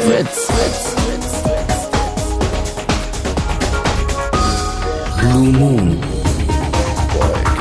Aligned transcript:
Fritz. 0.00 0.48
Blue 5.20 5.52
Moon. 5.52 5.98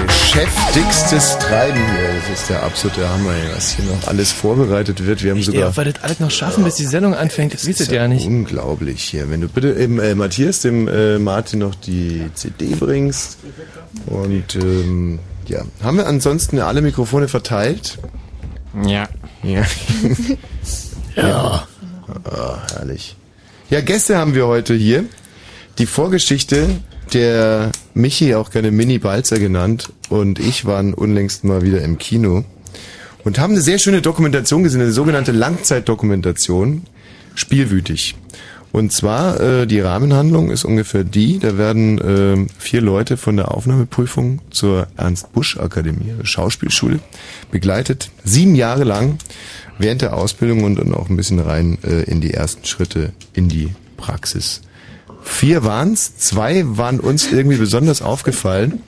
Geschäftigstes 0.08 1.38
Treiben 1.38 1.78
hier. 1.78 2.22
Das 2.30 2.40
ist 2.40 2.50
der 2.50 2.64
absolute 2.64 3.08
Hammer, 3.08 3.32
ey, 3.32 3.56
was 3.56 3.74
hier 3.74 3.86
noch 3.86 4.08
alles 4.08 4.32
vorbereitet 4.32 5.06
wird. 5.06 5.24
Wir 5.24 5.32
haben 5.32 5.44
sogar. 5.44 5.62
Ja, 5.62 5.78
weil 5.78 5.92
das 5.92 6.04
alles 6.04 6.20
noch 6.20 6.32
schaffen, 6.32 6.64
bis 6.64 6.76
die 6.76 6.86
Sendung 6.86 7.14
anfängt, 7.14 7.54
das 7.54 7.68
wisst 7.68 7.82
ihr 7.82 7.94
ja 7.94 8.08
nicht. 8.08 8.26
Unglaublich 8.26 9.04
hier. 9.04 9.30
Wenn 9.30 9.42
du 9.42 9.48
bitte 9.48 9.74
eben 9.74 10.00
äh, 10.00 10.16
Matthias, 10.16 10.62
dem 10.62 10.88
äh, 10.88 11.20
Martin 11.20 11.60
noch 11.60 11.76
die 11.76 12.30
CD 12.34 12.74
bringst. 12.76 13.38
Und 14.08 14.56
ähm, 14.56 15.20
ja, 15.48 15.64
haben 15.84 15.98
wir 15.98 16.08
ansonsten 16.08 16.60
alle 16.60 16.82
Mikrofone 16.82 17.28
verteilt? 17.28 18.00
Ja. 18.86 19.08
Ja. 19.44 19.64
ja. 21.16 21.68
Ah, 22.26 22.58
herrlich. 22.74 23.16
Ja, 23.70 23.82
Gäste 23.82 24.18
haben 24.18 24.36
wir 24.36 24.48
heute 24.48 24.74
hier. 24.74 25.06
Die 25.78 25.86
Vorgeschichte 25.86 26.68
der 27.14 27.72
Michi, 27.94 28.36
auch 28.36 28.52
gerne 28.52 28.72
Mini 28.72 29.00
Balzer 29.00 29.40
genannt, 29.40 29.92
und 30.10 30.40
ich 30.40 30.66
waren 30.66 30.94
unlängst 30.94 31.44
mal 31.44 31.62
wieder 31.62 31.82
im 31.82 31.98
Kino 31.98 32.44
und 33.24 33.40
haben 33.40 33.54
eine 33.54 33.62
sehr 33.62 33.80
schöne 33.80 34.02
Dokumentation 34.02 34.64
gesehen, 34.64 34.82
eine 34.82 34.92
sogenannte 34.92 35.32
Langzeitdokumentation, 35.32 36.84
Spielwütig. 37.36 38.16
Und 38.72 38.94
zwar, 38.94 39.40
äh, 39.40 39.68
die 39.68 39.82
Rahmenhandlung 39.82 40.50
ist 40.50 40.64
ungefähr 40.64 41.04
die, 41.04 41.40
da 41.40 41.58
werden 41.58 41.98
äh, 42.00 42.48
vier 42.58 42.82
Leute 42.82 43.18
von 43.18 43.36
der 43.36 43.52
Aufnahmeprüfung 43.52 44.40
zur 44.50 44.88
Ernst-Busch-Akademie, 44.96 46.14
Schauspielschule, 46.24 47.00
begleitet, 47.52 48.12
sieben 48.24 48.56
Jahre 48.56 48.86
lang, 48.86 49.18
während 49.78 50.02
der 50.02 50.16
Ausbildung 50.16 50.64
und 50.64 50.76
dann 50.76 50.94
auch 50.94 51.10
ein 51.10 51.18
bisschen 51.18 51.40
rein 51.40 51.78
äh, 51.84 52.04
in 52.04 52.22
die 52.22 52.34
ersten 52.34 52.66
Schritte 52.66 53.12
in 53.34 53.50
die 53.50 53.72
Praxis. 53.98 54.62
Vier 55.22 55.64
waren's, 55.64 56.18
zwei 56.18 56.64
waren 56.66 57.00
uns 57.00 57.32
irgendwie 57.32 57.58
besonders 57.58 58.02
aufgefallen. 58.02 58.82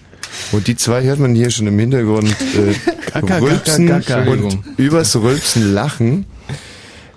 Und 0.51 0.67
die 0.67 0.75
zwei 0.75 1.03
hört 1.03 1.19
man 1.19 1.35
hier 1.35 1.51
schon 1.51 1.67
im 1.67 1.77
Hintergrund 1.77 2.35
äh, 2.55 3.19
rülpsen 3.19 3.91
und 3.91 4.59
übers 4.77 5.15
Rülpsen 5.15 5.73
lachen. 5.73 6.25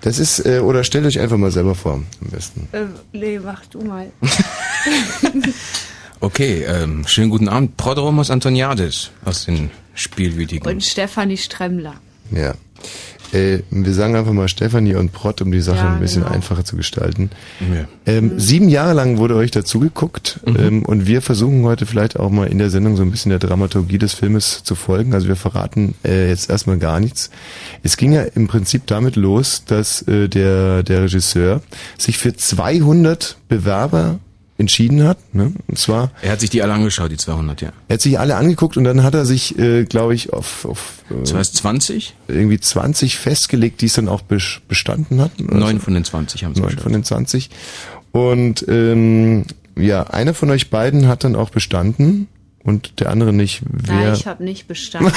Das 0.07 0.19
ist, 0.19 0.45
äh, 0.45 0.59
oder 0.59 0.85
stellt 0.85 1.05
euch 1.05 1.19
einfach 1.19 1.35
mal 1.35 1.51
selber 1.51 1.75
vor, 1.75 1.95
am 1.95 2.05
besten. 2.31 2.69
Äh, 2.71 2.85
Lee, 3.11 3.39
mach 3.39 3.65
du 3.65 3.81
mal. 3.81 4.09
Okay, 6.19 6.63
ähm, 6.63 7.05
schönen 7.05 7.29
guten 7.29 7.47
Abend. 7.47 7.77
Prodromos 7.77 8.31
Antoniadis 8.31 9.11
aus 9.23 9.45
den 9.45 9.69
Spielwütigen. 9.93 10.67
Und 10.67 10.83
Stefanie 10.83 11.37
Stremmler. 11.37 11.93
Ja. 12.31 12.55
Äh, 13.33 13.59
wir 13.69 13.93
sagen 13.93 14.15
einfach 14.15 14.31
mal 14.31 14.47
Stefanie 14.47 14.95
und 14.95 15.11
Prott, 15.11 15.41
um 15.41 15.51
die 15.51 15.59
Sache 15.59 15.77
Ja, 15.77 15.93
ein 15.93 15.99
bisschen 15.99 16.23
genau. 16.23 16.33
einfacher 16.33 16.63
zu 16.63 16.77
gestalten. 16.77 17.29
Ja. 17.59 17.85
Ähm, 18.05 18.39
Sieben 18.39 18.69
Jahre 18.69 18.93
lang 18.93 19.17
wurde 19.17 19.35
euch 19.35 19.51
dazu 19.51 19.79
geguckt 19.79 20.39
ähm, 20.45 20.83
und 20.85 21.07
wir 21.07 21.21
versuchen 21.21 21.63
heute 21.63 21.85
vielleicht 21.85 22.17
auch 22.17 22.29
mal 22.29 22.47
in 22.47 22.57
der 22.57 22.69
Sendung 22.69 22.95
so 22.95 23.03
ein 23.03 23.11
bisschen 23.11 23.31
der 23.31 23.39
Dramaturgie 23.39 23.97
des 23.97 24.13
Filmes 24.13 24.63
zu 24.63 24.75
folgen. 24.75 25.13
Also 25.13 25.27
wir 25.27 25.35
verraten 25.35 25.95
äh, 26.05 26.29
jetzt 26.29 26.49
erstmal 26.49 26.77
gar 26.77 27.01
nichts. 27.01 27.29
Es 27.83 27.97
ging 27.97 28.13
ja 28.13 28.21
im 28.21 28.47
Prinzip 28.47 28.87
damit 28.87 29.17
los, 29.17 29.63
dass 29.65 30.03
äh, 30.03 30.29
der, 30.29 30.83
der 30.83 31.03
Regisseur 31.03 31.61
sich 31.97 32.17
für 32.17 32.33
200 32.33 33.37
Bewerber 33.49 34.19
entschieden 34.59 35.03
hat. 35.03 35.17
Ne? 35.35 35.53
Und 35.67 35.77
zwar 35.77 36.11
Er 36.21 36.31
hat 36.31 36.39
sich 36.39 36.49
die 36.49 36.63
alle 36.63 36.73
angeschaut, 36.73 37.11
die 37.11 37.17
200, 37.17 37.61
ja. 37.61 37.69
er 37.87 37.93
hat 37.93 38.01
sich 38.01 38.17
alle 38.19 38.35
angeguckt 38.35 38.75
und 38.77 38.83
dann 38.85 39.03
hat 39.03 39.13
er 39.13 39.25
sich, 39.25 39.57
äh, 39.59 39.85
glaube 39.85 40.15
ich, 40.15 40.33
auf, 40.33 40.65
auf 40.65 41.03
äh, 41.11 41.15
Das 41.21 41.33
heißt 41.33 41.55
20? 41.57 42.15
irgendwie 42.27 42.59
20 42.59 43.17
festgelegt, 43.17 43.81
die 43.81 43.85
es 43.85 43.93
dann 43.93 44.07
auch 44.07 44.21
bes- 44.27 44.59
bestanden 44.67 45.21
hatten. 45.21 45.45
Neun 45.57 45.79
von 45.79 45.93
den 45.93 46.03
20 46.03 46.43
haben 46.43 46.55
sie 46.55 46.61
Neun 46.61 46.77
von 46.77 46.91
den 46.91 47.03
20. 47.03 47.49
Und 48.11 48.65
ähm, 48.67 49.45
ja, 49.77 50.03
einer 50.03 50.33
von 50.33 50.49
euch 50.49 50.69
beiden 50.71 51.07
hat 51.07 51.23
dann 51.23 51.35
auch 51.35 51.51
bestanden 51.51 52.27
und 52.63 52.99
der 52.99 53.11
andere 53.11 53.31
nicht. 53.33 53.61
Nein, 53.87 53.99
Wer? 54.05 54.13
ich 54.13 54.25
habe 54.25 54.43
nicht 54.43 54.67
bestanden. 54.67 55.13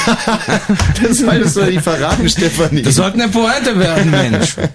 das 1.02 1.18
solltest 1.18 1.56
du 1.56 1.64
nicht 1.64 1.80
verraten, 1.80 2.28
Stefanie. 2.28 2.82
Das 2.82 2.96
sollte 2.96 3.22
eine 3.22 3.32
Pointe 3.32 3.78
werden, 3.78 4.10
Mensch. 4.10 4.56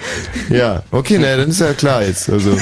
ja, 0.50 0.82
okay, 0.90 1.18
na, 1.20 1.36
dann 1.36 1.50
ist 1.50 1.60
ja 1.60 1.72
klar 1.74 2.02
jetzt. 2.04 2.28
Also 2.30 2.56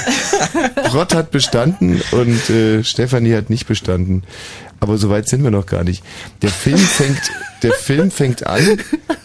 Rott 0.93 1.15
hat 1.15 1.31
bestanden 1.31 2.01
und 2.13 2.51
äh, 2.51 2.83
Stefanie 2.85 3.35
hat 3.35 3.51
nicht 3.51 3.67
bestanden. 3.67 4.23
Aber 4.83 4.97
so 4.97 5.11
weit 5.11 5.29
sind 5.29 5.43
wir 5.45 5.51
noch 5.51 5.67
gar 5.67 5.85
nicht. 5.85 6.03
Der 6.41 6.49
Film 6.49 6.79
fängt, 6.79 7.21
der 7.63 7.73
Film 7.73 8.11
fängt 8.11 8.47
an 8.47 8.79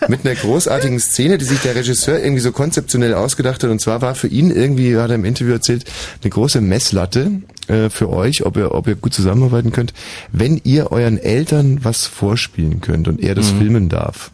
mit 0.09 0.25
einer 0.25 0.35
großartigen 0.35 0.99
Szene, 0.99 1.37
die 1.37 1.45
sich 1.45 1.59
der 1.61 1.75
Regisseur 1.75 2.19
irgendwie 2.19 2.41
so 2.41 2.51
konzeptionell 2.51 3.13
ausgedacht 3.13 3.63
hat. 3.63 3.69
Und 3.69 3.79
zwar 3.79 4.01
war 4.01 4.15
für 4.15 4.27
ihn 4.27 4.51
irgendwie, 4.51 4.97
hat 4.97 5.09
er 5.11 5.15
im 5.15 5.23
Interview 5.23 5.53
erzählt, 5.53 5.85
eine 6.21 6.29
große 6.29 6.59
Messlatte 6.59 7.31
äh, 7.69 7.89
für 7.89 8.09
euch, 8.09 8.45
ob 8.45 8.57
ihr, 8.57 8.73
ob 8.75 8.87
ihr 8.89 8.95
gut 8.95 9.13
zusammenarbeiten 9.13 9.71
könnt, 9.71 9.93
wenn 10.33 10.59
ihr 10.65 10.91
euren 10.91 11.17
Eltern 11.17 11.79
was 11.83 12.05
vorspielen 12.05 12.81
könnt 12.81 13.07
und 13.07 13.21
er 13.21 13.33
das 13.33 13.53
Mhm. 13.53 13.57
filmen 13.59 13.89
darf. 13.89 14.31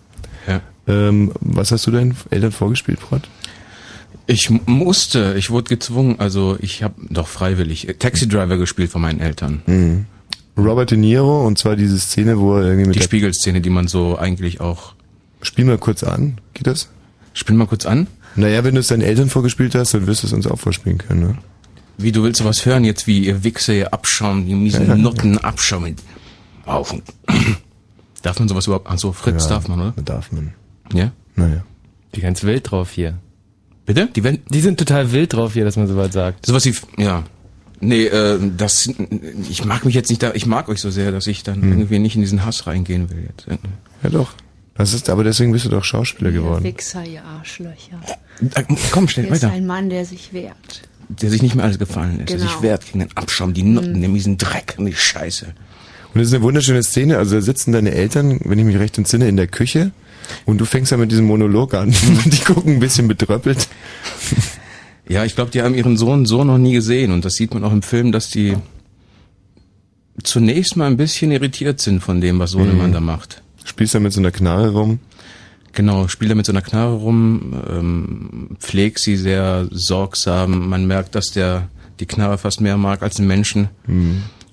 Ja. 0.48 0.62
Ähm, 0.88 1.32
was 1.40 1.72
hast 1.72 1.86
du 1.86 1.92
deinen 1.92 2.18
Eltern 2.32 2.52
vorgespielt, 2.52 3.00
Prott? 3.00 3.30
Ich 4.28 4.50
musste, 4.66 5.36
ich 5.38 5.50
wurde 5.50 5.70
gezwungen, 5.70 6.20
also 6.20 6.58
ich 6.62 6.84
habe 6.84 6.96
doch 7.10 7.28
freiwillig 7.28 7.90
äh, 7.90 7.94
Taxi 7.96 8.28
Driver 8.28 8.58
gespielt 8.58 8.92
von 8.92 9.02
meinen 9.02 9.20
Eltern. 9.20 9.62
Mhm. 9.66 10.06
Robert 10.58 10.92
De 10.92 10.98
Niro 10.98 11.46
und 11.46 11.58
zwar 11.58 11.76
diese 11.76 11.98
Szene, 12.00 12.40
wo 12.40 12.56
er 12.58 12.64
irgendwie 12.66 12.88
mit 12.88 12.96
Die 12.96 13.02
Spiegelszene, 13.02 13.62
die 13.62 13.70
man 13.70 13.88
so 13.88 14.18
eigentlich 14.18 14.62
auch. 14.62 14.94
Spiel 15.42 15.66
mal 15.66 15.78
kurz 15.78 16.04
an, 16.04 16.40
geht 16.54 16.68
das? 16.68 16.90
Spiel 17.34 17.56
mal 17.56 17.66
kurz 17.68 17.86
an. 17.86 18.08
Naja, 18.36 18.64
wenn 18.64 18.76
du 18.76 18.80
es 18.82 18.88
deinen 18.88 19.02
Eltern 19.02 19.30
vorgespielt 19.30 19.76
hast, 19.76 19.94
dann 19.94 20.08
wirst 20.08 20.24
du 20.24 20.28
es 20.28 20.34
uns 20.34 20.48
auch 20.48 20.60
vorspielen 20.60 20.98
können, 20.98 21.22
ne? 21.22 21.38
Wie 21.98 22.12
du 22.12 22.24
willst 22.24 22.40
sowas 22.40 22.66
hören 22.66 22.84
jetzt, 22.86 23.08
wie 23.08 23.26
ihr 23.26 23.44
Wichser, 23.44 23.74
ihr 23.74 23.94
Abschaum, 23.94 24.46
die 24.46 24.56
miesen 24.56 25.02
Nutten 25.02 25.38
Abschaum 25.40 25.84
mit 25.84 26.00
auf. 26.66 26.94
und- 26.94 27.04
Darf 28.22 28.40
man 28.40 28.48
sowas 28.48 28.68
überhaupt? 28.68 28.88
Ach 28.90 28.98
so, 29.00 29.12
Fritz 29.12 29.44
Ja, 29.46 29.50
darf 29.52 29.68
man, 29.68 29.80
oder? 29.82 29.94
Darf 30.04 30.32
man. 30.32 30.54
Ja? 30.94 31.12
Naja. 31.36 31.64
Die 32.16 32.22
ganz 32.22 32.44
wild 32.44 32.70
drauf 32.72 32.92
hier. 32.92 33.16
Bitte? 33.86 34.08
Die 34.16 34.24
werden, 34.24 34.40
Die 34.50 34.62
sind 34.62 34.78
total 34.80 35.12
wild 35.12 35.34
drauf 35.34 35.54
hier, 35.54 35.66
dass 35.66 35.76
man 35.78 35.88
sowas 35.88 36.14
sagt. 36.14 36.46
sowas 36.46 36.66
wie, 36.66 36.74
ja. 36.98 37.24
Nee, 37.80 38.06
äh, 38.06 38.38
das, 38.58 38.90
ich 39.50 39.66
mag 39.66 39.86
mich 39.86 39.96
jetzt 39.96 40.10
nicht 40.10 40.22
da, 40.22 40.32
ich 40.36 40.46
mag 40.46 40.70
euch 40.70 40.80
so 40.80 40.92
sehr, 40.92 41.12
dass 41.12 41.26
ich 41.26 41.42
dann 41.44 41.62
Hm. 41.64 41.72
irgendwie 41.72 41.98
nicht 42.00 42.16
in 42.16 42.22
diesen 42.22 42.46
Hass 42.46 42.68
reingehen 42.68 43.10
will 43.10 43.26
jetzt. 43.28 43.48
Ja 44.04 44.10
doch. 44.10 44.34
Das 44.76 44.94
ist, 44.94 45.10
aber 45.10 45.24
deswegen 45.24 45.52
bist 45.52 45.66
du 45.66 45.70
doch 45.70 45.84
Schauspieler 45.84 46.30
Ihr 46.30 46.38
geworden. 46.42 46.64
Wichser, 46.64 47.04
ihr 47.06 47.24
Arschlöcher. 47.24 48.00
Äh, 48.56 48.64
Komm, 48.92 49.08
schnell 49.08 49.26
Er 49.28 49.34
ist 49.34 49.44
weiter. 49.44 49.54
ein 49.54 49.66
Mann, 49.66 49.90
der 49.90 50.06
sich 50.06 50.32
wehrt. 50.32 50.82
Der 51.10 51.30
sich 51.30 51.42
nicht 51.42 51.56
mehr 51.56 51.66
alles 51.66 51.78
gefallen 51.80 52.18
lässt, 52.18 52.30
der 52.30 52.38
Genau. 52.38 52.50
sich 52.52 52.62
wehrt 52.62 52.86
gegen 52.86 53.00
den 53.00 53.10
Abschaum, 53.18 53.54
die 53.54 53.64
Nutten, 53.64 54.00
den 54.02 54.14
miesen 54.14 54.38
Dreck 54.38 54.76
und 54.78 54.86
die 54.86 54.94
Scheiße. 54.96 55.48
Und 56.14 56.22
es 56.22 56.28
ist 56.30 56.34
eine 56.34 56.44
wunderschöne 56.44 56.84
Szene, 56.84 57.18
also 57.18 57.36
da 57.36 57.42
sitzen 57.42 57.72
deine 57.74 57.92
Eltern, 57.92 58.40
wenn 58.46 58.60
ich 58.60 58.66
mich 58.66 58.78
recht 58.80 58.98
entsinne, 58.98 59.28
in 59.28 59.38
der 59.38 59.48
Küche 59.48 59.92
und 60.46 60.60
du 60.60 60.66
fängst 60.66 60.92
ja 60.92 60.98
mit 60.98 61.12
diesem 61.12 61.26
Monolog 61.26 61.74
an. 61.74 61.94
Die 62.26 62.40
gucken 62.40 62.74
ein 62.74 62.80
bisschen 62.80 63.08
betröppelt. 63.08 63.68
Ja, 65.08 65.26
ich 65.26 65.36
glaube, 65.36 65.52
die 65.52 65.62
haben 65.62 65.76
ihren 65.76 65.98
Sohn 65.98 66.26
so 66.26 66.44
noch 66.44 66.58
nie 66.58 66.74
gesehen 66.74 67.12
und 67.12 67.26
das 67.26 67.34
sieht 67.34 67.54
man 67.54 67.64
auch 67.64 67.74
im 67.74 67.82
Film, 67.82 68.14
dass 68.14 68.30
die 68.30 68.56
zunächst 70.24 70.78
mal 70.78 70.88
ein 70.88 70.96
bisschen 70.96 71.32
irritiert 71.32 71.82
sind 71.82 72.02
von 72.02 72.22
dem, 72.22 72.40
was 72.40 72.52
Sohnemann 72.52 72.94
da 72.94 73.02
macht. 73.02 73.42
Spielst 73.66 73.94
da 73.94 74.00
mit 74.00 74.14
so 74.14 74.22
einer 74.22 74.32
Knarre 74.32 74.70
rum. 74.70 75.00
Genau, 75.74 76.08
spielt 76.08 76.32
er 76.32 76.36
mit 76.36 76.46
so 76.46 76.52
einer 76.52 76.62
Knarre 76.62 76.94
rum, 76.94 77.62
ähm, 77.70 78.58
pflegt 78.60 79.00
sie 79.00 79.16
sehr 79.16 79.68
sorgsam. 79.72 80.70
Man 80.70 80.86
merkt, 80.86 81.16
dass 81.16 81.32
der 81.32 81.68
die 82.00 82.06
Knarre 82.06 82.38
fast 82.38 82.62
mehr 82.62 82.78
mag 82.78 83.02
als 83.02 83.16
den 83.16 83.28
Menschen. 83.28 83.70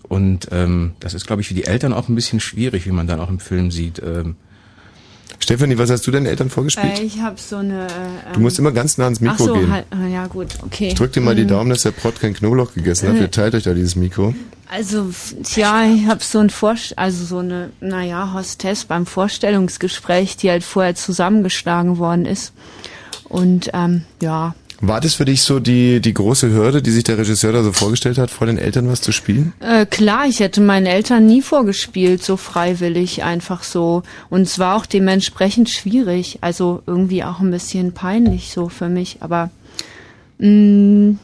Und 0.03 0.49
ähm, 0.53 0.93
das 1.01 1.15
ist, 1.15 1.27
glaube 1.27 1.43
ich, 1.43 1.49
für 1.49 1.55
die 1.55 1.65
Eltern 1.65 1.93
auch 1.93 2.09
ein 2.09 2.15
bisschen 2.15 2.41
schwierig, 2.41 2.87
wie 2.87 2.93
man 2.93 3.07
dann 3.07 3.21
auch 3.21 3.29
im 3.29 3.41
Film 3.41 3.71
sieht. 3.71 4.03
Ähm, 4.05 4.37
Stefanie, 5.41 5.79
was 5.79 5.91
hast 5.91 6.07
du 6.07 6.11
deinen 6.11 6.27
Eltern 6.27 6.51
vorgespielt? 6.51 6.99
Äh, 6.99 7.03
ich 7.03 7.21
habe 7.21 7.37
so 7.39 7.57
eine. 7.57 7.87
Äh, 7.87 8.33
du 8.35 8.41
musst 8.41 8.59
immer 8.59 8.73
ganz 8.73 8.99
nah 8.99 9.05
ans 9.05 9.21
Mikro 9.21 9.35
Ach 9.35 9.39
so, 9.47 9.55
gehen. 9.55 9.71
halt, 9.73 9.87
ah, 9.91 10.07
ja 10.07 10.27
gut, 10.27 10.49
okay. 10.65 10.89
Ich 10.89 10.95
drück 10.95 11.13
dir 11.13 11.21
mal 11.21 11.35
die 11.35 11.45
Mhm. 11.45 11.49
Daumen, 11.49 11.71
dass 11.71 11.83
der 11.83 11.93
Prott 11.93 12.21
kein 12.21 12.35
Knoblauch 12.35 12.75
gegessen 12.75 13.09
hat. 13.09 13.17
Äh. 13.17 13.21
Ihr 13.21 13.31
teilt 13.31 13.55
euch 13.55 13.63
da 13.63 13.73
dieses 13.75 13.97
Mikro. 13.97 14.35
Also, 14.71 15.11
tja, 15.45 15.85
ich 15.87 16.07
habe 16.07 16.23
so 16.23 16.41
ein 16.41 16.51
Vorst 16.51 16.99
also 16.99 17.25
so 17.25 17.39
eine, 17.39 17.71
naja, 17.81 18.35
Hostess 18.35 18.85
beim 18.85 19.07
Vorstellungsgespräch, 19.07 20.37
die 20.37 20.51
halt 20.51 20.63
vorher 20.65 20.95
zusammengeschlagen 20.95 21.99
worden 21.99 22.27
ist. 22.27 22.53
Und 23.25 23.71
ähm, 23.73 24.03
ja, 24.21 24.55
War 24.81 25.01
das 25.01 25.15
für 25.15 25.25
dich 25.25 25.43
so 25.43 25.59
die, 25.59 26.01
die 26.01 26.15
große 26.15 26.53
Hürde, 26.53 26.83
die 26.83 26.93
sich 26.93 27.03
der 27.03 27.19
Regisseur 27.19 27.53
da 27.53 27.65
so 27.65 27.73
vorgestellt 27.73 28.17
hat, 28.17 28.31
vor 28.31 28.47
den 28.47 28.59
Eltern 28.59 28.89
was 28.89 29.01
zu 29.01 29.11
spielen? 29.11 29.53
äh, 29.61 29.87
klar, 29.87 30.27
ich 30.29 30.39
hätte 30.39 30.61
meinen 30.61 30.87
Eltern 30.87 31.27
nie 31.27 31.43
vorgespielt, 31.43 32.23
so 32.23 32.37
freiwillig, 32.37 33.25
einfach 33.25 33.65
so. 33.65 34.05
Und 34.31 34.43
es 34.43 34.61
war 34.61 34.77
auch 34.77 34.87
dementsprechend 34.87 35.69
schwierig, 35.69 36.39
also 36.43 36.83
irgendwie 36.87 37.25
auch 37.25 37.41
ein 37.41 37.51
bisschen 37.51 37.93
peinlich 37.93 38.53
so 38.53 38.69
für 38.69 38.89
mich, 38.89 39.17
aber 39.21 39.51
mh, 40.39 41.17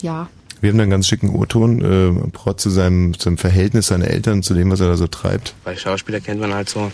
ja. 0.00 0.28
Wir 0.60 0.70
haben 0.70 0.78
da 0.78 0.82
einen 0.82 0.90
ganz 0.90 1.06
schicken 1.06 1.30
O-Ton, 1.30 1.80
äh, 2.24 2.30
Prott 2.30 2.60
zu 2.60 2.70
seinem, 2.70 3.16
zu 3.16 3.24
seinem 3.24 3.38
Verhältnis 3.38 3.86
seiner 3.86 4.08
Eltern, 4.08 4.42
zu 4.42 4.54
dem, 4.54 4.70
was 4.70 4.80
er 4.80 4.88
da 4.88 4.96
so 4.96 5.06
treibt. 5.06 5.54
Bei 5.62 5.76
Schauspieler 5.76 6.20
kennt 6.20 6.40
man 6.40 6.52
halt 6.52 6.68
so, 6.68 6.90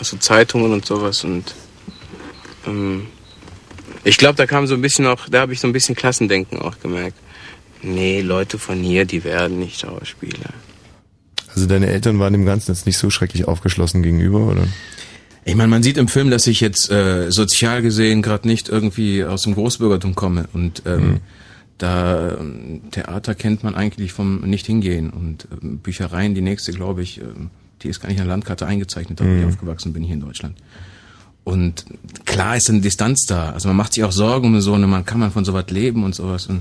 so 0.00 0.16
Zeitungen 0.16 0.72
und 0.72 0.84
sowas 0.84 1.22
und 1.22 1.54
ähm, 2.66 3.06
Ich 4.08 4.16
glaube, 4.16 4.36
da 4.36 4.46
kam 4.46 4.66
so 4.66 4.74
ein 4.74 4.80
bisschen 4.80 5.06
auch, 5.06 5.28
da 5.28 5.40
habe 5.40 5.52
ich 5.52 5.60
so 5.60 5.66
ein 5.66 5.74
bisschen 5.74 5.94
Klassendenken 5.94 6.58
auch 6.58 6.80
gemerkt. 6.80 7.18
Nee, 7.82 8.22
Leute 8.22 8.58
von 8.58 8.78
hier, 8.78 9.04
die 9.04 9.22
werden 9.22 9.58
nicht 9.58 9.80
Schauspieler. 9.80 10.54
Also 11.54 11.66
deine 11.66 11.88
Eltern 11.88 12.18
waren 12.18 12.32
dem 12.32 12.46
Ganzen 12.46 12.72
jetzt 12.72 12.86
nicht 12.86 12.96
so 12.96 13.10
schrecklich 13.10 13.46
aufgeschlossen 13.46 14.02
gegenüber, 14.02 14.38
oder? 14.46 14.66
Ich 15.44 15.54
meine, 15.56 15.68
man 15.68 15.82
sieht 15.82 15.98
im 15.98 16.08
Film, 16.08 16.30
dass 16.30 16.46
ich 16.46 16.60
jetzt 16.60 16.90
äh, 16.90 17.30
sozial 17.30 17.82
gesehen 17.82 18.22
gerade 18.22 18.48
nicht 18.48 18.70
irgendwie 18.70 19.24
aus 19.24 19.42
dem 19.42 19.54
Großbürgertum 19.54 20.14
komme 20.14 20.48
und 20.54 20.84
ähm, 20.86 21.00
mhm. 21.00 21.20
da 21.76 22.38
ähm, 22.40 22.80
Theater 22.90 23.34
kennt 23.34 23.62
man 23.62 23.74
eigentlich 23.74 24.12
vom 24.12 24.40
nicht 24.40 24.64
hingehen 24.64 25.10
und 25.10 25.44
äh, 25.44 25.66
Büchereien, 25.82 26.34
die 26.34 26.40
nächste, 26.40 26.72
glaube 26.72 27.02
ich, 27.02 27.20
äh, 27.20 27.24
die 27.82 27.88
ist 27.88 28.00
gar 28.00 28.08
nicht 28.08 28.18
in 28.18 28.24
der 28.24 28.32
Landkarte 28.32 28.66
eingezeichnet, 28.66 29.20
da 29.20 29.24
mhm. 29.24 29.40
ich 29.40 29.44
aufgewachsen 29.44 29.92
bin 29.92 30.02
hier 30.02 30.14
in 30.14 30.20
Deutschland. 30.20 30.56
Und 31.48 31.86
klar 32.26 32.58
ist 32.58 32.68
eine 32.68 32.82
Distanz 32.82 33.24
da. 33.24 33.52
Also 33.52 33.68
man 33.68 33.76
macht 33.78 33.94
sich 33.94 34.04
auch 34.04 34.12
Sorgen 34.12 34.48
um 34.48 34.60
so 34.60 34.74
eine, 34.74 34.86
man 34.86 35.06
kann 35.06 35.18
man 35.18 35.30
von 35.30 35.46
sowas 35.46 35.64
leben 35.70 36.04
und 36.04 36.14
sowas. 36.14 36.46
Und 36.46 36.60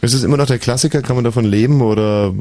ist 0.00 0.12
es 0.12 0.24
immer 0.24 0.36
noch 0.36 0.46
der 0.46 0.58
Klassiker? 0.58 1.02
Kann 1.02 1.14
man 1.14 1.24
davon 1.24 1.44
leben 1.44 1.80
oder? 1.80 2.34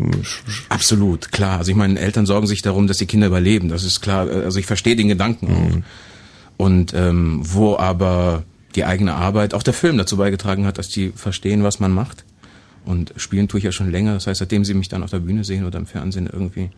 Absolut, 0.70 1.32
klar. 1.32 1.60
Also 1.60 1.70
ich 1.70 1.78
meine, 1.78 2.00
Eltern 2.00 2.26
sorgen 2.26 2.48
sich 2.48 2.64
darum, 2.64 2.88
dass 2.88 2.98
die 2.98 3.06
Kinder 3.06 3.28
überleben. 3.28 3.70
Das 3.70 3.84
ist 3.84 4.02
klar. 4.02 4.28
Also 4.28 4.58
ich 4.58 4.66
verstehe 4.66 4.96
den 4.96 5.08
Gedanken 5.08 5.54
auch. 5.54 5.76
Mhm. 5.76 5.84
Und 6.58 6.94
ähm, 6.96 7.42
wo 7.44 7.78
aber 7.78 8.42
die 8.74 8.84
eigene 8.84 9.14
Arbeit, 9.14 9.54
auch 9.54 9.62
der 9.62 9.76
Film 9.76 10.00
dazu 10.00 10.18
beigetragen 10.18 10.66
hat, 10.66 10.80
dass 10.80 10.90
die 10.90 11.12
verstehen, 11.16 11.62
was 11.62 11.80
man 11.80 11.92
macht. 11.92 12.26
Und 12.86 13.14
spielen 13.18 13.50
tue 13.50 13.60
ich 13.60 13.66
ja 13.66 13.72
schon 13.72 13.92
länger. 13.92 14.16
Das 14.16 14.26
heißt, 14.26 14.40
seitdem 14.40 14.66
sie 14.66 14.74
mich 14.74 14.90
dann 14.90 15.04
auf 15.04 15.12
der 15.12 15.20
Bühne 15.20 15.44
sehen 15.44 15.64
oder 15.64 15.78
im 15.78 15.86
Fernsehen 15.86 16.26
irgendwie, 16.26 16.72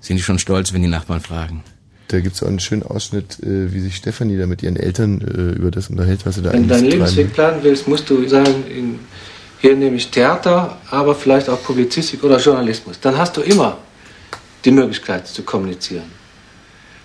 sind 0.00 0.16
die 0.16 0.22
schon 0.22 0.38
stolz, 0.38 0.72
wenn 0.72 0.80
die 0.80 0.88
Nachbarn 0.88 1.20
fragen. 1.20 1.62
Da 2.08 2.20
gibt 2.20 2.36
es 2.36 2.42
auch 2.42 2.48
einen 2.48 2.60
schönen 2.60 2.84
Ausschnitt, 2.84 3.40
äh, 3.42 3.72
wie 3.72 3.80
sich 3.80 3.96
Stefanie 3.96 4.38
da 4.38 4.46
mit 4.46 4.62
ihren 4.62 4.76
Eltern 4.76 5.20
äh, 5.20 5.58
über 5.58 5.70
das 5.70 5.90
unterhält, 5.90 6.24
was 6.24 6.36
sie 6.36 6.42
da 6.42 6.52
Wenn 6.52 6.68
du 6.68 6.68
deinen 6.68 6.86
Lebensweg 6.86 7.32
planen 7.32 7.58
willst, 7.62 7.88
musst 7.88 8.08
du 8.08 8.26
sagen, 8.28 8.64
in, 8.68 8.98
hier 9.60 9.74
nehme 9.74 9.96
ich 9.96 10.10
Theater, 10.10 10.78
aber 10.90 11.14
vielleicht 11.14 11.48
auch 11.48 11.62
Publizistik 11.62 12.22
oder 12.22 12.38
Journalismus. 12.38 13.00
Dann 13.00 13.16
hast 13.16 13.36
du 13.36 13.40
immer 13.40 13.78
die 14.64 14.70
Möglichkeit 14.70 15.26
zu 15.26 15.42
kommunizieren. 15.42 16.04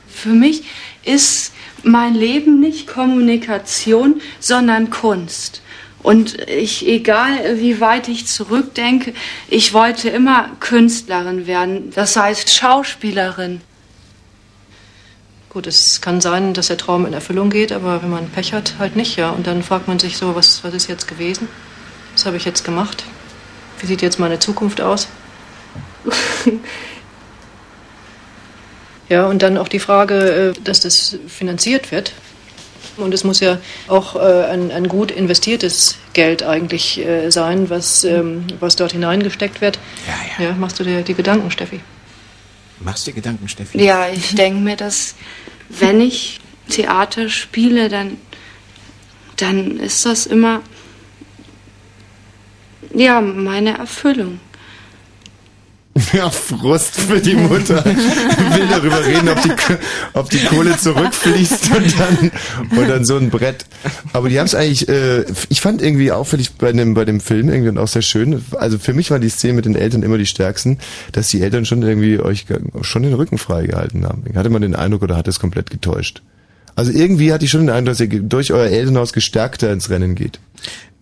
Für 0.07 0.29
mich 0.29 0.63
ist 1.03 1.53
mein 1.83 2.13
Leben 2.13 2.59
nicht 2.59 2.87
Kommunikation, 2.87 4.21
sondern 4.39 4.89
Kunst. 4.89 5.61
Und 6.03 6.39
ich, 6.49 6.87
egal 6.87 7.59
wie 7.59 7.79
weit 7.79 8.07
ich 8.07 8.27
zurückdenke, 8.27 9.13
ich 9.49 9.73
wollte 9.73 10.09
immer 10.09 10.49
Künstlerin 10.59 11.47
werden, 11.47 11.91
das 11.93 12.15
heißt 12.15 12.53
Schauspielerin. 12.53 13.61
Gut, 15.51 15.67
es 15.67 15.99
kann 15.99 16.21
sein, 16.21 16.53
dass 16.53 16.67
der 16.67 16.77
Traum 16.77 17.05
in 17.05 17.11
Erfüllung 17.11 17.49
geht, 17.49 17.73
aber 17.73 18.01
wenn 18.01 18.09
man 18.09 18.29
Pech 18.29 18.53
hat, 18.53 18.75
halt 18.79 18.95
nicht, 18.95 19.17
ja. 19.17 19.31
Und 19.31 19.47
dann 19.47 19.63
fragt 19.63 19.85
man 19.85 19.99
sich 19.99 20.15
so, 20.15 20.33
was, 20.33 20.63
was 20.63 20.73
ist 20.73 20.87
jetzt 20.87 21.09
gewesen? 21.09 21.49
Was 22.13 22.25
habe 22.25 22.37
ich 22.37 22.45
jetzt 22.45 22.63
gemacht? 22.63 23.03
Wie 23.81 23.85
sieht 23.85 24.01
jetzt 24.01 24.17
meine 24.17 24.39
Zukunft 24.39 24.79
aus? 24.79 25.09
ja, 29.09 29.25
und 29.25 29.41
dann 29.41 29.57
auch 29.57 29.67
die 29.67 29.79
Frage, 29.79 30.53
äh, 30.55 30.61
dass 30.63 30.79
das 30.79 31.17
finanziert 31.27 31.91
wird. 31.91 32.13
Und 32.95 33.13
es 33.13 33.25
muss 33.25 33.41
ja 33.41 33.57
auch 33.89 34.15
äh, 34.15 34.45
ein, 34.45 34.71
ein 34.71 34.87
gut 34.87 35.11
investiertes 35.11 35.97
Geld 36.13 36.43
eigentlich 36.43 37.05
äh, 37.05 37.29
sein, 37.29 37.69
was, 37.69 38.05
ähm, 38.05 38.45
was 38.61 38.77
dort 38.77 38.93
hineingesteckt 38.93 39.59
wird. 39.59 39.79
Ja, 40.07 40.45
ja. 40.45 40.51
ja 40.51 40.55
machst 40.55 40.79
du 40.79 40.85
dir 40.85 41.01
die 41.01 41.13
Gedanken, 41.13 41.51
Steffi? 41.51 41.81
Machst 42.83 43.07
dir 43.07 43.13
Gedanken, 43.13 43.47
Steffi? 43.47 43.83
Ja, 43.83 44.09
ich 44.09 44.35
denke 44.35 44.59
mir, 44.59 44.75
dass 44.75 45.15
wenn 45.69 46.01
ich 46.01 46.39
Theater 46.69 47.29
spiele, 47.29 47.89
dann, 47.89 48.17
dann 49.37 49.79
ist 49.79 50.05
das 50.05 50.25
immer 50.25 50.61
ja 52.93 53.21
meine 53.21 53.77
Erfüllung. 53.77 54.39
Ja, 56.13 56.29
Frust 56.29 57.01
für 57.01 57.19
die 57.19 57.35
Mutter. 57.35 57.83
Will 57.83 58.67
darüber 58.69 59.05
reden, 59.05 59.27
ob 59.27 59.41
die, 59.41 59.51
ob 60.13 60.29
die 60.29 60.39
Kohle 60.39 60.77
zurückfließt 60.77 61.71
und 61.75 61.99
dann, 61.99 62.31
und 62.77 62.89
dann 62.89 63.05
so 63.05 63.17
ein 63.17 63.29
Brett. 63.29 63.65
Aber 64.13 64.29
die 64.29 64.39
haben 64.39 64.45
es 64.45 64.55
eigentlich, 64.55 64.87
äh, 64.87 65.25
ich 65.49 65.59
fand 65.59 65.81
irgendwie 65.81 66.11
auffällig 66.11 66.53
bei 66.53 66.71
dem, 66.71 66.93
bei 66.93 67.03
dem 67.03 67.19
Film 67.19 67.49
irgendwie 67.49 67.69
und 67.69 67.77
auch 67.77 67.89
sehr 67.89 68.01
schön. 68.01 68.43
Also 68.57 68.79
für 68.79 68.93
mich 68.93 69.11
war 69.11 69.19
die 69.19 69.29
Szene 69.29 69.53
mit 69.53 69.65
den 69.65 69.75
Eltern 69.75 70.03
immer 70.03 70.17
die 70.17 70.25
stärksten, 70.25 70.77
dass 71.11 71.27
die 71.27 71.41
Eltern 71.41 71.65
schon 71.65 71.81
irgendwie 71.81 72.19
euch 72.19 72.45
schon 72.81 73.03
den 73.03 73.13
Rücken 73.13 73.37
freigehalten 73.37 74.05
haben. 74.05 74.23
Hatte 74.33 74.49
man 74.49 74.61
den 74.61 74.75
Eindruck 74.75 75.03
oder 75.03 75.17
hat 75.17 75.27
es 75.27 75.39
komplett 75.39 75.69
getäuscht? 75.69 76.21
Also 76.75 76.91
irgendwie 76.93 77.33
hatte 77.33 77.43
ich 77.43 77.51
schon 77.51 77.61
den 77.61 77.69
Eindruck, 77.69 77.97
dass 77.97 77.99
ihr 77.99 78.21
durch 78.21 78.53
euer 78.53 78.67
Elternhaus 78.67 79.11
gestärkter 79.11 79.71
ins 79.73 79.89
Rennen 79.89 80.15
geht. 80.15 80.39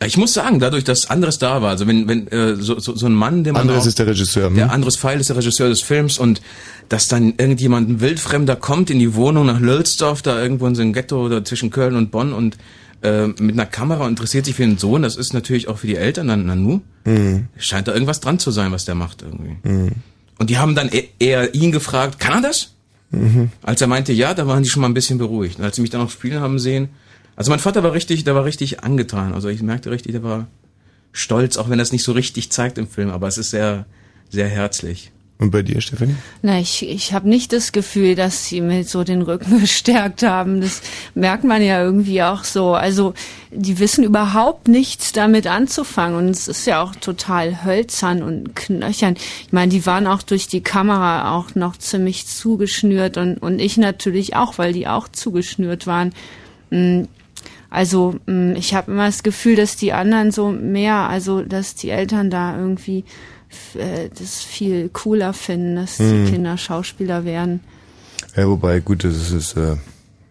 Ich 0.06 0.16
muss 0.16 0.34
sagen, 0.34 0.60
dadurch, 0.60 0.86
dass 0.86 1.10
anderes 1.10 1.40
da 1.40 1.62
war, 1.62 1.72
also 1.72 1.86
wenn, 1.86 2.08
wenn 2.08 2.28
äh, 2.30 2.56
so, 2.56 2.80
so, 2.80 2.96
so 2.96 3.06
ein 3.06 3.14
Mann, 3.14 3.44
der 3.44 3.54
man 3.54 3.64
anderes 3.64 3.84
auch, 3.84 3.88
ist 3.88 4.00
der 4.00 4.08
Regisseur, 4.08 4.48
hm? 4.48 4.56
der 4.56 4.72
anderes 4.72 4.96
Pfeil 4.96 5.20
ist 5.20 5.30
der 5.30 5.36
Regisseur 5.36 5.68
des 5.68 5.82
Films 5.82 6.18
und 6.18 6.42
dass 6.88 7.10
dann 7.10 7.34
irgendjemand 7.38 7.90
ein 7.90 8.00
Wildfremder 8.00 8.56
kommt 8.56 8.90
in 8.90 9.00
die 9.00 9.14
Wohnung 9.14 9.46
nach 9.46 9.60
Lölsdorf, 9.60 10.22
da 10.22 10.42
irgendwo 10.42 10.68
in 10.68 10.76
so 10.76 10.82
einem 10.82 10.94
Ghetto 10.94 11.26
oder 11.26 11.44
zwischen 11.44 11.70
Köln 11.70 11.96
und 11.96 12.12
Bonn 12.12 12.32
und 12.32 12.58
äh, 13.02 13.28
mit 13.28 13.54
einer 13.54 13.66
Kamera 13.66 14.04
und 14.04 14.12
interessiert 14.12 14.46
sich 14.46 14.56
für 14.56 14.64
den 14.64 14.78
Sohn, 14.78 15.02
das 15.02 15.16
ist 15.16 15.34
natürlich 15.34 15.68
auch 15.68 15.78
für 15.78 15.88
die 15.88 15.96
Eltern 15.96 16.28
dann 16.28 16.46
Nanu. 16.46 16.82
Mhm. 17.06 17.48
Scheint 17.58 17.88
da 17.88 17.94
irgendwas 17.94 18.22
dran 18.22 18.40
zu 18.40 18.52
sein, 18.52 18.72
was 18.72 18.86
der 18.86 18.96
macht 18.96 19.22
irgendwie. 19.22 19.58
Mhm. 19.64 19.92
Und 20.38 20.50
die 20.50 20.58
haben 20.58 20.76
dann 20.76 20.90
e-, 20.90 21.10
eher 21.20 21.54
ihn 21.54 21.72
gefragt, 21.72 22.20
kann 22.20 22.44
er 22.44 22.50
das? 22.50 22.74
Mhm. 23.12 23.50
Als 23.64 23.82
er 23.82 23.88
meinte 23.88 24.14
ja, 24.14 24.34
da 24.34 24.48
waren 24.48 24.64
die 24.64 24.70
schon 24.70 24.82
mal 24.82 24.88
ein 24.88 24.94
bisschen 24.94 25.18
beruhigt. 25.18 25.60
Und 25.60 25.66
als 25.66 25.76
sie 25.76 25.82
mich 25.82 25.92
dann 25.92 26.02
auch 26.02 26.10
spielen 26.10 26.42
haben 26.42 26.60
sehen, 26.60 26.90
also 27.40 27.52
mein 27.52 27.60
Vater 27.60 27.84
war 27.84 27.94
richtig, 27.94 28.26
der 28.26 28.36
war 28.36 28.44
richtig 28.44 28.84
angetan. 28.84 29.34
Also 29.34 29.48
ich 29.48 29.62
merkte 29.62 29.92
richtig, 29.92 30.12
der 30.12 30.24
war 30.24 30.48
stolz, 31.14 31.56
auch 31.56 31.70
wenn 31.70 31.80
er 31.80 31.84
es 31.84 31.94
nicht 31.94 32.04
so 32.04 32.12
richtig 32.12 32.52
zeigt 32.52 32.78
im 32.78 32.86
Film, 32.86 33.10
aber 33.10 33.30
es 33.30 33.38
ist 33.38 33.52
sehr, 33.52 33.86
sehr 34.30 34.50
herzlich. 34.50 35.14
Und 35.38 35.52
bei 35.52 35.62
dir, 35.62 35.80
Stefanie? 35.80 36.18
Na, 36.42 36.60
ich, 36.60 36.86
ich 36.86 37.14
habe 37.14 37.30
nicht 37.30 37.54
das 37.54 37.72
Gefühl, 37.72 38.16
dass 38.16 38.48
sie 38.48 38.60
mir 38.60 38.84
so 38.84 39.06
den 39.06 39.22
Rücken 39.22 39.58
gestärkt 39.62 40.22
haben. 40.22 40.60
Das 40.60 40.82
merkt 41.16 41.46
man 41.46 41.62
ja 41.64 41.82
irgendwie 41.82 42.24
auch 42.24 42.44
so. 42.44 42.74
Also 42.74 43.14
die 43.52 43.80
wissen 43.80 44.04
überhaupt 44.04 44.68
nichts 44.68 45.14
damit 45.14 45.48
anzufangen. 45.48 46.18
Und 46.18 46.32
es 46.32 46.50
ist 46.50 46.68
ja 46.68 46.82
auch 46.84 46.94
total 46.94 47.64
hölzern 47.64 48.22
und 48.22 48.54
knöchern. 48.54 49.16
Ich 49.46 49.54
meine, 49.54 49.72
die 49.72 49.86
waren 49.86 50.08
auch 50.08 50.24
durch 50.24 50.50
die 50.50 50.60
Kamera 50.60 51.34
auch 51.34 51.56
noch 51.56 51.78
ziemlich 51.78 52.28
zugeschnürt 52.28 53.16
und, 53.16 53.38
und 53.38 53.60
ich 53.60 53.78
natürlich 53.78 54.36
auch, 54.36 54.58
weil 54.58 54.74
die 54.74 54.88
auch 54.88 55.08
zugeschnürt 55.08 55.88
waren. 55.88 56.14
Hm, 57.70 57.78
also 57.78 58.16
mm, 58.26 58.56
ich 58.56 58.74
habe 58.74 58.92
immer 58.92 59.06
das 59.06 59.24
Gefühl, 59.24 59.56
dass 59.56 59.76
die 59.76 59.94
anderen 59.94 60.32
so 60.32 60.50
mehr, 60.52 61.10
also 61.10 61.42
dass 61.42 61.76
die 61.76 61.90
Eltern 61.90 62.30
da 62.30 62.58
irgendwie 62.58 63.04
äh, 63.76 64.10
das 64.18 64.44
viel 64.44 64.90
cooler 64.90 65.34
finden, 65.34 65.76
dass 65.76 66.00
hm. 66.00 66.26
die 66.26 66.32
Kinder 66.32 66.58
Schauspieler 66.58 67.26
werden. 67.26 67.62
Ja, 68.36 68.48
wobei, 68.48 68.80
gut, 68.80 69.04
das 69.04 69.32
ist, 69.32 69.58
äh, 69.58 69.76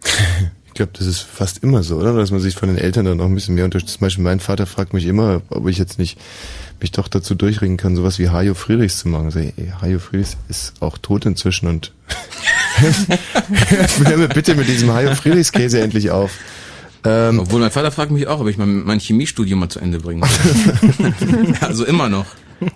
ich 0.67 0.73
glaube, 0.73 0.91
das 0.97 1.05
ist 1.05 1.19
fast 1.19 1.63
immer 1.63 1.83
so, 1.83 1.97
oder? 1.97 2.13
Dass 2.13 2.31
man 2.31 2.39
sich 2.39 2.55
von 2.55 2.69
den 2.69 2.77
Eltern 2.77 3.05
dann 3.05 3.19
auch 3.19 3.25
ein 3.25 3.35
bisschen 3.35 3.55
mehr 3.55 3.65
unterstützt. 3.65 3.95
Zum 3.95 4.05
Beispiel 4.05 4.23
mein 4.23 4.39
Vater 4.39 4.65
fragt 4.65 4.93
mich 4.93 5.05
immer, 5.05 5.41
ob 5.49 5.67
ich 5.67 5.77
jetzt 5.77 5.99
nicht 5.99 6.17
mich 6.79 6.91
doch 6.91 7.09
dazu 7.09 7.35
durchringen 7.35 7.77
kann, 7.77 7.95
sowas 7.95 8.19
wie 8.19 8.29
Hajo 8.29 8.53
Friedrichs 8.53 8.99
zu 8.99 9.09
machen. 9.09 9.25
Also, 9.25 9.39
ey, 9.39 9.53
Hajo 9.81 9.99
Friedrichs 9.99 10.37
ist 10.47 10.73
auch 10.79 10.97
tot 10.97 11.25
inzwischen 11.25 11.67
und 11.67 11.91
hör 12.77 14.17
mir 14.17 14.27
bitte 14.33 14.55
mit 14.55 14.67
diesem 14.69 14.93
Hajo 14.93 15.13
Friedrichs 15.15 15.51
Käse 15.51 15.81
endlich 15.81 16.11
auf. 16.11 16.31
Ähm, 17.05 17.39
Obwohl 17.39 17.61
mein 17.61 17.71
Vater 17.71 17.91
fragt 17.91 18.11
mich 18.11 18.27
auch, 18.27 18.41
ob 18.41 18.47
ich 18.47 18.57
mein, 18.57 18.83
mein 18.83 18.99
Chemiestudium 18.99 19.59
mal 19.59 19.69
zu 19.69 19.79
Ende 19.79 19.99
bringen 19.99 20.23
Also 21.61 21.85
immer 21.85 22.09
noch. 22.09 22.25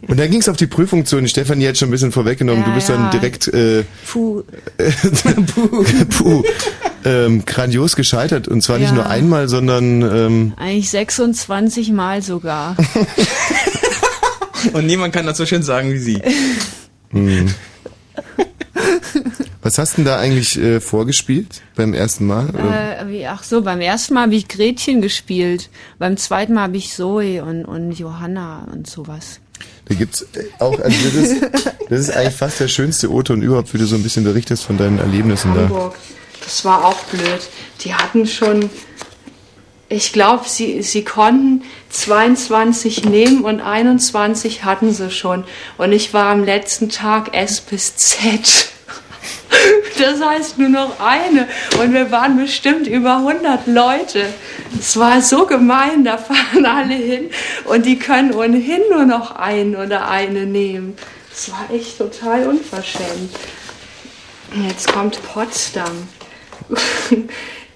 Und 0.08 0.18
dann 0.18 0.32
ging 0.32 0.40
es 0.40 0.48
auf 0.48 0.56
die 0.56 0.68
Prüfung 0.68 1.06
zu 1.06 1.18
und 1.18 1.30
Stefanie 1.30 1.68
hat 1.68 1.78
schon 1.78 1.90
ein 1.90 1.92
bisschen 1.92 2.14
vorweggenommen. 2.14 2.62
Ja, 2.62 2.70
du 2.70 2.76
bist 2.76 2.90
ja. 2.90 2.96
dann 2.96 3.12
direkt 3.12 3.48
äh, 3.50 3.84
Puh. 4.08 4.44
Puh. 5.56 5.86
Puh. 6.10 6.44
Ähm, 7.04 7.44
grandios 7.46 7.98
gescheitert 7.98 8.48
und 8.48 8.62
zwar 8.62 8.78
ja. 8.78 8.84
nicht 8.84 8.96
nur 8.96 9.08
einmal, 9.08 9.50
sondern 9.50 10.02
ähm, 10.02 10.54
eigentlich 10.56 10.90
26 10.90 11.92
Mal 11.92 12.22
sogar. 12.22 12.78
und 14.74 14.86
niemand 14.86 15.14
kann 15.14 15.26
das 15.26 15.38
so 15.38 15.46
schön 15.46 15.64
sagen 15.64 15.92
wie 15.92 15.98
sie. 15.98 16.22
Hm. 17.12 17.54
Was 19.64 19.78
hast 19.78 19.94
du 19.94 19.96
denn 19.98 20.06
da 20.06 20.18
eigentlich 20.18 20.58
äh, 20.58 20.82
vorgespielt 20.82 21.62
beim 21.76 21.94
ersten 21.94 22.28
Mal? 22.28 22.50
Äh, 22.50 23.08
wie, 23.08 23.26
ach 23.26 23.44
so, 23.44 23.62
beim 23.62 23.80
ersten 23.80 24.14
Mal 24.14 24.24
habe 24.24 24.36
ich 24.36 24.50
Gretchen 24.50 25.02
gespielt. 25.02 25.70
Beim 26.00 26.18
zweiten 26.18 26.54
Mal 26.54 26.64
habe 26.64 26.78
ich 26.78 26.92
Zoe 26.94 27.42
und, 27.42 27.64
und 27.64 27.94
Johanna 27.94 28.68
und 28.74 28.88
sowas. 28.88 29.40
Da 29.86 29.96
gibt's 29.96 30.24
äh, 30.34 30.44
auch, 30.60 30.78
also 30.80 30.98
das 31.06 31.14
ist, 31.14 31.44
das 31.90 32.00
ist 32.00 32.12
eigentlich 32.12 32.36
fast 32.36 32.60
der 32.60 32.68
schönste 32.68 33.10
O-Ton 33.10 33.42
überhaupt, 33.42 33.74
wie 33.74 33.78
du 33.78 33.86
so 33.86 33.96
ein 33.96 34.04
bisschen 34.04 34.26
berichtest 34.26 34.66
von 34.66 34.78
deinen 34.78 35.00
Erlebnissen 35.00 35.54
Hamburg. 35.54 35.94
da. 35.94 36.44
Das 36.44 36.66
war 36.66 36.84
auch 36.84 37.00
blöd. 37.06 37.40
Die 37.86 37.94
hatten 37.94 38.28
schon, 38.28 38.70
ich 39.88 40.12
glaube, 40.12 40.44
sie, 40.46 40.82
sie 40.82 41.06
konnten 41.06 41.64
22 41.90 43.06
nehmen 43.06 43.46
und 43.46 43.62
21 43.62 44.66
hatten 44.66 44.92
sie 44.92 45.10
schon. 45.10 45.46
Und 45.78 45.94
ich 45.94 46.14
war 46.14 46.26
am 46.26 46.44
letzten 46.44 46.90
Tag 46.90 47.34
S 47.34 47.62
bis 47.62 47.96
Z. 47.96 48.74
Das 49.98 50.22
heißt 50.22 50.58
nur 50.58 50.70
noch 50.70 51.00
eine. 51.00 51.48
Und 51.80 51.94
wir 51.94 52.12
waren 52.12 52.38
bestimmt 52.38 52.88
über 52.88 53.18
100 53.18 53.68
Leute. 53.68 54.26
Es 54.80 54.98
war 54.98 55.22
so 55.22 55.46
gemein, 55.46 56.04
da 56.04 56.18
fahren 56.18 56.66
alle 56.66 56.96
hin 56.96 57.30
und 57.66 57.86
die 57.86 58.00
können 58.00 58.34
ohnehin 58.34 58.82
nur 58.90 59.06
noch 59.06 59.36
einen 59.36 59.76
oder 59.76 60.10
eine 60.10 60.46
nehmen. 60.46 60.96
Es 61.32 61.52
war 61.52 61.70
echt 61.72 61.98
total 61.98 62.48
unverschämt. 62.48 63.36
Jetzt 64.68 64.92
kommt 64.92 65.20
Potsdam. 65.34 66.08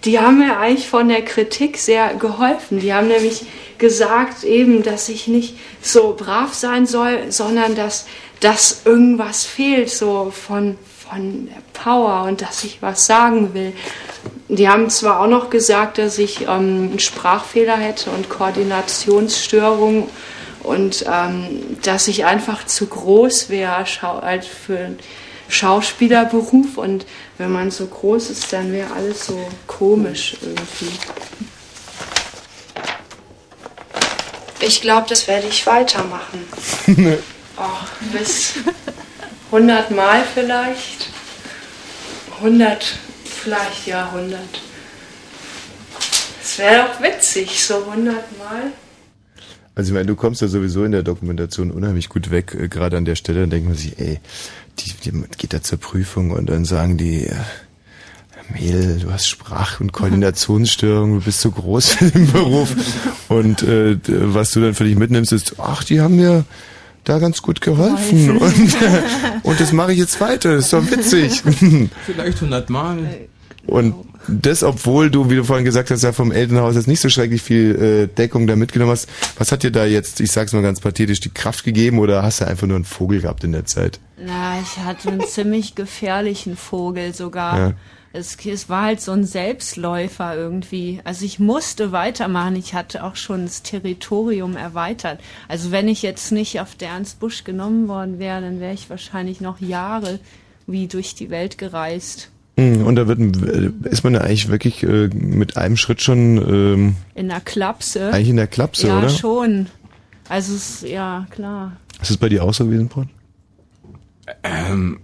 Die 0.04 0.20
haben 0.20 0.40
mir 0.40 0.58
eigentlich 0.58 0.88
von 0.88 1.10
der 1.10 1.26
Kritik 1.26 1.78
sehr 1.78 2.14
geholfen. 2.14 2.80
Die 2.80 2.94
haben 2.94 3.08
nämlich 3.08 3.46
gesagt 3.78 4.44
eben, 4.44 4.84
dass 4.84 5.10
ich 5.10 5.28
nicht 5.28 5.58
so 5.82 6.16
brav 6.18 6.54
sein 6.54 6.86
soll, 6.86 7.32
sondern 7.32 7.76
dass, 7.76 8.06
dass 8.40 8.84
irgendwas 8.86 9.44
fehlt, 9.44 9.90
so 9.90 10.32
von, 10.32 10.78
von 11.10 11.48
der 11.48 11.62
Power 11.74 12.24
und 12.24 12.42
dass 12.42 12.64
ich 12.64 12.82
was 12.82 13.06
sagen 13.06 13.54
will. 13.54 13.74
Die 14.50 14.70
haben 14.70 14.90
zwar 14.90 15.22
auch 15.22 15.28
noch 15.28 15.50
gesagt, 15.50 15.98
dass 15.98 16.18
ich 16.18 16.42
ähm, 16.42 16.48
einen 16.50 17.00
Sprachfehler 17.00 17.78
hätte 17.78 18.10
und 18.12 18.30
Koordinationsstörungen 18.30 20.06
und 20.64 21.06
ähm, 21.12 21.78
dass 21.82 22.08
ich 22.08 22.26
einfach 22.26 22.66
zu 22.66 22.88
groß 22.88 23.50
wäre 23.50 23.86
halt 24.22 24.46
für 24.46 24.78
einen 24.78 25.00
Schauspielerberuf 25.50 26.78
und 26.78 27.06
wenn 27.38 27.52
man 27.52 27.72
so 27.72 27.86
groß 27.86 28.30
ist, 28.30 28.52
dann 28.52 28.72
wäre 28.72 28.92
alles 28.94 29.26
so 29.28 29.40
komisch 29.66 30.36
irgendwie. 30.42 30.92
Ich 34.60 34.82
glaube, 34.82 35.06
das 35.08 35.28
werde 35.28 35.48
ich 35.48 35.66
weitermachen. 35.66 36.46
oh, 37.58 38.08
bis 38.12 38.56
100 39.52 39.92
Mal 39.92 40.24
vielleicht. 40.34 41.10
100, 42.38 42.98
vielleicht 43.24 43.88
ja 43.88 44.08
100. 44.08 44.40
Es 46.44 46.60
wäre 46.60 46.88
doch 46.88 47.02
witzig, 47.02 47.64
so 47.64 47.76
100 47.90 48.16
Mal. 48.38 48.72
Also 49.76 49.90
ich 49.90 49.94
meine, 49.94 50.08
du 50.08 50.16
kommst 50.16 50.42
ja 50.42 50.48
sowieso 50.48 50.84
in 50.86 50.92
der 50.92 51.04
Dokumentation 51.04 51.72
unheimlich 51.72 52.10
gut 52.10 52.32
weg, 52.32 52.56
äh, 52.60 52.68
gerade 52.68 52.98
an 52.98 53.06
der 53.06 53.16
Stelle, 53.16 53.42
dann 53.42 53.52
denkt 53.52 53.68
man 53.68 53.78
sich, 53.78 54.00
ey, 54.00 54.20
die, 54.80 54.92
die 55.04 55.24
geht 55.38 55.54
da 55.54 55.62
zur 55.62 55.80
Prüfung 55.80 56.32
und 56.32 56.50
dann 56.50 56.66
sagen 56.66 56.98
die, 56.98 57.28
äh, 57.28 57.36
Mädel, 58.50 59.00
du 59.00 59.12
hast 59.12 59.28
Sprach- 59.28 59.80
und 59.80 59.92
Koordinationsstörungen, 59.92 61.20
du 61.20 61.26
bist 61.26 61.42
zu 61.42 61.52
groß 61.52 61.90
für 61.94 62.12
den 62.12 62.32
Beruf. 62.32 62.76
Und 63.28 63.64
äh, 63.64 63.98
was 64.08 64.52
du 64.52 64.62
dann 64.62 64.74
für 64.74 64.86
dich 64.86 64.96
mitnimmst, 64.96 65.32
ist, 65.32 65.56
ach, 65.60 65.84
die 65.84 66.02
haben 66.02 66.16
mir 66.16 66.46
da 67.08 67.20
ganz 67.20 67.42
gut 67.42 67.62
geholfen. 67.62 68.38
Und, 68.38 68.82
äh, 68.82 69.02
und 69.44 69.60
das 69.60 69.72
mache 69.72 69.94
ich 69.94 70.00
jetzt 70.00 70.20
weiter, 70.20 70.56
das 70.56 70.66
ist 70.66 70.74
doch 70.74 70.90
witzig. 70.90 71.42
Vielleicht 72.06 72.42
hundertmal. 72.42 72.98
Und 73.66 73.96
das, 74.28 74.64
obwohl 74.64 75.10
du, 75.10 75.30
wie 75.30 75.36
du 75.36 75.44
vorhin 75.44 75.66
gesagt 75.66 75.90
hast, 75.90 76.04
ja 76.04 76.12
vom 76.12 76.32
Elternhaus 76.32 76.76
jetzt 76.76 76.88
nicht 76.88 77.00
so 77.00 77.10
schrecklich 77.10 77.42
viel 77.42 77.76
äh, 77.76 78.14
Deckung 78.14 78.48
da 78.48 78.56
mitgenommen 78.56 78.92
hast. 78.92 79.08
Was 79.38 79.52
hat 79.52 79.64
dir 79.64 79.72
da 79.72 79.86
jetzt, 79.86 80.20
ich 80.20 80.32
sag's 80.32 80.54
mal 80.54 80.62
ganz 80.62 80.82
pathetisch, 80.82 81.20
die 81.22 81.30
Kraft 81.30 81.64
gegeben 81.64 82.00
oder 82.00 82.24
hast 82.24 82.42
du 82.42 82.48
einfach 82.48 82.68
nur 82.68 82.76
einen 82.76 82.86
Vogel 82.86 83.22
gehabt 83.22 83.44
in 83.44 83.54
der 83.54 83.66
Zeit? 83.66 84.00
Na, 84.20 84.60
ich 84.62 84.84
hatte 84.84 85.10
einen 85.10 85.26
ziemlich 85.26 85.76
gefährlichen 85.76 86.58
Vogel 86.58 87.14
sogar. 87.14 87.58
Ja 87.58 87.74
es, 88.18 88.38
es 88.46 88.70
war 88.70 88.84
halt 88.84 89.02
so 89.02 89.12
ein 89.12 89.24
Selbstläufer 89.24 90.36
irgendwie. 90.36 91.00
Also 91.04 91.26
ich 91.26 91.40
musste 91.40 91.92
weitermachen. 91.92 92.56
Ich 92.56 92.74
hatte 92.74 93.04
auch 93.04 93.16
schon 93.16 93.44
das 93.44 93.64
Territorium 93.64 94.58
erweitert. 94.58 95.20
Also 95.48 95.72
wenn 95.72 95.88
ich 95.88 96.02
jetzt 96.02 96.32
nicht 96.32 96.60
auf 96.60 96.76
der 96.76 96.90
Ernst 96.90 97.20
Busch 97.20 97.44
genommen 97.44 97.88
worden 97.88 98.20
wäre, 98.20 98.42
dann 98.42 98.60
wäre 98.60 98.74
ich 98.74 98.90
wahrscheinlich 98.90 99.42
noch 99.42 99.62
Jahre 99.62 100.20
wie 100.66 100.88
durch 100.88 101.16
die 101.16 101.30
Welt 101.30 101.58
gereist. 101.58 102.30
Hm, 102.58 102.86
und 102.86 102.96
da 102.96 103.08
wird, 103.08 103.20
ist 103.86 104.04
man 104.04 104.16
ja 104.16 104.22
eigentlich 104.22 104.50
wirklich 104.50 104.84
äh, 104.84 105.08
mit 105.08 105.58
einem 105.58 105.78
Schritt 105.78 106.02
schon 106.02 106.38
ähm, 106.38 106.96
in 107.14 107.30
der 107.30 107.40
Klapse. 107.40 108.12
Eigentlich 108.12 108.30
in 108.30 108.38
der 108.38 108.48
Klapse, 108.48 108.88
ja, 108.88 108.98
oder? 108.98 109.08
Ja, 109.08 109.14
schon. 109.14 109.68
Also 110.28 110.56
es, 110.56 110.82
ja, 110.82 111.28
klar. 111.30 111.78
Ist 112.02 112.12
es 112.12 112.18
bei 112.18 112.30
dir 112.30 112.44
auch 112.44 112.54
so 112.54 112.66
gewesen, 112.66 112.90
Paul? 112.90 113.08
Ähm, 114.44 115.00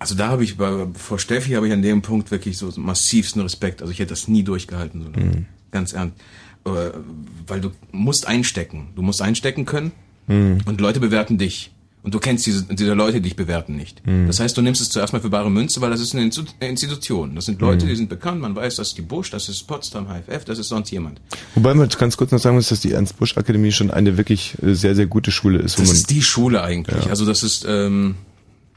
also 0.00 0.14
da 0.14 0.28
habe 0.28 0.42
ich 0.42 0.56
bei, 0.56 0.86
vor 0.94 1.18
Steffi 1.18 1.52
habe 1.52 1.68
ich 1.68 1.72
an 1.72 1.82
dem 1.82 2.02
Punkt 2.02 2.30
wirklich 2.30 2.56
so 2.56 2.72
massivsten 2.76 3.42
Respekt. 3.42 3.82
Also 3.82 3.92
ich 3.92 3.98
hätte 3.98 4.10
das 4.10 4.26
nie 4.28 4.42
durchgehalten, 4.42 5.02
so 5.02 5.08
mhm. 5.10 5.46
ganz 5.70 5.92
ernst. 5.92 6.16
Äh, 6.64 6.70
weil 7.46 7.60
du 7.60 7.70
musst 7.92 8.26
einstecken. 8.26 8.88
Du 8.96 9.02
musst 9.02 9.22
einstecken 9.22 9.66
können 9.66 9.92
mhm. 10.26 10.58
und 10.64 10.80
Leute 10.80 11.00
bewerten 11.00 11.36
dich. 11.38 11.70
Und 12.02 12.14
du 12.14 12.18
kennst 12.18 12.46
diese, 12.46 12.62
diese 12.64 12.94
Leute, 12.94 13.18
die 13.20 13.28
dich 13.28 13.36
bewerten 13.36 13.76
nicht. 13.76 14.06
Mhm. 14.06 14.26
Das 14.26 14.40
heißt, 14.40 14.56
du 14.56 14.62
nimmst 14.62 14.80
es 14.80 14.88
zuerst 14.88 15.12
mal 15.12 15.20
für 15.20 15.28
bare 15.28 15.50
Münze, 15.50 15.82
weil 15.82 15.90
das 15.90 16.00
ist 16.00 16.14
eine 16.14 16.22
Institution. 16.60 17.34
Das 17.34 17.44
sind 17.44 17.60
Leute, 17.60 17.84
mhm. 17.84 17.90
die 17.90 17.96
sind 17.96 18.08
bekannt, 18.08 18.40
man 18.40 18.56
weiß, 18.56 18.76
das 18.76 18.88
ist 18.88 18.98
die 18.98 19.02
Busch, 19.02 19.30
das 19.30 19.50
ist 19.50 19.66
Potsdam 19.66 20.06
HFF, 20.06 20.46
das 20.46 20.58
ist 20.58 20.68
sonst 20.68 20.90
jemand. 20.90 21.20
Wobei 21.54 21.74
man 21.74 21.90
ganz 21.90 22.16
kurz 22.16 22.32
noch 22.32 22.38
sagen 22.38 22.56
muss, 22.56 22.70
dass 22.70 22.80
die 22.80 22.92
Ernst-Busch-Akademie 22.92 23.72
schon 23.72 23.90
eine 23.90 24.16
wirklich 24.16 24.56
äh, 24.62 24.74
sehr, 24.74 24.94
sehr 24.94 25.06
gute 25.06 25.30
Schule 25.30 25.58
ist. 25.58 25.78
Das 25.78 25.92
ist 25.92 26.08
die 26.08 26.22
Schule 26.22 26.62
eigentlich. 26.62 27.04
Ja. 27.04 27.10
Also 27.10 27.26
das 27.26 27.42
ist, 27.42 27.66
ähm, 27.68 28.14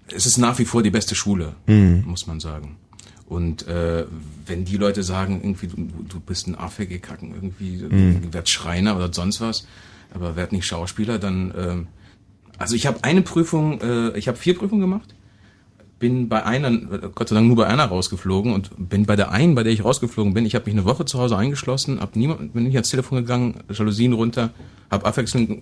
es 0.08 0.26
ist 0.26 0.38
nach 0.38 0.60
wie 0.60 0.66
vor 0.66 0.84
die 0.84 0.90
beste 0.90 1.16
Schule, 1.16 1.56
mhm. 1.68 2.04
muss 2.06 2.28
man 2.28 2.40
sagen. 2.40 2.78
Und 3.26 3.68
äh, 3.68 4.06
wenn 4.46 4.66
die 4.66 4.78
Leute 4.78 5.02
sagen, 5.02 5.40
irgendwie, 5.42 5.68
du, 5.68 5.76
du 6.08 6.20
bist 6.20 6.48
ein 6.48 6.56
Affe 6.56 6.86
gekacken, 6.86 7.34
irgendwie, 7.34 7.84
mhm. 7.84 8.34
werd 8.34 8.50
Schreiner 8.50 8.96
oder 8.96 9.12
sonst 9.12 9.42
was, 9.42 9.66
aber 10.14 10.36
werd 10.36 10.52
nicht 10.52 10.66
Schauspieler, 10.66 11.18
dann 11.20 11.52
äh, 11.52 11.76
also 12.58 12.76
ich 12.76 12.86
habe 12.86 13.04
eine 13.04 13.22
Prüfung, 13.22 13.82
äh, 13.82 14.18
ich 14.18 14.28
habe 14.28 14.38
vier 14.38 14.58
Prüfungen 14.58 14.82
gemacht, 14.82 15.16
bin 16.00 16.28
bei 16.28 16.44
einer, 16.44 16.72
Gott 17.16 17.30
sei 17.30 17.36
Dank 17.36 17.48
nur 17.48 17.56
bei 17.56 17.68
einer 17.68 17.86
rausgeflogen 17.86 18.54
und 18.54 18.90
bin 18.90 19.06
bei 19.06 19.16
der 19.16 19.32
einen, 19.32 19.56
bei 19.56 19.64
der 19.64 19.72
ich 19.72 19.86
rausgeflogen 19.86 20.34
bin, 20.34 20.46
ich 20.46 20.54
habe 20.54 20.66
mich 20.66 20.74
eine 20.74 20.86
Woche 20.86 21.06
zu 21.06 21.18
Hause 21.18 21.38
eingeschlossen, 21.38 22.02
hab 22.02 22.16
niemand, 22.16 22.54
bin 22.54 22.64
nicht 22.64 22.76
ans 22.76 22.90
Telefon 22.90 23.20
gegangen, 23.20 23.64
Jalousien 23.72 24.14
runter, 24.14 24.52
habe 24.92 25.06
abwechselnd 25.06 25.62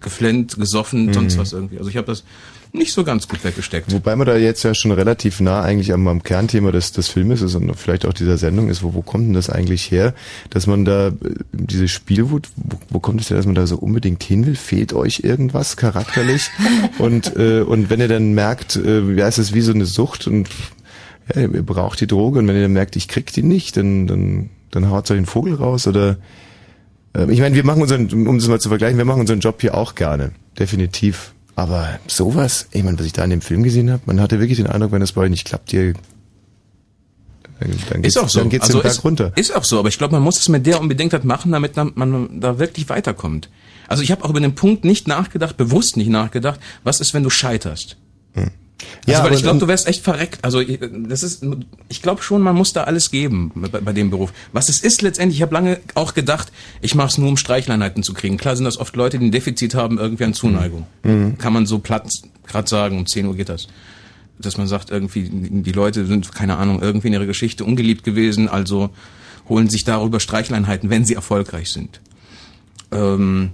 geflennt, 0.00 0.56
gesoffen, 0.56 1.06
mhm. 1.06 1.12
sonst 1.12 1.38
was 1.38 1.52
irgendwie. 1.52 1.78
Also 1.78 1.90
ich 1.90 1.96
habe 1.96 2.06
das 2.06 2.24
nicht 2.72 2.92
so 2.92 3.02
ganz 3.02 3.26
gut 3.26 3.42
weggesteckt. 3.42 3.92
Wobei 3.92 4.14
man 4.14 4.26
da 4.26 4.36
jetzt 4.36 4.62
ja 4.62 4.74
schon 4.74 4.92
relativ 4.92 5.40
nah 5.40 5.62
eigentlich 5.62 5.92
am, 5.92 6.06
am 6.06 6.22
Kernthema 6.22 6.70
des, 6.70 6.92
des 6.92 7.08
Filmes 7.08 7.42
ist 7.42 7.54
und 7.54 7.74
vielleicht 7.74 8.06
auch 8.06 8.12
dieser 8.12 8.38
Sendung 8.38 8.68
ist, 8.68 8.82
wo, 8.82 8.94
wo 8.94 9.02
kommt 9.02 9.26
denn 9.26 9.34
das 9.34 9.50
eigentlich 9.50 9.90
her, 9.90 10.14
dass 10.50 10.66
man 10.66 10.84
da 10.84 11.08
äh, 11.08 11.12
diese 11.52 11.88
Spielwut, 11.88 12.48
wo, 12.56 12.78
wo 12.88 13.00
kommt 13.00 13.20
es 13.20 13.30
her, 13.30 13.36
dass 13.36 13.46
man 13.46 13.54
da 13.54 13.66
so 13.66 13.76
unbedingt 13.76 14.22
hin 14.22 14.46
will? 14.46 14.54
Fehlt 14.54 14.92
euch 14.92 15.20
irgendwas 15.20 15.76
charakterlich? 15.76 16.50
und, 16.98 17.36
äh, 17.36 17.62
und 17.62 17.90
wenn 17.90 18.00
ihr 18.00 18.08
dann 18.08 18.34
merkt, 18.34 18.76
äh, 18.76 19.00
ja, 19.14 19.26
es 19.26 19.38
ist 19.38 19.52
wie 19.52 19.62
so 19.62 19.72
eine 19.72 19.86
Sucht 19.86 20.26
und 20.26 20.48
ja, 21.34 21.42
ihr 21.42 21.62
braucht 21.62 22.00
die 22.00 22.06
Droge 22.06 22.38
und 22.38 22.48
wenn 22.48 22.56
ihr 22.56 22.62
dann 22.62 22.72
merkt, 22.72 22.94
ich 22.96 23.08
krieg 23.08 23.32
die 23.32 23.42
nicht, 23.42 23.76
dann, 23.76 24.06
dann, 24.06 24.50
dann 24.70 24.90
haut 24.90 25.10
euch 25.10 25.16
den 25.16 25.26
Vogel 25.26 25.54
raus 25.54 25.88
oder 25.88 26.18
äh, 27.16 27.30
ich 27.32 27.40
meine, 27.40 27.56
wir 27.56 27.64
machen 27.64 27.82
unseren, 27.82 28.28
um 28.28 28.38
das 28.38 28.48
mal 28.48 28.60
zu 28.60 28.68
vergleichen, 28.68 28.98
wir 28.98 29.04
machen 29.04 29.20
unseren 29.20 29.40
Job 29.40 29.60
hier 29.60 29.74
auch 29.74 29.94
gerne. 29.94 30.32
Definitiv. 30.58 31.34
Aber 31.60 32.00
sowas, 32.06 32.68
ich 32.72 32.82
meine, 32.82 32.98
was 32.98 33.04
ich 33.04 33.12
da 33.12 33.22
in 33.22 33.28
dem 33.28 33.42
Film 33.42 33.62
gesehen 33.62 33.90
habe, 33.90 34.00
man 34.06 34.18
hatte 34.18 34.40
wirklich 34.40 34.56
den 34.56 34.66
Eindruck, 34.66 34.92
wenn 34.92 35.00
das 35.00 35.12
bei 35.12 35.20
euch 35.20 35.30
nicht 35.30 35.44
klappt, 35.44 35.70
ihr 35.74 35.92
dann 37.90 38.00
geht's, 38.00 38.16
ist 38.16 38.22
auch 38.22 38.30
so. 38.30 38.40
Dann 38.40 38.48
geht's 38.48 38.64
also 38.64 38.78
den 38.78 38.84
Berg 38.84 38.94
ist, 38.94 39.04
runter. 39.04 39.32
Ist 39.36 39.54
auch 39.54 39.64
so, 39.64 39.78
aber 39.78 39.88
ich 39.88 39.98
glaube, 39.98 40.14
man 40.14 40.22
muss 40.22 40.38
es 40.38 40.48
mit 40.48 40.64
der 40.64 40.80
unbedingt 40.80 41.12
halt 41.12 41.26
machen, 41.26 41.52
damit 41.52 41.76
man 41.76 42.40
da 42.40 42.58
wirklich 42.58 42.88
weiterkommt. 42.88 43.50
Also 43.88 44.02
ich 44.02 44.10
habe 44.10 44.24
auch 44.24 44.30
über 44.30 44.40
den 44.40 44.54
Punkt 44.54 44.86
nicht 44.86 45.06
nachgedacht, 45.06 45.58
bewusst 45.58 45.98
nicht 45.98 46.08
nachgedacht, 46.08 46.58
was 46.82 46.98
ist, 46.98 47.12
wenn 47.12 47.24
du 47.24 47.28
scheiterst? 47.28 47.98
Hm. 48.32 48.52
Ja, 49.06 49.18
also, 49.18 49.28
weil 49.28 49.36
ich 49.36 49.42
glaube, 49.42 49.58
du 49.58 49.68
wärst 49.68 49.86
echt 49.86 50.02
verreckt. 50.02 50.44
Also 50.44 50.62
das 50.62 51.22
ist, 51.22 51.44
ich 51.88 52.02
glaube 52.02 52.22
schon, 52.22 52.42
man 52.42 52.54
muss 52.54 52.72
da 52.72 52.84
alles 52.84 53.10
geben 53.10 53.50
bei, 53.54 53.80
bei 53.80 53.92
dem 53.92 54.10
Beruf. 54.10 54.32
Was 54.52 54.68
es 54.68 54.80
ist 54.80 55.02
letztendlich, 55.02 55.38
ich 55.38 55.42
habe 55.42 55.54
lange 55.54 55.80
auch 55.94 56.14
gedacht, 56.14 56.52
ich 56.80 56.94
mache 56.94 57.08
es 57.08 57.18
nur, 57.18 57.28
um 57.28 57.36
Streichleinheiten 57.36 58.02
zu 58.02 58.14
kriegen. 58.14 58.36
Klar 58.36 58.56
sind 58.56 58.64
das 58.64 58.78
oft 58.78 58.96
Leute, 58.96 59.18
die 59.18 59.26
ein 59.26 59.32
Defizit 59.32 59.74
haben, 59.74 59.98
irgendwie 59.98 60.24
an 60.24 60.34
Zuneigung. 60.34 60.86
Mhm. 61.02 61.38
Kann 61.38 61.52
man 61.52 61.66
so 61.66 61.78
platt 61.78 62.10
gerade 62.46 62.68
sagen, 62.68 62.98
um 62.98 63.06
10 63.06 63.26
Uhr 63.26 63.36
geht 63.36 63.48
das. 63.48 63.68
Dass 64.38 64.56
man 64.56 64.66
sagt, 64.66 64.90
irgendwie, 64.90 65.28
die 65.30 65.72
Leute 65.72 66.06
sind, 66.06 66.32
keine 66.34 66.56
Ahnung, 66.56 66.82
irgendwie 66.82 67.08
in 67.08 67.14
ihrer 67.14 67.26
Geschichte 67.26 67.64
ungeliebt 67.64 68.04
gewesen, 68.04 68.48
also 68.48 68.90
holen 69.48 69.68
sich 69.68 69.84
darüber 69.84 70.20
Streichleinheiten, 70.20 70.90
wenn 70.90 71.04
sie 71.04 71.14
erfolgreich 71.14 71.70
sind. 71.70 72.00
Ähm, 72.92 73.50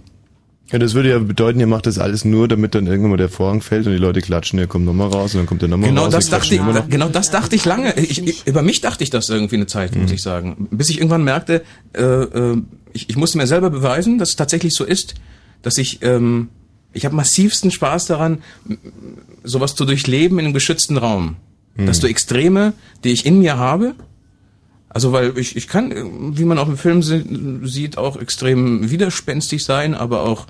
ja, 0.71 0.79
das 0.81 0.95
würde 0.95 1.11
ja 1.11 1.19
bedeuten, 1.21 1.61
ihr 1.61 1.69
macht 1.69 1.87
das 1.87 1.99
alles 1.99 2.25
nur, 2.25 2.49
damit 2.49 2.75
dann 2.75 2.87
irgendwann 2.87 3.13
mal 3.13 3.17
der 3.17 3.29
Vorhang 3.29 3.61
fällt 3.61 3.87
und 3.87 3.93
die 3.93 3.99
Leute 3.99 4.21
klatschen, 4.21 4.59
er 4.59 4.67
kommt 4.67 4.85
nochmal 4.85 5.09
raus 5.09 5.35
und 5.35 5.41
dann 5.41 5.47
kommt 5.47 5.63
er 5.63 5.69
nochmal 5.69 5.91
genau 5.91 6.05
raus. 6.05 6.13
Das 6.13 6.29
dachte 6.29 6.55
ich, 6.55 6.61
genau 6.89 7.09
das 7.09 7.31
dachte 7.31 7.55
ich 7.55 7.65
lange. 7.65 7.95
Ich, 7.99 8.27
ich, 8.27 8.47
über 8.47 8.63
mich 8.63 8.81
dachte 8.81 9.05
ich 9.05 9.11
das 9.11 9.29
irgendwie 9.29 9.57
eine 9.57 9.67
Zeit, 9.67 9.95
mhm. 9.95 10.03
muss 10.03 10.11
ich 10.11 10.23
sagen. 10.23 10.69
Bis 10.73 10.91
ich 10.91 10.99
irgendwann 10.99 11.23
merkte, 11.23 11.63
äh, 11.93 12.03
äh, 12.03 12.63
ich, 12.93 13.09
ich 13.09 13.17
musste 13.17 13.39
mir 13.39 13.47
selber 13.47 13.71
beweisen, 13.71 14.19
dass 14.19 14.31
es 14.31 14.37
tatsächlich 14.37 14.75
so 14.75 14.85
ist, 14.85 15.15
dass 15.63 15.79
ich, 15.79 16.03
ähm, 16.03 16.49
ich 16.93 17.05
habe 17.05 17.15
massivsten 17.15 17.71
Spaß 17.71 18.07
daran, 18.07 18.39
sowas 19.45 19.77
zu 19.77 19.85
durchleben 19.85 20.39
in 20.41 20.47
einem 20.47 20.55
geschützten 20.55 20.97
Raum. 20.97 21.37
Mhm. 21.77 21.87
Dass 21.87 22.01
du 22.01 22.09
Extreme, 22.09 22.73
die 23.05 23.11
ich 23.11 23.25
in 23.25 23.39
mir 23.39 23.57
habe, 23.57 23.95
also 24.89 25.13
weil 25.13 25.37
ich, 25.39 25.57
ich 25.57 25.69
kann, 25.69 26.37
wie 26.37 26.45
man 26.45 26.59
auch 26.59 26.69
im 26.69 26.79
Film 26.79 27.03
sieht, 27.03 27.99
auch 27.99 28.17
extrem 28.17 28.91
widerspenstig 28.91 29.65
sein, 29.65 29.95
aber 29.95 30.23
auch 30.23 30.47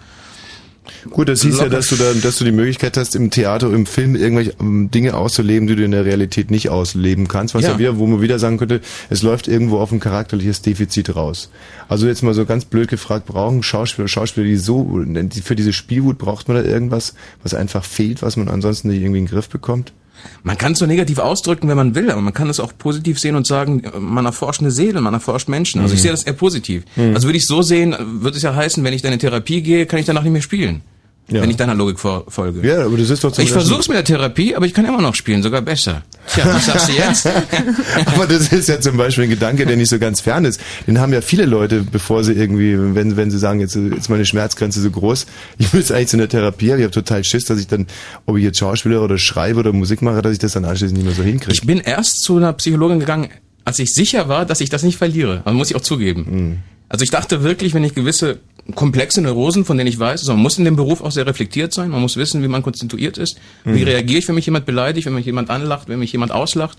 Gut, 1.11 1.29
das 1.29 1.43
hieß 1.43 1.59
ja, 1.59 1.69
dass 1.69 1.89
du 1.89 1.97
da, 1.97 2.13
dass 2.15 2.39
du 2.39 2.45
die 2.45 2.53
Möglichkeit 2.53 2.97
hast, 2.97 3.17
im 3.17 3.31
Theater, 3.31 3.73
im 3.73 3.87
Film 3.87 4.15
irgendwelche 4.15 4.55
ähm, 4.61 4.91
Dinge 4.91 5.15
auszuleben, 5.15 5.67
die 5.67 5.77
du 5.77 5.85
in 5.85 5.91
der 5.91 6.05
Realität 6.05 6.51
nicht 6.51 6.69
ausleben 6.69 7.29
kannst. 7.29 7.55
Was 7.55 7.65
ja. 7.65 7.73
ja 7.73 7.79
wieder, 7.79 7.99
wo 7.99 8.07
man 8.07 8.21
wieder 8.21 8.39
sagen 8.39 8.59
könnte, 8.59 8.81
es 9.11 9.23
läuft 9.23 9.49
irgendwo 9.49 9.79
auf 9.79 9.93
ein 9.93 10.01
charakterliches 10.01 10.63
Defizit 10.63 11.15
raus. 11.15 11.51
Also 11.89 12.07
jetzt 12.07 12.23
mal 12.23 12.35
so 12.35 12.45
ganz 12.45 12.65
blöd 12.65 12.89
gefragt, 12.89 13.27
brauchen 13.27 13.63
Schauspieler, 13.63 14.09
Schauspieler, 14.09 14.47
die 14.47 14.57
so, 14.57 15.05
für 15.43 15.57
diese 15.57 15.73
Spielwut 15.73 16.19
braucht 16.19 16.49
man 16.49 16.57
da 16.57 16.63
irgendwas, 16.63 17.15
was 17.43 17.55
einfach 17.55 17.85
fehlt, 17.85 18.23
was 18.23 18.37
man 18.37 18.49
ansonsten 18.49 18.89
nicht 18.89 19.01
irgendwie 19.01 19.19
in 19.19 19.27
den 19.27 19.33
Griff 19.33 19.49
bekommt? 19.49 19.93
Man 20.43 20.59
kann 20.59 20.73
es 20.73 20.79
so 20.79 20.87
negativ 20.87 21.19
ausdrücken, 21.19 21.69
wenn 21.69 21.77
man 21.77 21.95
will, 21.95 22.11
aber 22.11 22.21
man 22.21 22.33
kann 22.33 22.49
es 22.49 22.61
auch 22.61 22.73
positiv 22.77 23.19
sehen 23.19 23.37
und 23.37 23.47
sagen, 23.47 23.83
man 23.99 24.27
erforscht 24.27 24.61
eine 24.61 24.71
Seele, 24.71 25.01
man 25.01 25.15
erforscht 25.15 25.49
Menschen. 25.49 25.81
Also 25.81 25.93
mhm. 25.93 25.97
ich 25.97 26.03
sehe 26.03 26.11
das 26.11 26.25
eher 26.25 26.33
positiv. 26.33 26.85
Mhm. 26.97 27.15
Also 27.15 27.29
würde 27.29 27.39
ich 27.39 27.47
so 27.47 27.63
sehen, 27.63 27.95
würde 27.99 28.37
es 28.37 28.43
ja 28.43 28.55
heißen, 28.55 28.83
wenn 28.85 28.93
ich 28.93 29.03
dann 29.03 29.13
in 29.13 29.19
Therapie 29.19 29.63
gehe, 29.63 29.87
kann 29.87 29.99
ich 29.99 30.07
danach 30.07 30.23
nicht 30.23 30.33
mehr 30.33 30.43
spielen. 30.43 30.83
Ja. 31.29 31.43
Wenn 31.43 31.51
ich 31.51 31.57
deiner 31.57 31.75
Logik 31.75 31.99
folge. 31.99 32.67
Ja, 32.67 32.85
aber 32.85 32.97
das 32.97 33.11
ist 33.11 33.25
doch 33.25 33.37
Ich 33.37 33.51
versuch's 33.51 33.89
mit 33.89 33.97
der 33.97 34.05
Therapie, 34.05 34.55
aber 34.55 34.65
ich 34.65 34.73
kann 34.73 34.85
immer 34.85 35.03
noch 35.03 35.17
spielen, 35.17 35.43
sogar 35.43 35.61
besser. 35.61 36.03
Tja, 36.33 36.45
was 36.47 36.67
sagst 36.67 36.89
du 36.89 36.93
jetzt? 36.93 37.27
aber 38.07 38.27
das 38.29 38.53
ist 38.53 38.69
ja 38.69 38.81
zum 38.81 38.97
Beispiel 38.97 39.25
ein 39.25 39.31
Gedanke, 39.31 39.67
der 39.67 39.77
nicht 39.77 39.91
so 39.91 39.99
ganz 39.99 40.21
fern 40.21 40.45
ist. 40.45 40.61
Den 40.87 41.01
haben 41.01 41.13
ja 41.13 41.21
viele 41.21 41.45
Leute, 41.45 41.83
bevor 41.83 42.23
sie 42.23 42.33
irgendwie, 42.33 42.79
wenn, 42.95 43.17
wenn 43.17 43.33
sie 43.33 43.39
sagen, 43.39 43.59
jetzt 43.59 43.75
ist 43.75 44.09
meine 44.09 44.25
Schmerzgrenze 44.25 44.81
so 44.81 44.91
groß, 44.91 45.27
ich 45.59 45.73
will 45.73 45.81
jetzt 45.81 45.91
eigentlich 45.91 46.09
zu 46.09 46.17
einer 46.17 46.29
Therapie, 46.29 46.71
aber 46.71 46.79
ich 46.79 46.85
habe 46.85 46.95
total 46.95 47.25
Schiss, 47.25 47.45
dass 47.45 47.59
ich 47.59 47.67
dann, 47.67 47.89
ob 48.27 48.37
ich 48.37 48.45
jetzt 48.45 48.59
Schauspieler 48.59 49.03
oder 49.03 49.19
schreibe 49.19 49.59
oder 49.59 49.73
Musik 49.73 50.03
mache, 50.03 50.23
dass 50.23 50.33
ich 50.33 50.39
das 50.39 50.53
dann 50.53 50.65
anschließend 50.65 50.97
nicht 50.97 51.07
mehr 51.07 51.15
so 51.15 51.25
hinkriege. 51.25 51.53
Ich 51.53 51.67
bin 51.67 51.79
erst 51.79 52.23
zu 52.23 52.37
einer 52.37 52.53
Psychologin 52.53 53.01
gegangen, 53.01 53.31
als 53.65 53.81
ich 53.81 53.93
sicher 53.93 54.29
war, 54.29 54.47
dass 54.47 54.61
ich 54.61 54.71
das 54.71 54.85
nicht 54.85 54.97
verliere. 54.97 55.43
Also 55.45 55.59
muss 55.59 55.71
ich 55.71 55.77
auch 55.77 55.81
zugeben. 55.81 56.27
Mhm. 56.29 56.59
Also 56.89 57.03
ich 57.03 57.11
dachte 57.11 57.43
wirklich, 57.43 57.75
wenn 57.75 57.83
ich 57.83 57.95
gewisse 57.95 58.39
komplexe 58.75 59.21
Neurosen, 59.21 59.65
von 59.65 59.79
denen 59.79 59.89
ich 59.89 59.99
weiß, 59.99 60.21
also 60.21 60.33
man 60.33 60.43
muss 60.43 60.59
in 60.59 60.65
dem 60.65 60.77
Beruf 60.77 61.01
auch 61.01 61.13
sehr 61.13 61.27
reflektiert 61.27 61.73
sein, 61.73 61.91
man 61.91 62.01
muss 62.01 62.17
wissen, 62.17 62.43
wie 62.43 62.49
man 62.49 62.63
konstituiert 62.63 63.19
ist, 63.19 63.39
mhm. 63.65 63.75
wie 63.75 63.83
reagiere 63.85 64.19
ich, 64.19 64.29
wenn 64.29 64.35
mich 64.35 64.47
jemand 64.47 64.67
beleidigt, 64.67 65.07
wenn 65.07 65.15
mich 65.15 65.27
jemand 65.27 65.51
anlacht, 65.51 65.89
wenn 65.89 65.99
mich 65.99 66.13
jemand 66.13 66.33
auslacht. 66.33 66.79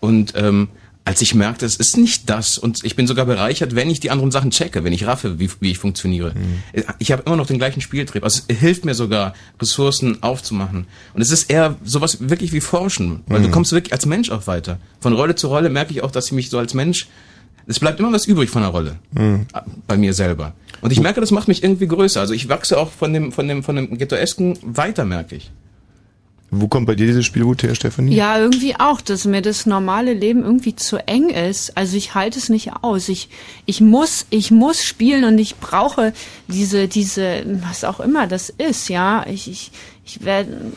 Und 0.00 0.32
ähm, 0.36 0.68
als 1.06 1.20
ich 1.20 1.34
merkte, 1.34 1.66
es 1.66 1.76
ist 1.76 1.98
nicht 1.98 2.30
das 2.30 2.56
und 2.56 2.82
ich 2.82 2.96
bin 2.96 3.06
sogar 3.06 3.26
bereichert, 3.26 3.74
wenn 3.74 3.90
ich 3.90 4.00
die 4.00 4.10
anderen 4.10 4.30
Sachen 4.30 4.50
checke, 4.50 4.84
wenn 4.84 4.92
ich 4.92 5.06
raffe, 5.06 5.38
wie, 5.38 5.50
wie 5.60 5.70
ich 5.70 5.78
funktioniere. 5.78 6.34
Mhm. 6.34 6.82
Ich 6.98 7.12
habe 7.12 7.22
immer 7.26 7.36
noch 7.36 7.46
den 7.46 7.58
gleichen 7.58 7.82
Spieltrieb. 7.82 8.24
Also 8.24 8.42
es 8.48 8.56
hilft 8.56 8.86
mir 8.86 8.94
sogar, 8.94 9.34
Ressourcen 9.60 10.22
aufzumachen. 10.22 10.86
Und 11.12 11.20
es 11.20 11.30
ist 11.30 11.50
eher 11.50 11.76
sowas 11.84 12.28
wirklich 12.28 12.52
wie 12.52 12.60
Forschen, 12.62 13.20
weil 13.26 13.40
mhm. 13.40 13.44
du 13.44 13.50
kommst 13.50 13.72
wirklich 13.72 13.92
als 13.92 14.06
Mensch 14.06 14.30
auch 14.30 14.46
weiter. 14.46 14.78
Von 15.00 15.12
Rolle 15.12 15.34
zu 15.34 15.48
Rolle 15.48 15.68
merke 15.68 15.92
ich 15.92 16.02
auch, 16.02 16.10
dass 16.10 16.26
ich 16.26 16.32
mich 16.32 16.48
so 16.48 16.58
als 16.58 16.72
Mensch 16.72 17.06
es 17.66 17.80
bleibt 17.80 18.00
immer 18.00 18.12
was 18.12 18.26
übrig 18.26 18.50
von 18.50 18.62
der 18.62 18.70
Rolle. 18.70 18.96
Mhm. 19.12 19.46
Bei 19.86 19.96
mir 19.96 20.12
selber. 20.14 20.52
Und 20.80 20.92
ich 20.92 21.00
merke, 21.00 21.20
das 21.20 21.30
macht 21.30 21.48
mich 21.48 21.62
irgendwie 21.62 21.86
größer. 21.86 22.20
Also 22.20 22.34
ich 22.34 22.48
wachse 22.48 22.78
auch 22.78 22.90
von 22.90 23.12
dem, 23.12 23.32
von 23.32 23.48
dem, 23.48 23.62
von 23.62 23.76
dem 23.76 23.96
Ghettoesken 23.96 24.58
weiter, 24.62 25.04
merke 25.04 25.36
ich. 25.36 25.50
Wo 26.50 26.68
kommt 26.68 26.86
bei 26.86 26.94
dir 26.94 27.06
dieses 27.06 27.24
Spielgut 27.24 27.62
her, 27.62 27.74
Stefanie? 27.74 28.14
Ja, 28.14 28.38
irgendwie 28.38 28.76
auch, 28.76 29.00
dass 29.00 29.24
mir 29.24 29.42
das 29.42 29.66
normale 29.66 30.12
Leben 30.12 30.44
irgendwie 30.44 30.76
zu 30.76 30.98
eng 31.08 31.30
ist. 31.30 31.76
Also 31.76 31.96
ich 31.96 32.14
halte 32.14 32.38
es 32.38 32.48
nicht 32.48 32.72
aus. 32.82 33.08
Ich, 33.08 33.28
ich 33.66 33.80
muss, 33.80 34.26
ich 34.30 34.50
muss 34.50 34.84
spielen 34.84 35.24
und 35.24 35.38
ich 35.38 35.56
brauche 35.56 36.12
diese, 36.46 36.86
diese, 36.86 37.44
was 37.66 37.82
auch 37.82 37.98
immer 37.98 38.26
das 38.26 38.50
ist, 38.50 38.88
ja. 38.88 39.26
Ich, 39.26 39.50
ich, 39.50 39.72
ich 40.04 40.24
werde, 40.24 40.70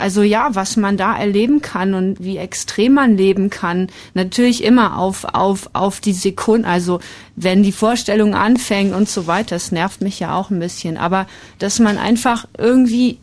also 0.00 0.22
ja, 0.22 0.54
was 0.54 0.76
man 0.76 0.96
da 0.96 1.16
erleben 1.16 1.62
kann 1.62 1.94
und 1.94 2.22
wie 2.22 2.36
extrem 2.38 2.94
man 2.94 3.16
leben 3.16 3.50
kann, 3.50 3.88
natürlich 4.14 4.64
immer 4.64 4.98
auf, 4.98 5.24
auf, 5.24 5.70
auf 5.72 6.00
die 6.00 6.12
Sekunde, 6.12 6.66
also 6.68 7.00
wenn 7.36 7.62
die 7.62 7.72
Vorstellung 7.72 8.34
anfängt 8.34 8.94
und 8.94 9.08
so 9.08 9.26
weiter, 9.26 9.56
das 9.56 9.72
nervt 9.72 10.00
mich 10.00 10.20
ja 10.20 10.34
auch 10.34 10.50
ein 10.50 10.58
bisschen, 10.58 10.96
aber 10.96 11.26
dass 11.58 11.78
man 11.78 11.98
einfach 11.98 12.46
irgendwie 12.58 13.18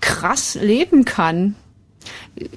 krass 0.00 0.58
leben 0.60 1.04
kann, 1.04 1.54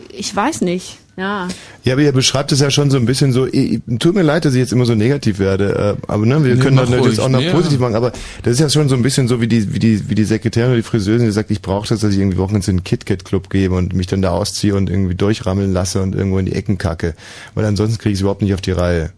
ich 0.10 0.36
weiß 0.36 0.62
nicht. 0.62 1.00
Ja. 1.16 1.48
Ja, 1.84 1.94
aber 1.94 2.02
ihr 2.02 2.12
beschreibt 2.12 2.52
es 2.52 2.60
ja 2.60 2.72
schon 2.72 2.90
so 2.90 2.98
ein 2.98 3.06
bisschen 3.06 3.34
so, 3.34 3.46
ich, 3.46 3.82
tut 4.00 4.16
mir 4.16 4.24
leid, 4.24 4.46
dass 4.46 4.54
ich 4.54 4.60
jetzt 4.60 4.72
immer 4.72 4.86
so 4.86 4.96
negativ 4.96 5.38
werde, 5.38 5.98
äh, 6.00 6.12
aber 6.12 6.26
ne, 6.26 6.44
wir 6.44 6.56
nee, 6.56 6.62
können 6.62 6.78
das 6.78 6.90
natürlich 6.90 7.20
auch 7.20 7.30
noch 7.30 7.42
ja. 7.42 7.52
positiv 7.52 7.80
machen, 7.80 7.96
aber 7.96 8.12
das 8.42 8.54
ist 8.54 8.60
ja 8.60 8.70
schon 8.70 8.90
so 8.90 8.96
ein 8.96 9.04
bisschen 9.04 9.28
so 9.28 9.40
wie 9.40 9.48
die, 9.48 9.74
wie 9.74 9.80
die, 9.80 10.10
wie 10.10 10.16
die 10.16 10.24
Sekretärin 10.24 10.70
oder 10.70 10.78
die 10.78 10.84
Friseurin, 10.84 11.26
die 11.26 11.32
sagt, 11.32 11.52
ich 11.52 11.62
brauche 11.62 11.88
das, 11.88 12.00
dass 12.00 12.14
ich 12.14 12.20
irgendwie 12.20 12.38
wochenends 12.38 12.68
in 12.68 12.78
den 12.78 12.84
KitKat-Club 12.84 13.50
gehe 13.50 13.70
und 13.70 13.94
mich 13.94 14.08
dann 14.08 14.24
da 14.24 14.32
ausziehe 14.32 14.76
und 14.76 14.90
irgendwie 14.90 15.16
durchrammeln 15.16 15.72
lasse 15.72 16.02
und 16.02 16.16
irgendwo 16.16 16.40
in 16.40 16.48
die 16.48 16.54
Ecken 16.54 16.80
kacke, 16.80 17.14
weil 17.54 17.66
ansonsten 17.66 18.00
kriege 18.00 18.14
ich 18.14 18.18
es 18.18 18.22
überhaupt 18.22 18.42
nicht 18.42 18.54
auf 18.54 18.62
die 18.62 18.72
Reihe. 18.72 19.12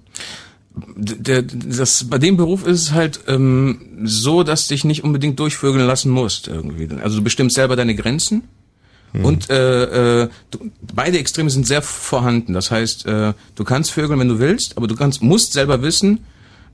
Der, 0.97 1.41
das, 1.41 2.03
bei 2.09 2.17
dem 2.17 2.35
Beruf 2.35 2.67
ist 2.67 2.81
es 2.81 2.91
halt 2.91 3.21
ähm, 3.27 3.79
so, 4.03 4.43
dass 4.43 4.67
dich 4.67 4.83
nicht 4.83 5.05
unbedingt 5.05 5.39
durchvögeln 5.39 5.87
lassen 5.87 6.11
musst 6.11 6.49
irgendwie. 6.49 6.89
Also 7.01 7.17
du 7.17 7.23
bestimmst 7.23 7.55
selber 7.55 7.77
deine 7.77 7.95
Grenzen 7.95 8.43
Mhm. 9.15 9.25
Und 9.25 9.49
äh, 9.49 10.23
äh, 10.23 10.29
du, 10.51 10.71
beide 10.93 11.17
Extreme 11.17 11.49
sind 11.49 11.67
sehr 11.67 11.81
vorhanden. 11.81 12.53
Das 12.53 12.71
heißt, 12.71 13.05
äh, 13.05 13.33
du 13.55 13.63
kannst 13.63 13.91
vögeln, 13.91 14.19
wenn 14.19 14.29
du 14.29 14.39
willst, 14.39 14.77
aber 14.77 14.87
du 14.87 14.95
kannst, 14.95 15.21
musst 15.21 15.53
selber 15.53 15.81
wissen, 15.81 16.19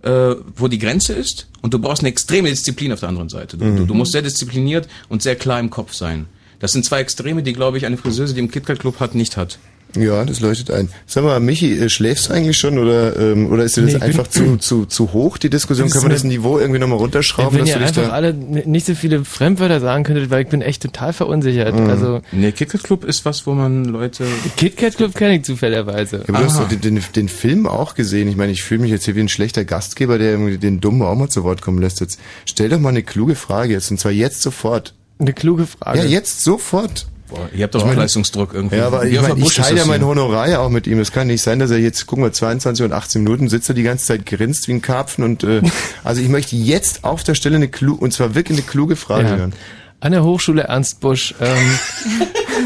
äh, 0.04 0.36
wo 0.56 0.68
die 0.68 0.80
Grenze 0.80 1.14
ist. 1.14 1.48
Und 1.62 1.74
du 1.74 1.80
brauchst 1.80 2.02
eine 2.02 2.10
extreme 2.10 2.50
Disziplin 2.50 2.92
auf 2.92 3.00
der 3.00 3.10
anderen 3.10 3.30
Seite. 3.30 3.58
Du, 3.58 3.66
mhm. 3.66 3.78
du, 3.78 3.86
du 3.86 3.94
musst 3.94 4.12
sehr 4.12 4.22
diszipliniert 4.22 4.88
und 5.10 5.22
sehr 5.22 5.36
klar 5.36 5.60
im 5.60 5.70
Kopf 5.70 5.94
sein. 5.94 6.26
Das 6.60 6.72
sind 6.72 6.86
zwei 6.86 7.02
Extreme, 7.02 7.42
die, 7.42 7.54
glaube 7.54 7.78
ich, 7.78 7.86
eine 7.86 7.98
Friseuse, 7.98 8.34
die 8.34 8.40
im 8.40 8.52
KitKat 8.52 8.80
Club 8.80 9.00
hat, 9.00 9.16
nicht 9.16 9.36
hat. 9.36 9.58
Ja, 9.96 10.24
das 10.26 10.40
leuchtet 10.40 10.72
ein. 10.72 10.90
Sag 11.06 11.24
mal, 11.24 11.40
Michi, 11.40 11.78
äh, 11.78 11.90
schläfst 11.90 12.30
du 12.30 12.34
eigentlich 12.34 12.58
schon 12.58 12.78
oder 12.78 13.18
ähm, 13.20 13.52
oder 13.52 13.64
ist 13.64 13.78
dir 13.78 13.84
das 13.84 13.94
nee, 13.94 14.00
einfach 14.00 14.28
zu, 14.28 14.58
zu 14.58 14.86
zu 14.86 15.14
hoch 15.14 15.38
die 15.38 15.50
Diskussion? 15.50 15.90
Können 15.90 16.06
wir 16.06 16.10
das 16.10 16.24
Niveau 16.24 16.60
irgendwie 16.60 16.80
nochmal 16.80 16.98
runterschrauben? 16.98 17.60
Wenn 17.60 17.66
ihr 17.66 17.78
einfach 17.78 18.12
alle 18.12 18.34
nicht 18.34 18.86
so 18.86 18.96
viele 18.96 19.26
Fremdwörter 19.26 19.80
sagen 19.80 20.04
könntet, 20.04 20.30
weil 20.30 20.44
ich 20.44 20.50
bin 20.50 20.62
echt 20.62 20.82
total 20.82 21.14
verunsichert. 21.14 21.78
Mhm. 21.78 21.90
Also 21.90 22.22
nee, 22.32 22.52
KitKat 22.52 22.84
Club 22.84 23.04
ist 23.04 23.26
was, 23.26 23.46
wo 23.46 23.54
man 23.54 23.86
Leute. 23.86 24.26
KitKat 24.58 24.98
Club 24.98 25.16
kenne 25.16 25.36
ich 25.36 25.44
zufälligerweise. 25.44 26.18
Ja, 26.18 26.24
aber 26.30 26.40
du 26.40 26.46
hast 26.46 26.60
doch 26.60 26.70
den, 26.70 26.82
den, 26.82 27.04
den 27.16 27.30
Film 27.30 27.68
auch 27.68 27.96
gesehen. 27.96 28.28
Ich 28.28 28.38
meine, 28.38 28.52
ich 28.52 28.64
fühle 28.64 28.82
mich 28.82 28.92
jetzt 28.92 29.06
hier 29.06 29.16
wie 29.16 29.22
ein 29.22 29.30
schlechter 29.30 29.66
Gastgeber, 29.66 30.18
der 30.18 30.32
irgendwie 30.32 30.58
den 30.58 30.80
Dummen 30.80 31.02
auch 31.02 31.16
mal 31.16 31.30
zu 31.30 31.44
Wort 31.44 31.62
kommen 31.62 31.80
lässt. 31.80 32.00
Jetzt 32.00 32.20
stell 32.46 32.70
doch 32.70 32.80
mal 32.80 32.90
eine 32.90 33.04
kluge 33.04 33.36
Frage 33.36 33.74
jetzt 33.74 33.92
und 33.92 34.00
zwar 34.00 34.12
jetzt 34.12 34.42
sofort. 34.42 34.94
Eine 35.20 35.34
kluge 35.34 35.68
Frage. 35.68 36.00
Ja, 36.00 36.06
jetzt 36.06 36.42
sofort. 36.42 37.08
Boah, 37.32 37.50
ihr 37.54 37.64
habt 37.64 37.74
doch 37.74 37.86
auch 37.86 37.96
Leistungsdruck 37.96 38.54
irgendwie. 38.54 38.76
Ja, 38.76 38.88
aber 38.88 39.06
ich, 39.06 39.20
mein, 39.22 39.38
ich 39.38 39.56
teile 39.56 39.78
ja 39.78 39.86
mein 39.86 40.06
Honorar 40.06 40.50
ja 40.50 40.60
auch 40.60 40.70
mit 40.70 40.86
ihm. 40.86 41.00
Es 41.00 41.14
kann 41.14 41.28
nicht 41.28 41.42
sein, 41.42 41.60
dass 41.60 41.72
er 41.72 41.78
jetzt, 41.78 42.06
gucken 42.06 42.26
wir, 42.26 42.34
22 42.34 42.84
und 42.84 42.92
18 42.92 43.24
Minuten 43.24 43.48
sitzt 43.48 43.70
er 43.70 43.76
die 43.76 43.84
ganze 43.84 44.06
Zeit 44.06 44.26
grinst 44.26 44.68
wie 44.68 44.74
ein 44.74 44.82
Karpfen 44.82 45.24
und 45.24 45.46
äh, 45.46 45.62
also 46.04 46.22
ich 46.22 46.28
möchte 46.28 46.58
jetzt 46.58 47.06
auf 47.06 47.24
der 47.24 47.36
Stelle 47.36 47.56
eine 47.56 47.70
kluge, 47.70 48.04
und 48.04 48.12
zwar 48.12 48.36
wirklich 48.36 48.58
eine 48.58 48.68
kluge 48.68 48.98
Frage 48.98 49.30
ja. 49.30 49.36
hören. 49.38 49.54
An 50.02 50.12
der 50.12 50.24
Hochschule 50.24 50.64
Ernst 50.64 51.00
Busch. 51.00 51.34
Ähm, 51.40 51.48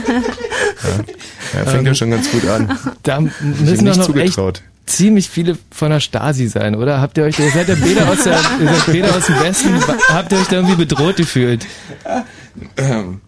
ja, 0.07 1.59
ja, 1.59 1.65
fängt 1.65 1.79
ähm, 1.81 1.85
ja 1.85 1.93
schon 1.93 2.09
ganz 2.09 2.31
gut 2.31 2.47
an. 2.47 2.79
Da 3.03 3.21
müssen 3.21 3.85
doch 3.85 3.97
noch 3.97 4.05
zugetraut. 4.07 4.57
Echt 4.57 4.75
ziemlich 4.85 5.29
viele 5.29 5.57
von 5.71 5.91
der 5.91 5.99
Stasi 5.99 6.47
sein, 6.47 6.75
oder? 6.75 7.01
Habt 7.01 7.17
ihr 7.17 7.23
euch, 7.23 7.37
ihr 7.39 7.51
seid 7.51 7.67
ja 7.67 7.75
Bäder 7.75 8.09
aus 8.09 8.23
der, 8.23 8.39
ihr 8.61 8.67
seid 8.67 8.85
Bäder 8.85 9.15
aus 9.15 9.25
dem 9.25 9.39
Westen, 9.39 9.79
habt 10.09 10.31
ihr 10.31 10.39
euch 10.39 10.47
da 10.47 10.55
irgendwie 10.57 10.75
bedroht 10.75 11.17
gefühlt? 11.17 11.65
Ähm. 12.77 13.21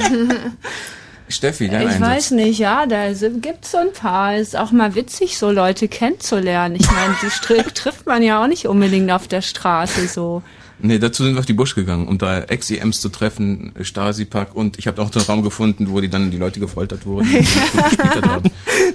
Steffi, 1.28 1.68
dein 1.68 1.82
Ich 1.82 1.88
Einsatz. 1.94 2.10
weiß 2.10 2.30
nicht, 2.32 2.58
ja, 2.58 2.84
da 2.86 3.10
gibt 3.12 3.64
es 3.64 3.70
so 3.70 3.78
ein 3.78 3.92
paar. 3.92 4.36
Ist 4.36 4.56
auch 4.56 4.70
mal 4.70 4.94
witzig, 4.94 5.38
so 5.38 5.50
Leute 5.50 5.88
kennenzulernen. 5.88 6.76
Ich 6.78 6.90
meine, 6.90 7.16
die 7.22 7.62
trifft 7.74 8.06
man 8.06 8.22
ja 8.22 8.42
auch 8.42 8.48
nicht 8.48 8.66
unbedingt 8.66 9.10
auf 9.10 9.28
der 9.28 9.40
Straße 9.40 10.08
so. 10.08 10.42
Nee, 10.84 10.98
dazu 10.98 11.22
sind 11.24 11.34
wir 11.34 11.40
auf 11.40 11.46
die 11.46 11.52
Busch 11.52 11.76
gegangen, 11.76 12.08
um 12.08 12.18
da 12.18 12.40
Ex-EMs 12.40 13.00
zu 13.00 13.08
treffen, 13.08 13.72
Stasi-Pack 13.80 14.54
und 14.54 14.78
ich 14.78 14.88
habe 14.88 15.00
auch 15.00 15.10
den 15.10 15.22
Raum 15.22 15.42
gefunden, 15.42 15.88
wo 15.90 16.00
die 16.00 16.08
dann 16.08 16.32
die 16.32 16.38
Leute 16.38 16.60
gefoltert 16.60 17.06
wurden. 17.06 17.28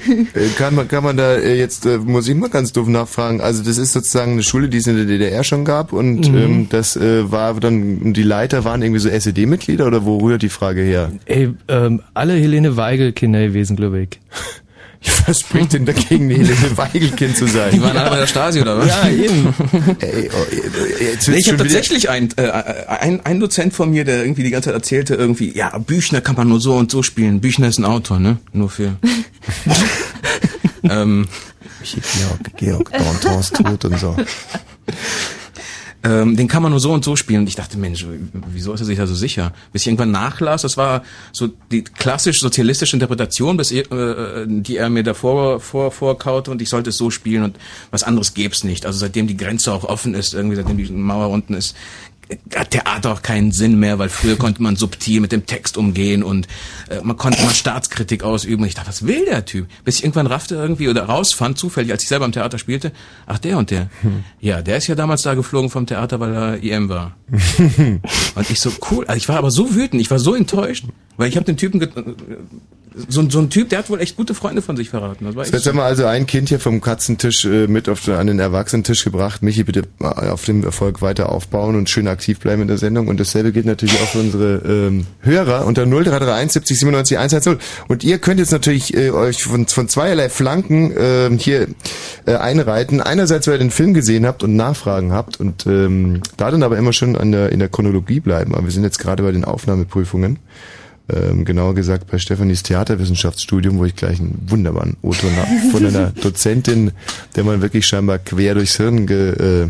Äh, 0.08 0.48
kann 0.58 0.76
man, 0.76 0.88
kann 0.88 1.04
man 1.04 1.18
da 1.18 1.36
äh, 1.36 1.58
jetzt, 1.58 1.86
äh, 1.86 1.98
muss 1.98 2.28
ich 2.28 2.36
mal 2.36 2.50
ganz 2.50 2.72
doof 2.72 2.88
nachfragen, 2.88 3.42
also 3.42 3.64
das 3.64 3.78
ist 3.78 3.92
sozusagen 3.92 4.34
eine 4.34 4.44
Schule, 4.44 4.70
die 4.70 4.78
es 4.78 4.88
in 4.88 4.96
der 4.96 5.06
DDR 5.06 5.44
schon 5.44 5.66
gab 5.66 5.92
und 5.92 6.32
mhm. 6.32 6.38
ähm, 6.38 6.70
das 6.70 6.96
äh, 6.96 7.30
war 7.30 7.60
dann, 7.60 8.14
die 8.14 8.24
Leiter 8.24 8.64
waren 8.64 8.82
irgendwie 8.82 9.00
so 9.00 9.10
SED-Mitglieder 9.10 9.86
oder 9.86 10.06
wo 10.06 10.18
rührt 10.18 10.44
die 10.44 10.50
Frage 10.50 10.82
her? 10.82 11.12
Ey, 11.26 11.54
ähm, 11.68 12.02
alle 12.14 12.34
Helene 12.34 12.78
Weigel-Kinder 12.78 13.48
gewesen, 13.48 13.76
glaube 13.76 14.02
ich. 14.02 14.20
Was 15.26 15.42
spricht 15.42 15.74
denn 15.74 15.86
dagegen, 15.86 16.30
Helene 16.30 16.78
Weigelkind 16.78 17.38
zu 17.38 17.48
sein? 17.48 17.72
Die 17.72 17.82
waren 17.82 17.98
alle 17.98 18.10
bei 18.10 18.18
der 18.18 18.28
Stasi, 18.28 18.62
oder 18.62 18.78
was? 18.78 18.88
Ja, 18.88 19.10
eben. 19.10 19.54
Ey, 20.00 20.30
oh, 20.34 21.04
jetzt 21.04 21.28
nee, 21.28 21.38
ich 21.38 21.48
habe 21.48 21.58
tatsächlich 21.58 22.10
einen, 22.10 22.30
äh, 22.38 22.50
ein, 22.88 23.26
ein 23.26 23.40
Dozent 23.40 23.74
von 23.74 23.90
mir, 23.90 24.04
der 24.06 24.22
irgendwie 24.22 24.44
die 24.44 24.52
ganze 24.52 24.70
Zeit 24.70 24.76
erzählte, 24.76 25.16
irgendwie, 25.16 25.56
ja, 25.56 25.78
Büchner 25.78 26.22
kann 26.22 26.36
man 26.36 26.48
nur 26.48 26.60
so 26.60 26.76
und 26.76 26.92
so 26.92 27.04
spielen. 27.04 27.42
Büchner 27.42 27.68
ist 27.68 27.78
ein 27.78 27.86
Autor, 27.86 28.20
ne? 28.20 28.38
Nur 28.54 28.70
für... 28.70 28.98
ähm, 30.84 31.28
Georg, 31.84 32.58
Georg 32.58 32.92
Dantons 32.92 33.52
tot 33.52 33.86
und 33.86 34.00
so 34.00 34.16
ähm, 36.08 36.38
den 36.38 36.48
kann 36.48 36.64
man 36.64 36.72
nur 36.72 36.80
so 36.80 36.94
und 36.94 37.04
so 37.04 37.16
spielen. 37.16 37.42
Und 37.42 37.50
ich 37.50 37.56
dachte, 37.56 37.78
Mensch, 37.78 38.06
wieso 38.54 38.74
ist 38.74 38.80
er 38.80 38.86
sich 38.86 38.98
da 38.98 39.08
so 39.08 39.16
sicher? 39.16 39.52
Bis 39.74 39.82
ich 39.82 39.88
irgendwann 39.88 40.12
nachlas, 40.12 40.62
das 40.62 40.78
war 40.78 41.04
so 41.34 41.50
die 41.70 41.84
klassisch 41.84 42.40
sozialistische 42.40 42.96
Interpretation, 42.96 43.58
bis, 43.58 43.72
äh, 43.72 43.84
die 44.48 44.78
er 44.78 44.90
mir 44.90 45.04
davor 45.04 45.60
vor, 45.60 45.92
vorkaute 45.92 46.50
und 46.52 46.62
ich 46.62 46.70
sollte 46.70 46.92
es 46.92 46.98
so 46.98 47.10
spielen 47.10 47.44
und 47.44 47.58
was 47.92 48.04
anderes 48.04 48.34
gäbe 48.34 48.54
es 48.54 48.64
nicht. 48.64 48.86
Also 48.86 49.00
seitdem 49.00 49.28
die 49.28 49.36
Grenze 49.36 49.74
auch 49.74 49.84
offen 49.84 50.14
ist, 50.14 50.34
irgendwie 50.34 50.56
seitdem 50.56 50.78
die 50.78 50.90
Mauer 50.92 51.30
unten 51.30 51.54
ist, 51.54 51.76
hat 52.56 52.72
Theater 52.72 53.14
auch 53.14 53.22
keinen 53.22 53.52
Sinn 53.52 53.80
mehr, 53.80 54.00
weil 54.00 54.10
früher 54.10 54.36
konnte 54.36 54.62
man 54.62 54.76
subtil 54.76 55.22
mit 55.22 55.32
dem 55.32 55.46
Text 55.46 55.78
umgehen 55.78 56.24
und 56.24 56.48
äh, 56.90 57.00
man 57.02 57.18
konnte 57.18 57.42
mal 57.44 57.54
Staatskritik 57.54 58.24
ausüben. 58.24 58.64
Und 58.64 58.68
ich 58.68 58.76
dachte, 58.76 58.90
was 58.90 59.06
will 59.06 59.26
der 59.26 59.46
Typ? 59.46 59.68
Bis 59.86 59.98
ich 59.98 60.04
irgendwann 60.04 60.28
raffte 60.28 60.56
irgendwie 60.56 60.90
oder 60.90 61.04
rausfand, 61.04 61.58
zufällig, 61.58 61.92
als 61.92 62.04
ich 62.04 62.10
selber 62.10 62.26
am 62.26 62.32
Theater 62.32 62.58
spielte, 62.58 62.92
ach 63.26 63.40
der 63.40 63.58
und 63.58 63.72
der. 63.72 63.90
Hm. 64.02 64.24
Ja, 64.40 64.62
der 64.62 64.78
ist 64.78 64.88
ja 64.88 64.96
damals 64.96 65.22
da 65.22 65.34
geflogen 65.34 65.70
vom 65.70 65.86
Theater, 65.86 66.20
weil 66.20 66.34
er 66.34 66.64
IM 66.64 66.90
war. 66.90 67.16
und 67.30 68.50
ich 68.50 68.60
so, 68.60 68.72
cool. 68.92 69.06
Also 69.06 69.18
ich 69.18 69.30
war 69.30 69.38
aber 69.38 69.52
so 69.52 69.76
wütend, 69.76 70.02
ich 70.02 70.12
war 70.12 70.20
so 70.20 70.36
enttäuscht, 70.36 70.86
weil 71.16 71.30
ich 71.30 71.36
habe 71.36 71.46
den 71.46 71.58
Typen 71.58 71.80
so, 73.08 73.30
so 73.30 73.40
ein 73.40 73.50
Typ, 73.50 73.70
der 73.70 73.80
hat 73.80 73.90
wohl 73.90 74.02
echt 74.02 74.16
gute 74.16 74.34
Freunde 74.34 74.62
von 74.62 74.76
sich 74.76 74.90
verraten. 74.90 75.26
Das 75.26 75.36
war 75.36 75.46
jetzt 75.46 75.68
haben 75.68 75.78
wir 75.78 75.84
also 75.84 76.06
ein 76.06 76.26
Kind 76.26 76.50
hier 76.50 76.60
vom 76.60 76.82
Katzentisch 76.82 77.46
äh, 77.46 77.68
mit 77.68 77.90
auf 77.90 78.04
den, 78.04 78.16
an 78.16 78.28
den 78.28 78.40
Erwachsenentisch 78.40 79.04
gebracht. 79.04 79.44
Michi, 79.44 79.64
bitte 79.64 79.84
äh, 80.00 80.06
auf 80.06 80.46
dem 80.46 80.64
Erfolg 80.64 81.02
weiter 81.02 81.32
aufbauen 81.32 81.76
und 81.76 81.90
schön 81.90 82.08
aktiv 82.08 82.40
bleiben 82.40 82.64
in 82.64 82.68
der 82.68 82.78
Sendung. 82.78 83.08
Und 83.08 83.20
dasselbe 83.20 83.52
gilt 83.52 83.66
natürlich 83.66 83.96
auch 84.02 84.08
für 84.08 84.20
unsere 84.20 84.62
ähm, 84.66 85.06
Hörer 85.22 85.66
unter 85.66 85.86
0331 85.86 86.54
70 86.54 86.80
97 86.80 87.18
110. 87.18 87.58
Und 87.88 88.04
ihr 88.04 88.18
könnt 88.18 88.40
jetzt 88.40 88.52
natürlich 88.52 88.96
äh, 88.96 89.12
euch 89.12 89.44
von, 89.44 89.68
von 89.68 89.88
zweierlei 89.88 90.30
Flanken 90.30 90.92
äh, 90.92 91.30
hier 91.38 91.68
äh, 92.26 92.36
einreiten. 92.36 93.02
Einerseits, 93.02 93.48
weil 93.48 93.56
ihr 93.56 93.60
den 93.60 93.72
Film 93.72 93.94
gesehen 93.94 94.26
habt 94.26 94.44
und 94.44 94.56
Nachfragen 94.56 95.12
habt 95.12 95.40
und 95.40 95.66
ähm, 95.68 96.22
da 96.38 96.52
dann 96.52 96.64
aber 96.64 96.78
immer 96.78 96.94
schon 96.94 97.16
an 97.16 97.32
der, 97.32 97.52
in 97.52 97.60
der 97.60 97.70
Chronologie 97.70 98.20
bleiben. 98.20 98.56
Aber 98.56 98.66
wir 98.66 98.72
sind 98.72 98.84
jetzt 98.84 99.00
gerade 99.00 99.24
bei 99.24 99.32
den 99.32 99.46
Aufnahmeprüfungen 99.46 100.40
ähm, 101.10 101.46
genauer 101.46 101.76
gesagt 101.76 102.10
bei 102.12 102.18
Stefanis 102.18 102.64
Theaterwissenschaftsstudium, 102.64 103.78
wo 103.78 103.86
ich 103.86 103.96
gleich 103.96 104.20
einen 104.20 104.44
wunderbaren 104.48 104.98
O-Ton 105.02 105.36
habe 105.36 105.72
von 105.72 105.86
einer 105.86 106.12
Dozentin, 106.22 106.92
der 107.36 107.44
man 107.44 107.62
wirklich 107.62 107.88
scheinbar 107.88 108.20
quer 108.20 108.56
durchs 108.56 108.78
Hirn 108.78 109.08
ge, 109.08 109.64
äh, 109.64 109.68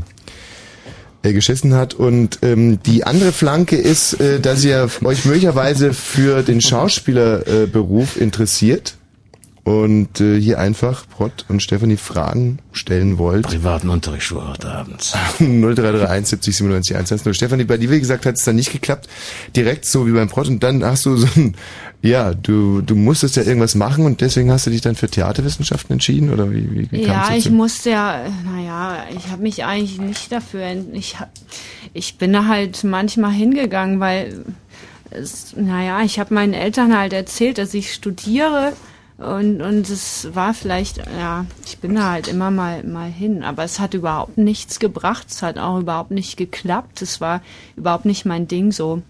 äh, 1.24 1.34
geschissen 1.34 1.74
hat. 1.74 1.94
Und 1.94 2.40
ähm, 2.42 2.80
die 2.84 3.04
andere 3.04 3.32
Flanke 3.32 3.76
ist, 3.76 4.20
äh, 4.20 4.40
dass 4.40 4.64
ihr 4.64 4.90
euch 5.04 5.26
möglicherweise 5.26 5.94
für 5.94 6.44
den 6.44 6.62
Schauspielerberuf 6.62 8.20
interessiert 8.20 8.97
und 9.68 10.22
äh, 10.22 10.40
hier 10.40 10.60
einfach 10.60 11.06
Brott 11.08 11.44
und 11.50 11.62
Stefanie 11.62 11.98
Fragen 11.98 12.60
stellen 12.72 13.18
wollt. 13.18 13.48
Privaten 13.48 13.90
Unterricht 13.90 14.32
heute 14.32 14.72
abends. 14.72 15.12
0331 15.40 16.26
70 16.26 16.56
97 16.56 16.96
110. 16.96 17.34
Stefanie, 17.34 17.66
bei 17.66 17.76
dir, 17.76 17.92
wie 17.92 18.00
gesagt, 18.00 18.26
hat 18.26 18.36
es 18.36 18.46
dann 18.46 18.56
nicht 18.56 18.72
geklappt. 18.72 19.10
Direkt 19.58 19.84
so 19.84 20.08
wie 20.08 20.14
beim 20.14 20.30
Brott 20.30 20.48
und 20.48 20.64
dann 20.64 20.86
hast 20.86 21.06
du 21.06 21.18
so 21.18 21.28
ein, 21.36 21.56
ja, 22.02 22.34
du, 22.34 22.80
du 22.80 22.96
musstest 22.96 23.36
ja 23.36 23.44
irgendwas 23.44 23.76
machen 23.76 24.06
und 24.06 24.22
deswegen 24.22 24.50
hast 24.52 24.68
du 24.68 24.70
dich 24.70 24.80
dann 24.80 24.96
für 24.96 25.10
Theaterwissenschaften 25.10 25.92
entschieden 25.92 26.32
oder 26.32 26.50
wie, 26.50 26.72
wie, 26.72 26.90
wie 26.90 27.04
Ja, 27.04 27.36
ich 27.36 27.50
musste 27.50 27.90
ja, 27.90 28.22
naja, 28.46 29.04
ich 29.18 29.28
habe 29.30 29.42
mich 29.42 29.66
eigentlich 29.66 30.00
nicht 30.00 30.32
dafür, 30.32 30.62
ich, 30.94 31.18
ich 31.94 32.18
bin 32.18 32.32
da 32.32 32.46
halt 32.46 32.86
manchmal 32.86 33.34
hingegangen, 33.34 34.00
weil, 34.00 34.46
es, 35.10 35.54
naja, 35.58 36.04
ich 36.04 36.20
habe 36.20 36.34
meinen 36.34 36.54
Eltern 36.54 36.98
halt 36.98 37.12
erzählt, 37.12 37.58
dass 37.58 37.74
ich 37.74 37.94
studiere 37.94 38.72
und, 39.18 39.62
und 39.62 39.90
es 39.90 40.28
war 40.36 40.54
vielleicht, 40.54 40.98
ja, 40.98 41.46
ich 41.66 41.80
bin 41.80 41.96
da 41.96 42.12
halt 42.12 42.28
immer 42.28 42.52
mal, 42.52 42.84
mal 42.84 43.10
hin, 43.10 43.44
aber 43.44 43.64
es 43.64 43.80
hat 43.80 43.96
überhaupt 43.96 44.38
nichts 44.38 44.80
gebracht, 44.80 45.28
es 45.30 45.42
hat 45.42 45.58
auch 45.58 45.80
überhaupt 45.80 46.12
nicht 46.12 46.38
geklappt, 46.38 47.02
es 47.02 47.20
war 47.20 47.42
überhaupt 47.76 48.06
nicht 48.06 48.26
mein 48.26 48.48
Ding 48.48 48.72
so. 48.72 49.02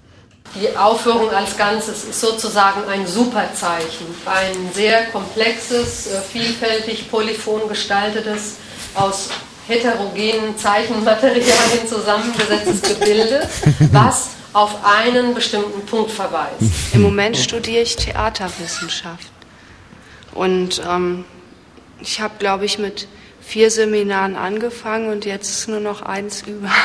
Die 0.55 0.77
Aufführung 0.77 1.29
als 1.31 1.57
Ganzes 1.57 2.05
ist 2.05 2.21
sozusagen 2.21 2.87
ein 2.89 3.05
Superzeichen, 3.05 4.05
ein 4.25 4.71
sehr 4.73 5.07
komplexes, 5.07 6.07
äh, 6.07 6.21
vielfältig 6.21 7.11
polyphon 7.11 7.67
gestaltetes, 7.67 8.55
aus 8.95 9.29
heterogenen 9.67 10.57
Zeichenmaterialien 10.57 11.85
zusammengesetztes 11.85 12.81
Gebilde, 12.81 13.47
was 13.91 14.29
auf 14.53 14.73
einen 14.85 15.33
bestimmten 15.33 15.85
Punkt 15.85 16.11
verweist. 16.11 16.61
Im 16.93 17.01
Moment 17.01 17.35
studiere 17.35 17.81
ich 17.81 17.97
Theaterwissenschaft. 17.97 19.27
Und 20.37 20.83
ähm, 20.87 21.25
ich 21.99 22.21
habe, 22.21 22.35
glaube 22.37 22.65
ich, 22.65 22.77
mit 22.77 23.07
vier 23.41 23.71
Seminaren 23.71 24.35
angefangen 24.35 25.09
und 25.09 25.25
jetzt 25.25 25.49
ist 25.49 25.67
nur 25.67 25.79
noch 25.79 26.01
eins 26.01 26.43
über. 26.43 26.69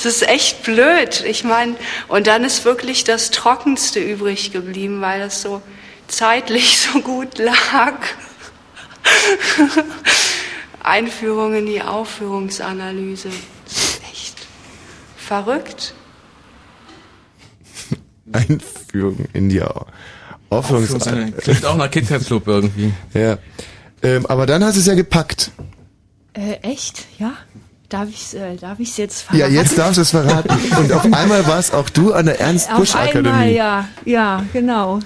Es 0.00 0.04
ist 0.04 0.22
echt 0.28 0.62
blöd. 0.62 1.24
Ich 1.26 1.42
meine, 1.42 1.74
und 2.06 2.28
dann 2.28 2.44
ist 2.44 2.64
wirklich 2.64 3.02
das 3.02 3.32
Trockenste 3.32 3.98
übrig 3.98 4.52
geblieben, 4.52 5.00
weil 5.00 5.18
das 5.18 5.42
so 5.42 5.60
zeitlich 6.06 6.78
so 6.78 7.00
gut 7.00 7.38
lag. 7.38 7.94
Einführung 10.84 11.52
in 11.54 11.66
die 11.66 11.82
Aufführungsanalyse. 11.82 13.30
Echt 14.12 14.36
verrückt. 15.16 15.94
Einführung 18.30 19.26
in 19.32 19.48
die 19.48 19.62
Aufführungsanalyse. 19.62 19.92
Aufführungssaal. 20.50 21.32
Klingt 21.32 21.64
auch 21.64 21.76
nach 21.76 21.90
KitKat 21.90 22.24
Club 22.24 22.46
irgendwie. 22.46 22.92
Ja. 23.14 23.38
Ähm, 24.02 24.26
aber 24.26 24.46
dann 24.46 24.64
hast 24.64 24.76
du 24.76 24.80
es 24.80 24.86
ja 24.86 24.94
gepackt. 24.94 25.50
Äh, 26.32 26.54
echt? 26.62 27.06
Ja? 27.18 27.34
Darf 27.88 28.08
ich 28.08 28.38
äh, 28.38 28.56
darf 28.56 28.78
ich's 28.78 28.96
jetzt 28.96 29.22
verraten? 29.22 29.40
Ja, 29.40 29.48
jetzt 29.48 29.78
darfst 29.78 29.96
du 29.96 30.02
es 30.02 30.10
verraten. 30.10 30.48
Und 30.78 30.92
auf 30.92 31.04
einmal 31.12 31.46
warst 31.46 31.74
auch 31.74 31.88
du 31.88 32.12
an 32.12 32.26
der 32.26 32.40
Ernst 32.40 32.68
Busch 32.74 32.94
Akademie. 32.94 33.28
Auf 33.28 33.34
einmal, 33.34 33.50
ja, 33.50 33.88
ja, 34.04 34.44
genau. 34.52 35.00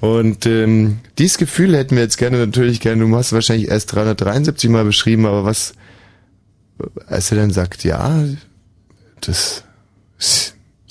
Und 0.00 0.46
ähm, 0.46 0.98
dieses 1.16 1.38
Gefühl 1.38 1.76
hätten 1.76 1.94
wir 1.94 2.02
jetzt 2.02 2.18
gerne 2.18 2.38
natürlich 2.38 2.80
gerne. 2.80 3.06
Du 3.06 3.16
hast 3.16 3.32
wahrscheinlich 3.32 3.68
erst 3.68 3.94
373 3.94 4.68
Mal 4.68 4.84
beschrieben, 4.84 5.26
aber 5.26 5.44
was, 5.44 5.74
als 7.06 7.30
er 7.30 7.38
dann 7.38 7.50
sagt, 7.50 7.84
ja, 7.84 8.24
das 9.20 9.62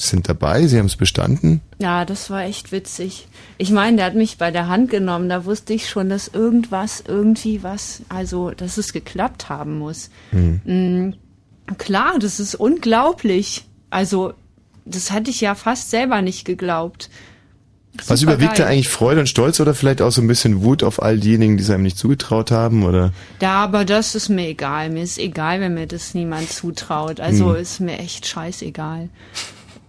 sind 0.07 0.29
dabei, 0.29 0.67
sie 0.67 0.77
haben 0.77 0.85
es 0.85 0.95
bestanden. 0.95 1.61
Ja, 1.79 2.05
das 2.05 2.29
war 2.29 2.43
echt 2.43 2.71
witzig. 2.71 3.27
Ich 3.57 3.71
meine, 3.71 3.97
der 3.97 4.05
hat 4.07 4.15
mich 4.15 4.37
bei 4.37 4.51
der 4.51 4.67
Hand 4.67 4.89
genommen, 4.89 5.29
da 5.29 5.45
wusste 5.45 5.73
ich 5.73 5.89
schon, 5.89 6.09
dass 6.09 6.27
irgendwas, 6.27 7.03
irgendwie 7.07 7.63
was, 7.63 8.01
also, 8.09 8.51
dass 8.51 8.77
es 8.77 8.93
geklappt 8.93 9.49
haben 9.49 9.77
muss. 9.79 10.09
Hm. 10.31 10.61
Mhm. 10.63 11.13
Klar, 11.77 12.19
das 12.19 12.39
ist 12.39 12.55
unglaublich. 12.55 13.65
Also, 13.89 14.33
das 14.85 15.11
hatte 15.11 15.29
ich 15.29 15.41
ja 15.41 15.55
fast 15.55 15.89
selber 15.89 16.21
nicht 16.21 16.45
geglaubt. 16.45 17.09
Super 17.93 18.09
was 18.09 18.21
überwiegt 18.21 18.57
da 18.57 18.67
eigentlich 18.67 18.87
Freude 18.87 19.19
und 19.19 19.27
Stolz 19.27 19.59
oder 19.59 19.73
vielleicht 19.73 20.01
auch 20.01 20.11
so 20.11 20.21
ein 20.21 20.27
bisschen 20.27 20.63
Wut 20.63 20.81
auf 20.81 21.01
all 21.01 21.19
diejenigen, 21.19 21.57
die 21.57 21.63
es 21.63 21.69
einem 21.69 21.83
nicht 21.83 21.97
zugetraut 21.97 22.49
haben, 22.49 22.83
oder? 22.83 23.11
Ja, 23.41 23.63
aber 23.63 23.83
das 23.83 24.15
ist 24.15 24.29
mir 24.29 24.47
egal. 24.47 24.89
Mir 24.89 25.03
ist 25.03 25.19
egal, 25.19 25.59
wenn 25.59 25.73
mir 25.73 25.87
das 25.87 26.13
niemand 26.13 26.49
zutraut. 26.49 27.19
Also 27.19 27.53
hm. 27.53 27.61
ist 27.61 27.81
mir 27.81 27.99
echt 27.99 28.27
scheißegal. 28.27 29.09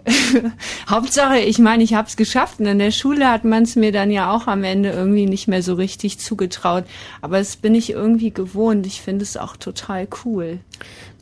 Hauptsache, 0.88 1.38
ich 1.38 1.58
meine, 1.58 1.82
ich 1.82 1.94
habe 1.94 2.08
es 2.08 2.16
geschafft. 2.16 2.60
Und 2.60 2.66
in 2.66 2.78
der 2.78 2.90
Schule 2.90 3.30
hat 3.30 3.44
man 3.44 3.62
es 3.62 3.76
mir 3.76 3.92
dann 3.92 4.10
ja 4.10 4.32
auch 4.32 4.46
am 4.46 4.64
Ende 4.64 4.90
irgendwie 4.90 5.26
nicht 5.26 5.48
mehr 5.48 5.62
so 5.62 5.74
richtig 5.74 6.18
zugetraut. 6.18 6.84
Aber 7.20 7.38
das 7.38 7.56
bin 7.56 7.74
ich 7.74 7.90
irgendwie 7.90 8.30
gewohnt. 8.30 8.86
Ich 8.86 9.00
finde 9.00 9.22
es 9.22 9.36
auch 9.36 9.56
total 9.56 10.08
cool. 10.24 10.58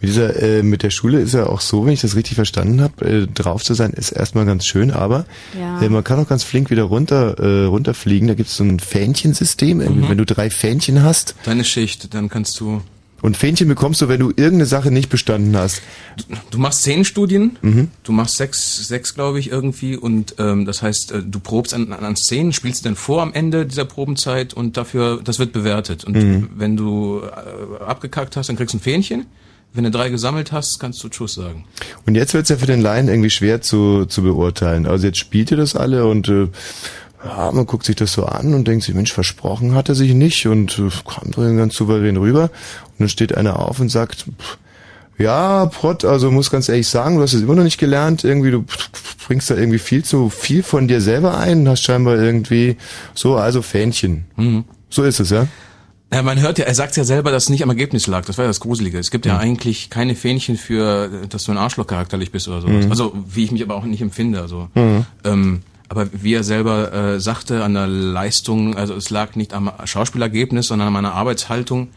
Mit, 0.01 0.11
dieser, 0.11 0.43
äh, 0.43 0.62
mit 0.62 0.83
der 0.83 0.90
Schule 0.90 1.21
ist 1.21 1.35
ja 1.35 1.47
auch 1.47 1.61
so, 1.61 1.85
wenn 1.85 1.93
ich 1.93 2.01
das 2.01 2.16
richtig 2.16 2.37
verstanden 2.37 2.81
habe, 2.81 3.05
äh, 3.05 3.27
drauf 3.27 3.62
zu 3.62 3.75
sein, 3.75 3.93
ist 3.93 4.12
erstmal 4.12 4.47
ganz 4.47 4.64
schön, 4.64 4.90
aber 4.90 5.27
ja. 5.59 5.83
äh, 5.83 5.90
man 5.90 6.03
kann 6.03 6.19
auch 6.19 6.29
ganz 6.29 6.43
flink 6.43 6.71
wieder 6.71 6.85
runter 6.85 7.38
äh, 7.38 7.66
runterfliegen. 7.66 8.29
Da 8.29 8.35
gibt 8.35 8.49
es 8.49 8.57
so 8.57 8.64
ein 8.64 8.81
Fähnchensystem. 8.81 9.79
Mhm. 9.79 10.09
Wenn 10.09 10.19
du 10.19 10.25
drei 10.25 10.49
Fähnchen 10.49 11.03
hast. 11.03 11.35
Deine 11.45 11.64
Schicht, 11.64 12.14
dann 12.14 12.31
kannst 12.31 12.59
du 12.61 12.81
und 13.22 13.37
Fähnchen 13.37 13.68
bekommst 13.68 14.00
du, 14.00 14.09
wenn 14.09 14.20
du 14.20 14.28
irgendeine 14.28 14.66
Sache 14.66 14.90
nicht 14.90 15.09
bestanden 15.11 15.56
hast. 15.56 15.83
Du, 16.16 16.24
du 16.52 16.59
machst 16.59 16.83
zehn 16.83 17.04
Studien, 17.04 17.59
mhm. 17.62 17.88
du 18.02 18.12
machst 18.12 18.37
sechs, 18.37 18.87
sechs 18.88 19.14
glaube 19.14 19.38
ich 19.38 19.50
irgendwie 19.50 19.96
und 19.96 20.35
ähm, 20.38 20.64
das 20.64 20.83
heißt, 20.83 21.12
äh, 21.12 21.22
du 21.22 21.40
probst 21.40 21.74
an, 21.74 21.92
an 21.92 22.16
Szenen, 22.16 22.52
spielst 22.52 22.87
dann 22.87 22.96
vor 22.96 23.22
am 23.22 23.33
Ende 23.33 23.66
dieser 23.66 23.85
Probenzeit 23.85 24.54
und 24.54 24.76
dafür, 24.76 25.20
das 25.22 25.38
wird 25.38 25.52
bewertet. 25.52 26.04
Und 26.04 26.16
mhm. 26.16 26.48
wenn 26.56 26.76
du 26.76 27.22
äh, 27.22 27.83
abgekackt 27.85 28.37
hast, 28.37 28.48
dann 28.48 28.56
kriegst 28.56 28.74
du 28.74 28.78
ein 28.78 28.80
Fähnchen. 28.80 29.26
Wenn 29.72 29.85
du 29.85 29.90
drei 29.92 30.09
gesammelt 30.09 30.50
hast, 30.50 30.80
kannst 30.80 31.02
du 31.04 31.09
Tschüss 31.09 31.35
sagen. 31.35 31.64
Und 32.04 32.16
jetzt 32.16 32.35
wird 32.35 32.42
es 32.42 32.48
ja 32.48 32.56
für 32.56 32.66
den 32.66 32.80
Laien 32.80 33.06
irgendwie 33.06 33.30
schwer 33.30 33.61
zu, 33.61 34.04
zu 34.06 34.22
beurteilen. 34.22 34.87
Also 34.87 35.06
jetzt 35.06 35.18
spielt 35.18 35.52
ihr 35.52 35.56
das 35.56 35.76
alle 35.76 36.06
und 36.06 36.28
äh, 36.28 36.48
ja, 37.24 37.50
man 37.52 37.66
guckt 37.66 37.85
sich 37.85 37.96
das 37.96 38.12
so 38.12 38.24
an 38.24 38.54
und 38.54 38.66
denkt 38.66 38.85
sich, 38.85 38.94
Mensch, 38.94 39.12
versprochen 39.12 39.74
hat 39.74 39.88
er 39.88 39.94
sich 39.94 40.14
nicht 40.14 40.46
und 40.46 40.78
äh, 40.78 40.88
kommt 41.04 41.37
ganz 41.37 41.74
souverän 41.74 42.16
rüber. 42.16 42.44
Und 42.44 43.00
dann 43.00 43.09
steht 43.09 43.37
einer 43.37 43.59
auf 43.59 43.80
und 43.80 43.90
sagt, 43.90 44.26
pff, 44.38 44.59
ja, 45.18 45.66
Prott, 45.66 46.06
also 46.06 46.30
muss 46.30 46.50
ganz 46.50 46.70
ehrlich 46.70 46.88
sagen, 46.88 47.16
du 47.16 47.22
hast 47.22 47.35
es 47.35 47.42
immer 47.42 47.54
noch 47.54 47.62
nicht 47.62 47.78
gelernt. 47.78 48.24
Irgendwie, 48.24 48.50
du 48.50 48.64
bringst 49.26 49.50
da 49.50 49.54
irgendwie 49.54 49.78
viel 49.78 50.02
zu 50.02 50.30
viel 50.30 50.62
von 50.62 50.88
dir 50.88 51.02
selber 51.02 51.37
ein, 51.37 51.68
hast 51.68 51.83
scheinbar 51.83 52.16
irgendwie 52.16 52.78
so, 53.14 53.37
also 53.37 53.61
Fähnchen. 53.61 54.24
Mhm. 54.37 54.64
So 54.88 55.02
ist 55.02 55.20
es, 55.20 55.28
ja? 55.28 55.46
Ja, 56.12 56.22
man 56.22 56.40
hört 56.40 56.59
ja, 56.59 56.64
er 56.64 56.74
sagt 56.74 56.96
ja 56.96 57.04
selber, 57.04 57.30
dass 57.30 57.44
es 57.44 57.48
nicht 57.50 57.62
am 57.62 57.68
Ergebnis 57.68 58.06
lag. 58.06 58.24
Das 58.24 58.38
war 58.38 58.46
ja 58.46 58.48
das 58.48 58.61
Gruselige. 58.61 58.98
Es 58.98 59.11
gibt 59.11 59.26
ja 59.26 59.35
mhm. 59.35 59.40
eigentlich 59.40 59.90
keine 59.90 60.16
Fähnchen 60.16 60.56
für, 60.56 61.09
dass 61.28 61.44
du 61.44 61.52
ein 61.52 61.59
Arschloch 61.59 61.87
charakterlich 61.87 62.33
bist 62.33 62.48
oder 62.48 62.62
sowas. 62.62 62.87
Mhm. 62.87 62.90
Also, 62.90 63.12
wie 63.28 63.44
ich 63.44 63.52
mich 63.52 63.62
aber 63.62 63.76
auch 63.76 63.85
nicht 63.85 64.00
empfinde. 64.00 64.40
Also, 64.40 64.68
mhm. 64.74 65.04
ähm, 65.24 65.62
aber 65.90 66.09
wie 66.12 66.35
er 66.35 66.44
selber 66.44 66.92
äh, 66.92 67.20
sagte, 67.20 67.64
an 67.64 67.74
der 67.74 67.88
Leistung, 67.88 68.76
also 68.76 68.94
es 68.94 69.11
lag 69.11 69.35
nicht 69.35 69.53
am 69.53 69.72
Schauspielergebnis, 69.85 70.68
sondern 70.68 70.87
an 70.87 70.92
meiner 70.92 71.14
Arbeitshaltung. 71.14 71.88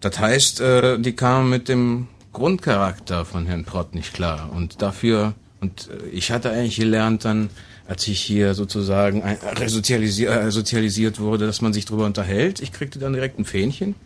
Das 0.00 0.20
heißt, 0.20 0.60
äh, 0.60 0.98
die 1.00 1.14
kam 1.14 1.50
mit 1.50 1.68
dem 1.68 2.06
Grundcharakter 2.32 3.24
von 3.24 3.44
Herrn 3.46 3.64
Prott 3.64 3.96
nicht 3.96 4.14
klar. 4.14 4.50
Und 4.54 4.80
dafür, 4.80 5.34
und 5.60 5.88
äh, 5.90 6.08
ich 6.10 6.30
hatte 6.30 6.50
eigentlich 6.50 6.76
gelernt 6.76 7.24
dann, 7.24 7.50
als 7.88 8.06
ich 8.06 8.20
hier 8.20 8.54
sozusagen 8.54 9.24
resozialisiert, 9.56 10.32
äh, 10.32 10.50
sozialisiert 10.52 11.18
wurde, 11.18 11.46
dass 11.46 11.60
man 11.60 11.72
sich 11.72 11.84
darüber 11.84 12.06
unterhält. 12.06 12.60
Ich 12.60 12.70
kriegte 12.70 13.00
dann 13.00 13.12
direkt 13.12 13.40
ein 13.40 13.44
Fähnchen. 13.44 13.96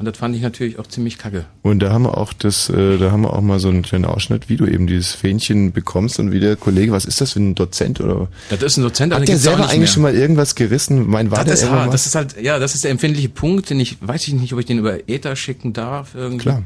Und 0.00 0.06
das 0.06 0.16
fand 0.16 0.34
ich 0.34 0.40
natürlich 0.40 0.78
auch 0.78 0.86
ziemlich 0.86 1.18
kacke. 1.18 1.44
Und 1.60 1.80
da 1.80 1.92
haben 1.92 2.04
wir 2.04 2.16
auch 2.16 2.32
das, 2.32 2.70
äh, 2.70 2.96
da 2.96 3.10
haben 3.10 3.20
wir 3.20 3.34
auch 3.34 3.42
mal 3.42 3.60
so 3.60 3.68
einen 3.68 3.82
kleinen 3.82 4.06
Ausschnitt, 4.06 4.48
wie 4.48 4.56
du 4.56 4.64
eben 4.64 4.86
dieses 4.86 5.12
Fähnchen 5.12 5.72
bekommst 5.72 6.18
und 6.18 6.32
wie 6.32 6.40
der 6.40 6.56
Kollege, 6.56 6.90
was 6.90 7.04
ist 7.04 7.20
das 7.20 7.32
für 7.32 7.40
ein 7.40 7.54
Dozent 7.54 8.00
oder? 8.00 8.28
Das 8.48 8.62
ist 8.62 8.78
ein 8.78 8.82
Dozent. 8.82 9.12
Hat 9.12 9.28
der 9.28 9.36
selber 9.36 9.64
eigentlich 9.64 9.78
mehr. 9.80 9.86
schon 9.88 10.02
mal 10.02 10.14
irgendwas 10.14 10.54
gerissen? 10.54 11.06
Mein, 11.06 11.30
war 11.30 11.44
das, 11.44 11.64
ist 11.64 11.70
hart. 11.70 11.92
das 11.92 12.06
ist 12.06 12.14
halt, 12.14 12.40
ja, 12.40 12.58
das 12.58 12.74
ist 12.74 12.84
der 12.84 12.92
empfindliche 12.92 13.28
Punkt, 13.28 13.68
den 13.68 13.78
ich, 13.78 13.98
weiß 14.00 14.26
ich 14.26 14.32
nicht, 14.32 14.54
ob 14.54 14.60
ich 14.60 14.64
den 14.64 14.78
über 14.78 15.06
Ether 15.06 15.36
schicken 15.36 15.74
darf 15.74 16.14
irgendwie. 16.14 16.44
Klar. 16.44 16.62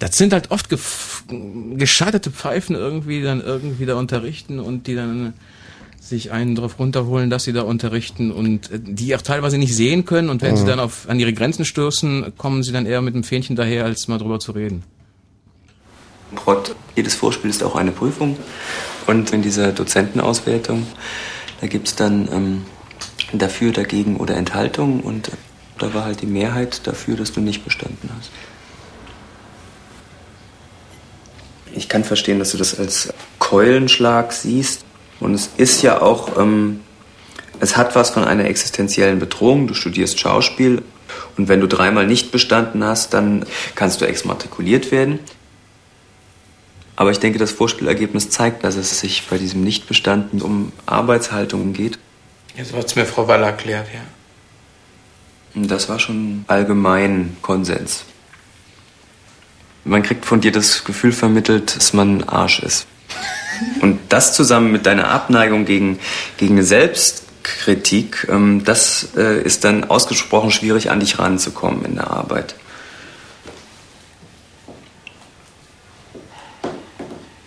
Das 0.00 0.16
sind 0.18 0.32
halt 0.32 0.50
oft 0.50 0.68
gescheiterte 1.76 2.32
Pfeifen 2.32 2.74
irgendwie 2.74 3.22
dann 3.22 3.40
irgendwie 3.40 3.86
da 3.86 3.94
unterrichten 3.94 4.58
und 4.58 4.88
die 4.88 4.96
dann 4.96 5.34
sich 6.12 6.30
einen 6.30 6.54
drauf 6.54 6.78
runterholen, 6.78 7.30
dass 7.30 7.44
sie 7.44 7.52
da 7.52 7.62
unterrichten 7.62 8.30
und 8.30 8.70
äh, 8.70 8.78
die 8.80 9.16
auch 9.16 9.22
teilweise 9.22 9.58
nicht 9.58 9.74
sehen 9.74 10.04
können 10.04 10.28
und 10.28 10.42
wenn 10.42 10.52
mhm. 10.52 10.56
sie 10.58 10.66
dann 10.66 10.80
auf, 10.80 11.08
an 11.08 11.18
ihre 11.18 11.32
Grenzen 11.32 11.64
stoßen, 11.64 12.34
kommen 12.36 12.62
sie 12.62 12.72
dann 12.72 12.86
eher 12.86 13.00
mit 13.00 13.14
einem 13.14 13.24
Fähnchen 13.24 13.56
daher, 13.56 13.84
als 13.84 14.08
mal 14.08 14.18
drüber 14.18 14.38
zu 14.38 14.52
reden. 14.52 14.82
Prott, 16.34 16.74
jedes 16.96 17.14
Vorspiel 17.14 17.50
ist 17.50 17.62
auch 17.62 17.76
eine 17.76 17.90
Prüfung 17.92 18.36
und 19.06 19.32
in 19.32 19.42
dieser 19.42 19.72
Dozentenauswertung, 19.72 20.86
da 21.60 21.66
gibt 21.66 21.88
es 21.88 21.96
dann 21.96 22.28
ähm, 22.32 22.62
dafür, 23.32 23.72
dagegen 23.72 24.16
oder 24.16 24.36
Enthaltung 24.36 25.00
und 25.00 25.30
da 25.78 25.94
war 25.94 26.04
halt 26.04 26.20
die 26.22 26.26
Mehrheit 26.26 26.86
dafür, 26.86 27.16
dass 27.16 27.32
du 27.32 27.40
nicht 27.40 27.64
bestanden 27.64 28.10
hast. 28.16 28.30
Ich 31.74 31.88
kann 31.88 32.04
verstehen, 32.04 32.38
dass 32.38 32.52
du 32.52 32.58
das 32.58 32.78
als 32.78 33.12
Keulenschlag 33.38 34.32
siehst. 34.32 34.84
Und 35.22 35.34
es 35.34 35.50
ist 35.56 35.82
ja 35.82 36.02
auch, 36.02 36.36
ähm, 36.36 36.80
es 37.60 37.76
hat 37.76 37.94
was 37.94 38.10
von 38.10 38.24
einer 38.24 38.44
existenziellen 38.46 39.18
Bedrohung. 39.20 39.68
Du 39.68 39.74
studierst 39.74 40.18
Schauspiel 40.18 40.82
und 41.36 41.48
wenn 41.48 41.60
du 41.60 41.68
dreimal 41.68 42.06
nicht 42.06 42.32
bestanden 42.32 42.82
hast, 42.84 43.14
dann 43.14 43.46
kannst 43.74 44.00
du 44.00 44.04
exmatrikuliert 44.04 44.90
werden. 44.90 45.20
Aber 46.96 47.10
ich 47.10 47.18
denke, 47.18 47.38
das 47.38 47.52
Vorspielergebnis 47.52 48.30
zeigt, 48.30 48.64
dass 48.64 48.76
es 48.76 49.00
sich 49.00 49.26
bei 49.28 49.38
diesem 49.38 49.62
Nichtbestanden 49.62 50.42
um 50.42 50.72
Arbeitshaltungen 50.86 51.72
geht. 51.72 51.98
So 52.62 52.76
hat 52.76 52.86
es 52.86 52.96
mir 52.96 53.06
Frau 53.06 53.28
Waller 53.28 53.46
erklärt, 53.46 53.88
ja. 53.94 54.00
Das 55.54 55.88
war 55.88 55.98
schon 55.98 56.44
allgemein 56.48 57.36
Konsens. 57.42 58.04
Man 59.84 60.02
kriegt 60.02 60.24
von 60.24 60.40
dir 60.40 60.52
das 60.52 60.84
Gefühl 60.84 61.12
vermittelt, 61.12 61.76
dass 61.76 61.92
man 61.92 62.24
Arsch 62.24 62.60
ist. 62.60 62.86
Und 63.80 63.98
das 64.08 64.34
zusammen 64.34 64.72
mit 64.72 64.86
deiner 64.86 65.08
Abneigung 65.08 65.64
gegen, 65.64 65.98
gegen 66.36 66.54
eine 66.54 66.64
Selbstkritik, 66.64 68.26
ähm, 68.30 68.64
das 68.64 69.08
äh, 69.16 69.42
ist 69.42 69.64
dann 69.64 69.84
ausgesprochen 69.84 70.50
schwierig, 70.50 70.90
an 70.90 71.00
dich 71.00 71.18
ranzukommen 71.18 71.84
in 71.84 71.96
der 71.96 72.10
Arbeit. 72.10 72.54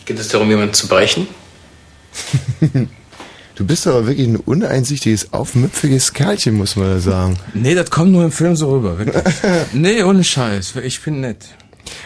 Geht 0.05 0.19
es 0.19 0.27
darum, 0.27 0.49
jemanden 0.49 0.73
zu 0.73 0.87
brechen? 0.87 1.27
Du 3.55 3.65
bist 3.65 3.87
aber 3.87 4.05
wirklich 4.05 4.27
ein 4.27 4.35
uneinsichtiges, 4.35 5.31
aufmüpfiges 5.31 6.11
Kerlchen, 6.11 6.55
muss 6.55 6.75
man 6.75 6.89
da 6.89 6.99
sagen. 6.99 7.37
Nee, 7.53 7.73
das 7.73 7.89
kommt 7.89 8.11
nur 8.11 8.25
im 8.25 8.31
Film 8.31 8.57
so 8.57 8.69
rüber, 8.69 8.99
wirklich. 8.99 9.23
nee, 9.73 10.03
ohne 10.03 10.25
Scheiß. 10.25 10.75
Ich 10.83 11.01
bin 11.01 11.21
nett. 11.21 11.45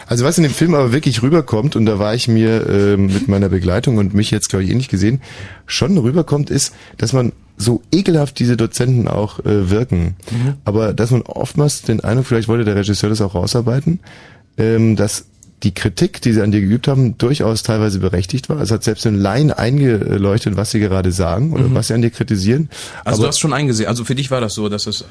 Also 0.06 0.24
was 0.24 0.38
in 0.38 0.44
dem 0.44 0.52
Film 0.52 0.74
aber 0.74 0.92
wirklich 0.92 1.22
rüberkommt, 1.22 1.76
und 1.76 1.86
da 1.86 1.98
war 1.98 2.14
ich 2.14 2.28
mir 2.28 2.66
äh, 2.68 2.96
mit 2.96 3.28
meiner 3.28 3.48
Begleitung 3.48 3.98
und 3.98 4.14
mich 4.14 4.30
jetzt, 4.30 4.48
glaube 4.48 4.64
ich, 4.64 4.70
ähnlich 4.70 4.88
gesehen, 4.88 5.20
schon 5.66 5.96
rüberkommt, 5.98 6.50
ist, 6.50 6.74
dass 6.98 7.12
man 7.12 7.32
so 7.56 7.82
ekelhaft 7.92 8.38
diese 8.38 8.56
Dozenten 8.56 9.06
auch 9.06 9.40
äh, 9.40 9.70
wirken. 9.70 10.16
Mhm. 10.30 10.54
Aber 10.64 10.92
dass 10.92 11.10
man 11.10 11.22
oftmals 11.22 11.82
den 11.82 12.00
Eindruck, 12.00 12.26
vielleicht 12.26 12.48
wollte 12.48 12.64
der 12.64 12.76
Regisseur 12.76 13.10
das 13.10 13.20
auch 13.20 13.34
rausarbeiten, 13.34 14.00
ähm, 14.56 14.96
dass 14.96 15.26
die 15.62 15.74
Kritik, 15.74 16.22
die 16.22 16.32
sie 16.32 16.40
an 16.40 16.52
dir 16.52 16.60
geübt 16.60 16.88
haben, 16.88 17.18
durchaus 17.18 17.62
teilweise 17.62 17.98
berechtigt 17.98 18.48
war. 18.48 18.60
Es 18.60 18.70
hat 18.70 18.82
selbst 18.82 19.04
den 19.04 19.16
Laien 19.16 19.52
eingeleuchtet, 19.52 20.56
was 20.56 20.70
sie 20.70 20.80
gerade 20.80 21.12
sagen 21.12 21.52
oder 21.52 21.64
mhm. 21.64 21.74
was 21.74 21.88
sie 21.88 21.94
an 21.94 22.02
dir 22.02 22.10
kritisieren. 22.10 22.70
Also 23.04 23.18
Aber 23.18 23.24
du 23.24 23.28
hast 23.28 23.38
schon 23.40 23.52
eingesehen, 23.52 23.88
also 23.88 24.04
für 24.04 24.14
dich 24.14 24.30
war 24.30 24.40
das 24.40 24.54
so, 24.54 24.68
dass 24.68 24.86
es 24.86 25.04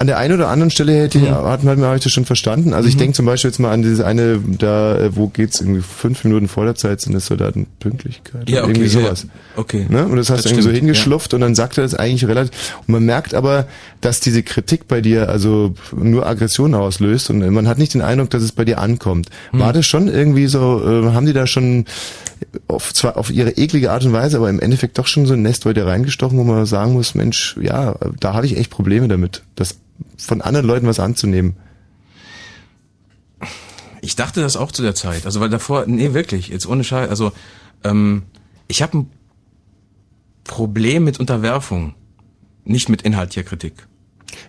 an 0.00 0.06
der 0.06 0.16
einen 0.16 0.34
oder 0.34 0.48
anderen 0.48 0.70
Stelle 0.70 0.94
hätte 0.94 1.18
mhm. 1.18 1.30
hat 1.30 1.62
man 1.62 1.78
habe 1.82 1.96
ich 1.96 2.02
das 2.02 2.10
schon 2.10 2.24
verstanden. 2.24 2.72
Also 2.72 2.86
mhm. 2.86 2.88
ich 2.88 2.96
denke 2.96 3.12
zum 3.12 3.26
Beispiel 3.26 3.50
jetzt 3.50 3.58
mal 3.58 3.70
an 3.70 3.82
dieses 3.82 4.00
eine, 4.00 4.38
da 4.38 4.96
äh, 4.98 5.14
wo 5.14 5.28
geht's 5.28 5.60
irgendwie 5.60 5.82
fünf 5.82 6.24
Minuten 6.24 6.48
vor 6.48 6.64
der 6.64 6.74
Zeit 6.74 7.02
sind 7.02 7.12
das 7.12 7.26
Soldatenpünktlichkeit. 7.26 8.48
Ja, 8.48 8.62
okay, 8.62 8.70
irgendwie 8.70 8.88
sowas. 8.88 9.24
Ja. 9.24 9.60
Okay. 9.60 9.84
Ne? 9.90 10.06
Und 10.06 10.16
das 10.16 10.30
hast 10.30 10.46
du 10.46 10.48
irgendwie 10.48 10.62
so 10.62 10.70
hingeschlupft 10.70 11.32
ja. 11.32 11.36
und 11.36 11.42
dann 11.42 11.54
sagt 11.54 11.76
er 11.76 11.82
das 11.82 11.94
eigentlich 11.94 12.26
relativ. 12.26 12.50
Und 12.86 12.88
man 12.94 13.04
merkt 13.04 13.34
aber, 13.34 13.66
dass 14.00 14.20
diese 14.20 14.42
Kritik 14.42 14.88
bei 14.88 15.02
dir 15.02 15.28
also 15.28 15.74
nur 15.94 16.26
Aggression 16.26 16.74
auslöst 16.74 17.28
und 17.28 17.46
man 17.50 17.68
hat 17.68 17.76
nicht 17.76 17.92
den 17.92 18.00
Eindruck, 18.00 18.30
dass 18.30 18.42
es 18.42 18.52
bei 18.52 18.64
dir 18.64 18.78
ankommt. 18.78 19.28
Mhm. 19.52 19.58
War 19.58 19.74
das 19.74 19.84
schon 19.84 20.08
irgendwie 20.08 20.46
so? 20.46 20.80
Äh, 20.82 21.12
haben 21.12 21.26
die 21.26 21.34
da 21.34 21.46
schon 21.46 21.84
auf 22.68 22.94
zwar 22.94 23.18
auf 23.18 23.30
ihre 23.30 23.50
eklige 23.50 23.90
Art 23.90 24.06
und 24.06 24.14
Weise, 24.14 24.38
aber 24.38 24.48
im 24.48 24.60
Endeffekt 24.60 24.96
doch 24.96 25.06
schon 25.06 25.26
so 25.26 25.34
ein 25.34 25.42
Nest 25.42 25.66
weiter 25.66 25.86
reingestochen, 25.86 26.38
wo 26.38 26.44
man 26.44 26.64
sagen 26.64 26.94
muss, 26.94 27.14
Mensch, 27.14 27.58
ja, 27.60 27.96
da 28.18 28.32
habe 28.32 28.46
ich 28.46 28.56
echt 28.56 28.70
Probleme 28.70 29.06
damit. 29.06 29.42
Das 29.56 29.76
von 30.16 30.40
anderen 30.40 30.66
Leuten 30.66 30.86
was 30.86 31.00
anzunehmen. 31.00 31.56
Ich 34.02 34.16
dachte 34.16 34.40
das 34.40 34.56
auch 34.56 34.72
zu 34.72 34.82
der 34.82 34.94
Zeit. 34.94 35.26
Also 35.26 35.40
weil 35.40 35.50
davor, 35.50 35.84
nee, 35.86 36.14
wirklich, 36.14 36.48
jetzt 36.48 36.66
ohne 36.66 36.84
Scheiß, 36.84 37.10
also 37.10 37.32
ähm, 37.84 38.22
ich 38.68 38.82
habe 38.82 38.98
ein 38.98 39.10
Problem 40.44 41.04
mit 41.04 41.20
Unterwerfung, 41.20 41.94
nicht 42.64 42.88
mit 42.88 43.02
inhaltlicher 43.02 43.48
Kritik. 43.48 43.74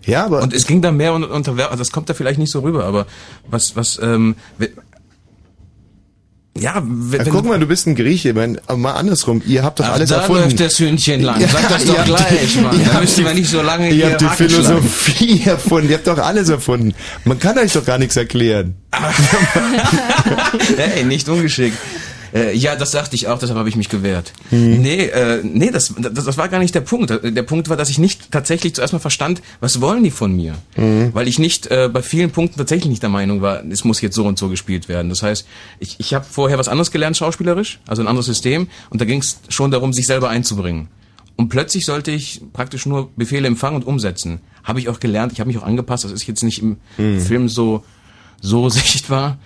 Ja, 0.05 0.25
aber 0.25 0.41
und 0.41 0.53
es 0.53 0.67
ging 0.67 0.81
da 0.81 0.91
mehr 0.91 1.13
um 1.13 1.23
Unterwerfung. 1.23 1.71
Also 1.71 1.81
das 1.81 1.91
kommt 1.91 2.09
da 2.09 2.13
vielleicht 2.13 2.39
nicht 2.39 2.51
so 2.51 2.59
rüber, 2.59 2.85
aber 2.85 3.07
was 3.49 3.75
was 3.75 3.99
ähm, 4.01 4.35
ja, 6.57 6.83
wenn, 6.85 7.25
ja, 7.25 7.31
guck 7.31 7.45
mal, 7.45 7.59
du 7.59 7.65
bist 7.65 7.87
ein 7.87 7.95
Grieche, 7.95 8.33
mein, 8.33 8.59
aber 8.67 8.77
mal 8.77 8.93
andersrum. 8.93 9.41
Ihr 9.45 9.63
habt 9.63 9.79
doch 9.79 9.85
Ach, 9.85 9.93
alles 9.93 10.09
da 10.09 10.17
erfunden. 10.17 10.41
Da 10.41 10.47
läuft 10.47 10.59
das 10.59 10.79
Hühnchen 10.79 11.21
lang. 11.21 11.39
Sag 11.47 11.69
das 11.69 11.85
doch 11.85 12.03
gleich, 12.03 12.53
die, 12.53 12.59
Mann. 12.59 12.79
Da 12.85 12.99
müssen 12.99 13.23
wir 13.23 13.33
nicht 13.33 13.49
so 13.49 13.61
lange 13.61 13.89
Ihr 13.89 14.11
habt 14.11 14.21
die 14.21 14.27
Philosophie 14.27 15.41
erfunden. 15.45 15.89
Ihr 15.89 15.95
habt 15.95 16.07
doch 16.07 16.17
alles 16.17 16.49
erfunden. 16.49 16.93
Man 17.23 17.39
kann 17.39 17.57
euch 17.57 17.71
doch 17.71 17.85
gar 17.85 17.97
nichts 17.97 18.17
erklären. 18.17 18.75
hey, 20.77 21.05
nicht 21.05 21.29
ungeschickt. 21.29 21.77
Äh, 22.33 22.55
ja, 22.55 22.75
das 22.75 22.91
sagte 22.91 23.15
ich 23.15 23.27
auch, 23.27 23.39
deshalb 23.39 23.57
habe 23.57 23.69
ich 23.69 23.75
mich 23.75 23.89
gewehrt. 23.89 24.33
Mhm. 24.51 24.81
Nee, 24.81 25.05
äh, 25.05 25.41
nee, 25.43 25.69
das, 25.71 25.93
das, 25.97 26.25
das 26.25 26.37
war 26.37 26.49
gar 26.49 26.59
nicht 26.59 26.73
der 26.75 26.81
Punkt. 26.81 27.11
Der 27.23 27.43
Punkt 27.43 27.69
war, 27.69 27.77
dass 27.77 27.89
ich 27.89 27.97
nicht 27.97 28.31
tatsächlich 28.31 28.75
zuerst 28.75 28.93
mal 28.93 28.99
verstand, 28.99 29.41
was 29.59 29.81
wollen 29.81 30.03
die 30.03 30.11
von 30.11 30.35
mir? 30.35 30.55
Mhm. 30.77 31.09
Weil 31.13 31.27
ich 31.27 31.39
nicht 31.39 31.67
äh, 31.67 31.89
bei 31.91 32.01
vielen 32.01 32.31
Punkten 32.31 32.57
tatsächlich 32.57 32.89
nicht 32.89 33.03
der 33.03 33.09
Meinung 33.09 33.41
war, 33.41 33.63
es 33.65 33.83
muss 33.83 34.01
jetzt 34.01 34.15
so 34.15 34.25
und 34.25 34.37
so 34.37 34.49
gespielt 34.49 34.89
werden. 34.89 35.09
Das 35.09 35.23
heißt, 35.23 35.45
ich, 35.79 35.99
ich 35.99 36.13
habe 36.13 36.25
vorher 36.29 36.57
was 36.57 36.67
anderes 36.67 36.91
gelernt, 36.91 37.17
schauspielerisch, 37.17 37.79
also 37.87 38.01
ein 38.01 38.07
anderes 38.07 38.25
System, 38.25 38.67
und 38.89 39.01
da 39.01 39.05
ging 39.05 39.19
es 39.19 39.39
schon 39.49 39.71
darum, 39.71 39.93
sich 39.93 40.07
selber 40.07 40.29
einzubringen. 40.29 40.87
Und 41.35 41.49
plötzlich 41.49 41.85
sollte 41.85 42.11
ich 42.11 42.41
praktisch 42.53 42.85
nur 42.85 43.09
Befehle 43.15 43.47
empfangen 43.47 43.77
und 43.77 43.87
umsetzen. 43.87 44.41
Habe 44.63 44.79
ich 44.79 44.89
auch 44.89 44.99
gelernt, 44.99 45.33
ich 45.33 45.39
habe 45.39 45.47
mich 45.47 45.57
auch 45.57 45.63
angepasst. 45.63 46.03
Das 46.03 46.11
ist 46.11 46.27
jetzt 46.27 46.43
nicht 46.43 46.61
im 46.61 46.77
mhm. 46.97 47.19
Film 47.19 47.49
so 47.49 47.83
so 48.41 48.69
sichtbar. 48.69 49.37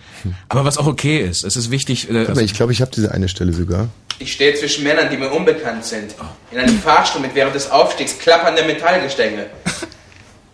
Aber 0.49 0.65
was 0.65 0.77
auch 0.77 0.87
okay 0.87 1.19
ist. 1.19 1.43
Es 1.43 1.55
ist 1.55 1.69
wichtig. 1.69 2.09
Äh, 2.09 2.25
also 2.25 2.41
ich 2.41 2.53
glaube, 2.53 2.71
ich 2.71 2.81
habe 2.81 2.91
diese 2.91 3.11
eine 3.11 3.29
Stelle 3.29 3.53
sogar. 3.53 3.89
Ich 4.17 4.31
stehe 4.31 4.55
zwischen 4.55 4.83
Männern, 4.83 5.09
die 5.09 5.17
mir 5.17 5.29
unbekannt 5.29 5.83
sind. 5.83 6.15
In 6.51 6.57
einem 6.57 6.79
Fahrstuhl 6.79 7.21
mit 7.21 7.35
während 7.35 7.53
des 7.53 7.69
Aufstiegs 7.69 8.17
klappernder 8.17 8.63
Metallgestänge. 8.63 9.47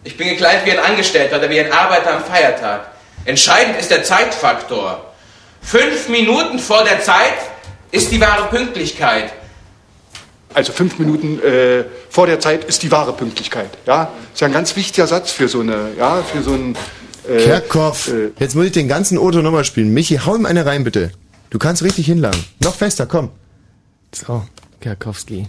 Ich 0.03 0.17
bin 0.17 0.29
gekleidet 0.29 0.65
wie 0.65 0.71
ein 0.71 0.79
Angestellter 0.79 1.37
oder 1.37 1.47
wie 1.51 1.59
ein 1.59 1.71
Arbeiter 1.71 2.15
am 2.15 2.23
Feiertag. 2.23 2.87
Entscheidend 3.25 3.79
ist 3.79 3.91
der 3.91 4.03
Zeitfaktor. 4.03 5.13
Fünf 5.61 6.09
Minuten 6.09 6.57
vor 6.57 6.83
der 6.83 7.01
Zeit 7.01 7.35
ist 7.91 8.11
die 8.11 8.19
wahre 8.19 8.49
Pünktlichkeit. 8.49 9.31
Also 10.53 10.73
fünf 10.73 10.97
Minuten 10.97 11.39
äh, 11.41 11.85
vor 12.09 12.25
der 12.25 12.39
Zeit 12.39 12.63
ist 12.65 12.81
die 12.81 12.91
wahre 12.91 13.13
Pünktlichkeit. 13.13 13.69
Ja, 13.85 14.11
ist 14.33 14.41
ja 14.41 14.47
ein 14.47 14.53
ganz 14.53 14.75
wichtiger 14.75 15.05
Satz 15.05 15.31
für 15.31 15.47
so 15.47 15.59
eine, 15.59 15.91
ja, 15.97 16.23
für 16.23 16.41
so 16.41 16.53
ein 16.53 16.75
äh, 17.27 17.43
Kerkhoff. 17.43 18.11
Äh, 18.11 18.31
Jetzt 18.39 18.55
muss 18.55 18.65
ich 18.65 18.71
den 18.71 18.87
ganzen 18.87 19.17
Otto 19.17 19.41
nochmal 19.41 19.65
spielen. 19.65 19.93
Michi, 19.93 20.17
hau 20.17 20.35
ihm 20.35 20.45
eine 20.45 20.65
rein, 20.65 20.83
bitte. 20.83 21.11
Du 21.49 21.59
kannst 21.59 21.83
richtig 21.83 22.05
hinlangen. 22.05 22.43
Noch 22.63 22.75
fester, 22.75 23.05
komm. 23.05 23.29
So, 24.13 24.43
Kerkowski. 24.79 25.47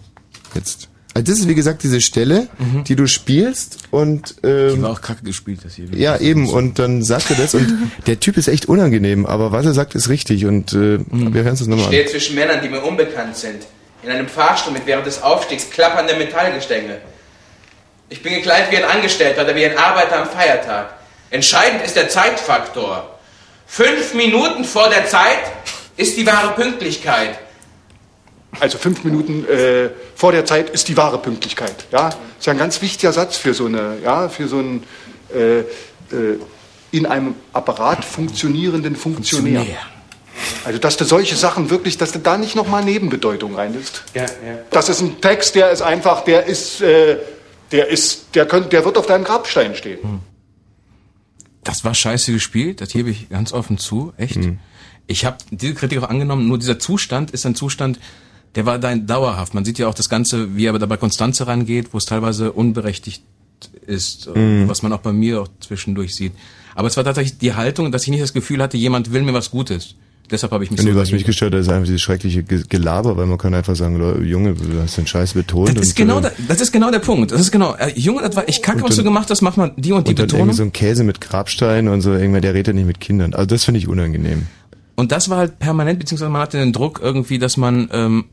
Jetzt. 0.55 0.89
Also 1.15 1.31
das 1.31 1.41
ist 1.41 1.49
wie 1.49 1.55
gesagt 1.55 1.83
diese 1.83 2.01
Stelle, 2.01 2.49
mhm. 2.59 2.85
die 2.85 2.97
du 2.97 3.07
spielst 3.07 3.79
und 3.91 4.37
ähm, 4.43 4.77
die 4.77 4.83
war 4.83 4.93
auch 4.93 5.03
kacke 5.03 5.23
gespielt, 5.25 5.61
das 5.63 5.75
hier. 5.75 5.87
Ja, 5.93 6.17
eben 6.17 6.49
und 6.49 6.79
dann 6.79 7.03
sagt 7.03 7.29
er 7.31 7.37
das 7.37 7.55
und 7.55 7.91
der 8.07 8.19
Typ 8.19 8.39
ist 8.39 8.49
echt 8.49 8.67
unangenehm, 8.67 9.27
aber 9.27 9.53
was 9.53 9.67
er 9.67 9.75
sagt 9.75 9.95
ist 9.95 10.09
richtig 10.09 10.47
und 10.47 10.73
äh, 10.73 10.77
mhm. 10.77 11.35
wir 11.35 11.45
hören 11.45 11.53
es 11.53 11.61
nochmal 11.61 11.87
an. 11.87 11.93
Ich 11.93 11.99
stehe 11.99 12.07
zwischen 12.07 12.35
Männern, 12.35 12.63
die 12.63 12.71
mir 12.71 12.81
unbekannt 12.81 13.37
sind, 13.37 13.67
in 14.03 14.11
einem 14.11 14.27
Fahrstuhl 14.27 14.73
mit 14.73 14.87
während 14.87 15.07
des 15.07 15.23
Aufstiegs 15.23 15.69
klappernde 15.69 16.17
Metallgestänge. 16.17 16.97
Ich 18.09 18.23
bin 18.23 18.33
gekleidet 18.33 18.71
wie 18.71 18.79
ein 18.79 18.85
Angestellter 18.85 19.45
oder 19.45 19.55
wie 19.55 19.67
ein 19.67 19.77
Arbeiter 19.77 20.23
am 20.23 20.29
Feiertag. 20.29 20.95
Entscheidend 21.33 21.83
ist 21.83 21.97
der 21.97 22.11
Zeitfaktor. 22.11 23.19
Fünf 23.67 24.13
Minuten 24.13 24.65
vor 24.65 24.91
der 24.91 25.07
Zeit 25.07 25.41
ist 25.97 26.19
die 26.19 26.27
wahre 26.27 26.53
Pünktlichkeit. 26.53 27.39
Also 28.61 28.77
fünf 28.77 29.03
Minuten 29.03 29.49
äh, 29.49 29.89
vor 30.15 30.33
der 30.33 30.45
Zeit 30.45 30.69
ist 30.69 30.89
die 30.89 30.97
wahre 30.97 31.17
Pünktlichkeit. 31.17 31.87
Ja, 31.91 32.11
ist 32.39 32.47
ja 32.47 32.53
ein 32.53 32.59
ganz 32.59 32.83
wichtiger 32.83 33.15
Satz 33.15 33.39
für 33.39 33.55
so 33.55 33.65
eine, 33.65 33.97
ja, 34.05 34.29
für 34.29 34.47
so 34.47 34.59
einen 34.59 34.87
äh, 35.35 35.61
äh, 35.61 35.65
in 36.91 37.07
einem 37.07 37.35
Apparat 37.55 38.05
funktionierenden 38.05 38.95
Funktionär. 38.95 39.61
Funktionär. 39.61 39.87
Also, 40.67 40.79
dass 40.79 40.99
du 40.99 41.05
solche 41.05 41.37
Sachen 41.37 41.71
wirklich, 41.71 41.97
dass 41.97 42.13
du 42.13 42.19
da 42.19 42.37
nicht 42.37 42.57
nochmal 42.57 42.85
Nebenbedeutung 42.85 43.55
reinlässt. 43.55 44.05
Ja, 44.13 44.25
ja. 44.25 44.29
Das 44.71 44.91
ist 44.91 45.01
ein 45.01 45.19
Text, 45.23 45.55
der 45.55 45.71
ist 45.71 45.81
einfach, 45.81 46.25
der 46.25 46.45
ist, 46.45 46.83
äh, 46.83 47.17
der 47.71 47.89
ist, 47.89 48.35
der, 48.35 48.45
könnt, 48.45 48.71
der 48.73 48.85
wird 48.85 48.99
auf 48.99 49.07
deinem 49.07 49.25
Grabstein 49.25 49.75
stehen. 49.75 50.03
Hm. 50.03 50.21
Das 51.65 51.85
war 51.85 51.95
scheiße 51.95 52.33
gespielt, 52.33 52.81
das 52.81 52.91
gebe 52.91 53.11
ich 53.11 53.29
ganz 53.29 53.53
offen 53.53 53.79
zu, 53.79 54.13
echt. 54.17 54.37
Hm. 54.37 54.59
Ich 55.07 55.25
habe 55.25 55.39
diese 55.51 55.75
Kritik 55.75 55.99
auch 56.03 56.09
angenommen, 56.09 56.49
nur 56.49 56.59
dieser 56.59 56.79
Zustand 56.79 57.31
ist 57.31 57.47
ein 57.47 57.55
Zustand, 57.55 57.99
der 58.55 58.67
war 58.67 58.79
dann 58.79 59.07
dauerhaft. 59.07 59.55
Man 59.55 59.65
sieht 59.65 59.79
ja 59.79 59.89
auch 59.89 59.95
das 59.95 60.09
Ganze, 60.09 60.57
wie 60.57 60.67
er 60.67 60.79
dabei 60.79 60.97
Konstanze 60.97 61.47
rangeht, 61.47 61.93
wo 61.93 61.99
es 61.99 62.05
teilweise 62.05 62.53
unberechtigt 62.53 63.23
ist, 63.87 64.29
mhm. 64.35 64.69
was 64.69 64.83
man 64.83 64.93
auch 64.93 65.01
bei 65.01 65.13
mir 65.13 65.43
auch 65.43 65.49
zwischendurch 65.61 66.15
sieht. 66.15 66.33
Aber 66.75 66.89
es 66.89 66.97
war 66.97 67.05
tatsächlich 67.05 67.39
die 67.39 67.55
Haltung, 67.55 67.93
dass 67.93 68.03
ich 68.05 68.09
nicht 68.09 68.23
das 68.23 68.33
Gefühl 68.33 68.63
hatte, 68.63 68.77
jemand 68.77 69.13
will 69.13 69.23
mir 69.23 69.35
was 69.35 69.51
Gutes. 69.51 69.95
Deshalb 70.31 70.53
habe 70.53 70.65
ich 70.65 70.71
mich 70.71 70.81
Und 70.81 70.87
so 70.87 70.95
was 70.95 71.13
mich 71.13 71.25
gestört 71.25 71.53
hat, 71.53 71.61
ist 71.61 71.69
einfach 71.69 71.87
dieses 71.87 72.01
schreckliche 72.01 72.43
Gelaber, 72.43 73.17
weil 73.17 73.27
man 73.27 73.39
kann 73.39 73.53
einfach 73.55 73.77
sagen, 73.77 74.25
Junge, 74.25 74.55
du 74.55 74.81
hast 74.81 74.97
den 74.97 75.07
Scheiß 75.07 75.35
betont. 75.35 75.77
Das 75.77 75.89
ist 75.89 75.97
genau, 75.97 76.21
der, 76.21 76.33
das 76.49 76.61
ist 76.61 76.73
genau 76.73 76.91
der 76.91 77.01
Punkt. 77.01 77.33
Das 77.33 77.41
ist 77.41 77.51
genau, 77.51 77.75
äh, 77.75 77.93
Junge, 77.97 78.23
das 78.23 78.35
war, 78.37 78.49
ich 78.49 78.63
kacke, 78.63 78.83
was 78.83 78.97
du 78.97 79.05
gemacht 79.05 79.29
hast, 79.31 79.43
mach 79.43 79.57
mal 79.57 79.73
die 79.77 79.93
und 79.93 80.07
die 80.07 80.13
und 80.13 80.17
Betonung. 80.17 80.47
Irgendwie 80.47 80.57
so 80.57 80.63
ein 80.63 80.73
Käse 80.73 81.05
mit 81.05 81.21
Grabstein 81.21 81.89
und 81.89 82.01
so, 82.01 82.13
irgendwer, 82.13 82.41
der 82.41 82.55
redet 82.55 82.75
nicht 82.75 82.87
mit 82.87 83.01
Kindern. 83.01 83.35
Also 83.35 83.47
das 83.47 83.65
finde 83.65 83.79
ich 83.79 83.89
unangenehm. 83.89 84.47
Und 84.95 85.13
das 85.13 85.29
war 85.29 85.39
halt 85.39 85.59
permanent, 85.59 85.99
beziehungsweise 85.99 86.31
man 86.31 86.43
hatte 86.43 86.59
den 86.59 86.73
Druck 86.73 87.01
irgendwie, 87.03 87.39
dass 87.39 87.57
man 87.57 87.89
ähm, 87.93 88.25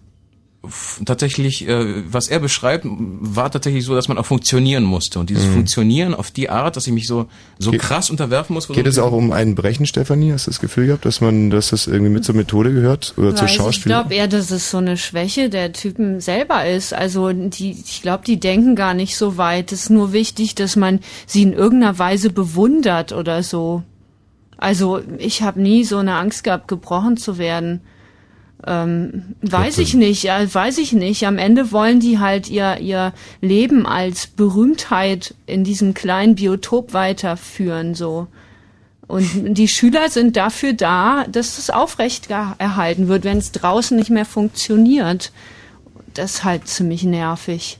tatsächlich, 1.05 1.67
äh, 1.67 2.03
was 2.11 2.27
er 2.27 2.39
beschreibt, 2.39 2.85
war 2.85 3.49
tatsächlich 3.49 3.85
so, 3.85 3.95
dass 3.95 4.09
man 4.09 4.17
auch 4.17 4.25
funktionieren 4.25 4.83
musste. 4.83 5.19
Und 5.19 5.29
dieses 5.29 5.45
mhm. 5.45 5.53
Funktionieren 5.53 6.13
auf 6.13 6.31
die 6.31 6.49
Art, 6.49 6.75
dass 6.75 6.85
ich 6.85 6.91
mich 6.91 7.07
so 7.07 7.27
so 7.57 7.71
Ge 7.71 7.79
krass 7.79 8.09
unterwerfen 8.09 8.53
muss. 8.53 8.67
Geht 8.67 8.85
es 8.85 8.99
auch 8.99 9.13
um 9.13 9.31
einen 9.31 9.55
Brechen, 9.55 9.85
Stefanie? 9.85 10.33
Hast 10.33 10.47
du 10.47 10.51
das 10.51 10.59
Gefühl 10.59 10.87
gehabt, 10.87 11.05
dass 11.05 11.21
man, 11.21 11.49
dass 11.49 11.69
das 11.69 11.87
irgendwie 11.87 12.11
mit 12.11 12.25
zur 12.25 12.35
Methode 12.35 12.73
gehört 12.73 13.13
oder 13.15 13.31
Weiß, 13.31 13.39
zur 13.39 13.47
Schauspiel? 13.47 13.79
Ich 13.79 13.83
glaube 13.85 14.13
eher, 14.13 14.27
dass 14.27 14.51
es 14.51 14.69
so 14.69 14.77
eine 14.77 14.97
Schwäche 14.97 15.49
der 15.49 15.71
Typen 15.71 16.19
selber 16.19 16.65
ist. 16.65 16.93
Also 16.93 17.31
die, 17.31 17.71
ich 17.71 18.01
glaube, 18.01 18.25
die 18.25 18.39
denken 18.39 18.75
gar 18.75 18.93
nicht 18.93 19.15
so 19.15 19.37
weit. 19.37 19.71
Es 19.71 19.83
ist 19.83 19.89
nur 19.89 20.11
wichtig, 20.11 20.55
dass 20.55 20.75
man 20.75 20.99
sie 21.25 21.43
in 21.43 21.53
irgendeiner 21.53 21.97
Weise 21.99 22.31
bewundert 22.31 23.13
oder 23.13 23.43
so. 23.43 23.83
Also 24.57 25.01
ich 25.19 25.41
habe 25.41 25.61
nie 25.61 25.85
so 25.85 25.97
eine 25.97 26.15
Angst 26.15 26.43
gehabt, 26.43 26.67
gebrochen 26.67 27.15
zu 27.15 27.37
werden. 27.37 27.79
Ähm, 28.67 29.35
weiß 29.41 29.77
ich 29.77 29.93
nicht, 29.93 30.23
ja, 30.23 30.53
weiß 30.53 30.79
ich 30.79 30.91
nicht. 30.93 31.25
Am 31.25 31.37
Ende 31.37 31.71
wollen 31.71 31.99
die 31.99 32.19
halt 32.19 32.49
ihr, 32.49 32.77
ihr 32.79 33.13
Leben 33.41 33.85
als 33.85 34.27
Berühmtheit 34.27 35.33
in 35.45 35.63
diesem 35.63 35.93
kleinen 35.93 36.35
Biotop 36.35 36.93
weiterführen, 36.93 37.95
so. 37.95 38.27
Und 39.07 39.57
die 39.57 39.67
Schüler 39.67 40.09
sind 40.09 40.35
dafür 40.35 40.73
da, 40.73 41.25
dass 41.31 41.57
es 41.57 41.71
aufrecht 41.71 42.29
erhalten 42.29 43.07
wird, 43.07 43.23
wenn 43.23 43.39
es 43.39 43.51
draußen 43.51 43.97
nicht 43.97 44.11
mehr 44.11 44.25
funktioniert. 44.25 45.31
Das 46.13 46.35
ist 46.35 46.43
halt 46.43 46.67
ziemlich 46.67 47.03
nervig. 47.03 47.79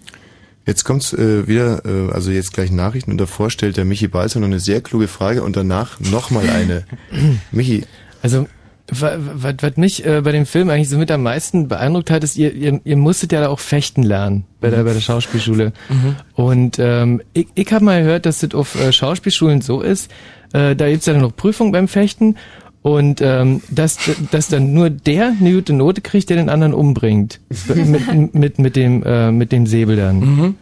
Jetzt 0.65 0.85
kommt's 0.85 1.13
äh, 1.13 1.47
wieder, 1.47 1.85
äh, 1.85 2.11
also 2.11 2.31
jetzt 2.31 2.53
gleich 2.53 2.71
Nachrichten 2.71 3.11
und 3.11 3.17
davor 3.17 3.51
stellt 3.51 3.77
der 3.77 3.85
Michi 3.85 4.07
Balzer 4.07 4.39
noch 4.39 4.47
eine 4.47 4.59
sehr 4.59 4.81
kluge 4.81 5.07
Frage 5.07 5.43
und 5.43 5.55
danach 5.55 5.99
nochmal 5.99 6.49
eine. 6.49 6.85
Michi. 7.51 7.85
Also 8.21 8.47
was, 8.91 9.55
was 9.61 9.77
mich 9.77 10.05
äh, 10.05 10.21
bei 10.21 10.31
dem 10.31 10.45
Film 10.45 10.69
eigentlich 10.69 10.89
so 10.89 10.97
mit 10.97 11.11
am 11.11 11.23
meisten 11.23 11.67
beeindruckt 11.67 12.11
hat, 12.11 12.23
ist, 12.23 12.37
ihr, 12.37 12.53
ihr, 12.53 12.81
ihr 12.83 12.97
musstet 12.97 13.31
ja 13.31 13.47
auch 13.47 13.59
fechten 13.59 14.03
lernen 14.03 14.45
bei 14.61 14.69
der, 14.69 14.83
bei 14.83 14.93
der 14.93 14.99
Schauspielschule. 14.99 15.73
Mhm. 15.89 16.15
Und 16.35 16.77
ähm, 16.79 17.21
ich, 17.33 17.47
ich 17.55 17.71
habe 17.71 17.85
mal 17.85 18.01
gehört, 18.01 18.25
dass 18.25 18.39
das 18.39 18.53
auf 18.53 18.75
äh, 18.75 18.91
Schauspielschulen 18.91 19.61
so 19.61 19.81
ist, 19.81 20.11
äh, 20.53 20.75
da 20.75 20.89
gibt's 20.89 21.05
ja 21.05 21.13
noch 21.13 21.35
Prüfung 21.35 21.71
beim 21.71 21.87
Fechten 21.87 22.35
und 22.81 23.21
ähm, 23.21 23.61
dass, 23.69 23.97
dass 24.31 24.47
dann 24.47 24.73
nur 24.73 24.89
der 24.89 25.35
eine 25.39 25.53
gute 25.53 25.73
Note 25.73 26.01
kriegt, 26.01 26.29
der 26.29 26.37
den 26.37 26.49
anderen 26.49 26.73
umbringt. 26.73 27.39
mit, 27.67 28.33
mit, 28.33 28.59
mit, 28.59 28.75
dem, 28.75 29.03
äh, 29.03 29.31
mit 29.31 29.51
dem 29.51 29.67
Säbel 29.67 29.95
dann. 29.95 30.19
Mhm. 30.19 30.55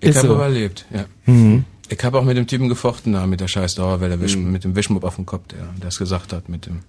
Ich 0.00 0.16
habe 0.16 0.28
so. 0.28 0.34
überlebt, 0.34 0.86
ja. 0.92 1.04
Mhm. 1.26 1.64
Ich 1.88 2.02
habe 2.04 2.18
auch 2.18 2.24
mit 2.24 2.36
dem 2.36 2.46
Typen 2.46 2.68
gefochten 2.68 3.12
da, 3.12 3.26
mit 3.26 3.40
der 3.40 3.48
scheiß 3.48 3.74
Dauerwelle, 3.74 4.16
mhm. 4.16 4.50
mit 4.50 4.64
dem 4.64 4.74
Wischmob 4.74 5.04
auf 5.04 5.16
dem 5.16 5.26
Kopf, 5.26 5.48
der 5.48 5.68
das 5.80 5.98
gesagt 5.98 6.32
hat, 6.32 6.48
mit 6.48 6.66
dem 6.66 6.80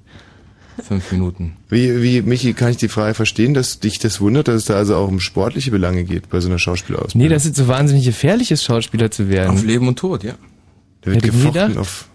Fünf 0.81 1.11
Minuten. 1.11 1.53
Wie, 1.69 2.01
wie, 2.01 2.21
Michi, 2.21 2.53
kann 2.53 2.71
ich 2.71 2.77
die 2.77 2.87
Frage 2.87 3.13
verstehen, 3.13 3.53
dass 3.53 3.79
dich 3.79 3.99
das 3.99 4.19
wundert, 4.21 4.47
dass 4.47 4.55
es 4.55 4.65
da 4.65 4.75
also 4.75 4.95
auch 4.95 5.07
um 5.07 5.19
sportliche 5.19 5.71
Belange 5.71 6.03
geht 6.03 6.29
bei 6.29 6.39
so 6.39 6.49
einer 6.49 6.59
Schauspielausbildung? 6.59 7.21
Nee, 7.21 7.33
das 7.33 7.45
ist 7.45 7.55
so 7.55 7.67
wahnsinnig 7.67 8.05
gefährlich 8.05 8.51
ist, 8.51 8.63
Schauspieler 8.63 9.11
zu 9.11 9.29
werden. 9.29 9.51
Auf 9.51 9.63
Leben 9.63 9.87
und 9.87 9.99
Tod, 9.99 10.23
ja. 10.23 10.33
Da 11.01 11.11
wird 11.11 11.23
Hätte 11.23 11.31
gefochten 11.31 11.77
auf 11.77 12.07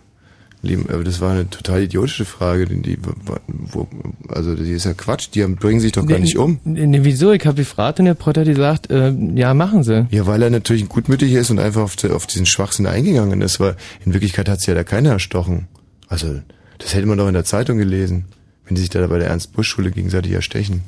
Leben, 0.61 0.87
aber 0.89 1.05
das 1.05 1.21
war 1.21 1.33
eine 1.33 1.49
total 1.49 1.85
idiotische 1.85 2.25
Frage, 2.25 2.67
die, 2.67 2.83
die 2.83 2.99
wo, 3.47 3.87
also 4.29 4.57
die 4.57 4.73
ist 4.73 4.87
ja 4.87 4.95
Quatsch, 4.95 5.29
die 5.33 5.45
bringen 5.45 5.79
sich 5.79 5.93
doch 5.93 6.05
gar 6.05 6.19
nee, 6.19 6.25
nicht 6.25 6.37
um. 6.37 6.59
Nee, 6.65 7.01
wieso? 7.03 7.31
Ich 7.31 7.47
habe 7.47 7.57
gefragt 7.57 8.01
und 8.01 8.07
der 8.07 8.15
Protter 8.15 8.41
hat 8.41 8.49
gesagt, 8.49 8.91
äh, 8.91 9.13
ja, 9.37 9.55
machen 9.55 9.85
sie. 9.85 10.09
Ja, 10.11 10.27
weil 10.27 10.43
er 10.43 10.51
natürlich 10.51 10.89
gutmütig 10.89 11.33
ist 11.33 11.51
und 11.51 11.61
einfach 11.61 11.83
auf, 11.83 11.97
auf 12.11 12.27
diesen 12.27 12.47
Schwachsinn 12.47 12.87
eingegangen 12.87 13.41
ist, 13.41 13.61
weil 13.61 13.77
in 14.05 14.15
Wirklichkeit 14.15 14.49
hat 14.49 14.61
sie 14.61 14.73
ja 14.73 14.75
da 14.75 14.83
keiner 14.83 15.11
erstochen. 15.11 15.69
Also, 16.09 16.41
das 16.79 16.95
hätte 16.95 17.07
man 17.07 17.19
doch 17.19 17.29
in 17.29 17.35
der 17.35 17.45
Zeitung 17.45 17.79
gelesen 17.79 18.25
wenn 18.69 18.75
die 18.75 18.83
sich 18.83 18.91
da 18.91 19.07
bei 19.07 19.19
der 19.19 19.29
Ernst-Busch-Schule 19.29 19.91
gegenseitig 19.91 20.33
erstechen. 20.33 20.83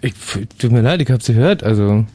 Ich, 0.00 0.14
tut 0.58 0.70
mir 0.70 0.80
leid, 0.80 1.00
ich 1.02 1.10
hab's 1.10 1.26
gehört, 1.26 1.62
also. 1.62 2.06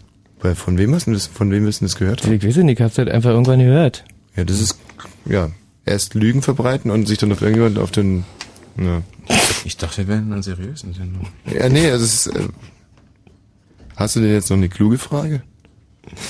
Weil 0.42 0.56
von 0.56 0.78
wem 0.78 0.96
hast 0.96 1.08
du 1.08 1.12
das, 1.12 1.28
von 1.28 1.52
wem 1.52 1.64
müssen 1.64 1.86
das 1.86 1.96
gehört 1.96 2.24
haben? 2.24 2.34
Ich 2.34 2.46
weiß 2.46 2.58
nicht, 2.58 2.80
ich 2.80 2.84
hab's 2.84 2.98
halt 2.98 3.10
einfach 3.10 3.32
irgendwann 3.32 3.60
gehört. 3.60 4.06
Ja, 4.36 4.46
das 4.46 4.62
ist, 4.62 4.80
ja, 5.26 5.50
erst 5.86 6.14
Lügen 6.14 6.42
verbreiten 6.42 6.92
und 6.92 7.08
sich 7.08 7.18
dann 7.18 7.32
auf 7.32 7.42
irgendjemand 7.42 7.78
auf 7.78 7.92
den, 7.92 8.24
ja. 8.78 9.02
Ich 9.66 9.76
dachte, 9.76 9.98
wir 9.98 10.08
wären 10.08 10.30
dann 10.30 10.44
seriös 10.44 10.84
in 10.84 10.94
Sendung. 10.94 11.28
Ja, 11.52 11.68
nee, 11.68 11.90
also 11.92 12.06
es 12.06 12.28
ist, 12.28 12.36
äh, 12.36 12.48
hast 13.98 14.16
du 14.16 14.22
denn 14.22 14.32
jetzt 14.32 14.50
noch 14.50 14.58
eine 14.58 14.70
kluge 14.70 14.98
Frage? 14.98 15.42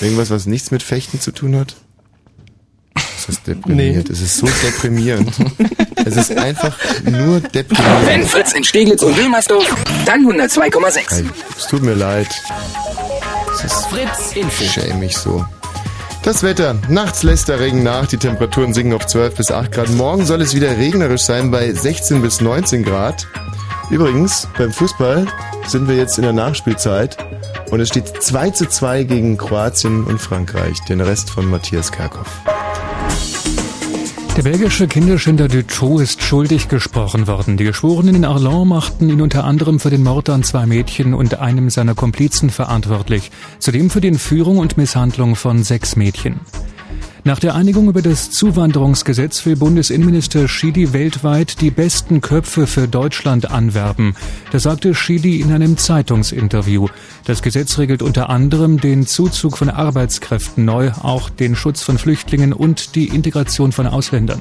Irgendwas, 0.00 0.30
was 0.30 0.46
nichts 0.46 0.72
mit 0.72 0.82
Fechten 0.82 1.20
zu 1.20 1.30
tun 1.30 1.54
hat? 1.54 1.76
Das 2.94 3.28
ist 3.28 3.46
deprimiert. 3.46 4.08
Nee. 4.08 4.12
Es 4.12 4.20
ist 4.20 4.38
so 4.38 4.48
deprimierend. 4.64 5.32
es 6.04 6.16
ist 6.16 6.36
einfach 6.36 6.76
nur 7.04 7.40
deprimierend. 7.40 8.06
Wenn 8.06 8.26
Fritz 8.26 8.52
in 8.52 8.64
Steglitz 8.64 9.02
und 9.02 9.16
Wilmersdorf, 9.16 9.64
dann 10.04 10.26
102,6. 10.26 11.24
Es 11.56 11.66
tut 11.66 11.82
mir 11.82 11.94
leid. 11.94 12.28
Es 13.54 13.64
ist 13.64 13.86
Fritz 13.86 14.32
Info. 14.34 14.64
Schämig 14.64 15.16
so. 15.16 15.44
Das 16.22 16.42
Wetter. 16.42 16.76
Nachts 16.88 17.22
lässt 17.22 17.48
der 17.48 17.60
Regen 17.60 17.82
nach. 17.82 18.06
Die 18.06 18.18
Temperaturen 18.18 18.74
sinken 18.74 18.92
auf 18.92 19.06
12 19.06 19.36
bis 19.36 19.50
8 19.50 19.72
Grad. 19.72 19.88
Morgen 19.90 20.26
soll 20.26 20.42
es 20.42 20.54
wieder 20.54 20.76
regnerisch 20.76 21.22
sein 21.22 21.50
bei 21.50 21.72
16 21.72 22.20
bis 22.20 22.40
19 22.40 22.84
Grad. 22.84 23.26
Übrigens, 23.90 24.46
beim 24.56 24.72
Fußball 24.72 25.26
sind 25.66 25.88
wir 25.88 25.96
jetzt 25.96 26.18
in 26.18 26.24
der 26.24 26.32
Nachspielzeit. 26.32 27.16
Und 27.70 27.80
es 27.80 27.88
steht 27.88 28.22
2 28.22 28.50
zu 28.50 28.68
2 28.68 29.04
gegen 29.04 29.38
Kroatien 29.38 30.04
und 30.04 30.20
Frankreich. 30.20 30.78
Den 30.88 31.00
Rest 31.00 31.30
von 31.30 31.46
Matthias 31.48 31.90
Kerkhoff. 31.90 32.28
Der 34.40 34.52
belgische 34.52 34.88
Kinderschänder 34.88 35.48
Dutroux 35.48 36.00
ist 36.00 36.22
schuldig 36.22 36.68
gesprochen 36.68 37.26
worden. 37.26 37.58
Die 37.58 37.64
Geschworenen 37.64 38.14
in 38.14 38.24
Arlon 38.24 38.68
machten 38.68 39.10
ihn 39.10 39.20
unter 39.20 39.44
anderem 39.44 39.78
für 39.78 39.90
den 39.90 40.02
Mord 40.02 40.30
an 40.30 40.42
zwei 40.44 40.64
Mädchen 40.64 41.12
und 41.12 41.40
einem 41.40 41.68
seiner 41.68 41.94
Komplizen 41.94 42.48
verantwortlich, 42.48 43.30
zudem 43.58 43.90
für 43.90 44.00
die 44.00 44.08
Entführung 44.08 44.56
und 44.56 44.78
Misshandlung 44.78 45.36
von 45.36 45.62
sechs 45.62 45.94
Mädchen. 45.94 46.40
Nach 47.22 47.38
der 47.38 47.54
Einigung 47.54 47.88
über 47.88 48.00
das 48.00 48.30
Zuwanderungsgesetz 48.30 49.44
will 49.44 49.54
Bundesinnenminister 49.54 50.48
Schidi 50.48 50.94
weltweit 50.94 51.60
die 51.60 51.70
besten 51.70 52.22
Köpfe 52.22 52.66
für 52.66 52.88
Deutschland 52.88 53.50
anwerben. 53.50 54.16
Das 54.52 54.62
sagte 54.62 54.94
Schidi 54.94 55.40
in 55.40 55.52
einem 55.52 55.76
Zeitungsinterview. 55.76 56.88
Das 57.26 57.42
Gesetz 57.42 57.76
regelt 57.76 58.00
unter 58.00 58.30
anderem 58.30 58.80
den 58.80 59.06
Zuzug 59.06 59.58
von 59.58 59.68
Arbeitskräften 59.68 60.64
neu, 60.64 60.92
auch 60.92 61.28
den 61.28 61.56
Schutz 61.56 61.82
von 61.82 61.98
Flüchtlingen 61.98 62.54
und 62.54 62.94
die 62.94 63.08
Integration 63.08 63.72
von 63.72 63.86
Ausländern. 63.86 64.40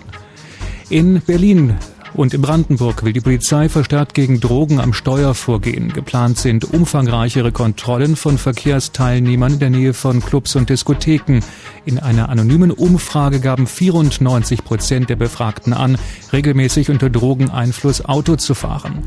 In 0.89 1.21
Berlin 1.21 1.75
und 2.14 2.34
in 2.34 2.41
Brandenburg 2.41 3.03
will 3.03 3.14
die 3.14 3.22
Polizei 3.22 3.70
verstärkt 3.70 4.14
gegen 4.14 4.39
Drogen 4.39 4.80
am 4.80 4.93
Steuer 4.93 5.34
vorgehen. 5.34 5.93
Geplant 5.93 6.38
sind 6.38 6.66
umfangreichere 6.66 7.51
Kontrollen 7.51 8.16
von 8.16 8.38
Verkehrsteilnehmern 8.38 9.53
in 9.53 9.60
der 9.60 9.70
Nähe 9.70 9.93
von 9.93 10.22
Clubs 10.22 10.55
und 10.55 10.70
Diskotheken. 10.70 11.41
In 11.86 11.99
einer 11.99 12.30
anonymen 12.30 12.72
Umfrage 12.72 13.39
gaben 13.39 13.68
94 13.68 14.64
Prozent 14.64 15.10
der 15.10 15.16
Befragten 15.16 15.74
an, 15.74 15.97
regelmäßig 16.34 16.89
unter 16.89 17.10
Drogeneinfluss 17.10 18.05
Auto 18.05 18.36
zu 18.36 18.53
fahren. 18.53 19.03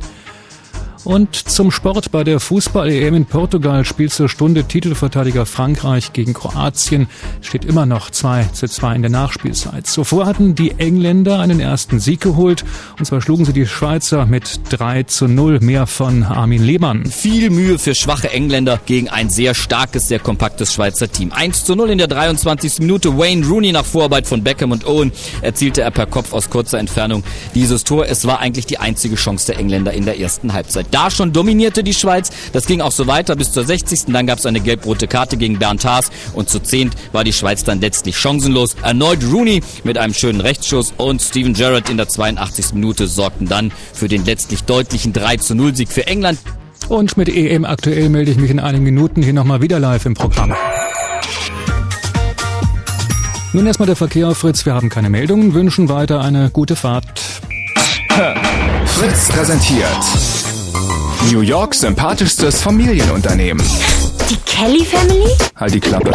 Und 1.04 1.34
zum 1.34 1.72
Sport 1.72 2.12
bei 2.12 2.22
der 2.22 2.38
Fußball-EM 2.38 3.14
in 3.14 3.26
Portugal 3.26 3.84
spielt 3.84 4.12
zur 4.12 4.28
Stunde 4.28 4.64
Titelverteidiger 4.64 5.46
Frankreich 5.46 6.12
gegen 6.12 6.32
Kroatien. 6.32 7.08
Steht 7.40 7.64
immer 7.64 7.86
noch 7.86 8.10
2 8.10 8.44
zu 8.52 8.68
2 8.68 8.96
in 8.96 9.02
der 9.02 9.10
Nachspielzeit. 9.10 9.88
Zuvor 9.88 10.26
hatten 10.26 10.54
die 10.54 10.72
Engländer 10.78 11.40
einen 11.40 11.58
ersten 11.58 11.98
Sieg 11.98 12.20
geholt. 12.20 12.64
Und 12.98 13.04
zwar 13.04 13.20
schlugen 13.20 13.44
sie 13.44 13.52
die 13.52 13.66
Schweizer 13.66 14.26
mit 14.26 14.60
3 14.70 15.02
zu 15.04 15.26
0 15.26 15.58
mehr 15.60 15.88
von 15.88 16.22
Armin 16.22 16.62
Lehmann. 16.62 17.04
Viel 17.06 17.50
Mühe 17.50 17.80
für 17.80 17.96
schwache 17.96 18.30
Engländer 18.30 18.78
gegen 18.86 19.08
ein 19.08 19.28
sehr 19.28 19.54
starkes, 19.54 20.06
sehr 20.06 20.20
kompaktes 20.20 20.72
Schweizer 20.72 21.10
Team. 21.10 21.32
1 21.32 21.64
zu 21.64 21.74
0 21.74 21.90
in 21.90 21.98
der 21.98 22.06
23. 22.06 22.78
Minute. 22.78 23.18
Wayne 23.18 23.44
Rooney 23.44 23.72
nach 23.72 23.84
Vorarbeit 23.84 24.28
von 24.28 24.44
Beckham 24.44 24.70
und 24.70 24.86
Owen 24.86 25.10
erzielte 25.40 25.82
er 25.82 25.90
per 25.90 26.06
Kopf 26.06 26.32
aus 26.32 26.48
kurzer 26.48 26.78
Entfernung 26.78 27.24
dieses 27.56 27.82
Tor. 27.82 28.06
Es 28.06 28.24
war 28.24 28.38
eigentlich 28.38 28.66
die 28.66 28.78
einzige 28.78 29.16
Chance 29.16 29.46
der 29.46 29.58
Engländer 29.58 29.92
in 29.92 30.04
der 30.04 30.20
ersten 30.20 30.52
Halbzeit. 30.52 30.91
Da 30.92 31.10
schon 31.10 31.32
dominierte 31.32 31.82
die 31.82 31.94
Schweiz. 31.94 32.30
Das 32.52 32.66
ging 32.66 32.80
auch 32.82 32.92
so 32.92 33.06
weiter 33.06 33.34
bis 33.34 33.50
zur 33.50 33.64
60. 33.64 34.04
Dann 34.08 34.26
gab 34.26 34.38
es 34.38 34.46
eine 34.46 34.60
gelb-rote 34.60 35.08
Karte 35.08 35.36
gegen 35.38 35.58
Bernd 35.58 35.84
Haas 35.84 36.10
und 36.34 36.50
zu 36.50 36.60
10 36.60 36.90
war 37.12 37.24
die 37.24 37.32
Schweiz 37.32 37.64
dann 37.64 37.80
letztlich 37.80 38.16
chancenlos. 38.18 38.76
Erneut 38.82 39.24
Rooney 39.24 39.62
mit 39.84 39.96
einem 39.96 40.12
schönen 40.12 40.42
Rechtsschuss 40.42 40.92
und 40.98 41.22
Steven 41.22 41.54
Gerrard 41.54 41.88
in 41.88 41.96
der 41.96 42.08
82. 42.08 42.74
Minute 42.74 43.08
sorgten 43.08 43.48
dann 43.48 43.72
für 43.94 44.06
den 44.06 44.26
letztlich 44.26 44.64
deutlichen 44.64 45.14
3 45.14 45.38
zu 45.38 45.54
0 45.54 45.74
Sieg 45.74 45.88
für 45.90 46.06
England. 46.06 46.38
Und 46.88 47.16
mit 47.16 47.30
EM 47.30 47.64
aktuell 47.64 48.10
melde 48.10 48.30
ich 48.30 48.36
mich 48.36 48.50
in 48.50 48.60
einigen 48.60 48.84
Minuten 48.84 49.22
hier 49.22 49.32
nochmal 49.32 49.62
wieder 49.62 49.80
live 49.80 50.04
im 50.04 50.12
Programm. 50.12 50.52
Nun 53.54 53.66
erstmal 53.66 53.86
der 53.86 53.96
Verkehr 53.96 54.28
auf 54.28 54.38
Fritz. 54.38 54.66
Wir 54.66 54.74
haben 54.74 54.90
keine 54.90 55.08
Meldungen, 55.08 55.54
wünschen 55.54 55.88
weiter 55.88 56.20
eine 56.20 56.50
gute 56.50 56.76
Fahrt. 56.76 57.06
Fritz 58.84 59.28
präsentiert 59.28 60.41
New 61.30 61.40
Yorks 61.40 61.80
sympathischstes 61.80 62.60
Familienunternehmen. 62.60 63.64
Die 64.28 64.36
Kelly 64.44 64.84
Family? 64.84 65.30
Halt 65.56 65.74
die 65.74 65.80
Klappe. 65.80 66.12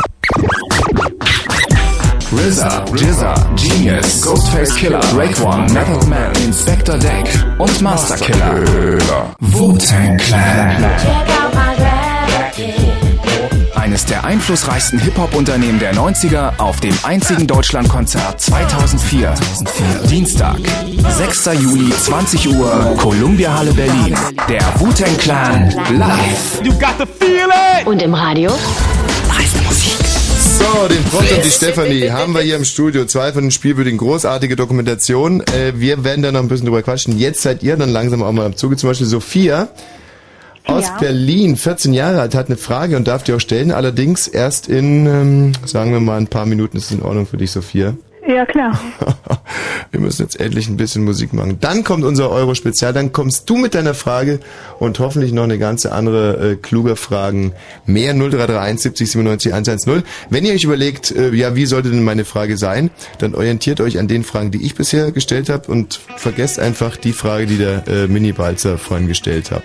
RZA, 2.32 2.86
Jizza, 2.94 3.34
Genius, 3.56 4.22
Ghostface 4.22 4.76
Killer, 4.76 5.00
Raekwon, 5.16 5.66
Method 5.74 6.06
Man, 6.08 6.32
Inspector 6.46 6.98
Deck 6.98 7.26
und 7.58 7.82
Master 7.82 8.18
Killer. 8.18 9.36
Wu-Tang 9.40 10.18
Clan. 10.18 10.86
Eines 13.88 14.04
der 14.04 14.26
einflussreichsten 14.26 15.00
Hip-Hop-Unternehmen 15.00 15.80
der 15.80 15.94
90er 15.96 16.60
auf 16.60 16.82
dem 16.82 16.94
einzigen 17.04 17.48
Deutschlandkonzert 17.48 18.42
2004. 18.42 19.34
Dienstag, 20.10 20.58
6. 21.18 21.46
Juli, 21.62 21.90
20 21.90 22.50
Uhr, 22.50 22.96
Columbia 22.98 23.58
Halle 23.58 23.72
Berlin. 23.72 24.14
Der 24.50 24.60
Wu-Tang 24.76 25.16
Clan 25.20 25.74
live. 25.98 26.62
Und 27.86 28.02
im 28.02 28.14
Radio? 28.14 28.52
Preisende 29.30 29.66
Musik. 29.66 29.96
So, 30.60 30.88
den 30.90 31.06
Front 31.06 31.32
und 31.32 31.46
die 31.46 31.50
Stefanie 31.50 32.12
haben 32.12 32.34
wir 32.34 32.42
hier 32.42 32.58
im 32.58 32.66
Studio. 32.66 33.06
Zwei 33.06 33.32
von 33.32 33.44
den 33.44 33.52
Spielwürdigen, 33.52 34.00
großartige 34.00 34.58
Dokumentation. 34.58 35.40
Äh, 35.40 35.80
wir 35.80 36.04
werden 36.04 36.24
da 36.24 36.34
noch 36.34 36.42
ein 36.42 36.50
bisschen 36.50 36.66
drüber 36.66 36.84
quatschen. 36.84 37.18
Jetzt 37.18 37.42
seid 37.42 37.64
ihr 37.64 37.78
dann 37.78 37.92
langsam 37.92 38.22
auch 38.22 38.34
mal 38.34 38.48
am 38.48 38.58
Zuge. 38.58 38.76
Zum 38.76 38.90
Beispiel 38.90 39.08
Sophia 39.08 39.70
aus 40.68 40.86
Ja. 40.86 40.98
Berlin, 41.00 41.56
14 41.56 41.94
Jahre 41.94 42.22
alt, 42.22 42.36
hat 42.36 42.48
eine 42.48 42.58
Frage 42.58 42.96
und 42.98 43.08
darf 43.08 43.24
die 43.24 43.34
auch 43.34 43.40
stellen. 43.40 43.72
Allerdings 43.72 44.28
erst 44.28 44.68
in, 44.68 45.06
ähm, 45.06 45.52
sagen 45.66 45.92
wir 45.92 46.00
mal, 46.00 46.18
ein 46.18 46.28
paar 46.28 46.46
Minuten. 46.46 46.78
Ist 46.78 46.92
in 46.92 47.02
Ordnung 47.02 47.26
für 47.26 47.38
dich, 47.38 47.52
Sophia? 47.52 47.96
Ja, 48.28 48.46
klar. 48.46 48.78
Wir 49.92 50.02
müssen 50.02 50.22
jetzt 50.24 50.38
endlich 50.38 50.68
ein 50.68 50.76
bisschen 50.76 51.06
Musik 51.06 51.32
machen. 51.32 51.60
Dann 51.62 51.86
kommt 51.86 52.04
unser 52.04 52.30
Euro-Spezial, 52.30 52.92
dann 52.92 53.14
kommst 53.14 53.50
du 53.50 53.56
mit 53.56 53.74
deiner 53.74 53.94
Frage 53.94 54.42
und 54.80 55.00
hoffentlich 55.00 55.32
noch 55.32 55.44
eine 55.44 55.58
ganze 55.58 55.94
andere 55.94 56.52
äh, 56.52 56.56
kluge 56.58 56.98
Fragen 56.98 57.54
mehr 57.86 58.14
0331 58.14 58.82
70 58.82 59.12
97 59.12 59.54
110. 59.54 60.04
Wenn 60.30 60.44
ihr 60.44 60.54
euch 60.54 60.66
überlegt, 60.66 61.12
äh, 61.12 61.34
ja, 61.34 61.56
wie 61.56 61.66
sollte 61.66 61.90
denn 61.90 62.04
meine 62.04 62.26
Frage 62.26 62.58
sein, 62.58 62.90
dann 63.20 63.34
orientiert 63.34 63.80
euch 63.80 63.98
an 63.98 64.10
den 64.10 64.26
Fragen, 64.26 64.52
die 64.52 64.62
ich 64.66 64.76
bisher 64.76 65.14
gestellt 65.14 65.48
habe 65.48 65.72
und 65.72 65.98
vergesst 66.18 66.60
einfach 66.60 66.98
die 66.98 67.14
Frage, 67.14 67.46
die 67.46 67.58
der 67.58 67.88
äh, 67.88 68.08
Mini-Balzer 68.08 68.78
vorhin 68.78 69.08
gestellt 69.08 69.52
hat. 69.52 69.64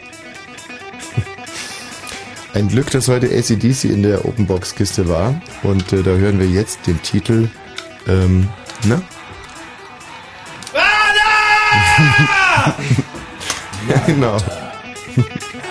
Ein 2.54 2.68
Glück, 2.68 2.90
dass 2.90 3.08
heute 3.08 3.28
ACDC 3.28 3.84
in 3.84 4.02
der 4.02 4.26
Openbox-Kiste 4.26 5.08
war 5.08 5.40
und 5.62 5.90
äh, 5.92 6.02
da 6.02 6.10
hören 6.10 6.38
wir 6.38 6.46
jetzt 6.46 6.86
den 6.86 7.00
Titel, 7.00 7.48
ähm, 8.06 8.46
ne? 8.84 9.00
ja, 13.88 13.98
genau. 14.06 14.36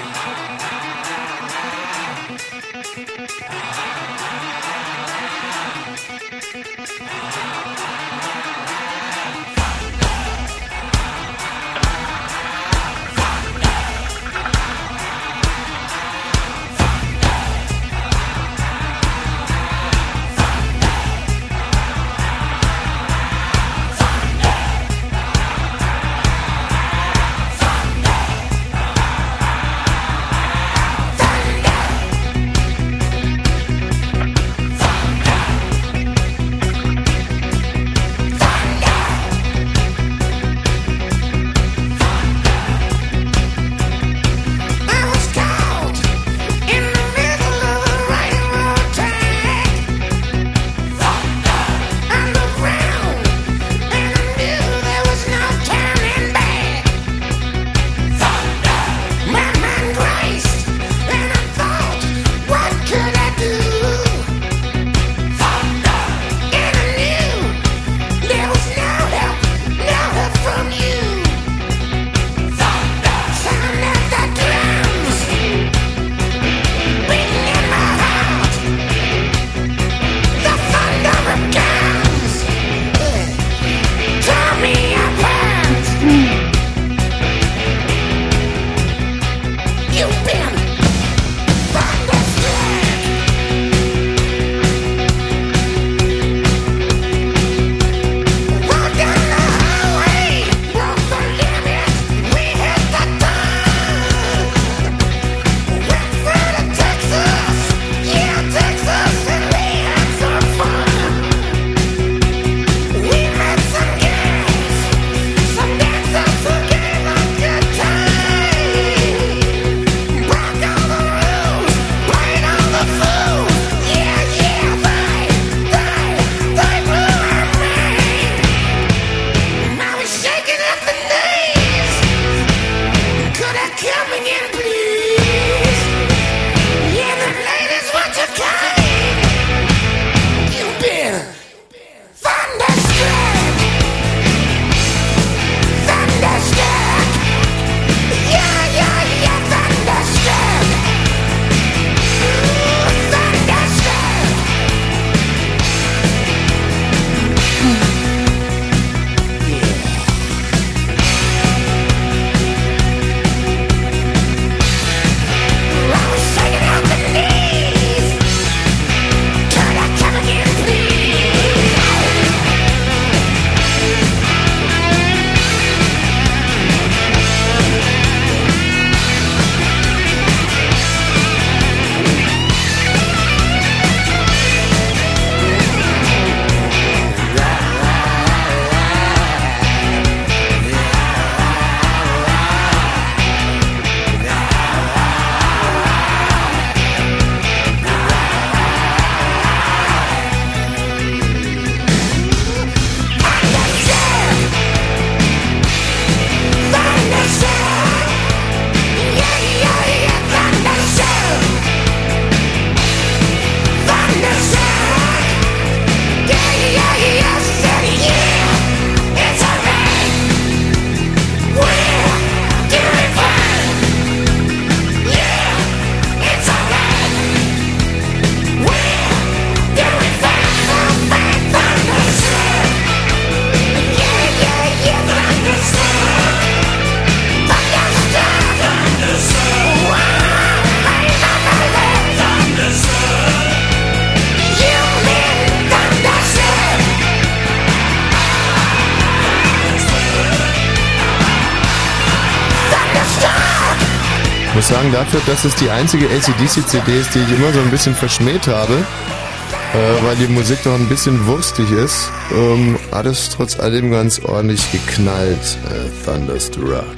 Sagen, 254.91 255.05
dafür, 255.05 255.21
dass 255.25 255.45
es 255.45 255.55
die 255.55 255.69
einzige 255.69 256.05
ACDC-CD 256.05 256.99
ist, 256.99 257.13
die 257.15 257.19
ich 257.19 257.31
immer 257.31 257.51
so 257.53 257.59
ein 257.59 257.69
bisschen 257.69 257.95
verschmäht 257.95 258.47
habe, 258.47 258.73
äh, 258.73 260.05
weil 260.05 260.15
die 260.15 260.27
Musik 260.27 260.59
doch 260.63 260.73
ein 260.73 260.87
bisschen 260.87 261.25
wurstig 261.27 261.69
ist, 261.71 262.09
ähm, 262.33 262.77
hat 262.91 263.05
es 263.05 263.29
trotz 263.29 263.59
allem 263.59 263.91
ganz 263.91 264.19
ordentlich 264.19 264.71
geknallt. 264.71 265.57
Äh, 265.69 266.05
Thunderstruck. 266.05 266.95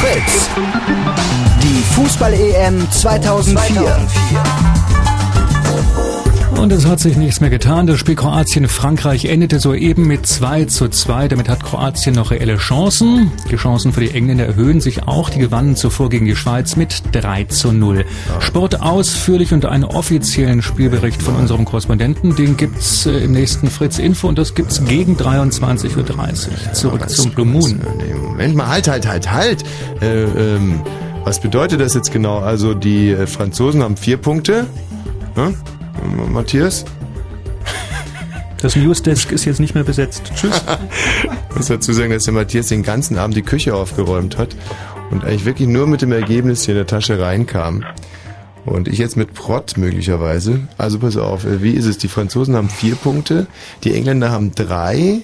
Fritz. 0.00 0.48
Die 1.62 1.94
Fußball-EM 1.94 2.90
2004. 2.90 4.61
Und 6.62 6.70
es 6.70 6.86
hat 6.86 7.00
sich 7.00 7.16
nichts 7.16 7.40
mehr 7.40 7.50
getan. 7.50 7.88
Das 7.88 7.98
Spiel 7.98 8.14
Kroatien-Frankreich 8.14 9.24
endete 9.24 9.58
soeben 9.58 10.06
mit 10.06 10.24
2 10.24 10.66
zu 10.66 10.88
2. 10.88 11.26
Damit 11.26 11.48
hat 11.48 11.64
Kroatien 11.64 12.14
noch 12.14 12.30
reelle 12.30 12.56
Chancen. 12.56 13.32
Die 13.50 13.56
Chancen 13.56 13.92
für 13.92 13.98
die 13.98 14.12
Engländer 14.12 14.46
erhöhen 14.46 14.80
sich 14.80 15.08
auch. 15.08 15.28
Die 15.28 15.40
gewannen 15.40 15.74
zuvor 15.74 16.08
gegen 16.08 16.24
die 16.24 16.36
Schweiz 16.36 16.76
mit 16.76 17.02
3 17.10 17.46
zu 17.46 17.72
0. 17.72 18.04
Sport 18.38 18.80
ausführlich 18.80 19.52
und 19.52 19.66
einen 19.66 19.82
offiziellen 19.82 20.62
Spielbericht 20.62 21.20
von 21.20 21.34
unserem 21.34 21.64
Korrespondenten. 21.64 22.36
Den 22.36 22.56
gibt's 22.56 23.06
äh, 23.06 23.10
im 23.10 23.32
nächsten 23.32 23.68
Fritz 23.68 23.98
Info 23.98 24.28
und 24.28 24.38
das 24.38 24.54
gibt's 24.54 24.84
gegen 24.84 25.16
23.30 25.16 25.96
Uhr. 25.96 26.72
Zurück 26.74 27.10
zum 27.10 27.32
Blue 27.32 27.44
Moon. 27.44 27.80
Moment 28.22 28.54
mal, 28.54 28.68
halt, 28.68 28.86
halt, 28.86 29.08
halt, 29.08 29.32
halt. 29.32 29.64
Äh, 30.00 30.22
ähm, 30.22 30.80
was 31.24 31.40
bedeutet 31.40 31.80
das 31.80 31.94
jetzt 31.94 32.12
genau? 32.12 32.38
Also 32.38 32.72
die 32.74 33.10
äh, 33.10 33.26
Franzosen 33.26 33.82
haben 33.82 33.96
vier 33.96 34.16
Punkte. 34.16 34.68
Ne? 35.34 35.54
Matthias? 36.32 36.84
Das 38.60 38.76
Newsdesk 38.76 39.32
ist 39.32 39.44
jetzt 39.44 39.60
nicht 39.60 39.74
mehr 39.74 39.84
besetzt. 39.84 40.22
Tschüss. 40.34 40.62
Ich 41.50 41.56
muss 41.56 41.66
dazu 41.66 41.92
sagen, 41.92 42.10
dass 42.12 42.24
der 42.24 42.32
Matthias 42.32 42.68
den 42.68 42.82
ganzen 42.82 43.18
Abend 43.18 43.36
die 43.36 43.42
Küche 43.42 43.74
aufgeräumt 43.74 44.38
hat 44.38 44.56
und 45.10 45.24
eigentlich 45.24 45.44
wirklich 45.44 45.68
nur 45.68 45.86
mit 45.86 46.00
dem 46.00 46.12
Ergebnis 46.12 46.64
hier 46.64 46.74
in 46.74 46.78
der 46.78 46.86
Tasche 46.86 47.18
reinkam. 47.20 47.84
Und 48.64 48.86
ich 48.86 48.98
jetzt 48.98 49.16
mit 49.16 49.34
Prott 49.34 49.76
möglicherweise. 49.76 50.60
Also 50.78 51.00
pass 51.00 51.16
auf, 51.16 51.44
wie 51.44 51.72
ist 51.72 51.86
es? 51.86 51.98
Die 51.98 52.06
Franzosen 52.08 52.54
haben 52.54 52.70
vier 52.70 52.94
Punkte, 52.94 53.48
die 53.82 53.92
Engländer 53.92 54.30
haben 54.30 54.54
drei, 54.54 55.22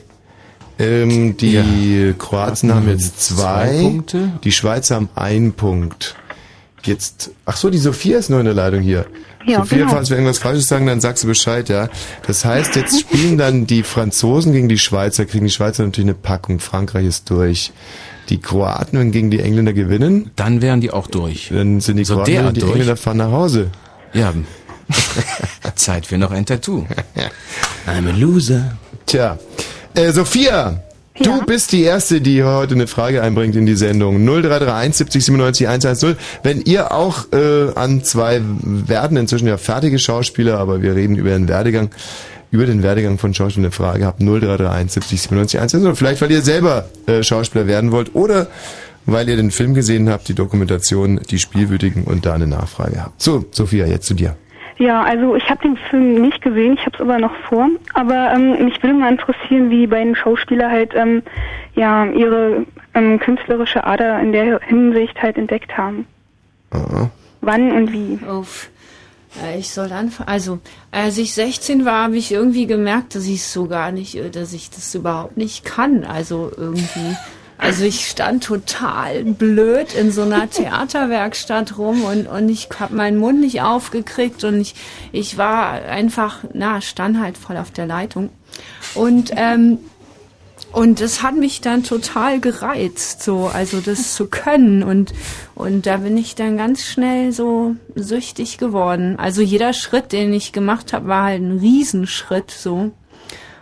ähm, 0.80 1.36
die 1.36 2.14
Kroaten 2.18 2.74
haben 2.74 2.88
jetzt 2.88 3.20
zwei, 3.20 3.68
Zwei 3.68 3.82
Punkte. 3.82 4.32
die 4.42 4.52
Schweizer 4.52 4.96
haben 4.96 5.08
einen 5.14 5.52
Punkt. 5.52 6.16
Jetzt, 6.82 7.30
ach 7.46 7.56
so, 7.56 7.70
die 7.70 7.78
Sophia 7.78 8.18
ist 8.18 8.30
noch 8.30 8.40
in 8.40 8.44
der 8.46 8.54
Leitung 8.54 8.80
hier. 8.80 9.06
Ja, 9.48 9.60
Sophia, 9.60 9.78
genau. 9.78 9.90
falls 9.90 10.10
wir 10.10 10.16
irgendwas 10.16 10.38
Falsches 10.38 10.66
sagen, 10.66 10.86
dann 10.86 11.00
sagst 11.00 11.24
du 11.24 11.28
Bescheid, 11.28 11.68
ja. 11.68 11.88
Das 12.26 12.44
heißt, 12.44 12.76
jetzt 12.76 13.00
spielen 13.00 13.38
dann 13.38 13.66
die 13.66 13.82
Franzosen 13.82 14.52
gegen 14.52 14.68
die 14.68 14.78
Schweizer, 14.78 15.24
kriegen 15.24 15.46
die 15.46 15.50
Schweizer 15.52 15.84
natürlich 15.84 16.06
eine 16.06 16.14
Packung. 16.14 16.60
Frankreich 16.60 17.06
ist 17.06 17.30
durch. 17.30 17.72
Die 18.28 18.38
Kroaten, 18.38 18.98
wenn 18.98 19.10
gegen 19.10 19.30
die 19.30 19.40
Engländer 19.40 19.72
gewinnen, 19.72 20.30
dann 20.36 20.60
wären 20.60 20.82
die 20.82 20.90
auch 20.90 21.06
durch. 21.06 21.48
Dann 21.50 21.80
sind 21.80 21.96
die 21.96 22.04
So 22.04 22.14
Kroaten, 22.16 22.32
derart 22.34 22.56
die 22.56 22.60
durch? 22.60 22.72
Engländer 22.72 22.96
fahren 22.96 23.16
nach 23.16 23.30
Hause. 23.30 23.70
Ja. 24.12 24.34
Zeit 25.74 26.04
für 26.06 26.18
noch 26.18 26.30
ein 26.30 26.44
Tattoo. 26.44 26.84
I'm 27.86 28.08
a 28.08 28.12
loser. 28.16 28.76
Tja. 29.06 29.38
Äh, 29.94 30.12
Sophia, 30.12 30.82
du 31.20 31.44
bist 31.44 31.72
die 31.72 31.82
Erste, 31.82 32.20
die 32.20 32.42
heute 32.44 32.74
eine 32.74 32.86
Frage 32.86 33.22
einbringt 33.22 33.56
in 33.56 33.66
die 33.66 33.76
Sendung. 33.76 34.24
0331 34.24 34.96
70 34.96 35.24
97 35.24 35.68
110. 35.68 36.16
Wenn 36.42 36.60
ihr 36.62 36.92
auch 36.92 37.32
äh, 37.32 37.72
an 37.74 38.04
zwei 38.04 38.40
werden 38.62 39.16
inzwischen 39.16 39.48
ja 39.48 39.56
fertige 39.56 39.98
Schauspieler, 39.98 40.58
aber 40.58 40.82
wir 40.82 40.94
reden 40.94 41.16
über 41.16 41.30
den 41.30 41.48
Werdegang, 41.48 41.90
über 42.50 42.66
den 42.66 42.82
Werdegang 42.82 43.18
von 43.18 43.34
Schauspielern 43.34 43.66
eine 43.66 43.72
Frage 43.72 44.06
habt, 44.06 44.20
0331 44.20 44.92
70 44.92 45.22
97 45.22 45.60
110. 45.60 45.96
Vielleicht, 45.96 46.20
weil 46.20 46.30
ihr 46.30 46.42
selber 46.42 46.88
äh, 47.06 47.22
Schauspieler 47.22 47.66
werden 47.66 47.92
wollt 47.92 48.14
oder 48.14 48.48
weil 49.06 49.28
ihr 49.28 49.36
den 49.36 49.50
Film 49.50 49.72
gesehen 49.74 50.10
habt, 50.10 50.28
die 50.28 50.34
Dokumentation, 50.34 51.20
die 51.30 51.38
Spielwütigen 51.38 52.04
und 52.04 52.26
da 52.26 52.34
eine 52.34 52.46
Nachfrage 52.46 53.02
habt. 53.02 53.22
So, 53.22 53.46
Sophia, 53.50 53.86
jetzt 53.86 54.06
zu 54.06 54.14
dir. 54.14 54.36
Ja, 54.78 55.02
also 55.02 55.34
ich 55.34 55.48
habe 55.50 55.60
den 55.62 55.76
Film 55.76 56.20
nicht 56.22 56.40
gesehen, 56.40 56.74
ich 56.74 56.86
habe 56.86 56.94
es 56.94 57.00
aber 57.00 57.18
noch 57.18 57.34
vor. 57.48 57.68
Aber 57.94 58.30
ähm, 58.32 58.64
mich 58.64 58.80
würde 58.82 58.94
mal 58.94 59.10
interessieren, 59.10 59.70
wie 59.70 59.86
beiden 59.88 60.14
Schauspieler 60.14 60.70
halt 60.70 60.92
ähm, 60.94 61.22
ja 61.74 62.06
ihre 62.06 62.64
ähm, 62.94 63.18
künstlerische 63.18 63.84
Ader 63.84 64.20
in 64.20 64.32
der 64.32 64.60
Hinsicht 64.60 65.20
halt 65.20 65.36
entdeckt 65.36 65.76
haben. 65.76 66.06
Wann 67.40 67.72
und 67.72 67.92
wie? 67.92 68.18
Uff. 68.24 68.70
Äh, 69.42 69.58
Ich 69.58 69.70
soll 69.70 69.92
anfangen. 69.92 70.28
Also, 70.28 70.58
als 70.92 71.18
ich 71.18 71.34
16 71.34 71.84
war, 71.84 72.04
habe 72.04 72.16
ich 72.16 72.30
irgendwie 72.30 72.66
gemerkt, 72.66 73.14
dass 73.14 73.26
ich 73.26 73.36
es 73.36 73.52
so 73.52 73.66
gar 73.66 73.90
nicht, 73.90 74.14
äh, 74.14 74.30
dass 74.30 74.52
ich 74.52 74.70
das 74.70 74.94
überhaupt 74.94 75.36
nicht 75.36 75.64
kann. 75.64 76.04
Also 76.04 76.50
irgendwie. 76.56 77.16
Also 77.58 77.84
ich 77.84 78.08
stand 78.08 78.44
total 78.44 79.24
blöd 79.24 79.92
in 79.92 80.12
so 80.12 80.22
einer 80.22 80.48
Theaterwerkstatt 80.48 81.76
rum 81.76 82.04
und, 82.04 82.28
und 82.28 82.48
ich 82.48 82.68
habe 82.78 82.94
meinen 82.94 83.18
Mund 83.18 83.40
nicht 83.40 83.62
aufgekriegt 83.62 84.44
und 84.44 84.60
ich, 84.60 84.74
ich 85.10 85.36
war 85.36 85.82
einfach, 85.82 86.44
na, 86.54 86.80
stand 86.80 87.18
halt 87.18 87.36
voll 87.36 87.56
auf 87.56 87.72
der 87.72 87.86
Leitung. 87.86 88.30
Und 88.94 89.32
ähm, 89.36 89.78
und 90.72 91.00
das 91.00 91.22
hat 91.22 91.34
mich 91.34 91.60
dann 91.60 91.82
total 91.82 92.40
gereizt, 92.40 93.22
so, 93.22 93.46
also 93.46 93.80
das 93.80 94.14
zu 94.14 94.26
können. 94.26 94.82
Und, 94.82 95.14
und 95.54 95.86
da 95.86 95.98
bin 95.98 96.16
ich 96.16 96.34
dann 96.34 96.56
ganz 96.56 96.82
schnell 96.82 97.32
so 97.32 97.76
süchtig 97.94 98.58
geworden. 98.58 99.18
Also 99.18 99.40
jeder 99.40 99.72
Schritt, 99.72 100.12
den 100.12 100.32
ich 100.32 100.52
gemacht 100.52 100.92
habe, 100.92 101.08
war 101.08 101.24
halt 101.24 101.42
ein 101.42 101.58
Riesenschritt, 101.58 102.50
so. 102.50 102.90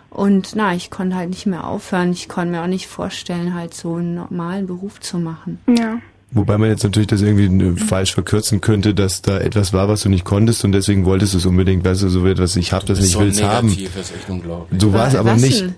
Und 0.09 0.51
na, 0.55 0.73
ich 0.73 0.89
konnte 0.89 1.15
halt 1.15 1.29
nicht 1.29 1.45
mehr 1.45 1.67
aufhören. 1.67 2.11
Ich 2.11 2.27
konnte 2.29 2.51
mir 2.51 2.61
auch 2.63 2.67
nicht 2.67 2.87
vorstellen, 2.87 3.53
halt 3.53 3.73
so 3.73 3.95
einen 3.95 4.15
normalen 4.15 4.65
Beruf 4.67 4.99
zu 4.99 5.19
machen. 5.19 5.59
Ja. 5.67 5.97
Wobei 6.31 6.57
man 6.57 6.69
jetzt 6.69 6.83
natürlich 6.83 7.07
das 7.07 7.21
irgendwie 7.21 7.45
äh, 7.65 7.75
falsch 7.77 8.13
verkürzen 8.13 8.59
könnte, 8.59 8.93
dass 8.93 9.21
da 9.21 9.37
etwas 9.37 9.71
war, 9.73 9.87
was 9.87 10.01
du 10.01 10.09
nicht 10.09 10.25
konntest 10.25 10.65
und 10.65 10.73
deswegen 10.73 11.05
wolltest 11.05 11.33
du 11.33 11.37
es 11.37 11.45
unbedingt, 11.45 11.85
weißt 11.85 12.03
du, 12.03 12.09
so 12.09 12.25
etwas, 12.27 12.55
ich 12.57 12.73
hab 12.73 12.85
das 12.85 12.99
nicht, 12.99 13.11
so 13.11 13.21
will 13.21 13.29
es 13.29 13.41
haben. 13.41 13.69
ist 13.69 13.79
echt 13.79 14.29
unglaublich. 14.29 14.81
So 14.81 14.91
war 14.91 15.07
es 15.07 15.15
aber 15.15 15.35
nicht. 15.35 15.61
denn? 15.61 15.75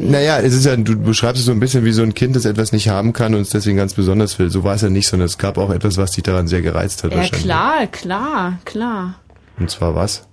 Naja, 0.00 0.38
es 0.40 0.54
ist 0.54 0.66
ja, 0.66 0.76
du 0.76 0.98
beschreibst 0.98 1.38
es 1.40 1.46
so 1.46 1.52
ein 1.52 1.60
bisschen 1.60 1.84
wie 1.84 1.92
so 1.92 2.02
ein 2.02 2.14
Kind, 2.14 2.34
das 2.34 2.44
etwas 2.44 2.72
nicht 2.72 2.88
haben 2.88 3.12
kann 3.12 3.34
und 3.34 3.42
es 3.42 3.50
deswegen 3.50 3.76
ganz 3.76 3.94
besonders 3.94 4.38
will. 4.38 4.50
So 4.50 4.64
war 4.64 4.74
es 4.74 4.82
ja 4.82 4.90
nicht, 4.90 5.06
sondern 5.08 5.26
es 5.26 5.38
gab 5.38 5.56
auch 5.56 5.70
etwas, 5.70 5.96
was 5.96 6.10
dich 6.12 6.24
daran 6.24 6.48
sehr 6.48 6.62
gereizt 6.62 7.04
hat 7.04 7.12
Ja, 7.12 7.18
wahrscheinlich. 7.18 7.42
klar, 7.44 7.86
klar, 7.86 8.58
klar. 8.64 9.14
Und 9.58 9.70
zwar 9.70 9.94
was? 9.94 10.26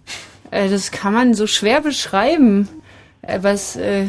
Äh, 0.49 0.69
das 0.69 0.91
kann 0.91 1.13
man 1.13 1.33
so 1.35 1.45
schwer 1.45 1.81
beschreiben. 1.81 2.67
Äh, 3.27 3.43
was, 3.43 3.75
äh, 3.75 4.07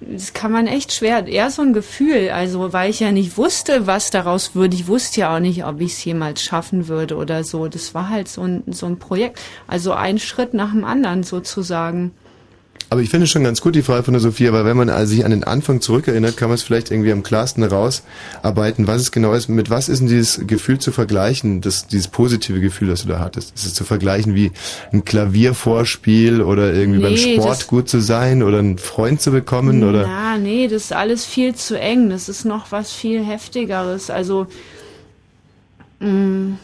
das 0.00 0.32
kann 0.32 0.50
man 0.50 0.66
echt 0.66 0.92
schwer, 0.92 1.26
eher 1.26 1.50
so 1.50 1.62
ein 1.62 1.74
Gefühl, 1.74 2.30
also 2.30 2.72
weil 2.72 2.90
ich 2.90 3.00
ja 3.00 3.12
nicht 3.12 3.36
wusste, 3.36 3.86
was 3.86 4.10
daraus 4.10 4.54
würde. 4.54 4.74
Ich 4.74 4.88
wusste 4.88 5.20
ja 5.20 5.36
auch 5.36 5.40
nicht, 5.40 5.64
ob 5.64 5.80
ich 5.80 5.92
es 5.92 6.04
jemals 6.04 6.42
schaffen 6.42 6.88
würde 6.88 7.16
oder 7.16 7.44
so. 7.44 7.68
Das 7.68 7.94
war 7.94 8.08
halt 8.08 8.28
so 8.28 8.42
ein, 8.42 8.62
so 8.68 8.86
ein 8.86 8.98
Projekt. 8.98 9.38
Also 9.66 9.92
ein 9.92 10.18
Schritt 10.18 10.54
nach 10.54 10.72
dem 10.72 10.84
anderen 10.84 11.22
sozusagen. 11.22 12.12
Aber 12.92 13.02
ich 13.02 13.08
finde 13.10 13.24
es 13.24 13.30
schon 13.30 13.44
ganz 13.44 13.60
gut, 13.60 13.76
die 13.76 13.82
Frage 13.82 14.02
von 14.02 14.14
der 14.14 14.20
Sophia, 14.20 14.52
weil 14.52 14.64
wenn 14.64 14.76
man 14.76 14.88
also 14.90 15.14
sich 15.14 15.24
an 15.24 15.30
den 15.30 15.44
Anfang 15.44 15.80
zurückerinnert, 15.80 16.36
kann 16.36 16.48
man 16.48 16.56
es 16.56 16.64
vielleicht 16.64 16.90
irgendwie 16.90 17.12
am 17.12 17.22
klarsten 17.22 17.62
herausarbeiten, 17.62 18.88
was 18.88 19.00
es 19.00 19.12
genau 19.12 19.32
ist. 19.32 19.48
Mit 19.48 19.70
was 19.70 19.88
ist 19.88 20.00
denn 20.00 20.08
dieses 20.08 20.44
Gefühl 20.48 20.80
zu 20.80 20.90
vergleichen, 20.90 21.60
das, 21.60 21.86
dieses 21.86 22.08
positive 22.08 22.58
Gefühl, 22.60 22.88
das 22.88 23.02
du 23.02 23.08
da 23.08 23.20
hattest? 23.20 23.54
Ist 23.54 23.64
es 23.64 23.74
zu 23.74 23.84
vergleichen 23.84 24.34
wie 24.34 24.50
ein 24.92 25.04
Klaviervorspiel 25.04 26.42
oder 26.42 26.74
irgendwie 26.74 26.98
beim 26.98 27.12
Nee, 27.14 27.34
Sport 27.36 27.60
das- 27.60 27.66
gut 27.68 27.88
zu 27.88 28.00
sein 28.00 28.42
oder 28.42 28.58
einen 28.58 28.76
Freund 28.78 29.20
zu 29.20 29.30
bekommen 29.30 29.84
oder? 29.84 30.02
Na, 30.08 30.36
nee, 30.36 30.66
das 30.66 30.86
ist 30.86 30.92
alles 30.92 31.24
viel 31.24 31.54
zu 31.54 31.78
eng. 31.78 32.10
Das 32.10 32.28
ist 32.28 32.44
noch 32.44 32.72
was 32.72 32.90
viel 32.92 33.22
heftigeres. 33.24 34.10
Also 34.10 34.48
mh, 36.00 36.56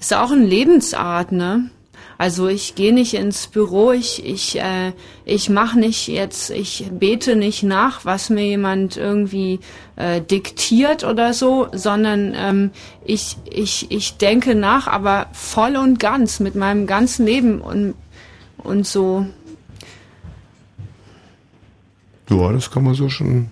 ist 0.00 0.12
auch 0.12 0.32
eine 0.32 0.44
Lebensart, 0.44 1.30
ne? 1.30 1.70
Also 2.18 2.48
ich 2.48 2.74
gehe 2.74 2.94
nicht 2.94 3.14
ins 3.14 3.46
Büro, 3.46 3.92
ich 3.92 4.24
ich 4.24 4.58
äh, 4.58 4.92
ich 5.24 5.50
mache 5.50 5.78
nicht 5.78 6.08
jetzt, 6.08 6.50
ich 6.50 6.86
bete 6.90 7.36
nicht 7.36 7.62
nach, 7.62 8.04
was 8.04 8.30
mir 8.30 8.44
jemand 8.44 8.96
irgendwie 8.96 9.60
äh, 9.96 10.22
diktiert 10.22 11.04
oder 11.04 11.34
so, 11.34 11.68
sondern 11.72 12.34
ähm, 12.34 12.70
ich 13.04 13.36
ich 13.50 13.90
ich 13.90 14.16
denke 14.16 14.54
nach, 14.54 14.86
aber 14.86 15.26
voll 15.32 15.76
und 15.76 16.00
ganz 16.00 16.40
mit 16.40 16.54
meinem 16.54 16.86
ganzen 16.86 17.26
Leben 17.26 17.60
und 17.60 17.94
und 18.58 18.86
so 18.86 19.26
Ja, 22.30 22.52
das 22.52 22.70
kann 22.70 22.82
man 22.82 22.94
so 22.94 23.08
schon. 23.08 23.50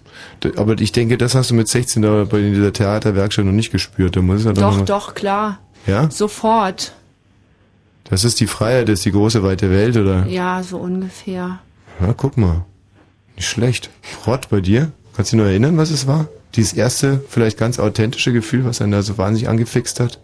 Aber 0.56 0.80
ich 0.80 0.90
denke, 0.92 1.16
das 1.16 1.34
hast 1.34 1.50
du 1.50 1.54
mit 1.54 1.68
16 1.68 2.02
da 2.02 2.24
bei 2.24 2.40
dieser 2.40 2.72
Theaterwerkstatt 2.72 3.44
noch 3.44 3.52
nicht 3.52 3.70
gespürt. 3.70 4.16
Da 4.16 4.22
muss 4.22 4.44
ja 4.44 4.52
Doch, 4.52 4.80
doch, 4.82 5.14
klar. 5.14 5.58
Ja? 5.86 6.10
Sofort. 6.10 6.92
Das 8.04 8.24
ist 8.24 8.40
die 8.40 8.46
Freiheit, 8.46 8.88
das 8.88 9.00
ist 9.00 9.06
die 9.06 9.12
große 9.12 9.42
weite 9.42 9.70
Welt, 9.70 9.96
oder? 9.96 10.26
Ja, 10.26 10.62
so 10.62 10.78
ungefähr. 10.78 11.60
Ja, 12.00 12.12
guck 12.16 12.36
mal. 12.36 12.64
Nicht 13.36 13.48
schlecht. 13.48 13.90
Rott 14.26 14.48
bei 14.50 14.60
dir? 14.60 14.92
Kannst 15.16 15.32
du 15.32 15.36
dich 15.36 15.44
noch 15.44 15.50
erinnern, 15.50 15.76
was 15.76 15.90
es 15.90 16.06
war? 16.06 16.28
Dieses 16.54 16.72
erste, 16.72 17.24
vielleicht 17.28 17.58
ganz 17.58 17.78
authentische 17.78 18.32
Gefühl, 18.32 18.64
was 18.64 18.80
einen 18.80 18.92
da 18.92 19.02
so 19.02 19.18
wahnsinnig 19.18 19.48
angefixt 19.48 20.00
hat? 20.00 20.20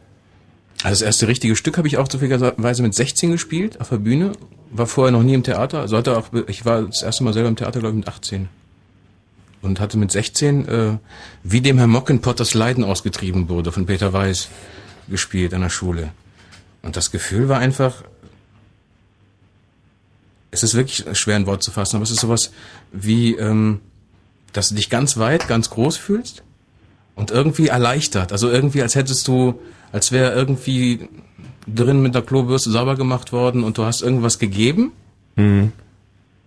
Also 0.83 1.01
das 1.01 1.03
erste 1.03 1.28
richtige 1.28 1.57
Stück 1.57 1.76
habe 1.76 1.89
ich 1.89 1.99
auch 1.99 2.09
zufälligerweise 2.09 2.83
mit 2.83 2.95
16 2.95 3.33
gespielt 3.33 3.81
auf 3.81 3.89
der 3.91 3.99
Bühne. 3.99 4.33
War 4.70 4.87
vorher 4.87 5.12
noch 5.12 5.22
nie 5.22 5.35
im 5.35 5.43
Theater. 5.43 5.81
Also 5.81 5.97
hatte 5.97 6.16
auch, 6.16 6.28
ich 6.47 6.64
war 6.64 6.83
das 6.83 7.03
erste 7.03 7.24
Mal 7.24 7.33
selber 7.33 7.49
im 7.49 7.57
Theater, 7.57 7.81
glaube 7.81 7.93
ich, 7.99 8.05
mit 8.05 8.09
18. 8.09 8.49
und 9.62 9.81
hatte 9.81 9.99
mit 9.99 10.11
16, 10.11 10.68
äh, 10.68 10.99
wie 11.43 11.61
dem 11.61 11.78
Herr 11.78 11.87
Mockenpott 11.87 12.41
das 12.41 12.55
Leiden 12.55 12.85
ausgetrieben 12.85 13.49
wurde, 13.49 13.72
von 13.72 13.87
Peter 13.87 14.12
Weiß 14.12 14.49
gespielt 15.09 15.53
an 15.53 15.62
der 15.62 15.70
Schule. 15.70 16.11
Und 16.83 16.97
das 16.97 17.11
Gefühl 17.11 17.49
war 17.49 17.59
einfach, 17.59 18.05
es 20.51 20.62
ist 20.62 20.74
wirklich 20.74 21.05
schwer 21.18 21.37
ein 21.37 21.47
Wort 21.47 21.62
zu 21.62 21.70
fassen, 21.70 21.97
aber 21.97 22.03
es 22.03 22.11
ist 22.11 22.20
sowas 22.20 22.51
wie, 22.93 23.35
ähm, 23.35 23.81
dass 24.53 24.70
du 24.70 24.74
dich 24.74 24.91
ganz 24.91 25.16
weit, 25.16 25.47
ganz 25.47 25.70
groß 25.70 25.97
fühlst 25.97 26.43
und 27.14 27.31
irgendwie 27.31 27.68
erleichtert. 27.68 28.33
Also 28.33 28.51
irgendwie, 28.51 28.83
als 28.83 28.95
hättest 28.95 29.28
du, 29.28 29.61
als 29.93 30.11
wäre 30.11 30.33
irgendwie 30.33 31.09
drin 31.66 32.03
mit 32.03 32.14
der 32.14 32.22
Klobürste 32.22 32.70
sauber 32.70 32.97
gemacht 32.97 33.33
worden 33.33 33.62
und 33.62 33.78
du 33.78 33.85
hast 33.85 34.03
irgendwas 34.03 34.39
gegeben. 34.39 34.93
Mhm. 35.37 35.72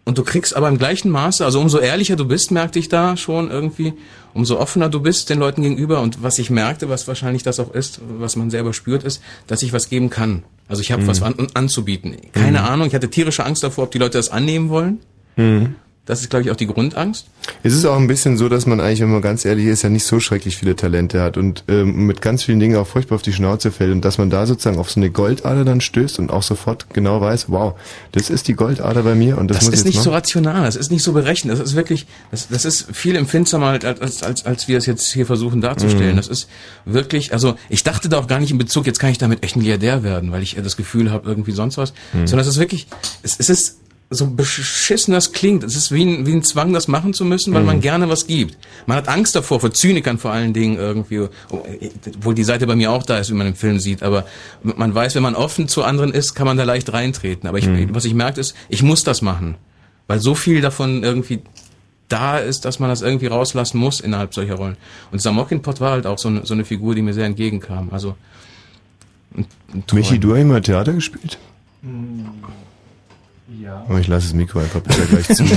Und 0.05 0.17
du 0.17 0.23
kriegst 0.23 0.53
aber 0.55 0.67
im 0.67 0.77
gleichen 0.77 1.09
Maße, 1.11 1.45
also 1.45 1.61
umso 1.61 1.79
ehrlicher 1.79 2.17
du 2.17 2.25
bist, 2.25 2.51
merkte 2.51 2.77
ich 2.77 2.89
da 2.89 3.15
schon 3.15 3.49
irgendwie, 3.49 3.93
umso 4.33 4.59
offener 4.59 4.89
du 4.89 4.99
bist 4.99 5.29
den 5.29 5.39
Leuten 5.39 5.61
gegenüber. 5.61 6.01
Und 6.01 6.21
was 6.21 6.39
ich 6.39 6.49
merkte, 6.49 6.89
was 6.89 7.07
wahrscheinlich 7.07 7.43
das 7.43 7.59
auch 7.61 7.73
ist, 7.73 8.01
was 8.19 8.35
man 8.35 8.49
selber 8.49 8.73
spürt, 8.73 9.03
ist, 9.03 9.21
dass 9.47 9.61
ich 9.63 9.71
was 9.71 9.87
geben 9.89 10.09
kann. 10.09 10.43
Also 10.67 10.81
ich 10.81 10.91
habe 10.91 11.03
Mhm. 11.03 11.07
was 11.07 11.21
an, 11.21 11.35
anzubieten. 11.53 12.17
Keine 12.33 12.59
Mhm. 12.59 12.65
Ahnung, 12.65 12.87
ich 12.87 12.95
hatte 12.95 13.09
tierische 13.09 13.45
Angst 13.45 13.63
davor, 13.63 13.85
ob 13.85 13.91
die 13.91 13.97
Leute 13.97 14.17
das 14.17 14.29
annehmen 14.29 14.67
wollen. 14.69 14.99
Mhm. 15.37 15.75
Das 16.05 16.19
ist, 16.19 16.29
glaube 16.29 16.43
ich, 16.43 16.51
auch 16.51 16.57
die 16.57 16.67
Grundangst. 16.67 17.27
Es 17.63 17.73
ist 17.73 17.85
auch 17.85 17.95
ein 17.95 18.07
bisschen 18.07 18.35
so, 18.37 18.49
dass 18.49 18.65
man 18.65 18.81
eigentlich, 18.81 18.99
wenn 18.99 19.11
man 19.11 19.21
ganz 19.21 19.45
ehrlich 19.45 19.67
ist, 19.67 19.83
ja 19.83 19.89
nicht 19.89 20.03
so 20.05 20.19
schrecklich 20.19 20.57
viele 20.57 20.75
Talente 20.75 21.21
hat 21.21 21.37
und 21.37 21.63
ähm, 21.69 22.05
mit 22.07 22.21
ganz 22.21 22.43
vielen 22.43 22.59
Dingen 22.59 22.75
auch 22.75 22.85
furchtbar 22.87 23.15
auf 23.15 23.21
die 23.21 23.31
Schnauze 23.31 23.71
fällt 23.71 23.93
und 23.93 24.03
dass 24.03 24.17
man 24.17 24.29
da 24.29 24.45
sozusagen 24.45 24.79
auf 24.79 24.91
so 24.91 24.99
eine 24.99 25.09
Goldader 25.11 25.63
dann 25.63 25.79
stößt 25.79 26.19
und 26.19 26.29
auch 26.29 26.43
sofort 26.43 26.93
genau 26.93 27.21
weiß, 27.21 27.45
wow, 27.47 27.75
das 28.11 28.29
ist 28.29 28.49
die 28.49 28.53
Goldader 28.53 29.03
bei 29.03 29.15
mir 29.15 29.37
und 29.37 29.47
das, 29.47 29.59
Das 29.59 29.65
muss 29.67 29.73
ist 29.75 29.79
ich 29.81 29.85
nicht 29.85 29.95
jetzt 29.95 30.03
so 30.03 30.09
machen. 30.09 30.17
rational, 30.19 30.63
das 30.65 30.75
ist 30.75 30.91
nicht 30.91 31.03
so 31.03 31.13
berechnet, 31.13 31.53
das 31.57 31.61
ist 31.61 31.75
wirklich, 31.75 32.05
das, 32.31 32.49
das 32.49 32.65
ist 32.65 32.87
viel 32.93 33.15
empfindsamer 33.15 33.67
als, 33.67 33.85
als, 33.85 34.23
als, 34.23 34.45
als 34.45 34.67
wir 34.67 34.77
es 34.79 34.85
jetzt 34.85 35.09
hier 35.13 35.25
versuchen 35.25 35.61
darzustellen. 35.61 36.13
Mhm. 36.13 36.17
Das 36.17 36.27
ist 36.27 36.49
wirklich, 36.83 37.31
also 37.31 37.55
ich 37.69 37.83
dachte 37.83 38.09
da 38.09 38.17
auch 38.19 38.27
gar 38.27 38.41
nicht 38.41 38.51
in 38.51 38.57
Bezug, 38.57 38.87
jetzt 38.87 38.99
kann 38.99 39.09
ich 39.11 39.19
damit 39.19 39.41
echt 39.43 39.55
ein 39.55 39.59
Milliardär 39.59 40.03
werden, 40.03 40.33
weil 40.33 40.43
ich 40.43 40.57
das 40.61 40.75
Gefühl 40.75 41.11
habe, 41.11 41.29
irgendwie 41.29 41.53
sonst 41.53 41.77
was, 41.77 41.93
Mhm. 42.11 42.27
sondern 42.27 42.41
es 42.41 42.47
ist 42.47 42.59
wirklich, 42.59 42.87
es, 43.21 43.37
es 43.39 43.49
ist 43.49 43.77
so 44.09 44.27
beschissen 44.27 45.13
das 45.13 45.31
klingt, 45.31 45.63
es 45.63 45.75
ist 45.75 45.91
wie 45.91 46.03
ein, 46.05 46.25
wie 46.27 46.33
ein 46.33 46.43
Zwang, 46.43 46.71
das 46.71 46.87
machen 46.87 47.13
zu 47.13 47.25
müssen, 47.25 47.53
weil 47.53 47.61
Mhm. 47.61 47.65
man 47.67 47.81
gerne 47.81 48.09
was 48.09 48.27
gibt. 48.27 48.57
Man 48.85 48.97
hat 48.97 49.07
Angst 49.07 49.35
davor, 49.35 49.59
vor 49.59 49.71
Zynikern 49.73 50.19
vor 50.19 50.31
allen 50.31 50.53
Dingen 50.53 50.77
irgendwie, 50.77 51.27
obwohl 51.49 52.35
die 52.35 52.43
Seite 52.43 52.67
bei 52.67 52.75
mir 52.75 52.91
auch 52.91 53.03
da 53.03 53.17
ist, 53.17 53.31
wie 53.31 53.33
man 53.33 53.47
im 53.47 53.55
Film 53.55 53.79
sieht, 53.79 54.03
aber 54.03 54.25
man 54.61 54.93
weiß, 54.93 55.15
wenn 55.15 55.23
man 55.23 55.33
offen 55.35 55.67
zu 55.67 55.83
anderen 55.83 56.11
ist, 56.13 56.35
kann 56.35 56.45
man 56.45 56.57
da 56.57 56.63
leicht 56.63 56.93
reintreten. 56.93 57.47
Aber 57.49 57.57
ich, 57.57 57.67
Mhm. 57.67 57.95
was 57.95 58.05
ich 58.05 58.13
merke 58.13 58.39
ist, 58.39 58.55
ich 58.69 58.83
muss 58.83 59.03
das 59.03 59.21
machen, 59.23 59.55
weil 60.07 60.19
so 60.19 60.35
viel 60.35 60.61
davon 60.61 61.03
irgendwie 61.03 61.39
da 62.09 62.37
ist, 62.37 62.65
dass 62.65 62.77
man 62.77 62.89
das 62.89 63.01
irgendwie 63.01 63.27
rauslassen 63.27 63.79
muss 63.79 63.99
innerhalb 63.99 64.35
solcher 64.35 64.55
Rollen. 64.55 64.77
Und 65.11 65.21
dieser 65.21 65.31
Mockinpot 65.31 65.81
war 65.81 65.91
halt 65.91 66.05
auch 66.05 66.19
so 66.19 66.27
eine, 66.27 66.45
so 66.45 66.53
eine 66.53 66.65
Figur, 66.65 66.93
die 66.93 67.01
mir 67.01 67.13
sehr 67.15 67.25
entgegenkam. 67.25 67.89
Also 67.91 68.15
Michi, 69.91 70.19
du 70.19 70.33
hast 70.33 70.41
immer 70.41 70.61
Theater 70.61 70.93
gespielt? 70.93 71.39
Ja. 73.83 73.89
Aber 73.89 73.99
ich 73.99 74.07
lasse 74.07 74.27
das 74.27 74.33
Mikro 74.33 74.59
einfach 74.59 74.81
bitte 74.81 75.01
gleich 75.05 75.27
zu. 75.27 75.43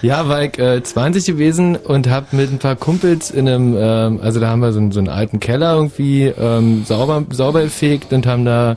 Ja, 0.00 0.28
war 0.28 0.42
ich 0.44 0.58
äh, 0.58 0.82
20 0.82 1.24
gewesen 1.26 1.76
und 1.76 2.08
hab 2.08 2.32
mit 2.32 2.52
ein 2.52 2.58
paar 2.58 2.76
Kumpels 2.76 3.30
in 3.30 3.48
einem, 3.48 3.76
ähm, 3.78 4.20
also 4.22 4.38
da 4.40 4.48
haben 4.48 4.60
wir 4.60 4.72
so, 4.72 4.78
einen- 4.78 4.92
so 4.92 5.00
einen 5.00 5.08
alten 5.08 5.40
Keller 5.40 5.74
irgendwie 5.74 6.24
ähm, 6.26 6.84
sauber, 6.86 7.24
sauber 7.30 7.62
gefegt 7.62 8.12
und 8.12 8.26
haben 8.26 8.44
da 8.44 8.76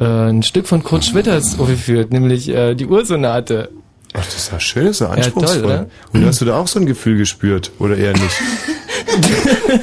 äh, 0.00 0.04
ein 0.04 0.42
Stück 0.42 0.66
von 0.66 0.82
Kurt 0.82 1.04
Schwitters 1.04 1.58
aufgeführt, 1.58 2.12
nämlich 2.12 2.48
äh, 2.50 2.74
die 2.74 2.86
Ursonate. 2.86 3.70
Ach, 4.12 4.24
das 4.24 4.52
war 4.52 4.60
schön, 4.60 4.84
das 4.86 4.96
ist 4.96 5.00
ja 5.00 5.06
Ja, 5.08 5.12
anspruchsvoll. 5.14 5.60
toll, 5.62 5.64
oder? 5.70 5.86
Und 6.12 6.26
hast 6.26 6.40
du 6.40 6.44
da 6.44 6.56
auch 6.58 6.66
so 6.68 6.78
ein 6.78 6.86
Gefühl 6.86 7.16
gespürt? 7.16 7.70
Oder 7.78 7.96
eher 7.96 8.12
nicht? 8.12 8.24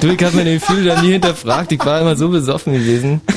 Du, 0.00 0.08
ich 0.08 0.22
hab 0.24 0.34
meine 0.34 0.54
Gefühle 0.54 0.84
da 0.94 1.02
nie 1.02 1.12
hinterfragt, 1.12 1.72
ich 1.72 1.84
war 1.84 2.00
immer 2.00 2.14
so 2.16 2.28
besoffen 2.28 2.72
gewesen. 2.74 3.20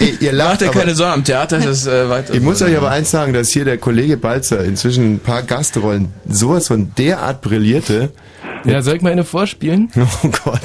Ey, 0.00 0.14
ihr 0.20 0.32
lacht, 0.32 0.60
Macht 0.60 0.70
aber- 0.70 0.80
keine 0.80 0.94
Sorgen, 0.94 1.12
am 1.14 1.24
Theater 1.24 1.58
ist 1.58 1.66
es 1.66 1.86
äh, 1.86 2.08
weiter. 2.08 2.34
Ich 2.34 2.40
muss 2.40 2.60
euch 2.62 2.76
aber 2.76 2.90
eins 2.90 3.10
sagen, 3.10 3.32
dass 3.32 3.50
hier 3.50 3.64
der 3.64 3.78
Kollege 3.78 4.16
Balzer 4.16 4.64
inzwischen 4.64 5.14
ein 5.14 5.18
paar 5.20 5.42
Gastrollen 5.42 6.08
sowas 6.28 6.68
von 6.68 6.92
derart 6.98 7.40
brillierte. 7.42 8.10
Ja, 8.64 8.80
soll 8.82 8.96
ich 8.96 9.02
mal 9.02 9.12
eine 9.12 9.24
vorspielen? 9.24 9.90
Oh 10.22 10.28
Gott. 10.44 10.60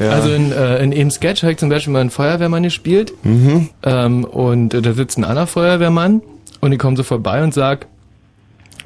Ja. 0.00 0.10
Also 0.10 0.32
in, 0.32 0.50
äh, 0.52 0.82
in 0.82 0.92
eben 0.92 1.10
Sketch 1.10 1.42
habe 1.42 1.52
ich 1.52 1.58
zum 1.58 1.68
Beispiel 1.68 1.92
mal 1.92 2.00
einen 2.00 2.10
Feuerwehrmann 2.10 2.62
gespielt. 2.64 3.12
Mhm. 3.22 3.68
Ähm, 3.84 4.24
und 4.24 4.74
äh, 4.74 4.82
da 4.82 4.92
sitzt 4.94 5.16
ein 5.18 5.24
anderer 5.24 5.46
Feuerwehrmann 5.46 6.22
und 6.60 6.72
ich 6.72 6.78
komme 6.78 6.96
so 6.96 7.02
vorbei 7.02 7.42
und 7.42 7.54
sag, 7.54 7.86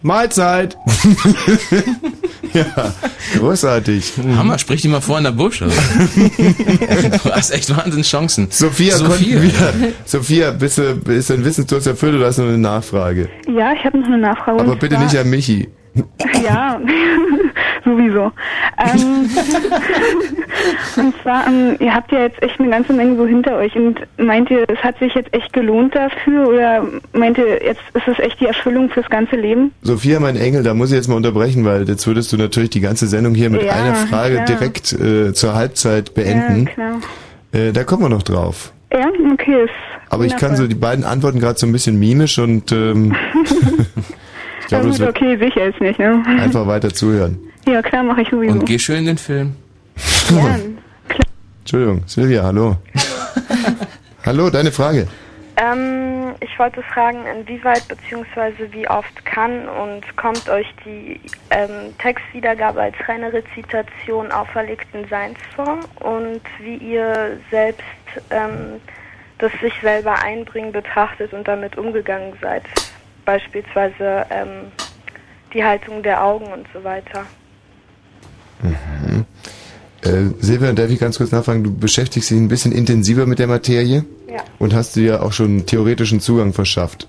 Mahlzeit! 0.03 0.77
ja, 2.53 2.95
großartig. 3.37 4.13
Hammer, 4.37 4.59
sprich 4.59 4.83
die 4.83 4.89
mal 4.89 5.01
vor 5.01 5.19
in 5.19 5.25
der 5.25 5.33
Busch. 5.33 5.63
Also. 5.63 5.77
du 5.77 7.31
hast 7.33 7.51
echt 7.51 7.77
wahnsinns 7.77 8.09
Chancen. 8.09 8.49
Sophia, 8.51 8.97
Sophia. 8.97 9.43
wir, 9.43 9.53
Sophia, 10.05 10.51
bist 10.53 10.79
du, 10.79 11.01
ist 11.11 11.31
dein 11.31 11.45
Wissensdurst 11.45 11.87
erfüllt 11.87 12.15
oder 12.15 12.27
hast 12.27 12.39
du 12.39 12.43
noch 12.43 12.49
eine 12.49 12.59
Nachfrage? 12.59 13.29
Ja, 13.49 13.73
ich 13.73 13.85
habe 13.85 13.99
noch 13.99 14.07
eine 14.07 14.19
Nachfrage. 14.19 14.61
Aber 14.61 14.77
bitte 14.77 14.99
nicht 14.99 15.17
an 15.17 15.29
Michi. 15.29 15.69
Ja, 16.45 16.81
sowieso. 17.89 18.31
Ähm, 18.79 19.29
und 20.97 21.15
zwar, 21.23 21.47
ähm, 21.47 21.77
ihr 21.81 21.95
habt 21.95 22.13
ja 22.13 22.21
jetzt 22.21 22.43
echt 22.43 22.59
eine 22.61 22.71
ganze 22.71 22.93
Menge 22.93 23.17
so 23.17 23.27
hinter 23.27 23.57
euch 23.57 23.75
und 23.77 23.99
meint 24.19 24.51
ihr, 24.51 24.65
es 24.69 24.79
hat 24.79 24.99
sich 24.99 25.15
jetzt 25.15 25.33
echt 25.35 25.53
gelohnt 25.53 25.95
dafür 25.95 26.49
oder 26.49 26.85
meint 27.13 27.39
ihr, 27.39 27.63
jetzt 27.65 27.81
ist 27.95 28.07
es 28.09 28.19
echt 28.19 28.41
die 28.41 28.47
Erfüllung 28.47 28.91
fürs 28.91 29.09
ganze 29.11 29.37
Leben? 29.37 29.73
Sophia, 29.83 30.21
mein 30.21 30.37
Engel, 30.37 30.63
da 30.63 30.75
muss 30.75 30.91
ich 30.91 30.97
jetzt 30.97 31.09
mal 31.09 31.17
unterbrechen, 31.17 31.65
weil 31.65 31.89
jetzt 31.89 32.07
würdest 32.07 32.33
du 32.33 32.37
natürlich 32.37 32.71
die 32.71 32.81
ganze 32.81 33.07
Sendung 33.07 33.35
hier 33.35 33.51
mit 33.51 33.63
Ja, 33.63 33.73
einer 33.73 33.95
Frage 33.95 34.35
klar. 34.35 34.47
direkt 34.47 34.93
äh, 34.93 35.33
zur 35.33 35.55
Halbzeit 35.55 36.15
beenden. 36.15 36.67
Ja, 36.67 36.73
klar. 36.73 37.01
Äh, 37.53 37.73
da 37.73 37.85
kommen 37.85 38.03
wir 38.03 38.09
noch 38.11 38.23
drauf. 38.23 38.73
Ja, 38.93 39.07
okay. 39.33 39.65
Ist 39.65 39.71
Aber 40.11 40.25
ich 40.25 40.37
kann 40.37 40.57
so 40.57 40.67
die 40.67 40.75
beiden 40.75 41.05
Antworten 41.05 41.41
gerade 41.41 41.59
so 41.59 41.67
ein 41.67 41.73
bisschen 41.73 41.99
mimisch 41.99 42.39
und 42.39 42.73
ähm, 42.73 43.15
ich 44.65 44.71
Ja, 44.71 44.81
glaube, 44.81 44.85
gut, 44.85 44.93
das 44.93 44.99
wird 45.01 45.11
okay, 45.17 45.37
sicher 45.39 45.65
jetzt 45.67 45.81
nicht, 45.81 45.99
ne? 45.99 46.23
einfach 46.27 46.67
weiter 46.67 46.91
zuhören. 46.93 47.39
Ja, 47.67 47.83
klar, 47.83 48.03
mache 48.03 48.23
ich 48.23 48.29
sowieso. 48.29 48.53
Und 48.53 48.67
geh 48.67 48.79
schön 48.79 48.99
in 48.99 49.07
den 49.07 49.19
Film. 49.19 49.57
Entschuldigung, 51.61 52.03
Silvia, 52.07 52.43
hallo. 52.45 52.77
hallo, 54.25 54.51
deine 54.51 54.73
Frage. 54.73 55.07
Ähm, 55.57 56.35
ich 56.41 56.57
wollte 56.59 56.83
fragen, 56.83 57.27
inwieweit 57.27 57.87
bzw. 57.89 58.71
wie 58.71 58.89
oft 58.89 59.25
kann 59.25 59.69
und 59.69 60.17
kommt 60.17 60.49
euch 60.49 60.73
die 60.85 61.21
ähm, 61.51 61.93
Textwiedergabe 61.99 62.81
als 62.81 62.95
reine 63.09 63.33
Rezitation 63.33 64.31
auferlegten 64.31 65.07
Seins 65.09 65.39
vor 65.57 65.81
und 66.01 66.41
wie 66.61 66.77
ihr 66.77 67.39
selbst 67.51 67.83
ähm, 68.31 68.81
das 69.39 69.53
sich 69.61 69.73
selber 69.83 70.15
einbringen 70.23 70.73
betrachtet 70.73 71.33
und 71.33 71.49
damit 71.49 71.77
umgegangen 71.77 72.35
seid. 72.41 72.63
Beispielsweise 73.25 74.27
ähm, 74.31 74.73
die 75.53 75.65
Haltung 75.65 76.03
der 76.03 76.23
Augen 76.23 76.47
und 76.53 76.67
so 76.73 76.83
weiter. 76.85 77.27
Mhm. 78.63 79.25
Äh, 80.03 80.33
Silvia, 80.41 80.73
darf 80.73 80.91
ich 80.91 81.01
ganz 81.01 81.19
kurz 81.19 81.33
nachfragen, 81.33 81.65
du 81.65 81.75
beschäftigst 81.77 82.31
dich 82.31 82.39
ein 82.39 82.49
bisschen 82.49 82.73
intensiver 82.73 83.27
mit 83.27 83.39
der 83.39 83.49
Materie 83.49 84.05
Ja. 84.29 84.45
und 84.59 84.75
hast 84.75 84.95
dir 84.97 85.23
auch 85.23 85.33
schon 85.33 85.67
theoretischen 85.67 86.21
Zugang 86.21 86.53
verschafft. 86.53 87.09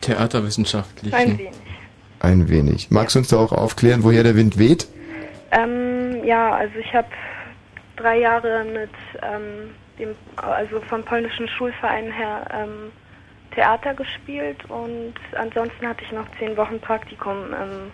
Theaterwissenschaftlichen. 0.00 1.14
Ein 1.16 1.38
wenig. 1.38 1.52
Ein 2.20 2.48
wenig. 2.48 2.90
Magst 2.90 3.14
du 3.14 3.20
uns 3.20 3.28
da 3.28 3.36
auch 3.36 3.52
aufklären, 3.52 4.02
woher 4.04 4.22
der 4.22 4.36
Wind 4.36 4.58
weht? 4.58 4.86
Ähm, 5.52 6.24
ja, 6.24 6.54
also 6.54 6.74
ich 6.78 6.92
habe 6.94 7.08
drei 7.96 8.18
Jahre 8.20 8.64
mit 8.64 8.90
ähm, 9.22 9.70
dem, 9.98 10.08
also 10.36 10.80
vom 10.88 11.02
polnischen 11.04 11.48
Schulverein 11.48 12.10
her 12.12 12.46
ähm, 12.52 12.90
Theater 13.54 13.94
gespielt 13.94 14.58
und 14.68 15.14
ansonsten 15.36 15.86
hatte 15.86 16.04
ich 16.04 16.12
noch 16.12 16.26
zehn 16.38 16.56
Wochen 16.56 16.78
Praktikum 16.80 17.36
ähm, 17.52 17.90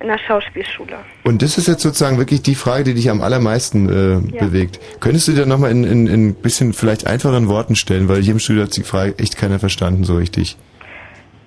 in 0.00 0.08
der 0.08 0.18
Schauspielschule. 0.18 0.98
Und 1.24 1.40
das 1.42 1.56
ist 1.58 1.68
jetzt 1.68 1.82
sozusagen 1.82 2.18
wirklich 2.18 2.42
die 2.42 2.54
Frage, 2.54 2.84
die 2.84 2.94
dich 2.94 3.08
am 3.10 3.22
allermeisten 3.22 3.88
äh, 3.88 4.36
Ja. 4.36 4.44
bewegt. 4.44 4.78
Könntest 5.00 5.28
du 5.28 5.32
dir 5.32 5.46
nochmal 5.46 5.70
in, 5.70 5.84
in, 5.84 6.06
in 6.06 6.28
ein 6.28 6.34
bisschen 6.34 6.72
vielleicht 6.74 7.06
einfacheren 7.06 7.48
Worten 7.48 7.76
stellen, 7.76 8.08
weil 8.08 8.20
hier 8.22 8.32
im 8.32 8.38
Studio 8.38 8.64
hat 8.64 8.76
die 8.76 8.82
Frage 8.82 9.14
echt 9.18 9.36
keiner 9.38 9.58
verstanden 9.58 10.04
so 10.04 10.16
richtig. 10.16 10.56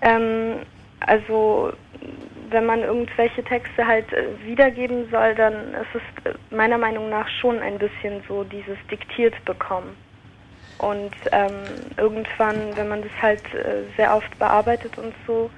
Ähm, 0.02 0.56
also 1.02 1.72
wenn 2.52 2.66
man 2.66 2.80
irgendwelche 2.82 3.44
Texte 3.44 3.86
halt 3.86 4.12
äh, 4.14 4.24
wiedergeben 4.48 5.06
soll, 5.12 5.36
dann 5.36 5.54
ist 5.54 5.94
es 5.94 6.32
äh, 6.32 6.56
meiner 6.56 6.78
Meinung 6.80 7.10
nach 7.10 7.28
schon 7.42 7.60
ein 7.60 7.78
bisschen 7.78 8.22
so 8.28 8.44
dieses 8.44 8.78
diktiert 8.90 9.34
bekommen. 9.46 9.90
Und 10.80 11.12
ähm, 11.32 11.52
irgendwann, 11.98 12.56
wenn 12.76 12.88
man 12.88 13.02
das 13.02 13.12
halt 13.22 13.44
äh, 13.54 13.84
sehr 13.98 14.16
oft 14.16 14.40
bearbeitet 14.40 14.98
und 14.98 15.14
so, 15.28 15.50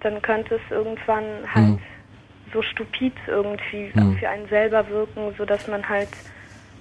dann 0.00 0.20
könnte 0.20 0.56
es 0.56 0.60
irgendwann 0.70 1.24
halt 1.54 1.64
Mhm. 1.68 1.78
So 2.54 2.62
stupid 2.62 3.12
irgendwie 3.26 3.90
Mhm. 3.94 4.16
für 4.16 4.28
einen 4.30 4.48
selber 4.48 4.88
wirken, 4.88 5.34
so 5.36 5.44
dass 5.44 5.68
man 5.68 5.86
halt 5.86 6.08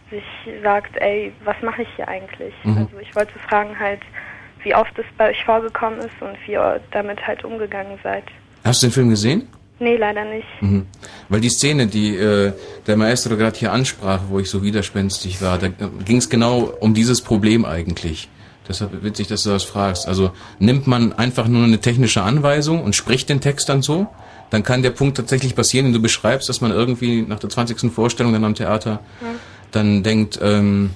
sich 0.10 0.24
sagt, 0.64 0.96
ey, 1.02 1.34
was 1.44 1.56
mache 1.62 1.82
ich 1.82 1.88
hier 1.98 2.08
eigentlich? 2.08 2.54
Mhm. 2.64 2.78
Also 2.78 3.00
ich 3.02 3.14
wollte 3.16 3.38
fragen 3.40 3.78
halt, 3.78 4.00
wie 4.64 4.74
oft 4.76 4.98
es 4.98 5.06
bei 5.18 5.32
euch 5.32 5.44
vorgekommen 5.44 6.00
ist 6.00 6.22
und 6.22 6.38
wie 6.46 6.54
ihr 6.54 6.80
damit 6.92 7.26
halt 7.28 7.44
umgegangen 7.44 7.98
seid. 8.04 8.24
Hast 8.64 8.82
du 8.84 8.88
den 8.88 8.94
Film 8.94 9.10
gesehen? 9.10 9.48
Nee, 9.80 9.98
leider 9.98 10.24
nicht. 10.24 10.48
Mhm. 10.62 10.86
Weil 11.30 11.42
die 11.42 11.50
Szene, 11.50 11.88
die 11.88 12.16
äh, 12.16 12.54
der 12.88 12.96
Maestro 12.96 13.36
gerade 13.36 13.58
hier 13.58 13.74
ansprach, 13.74 14.22
wo 14.30 14.40
ich 14.40 14.50
so 14.50 14.64
widerspenstig 14.64 15.42
war, 15.42 15.58
da 15.58 15.68
ging 16.06 16.18
es 16.18 16.30
genau 16.30 16.72
um 16.80 16.94
dieses 16.94 17.22
Problem 17.22 17.66
eigentlich. 17.66 18.30
Deshalb 18.70 19.04
witzig, 19.04 19.28
dass 19.28 19.44
du 19.44 19.50
das 19.50 19.64
fragst. 19.64 20.08
Also 20.08 20.32
nimmt 20.60 20.88
man 20.88 21.12
einfach 21.12 21.48
nur 21.50 21.66
eine 21.66 21.80
technische 21.80 22.22
Anweisung 22.22 22.82
und 22.82 22.96
spricht 22.96 23.28
den 23.28 23.42
Text 23.42 23.68
dann 23.68 23.82
so, 23.82 24.08
dann 24.54 24.62
kann 24.62 24.84
der 24.84 24.92
Punkt 24.92 25.18
tatsächlich 25.18 25.56
passieren, 25.56 25.88
den 25.88 25.94
du 25.94 26.00
beschreibst, 26.00 26.48
dass 26.48 26.62
man 26.62 26.70
irgendwie 26.70 27.24
nach 27.24 27.40
der 27.40 27.50
20. 27.50 27.92
Vorstellung 27.92 28.34
dann 28.34 28.44
am 28.44 28.54
Theater 28.54 29.00
Ja. 29.20 29.28
dann 29.72 30.04
denkt, 30.04 30.38
ähm, 30.44 30.92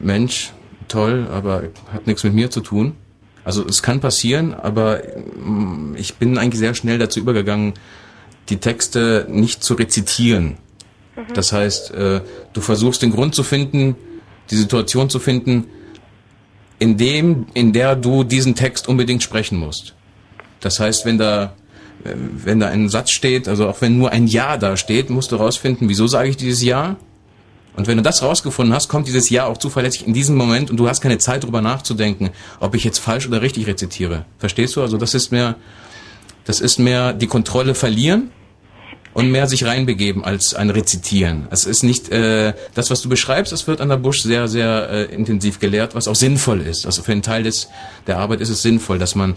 Mensch, 0.00 0.52
toll, 0.88 1.28
aber 1.32 1.62
hat 1.92 2.08
nichts 2.08 2.24
mit 2.24 2.34
mir 2.34 2.50
zu 2.50 2.60
tun. 2.60 2.96
Also 3.44 3.64
es 3.64 3.80
kann 3.80 4.00
passieren, 4.00 4.54
aber 4.54 5.02
mm, 5.36 5.94
ich 5.96 6.14
bin 6.16 6.36
eigentlich 6.36 6.58
sehr 6.58 6.74
schnell 6.74 6.98
dazu 6.98 7.20
übergegangen, 7.20 7.74
die 8.48 8.56
Texte 8.56 9.28
nicht 9.30 9.62
zu 9.62 9.74
rezitieren. 9.74 10.56
Das 11.32 11.52
heißt, 11.52 11.92
äh, 11.92 12.22
du 12.54 12.60
versuchst 12.60 13.02
den 13.02 13.12
Grund 13.12 13.36
zu 13.36 13.44
finden, 13.44 13.94
die 14.50 14.56
Situation 14.56 15.08
zu 15.10 15.20
finden, 15.20 15.68
in 16.80 16.96
dem, 16.96 17.46
in 17.54 17.72
der 17.72 17.94
du 17.94 18.24
diesen 18.24 18.56
Text 18.56 18.88
unbedingt 18.88 19.22
sprechen 19.22 19.58
musst. 19.60 19.94
Das 20.58 20.80
heißt, 20.80 21.06
wenn 21.06 21.18
da, 21.18 21.54
wenn 22.04 22.60
da 22.60 22.68
ein 22.68 22.88
Satz 22.88 23.10
steht, 23.10 23.48
also 23.48 23.68
auch 23.68 23.80
wenn 23.80 23.98
nur 23.98 24.10
ein 24.10 24.26
Ja 24.26 24.56
da 24.56 24.76
steht, 24.76 25.10
musst 25.10 25.32
du 25.32 25.36
rausfinden, 25.36 25.88
wieso 25.88 26.06
sage 26.06 26.28
ich 26.28 26.36
dieses 26.36 26.62
Ja? 26.62 26.96
Und 27.76 27.88
wenn 27.88 27.96
du 27.96 28.02
das 28.02 28.22
rausgefunden 28.22 28.74
hast, 28.74 28.88
kommt 28.88 29.08
dieses 29.08 29.30
Ja 29.30 29.46
auch 29.46 29.58
zuverlässig 29.58 30.06
in 30.06 30.12
diesem 30.12 30.36
Moment 30.36 30.70
und 30.70 30.76
du 30.76 30.88
hast 30.88 31.00
keine 31.00 31.18
Zeit 31.18 31.42
darüber 31.42 31.60
nachzudenken, 31.60 32.30
ob 32.60 32.74
ich 32.74 32.84
jetzt 32.84 32.98
falsch 32.98 33.26
oder 33.26 33.42
richtig 33.42 33.66
rezitiere. 33.66 34.24
Verstehst 34.38 34.76
du? 34.76 34.82
Also 34.82 34.96
das 34.96 35.14
ist 35.14 35.32
mehr, 35.32 35.56
das 36.44 36.60
ist 36.60 36.78
mehr 36.78 37.12
die 37.12 37.26
Kontrolle 37.26 37.74
verlieren 37.74 38.30
und 39.14 39.30
mehr 39.30 39.48
sich 39.48 39.64
reinbegeben 39.64 40.24
als 40.24 40.54
ein 40.54 40.70
Rezitieren. 40.70 41.46
Es 41.50 41.64
ist 41.64 41.82
nicht 41.82 42.10
äh, 42.10 42.52
das, 42.74 42.90
was 42.90 43.00
du 43.00 43.08
beschreibst, 43.08 43.52
das 43.52 43.66
wird 43.66 43.80
an 43.80 43.88
der 43.88 43.96
Busch 43.96 44.22
sehr, 44.22 44.46
sehr 44.46 44.90
äh, 44.90 45.04
intensiv 45.14 45.58
gelehrt, 45.58 45.94
was 45.94 46.06
auch 46.06 46.16
sinnvoll 46.16 46.60
ist. 46.60 46.84
Also 46.84 47.02
für 47.02 47.12
einen 47.12 47.22
Teil 47.22 47.44
des 47.44 47.68
der 48.06 48.18
Arbeit 48.18 48.40
ist 48.40 48.50
es 48.50 48.62
sinnvoll, 48.62 48.98
dass 48.98 49.14
man 49.14 49.36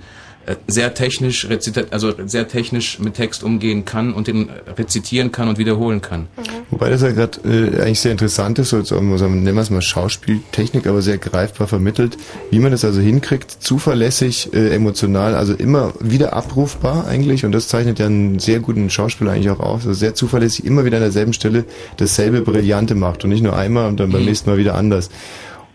sehr 0.68 0.94
technisch 0.94 1.50
rezita 1.50 1.84
also 1.92 2.14
sehr 2.26 2.48
technisch 2.48 3.00
mit 3.00 3.16
Text 3.16 3.44
umgehen 3.44 3.84
kann 3.84 4.14
und 4.14 4.28
den 4.28 4.50
rezitieren 4.78 5.32
kann 5.32 5.50
und 5.50 5.58
wiederholen 5.58 6.02
kann. 6.02 6.28
Wobei 6.72 6.90
das 6.90 7.02
ja 7.02 7.12
gerade 7.12 7.40
äh, 7.44 7.82
eigentlich 7.82 8.00
sehr 8.00 8.14
interessant 8.14 8.58
ist, 8.60 8.70
so, 8.70 8.82
so, 8.82 9.00
nennen 9.00 9.56
wir 9.56 9.62
es 9.62 9.70
mal 9.70 9.82
Schauspieltechnik, 9.82 10.88
aber 10.88 11.02
sehr 11.02 11.18
greifbar 11.18 11.68
vermittelt, 11.68 12.18
wie 12.50 12.60
man 12.60 12.72
das 12.72 12.86
also 12.86 13.02
hinkriegt, 13.02 13.52
zuverlässig, 13.60 14.54
äh, 14.54 14.74
emotional, 14.74 15.36
also 15.36 15.54
immer 15.54 15.94
wieder 16.00 16.34
abrufbar 16.34 17.08
eigentlich 17.08 17.44
und 17.44 17.52
das 17.52 17.68
zeichnet 17.68 18.00
ja 18.00 18.06
einen 18.06 18.40
sehr 18.40 18.60
guten 18.60 18.90
Schauspieler 18.90 19.32
eigentlich 19.32 19.50
auch 19.50 19.60
aus, 19.60 19.82
also 19.86 19.94
sehr 19.94 20.16
zuverlässig, 20.16 20.66
immer 20.66 20.86
wieder 20.86 20.98
an 20.98 21.04
derselben 21.04 21.34
Stelle 21.34 21.66
dasselbe 21.98 22.42
Brillante 22.42 22.96
macht 22.96 23.24
und 23.24 23.32
nicht 23.32 23.44
nur 23.44 23.56
einmal 23.58 23.90
und 23.90 24.00
dann 24.00 24.12
beim 24.12 24.24
nächsten 24.24 24.50
Mal 24.50 24.58
wieder 24.58 24.76
anders. 24.76 25.10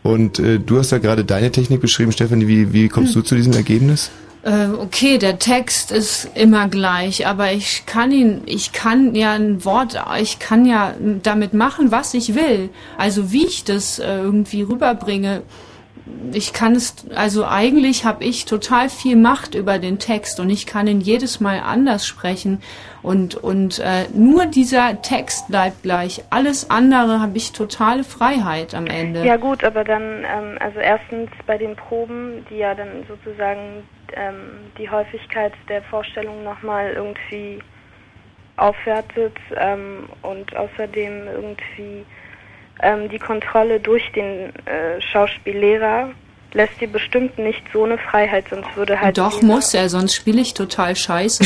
Und 0.02 0.38
äh, 0.38 0.58
du 0.58 0.78
hast 0.78 0.90
ja 0.90 0.98
gerade 0.98 1.24
deine 1.24 1.52
Technik 1.52 1.80
beschrieben, 1.80 2.10
Stefanie, 2.12 2.48
wie, 2.48 2.72
wie 2.72 2.88
kommst 2.88 3.14
du 3.14 3.22
zu 3.22 3.34
diesem 3.34 3.52
Ergebnis? 3.52 4.10
Äh, 4.42 4.68
okay, 4.76 5.18
der 5.18 5.38
Text 5.38 5.92
ist 5.92 6.28
immer 6.34 6.66
gleich, 6.68 7.26
aber 7.26 7.52
ich 7.52 7.86
kann 7.86 8.10
ihn, 8.10 8.42
ich 8.46 8.72
kann 8.72 9.14
ja 9.14 9.34
ein 9.34 9.64
Wort, 9.64 10.02
ich 10.20 10.40
kann 10.40 10.64
ja 10.64 10.94
damit 11.22 11.54
machen, 11.54 11.92
was 11.92 12.12
ich 12.14 12.34
will. 12.34 12.70
Also 12.98 13.30
wie 13.32 13.46
ich 13.46 13.62
das 13.62 14.00
äh, 14.00 14.18
irgendwie 14.18 14.62
rüberbringe. 14.62 15.42
Ich 16.32 16.52
kann 16.52 16.74
es, 16.74 17.06
also 17.14 17.46
eigentlich 17.46 18.04
habe 18.04 18.24
ich 18.24 18.44
total 18.44 18.88
viel 18.88 19.16
Macht 19.16 19.54
über 19.54 19.78
den 19.78 19.98
Text 19.98 20.40
und 20.40 20.50
ich 20.50 20.66
kann 20.66 20.86
ihn 20.86 21.00
jedes 21.00 21.40
Mal 21.40 21.60
anders 21.60 22.06
sprechen 22.06 22.60
und 23.02 23.36
und 23.36 23.78
äh, 23.78 24.06
nur 24.12 24.46
dieser 24.46 25.00
Text 25.02 25.48
bleibt 25.48 25.82
gleich. 25.82 26.24
Alles 26.30 26.70
andere 26.70 27.20
habe 27.20 27.36
ich 27.36 27.52
totale 27.52 28.02
Freiheit 28.02 28.74
am 28.74 28.86
Ende. 28.86 29.24
Ja 29.24 29.36
gut, 29.36 29.62
aber 29.62 29.84
dann, 29.84 30.24
ähm, 30.24 30.56
also 30.60 30.80
erstens 30.80 31.30
bei 31.46 31.56
den 31.56 31.76
Proben, 31.76 32.44
die 32.50 32.56
ja 32.56 32.74
dann 32.74 33.04
sozusagen 33.06 33.84
ähm, 34.14 34.70
die 34.78 34.90
Häufigkeit 34.90 35.52
der 35.68 35.82
Vorstellung 35.82 36.42
nochmal 36.42 36.92
irgendwie 36.92 37.60
aufwertet 38.56 39.36
ähm, 39.56 40.08
und 40.22 40.54
außerdem 40.56 41.26
irgendwie 41.26 42.04
ähm, 42.82 43.08
die 43.08 43.18
Kontrolle 43.18 43.80
durch 43.80 44.10
den 44.12 44.54
äh, 44.66 45.00
Schauspiellehrer 45.00 46.10
lässt 46.54 46.80
dir 46.80 46.88
bestimmt 46.88 47.38
nicht 47.38 47.62
so 47.72 47.84
eine 47.84 47.98
Freiheit, 47.98 48.46
sonst 48.50 48.76
würde 48.76 49.00
halt 49.00 49.18
Doch 49.18 49.42
muss 49.42 49.74
er, 49.74 49.88
sonst 49.88 50.14
spiele 50.14 50.40
ich 50.40 50.54
total 50.54 50.96
scheiße. 50.96 51.44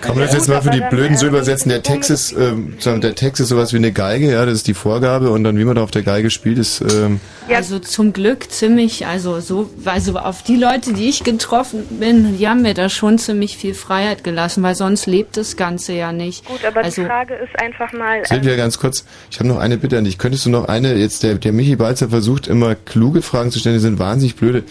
Kann 0.00 0.14
man 0.14 0.24
das 0.24 0.34
jetzt 0.34 0.48
mal 0.48 0.62
für 0.62 0.70
die 0.70 0.80
Blöden 0.80 1.16
so 1.16 1.26
übersetzen? 1.26 1.68
Der 1.68 1.82
Text 1.82 2.10
ist, 2.10 2.32
ähm, 2.32 2.76
der 2.84 3.14
Text 3.14 3.40
ist 3.40 3.48
sowas 3.48 3.72
wie 3.72 3.76
eine 3.76 3.92
Geige, 3.92 4.32
ja, 4.32 4.44
das 4.46 4.54
ist 4.54 4.66
die 4.66 4.74
Vorgabe 4.74 5.30
und 5.30 5.44
dann 5.44 5.58
wie 5.58 5.64
man 5.64 5.76
da 5.76 5.82
auf 5.82 5.90
der 5.90 6.02
Geige 6.02 6.30
spielt, 6.30 6.58
ist, 6.58 6.80
ähm, 6.80 7.20
Also 7.52 7.78
zum 7.78 8.12
Glück 8.12 8.50
ziemlich, 8.50 9.06
also 9.06 9.40
so, 9.40 9.70
also 9.84 10.16
auf 10.16 10.42
die 10.42 10.56
Leute, 10.56 10.92
die 10.92 11.08
ich 11.08 11.24
getroffen 11.24 11.84
bin, 11.98 12.38
die 12.38 12.48
haben 12.48 12.62
mir 12.62 12.74
da 12.74 12.88
schon 12.88 13.18
ziemlich 13.18 13.56
viel 13.56 13.74
Freiheit 13.74 14.24
gelassen, 14.24 14.62
weil 14.62 14.74
sonst 14.74 15.06
lebt 15.06 15.36
das 15.36 15.56
Ganze 15.56 15.92
ja 15.92 16.12
nicht. 16.12 16.46
Gut, 16.46 16.64
aber 16.64 16.84
also, 16.84 17.02
die 17.02 17.08
Frage 17.08 17.34
ist 17.34 17.58
einfach 17.60 17.92
mal, 17.92 18.24
Silvia, 18.24 18.56
ganz 18.56 18.78
kurz, 18.78 19.04
ich 19.30 19.38
habe 19.38 19.48
noch 19.48 19.58
eine 19.58 19.76
Bitte 19.76 19.98
an 19.98 20.04
dich. 20.04 20.18
Könntest 20.18 20.46
du 20.46 20.50
noch 20.50 20.66
eine, 20.66 20.94
jetzt 20.94 21.22
der, 21.22 21.34
der 21.34 21.52
Michi 21.52 21.76
Balzer 21.76 22.08
versucht 22.08 22.46
immer 22.46 22.74
kluge 22.74 23.22
Fragen 23.22 23.49
zu 23.50 23.58
stellen, 23.58 23.76
die 23.76 23.80
sind 23.80 23.98
wahnsinnig 23.98 24.36
blöde. 24.36 24.64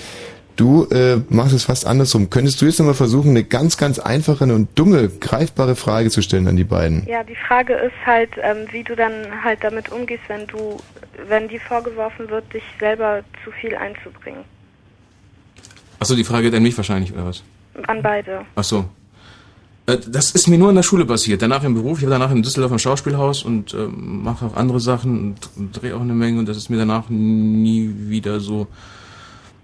Du 0.56 0.84
äh, 0.92 1.22
machst 1.30 1.54
es 1.54 1.64
fast 1.64 1.88
andersrum. 1.88 2.30
Könntest 2.30 2.62
du 2.62 2.66
jetzt 2.66 2.80
nochmal 2.80 2.94
versuchen, 2.94 3.30
eine 3.30 3.46
ganz, 3.46 3.78
ganz 3.78 3.98
einfache 3.98 4.44
und 4.44 4.78
dumme, 4.78 5.08
greifbare 5.08 5.78
Frage 5.78 6.10
zu 6.10 6.22
stellen 6.22 6.50
an 6.50 6.58
die 6.58 6.66
beiden? 6.66 7.08
Ja, 7.08 7.24
die 7.24 7.36
Frage 7.36 7.76
ist 7.76 7.94
halt, 8.06 8.32
ähm, 8.42 8.68
wie 8.72 8.84
du 8.84 8.94
dann 8.94 9.14
halt 9.42 9.64
damit 9.64 9.90
umgehst, 9.90 10.24
wenn 10.28 10.48
du, 10.48 10.78
wenn 11.30 11.48
dir 11.48 11.62
vorgeworfen 11.62 12.30
wird, 12.30 12.54
dich 12.54 12.64
selber 12.78 13.22
zu 13.46 13.52
viel 13.52 13.74
einzubringen. 13.74 14.44
Achso, 15.98 16.16
die 16.16 16.26
Frage 16.26 16.44
geht 16.44 16.56
an 16.56 16.64
mich 16.64 16.76
wahrscheinlich, 16.76 17.14
oder 17.14 17.28
was? 17.28 17.42
An 17.88 18.02
beide. 18.02 18.42
Ach 18.56 18.64
so. 18.64 18.80
Äh, 18.80 18.99
Das 19.98 20.32
ist 20.32 20.48
mir 20.48 20.58
nur 20.58 20.70
in 20.70 20.76
der 20.76 20.84
Schule 20.84 21.06
passiert. 21.06 21.42
Danach 21.42 21.64
im 21.64 21.74
Beruf. 21.74 22.00
Ich 22.00 22.04
war 22.06 22.12
danach 22.12 22.32
in 22.32 22.44
Düsseldorf 22.44 22.72
im 22.72 22.80
Schauspielhaus 22.80 23.44
und 23.44 23.74
ähm, 23.74 24.24
mache 24.24 24.46
auch 24.46 24.56
andere 24.56 24.80
Sachen 24.80 25.20
und, 25.20 25.50
und 25.56 25.82
drehe 25.82 25.96
auch 25.96 26.02
eine 26.02 26.14
Menge. 26.14 26.40
Und 26.40 26.50
das 26.50 26.58
ist 26.58 26.70
mir 26.70 26.78
danach 26.78 27.10
nie 27.10 27.94
wieder 28.08 28.40
so 28.40 28.68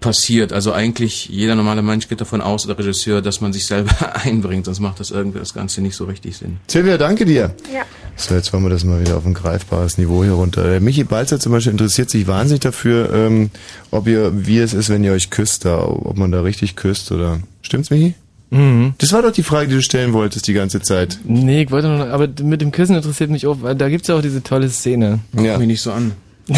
passiert. 0.00 0.52
Also 0.52 0.72
eigentlich 0.72 1.28
jeder 1.28 1.54
normale 1.54 1.82
Mensch 1.82 2.08
geht 2.08 2.20
davon 2.20 2.40
aus, 2.40 2.66
oder 2.66 2.78
Regisseur, 2.78 3.22
dass 3.22 3.40
man 3.40 3.52
sich 3.52 3.66
selber 3.66 3.92
einbringt. 4.24 4.66
Sonst 4.66 4.80
macht 4.80 5.00
das 5.00 5.10
irgendwie 5.10 5.38
das 5.38 5.54
Ganze 5.54 5.80
nicht 5.80 5.96
so 5.96 6.04
richtig 6.04 6.36
Sinn. 6.36 6.58
Silvia, 6.66 6.98
danke 6.98 7.24
dir. 7.24 7.54
Ja. 7.72 7.82
So, 8.16 8.34
jetzt 8.34 8.52
wollen 8.52 8.62
wir 8.62 8.70
das 8.70 8.84
mal 8.84 9.00
wieder 9.00 9.16
auf 9.16 9.26
ein 9.26 9.34
greifbares 9.34 9.98
Niveau 9.98 10.22
hier 10.22 10.32
runter. 10.32 10.64
Der 10.64 10.80
Michi 10.80 11.04
Balzer 11.04 11.40
zum 11.40 11.52
Beispiel 11.52 11.72
interessiert 11.72 12.10
sich 12.10 12.26
wahnsinnig 12.26 12.60
dafür, 12.60 13.12
ähm, 13.12 13.50
ob 13.90 14.06
ihr, 14.06 14.46
wie 14.46 14.58
es 14.58 14.74
ist, 14.74 14.88
wenn 14.88 15.04
ihr 15.04 15.12
euch 15.12 15.30
küsst, 15.30 15.64
da, 15.64 15.80
ob 15.80 16.16
man 16.16 16.30
da 16.30 16.42
richtig 16.42 16.76
küsst 16.76 17.12
oder. 17.12 17.40
Stimmt's, 17.62 17.90
Michi? 17.90 18.14
Mhm. 18.50 18.94
Das 18.98 19.12
war 19.12 19.22
doch 19.22 19.32
die 19.32 19.42
Frage, 19.42 19.68
die 19.68 19.74
du 19.74 19.82
stellen 19.82 20.12
wolltest 20.12 20.46
die 20.46 20.52
ganze 20.52 20.80
Zeit. 20.80 21.18
Nee, 21.24 21.62
ich 21.62 21.70
wollte 21.70 21.88
nur, 21.88 22.06
aber 22.08 22.28
mit 22.42 22.60
dem 22.60 22.70
Küssen 22.70 22.94
interessiert 22.96 23.30
mich 23.30 23.46
auch, 23.46 23.56
weil 23.60 23.74
da 23.74 23.88
gibt's 23.88 24.08
ja 24.08 24.14
auch 24.16 24.22
diese 24.22 24.42
tolle 24.42 24.68
Szene. 24.68 25.20
Ja. 25.32 25.58
mich 25.58 25.66
nicht 25.66 25.82
so 25.82 25.92
an. 25.92 26.12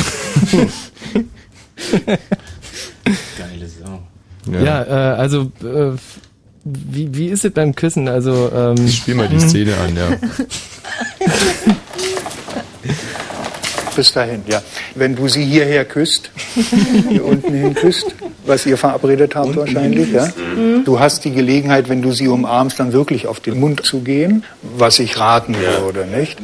Geile 3.38 3.68
Sau. 3.68 4.02
Ja, 4.52 4.82
äh, 4.84 5.16
also 5.16 5.50
äh, 5.62 5.92
wie, 6.64 7.14
wie 7.14 7.28
ist 7.28 7.44
es 7.44 7.52
beim 7.52 7.74
Küssen? 7.74 8.08
Also 8.08 8.50
ähm, 8.54 8.74
Ich 8.86 8.96
spiel 8.98 9.14
mal 9.14 9.28
die 9.28 9.40
Szene 9.40 9.74
an, 9.76 9.96
ja. 9.96 10.10
Bis 13.98 14.12
dahin, 14.12 14.44
ja. 14.46 14.62
Wenn 14.94 15.16
du 15.16 15.26
sie 15.26 15.44
hierher 15.44 15.84
küsst, 15.84 16.30
hier 17.08 17.24
unten 17.24 17.52
hin 17.52 17.74
küsst, 17.74 18.06
was 18.46 18.64
ihr 18.64 18.78
verabredet 18.78 19.34
habt 19.34 19.56
wahrscheinlich, 19.56 20.12
ja. 20.12 20.24
Mhm. 20.24 20.84
Du 20.84 21.00
hast 21.00 21.24
die 21.24 21.32
Gelegenheit, 21.32 21.88
wenn 21.88 22.00
du 22.00 22.12
sie 22.12 22.28
umarmst, 22.28 22.78
dann 22.78 22.92
wirklich 22.92 23.26
auf 23.26 23.40
den 23.40 23.58
Mund 23.58 23.84
zu 23.84 23.98
gehen, 24.02 24.44
was 24.62 25.00
ich 25.00 25.18
raten 25.18 25.56
würde, 25.56 26.06
nicht? 26.06 26.38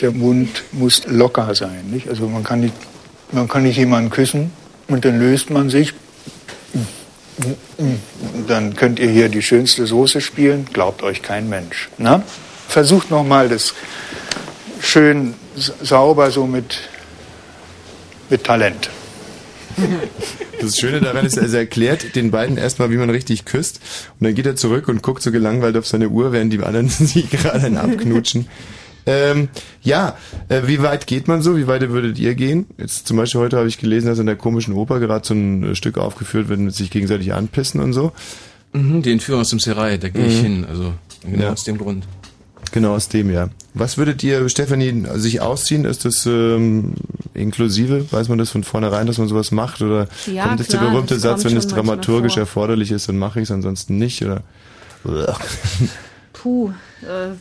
Der 0.00 0.12
Mund 0.12 0.62
muss 0.70 1.02
locker 1.08 1.56
sein, 1.56 1.90
nicht? 1.90 2.08
Also 2.08 2.28
man 2.28 2.44
kann 2.44 2.60
nicht, 2.60 2.74
man 3.32 3.48
kann 3.48 3.64
nicht 3.64 3.78
jemanden 3.78 4.10
küssen 4.10 4.52
und 4.86 5.04
dann 5.04 5.18
löst 5.18 5.50
man 5.50 5.70
sich. 5.70 5.92
Dann 8.46 8.76
könnt 8.76 9.00
ihr 9.00 9.10
hier 9.10 9.28
die 9.28 9.42
schönste 9.42 9.88
Soße 9.88 10.20
spielen, 10.20 10.68
glaubt 10.72 11.02
euch 11.02 11.20
kein 11.20 11.48
Mensch. 11.48 11.88
Na? 11.98 12.22
Versucht 12.68 13.10
nochmal 13.10 13.48
das 13.48 13.74
schön 14.80 15.34
sauber, 15.82 16.30
so 16.30 16.46
mit, 16.46 16.78
mit 18.30 18.44
Talent. 18.44 18.90
Das 20.60 20.78
Schöne 20.78 21.00
daran 21.00 21.26
ist, 21.26 21.36
er 21.36 21.52
erklärt 21.52 22.16
den 22.16 22.30
beiden 22.30 22.56
erstmal, 22.56 22.90
wie 22.90 22.96
man 22.96 23.10
richtig 23.10 23.44
küsst. 23.44 23.80
Und 24.18 24.24
dann 24.24 24.34
geht 24.34 24.46
er 24.46 24.56
zurück 24.56 24.88
und 24.88 25.02
guckt 25.02 25.22
so 25.22 25.30
gelangweilt 25.30 25.76
auf 25.76 25.86
seine 25.86 26.08
Uhr, 26.08 26.32
während 26.32 26.52
die 26.52 26.60
anderen 26.62 26.88
sich 26.88 27.28
gerade 27.30 27.66
einen 27.66 27.76
abknutschen. 27.76 28.48
Ähm, 29.08 29.48
ja, 29.82 30.16
äh, 30.48 30.62
wie 30.66 30.82
weit 30.82 31.06
geht 31.06 31.28
man 31.28 31.40
so? 31.42 31.56
Wie 31.56 31.68
weit 31.68 31.88
würdet 31.90 32.18
ihr 32.18 32.34
gehen? 32.34 32.66
Jetzt 32.76 33.06
zum 33.06 33.16
Beispiel 33.18 33.40
heute 33.40 33.56
habe 33.56 33.68
ich 33.68 33.78
gelesen, 33.78 34.08
dass 34.08 34.18
in 34.18 34.26
der 34.26 34.34
komischen 34.34 34.74
Oper 34.74 34.98
gerade 34.98 35.24
so 35.26 35.34
ein 35.34 35.62
äh, 35.62 35.74
Stück 35.76 35.96
aufgeführt 35.98 36.48
wird, 36.48 36.58
mit 36.58 36.74
sich 36.74 36.90
gegenseitig 36.90 37.32
anpissen 37.32 37.80
und 37.80 37.92
so. 37.92 38.12
Mhm, 38.72 39.02
die 39.02 39.12
Entführung 39.12 39.42
aus 39.42 39.50
dem 39.50 39.60
Serai, 39.60 39.98
da 39.98 40.08
gehe 40.08 40.26
ich 40.26 40.38
Mhm. 40.38 40.42
hin. 40.44 40.66
Also 40.68 40.92
genau 41.22 41.44
Ja. 41.44 41.52
aus 41.52 41.62
dem 41.64 41.78
Grund. 41.78 42.04
Genau 42.72 42.94
aus 42.94 43.08
dem, 43.08 43.30
ja. 43.30 43.48
Was 43.74 43.98
würdet 43.98 44.22
ihr, 44.22 44.48
Stefanie, 44.48 45.04
sich 45.14 45.40
ausziehen? 45.40 45.84
Ist 45.84 46.04
das 46.04 46.26
ähm, 46.26 46.94
inklusive? 47.34 48.10
Weiß 48.10 48.28
man 48.28 48.38
das 48.38 48.50
von 48.50 48.64
vornherein, 48.64 49.06
dass 49.06 49.18
man 49.18 49.28
sowas 49.28 49.50
macht? 49.50 49.82
Oder 49.82 50.08
Ja, 50.26 50.46
kommt 50.46 50.60
jetzt 50.60 50.72
der 50.72 50.78
berühmte 50.78 51.18
Satz, 51.18 51.44
wenn 51.44 51.56
es 51.56 51.66
dramaturgisch 51.66 52.36
erforderlich 52.36 52.90
ist, 52.90 53.08
dann 53.08 53.18
mache 53.18 53.40
ich 53.40 53.44
es, 53.44 53.50
ansonsten 53.50 53.98
nicht? 53.98 54.24
Oder? 54.24 54.42
Puh. 56.32 56.72
Äh, 57.02 57.34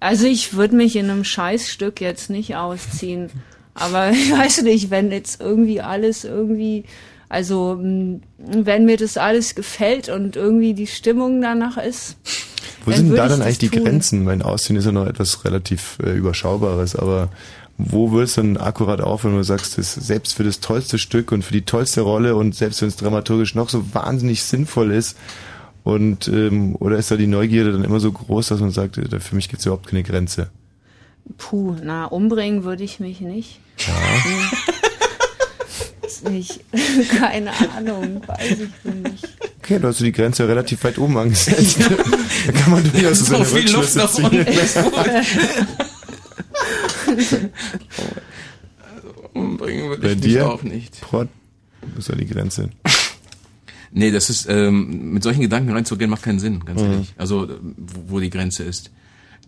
also 0.00 0.26
ich 0.26 0.54
würde 0.54 0.76
mich 0.76 0.96
in 0.96 1.10
einem 1.10 1.24
Scheißstück 1.24 2.00
jetzt 2.00 2.30
nicht 2.30 2.56
ausziehen. 2.56 3.30
Aber 3.74 4.10
ich 4.12 4.30
weiß 4.30 4.62
nicht, 4.62 4.90
wenn 4.90 5.10
jetzt 5.10 5.40
irgendwie 5.40 5.80
alles 5.80 6.24
irgendwie, 6.24 6.84
also 7.28 7.78
wenn 7.80 8.84
mir 8.84 8.96
das 8.96 9.16
alles 9.16 9.54
gefällt 9.54 10.08
und 10.08 10.36
irgendwie 10.36 10.74
die 10.74 10.86
Stimmung 10.86 11.40
danach 11.40 11.76
ist. 11.76 12.16
Wo 12.86 12.92
sind 12.92 13.14
da 13.14 13.28
dann 13.28 13.42
eigentlich 13.42 13.58
die 13.58 13.68
tun. 13.68 13.84
Grenzen? 13.84 14.24
Mein 14.24 14.42
Ausziehen 14.42 14.76
ist 14.76 14.86
ja 14.86 14.92
noch 14.92 15.06
etwas 15.06 15.44
relativ 15.44 15.98
äh, 16.02 16.12
Überschaubares, 16.12 16.96
aber 16.96 17.28
wo 17.78 18.12
wird 18.12 18.28
es 18.28 18.34
dann 18.34 18.56
akkurat 18.56 19.02
auf, 19.02 19.24
wenn 19.24 19.36
du 19.36 19.42
sagst, 19.42 19.76
das, 19.76 19.94
selbst 19.94 20.34
für 20.34 20.44
das 20.44 20.60
tollste 20.60 20.98
Stück 20.98 21.30
und 21.32 21.44
für 21.44 21.52
die 21.52 21.62
tollste 21.62 22.00
Rolle 22.00 22.34
und 22.34 22.54
selbst 22.54 22.80
wenn 22.80 22.88
es 22.88 22.96
dramaturgisch 22.96 23.54
noch 23.54 23.68
so 23.68 23.84
wahnsinnig 23.92 24.42
sinnvoll 24.42 24.92
ist, 24.92 25.16
und 25.86 26.26
ähm, 26.26 26.74
oder 26.80 26.96
ist 26.96 27.12
da 27.12 27.16
die 27.16 27.28
Neugierde 27.28 27.70
dann 27.70 27.84
immer 27.84 28.00
so 28.00 28.10
groß, 28.10 28.48
dass 28.48 28.58
man 28.58 28.72
sagt, 28.72 28.98
äh, 28.98 29.20
für 29.20 29.36
mich 29.36 29.48
gibt 29.48 29.60
es 29.60 29.66
überhaupt 29.66 29.86
keine 29.86 30.02
Grenze? 30.02 30.50
Puh, 31.38 31.76
na, 31.80 32.06
umbringen 32.06 32.64
würde 32.64 32.82
ich 32.82 32.98
mich 32.98 33.20
nicht. 33.20 33.60
Hm. 33.78 33.92
Ist 36.16 36.28
nicht. 36.28 36.60
Keine 37.18 37.50
Ahnung, 37.76 38.22
weiß 38.26 38.50
ich 38.52 38.58
nicht. 38.94 39.28
Okay, 39.62 39.78
du 39.78 39.88
hast 39.88 40.00
die 40.00 40.12
Grenze 40.12 40.48
relativ 40.48 40.82
weit 40.84 40.98
oben 40.98 41.16
angesetzt. 41.18 41.78
da 42.46 42.52
kann 42.52 42.72
man 42.72 42.90
durchaus 42.92 43.18
so 43.20 43.24
So 43.24 43.32
seine 43.32 43.44
viel 43.44 43.70
Luft 43.72 43.96
nach 43.96 44.14
unten, 44.14 44.44
gut. 44.44 44.46
Umbringen 49.34 49.88
würde 49.90 50.02
Bei 50.02 50.12
ich 50.12 50.20
dir? 50.20 50.48
auch 50.50 50.62
nicht. 50.62 51.00
Prot, 51.00 51.28
wo 51.82 51.98
ist 51.98 52.08
da 52.08 52.14
die 52.14 52.26
Grenze? 52.26 52.70
Nee, 53.92 54.10
das 54.10 54.28
ist, 54.28 54.46
ähm, 54.50 55.12
mit 55.14 55.22
solchen 55.22 55.40
Gedanken 55.40 55.70
reinzugehen, 55.72 56.10
macht 56.10 56.22
keinen 56.22 56.38
Sinn, 56.40 56.62
ganz 56.66 56.82
Mhm. 56.82 56.90
ehrlich. 56.92 57.14
Also, 57.16 57.44
äh, 57.44 57.48
wo, 57.62 58.16
wo 58.16 58.20
die 58.20 58.28
Grenze 58.28 58.62
ist. 58.62 58.90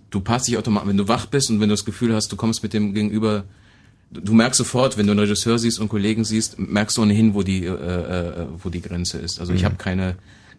Du 0.09 0.21
passt 0.21 0.49
dich 0.49 0.57
automatisch, 0.57 0.89
wenn 0.89 0.97
du 0.97 1.07
wach 1.07 1.27
bist 1.27 1.51
und 1.51 1.61
wenn 1.61 1.69
du 1.69 1.75
das 1.75 1.85
Gefühl 1.85 2.15
hast, 2.15 2.33
du 2.33 2.37
kommst 2.37 2.63
mit 2.63 2.73
dem 2.73 2.95
Gegenüber, 2.95 3.45
du, 4.11 4.33
merkst 4.35 4.59
sofort, 4.59 4.97
wenn 4.97 5.07
du 5.07 5.13
einen 5.13 5.21
Regisseur 5.21 5.59
siehst 5.59 5.79
und 5.81 5.89
Kollegen 5.89 6.25
siehst, 6.25 6.59
merkst 6.59 6.97
du 6.97 7.03
ohnehin, 7.03 7.35
wo 7.35 7.43
die, 7.43 7.65
äh, 7.65 7.71
äh, 7.71 8.47
wo 8.63 8.69
die 8.71 8.81
Grenze 8.83 9.19
ist. 9.19 9.41
Also 9.41 9.53
ich 9.53 9.63
Mhm. 9.63 9.67
habe 9.67 9.77
keine, 9.77 10.15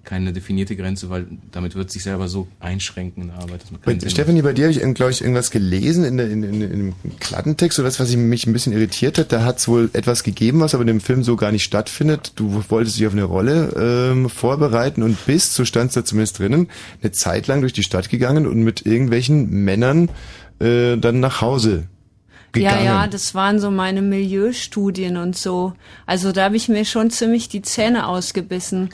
keine 0.06 0.32
definierte 0.34 0.76
Grenze, 0.76 1.10
weil 1.10 1.28
damit 1.52 1.76
wird 1.76 1.91
sich 1.91 2.04
selber 2.04 2.30
so 2.30 2.47
einschränken 2.60 3.24
in 3.24 3.28
der 3.30 3.38
Arbeit, 3.39 3.62
dass 3.64 3.72
man 3.72 3.82
Bei, 3.84 4.10
Stefanie, 4.10 4.41
bei 4.41 4.54
dir 4.54 4.70
habe 4.70 4.72
ich, 4.72 4.93
glaube 4.95 5.12
ich, 5.12 5.22
irgendwas 5.22 5.52
gelesen 5.52 6.04
in, 6.06 6.18
der, 6.18 6.30
in, 6.32 6.41
in, 6.43 6.62
in 6.62 6.72
einem 6.72 6.93
Kladdentext 7.20 7.78
oder 7.80 7.88
was, 7.88 8.00
was 8.00 8.16
mich 8.16 8.47
ein 8.47 8.54
bisschen 8.54 8.72
irritiert 8.74 9.18
hat. 9.18 9.32
Da 9.32 9.43
hat 9.43 9.58
es 9.60 9.68
wohl 9.68 9.89
etwas 9.93 10.24
gegeben, 10.24 10.62
was 10.62 10.74
aber 10.74 10.82
in 10.82 10.88
dem 10.88 11.02
Film 11.02 11.24
so 11.24 11.36
gar 11.36 11.52
nicht 11.52 11.64
stattfindet. 11.64 12.32
Du 12.38 12.64
wolltest 12.70 12.97
dich 12.97 13.06
auf 13.08 13.14
eine 13.14 13.26
Rolle 13.26 14.12
ähm, 14.14 14.30
vorbereiten 14.30 15.04
und 15.04 15.18
bist, 15.26 15.54
so 15.54 15.66
stand 15.66 15.89
es 15.89 15.95
da 15.95 16.06
zumindest 16.06 16.39
drinnen, 16.39 16.70
eine 17.02 17.12
Zeit 17.12 17.47
lang 17.47 17.62
durch 17.62 17.74
die 17.74 17.84
Stadt 17.84 18.10
gegangen 18.10 18.47
und 18.47 18.64
mit 18.64 18.86
irgendwelchen 18.86 19.50
Männern 19.50 20.10
äh, 20.60 20.97
dann 20.97 21.20
nach 21.20 21.41
Hause 21.41 21.84
gegangen. 22.52 22.86
Ja, 22.86 23.02
ja, 23.04 23.08
das 23.08 23.36
waren 23.36 23.60
so 23.60 23.72
meine 23.72 24.02
Milieustudien 24.02 25.18
und 25.18 25.38
so. 25.38 25.74
Also 26.06 26.32
da 26.32 26.45
habe 26.45 26.56
ich 26.56 26.70
mir 26.70 26.86
schon 26.86 27.10
ziemlich 27.12 27.50
die 27.50 27.62
Zähne 27.62 28.08
ausgebissen. 28.08 28.89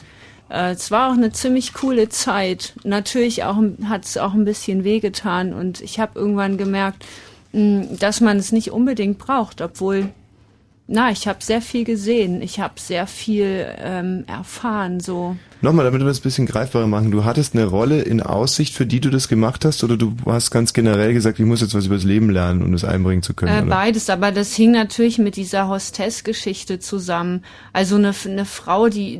Äh, 0.49 0.71
es 0.71 0.91
war 0.91 1.09
auch 1.09 1.15
eine 1.15 1.31
ziemlich 1.31 1.73
coole 1.73 2.09
Zeit. 2.09 2.73
Natürlich 2.83 3.43
auch 3.43 3.57
hat 3.85 4.05
es 4.05 4.17
auch 4.17 4.33
ein 4.33 4.45
bisschen 4.45 4.83
wehgetan 4.83 5.53
und 5.53 5.81
ich 5.81 5.99
habe 5.99 6.19
irgendwann 6.19 6.57
gemerkt, 6.57 7.05
mh, 7.53 7.97
dass 7.99 8.21
man 8.21 8.37
es 8.37 8.51
nicht 8.51 8.71
unbedingt 8.71 9.17
braucht, 9.17 9.61
obwohl, 9.61 10.09
na, 10.87 11.09
ich 11.09 11.27
habe 11.27 11.43
sehr 11.43 11.61
viel 11.61 11.83
gesehen, 11.83 12.43
ich 12.43 12.59
habe 12.59 12.75
sehr 12.77 13.07
viel 13.07 13.65
ähm, 13.79 14.23
erfahren, 14.27 14.99
so. 14.99 15.35
Nochmal, 15.61 15.85
damit 15.85 16.01
wir 16.01 16.05
das 16.05 16.19
ein 16.19 16.23
bisschen 16.23 16.45
greifbarer 16.45 16.85
machen. 16.85 17.09
Du 17.09 17.23
hattest 17.23 17.55
eine 17.55 17.65
Rolle 17.65 18.03
in 18.03 18.21
Aussicht, 18.21 18.75
für 18.75 18.85
die 18.85 18.99
du 18.99 19.09
das 19.09 19.27
gemacht 19.27 19.65
hast, 19.65 19.83
oder 19.83 19.97
du 19.97 20.13
hast 20.27 20.51
ganz 20.51 20.73
generell 20.73 21.11
gesagt, 21.13 21.39
ich 21.39 21.45
muss 21.45 21.61
jetzt 21.61 21.73
was 21.73 21.87
über 21.87 21.95
das 21.95 22.03
Leben 22.03 22.29
lernen, 22.29 22.61
um 22.61 22.71
das 22.71 22.83
einbringen 22.83 23.23
zu 23.23 23.33
können? 23.33 23.67
Äh, 23.67 23.69
beides, 23.69 24.11
aber 24.11 24.31
das 24.31 24.53
hing 24.53 24.71
natürlich 24.71 25.17
mit 25.17 25.37
dieser 25.37 25.67
Hostess-Geschichte 25.69 26.77
zusammen. 26.77 27.43
Also 27.73 27.95
eine, 27.95 28.13
eine 28.25 28.45
Frau, 28.45 28.87
die, 28.87 29.19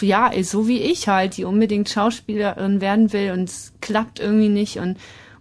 ja, 0.00 0.28
ist 0.28 0.50
so 0.50 0.66
wie 0.66 0.80
ich 0.80 1.08
halt, 1.08 1.36
die 1.36 1.44
unbedingt 1.44 1.90
Schauspielerin 1.90 2.80
werden 2.80 3.12
will 3.12 3.32
und 3.32 3.50
es 3.50 3.74
klappt 3.82 4.18
irgendwie 4.18 4.48
nicht 4.48 4.78
und 4.78 4.96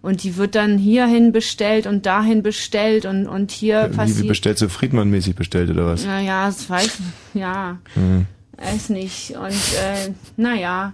und 0.05 0.23
die 0.23 0.37
wird 0.37 0.55
dann 0.55 0.77
hierhin 0.77 1.31
bestellt 1.31 1.87
und 1.87 2.05
dahin 2.05 2.43
bestellt 2.43 3.05
und 3.05 3.27
und 3.27 3.51
hier 3.51 3.89
Wie 3.91 3.95
passiert. 3.97 4.27
bestellt, 4.27 4.57
so 4.59 4.67
Friedmann-mäßig 4.69 5.35
bestellt 5.35 5.69
oder 5.71 5.87
was? 5.87 6.05
Naja, 6.05 6.45
das 6.45 6.69
weiß 6.69 6.97
ja, 7.33 7.77
Mhm. 7.95 8.25
weiß 8.57 8.89
nicht. 8.89 9.31
Und 9.31 9.51
äh, 9.51 10.11
naja, 10.37 10.93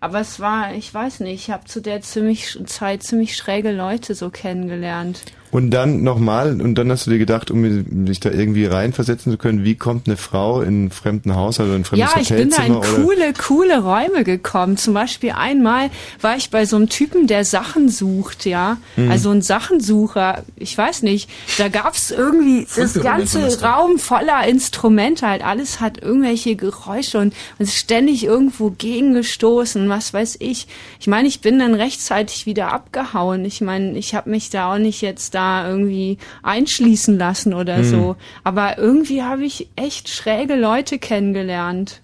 aber 0.00 0.20
es 0.20 0.40
war, 0.40 0.74
ich 0.74 0.92
weiß 0.92 1.20
nicht, 1.20 1.34
ich 1.46 1.50
habe 1.50 1.64
zu 1.64 1.80
der 1.80 2.00
ziemlich 2.02 2.58
Zeit 2.66 3.02
ziemlich 3.02 3.36
schräge 3.36 3.72
Leute 3.72 4.14
so 4.14 4.30
kennengelernt. 4.30 5.22
Und 5.50 5.70
dann 5.70 6.02
nochmal, 6.04 6.60
und 6.60 6.76
dann 6.76 6.90
hast 6.92 7.06
du 7.06 7.10
dir 7.10 7.18
gedacht, 7.18 7.50
um 7.50 8.06
dich 8.06 8.20
da 8.20 8.30
irgendwie 8.30 8.66
reinversetzen 8.66 9.32
zu 9.32 9.38
können, 9.38 9.64
wie 9.64 9.74
kommt 9.74 10.06
eine 10.06 10.16
Frau 10.16 10.60
in 10.60 10.68
einen 10.68 10.90
fremden 10.90 11.34
Haushalt 11.34 11.68
oder 11.68 11.76
in 11.76 11.82
ein 11.82 11.84
fremdes 11.84 12.14
Ja, 12.14 12.20
ich 12.20 12.28
bin 12.28 12.50
da 12.50 12.62
in 12.62 12.74
Hotelzimmer? 12.76 13.04
oder 13.04 13.32
coole, 13.32 13.32
coole 13.32 13.82
Räume 13.82 14.24
gekommen. 14.24 14.76
Zum 14.76 14.94
Beispiel 14.94 15.32
einmal 15.32 15.90
war 16.20 16.36
ich 16.36 16.50
bei 16.50 16.66
so 16.66 16.76
einem 16.76 16.88
Typen, 16.88 17.26
der 17.26 17.44
Sachen 17.44 17.88
sucht, 17.88 18.46
ja. 18.46 18.76
Mhm. 18.96 19.10
Also 19.10 19.30
ein 19.30 19.42
Sachensucher. 19.42 20.44
Ich 20.54 20.78
weiß 20.78 21.02
nicht. 21.02 21.28
Da 21.58 21.68
gab's 21.68 22.12
irgendwie 22.12 22.66
das 22.76 22.94
ganze. 22.94 23.60
Raum 23.60 23.98
voller 23.98 24.46
Instrumente 24.46 25.26
halt. 25.26 25.44
Alles 25.44 25.80
hat 25.80 26.00
irgendwelche 26.00 26.54
Geräusche 26.54 27.18
und, 27.18 27.34
ist 27.58 27.74
ständig 27.74 28.24
irgendwo 28.24 28.70
gegengestoßen, 28.70 29.88
was 29.88 30.14
weiß 30.14 30.36
ich. 30.38 30.68
Ich 31.00 31.08
meine, 31.08 31.26
ich 31.26 31.40
bin 31.40 31.58
dann 31.58 31.74
rechtzeitig 31.74 32.46
wieder 32.46 32.72
abgehauen. 32.72 33.44
Ich 33.44 33.60
meine, 33.60 33.98
ich 33.98 34.14
habe 34.14 34.30
mich 34.30 34.50
da 34.50 34.72
auch 34.72 34.78
nicht 34.78 35.00
jetzt 35.00 35.34
da 35.34 35.39
irgendwie 35.68 36.18
einschließen 36.42 37.18
lassen 37.18 37.54
oder 37.54 37.78
Mhm. 37.78 37.84
so. 37.84 38.16
Aber 38.44 38.78
irgendwie 38.78 39.22
habe 39.22 39.44
ich 39.44 39.68
echt 39.76 40.08
schräge 40.08 40.54
Leute 40.56 40.98
kennengelernt. 40.98 42.00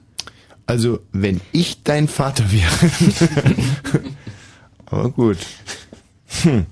Also, 0.67 0.99
wenn 1.13 1.41
ich 1.53 1.83
dein 1.85 2.09
Vater 2.09 2.45
wäre. 2.51 2.91
Aber 4.87 5.11
gut. 5.11 5.39
Hm. 6.43 6.67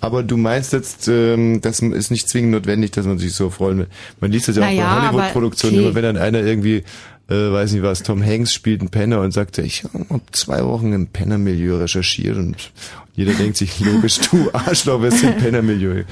Aber 0.00 0.24
du 0.24 0.36
meinst 0.36 0.72
jetzt, 0.72 1.06
ähm, 1.06 1.60
das 1.60 1.78
ist 1.78 2.10
nicht 2.10 2.28
zwingend 2.28 2.50
notwendig, 2.52 2.90
dass 2.90 3.06
man 3.06 3.18
sich 3.18 3.32
so 3.34 3.50
freuen 3.50 3.78
will. 3.78 3.86
Man 4.20 4.32
liest 4.32 4.48
das 4.48 4.56
ja 4.56 4.62
Naja, 4.62 4.84
auch 4.84 4.96
bei 4.96 5.06
Hollywood-Produktionen 5.12 5.74
okay. 5.74 5.84
immer, 5.84 5.94
wenn 5.94 6.02
dann 6.02 6.16
einer 6.16 6.40
irgendwie, 6.40 6.82
äh, 7.28 7.52
weiß 7.52 7.70
nicht 7.72 7.84
was, 7.84 8.02
Tom 8.02 8.24
Hanks 8.24 8.52
spielt 8.52 8.80
einen 8.80 8.90
Penner 8.90 9.20
und 9.20 9.30
sagt, 9.30 9.58
ich 9.58 9.84
habe 9.84 10.20
zwei 10.32 10.64
Wochen 10.64 10.92
im 10.92 11.06
Pennermilieu 11.06 11.76
recherchiert 11.78 12.36
und 12.36 12.72
jeder 13.14 13.34
denkt 13.34 13.56
sich, 13.56 13.78
logisch, 13.80 14.18
du 14.30 14.50
Arschloch, 14.52 15.02
wirst 15.02 15.22
im 15.22 15.36
Pennermilieu. 15.38 16.04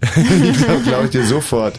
ich 0.16 0.64
glaube 0.64 0.82
glaub 0.82 1.04
ich 1.04 1.10
dir 1.10 1.26
sofort. 1.26 1.74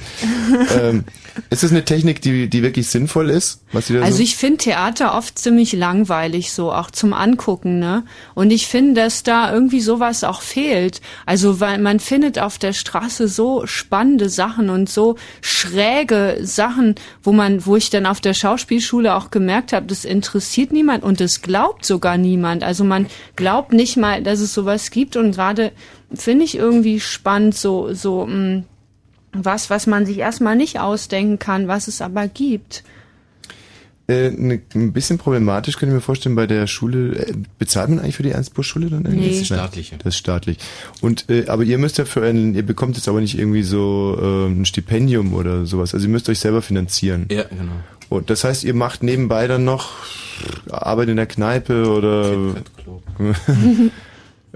Ähm, 0.77 1.05
ist 1.49 1.63
das 1.63 1.71
eine 1.71 1.83
Technik, 1.83 2.21
die, 2.21 2.49
die 2.49 2.61
wirklich 2.61 2.87
sinnvoll 2.87 3.29
ist? 3.29 3.63
Was 3.71 3.87
die 3.87 3.93
da 3.93 4.01
Also 4.01 4.17
so 4.17 4.23
ich 4.23 4.35
finde 4.35 4.57
Theater 4.57 5.15
oft 5.15 5.39
ziemlich 5.39 5.73
langweilig, 5.73 6.51
so 6.51 6.71
auch 6.71 6.91
zum 6.91 7.13
Angucken, 7.13 7.79
ne? 7.79 8.03
Und 8.35 8.51
ich 8.51 8.67
finde, 8.67 9.01
dass 9.01 9.23
da 9.23 9.51
irgendwie 9.51 9.81
sowas 9.81 10.23
auch 10.23 10.41
fehlt. 10.41 11.01
Also 11.25 11.59
weil 11.59 11.79
man 11.79 11.99
findet 11.99 12.37
auf 12.37 12.59
der 12.59 12.73
Straße 12.73 13.27
so 13.27 13.65
spannende 13.65 14.29
Sachen 14.29 14.69
und 14.69 14.87
so 14.89 15.15
schräge 15.41 16.37
Sachen, 16.41 16.95
wo 17.23 17.31
man, 17.31 17.65
wo 17.65 17.75
ich 17.75 17.89
dann 17.89 18.05
auf 18.05 18.21
der 18.21 18.33
Schauspielschule 18.33 19.15
auch 19.15 19.31
gemerkt 19.31 19.73
habe, 19.73 19.87
das 19.87 20.05
interessiert 20.05 20.71
niemand 20.71 21.03
und 21.03 21.19
das 21.21 21.41
glaubt 21.41 21.85
sogar 21.85 22.17
niemand. 22.17 22.63
Also 22.63 22.83
man 22.83 23.07
glaubt 23.35 23.73
nicht 23.73 23.97
mal, 23.97 24.21
dass 24.21 24.41
es 24.41 24.53
sowas 24.61 24.91
gibt 24.91 25.15
und 25.15 25.33
gerade 25.33 25.71
finde 26.13 26.45
ich 26.45 26.55
irgendwie 26.55 26.99
spannend, 26.99 27.55
so 27.55 27.93
so 27.93 28.25
mh, 28.25 28.63
was, 29.33 29.69
was 29.69 29.87
man 29.87 30.05
sich 30.05 30.17
erstmal 30.19 30.55
nicht 30.55 30.79
ausdenken 30.79 31.39
kann, 31.39 31.67
was 31.67 31.87
es 31.87 32.01
aber 32.01 32.27
gibt. 32.27 32.83
Äh, 34.07 34.31
ne, 34.31 34.61
ein 34.75 34.91
bisschen 34.91 35.17
problematisch 35.17 35.77
könnte 35.77 35.93
ich 35.93 35.95
mir 35.95 36.01
vorstellen 36.01 36.35
bei 36.35 36.47
der 36.47 36.67
Schule. 36.67 37.15
Äh, 37.15 37.33
bezahlt 37.57 37.89
man 37.89 37.99
eigentlich 37.99 38.17
für 38.17 38.23
die 38.23 38.31
Ernst-Busch-Schule 38.31 38.89
dann? 38.89 39.05
eigentlich? 39.05 39.19
Nee. 39.19 39.29
Das 39.29 39.37
ist 39.37 39.45
staatliche. 39.45 39.97
Das 39.97 40.13
ist 40.15 40.17
staatlich. 40.17 40.57
Und 40.99 41.29
äh, 41.29 41.47
aber 41.47 41.63
ihr 41.63 41.77
müsst 41.77 41.97
ja 41.97 42.05
für 42.05 42.23
ein, 42.25 42.53
ihr 42.53 42.65
bekommt 42.65 42.97
jetzt 42.97 43.07
aber 43.07 43.21
nicht 43.21 43.37
irgendwie 43.37 43.63
so 43.63 44.17
äh, 44.21 44.51
ein 44.51 44.65
Stipendium 44.65 45.33
oder 45.33 45.65
sowas. 45.65 45.93
Also 45.93 46.07
ihr 46.07 46.11
müsst 46.11 46.27
euch 46.27 46.39
selber 46.39 46.61
finanzieren. 46.61 47.27
Ja, 47.31 47.43
genau. 47.43 47.71
Und 48.09 48.29
das 48.29 48.43
heißt, 48.43 48.65
ihr 48.65 48.73
macht 48.73 49.03
nebenbei 49.03 49.47
dann 49.47 49.63
noch 49.63 49.91
Arbeit 50.69 51.07
in 51.07 51.15
der 51.15 51.27
Kneipe 51.27 51.89
oder 51.89 52.35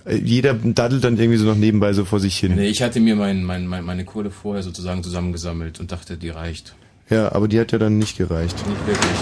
jeder 0.08 0.53
daddelt 0.53 1.03
dann 1.03 1.18
irgendwie 1.18 1.38
so 1.38 1.45
noch 1.45 1.56
nebenbei 1.56 1.93
so 1.93 2.06
vor 2.06 2.20
sich 2.20 2.38
hin. 2.38 2.56
Nee, 2.56 2.68
ich 2.68 2.84
hatte 2.84 2.99
mir 2.99 3.16
mein, 3.16 3.43
mein, 3.43 3.66
mein, 3.66 3.84
meine 3.84 4.06
Kohle 4.06 4.30
vorher 4.30 4.62
sozusagen 4.62 5.03
zusammengesammelt 5.03 5.80
und 5.80 5.91
dachte, 5.91 6.18
die 6.18 6.30
reicht. 6.30 6.76
Ja, 7.10 7.32
aber 7.32 7.47
die 7.47 7.60
hat 7.60 7.72
ja 7.72 7.78
dann 7.78 7.97
nicht 7.97 8.18
gereicht. 8.18 8.56
Nicht 8.68 8.88
wirklich. 8.88 9.20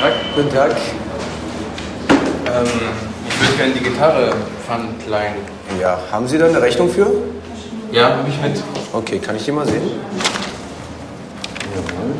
Tag, 0.00 0.12
guten 0.34 0.50
Tag. 0.50 0.76
Ähm, 2.46 2.66
ich 3.28 3.40
würde 3.40 3.56
gerne 3.56 3.74
die 3.74 3.84
Gitarre 3.84 4.34
Pfand 4.66 5.06
leihen. 5.08 5.34
Ja, 5.80 5.98
haben 6.10 6.26
Sie 6.26 6.38
da 6.38 6.46
eine 6.46 6.60
Rechnung 6.60 6.90
für? 6.90 7.10
Ja, 7.92 8.16
habe 8.16 8.28
ich 8.28 8.40
mit. 8.40 8.62
Okay, 8.92 9.18
kann 9.18 9.36
ich 9.36 9.44
die 9.44 9.52
mal 9.52 9.66
sehen? 9.66 9.82
Jawohl. 11.74 12.14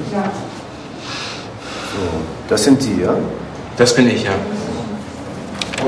So, 1.92 2.20
das 2.48 2.64
sind 2.64 2.82
die, 2.82 3.02
ja? 3.02 3.14
Das 3.76 3.94
bin 3.94 4.08
ich, 4.08 4.24
ja. 4.24 4.32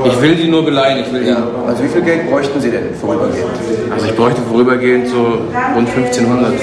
Ich 0.05 0.21
will 0.21 0.35
die 0.35 0.47
nur 0.47 0.63
beleihen, 0.63 1.03
ich 1.03 1.11
will 1.11 1.23
die. 1.23 1.31
Also 1.31 1.83
wie 1.83 1.87
viel 1.87 2.01
Geld 2.01 2.29
bräuchten 2.29 2.59
Sie 2.61 2.71
denn 2.71 2.93
vorübergehend? 2.99 3.45
Also 3.91 4.05
ich 4.05 4.15
bräuchte 4.15 4.41
vorübergehend 4.41 5.07
so 5.07 5.17
rund 5.75 5.89
1500. 5.89 6.53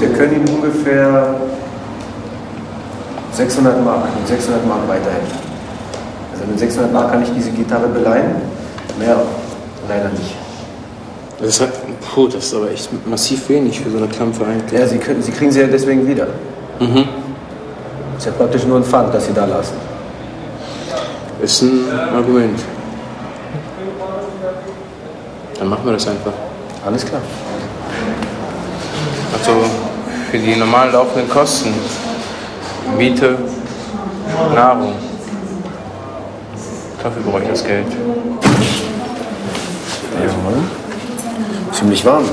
Wir 0.00 0.08
können 0.10 0.36
Ihnen 0.36 0.48
ungefähr 0.48 1.34
600 3.32 3.84
Mark, 3.84 4.04
mit 4.16 4.28
600 4.28 4.66
Mark 4.66 4.88
weiterhelfen. 4.88 5.38
Also 6.32 6.44
mit 6.46 6.58
600 6.58 6.92
Mark 6.92 7.12
kann 7.12 7.22
ich 7.22 7.30
diese 7.36 7.50
Gitarre 7.50 7.88
beleihen, 7.88 8.36
mehr 8.98 9.16
leider 9.88 10.08
nicht. 10.10 10.36
Das 11.38 11.48
ist, 11.48 11.60
halt, 11.60 11.72
puh, 12.14 12.28
das 12.28 12.46
ist 12.46 12.54
aber 12.54 12.70
echt 12.70 12.90
massiv 13.06 13.48
wenig 13.48 13.80
für 13.80 13.90
so 13.90 13.96
eine 13.96 14.08
Klammverein. 14.08 14.62
Ja, 14.72 14.86
Sie, 14.86 14.98
können, 14.98 15.22
Sie 15.22 15.32
kriegen 15.32 15.50
sie 15.50 15.60
ja 15.60 15.66
deswegen 15.66 16.06
wieder. 16.06 16.26
Mhm. 16.78 17.04
Ist 18.18 18.26
ja 18.26 18.32
praktisch 18.32 18.66
nur 18.66 18.76
ein 18.76 18.84
Pfand, 18.84 19.14
das 19.14 19.26
Sie 19.26 19.32
da 19.32 19.46
lassen. 19.46 19.74
Ist 21.42 21.62
ein 21.62 21.90
Argument. 22.14 22.58
Dann 25.58 25.68
machen 25.68 25.84
wir 25.84 25.92
das 25.92 26.06
einfach. 26.06 26.32
Alles 26.84 27.04
klar. 27.04 27.22
Also 29.32 29.52
für 30.30 30.38
die 30.38 30.56
normal 30.56 30.90
laufenden 30.90 31.28
Kosten. 31.30 31.72
Miete, 32.96 33.38
Nahrung. 34.54 34.94
Dafür 37.02 37.22
brauche 37.22 37.42
ich 37.42 37.48
das 37.48 37.64
Geld. 37.64 37.86
Jawohl. 40.14 40.62
Ziemlich 41.72 42.04
warm. 42.04 42.24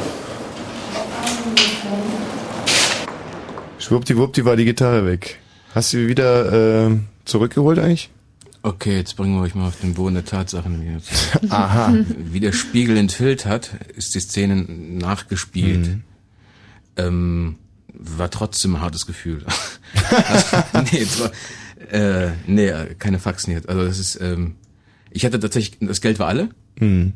Schwuppdiwuppdi 3.79 4.43
war 4.43 4.57
die 4.57 4.65
Gitarre 4.65 5.05
weg. 5.05 5.37
Hast 5.73 5.93
du 5.93 5.97
sie 5.97 6.07
wieder 6.07 6.87
äh, 6.87 6.91
zurückgeholt 7.23 7.79
eigentlich? 7.79 8.09
Okay, 8.67 8.97
jetzt 8.97 9.15
bringen 9.15 9.33
wir 9.33 9.43
euch 9.43 9.55
mal 9.55 9.69
auf 9.69 9.79
den 9.79 9.93
Boden 9.93 10.15
der 10.15 10.25
Tatsachen 10.25 10.81
wieder. 10.81 10.99
Aha. 11.55 11.95
Wie 12.17 12.41
der 12.41 12.51
Spiegel 12.51 12.97
enthüllt 12.97 13.45
hat, 13.45 13.71
ist 13.95 14.13
die 14.13 14.19
Szene 14.19 14.57
nachgespielt. 14.57 15.87
Mhm. 15.87 16.03
Ähm, 16.97 17.55
war 17.93 18.29
trotzdem 18.29 18.75
ein 18.75 18.81
hartes 18.81 19.05
Gefühl. 19.05 19.45
also, 20.27 20.57
nee, 20.91 21.07
war, 21.17 21.31
äh, 21.93 22.31
nee, 22.45 22.73
keine 22.99 23.19
Faxen 23.19 23.53
jetzt. 23.53 23.69
Also 23.69 23.85
das 23.85 23.99
ist, 23.99 24.19
ähm, 24.19 24.55
ich 25.11 25.23
hatte 25.23 25.39
tatsächlich, 25.39 25.77
das 25.79 26.01
Geld 26.01 26.19
war 26.19 26.27
alle. 26.27 26.49
Mhm. 26.77 27.13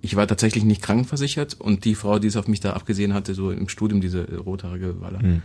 Ich 0.00 0.16
war 0.16 0.26
tatsächlich 0.26 0.64
nicht 0.64 0.80
krankenversichert 0.80 1.52
und 1.52 1.84
die 1.84 1.96
Frau, 1.96 2.18
die 2.18 2.28
es 2.28 2.36
auf 2.36 2.48
mich 2.48 2.60
da 2.60 2.72
abgesehen 2.72 3.12
hatte, 3.12 3.34
so 3.34 3.50
im 3.50 3.68
Studium, 3.68 4.00
diese 4.00 4.24
rothaarige 4.38 5.02
Waller, 5.02 5.22
Mhm. 5.22 5.42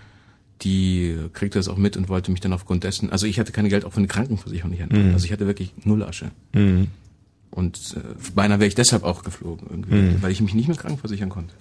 Die 0.61 1.15
kriegte 1.33 1.57
das 1.59 1.67
auch 1.67 1.77
mit 1.77 1.95
und 1.97 2.09
wollte 2.09 2.31
mich 2.31 2.41
dann 2.41 2.53
aufgrund 2.53 2.83
dessen, 2.83 3.11
also 3.11 3.25
ich 3.25 3.39
hatte 3.39 3.51
kein 3.51 3.69
Geld 3.69 3.85
auch 3.85 3.91
für 3.93 3.97
eine 3.97 4.07
Krankenversicherung 4.07 4.71
nicht 4.71 4.91
Mhm. 4.91 5.13
Also 5.13 5.25
ich 5.25 5.31
hatte 5.31 5.47
wirklich 5.47 5.73
null 5.83 6.03
Asche. 6.03 6.31
Mhm. 6.53 6.87
Und 7.51 7.95
äh, 7.97 7.99
beinahe 8.35 8.59
wäre 8.59 8.67
ich 8.67 8.75
deshalb 8.75 9.03
auch 9.03 9.23
geflogen, 9.23 9.67
irgendwie, 9.69 9.95
Mhm. 9.95 10.21
weil 10.21 10.31
ich 10.31 10.41
mich 10.41 10.53
nicht 10.53 10.67
mehr 10.67 10.77
krankenversichern 10.77 11.29
konnte. 11.29 11.53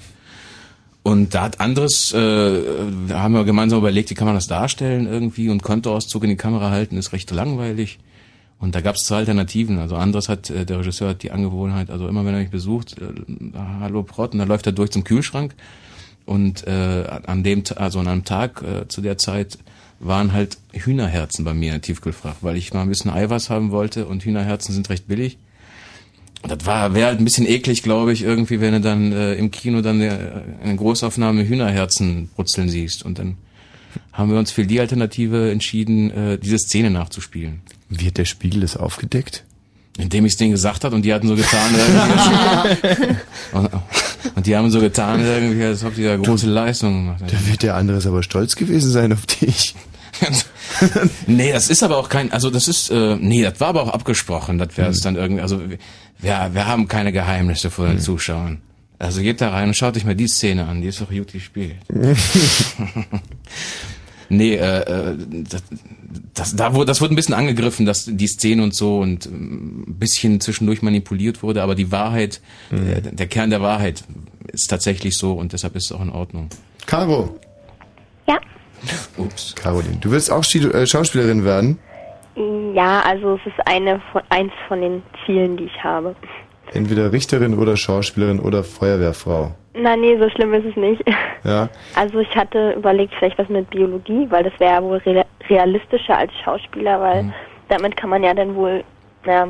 Und 1.03 1.35
da 1.35 1.45
hat 1.45 1.61
anderes, 1.61 2.13
äh, 2.13 2.61
da 3.09 3.21
haben 3.21 3.33
wir 3.35 3.45
gemeinsam 3.45 3.79
überlegt, 3.79 4.11
wie 4.11 4.15
kann 4.15 4.27
man 4.27 4.35
das 4.35 4.47
darstellen 4.49 5.07
irgendwie 5.07 5.49
und 5.49 5.63
Kontoauszug 5.63 6.25
in 6.25 6.31
die 6.31 6.37
Kamera 6.37 6.71
halten 6.71 6.97
ist 6.97 7.13
recht 7.13 7.31
langweilig. 7.31 7.99
Und 8.59 8.75
da 8.75 8.81
gab 8.81 8.97
es 8.97 9.05
zwei 9.05 9.19
Alternativen. 9.19 9.79
Also 9.79 9.95
anderes 9.97 10.29
hat, 10.29 10.51
äh, 10.51 10.67
der 10.67 10.81
Regisseur 10.81 11.11
hat 11.11 11.23
die 11.23 11.31
Angewohnheit, 11.31 11.91
also 11.91 12.09
immer 12.09 12.25
wenn 12.27 12.35
er 12.35 12.41
mich 12.41 12.51
besucht, 12.51 12.97
äh, 12.99 13.57
hallo 13.57 14.03
Prott, 14.03 14.33
und 14.33 14.41
dann 14.41 14.49
läuft 14.49 14.67
er 14.67 14.73
durch 14.73 14.91
zum 14.91 15.05
Kühlschrank. 15.05 15.55
Und 16.29 16.67
äh, 16.67 17.07
an 17.27 17.43
dem, 17.43 17.63
also 17.77 18.01
an 18.01 18.07
einem 18.07 18.25
Tag 18.25 18.63
äh, 18.63 18.87
zu 18.87 19.01
der 19.01 19.17
Zeit 19.17 19.57
waren 19.99 20.35
halt 20.35 20.59
Hühnerherzen 20.75 21.43
bei 21.43 21.55
mir 21.55 21.75
in 21.75 21.81
Tiefkühlfach, 21.81 22.37
weil 22.43 22.59
ich 22.59 22.75
mal 22.75 22.83
ein 22.83 22.91
bisschen 22.91 23.11
Eiweiß 23.11 23.49
haben 23.49 23.71
wollte 23.71 24.05
und 24.07 24.23
Hühnerherzen 24.23 24.75
sind 24.75 24.91
recht 24.91 25.09
billig. 25.09 25.39
Das 26.47 26.67
war 26.67 26.93
wäre 26.93 27.07
halt 27.07 27.19
ein 27.19 27.25
bisschen 27.25 27.49
eklig, 27.49 27.83
glaube 27.83 28.13
ich, 28.13 28.25
irgendwie, 28.25 28.61
wenn 28.61 28.75
du 28.75 28.81
dann 28.83 29.11
äh, 29.11 29.37
im 29.37 29.51
Kino 29.51 29.81
dann 29.81 30.03
äh, 30.03 30.43
eine 30.63 30.77
Großaufnahme 30.77 31.49
Hühnerherzen 31.49 32.29
brutzeln 32.37 32.69
siehst. 32.69 33.07
Und 33.07 33.19
dann 33.19 33.39
haben 34.13 34.31
wir 34.31 34.39
uns 34.39 34.51
für 34.51 34.67
die 34.67 34.81
Alternative 34.81 35.51
entschieden, 35.51 36.11
äh, 36.11 36.39
diese 36.39 36.59
Szene 36.59 36.91
nachzuspielen. 36.91 37.63
Hat 37.91 38.19
der 38.19 38.27
Spiegel 38.27 38.61
das 38.61 38.77
aufgedeckt? 38.77 39.45
Indem 39.99 40.25
ich 40.25 40.33
es 40.33 40.39
denen 40.39 40.53
gesagt 40.53 40.85
hat 40.85 40.93
und 40.93 41.03
die 41.03 41.13
hatten 41.13 41.29
so 41.29 41.35
getan, 41.35 41.75
irgendwie, 42.83 43.17
und, 43.53 43.69
und 44.37 44.47
die 44.47 44.57
haben 44.57 44.71
so 44.71 44.81
getan, 44.81 45.21
irgendwie, 45.21 45.65
als 45.65 45.85
ob 45.85 45.95
die 45.97 46.05
da 46.05 46.17
große 46.17 46.47
Leistungen 46.47 47.05
gemacht 47.05 47.21
hätten. 47.23 47.37
Da 47.37 47.51
wird 47.51 47.63
der 47.63 47.75
andere 47.75 48.09
aber 48.09 48.23
stolz 48.23 48.55
gewesen 48.55 48.91
sein 48.91 49.13
auf 49.13 49.27
dich. 49.27 49.75
nee, 51.27 51.53
das 51.53 51.69
ist 51.69 51.83
aber 51.83 51.97
auch 51.97 52.09
kein, 52.09 52.33
also 52.33 52.49
das 52.51 52.69
ist, 52.69 52.91
äh, 52.91 53.17
nee, 53.17 53.43
das 53.43 53.61
war 53.61 53.69
aber 53.69 53.83
auch 53.83 53.93
abgesprochen, 53.93 54.59
das 54.59 54.77
wäre 54.77 54.91
es 54.91 55.01
dann 55.01 55.17
irgendwie, 55.17 55.43
also 55.43 55.61
wir, 56.19 56.51
wir 56.53 56.67
haben 56.67 56.89
keine 56.89 57.13
Geheimnisse 57.13 57.71
vor 57.71 57.87
den 57.89 57.99
Zuschauern. 57.99 58.61
Also 59.01 59.21
geht 59.21 59.41
da 59.41 59.51
rein 59.51 59.69
und 59.69 59.75
schaut 59.75 59.97
euch 59.97 60.05
mal 60.05 60.17
die 60.17 60.27
Szene 60.27 60.67
an, 60.67 60.81
die 60.81 60.89
ist 60.89 61.01
doch 61.01 61.11
gut 61.11 61.33
gespielt. 61.33 61.77
nee, 64.29 64.55
äh, 64.55 64.81
äh, 64.81 65.17
das, 65.49 65.63
das, 66.35 66.57
da 66.57 66.75
wurde, 66.75 66.87
das 66.87 67.01
wurde 67.01 67.15
ein 67.15 67.17
bisschen 67.17 67.35
angegriffen, 67.35 67.87
dass 67.87 68.05
die 68.07 68.27
Szene 68.27 68.63
und 68.63 68.75
so 68.75 68.99
und 68.99 69.27
ähm, 69.27 69.85
ein 69.89 69.99
bisschen 69.99 70.41
zwischendurch 70.41 70.83
manipuliert 70.83 71.43
wurde, 71.43 71.63
aber 71.63 71.75
die 71.75 71.91
Wahrheit, 71.93 72.41
der, 72.71 73.01
der 73.01 73.27
Kern 73.27 73.51
der 73.51 73.61
Wahrheit 73.63 74.05
ist 74.53 74.69
tatsächlich 74.69 75.17
so 75.17 75.33
und 75.33 75.53
deshalb 75.53 75.77
ist 75.77 75.87
es 75.87 75.93
auch 75.93 76.03
in 76.03 76.11
Ordnung. 76.11 76.49
Caro. 76.87 77.39
Ja. 78.27 78.39
Ups. 79.17 79.55
Caroline, 79.55 79.97
du 80.01 80.11
willst 80.11 80.31
auch 80.31 80.45
äh, 80.55 80.87
Schauspielerin 80.87 81.45
werden? 81.45 81.79
Ja, 82.75 83.01
also 83.01 83.35
es 83.35 83.47
ist 83.47 83.67
eine 83.67 84.01
von, 84.13 84.23
eins 84.29 84.53
von 84.69 84.81
den 84.81 85.03
Zielen, 85.27 85.57
die 85.57 85.65
ich 85.65 85.85
habe. 85.85 86.15
Entweder 86.73 87.13
Richterin 87.13 87.55
oder 87.55 87.77
Schauspielerin 87.77 88.39
oder 88.39 88.63
Feuerwehrfrau. 88.63 89.55
Na 89.81 89.97
nee, 89.97 90.17
so 90.19 90.29
schlimm 90.31 90.53
ist 90.55 90.65
es 90.67 90.77
nicht. 90.77 91.03
Ja. 91.45 91.69
Also 91.95 92.19
ich 92.19 92.35
hatte 92.37 92.73
überlegt, 92.73 93.15
vielleicht 93.19 93.39
was 93.39 93.49
mit 93.49 93.71
Biologie, 93.71 94.27
weil 94.31 94.45
das 94.45 94.53
wäre 94.59 94.75
ja 94.75 94.83
wohl 94.83 94.99
re 94.99 95.25
realistischer 95.49 96.17
als 96.19 96.33
Schauspieler, 96.45 97.01
weil 97.01 97.33
damit 97.69 97.97
kann 97.97 98.11
man 98.11 98.23
ja 98.23 98.35
dann 98.35 98.55
wohl, 98.55 98.85
ja, 99.25 99.49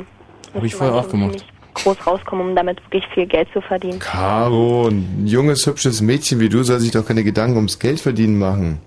Habe 0.53 0.65
ich 0.65 0.73
vorher 0.75 0.95
auch 0.95 1.09
gemacht. 1.09 1.43
groß 1.73 2.07
rauskommen, 2.07 2.49
um 2.49 2.55
damit 2.55 2.81
wirklich 2.85 3.05
viel 3.13 3.25
Geld 3.25 3.47
zu 3.53 3.59
verdienen. 3.61 3.99
Caro, 3.99 4.87
ein 4.87 5.23
junges, 5.25 5.65
hübsches 5.67 6.01
Mädchen 6.01 6.39
wie 6.39 6.49
du 6.49 6.63
soll 6.63 6.79
sich 6.79 6.91
doch 6.91 7.05
keine 7.05 7.23
Gedanken 7.23 7.57
ums 7.57 7.79
Geld 7.79 7.99
verdienen 7.99 8.39
machen. 8.39 8.79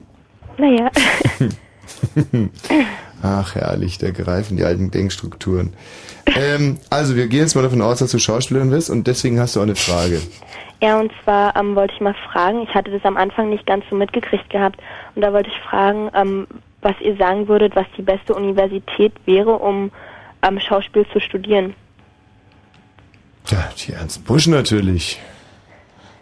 Naja. 0.58 0.90
Ach, 3.22 3.54
herrlich, 3.54 3.98
da 3.98 4.10
greifen 4.10 4.56
die 4.56 4.64
alten 4.64 4.90
Denkstrukturen. 4.90 5.74
Ähm, 6.36 6.78
also, 6.90 7.14
wir 7.16 7.28
gehen 7.28 7.40
jetzt 7.40 7.54
mal 7.54 7.62
davon 7.62 7.82
aus, 7.82 7.98
dass 8.00 8.10
du 8.10 8.18
Schauspielerin 8.18 8.70
bist 8.70 8.90
und 8.90 9.06
deswegen 9.06 9.38
hast 9.38 9.54
du 9.56 9.60
auch 9.60 9.64
eine 9.64 9.76
Frage. 9.76 10.20
Ja, 10.82 10.98
und 10.98 11.12
zwar 11.22 11.54
ähm, 11.54 11.76
wollte 11.76 11.94
ich 11.94 12.00
mal 12.00 12.14
fragen, 12.32 12.62
ich 12.62 12.74
hatte 12.74 12.90
das 12.90 13.04
am 13.04 13.16
Anfang 13.16 13.48
nicht 13.50 13.64
ganz 13.66 13.84
so 13.88 13.94
mitgekriegt 13.94 14.50
gehabt, 14.50 14.80
und 15.14 15.22
da 15.22 15.32
wollte 15.32 15.48
ich 15.48 15.56
fragen, 15.60 16.10
ähm, 16.12 16.48
was 16.82 16.94
ihr 17.00 17.16
sagen 17.16 17.46
würdet, 17.46 17.76
was 17.76 17.86
die 17.96 18.02
beste 18.02 18.34
Universität 18.34 19.12
wäre, 19.24 19.52
um 19.52 19.92
ähm, 20.42 20.58
Schauspiel 20.58 21.06
zu 21.12 21.20
studieren. 21.20 21.74
Tja, 23.44 23.70
die 23.78 23.92
Ernst 23.92 24.24
Busch 24.24 24.48
natürlich. 24.48 25.20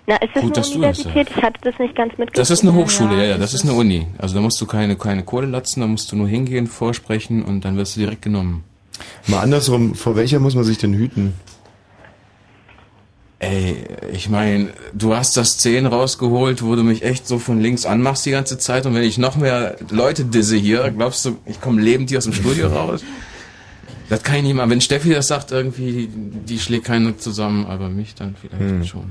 Na, 0.06 0.16
ist 0.16 0.34
das 0.34 0.42
Gut, 0.42 0.56
dass 0.58 0.66
eine 0.72 0.74
du 0.74 0.80
das 0.82 0.98
Universität? 0.98 1.36
Ich 1.36 1.42
hatte 1.42 1.60
das 1.62 1.78
nicht 1.78 1.94
ganz 1.94 2.10
mitgekriegt. 2.10 2.38
Das 2.38 2.50
ist 2.50 2.62
eine 2.62 2.74
Hochschule, 2.74 3.16
ja, 3.16 3.24
ja, 3.24 3.38
das 3.38 3.54
ist 3.54 3.64
eine 3.64 3.72
Uni. 3.72 4.08
Also 4.18 4.34
da 4.34 4.42
musst 4.42 4.60
du 4.60 4.66
keine, 4.66 4.96
keine 4.96 5.22
Kohle 5.22 5.46
latzen, 5.46 5.80
da 5.80 5.86
musst 5.86 6.12
du 6.12 6.16
nur 6.16 6.28
hingehen, 6.28 6.66
vorsprechen 6.66 7.42
und 7.42 7.64
dann 7.64 7.78
wirst 7.78 7.96
du 7.96 8.00
direkt 8.00 8.20
genommen. 8.20 8.64
Mal 9.26 9.40
andersrum, 9.40 9.94
vor 9.94 10.16
welcher 10.16 10.38
muss 10.38 10.54
man 10.54 10.64
sich 10.64 10.76
denn 10.76 10.92
hüten? 10.92 11.32
Ey, 13.40 13.74
ich 14.12 14.28
meine, 14.28 14.68
du 14.92 15.14
hast 15.16 15.34
das 15.38 15.56
10 15.58 15.86
rausgeholt, 15.86 16.62
wo 16.62 16.76
du 16.76 16.82
mich 16.84 17.02
echt 17.02 17.26
so 17.26 17.38
von 17.38 17.58
links 17.58 17.86
anmachst 17.86 18.26
die 18.26 18.30
ganze 18.32 18.58
Zeit 18.58 18.84
und 18.84 18.94
wenn 18.94 19.02
ich 19.02 19.16
noch 19.16 19.36
mehr 19.36 19.76
Leute 19.90 20.26
disse 20.26 20.56
hier, 20.56 20.90
glaubst 20.90 21.24
du, 21.24 21.38
ich 21.46 21.58
komme 21.58 21.80
lebend 21.80 22.10
hier 22.10 22.18
aus 22.18 22.24
dem 22.24 22.34
Studio 22.34 22.66
raus? 22.74 23.02
Das 24.10 24.22
kann 24.22 24.36
ich 24.36 24.42
nicht 24.42 24.54
mal. 24.54 24.68
Wenn 24.68 24.82
Steffi 24.82 25.10
das 25.14 25.28
sagt, 25.28 25.52
irgendwie, 25.52 26.10
die 26.12 26.58
schlägt 26.58 26.84
keine 26.84 27.16
zusammen, 27.16 27.64
aber 27.64 27.88
mich 27.88 28.14
dann 28.14 28.34
vielleicht 28.38 28.60
Hm. 28.60 28.84
schon. 28.84 29.10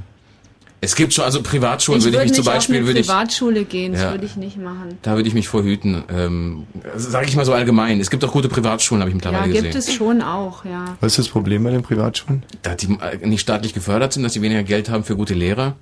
Es 0.82 0.96
gibt 0.96 1.14
schon, 1.14 1.26
also 1.26 1.42
Privatschulen 1.44 2.00
ich 2.00 2.06
würde 2.06 2.18
ich 2.18 2.24
mich 2.24 2.32
nicht 2.32 2.36
zum 2.44 2.46
Beispiel, 2.46 2.76
auf 2.76 2.80
eine 2.80 2.88
würde 2.88 3.00
ich, 3.02 3.08
Privatschule 3.08 3.64
gehen, 3.66 3.92
das 3.92 4.02
Ja. 4.04 4.12
würde 4.12 4.26
ich 4.26 4.38
nicht 4.38 4.58
machen. 4.58 4.98
da 5.02 5.16
würde 5.16 5.28
ich 5.28 5.34
mich 5.34 5.50
vorhüten. 5.50 6.04
Ähm, 6.10 6.64
Sage 6.96 7.28
ich 7.28 7.36
mal 7.36 7.44
so 7.46 7.52
allgemein. 7.54 8.00
Es 8.00 8.10
gibt 8.10 8.24
auch 8.24 8.32
gute 8.32 8.48
Privatschulen, 8.48 9.02
habe 9.02 9.10
ich 9.10 9.14
Ja, 9.14 9.16
mittlerweile 9.32 9.52
gibt 9.54 9.74
gesehen. 9.74 9.78
es 9.80 9.94
schon 9.94 10.22
auch, 10.22 10.64
ja. 10.64 10.96
Was 11.02 11.14
ist 11.14 11.20
das 11.20 11.28
Problem 11.30 11.64
bei 11.66 11.72
den 11.72 11.82
Privatschulen? 11.82 12.44
Da 12.62 12.76
die 12.76 12.98
äh, 13.02 13.28
nicht 13.28 13.42
staatlich 13.42 13.74
gefördert 13.74 14.14
sind, 14.14 14.24
dass 14.24 14.34
sie 14.34 14.42
weniger 14.42 14.64
Geld 14.64 14.90
haben 14.90 15.04
für 15.04 15.18
gute 15.18 15.34
Lehrer. 15.34 15.76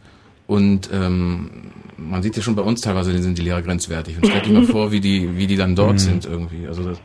Und 0.48 0.90
ähm, 0.92 1.50
man 1.98 2.24
sieht 2.24 2.36
ja 2.36 2.42
schon 2.42 2.56
bei 2.56 2.62
uns 2.64 2.82
teilweise 2.82 3.16
sind 3.22 3.38
die 3.38 3.42
Lehrer 3.44 3.62
grenzwertig. 3.62 4.16
Und 4.18 4.26
stellt 4.26 4.46
sich 4.46 4.54
mal 4.54 4.64
vor, 4.64 4.92
wie 4.92 5.00
die, 5.00 5.38
wie 5.38 5.46
die 5.46 5.58
dann 5.58 5.76
dort 5.76 5.94
Mhm. 5.94 5.98
sind 6.00 6.26
irgendwie. 6.26 6.66
Also 6.68 6.84
das 6.84 6.98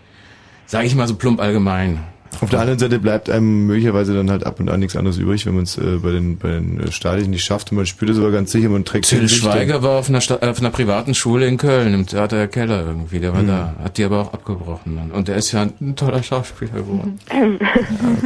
sage 0.64 0.86
ich 0.86 0.94
mal 0.94 1.06
so 1.08 1.16
plump 1.16 1.40
allgemein. 1.40 1.98
Auf 2.40 2.48
der 2.50 2.60
anderen 2.60 2.78
Seite 2.78 2.98
bleibt 2.98 3.28
einem 3.30 3.66
möglicherweise 3.66 4.14
dann 4.14 4.30
halt 4.30 4.44
ab 4.46 4.58
und 4.58 4.68
an 4.70 4.80
nichts 4.80 4.96
anderes 4.96 5.18
übrig, 5.18 5.44
wenn 5.46 5.54
man 5.54 5.64
es 5.64 5.76
äh, 5.78 5.98
bei 6.02 6.10
den 6.12 6.38
bei 6.38 6.48
den 6.48 6.80
äh, 6.80 6.90
Stadien 6.90 7.30
nicht 7.30 7.44
schafft 7.44 7.70
und 7.70 7.76
man 7.76 7.86
spürt 7.86 8.10
es 8.10 8.18
aber 8.18 8.30
ganz 8.30 8.50
sicher, 8.52 8.68
man 8.68 8.84
trägt 8.84 9.06
Till 9.08 9.28
Schweiger 9.28 9.82
war 9.82 9.98
auf 9.98 10.08
einer, 10.08 10.20
Sta 10.20 10.36
auf 10.36 10.58
einer 10.58 10.70
privaten 10.70 11.14
Schule 11.14 11.46
in 11.46 11.56
Köln, 11.58 11.92
im 11.94 12.06
Theater 12.06 12.36
der 12.38 12.48
Keller 12.48 12.84
irgendwie. 12.86 13.20
Der 13.20 13.32
war 13.34 13.42
Mhm. 13.42 13.48
da, 13.48 13.74
hat 13.84 13.98
die 13.98 14.04
aber 14.04 14.20
auch 14.20 14.32
abgebrochen. 14.32 14.96
Dann. 14.96 15.10
Und 15.12 15.28
der 15.28 15.36
ist 15.36 15.52
ja 15.52 15.62
ein 15.62 15.94
toller 15.94 16.22
Schauspieler 16.22 16.72
geworden. 16.72 17.18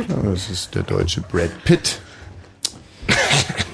Ja, 0.08 0.30
das 0.30 0.50
ist 0.50 0.74
der 0.74 0.82
deutsche 0.84 1.20
Brad 1.22 1.50
Pitt. 1.64 1.98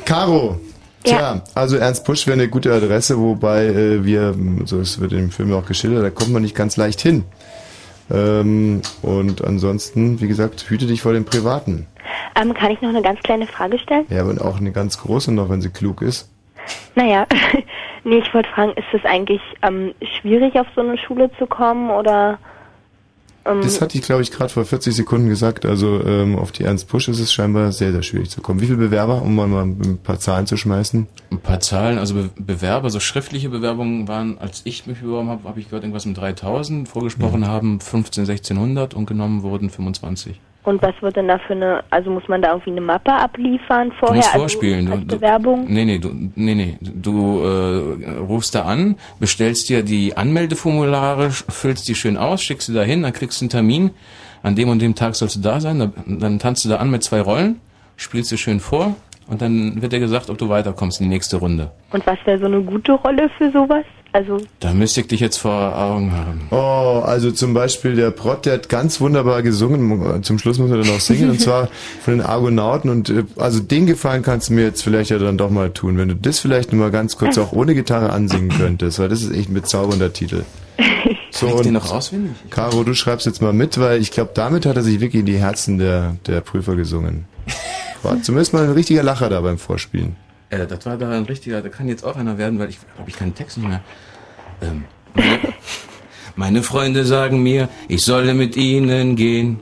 Caro. 0.05 0.61
Tja, 1.05 1.43
also 1.55 1.77
Ernst 1.77 2.05
Busch 2.05 2.27
wäre 2.29 2.35
eine 2.35 2.49
gute 2.49 2.73
Adresse, 2.73 3.19
wobei 3.19 3.67
äh, 3.67 4.05
wir, 4.05 4.37
so 4.67 4.79
es 4.79 5.01
wird 5.01 5.13
im 5.13 5.31
Film 5.33 5.53
auch 5.53 5.67
geschildert, 5.67 6.05
da 6.05 6.11
kommt 6.11 6.31
man 6.31 6.43
nicht 6.43 6.55
ganz 6.55 6.77
leicht 6.77 7.01
hin. 7.01 7.25
Ähm, 8.11 8.83
und 9.03 9.45
ansonsten, 9.45 10.21
wie 10.21 10.29
gesagt, 10.29 10.65
hüte 10.69 10.87
dich 10.87 11.03
vor 11.03 11.13
dem 11.13 11.25
Privaten. 11.25 11.87
Ähm, 12.41 12.55
kann 12.55 12.71
ich 12.71 12.81
noch 12.81 12.91
eine 12.91 13.03
ganz 13.03 13.21
kleine 13.21 13.47
Frage 13.47 13.79
stellen? 13.79 14.07
Ja, 14.09 14.25
und 14.25 14.41
auch 14.41 14.59
eine 14.59 14.73
ganz 14.73 14.99
große 14.99 15.33
noch, 15.33 15.49
wenn 15.49 15.61
sie 15.61 15.71
klug 15.71 16.03
ist. 16.03 16.31
Naja, 16.95 17.27
nee, 18.05 18.19
ich 18.19 18.35
wollte 18.35 18.49
fragen, 18.51 18.73
ist 18.73 18.93
es 18.93 19.05
eigentlich 19.05 19.41
ähm, 19.63 19.95
schwierig, 20.21 20.59
auf 20.59 20.67
so 20.75 20.81
eine 20.81 20.99
Schule 20.99 21.31
zu 21.39 21.47
kommen 21.47 21.91
oder... 21.91 22.39
Ähm, 23.45 23.61
Das 23.63 23.81
hatte 23.81 23.97
ich, 23.99 24.05
glaube 24.05 24.23
ich, 24.23 24.31
gerade 24.31 24.53
vor 24.53 24.65
40 24.65 24.95
Sekunden 24.95 25.29
gesagt. 25.29 25.67
Also 25.67 26.01
ähm, 26.05 26.37
auf 26.39 26.53
die 26.53 26.65
Ernst 26.65 26.89
Busch 26.89 27.09
ist 27.09 27.19
es 27.19 27.33
scheinbar 27.33 27.73
sehr, 27.73 27.93
sehr 27.93 28.03
schwierig 28.03 28.31
zu 28.31 28.41
kommen. 28.41 28.61
Wie 28.61 28.67
viele 28.67 28.79
Bewerber, 28.79 29.23
um 29.23 29.35
mal 29.35 29.49
mal 29.49 29.65
ein 29.65 29.99
paar 30.03 30.19
Zahlen 30.19 30.47
zu 30.47 30.57
schmeißen? 30.57 31.07
Ein 31.31 31.39
paar 31.41 31.61
Zahlen, 31.61 31.99
also 31.99 32.15
Be 32.15 32.31
Bewerber, 32.39 32.91
so 32.91 33.01
schriftliche 33.01 33.49
Bewerbungen 33.49 34.07
waren, 34.09 34.39
als 34.39 34.63
ich 34.65 34.87
mich 34.87 35.01
beworben 35.01 35.29
habe, 35.29 35.49
habe 35.49 35.59
ich 35.61 35.67
gehört, 35.67 35.83
irgendwas 35.85 36.07
mit 36.07 36.17
3000, 36.17 36.89
vorgesprochen 36.89 37.41
Mhm. 37.41 37.47
haben 37.47 37.81
15, 37.81 38.27
1600 38.27 38.95
und 38.95 39.07
genommen 39.07 39.43
wurden 39.43 39.71
25. 39.71 40.39
und 40.65 40.81
was 40.83 40.95
wird 41.01 41.17
denn 41.17 41.29
da 41.29 41.39
für 41.39 41.55
eine... 41.55 41.83
Also 41.91 42.11
muss 42.11 42.29
man 42.29 42.41
da 42.43 42.51
irgendwie 42.53 42.71
eine 42.71 42.81
Mappe 42.81 43.13
abliefern 43.13 43.91
Du 43.91 43.95
vorher? 43.97 44.17
musst 44.17 44.29
also 44.29 44.39
vorspielen. 44.41 44.89
als 44.91 45.01
Du, 45.01 45.07
du, 45.07 45.17
Bewerbung? 45.17 45.65
nee, 45.69 45.85
nee, 45.85 45.99
du, 45.99 46.11
nee, 46.37 46.55
nee. 46.55 46.79
Du 46.81 47.41
äh, 47.43 48.19
rufst 48.21 48.55
da 48.55 48.63
an, 48.63 48.97
bestellst 49.19 49.69
dir 49.69 49.83
die 49.83 50.17
Anmeldeformulare, 50.17 51.31
füllst 51.31 51.89
die 51.89 51.95
schön 51.95 52.17
aus, 52.17 52.43
schickst 52.43 52.67
sie 52.69 52.75
dahin, 52.75 53.03
dann 53.03 53.13
kriegst 53.13 53.41
du 53.41 53.45
einen 53.45 53.51
Termin. 53.51 53.91
An 54.45 54.57
dem 54.57 54.69
und 54.69 54.83
dem 54.83 54.95
Tag 54.95 55.15
sollst 55.15 55.37
du 55.37 55.41
da 55.41 55.61
sein. 55.61 55.79
Dann, 55.79 55.93
dann 56.19 56.39
tanzt 56.39 56.65
du 56.65 56.69
da 56.69 56.77
an 56.77 56.91
mit 56.91 57.03
zwei 57.05 57.21
Rollen, 57.21 57.61
spielst 57.97 58.33
du 58.33 58.37
schön 58.37 58.59
vor 58.61 58.97
und 59.29 59.41
dann 59.41 59.81
wird 59.81 59.93
dir 59.93 60.01
gesagt, 60.01 60.31
ob 60.31 60.39
du 60.39 60.49
weiterkommst 60.49 61.01
in 61.01 61.05
die 61.07 61.11
nächste 61.11 61.37
Runde. 61.37 61.71
Und 61.93 62.05
was 62.07 62.19
wäre 62.25 62.39
so 62.41 62.47
eine 62.47 62.61
gute 62.61 62.93
Rolle 62.93 63.29
für 63.39 63.51
sowas? 63.53 63.85
Also, 64.15 64.37
Da 64.61 64.75
müsste 64.75 65.01
ich 65.01 65.07
dich 65.07 65.21
jetzt 65.21 65.39
vor 65.39 65.75
Augen 65.77 66.13
haben. 66.13 66.43
Oh, 66.51 67.03
also 67.03 67.31
zum 67.31 67.55
Beispiel 67.55 67.97
der 67.97 68.11
Prott, 68.11 68.45
der 68.45 68.55
hat 68.55 68.69
ganz 68.69 69.01
wunderbar 69.01 69.43
gesungen. 69.43 70.23
Zum 70.23 70.39
Schluss 70.39 70.59
muss 70.59 70.71
er 70.71 70.77
dann 70.77 70.91
auch 70.91 71.01
singen, 71.01 71.31
und 71.31 71.41
zwar 71.41 71.69
von 72.03 72.19
den 72.19 72.21
Argonauten. 72.21 72.91
Und 72.91 73.09
äh, 73.09 73.25
also 73.37 73.61
den 73.61 73.87
Gefallen 73.87 74.23
kannst 74.23 74.51
du 74.51 74.55
mir 74.55 74.65
jetzt 74.65 74.83
vielleicht 74.83 75.11
ja 75.11 75.19
dann 75.19 75.39
doch 75.39 75.49
mal 75.49 75.71
tun, 75.71 75.97
wenn 75.97 76.09
du 76.09 76.15
das 76.15 76.41
vielleicht 76.41 76.73
nur 76.73 76.83
mal 76.83 76.91
ganz 76.91 77.17
kurz 77.17 77.39
auch 77.39 77.53
ohne 77.53 77.75
Gitarre 77.75 78.11
ansingen 78.11 78.51
könntest, 78.51 78.99
weil 78.99 79.09
das 79.09 79.23
ist 79.23 79.33
echt 79.35 79.49
ein 79.49 79.55
bezaubernder 79.55 80.13
Titel. 80.13 80.45
So, 81.35 81.47
Kriegt 81.47 81.59
und 81.61 81.65
den 81.65 81.73
noch 81.73 81.91
auswendig? 81.91 82.33
Caro, 82.51 82.85
du 82.85 82.93
schreibst 82.93 83.25
jetzt 83.25 83.41
mal 83.41 83.55
mit, 83.55 83.81
weil 83.81 84.03
ich 84.03 84.11
glaube, 84.11 84.33
damit 84.35 84.67
hat 84.67 84.77
er 84.77 84.83
sich 84.83 85.01
wirklich 85.01 85.21
in 85.21 85.27
die 85.27 85.39
Herzen 85.39 85.79
der, 85.79 86.17
der 86.27 86.43
Prüfer 86.43 86.77
gesungen. 86.77 87.25
War 88.03 88.23
zumindest 88.23 88.53
mal 88.53 88.65
ein 88.65 88.73
richtiger 88.73 89.03
Lacher 89.03 89.31
da 89.31 89.41
beim 89.41 89.57
Vorspielen. 89.57 90.17
Äh, 90.53 90.67
das 90.67 90.87
war 90.87 90.97
da 90.97 91.11
ein 91.11 91.25
richtiger, 91.25 91.63
da 91.63 91.69
kann 91.69 91.89
jetzt 91.89 92.05
auch 92.05 92.17
einer 92.17 92.39
werden, 92.39 92.59
weil 92.59 92.69
ich 92.69 92.79
glaube, 92.95 93.11
ich 93.11 93.17
kann 93.17 93.31
den 93.31 93.35
Text 93.35 93.57
nicht 93.59 93.69
mehr. 93.69 93.81
Ähm, 94.61 94.85
meine, 95.15 95.39
meine 96.37 96.63
Freunde 96.63 97.05
sagen 97.05 97.43
mir, 97.43 97.69
ich 97.89 98.03
solle 98.03 98.35
mit 98.35 98.57
ihnen 98.57 99.17
gehen. 99.17 99.59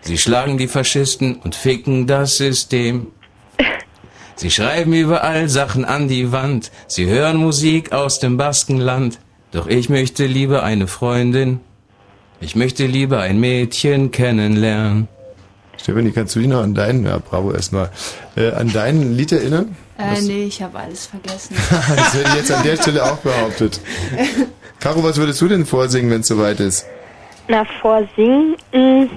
Sie 0.00 0.18
schlagen 0.18 0.56
die 0.56 0.68
Faschisten 0.68 1.36
und 1.36 1.54
ficken 1.54 2.06
das 2.06 2.36
System. 2.36 3.08
Sie 4.36 4.50
schreiben 4.50 4.92
überall 4.92 5.48
Sachen 5.48 5.84
an 5.84 6.08
die 6.08 6.30
Wand. 6.30 6.70
Sie 6.86 7.06
hören 7.06 7.36
Musik 7.36 7.92
aus 7.92 8.20
dem 8.20 8.36
Baskenland. 8.36 9.18
Doch 9.50 9.66
ich 9.66 9.88
möchte 9.88 10.26
lieber 10.26 10.62
eine 10.62 10.86
Freundin. 10.86 11.60
Ich 12.40 12.54
möchte 12.54 12.86
lieber 12.86 13.20
ein 13.20 13.40
Mädchen 13.40 14.10
kennenlernen. 14.10 15.08
Stefanie, 15.78 16.12
kannst 16.12 16.34
du 16.34 16.40
dich 16.40 16.48
noch 16.48 16.62
an 16.62 16.74
deinen, 16.74 17.04
ja 17.04 17.18
bravo 17.18 17.52
erstmal, 17.52 17.90
äh, 18.36 18.50
an 18.50 18.72
dein 18.72 19.16
Lied 19.16 19.32
erinnern? 19.32 19.76
Äh, 19.98 20.20
nee, 20.20 20.44
ich 20.44 20.62
habe 20.62 20.78
alles 20.78 21.06
vergessen. 21.06 21.56
Das 21.96 22.14
hätte 22.14 22.28
ich 22.28 22.34
jetzt 22.34 22.52
an 22.52 22.62
der 22.62 22.76
Stelle 22.76 23.04
auch 23.04 23.18
behauptet. 23.18 23.80
Caro, 24.80 25.02
was 25.02 25.16
würdest 25.16 25.40
du 25.40 25.48
denn 25.48 25.64
vorsingen, 25.64 26.10
wenn 26.10 26.20
es 26.20 26.26
soweit 26.28 26.60
ist? 26.60 26.86
na, 27.48 27.64
vorsingen... 27.80 28.56
mh, 28.72 29.08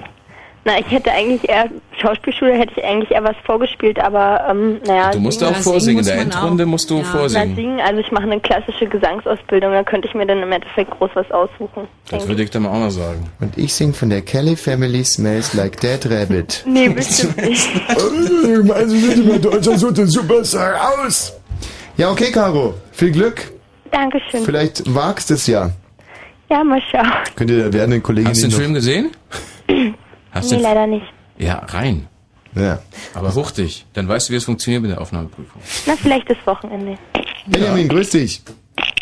Na, 0.64 0.78
ich 0.78 0.90
hätte 0.90 1.10
eigentlich 1.10 1.48
eher... 1.48 1.70
Schauspielschule 2.00 2.52
hätte 2.52 2.72
ich 2.76 2.84
eigentlich 2.84 3.10
eher 3.10 3.24
was 3.24 3.36
vorgespielt, 3.44 3.98
aber, 3.98 4.46
ähm, 4.50 4.78
naja... 4.86 5.10
Du 5.10 5.18
musst 5.20 5.40
singen- 5.40 5.54
auch 5.54 5.58
vorsingen. 5.58 6.00
In 6.00 6.04
der 6.04 6.18
Endrunde 6.20 6.66
musst 6.66 6.90
du 6.90 6.98
Na, 6.98 7.04
vorsingen. 7.04 7.56
singen, 7.56 7.80
also 7.80 8.00
ich 8.00 8.10
mache 8.12 8.24
eine 8.24 8.40
klassische 8.40 8.86
Gesangsausbildung, 8.86 9.72
da 9.72 9.82
könnte 9.82 10.08
ich 10.08 10.14
mir 10.14 10.26
dann 10.26 10.42
im 10.42 10.52
Endeffekt 10.52 10.90
groß 10.90 11.10
was 11.14 11.30
aussuchen. 11.30 11.88
Das 12.10 12.28
würde 12.28 12.42
ich 12.42 12.50
dann 12.50 12.66
auch 12.66 12.74
mal 12.74 12.90
sagen. 12.90 13.30
Und 13.40 13.56
ich 13.56 13.72
sing 13.72 13.94
von 13.94 14.10
der 14.10 14.20
Kelly 14.20 14.54
Family 14.56 15.02
Smells 15.04 15.54
Like 15.54 15.80
Dead 15.80 15.98
Rabbit. 16.10 16.62
Nee, 16.66 16.88
bestimmt 16.90 17.36
nicht. 17.48 17.66
ich 17.88 18.64
meine, 18.64 18.88
sie 18.88 18.98
sieht 18.98 19.24
immer 19.24 19.38
deutscher 19.38 19.78
so 19.78 19.90
den 19.90 20.06
Superstar 20.08 20.74
aus. 21.04 21.32
Ja, 21.96 22.10
okay, 22.10 22.30
Caro. 22.32 22.74
Viel 22.92 23.12
Glück. 23.12 23.50
Dankeschön. 23.90 24.44
Vielleicht 24.44 24.94
wagst 24.94 25.30
es 25.30 25.46
ja. 25.46 25.70
Ja, 26.50 26.62
mal 26.64 26.80
schauen. 26.90 27.10
Könnt 27.36 27.50
ihr 27.50 27.56
der 27.58 27.72
werdenden 27.72 28.02
Kollegin 28.02 28.30
Hast 28.30 28.42
du 28.42 28.46
den 28.46 28.50
noch- 28.52 28.58
Film 28.58 28.74
gesehen? 28.74 29.10
Hast 30.32 30.44
nee, 30.44 30.50
du 30.50 30.56
den- 30.56 30.62
leider 30.62 30.86
nicht. 30.86 31.06
Ja, 31.38 31.56
rein. 31.68 32.06
Ja. 32.54 32.80
Aber 33.14 33.34
wuchtig. 33.34 33.86
Dann 33.92 34.08
weißt 34.08 34.28
du, 34.28 34.32
wie 34.32 34.36
es 34.36 34.44
funktioniert 34.44 34.82
mit 34.82 34.90
der 34.90 35.00
Aufnahmeprüfung. 35.00 35.62
Na, 35.86 35.94
vielleicht 35.96 36.28
das 36.28 36.36
Wochenende. 36.44 36.98
Benjamin, 37.46 37.88
grüß 37.88 38.10
dich. 38.10 38.42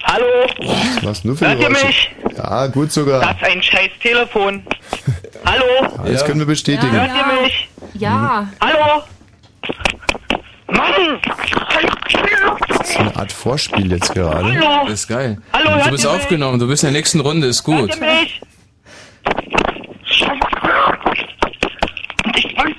Hallo, 0.04 0.24
Was 0.60 1.02
machst 1.02 1.24
du 1.24 1.34
für 1.34 1.48
hört 1.48 1.60
ihr 1.60 1.70
mich? 1.70 2.10
Ja, 2.36 2.66
gut 2.68 2.92
sogar. 2.92 3.20
Das 3.20 3.36
ist 3.36 3.42
ein 3.44 3.62
scheiß 3.62 3.90
Telefon. 4.02 4.62
Hallo? 5.46 5.64
Ja, 6.04 6.12
das 6.12 6.24
können 6.24 6.38
wir 6.40 6.46
bestätigen. 6.46 6.92
Hört 6.92 7.10
ihr 7.10 7.42
mich? 7.42 7.68
Ja. 7.94 8.48
Hallo? 8.60 9.02
Mann! 10.68 11.20
Das 12.68 12.90
ist 12.90 12.96
eine 12.98 13.16
Art 13.16 13.32
Vorspiel 13.32 13.90
jetzt 13.90 14.14
gerade. 14.14 14.44
Hallo? 14.44 14.84
Das 14.84 15.00
ist 15.00 15.08
geil. 15.08 15.38
Hallo, 15.52 15.82
du 15.84 15.90
bist 15.90 16.06
aufgenommen, 16.06 16.58
du 16.58 16.68
bist 16.68 16.84
in 16.84 16.92
der 16.92 16.98
nächsten 17.00 17.20
Runde, 17.20 17.46
ist 17.46 17.62
gut. 17.64 17.90
Hört 17.90 17.96
ihr 18.00 18.20
mich? 18.20 18.40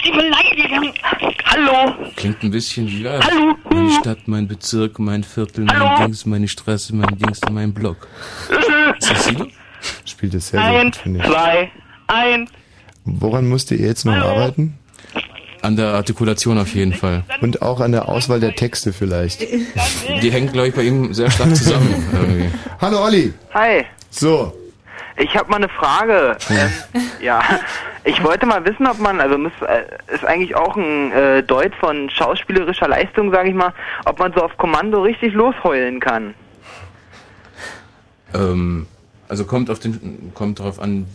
Sie 0.10 0.18
beleidigen. 0.18 0.94
Hallo? 1.46 1.94
Klingt 2.16 2.44
ein 2.44 2.52
bisschen 2.52 2.88
wie 2.88 3.04
ja, 3.04 3.20
Hallo? 3.24 3.56
Meine 3.70 3.92
Stadt, 3.92 4.20
mein 4.28 4.48
Bezirk, 4.48 5.00
mein 5.00 5.24
Viertel, 5.24 5.66
mein 5.66 5.80
Hallo? 5.80 6.06
Dings, 6.06 6.26
meine 6.26 6.48
Straße, 6.48 6.96
mein 6.96 7.18
Dings, 7.18 7.40
mein 7.52 7.74
Block. 7.74 8.08
Ist 9.00 9.12
das 9.12 9.26
Sido? 9.26 9.48
Spielt 10.06 10.34
es 10.34 10.50
sehr, 10.50 10.60
sehr 10.62 10.72
gut, 10.72 10.80
Eins, 10.82 10.98
finde 10.98 11.20
ich. 11.20 11.26
zwei, 11.26 11.72
eins. 12.08 12.50
Woran 13.06 13.48
musst 13.48 13.72
ihr 13.72 13.78
jetzt 13.78 14.06
noch 14.06 14.14
arbeiten? 14.16 14.78
An 15.62 15.76
der 15.76 15.88
Artikulation 15.94 16.58
auf 16.58 16.74
jeden 16.74 16.94
Fall. 16.94 17.24
Und 17.42 17.62
auch 17.62 17.80
an 17.82 17.92
der 17.92 18.08
Auswahl 18.08 18.40
der 18.40 18.56
Texte 18.56 18.94
vielleicht. 18.94 19.42
Die 19.42 20.32
hängt, 20.32 20.54
glaube 20.54 20.70
ich, 20.70 20.74
bei 20.76 20.84
ihm 20.84 21.14
sehr 21.14 21.30
stark 21.30 21.56
zusammen. 21.56 22.54
Hallo 22.82 23.04
Olli. 23.04 23.34
Hi, 23.54 23.84
So. 24.10 24.54
Ich 25.20 25.36
habe 25.36 25.50
mal 25.50 25.58
eine 25.58 25.70
Frage. 25.70 26.38
Ähm, 26.50 27.02
ja, 27.22 27.42
ich 28.04 28.24
wollte 28.24 28.46
mal 28.46 28.66
wissen, 28.66 28.88
ob 28.88 29.00
man, 29.00 29.20
also 29.20 29.38
das 29.38 29.70
äh, 29.70 30.14
ist 30.14 30.26
eigentlich 30.26 30.56
auch 30.56 30.76
ein 30.76 31.12
äh, 31.12 31.44
Deut 31.44 31.76
von 31.76 32.10
schauspielerischer 32.10 32.88
Leistung, 32.88 33.32
sage 33.32 33.50
ich 33.50 33.56
mal, 33.56 33.74
ob 34.06 34.20
man 34.20 34.34
so 34.34 34.42
auf 34.42 34.58
Kommando 34.58 35.02
richtig 35.02 35.34
losheulen 35.34 36.00
kann. 36.00 36.34
Ähm, 38.34 38.88
also 39.28 39.46
kommt 39.46 39.70
auf 39.70 39.80
den, 39.80 40.32
kommt 40.34 40.60
drauf 40.60 40.80
an, 40.80 41.06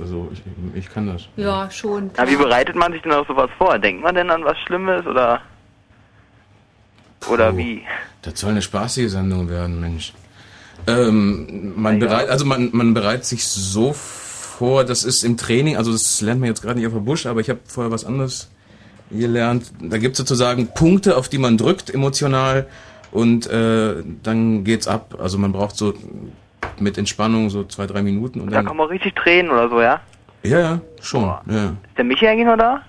also 0.00 0.30
ich, 0.32 0.42
ich 0.74 0.90
kann 0.90 1.06
das. 1.06 1.28
Ja, 1.36 1.70
schon. 1.70 2.10
Na, 2.16 2.28
wie 2.28 2.36
bereitet 2.36 2.74
man 2.76 2.92
sich 2.92 3.02
denn 3.02 3.12
auf 3.12 3.26
sowas 3.26 3.50
vor? 3.56 3.78
Denkt 3.78 4.02
man 4.02 4.14
denn 4.14 4.30
an 4.30 4.44
was 4.44 4.58
Schlimmes 4.66 5.06
oder 5.06 5.40
oder 7.30 7.56
wie? 7.56 7.84
Das 8.22 8.38
soll 8.38 8.50
eine 8.50 8.62
spaßige 8.62 9.10
Sendung 9.10 9.48
werden, 9.48 9.80
Mensch. 9.80 10.12
Ähm, 10.88 11.72
man 11.76 11.98
bereit, 11.98 12.28
also 12.28 12.44
man, 12.44 12.70
man 12.72 12.94
bereitet 12.94 13.24
sich 13.24 13.46
so 13.46 13.92
vor, 13.92 14.84
das 14.84 15.04
ist 15.04 15.22
im 15.22 15.36
Training, 15.36 15.76
also 15.76 15.92
das 15.92 16.20
lernt 16.20 16.40
man 16.40 16.48
jetzt 16.48 16.62
gerade 16.62 16.78
nicht 16.78 16.86
auf 16.86 16.92
der 16.94 17.00
Busch, 17.00 17.26
aber 17.26 17.40
ich 17.40 17.50
habe 17.50 17.60
vorher 17.66 17.92
was 17.92 18.04
anderes 18.04 18.48
Ihr 19.10 19.28
lernt, 19.28 19.72
da 19.80 19.96
gibt 19.96 20.12
es 20.12 20.18
sozusagen 20.18 20.68
Punkte, 20.74 21.16
auf 21.16 21.28
die 21.30 21.38
man 21.38 21.56
drückt 21.56 21.88
emotional 21.88 22.66
und 23.10 23.46
äh, 23.46 23.94
dann 24.22 24.64
geht's 24.64 24.86
ab. 24.86 25.16
Also 25.18 25.38
man 25.38 25.52
braucht 25.52 25.76
so 25.76 25.94
mit 26.78 26.98
Entspannung 26.98 27.48
so 27.48 27.64
zwei, 27.64 27.86
drei 27.86 28.02
Minuten 28.02 28.40
und 28.40 28.50
Da 28.50 28.56
dann. 28.56 28.66
kann 28.66 28.76
man 28.76 28.88
richtig 28.88 29.14
Tränen 29.14 29.50
oder 29.50 29.70
so, 29.70 29.80
ja? 29.80 30.00
Ja, 30.42 30.60
ja, 30.60 30.80
schon. 31.00 31.22
Ja. 31.22 31.40
Ist 31.88 31.96
der 31.96 32.04
Michi 32.04 32.26
eigentlich 32.28 32.46
noch 32.46 32.58
da? 32.58 32.82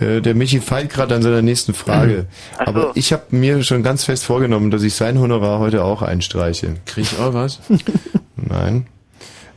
Äh, 0.00 0.20
der 0.20 0.34
Michi 0.34 0.60
feilt 0.60 0.90
gerade 0.90 1.14
an 1.14 1.22
seiner 1.22 1.42
nächsten 1.42 1.74
Frage. 1.74 2.26
So. 2.58 2.64
Aber 2.64 2.92
ich 2.94 3.12
habe 3.12 3.24
mir 3.30 3.62
schon 3.62 3.82
ganz 3.82 4.04
fest 4.04 4.24
vorgenommen, 4.24 4.70
dass 4.70 4.82
ich 4.82 4.94
sein 4.94 5.18
Honorar 5.20 5.58
heute 5.58 5.84
auch 5.84 6.02
einstreiche. 6.02 6.76
Krieg 6.86 7.04
ich 7.12 7.18
auch 7.18 7.34
was? 7.34 7.60
Nein. 8.36 8.86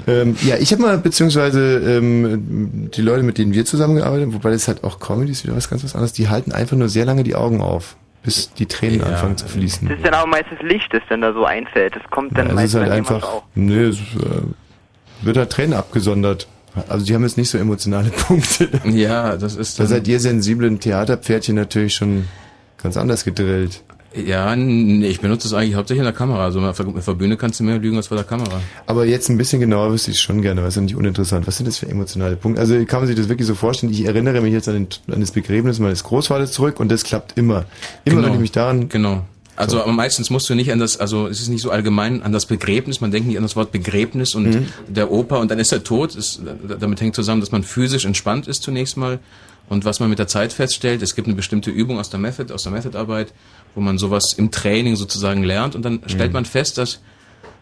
Ähm, 0.06 0.36
ja, 0.44 0.58
ich 0.58 0.72
habe 0.74 0.82
mal, 0.82 0.98
beziehungsweise 0.98 1.78
ähm, 1.78 2.90
die 2.94 3.02
Leute, 3.02 3.24
mit 3.24 3.38
denen 3.38 3.54
wir 3.54 3.64
zusammengearbeitet 3.64 4.26
haben, 4.26 4.34
wobei 4.34 4.52
das 4.52 4.68
halt 4.68 4.84
auch 4.84 5.00
Comedy 5.00 5.32
ist 5.32 5.46
wieder 5.46 5.56
was 5.56 5.70
ganz 5.70 5.84
was 5.84 5.96
anderes, 5.96 6.12
die 6.12 6.28
halten 6.28 6.52
einfach 6.52 6.76
nur 6.76 6.90
sehr 6.90 7.06
lange 7.06 7.24
die 7.24 7.36
Augen 7.36 7.62
auf, 7.62 7.96
bis 8.22 8.54
die 8.54 8.66
Tränen 8.66 9.00
Ja. 9.00 9.06
anfangen 9.06 9.38
zu 9.38 9.48
fließen. 9.48 9.88
Das 9.88 9.98
ist 9.98 10.06
dann 10.06 10.14
aber 10.16 10.28
meistens 10.30 10.60
Licht, 10.62 10.94
das 10.94 11.04
dann 11.08 11.22
da 11.22 11.32
so 11.32 11.46
einfällt. 11.46 11.96
Das 11.96 12.04
kommt 12.12 12.38
dann 12.38 12.48
Ja, 12.48 12.54
meistens 12.54 12.82
halt 12.82 12.92
einfach, 12.92 13.24
auch. 13.24 13.44
nö, 13.56 13.90
es 13.90 13.98
äh, 13.98 14.42
wird 15.22 15.38
halt 15.38 15.52
Tränen 15.52 15.74
abgesondert. 15.74 16.48
Also 16.88 17.06
die 17.06 17.14
haben 17.14 17.24
jetzt 17.24 17.38
nicht 17.38 17.50
so 17.50 17.58
emotionale 17.58 18.10
Punkte. 18.28 18.70
Ja, 18.86 19.38
das 19.38 19.56
ist 19.56 19.80
Da 19.80 19.86
seid 19.86 20.08
ihr 20.08 20.20
sensiblen 20.20 20.80
Theaterpferdchen 20.80 21.56
natürlich 21.56 21.94
schon 21.96 22.26
ganz 22.82 22.98
anders 22.98 23.24
gedrillt. 23.24 23.84
Ja, 24.16 24.56
nee, 24.56 25.08
ich 25.08 25.22
benutze 25.22 25.48
das 25.50 25.58
eigentlich 25.58 25.74
hauptsächlich 25.74 26.02
in 26.02 26.06
der 26.06 26.14
Kamera. 26.14 26.44
Also 26.44 26.60
auf 26.62 26.78
der, 26.78 26.86
auf 26.88 27.06
der 27.06 27.14
Bühne 27.14 27.36
kannst 27.36 27.60
du 27.60 27.64
mehr 27.64 27.80
lügen 27.80 27.98
als 27.98 28.08
vor 28.08 28.18
der 28.18 28.26
Kamera. 28.26 28.62
Aber 28.86 29.06
jetzt 29.06 29.28
ein 29.30 29.38
bisschen 29.40 29.60
genauer 29.60 29.92
wüsste 29.92 30.12
ich 30.12 30.20
schon 30.20 30.44
gerne, 30.44 30.62
weil 30.62 30.68
es 30.68 30.74
ist 30.74 30.82
ja 30.82 30.82
nicht 30.84 30.96
uninteressant. 30.96 31.48
Was 31.48 31.58
sind 31.58 31.66
das 31.68 31.80
für 31.80 31.88
emotionale 31.90 32.36
Punkte? 32.36 32.62
Also 32.62 32.76
kann 32.86 33.00
man 33.00 33.08
sich 33.08 33.16
das 33.16 33.28
wirklich 33.28 33.48
so 33.48 33.56
vorstellen? 33.56 33.92
Ich 33.92 34.06
erinnere 34.06 34.42
mich 34.42 34.54
jetzt 34.54 34.68
an, 34.70 34.76
den, 34.76 34.88
an 35.12 35.20
das 35.20 35.32
Begräbnis 35.32 35.80
meines 35.80 36.04
Großvaters 36.04 36.52
zurück 36.52 36.80
und 36.80 36.92
das 36.92 37.04
klappt 37.04 37.38
immer. 37.40 37.66
Immer 38.06 38.18
Genau. 38.18 38.28
wenn 38.28 38.34
ich 38.36 38.40
mich 38.40 38.52
daran... 38.52 38.88
Genau. 38.88 39.26
Also 39.56 39.82
aber 39.82 39.92
meistens 39.92 40.30
musst 40.32 40.50
du 40.50 40.56
nicht 40.56 40.72
an 40.72 40.80
das, 40.80 40.98
also 40.98 41.28
es 41.28 41.40
ist 41.40 41.48
nicht 41.50 41.62
so 41.62 41.70
allgemein 41.70 42.24
an 42.24 42.32
das 42.32 42.46
Begräbnis, 42.48 43.02
man 43.02 43.12
denkt 43.12 43.28
nicht 43.28 43.38
an 43.38 43.44
das 43.44 43.56
Wort 43.56 43.72
Begräbnis 43.72 44.34
und 44.36 44.46
Mhm. 44.46 44.66
der 44.88 45.12
Opa 45.12 45.38
und 45.38 45.52
dann 45.52 45.60
ist 45.60 45.72
er 45.72 45.84
tot. 45.84 46.16
Es, 46.16 46.42
damit 46.80 47.02
hängt 47.02 47.14
zusammen, 47.16 47.40
dass 47.42 47.52
man 47.52 47.64
physisch 47.64 48.06
entspannt 48.06 48.48
ist 48.48 48.64
zunächst 48.64 48.98
mal 48.98 49.20
und 49.70 49.86
was 49.86 50.00
man 50.00 50.10
mit 50.10 50.18
der 50.20 50.28
Zeit 50.28 50.54
feststellt, 50.54 51.02
es 51.04 51.14
gibt 51.16 51.28
eine 51.28 51.36
bestimmte 51.36 51.70
Übung 51.70 52.00
aus 52.00 52.10
der 52.10 52.20
Method, 52.20 52.52
aus 52.54 52.64
der 52.64 52.72
Methodarbeit, 52.72 53.32
wo 53.76 53.82
man 53.82 53.98
sowas 54.00 54.34
im 54.34 54.50
Training 54.50 54.96
sozusagen 54.96 55.44
lernt 55.44 55.76
und 55.76 55.84
dann 55.84 56.02
stellt 56.08 56.32
Mhm. 56.32 56.34
man 56.34 56.46
fest, 56.46 56.78
dass 56.80 57.00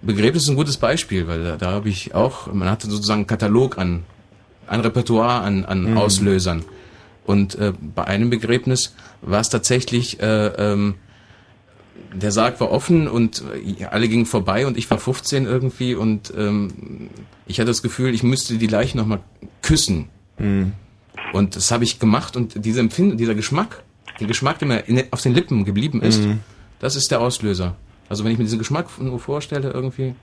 Begräbnis 0.01 0.43
ist 0.43 0.49
ein 0.49 0.55
gutes 0.55 0.77
Beispiel, 0.77 1.27
weil 1.27 1.43
da, 1.43 1.57
da 1.57 1.71
habe 1.71 1.89
ich 1.89 2.15
auch, 2.15 2.51
man 2.53 2.69
hatte 2.69 2.89
sozusagen 2.89 3.19
einen 3.21 3.27
Katalog 3.27 3.77
an, 3.77 4.03
ein 4.67 4.79
Repertoire 4.79 5.41
an, 5.41 5.65
an 5.65 5.91
Mhm. 5.91 5.97
Auslösern. 5.97 6.63
Und 7.25 7.55
äh, 7.55 7.73
bei 7.95 8.05
einem 8.05 8.29
Begräbnis 8.29 8.93
war 9.21 9.41
es 9.41 9.49
tatsächlich, 9.49 10.19
äh, 10.21 10.47
ähm, 10.47 10.95
der 12.13 12.31
Sarg 12.31 12.59
war 12.59 12.71
offen 12.71 13.07
und 13.07 13.43
äh, 13.79 13.85
alle 13.85 14.07
gingen 14.09 14.25
vorbei 14.25 14.65
und 14.67 14.77
ich 14.77 14.89
war 14.91 14.97
15 14.97 15.45
irgendwie 15.45 15.95
und 15.95 16.33
ähm, 16.37 17.09
ich 17.45 17.59
hatte 17.59 17.67
das 17.67 17.81
Gefühl, 17.81 18.13
ich 18.13 18.23
müsste 18.23 18.55
die 18.57 18.67
Leiche 18.67 18.97
nochmal 18.97 19.19
küssen. 19.61 20.09
Mhm. 20.37 20.73
Und 21.33 21.55
das 21.55 21.71
habe 21.71 21.83
ich 21.83 21.99
gemacht 21.99 22.35
und 22.35 22.65
dieser 22.65 22.81
Empfinden, 22.81 23.17
dieser 23.17 23.35
Geschmack, 23.35 23.83
der 24.19 24.27
Geschmack, 24.27 24.59
der 24.59 24.67
mir 24.67 24.79
in, 24.87 25.03
auf 25.11 25.21
den 25.21 25.33
Lippen 25.33 25.63
geblieben 25.65 26.01
ist, 26.01 26.21
Mhm. 26.25 26.39
das 26.79 26.95
ist 26.95 27.11
der 27.11 27.21
Auslöser. 27.21 27.75
Also 28.09 28.23
wenn 28.25 28.31
ich 28.33 28.37
mir 28.37 28.43
diesen 28.43 28.59
Geschmack 28.59 28.87
nur 28.99 29.19
vorstelle 29.19 29.71
irgendwie, 29.71 30.13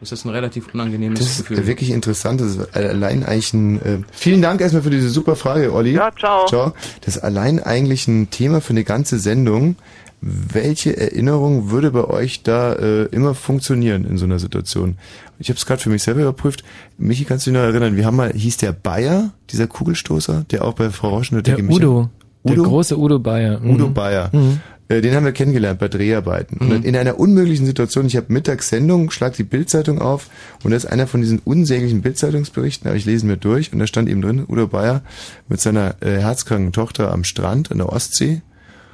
ist 0.00 0.12
das 0.12 0.24
ein 0.24 0.30
relativ 0.30 0.72
unangenehmes 0.74 1.18
Das 1.20 1.28
ist 1.30 1.46
Gefühl. 1.48 1.66
wirklich 1.66 1.90
interessant. 1.90 2.40
Das 2.40 2.56
ist 2.56 2.76
allein 2.76 3.24
eigentlich 3.24 3.52
ein... 3.52 3.82
Äh, 3.82 3.98
vielen 4.12 4.42
Dank 4.42 4.60
erstmal 4.60 4.82
für 4.82 4.90
diese 4.90 5.10
super 5.10 5.36
Frage, 5.36 5.72
Olli. 5.72 5.92
Ja, 5.92 6.10
ciao. 6.18 6.46
Ciao. 6.46 6.72
Das 7.02 7.16
ist 7.16 7.22
allein 7.22 7.60
eigentlich 7.60 8.06
ein 8.08 8.30
Thema 8.30 8.60
für 8.60 8.70
eine 8.70 8.82
ganze 8.84 9.18
Sendung. 9.20 9.76
Welche 10.24 10.96
Erinnerung 10.96 11.70
würde 11.70 11.90
bei 11.90 12.04
euch 12.04 12.44
da 12.44 12.74
äh, 12.74 13.04
immer 13.06 13.34
funktionieren 13.34 14.04
in 14.04 14.18
so 14.18 14.24
einer 14.24 14.38
Situation? 14.38 14.96
Ich 15.40 15.48
habe 15.48 15.58
es 15.58 15.66
gerade 15.66 15.82
für 15.82 15.90
mich 15.90 16.04
selber 16.04 16.20
überprüft. 16.20 16.62
Michi, 16.96 17.24
kannst 17.24 17.44
du 17.46 17.50
dich 17.50 17.58
noch 17.58 17.64
erinnern? 17.66 17.96
Wir 17.96 18.06
haben 18.06 18.16
mal, 18.16 18.32
hieß 18.32 18.58
der 18.58 18.70
Bayer, 18.72 19.32
dieser 19.50 19.66
Kugelstoßer, 19.66 20.44
der 20.52 20.64
auch 20.64 20.74
bei 20.74 20.90
Frau 20.90 21.08
Rauschen 21.08 21.38
und 21.38 21.46
Der 21.48 21.58
Micha- 21.58 21.74
Udo. 21.74 22.10
Der 22.44 22.52
Udo? 22.52 22.62
große 22.62 22.96
Udo 22.96 23.18
Bayer. 23.18 23.58
Mhm. 23.58 23.70
Udo 23.70 23.88
Bayer. 23.90 24.30
Mhm. 24.32 24.60
Äh, 24.88 25.00
Den 25.00 25.12
haben 25.16 25.24
wir 25.24 25.32
kennengelernt 25.32 25.80
bei 25.80 25.88
Dreharbeiten. 25.88 26.58
Und 26.58 26.68
Mhm. 26.68 26.70
dann 26.72 26.82
in 26.84 26.96
einer 26.96 27.18
unmöglichen 27.18 27.66
Situation, 27.66 28.06
ich 28.06 28.14
habe 28.16 28.32
Mittagssendung, 28.32 29.10
schlag 29.10 29.32
die 29.32 29.42
Bildzeitung 29.42 30.00
auf 30.00 30.28
und 30.62 30.70
da 30.70 30.76
ist 30.76 30.86
einer 30.86 31.08
von 31.08 31.20
diesen 31.20 31.40
unsäglichen 31.40 32.00
Bildzeitungsberichten, 32.00 32.86
aber 32.86 32.96
ich 32.96 33.06
lese 33.06 33.26
mir 33.26 33.38
durch 33.38 33.72
und 33.72 33.80
da 33.80 33.88
stand 33.88 34.08
eben 34.08 34.22
drin, 34.22 34.44
Udo 34.48 34.68
Bayer 34.68 35.02
mit 35.48 35.60
seiner 35.60 35.96
äh, 36.00 36.18
herzkranken 36.20 36.70
Tochter 36.72 37.10
am 37.12 37.24
Strand 37.24 37.72
an 37.72 37.78
der 37.78 37.88
Ostsee 37.88 38.42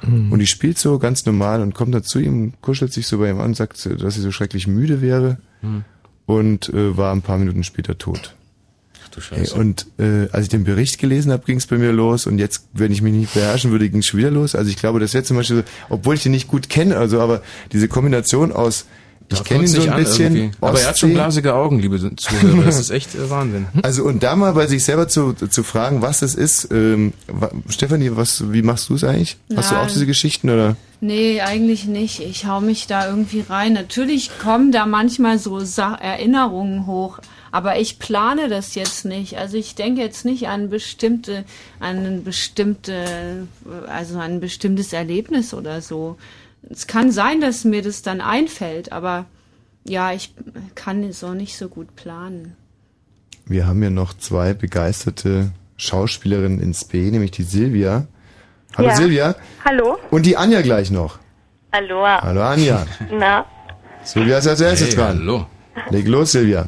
Mhm. 0.01 0.31
und 0.31 0.39
die 0.39 0.47
spielt 0.47 0.77
so 0.77 0.97
ganz 0.99 1.25
normal 1.25 1.61
und 1.61 1.73
kommt 1.73 1.93
dann 1.93 2.03
zu 2.03 2.19
ihm, 2.19 2.53
kuschelt 2.61 2.93
sich 2.93 3.07
so 3.07 3.17
bei 3.19 3.29
ihm 3.29 3.39
an, 3.39 3.53
sagt, 3.53 3.85
dass 4.01 4.15
sie 4.15 4.21
so 4.21 4.31
schrecklich 4.31 4.67
müde 4.67 5.01
wäre 5.01 5.37
Mhm. 5.61 5.83
und 6.25 6.69
äh, 6.69 6.95
war 6.97 7.11
ein 7.13 7.21
paar 7.21 7.37
Minuten 7.37 7.63
später 7.63 7.97
tot. 7.97 8.35
Ach 9.03 9.09
du 9.09 9.19
Hey, 9.21 9.39
Scheiße. 9.45 9.55
und 9.55 9.87
äh, 9.97 10.27
als 10.31 10.43
ich 10.43 10.49
den 10.49 10.63
Bericht 10.63 10.99
gelesen 10.99 11.31
habe, 11.31 11.43
ging 11.45 11.57
es 11.57 11.65
bei 11.67 11.77
mir 11.77 11.91
los 11.91 12.27
und 12.27 12.37
jetzt, 12.37 12.67
wenn 12.73 12.91
ich 12.91 13.01
mich 13.01 13.13
nicht 13.13 13.33
beherrschen 13.33 13.71
würde, 13.71 13.89
ging 13.89 13.99
es 13.99 14.05
schon 14.07 14.19
wieder 14.19 14.31
los. 14.31 14.55
Also 14.55 14.69
ich 14.69 14.77
glaube, 14.77 14.99
das 14.99 15.13
wäre 15.13 15.23
zum 15.23 15.35
Beispiel 15.37 15.57
so, 15.57 15.63
obwohl 15.89 16.15
ich 16.15 16.23
den 16.23 16.31
nicht 16.31 16.47
gut 16.47 16.69
kenne, 16.69 16.97
also 16.97 17.19
aber 17.19 17.41
diese 17.73 17.87
Kombination 17.87 18.51
aus, 18.51 18.85
ich 19.31 19.43
kenne 19.43 19.61
ihn 19.61 19.67
so 19.67 19.77
nicht 19.79 19.89
ein 19.89 19.97
bisschen, 19.97 20.35
irgendwie. 20.35 20.57
Aber 20.61 20.79
er 20.79 20.89
hat 20.89 20.99
schon 20.99 21.13
blasige 21.13 21.53
Augen, 21.53 21.79
liebe 21.79 21.99
Zuhörer. 22.15 22.63
Das 22.63 22.79
ist 22.79 22.89
echt 22.89 23.15
äh, 23.15 23.29
Wahnsinn. 23.29 23.67
Also 23.83 24.03
und 24.03 24.23
da 24.23 24.35
mal 24.35 24.53
bei 24.53 24.67
sich 24.67 24.83
selber 24.83 25.07
zu, 25.07 25.33
zu 25.33 25.63
fragen, 25.63 26.01
was 26.01 26.19
das 26.19 26.35
ist. 26.35 26.69
Ähm, 26.71 27.13
Stefanie, 27.69 28.11
was, 28.13 28.51
wie 28.51 28.61
machst 28.61 28.89
du 28.89 28.95
es 28.95 29.03
eigentlich? 29.03 29.37
Hast 29.55 29.71
du 29.71 29.75
auch 29.75 29.87
diese 29.87 30.05
Geschichten 30.05 30.49
oder? 30.49 30.75
Nee, 31.01 31.41
eigentlich 31.41 31.85
nicht. 31.85 32.19
Ich 32.19 32.45
hau 32.45 32.59
mich 32.59 32.87
da 32.87 33.07
irgendwie 33.07 33.43
rein. 33.47 33.73
Natürlich 33.73 34.31
kommen 34.39 34.71
da 34.71 34.85
manchmal 34.85 35.39
so 35.39 35.59
Sa 35.61 35.95
Erinnerungen 35.95 36.87
hoch, 36.87 37.19
aber 37.51 37.79
ich 37.79 37.99
plane 37.99 38.49
das 38.49 38.75
jetzt 38.75 39.05
nicht. 39.05 39.37
Also 39.37 39.57
ich 39.57 39.75
denke 39.75 40.01
jetzt 40.01 40.25
nicht 40.25 40.49
an 40.49 40.69
bestimmte, 40.69 41.45
an 41.79 42.05
ein 42.05 42.23
bestimmte, 42.23 43.47
also 43.87 44.15
an 44.15 44.33
ein 44.33 44.39
bestimmtes 44.39 44.91
Erlebnis 44.91 45.53
oder 45.53 45.81
so. 45.81 46.17
Es 46.69 46.87
kann 46.87 47.11
sein, 47.11 47.41
dass 47.41 47.63
mir 47.63 47.81
das 47.81 48.01
dann 48.01 48.21
einfällt, 48.21 48.91
aber 48.91 49.25
ja, 49.85 50.11
ich 50.13 50.33
kann 50.75 51.03
es 51.03 51.23
auch 51.23 51.33
nicht 51.33 51.57
so 51.57 51.67
gut 51.69 51.95
planen. 51.95 52.55
Wir 53.45 53.65
haben 53.67 53.81
ja 53.81 53.89
noch 53.89 54.13
zwei 54.15 54.53
begeisterte 54.53 55.51
Schauspielerinnen 55.77 56.59
ins 56.61 56.85
B, 56.85 57.09
nämlich 57.09 57.31
die 57.31 57.43
Silvia. 57.43 58.05
Hallo 58.77 58.89
Ja. 58.89 58.95
Silvia. 58.95 59.35
Hallo? 59.65 59.97
Und 60.11 60.25
die 60.25 60.37
Anja 60.37 60.61
gleich 60.61 60.91
noch. 60.91 61.17
Hallo. 61.73 62.05
Hallo 62.05 62.41
Anja. 62.43 62.85
Na? 63.11 63.45
Silvia 64.03 64.37
ist 64.37 64.47
als 64.47 64.61
erstes 64.61 64.89
Hey, 64.89 64.95
dran. 64.95 65.19
hallo. 65.19 65.45
Leg 65.89 66.07
los, 66.07 66.31
Silvia. 66.33 66.67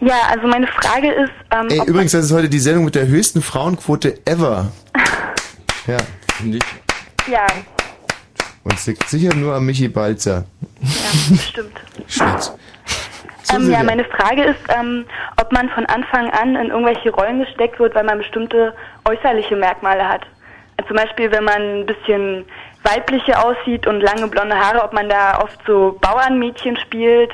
Ja, 0.00 0.14
also 0.28 0.46
meine 0.46 0.66
Frage 0.66 1.10
ist, 1.12 1.32
ähm, 1.50 1.68
Ey, 1.70 1.80
übrigens, 1.86 2.12
das 2.12 2.26
ist 2.26 2.32
heute 2.32 2.48
die 2.48 2.58
Sendung 2.58 2.84
mit 2.84 2.94
der 2.94 3.06
höchsten 3.06 3.42
Frauenquote 3.42 4.18
ever. 4.26 4.72
Ja. 5.86 5.98
Finde 6.34 6.58
ich. 6.58 7.30
ja, 7.32 7.46
Und 8.66 8.72
es 8.72 8.86
liegt 8.88 9.08
sicher 9.08 9.32
nur 9.32 9.54
am 9.54 9.64
Michi 9.64 9.86
Balzer. 9.86 10.44
ja, 10.82 11.36
stimmt. 11.38 11.78
Ähm, 13.54 13.70
ja, 13.70 13.84
meine 13.84 14.04
Frage 14.06 14.42
ist, 14.42 14.58
ähm, 14.76 15.04
ob 15.40 15.52
man 15.52 15.68
von 15.68 15.86
Anfang 15.86 16.28
an 16.30 16.56
in 16.56 16.70
irgendwelche 16.70 17.10
Rollen 17.10 17.38
gesteckt 17.38 17.78
wird, 17.78 17.94
weil 17.94 18.02
man 18.02 18.18
bestimmte 18.18 18.74
äußerliche 19.04 19.54
Merkmale 19.54 20.08
hat. 20.08 20.22
Also 20.78 20.88
zum 20.88 20.96
Beispiel, 20.96 21.30
wenn 21.30 21.44
man 21.44 21.62
ein 21.62 21.86
bisschen 21.86 22.44
weiblicher 22.82 23.46
aussieht 23.46 23.86
und 23.86 24.00
lange 24.00 24.26
blonde 24.26 24.56
Haare, 24.56 24.82
ob 24.82 24.92
man 24.92 25.08
da 25.08 25.40
oft 25.40 25.60
so 25.64 25.96
Bauernmädchen 26.00 26.76
spielt 26.78 27.30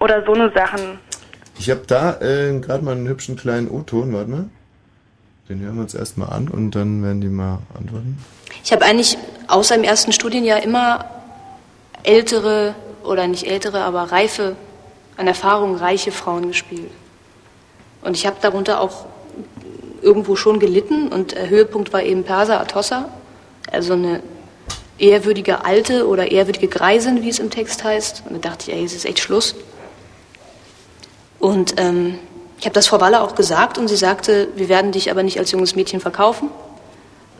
oder 0.00 0.24
so 0.24 0.32
eine 0.34 0.50
Sachen. 0.50 0.98
Ich 1.60 1.70
habe 1.70 1.82
da 1.86 2.20
äh, 2.20 2.58
gerade 2.58 2.84
mal 2.84 2.96
einen 2.96 3.06
hübschen 3.06 3.36
kleinen 3.36 3.70
O-Ton, 3.70 4.12
warte 4.12 4.30
mal. 4.30 4.44
Den 5.50 5.62
hören 5.62 5.74
wir 5.74 5.82
uns 5.82 5.94
erstmal 5.94 6.30
an 6.30 6.48
und 6.48 6.76
dann 6.76 7.02
werden 7.02 7.20
die 7.20 7.28
mal 7.28 7.58
antworten. 7.76 8.24
Ich 8.62 8.70
habe 8.70 8.84
eigentlich 8.84 9.18
außer 9.48 9.74
im 9.74 9.82
ersten 9.82 10.12
Studienjahr 10.12 10.62
immer 10.62 11.06
ältere 12.04 12.76
oder 13.02 13.26
nicht 13.26 13.48
ältere, 13.48 13.80
aber 13.82 14.12
reife, 14.12 14.54
an 15.16 15.26
Erfahrung 15.26 15.74
reiche 15.74 16.12
Frauen 16.12 16.46
gespielt. 16.46 16.92
Und 18.02 18.16
ich 18.16 18.26
habe 18.26 18.36
darunter 18.40 18.80
auch 18.80 19.06
irgendwo 20.02 20.36
schon 20.36 20.60
gelitten 20.60 21.08
und 21.08 21.34
Höhepunkt 21.34 21.92
war 21.92 22.04
eben 22.04 22.22
Persa 22.22 22.60
Atossa, 22.60 23.08
also 23.72 23.94
eine 23.94 24.22
ehrwürdige 24.98 25.64
Alte 25.64 26.06
oder 26.06 26.30
ehrwürdige 26.30 26.68
Greisin, 26.68 27.22
wie 27.22 27.28
es 27.28 27.40
im 27.40 27.50
Text 27.50 27.82
heißt. 27.82 28.22
Und 28.26 28.34
da 28.34 28.50
dachte 28.50 28.70
ich, 28.70 28.76
ey, 28.76 28.84
es 28.84 28.94
ist 28.94 29.04
echt 29.04 29.18
Schluss. 29.18 29.56
Und 31.40 31.74
ähm, 31.78 32.20
ich 32.60 32.66
habe 32.66 32.74
das 32.74 32.88
Frau 32.88 33.00
Waller 33.00 33.22
auch 33.22 33.34
gesagt 33.34 33.78
und 33.78 33.88
sie 33.88 33.96
sagte, 33.96 34.48
wir 34.54 34.68
werden 34.68 34.92
dich 34.92 35.10
aber 35.10 35.22
nicht 35.22 35.38
als 35.38 35.50
junges 35.50 35.74
Mädchen 35.74 35.98
verkaufen. 35.98 36.50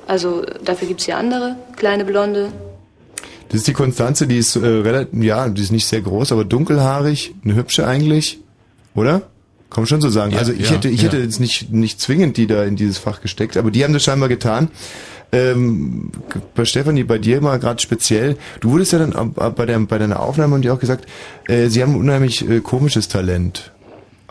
Also 0.07 0.43
dafür 0.65 0.89
gibt 0.89 1.01
es 1.01 1.07
ja 1.07 1.19
andere, 1.19 1.57
kleine 1.77 2.07
Blonde. 2.07 2.51
Das 3.49 3.59
ist 3.59 3.69
die 3.69 3.75
Konstanze, 3.75 4.27
die 4.27 4.39
ist 4.39 4.57
äh, 4.57 4.61
relativ, 4.61 5.23
ja, 5.23 5.49
die 5.51 5.61
ist 5.61 5.73
nicht 5.73 5.87
sehr 5.87 6.01
groß, 6.01 6.33
aber 6.33 6.45
dunkelhaarig, 6.45 7.35
eine 7.45 7.55
hübsche 7.55 7.87
eigentlich, 7.87 8.41
oder? 8.95 9.23
Man 9.77 9.87
schon 9.87 10.01
so 10.01 10.09
sagen. 10.09 10.33
Ja, 10.33 10.39
also 10.39 10.53
ich 10.53 10.71
ja, 10.71 10.77
hätte, 10.77 10.89
ich 10.89 11.03
ja. 11.03 11.09
hätte 11.09 11.19
jetzt 11.19 11.39
nicht, 11.39 11.71
nicht 11.71 12.01
zwingend 12.01 12.37
die 12.37 12.47
da 12.47 12.65
in 12.65 12.77
dieses 12.77 12.99
Fach 12.99 13.21
gesteckt, 13.21 13.57
aber 13.57 13.71
die 13.71 13.85
haben 13.85 13.93
das 13.93 14.03
scheinbar 14.03 14.29
getan. 14.29 14.69
ähm, 15.33 16.11
bei 16.55 16.65
Stefanie, 16.65 17.05
bei 17.05 17.19
dir 17.19 17.41
mal 17.41 17.59
gerade 17.59 17.81
speziell, 17.81 18.37
du 18.61 18.73
wurdest 18.73 18.93
ja 18.93 18.99
dann 18.99 19.33
bei, 19.35 19.67
der, 19.67 19.79
bei 19.81 19.99
deiner 19.99 20.21
Aufnahme 20.21 20.55
und 20.55 20.63
dir 20.63 20.75
auch 20.75 20.81
gesagt, 20.81 21.07
äh, 21.47 21.69
sie 21.69 21.83
haben 21.83 21.93
ein 21.93 22.01
unheimlich 22.01 22.49
äh, 22.49 22.61
komisches 22.61 23.09
Talent. 23.09 23.71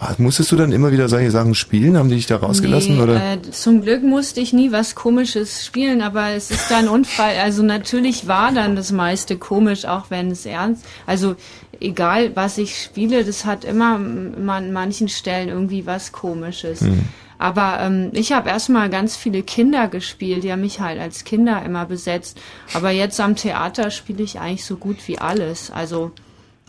Ah, 0.01 0.15
Musstest 0.17 0.49
du 0.53 0.55
dann 0.55 0.71
immer 0.71 0.93
wieder 0.93 1.09
solche 1.09 1.29
Sachen 1.29 1.55
spielen? 1.55 1.97
Haben 1.97 2.07
die 2.07 2.15
dich 2.15 2.25
da 2.25 2.37
rausgelassen? 2.37 2.95
Nee, 2.95 3.03
oder? 3.03 3.33
Äh, 3.33 3.41
zum 3.51 3.81
Glück 3.81 4.01
musste 4.01 4.39
ich 4.39 4.53
nie 4.53 4.71
was 4.71 4.95
Komisches 4.95 5.65
spielen, 5.65 6.01
aber 6.01 6.29
es 6.29 6.51
ist 6.51 6.71
dann 6.71 6.87
Unfall. 6.87 7.37
Also 7.43 7.63
natürlich 7.63 8.25
war 8.25 8.53
dann 8.53 8.77
das 8.77 8.93
meiste 8.93 9.37
komisch, 9.37 9.83
auch 9.83 10.05
wenn 10.09 10.31
es 10.31 10.45
ernst. 10.45 10.85
Also 11.05 11.35
egal, 11.81 12.33
was 12.33 12.57
ich 12.57 12.81
spiele, 12.81 13.25
das 13.25 13.43
hat 13.43 13.65
immer 13.65 13.95
an 13.95 14.71
manchen 14.71 15.09
Stellen 15.09 15.49
irgendwie 15.49 15.85
was 15.85 16.13
Komisches. 16.13 16.79
Hm. 16.79 17.03
Aber 17.37 17.79
ähm, 17.81 18.11
ich 18.13 18.31
habe 18.31 18.47
erstmal 18.47 18.89
ganz 18.89 19.17
viele 19.17 19.43
Kinder 19.43 19.89
gespielt, 19.89 20.45
die 20.45 20.51
haben 20.53 20.61
mich 20.61 20.79
halt 20.79 20.99
als 20.99 21.25
Kinder 21.25 21.61
immer 21.65 21.85
besetzt. 21.85 22.39
Aber 22.73 22.91
jetzt 22.91 23.19
am 23.19 23.35
Theater 23.35 23.91
spiele 23.91 24.23
ich 24.23 24.39
eigentlich 24.39 24.63
so 24.63 24.77
gut 24.77 25.05
wie 25.07 25.19
alles. 25.19 25.71
Also 25.71 26.11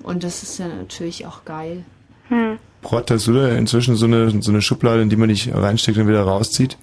und 0.03 0.25
das 0.25 0.43
ist 0.43 0.59
ja 0.59 0.67
natürlich 0.67 1.27
auch 1.27 1.45
geil. 1.45 1.85
Hm. 2.29 2.59
Brott, 2.83 3.11
hast 3.11 3.27
du 3.27 3.33
da 3.35 3.49
inzwischen 3.51 3.97
so 3.97 4.07
eine, 4.07 4.43
so 4.43 4.51
eine 4.51 4.63
Schublade, 4.63 5.03
in 5.03 5.11
die 5.11 5.17
man 5.17 5.29
dich 5.29 5.53
reinsteckt 5.53 5.99
und 5.99 6.09
wieder 6.09 6.23
rauszieht? 6.23 6.77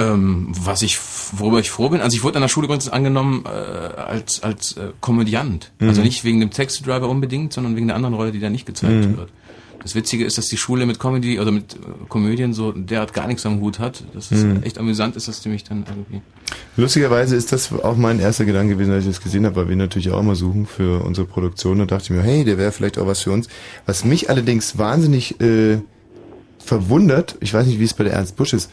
Ähm, 0.00 0.48
was 0.50 0.82
ich, 0.82 0.98
worüber 1.32 1.58
ich 1.58 1.70
froh 1.70 1.88
bin, 1.88 2.00
also 2.00 2.16
ich 2.16 2.22
wurde 2.22 2.36
an 2.36 2.42
der 2.42 2.48
Schule 2.48 2.66
übrigens 2.66 2.88
angenommen 2.88 3.44
äh, 3.46 3.48
als 3.48 4.42
als 4.44 4.76
äh, 4.76 4.90
Komödiant. 5.00 5.72
Mhm. 5.80 5.88
Also 5.88 6.02
nicht 6.02 6.22
wegen 6.22 6.38
dem 6.38 6.50
Taxi 6.50 6.84
Driver 6.84 7.08
unbedingt, 7.08 7.52
sondern 7.52 7.74
wegen 7.74 7.88
der 7.88 7.96
anderen 7.96 8.14
Rolle, 8.14 8.30
die 8.30 8.38
da 8.38 8.48
nicht 8.48 8.64
gezeigt 8.64 8.92
Mhm. 9.06 9.16
wird. 9.16 9.30
Das 9.88 9.94
Witzige 9.94 10.26
ist, 10.26 10.36
dass 10.36 10.48
die 10.48 10.58
Schule 10.58 10.84
mit 10.84 10.98
Comedy 11.00 11.40
oder 11.40 11.50
mit 11.50 11.72
äh, 11.76 11.78
Komödien 12.10 12.52
so 12.52 12.72
derart 12.72 13.14
gar 13.14 13.26
nichts 13.26 13.46
am 13.46 13.58
Hut 13.62 13.78
hat. 13.78 14.04
Das 14.12 14.30
ist 14.30 14.44
Mhm. 14.44 14.62
echt 14.62 14.76
amüsant 14.76 15.16
ist, 15.16 15.28
dass 15.28 15.40
die 15.40 15.48
mich 15.48 15.64
dann 15.64 15.78
irgendwie. 15.88 16.20
Lustigerweise 16.76 17.36
ist 17.36 17.52
das 17.52 17.72
auch 17.72 17.96
mein 17.96 18.20
erster 18.20 18.44
Gedanke 18.44 18.74
gewesen, 18.74 18.92
als 18.92 19.04
ich 19.04 19.10
das 19.12 19.22
gesehen 19.22 19.46
habe, 19.46 19.56
weil 19.56 19.70
wir 19.70 19.76
natürlich 19.76 20.10
auch 20.10 20.20
immer 20.20 20.34
suchen 20.34 20.66
für 20.66 21.02
unsere 21.04 21.26
Produktion 21.26 21.80
und 21.80 21.90
dachte 21.90 22.04
ich 22.04 22.10
mir, 22.10 22.22
hey, 22.22 22.44
der 22.44 22.58
wäre 22.58 22.70
vielleicht 22.70 22.98
auch 22.98 23.06
was 23.06 23.22
für 23.22 23.30
uns. 23.30 23.48
Was 23.86 24.04
mich 24.04 24.28
allerdings 24.28 24.76
wahnsinnig 24.76 25.40
äh, 25.40 25.78
verwundert, 26.58 27.36
ich 27.40 27.54
weiß 27.54 27.66
nicht, 27.66 27.80
wie 27.80 27.84
es 27.84 27.94
bei 27.94 28.04
der 28.04 28.12
Ernst 28.12 28.36
Busch 28.36 28.52
ist, 28.52 28.70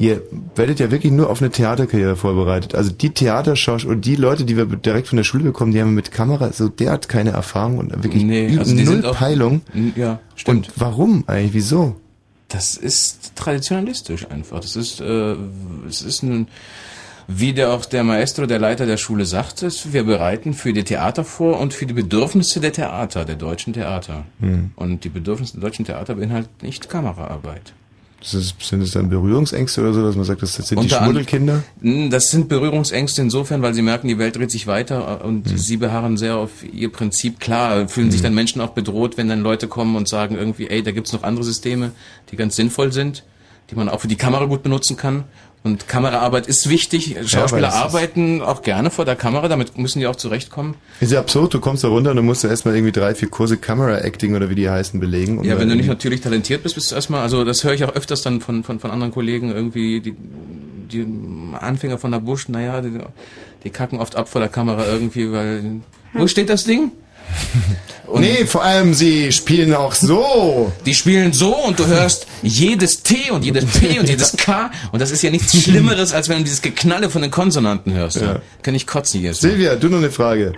ihr 0.00 0.22
werdet 0.56 0.80
ja 0.80 0.90
wirklich 0.90 1.12
nur 1.12 1.30
auf 1.30 1.40
eine 1.40 1.50
Theaterkarriere 1.50 2.16
vorbereitet. 2.16 2.74
Also 2.74 2.90
die 2.90 3.10
Theaterschauspieler 3.10 3.94
und 3.94 4.04
die 4.04 4.16
Leute, 4.16 4.44
die 4.44 4.56
wir 4.56 4.64
direkt 4.66 5.06
von 5.06 5.16
der 5.18 5.24
Schule 5.24 5.44
bekommen, 5.44 5.70
die 5.72 5.80
haben 5.80 5.94
mit 5.94 6.10
Kamera 6.10 6.52
so 6.52 6.68
derart 6.68 7.08
keine 7.08 7.30
Erfahrung 7.30 7.78
und 7.78 7.90
wirklich 8.02 8.24
Nee, 8.24 8.58
also 8.58 8.74
null 8.74 9.04
auch- 9.06 9.14
Peilung. 9.14 9.60
Ja, 9.94 10.18
stimmt. 10.34 10.68
Und 10.68 10.74
warum 10.80 11.24
eigentlich? 11.28 11.54
Wieso? 11.54 11.94
Das 12.48 12.74
ist 12.76 13.36
traditionalistisch 13.36 14.26
einfach. 14.28 14.58
Das 14.58 14.74
ist, 14.74 15.00
äh, 15.00 15.36
es 15.88 16.02
ist 16.02 16.24
ein, 16.24 16.48
wie 17.28 17.52
der 17.52 17.70
auch 17.72 17.84
der 17.84 18.02
Maestro, 18.02 18.46
der 18.46 18.58
Leiter 18.58 18.86
der 18.86 18.96
Schule 18.96 19.24
sagt, 19.24 19.62
wir 19.92 20.02
bereiten 20.02 20.52
für 20.54 20.72
die 20.72 20.82
Theater 20.82 21.22
vor 21.24 21.60
und 21.60 21.74
für 21.74 21.86
die 21.86 21.94
Bedürfnisse 21.94 22.58
der 22.58 22.72
Theater, 22.72 23.24
der 23.24 23.36
deutschen 23.36 23.72
Theater. 23.72 24.24
Hm. 24.40 24.72
Und 24.74 25.04
die 25.04 25.10
Bedürfnisse 25.10 25.52
der 25.60 25.68
deutschen 25.68 25.84
Theater 25.84 26.14
beinhalten 26.16 26.48
nicht 26.66 26.88
Kameraarbeit. 26.88 27.72
Das 28.20 28.32
sind 28.60 28.82
es 28.82 28.90
dann 28.90 29.08
Berührungsängste 29.08 29.80
oder 29.80 29.94
so, 29.94 30.02
dass 30.02 30.14
man 30.14 30.24
sagt, 30.26 30.42
das 30.42 30.54
sind 30.54 30.70
die 30.70 30.76
Unter 30.76 30.98
an- 31.00 31.04
Schmuddelkinder? 31.06 31.62
Mm, 31.80 32.10
Das 32.10 32.30
sind 32.30 32.48
Berührungsängste 32.48 33.22
insofern, 33.22 33.62
weil 33.62 33.72
sie 33.72 33.80
merken, 33.82 34.08
die 34.08 34.18
Welt 34.18 34.36
dreht 34.36 34.50
sich 34.50 34.66
weiter 34.66 35.20
äh, 35.22 35.26
und 35.26 35.48
Hm. 35.50 35.56
sie 35.56 35.78
beharren 35.78 36.16
sehr 36.18 36.36
auf 36.36 36.50
ihr 36.70 36.92
Prinzip. 36.92 37.40
Klar, 37.40 37.88
fühlen 37.88 38.10
sich 38.10 38.20
Hm. 38.20 38.24
dann 38.24 38.34
Menschen 38.34 38.60
auch 38.60 38.70
bedroht, 38.70 39.16
wenn 39.16 39.28
dann 39.28 39.40
Leute 39.40 39.68
kommen 39.68 39.96
und 39.96 40.06
sagen 40.08 40.36
irgendwie, 40.36 40.68
ey, 40.68 40.82
da 40.82 40.90
gibt's 40.90 41.12
noch 41.14 41.22
andere 41.22 41.44
Systeme, 41.44 41.92
die 42.30 42.36
ganz 42.36 42.56
sinnvoll 42.56 42.92
sind, 42.92 43.24
die 43.70 43.74
man 43.74 43.88
auch 43.88 44.00
für 44.00 44.08
die 44.08 44.16
Kamera 44.16 44.44
gut 44.44 44.62
benutzen 44.62 44.96
kann. 44.98 45.24
Und 45.62 45.88
Kameraarbeit 45.88 46.46
ist 46.46 46.70
wichtig. 46.70 47.16
Schauspieler 47.26 47.68
ist- 47.68 47.74
arbeiten 47.74 48.40
auch 48.40 48.62
gerne 48.62 48.90
vor 48.90 49.04
der 49.04 49.14
Kamera, 49.14 49.46
damit 49.46 49.76
müssen 49.76 49.98
die 50.00 50.06
auch 50.06 50.16
zurechtkommen. 50.16 50.74
Ist 51.00 51.12
ja 51.12 51.20
absurd, 51.20 51.52
du 51.52 51.60
kommst 51.60 51.84
da 51.84 51.88
runter 51.88 52.10
und 52.10 52.16
dann 52.16 52.24
musst 52.24 52.42
du 52.44 52.48
erstmal 52.48 52.74
irgendwie 52.74 52.92
drei, 52.92 53.14
vier 53.14 53.28
Kurse 53.28 53.58
Camera-Acting 53.58 54.34
oder 54.34 54.48
wie 54.48 54.54
die 54.54 54.70
heißen 54.70 54.98
belegen. 55.00 55.38
um 55.38 55.44
Ja, 55.44 55.58
wenn 55.58 55.68
du 55.68 55.76
nicht 55.76 55.86
natürlich 55.88 56.22
talentiert 56.22 56.62
bist, 56.62 56.76
bist 56.76 56.90
du 56.90 56.94
erstmal, 56.94 57.20
also 57.20 57.44
das 57.44 57.62
höre 57.62 57.74
ich 57.74 57.84
auch 57.84 57.94
öfters 57.94 58.22
dann 58.22 58.40
von, 58.40 58.64
von, 58.64 58.80
von 58.80 58.90
anderen 58.90 59.12
Kollegen 59.12 59.50
irgendwie, 59.52 60.00
die, 60.00 60.14
die 60.90 61.06
Anfänger 61.58 61.98
von 61.98 62.10
der 62.12 62.20
Busch, 62.20 62.48
naja, 62.48 62.80
die, 62.80 62.98
die 63.64 63.70
kacken 63.70 63.98
oft 63.98 64.16
ab 64.16 64.30
vor 64.30 64.40
der 64.40 64.48
Kamera 64.48 64.86
irgendwie, 64.86 65.30
weil, 65.30 65.80
wo 66.14 66.26
steht 66.26 66.48
das 66.48 66.64
Ding? 66.64 66.92
nee, 68.14 68.44
vor 68.46 68.62
allem 68.64 68.94
sie 68.94 69.32
spielen 69.32 69.74
auch 69.74 69.94
so. 69.94 70.72
Die 70.86 70.94
spielen 70.94 71.32
so 71.32 71.54
und 71.56 71.78
du 71.78 71.86
hörst 71.86 72.26
jedes 72.42 73.02
T 73.02 73.30
und 73.30 73.44
jedes 73.44 73.64
P 73.66 73.98
und 73.98 74.08
jedes 74.08 74.36
K 74.36 74.70
und 74.92 75.00
das 75.00 75.10
ist 75.10 75.22
ja 75.22 75.30
nichts 75.30 75.56
Schlimmeres, 75.62 76.12
als 76.12 76.28
wenn 76.28 76.38
du 76.38 76.44
dieses 76.44 76.62
Geknalle 76.62 77.10
von 77.10 77.22
den 77.22 77.30
Konsonanten 77.30 77.92
hörst. 77.92 78.20
Ja. 78.20 78.40
Kann 78.62 78.74
ich 78.74 78.86
kotzen 78.86 79.22
jetzt. 79.22 79.40
Silvia, 79.40 79.76
du 79.76 79.88
noch 79.88 79.98
eine 79.98 80.10
Frage. 80.10 80.52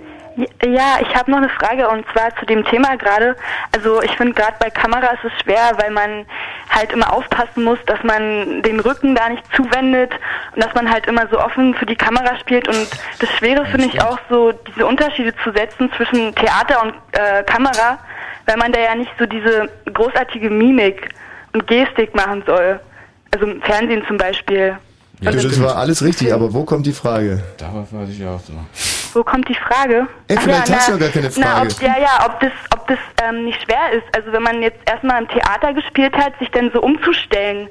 Ja, 0.65 0.97
ich 1.01 1.15
habe 1.15 1.29
noch 1.29 1.37
eine 1.37 1.49
Frage 1.49 1.87
und 1.87 2.05
zwar 2.11 2.35
zu 2.37 2.45
dem 2.45 2.65
Thema 2.65 2.95
gerade. 2.97 3.35
Also 3.71 4.01
ich 4.01 4.11
finde 4.17 4.33
gerade 4.33 4.55
bei 4.59 4.69
Kamera 4.69 5.07
ist 5.07 5.23
es 5.23 5.31
schwer, 5.43 5.73
weil 5.77 5.91
man 5.91 6.25
halt 6.69 6.91
immer 6.91 7.13
aufpassen 7.13 7.63
muss, 7.63 7.77
dass 7.85 8.01
man 8.03 8.63
den 8.63 8.79
Rücken 8.79 9.15
da 9.15 9.29
nicht 9.29 9.43
zuwendet 9.55 10.11
und 10.55 10.63
dass 10.63 10.73
man 10.73 10.89
halt 10.91 11.05
immer 11.05 11.27
so 11.27 11.39
offen 11.39 11.75
für 11.75 11.85
die 11.85 11.95
Kamera 11.95 12.35
spielt 12.39 12.67
und 12.67 12.87
das 13.19 13.29
Schwere 13.37 13.65
finde 13.65 13.87
ich 13.87 14.01
auch 14.01 14.17
so 14.29 14.51
diese 14.51 14.85
Unterschiede 14.85 15.33
zu 15.43 15.51
setzen 15.51 15.91
zwischen 15.97 16.33
Theater 16.35 16.81
und 16.81 16.93
äh, 17.11 17.43
Kamera, 17.43 17.99
weil 18.45 18.57
man 18.57 18.71
da 18.71 18.79
ja 18.79 18.95
nicht 18.95 19.11
so 19.19 19.25
diese 19.25 19.69
großartige 19.93 20.49
Mimik 20.49 21.09
und 21.53 21.67
Gestik 21.67 22.15
machen 22.15 22.43
soll. 22.47 22.79
Also 23.31 23.45
im 23.45 23.61
Fernsehen 23.61 24.03
zum 24.07 24.17
Beispiel. 24.17 24.77
Ja, 25.21 25.31
das 25.31 25.61
war 25.61 25.77
alles 25.77 26.03
richtig, 26.03 26.33
aber 26.33 26.53
wo 26.53 26.63
kommt 26.63 26.85
die 26.85 26.91
Frage? 26.91 27.41
Darauf 27.57 27.93
weiß 27.93 28.09
ich 28.09 28.25
auch 28.25 28.39
so. 28.39 28.53
Wo 29.13 29.23
kommt 29.23 29.47
die 29.47 29.55
Frage? 29.55 30.07
Ey, 30.27 30.35
Ach 30.37 30.43
vielleicht 30.43 30.69
ja, 30.69 30.75
hast 30.75 30.89
na, 30.89 30.97
du 30.97 31.03
ja 31.03 31.09
gar 31.11 31.21
keine 31.21 31.31
Na, 31.37 31.47
Frage. 31.55 31.69
ob, 31.71 31.81
ja, 31.81 31.95
ja, 31.99 32.25
ob 32.25 32.39
das, 32.39 32.51
ob 32.73 32.87
das 32.87 32.97
ähm, 33.23 33.45
nicht 33.45 33.61
schwer 33.63 33.91
ist. 33.93 34.03
Also 34.15 34.31
wenn 34.31 34.43
man 34.43 34.61
jetzt 34.61 34.79
erstmal 34.89 35.21
im 35.21 35.27
Theater 35.27 35.73
gespielt 35.73 36.15
hat, 36.15 36.37
sich 36.39 36.49
dann 36.51 36.71
so 36.73 36.81
umzustellen, 36.81 37.67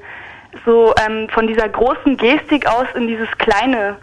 so 0.64 0.94
ähm, 1.06 1.28
von 1.31 1.47
dieser 1.47 1.69
großen 1.69 2.16
Gestik 2.16 2.66
aus 2.66 2.86
in 2.94 3.09
dieses 3.09 3.28
kleine. 3.39 3.97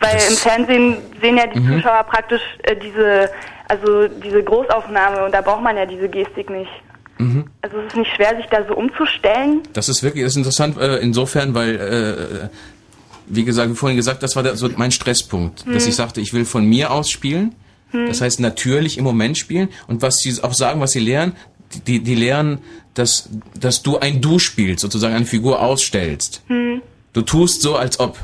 Weil 0.00 0.16
im 0.30 0.36
Fernsehen 0.36 0.96
sehen 1.20 1.36
ja 1.36 1.46
die 1.46 1.60
Mhm. 1.60 1.76
Zuschauer 1.82 2.04
praktisch 2.04 2.42
äh, 2.62 2.76
diese, 2.76 3.28
also 3.68 4.08
diese 4.08 4.42
Großaufnahme 4.42 5.24
und 5.24 5.32
da 5.34 5.40
braucht 5.40 5.62
man 5.62 5.76
ja 5.76 5.84
diese 5.84 6.08
Gestik 6.08 6.48
nicht. 6.48 6.70
Mhm. 7.18 7.46
Also 7.62 7.78
es 7.80 7.86
ist 7.88 7.96
nicht 7.96 8.14
schwer, 8.14 8.36
sich 8.36 8.46
da 8.46 8.64
so 8.66 8.74
umzustellen. 8.74 9.62
Das 9.72 9.88
ist 9.88 10.02
wirklich, 10.04 10.22
das 10.24 10.32
ist 10.32 10.36
interessant 10.36 10.78
äh, 10.78 10.98
insofern, 10.98 11.52
weil, 11.54 11.74
äh, 11.74 12.48
wie 13.28 13.44
gesagt, 13.44 13.70
wie 13.70 13.74
vorhin 13.74 13.96
gesagt, 13.96 14.22
das 14.22 14.36
war 14.36 14.42
der, 14.42 14.56
so 14.56 14.68
mein 14.76 14.92
Stresspunkt, 14.92 15.64
Hm. 15.64 15.74
dass 15.74 15.86
ich 15.86 15.94
sagte, 15.94 16.20
ich 16.20 16.32
will 16.32 16.44
von 16.44 16.64
mir 16.64 16.90
aus 16.90 17.10
spielen. 17.10 17.54
Hm. 17.90 18.06
Das 18.06 18.20
heißt 18.20 18.40
natürlich 18.40 18.98
im 18.98 19.04
Moment 19.04 19.38
spielen 19.38 19.68
und 19.86 20.02
was 20.02 20.18
sie 20.18 20.42
auch 20.42 20.54
sagen, 20.54 20.80
was 20.80 20.92
sie 20.92 21.00
lernen, 21.00 21.32
die, 21.86 22.00
die 22.00 22.14
lernen, 22.14 22.58
dass, 22.94 23.28
dass 23.58 23.82
du 23.82 23.98
ein 23.98 24.20
Du 24.20 24.38
spielst, 24.38 24.80
sozusagen 24.80 25.14
eine 25.14 25.26
Figur 25.26 25.60
ausstellst. 25.60 26.42
Hm. 26.48 26.82
Du 27.12 27.22
tust 27.22 27.62
so, 27.62 27.76
als 27.76 28.00
ob. 28.00 28.18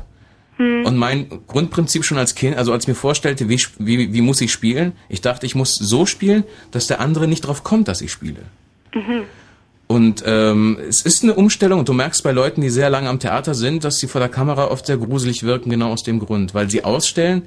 Hm. 0.57 0.85
Und 0.85 0.97
mein 0.97 1.29
Grundprinzip 1.47 2.05
schon 2.05 2.19
als 2.19 2.35
Kind, 2.35 2.57
also 2.57 2.73
als 2.73 2.85
ich 2.85 2.89
mir 2.89 2.95
vorstellte, 2.95 3.49
wie, 3.49 3.61
wie, 3.79 4.13
wie 4.13 4.21
muss 4.21 4.41
ich 4.41 4.53
spielen, 4.53 4.93
ich 5.09 5.21
dachte, 5.21 5.47
ich 5.47 5.55
muss 5.55 5.75
so 5.75 6.07
spielen, 6.07 6.45
dass 6.71 6.87
der 6.87 7.01
andere 7.01 7.27
nicht 7.27 7.43
drauf 7.43 7.65
kommt, 7.65 7.89
dass 7.89 8.01
ich 8.01 8.13
spiele. 8.13 8.43
Mhm. 8.95 9.25
Und 9.86 10.23
ähm, 10.27 10.78
es 10.89 11.02
ist 11.02 11.23
eine 11.23 11.35
Umstellung 11.35 11.81
und 11.81 11.89
du 11.89 11.93
merkst 11.93 12.23
bei 12.23 12.32
Leuten, 12.32 12.62
die 12.62 12.70
sehr 12.70 12.89
lange 12.90 13.09
am 13.09 13.19
Theater 13.20 13.55
sind, 13.55 13.85
dass 13.85 13.98
sie 13.98 14.06
vor 14.09 14.20
der 14.20 14.31
Kamera 14.31 14.66
oft 14.69 14.86
sehr 14.86 14.97
gruselig 14.97 15.43
wirken, 15.43 15.69
genau 15.70 15.93
aus 15.93 16.02
dem 16.02 16.19
Grund, 16.20 16.55
weil 16.55 16.70
sie 16.70 16.85
ausstellen 16.85 17.43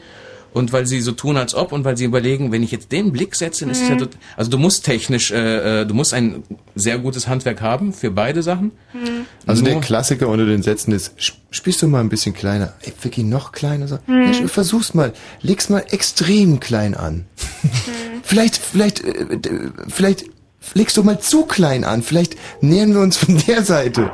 und 0.54 0.72
weil 0.72 0.86
sie 0.86 1.02
so 1.02 1.12
tun, 1.14 1.36
als 1.36 1.56
ob 1.56 1.72
und 1.72 1.84
weil 1.84 1.98
sie 1.98 2.06
überlegen, 2.06 2.52
wenn 2.52 2.62
ich 2.64 2.72
jetzt 2.72 2.92
den 2.92 3.12
Blick 3.12 3.36
setze, 3.36 3.62
dann 3.66 3.72
ist 3.72 3.82
es 3.82 3.90
ja 3.90 3.96
Mhm. 3.96 4.00
tot- 4.00 4.18
also 4.38 4.50
du 4.52 4.58
musst 4.60 4.86
technisch, 4.86 5.32
äh, 5.32 5.82
äh, 5.82 5.86
du 5.86 5.94
musst 5.96 6.14
ein 6.14 6.44
sehr 6.76 7.00
gutes 7.00 7.28
Handwerk 7.28 7.62
haben 7.62 7.92
für 7.92 8.12
beide 8.12 8.44
Sachen. 8.44 8.72
Also 9.48 9.64
der 9.64 9.74
Nur- 9.74 9.82
Klassiker 9.82 10.28
unter 10.30 10.46
den 10.46 10.62
Sätzen 10.62 10.94
ist, 10.94 11.14
sp- 11.18 11.42
spielst 11.52 11.82
du 11.82 11.88
mal 11.88 12.00
ein 12.02 12.10
bisschen 12.10 12.34
kleiner. 12.36 12.74
Ey, 12.84 12.94
wirklich 13.02 13.26
noch 13.26 13.52
kleiner? 13.52 13.88
So, 13.88 13.98
Mhm. 14.08 14.32
ja, 14.32 14.48
versuch's 14.48 14.94
mal. 14.94 15.12
Leg's 15.42 15.70
mal 15.70 15.84
extrem 15.90 16.60
klein 16.60 16.94
an. 16.96 17.26
vielleicht, 18.24 18.58
vielleicht, 18.58 19.04
äh, 19.04 19.26
vielleicht 19.90 20.26
legst 20.74 20.98
du 20.98 21.04
mal 21.04 21.20
zu 21.20 21.46
klein 21.46 21.84
an. 21.84 22.04
Vielleicht 22.04 22.36
nähern 22.62 22.94
wir 22.94 23.02
uns 23.02 23.18
von 23.18 23.38
der 23.48 23.64
Seite. 23.64 24.12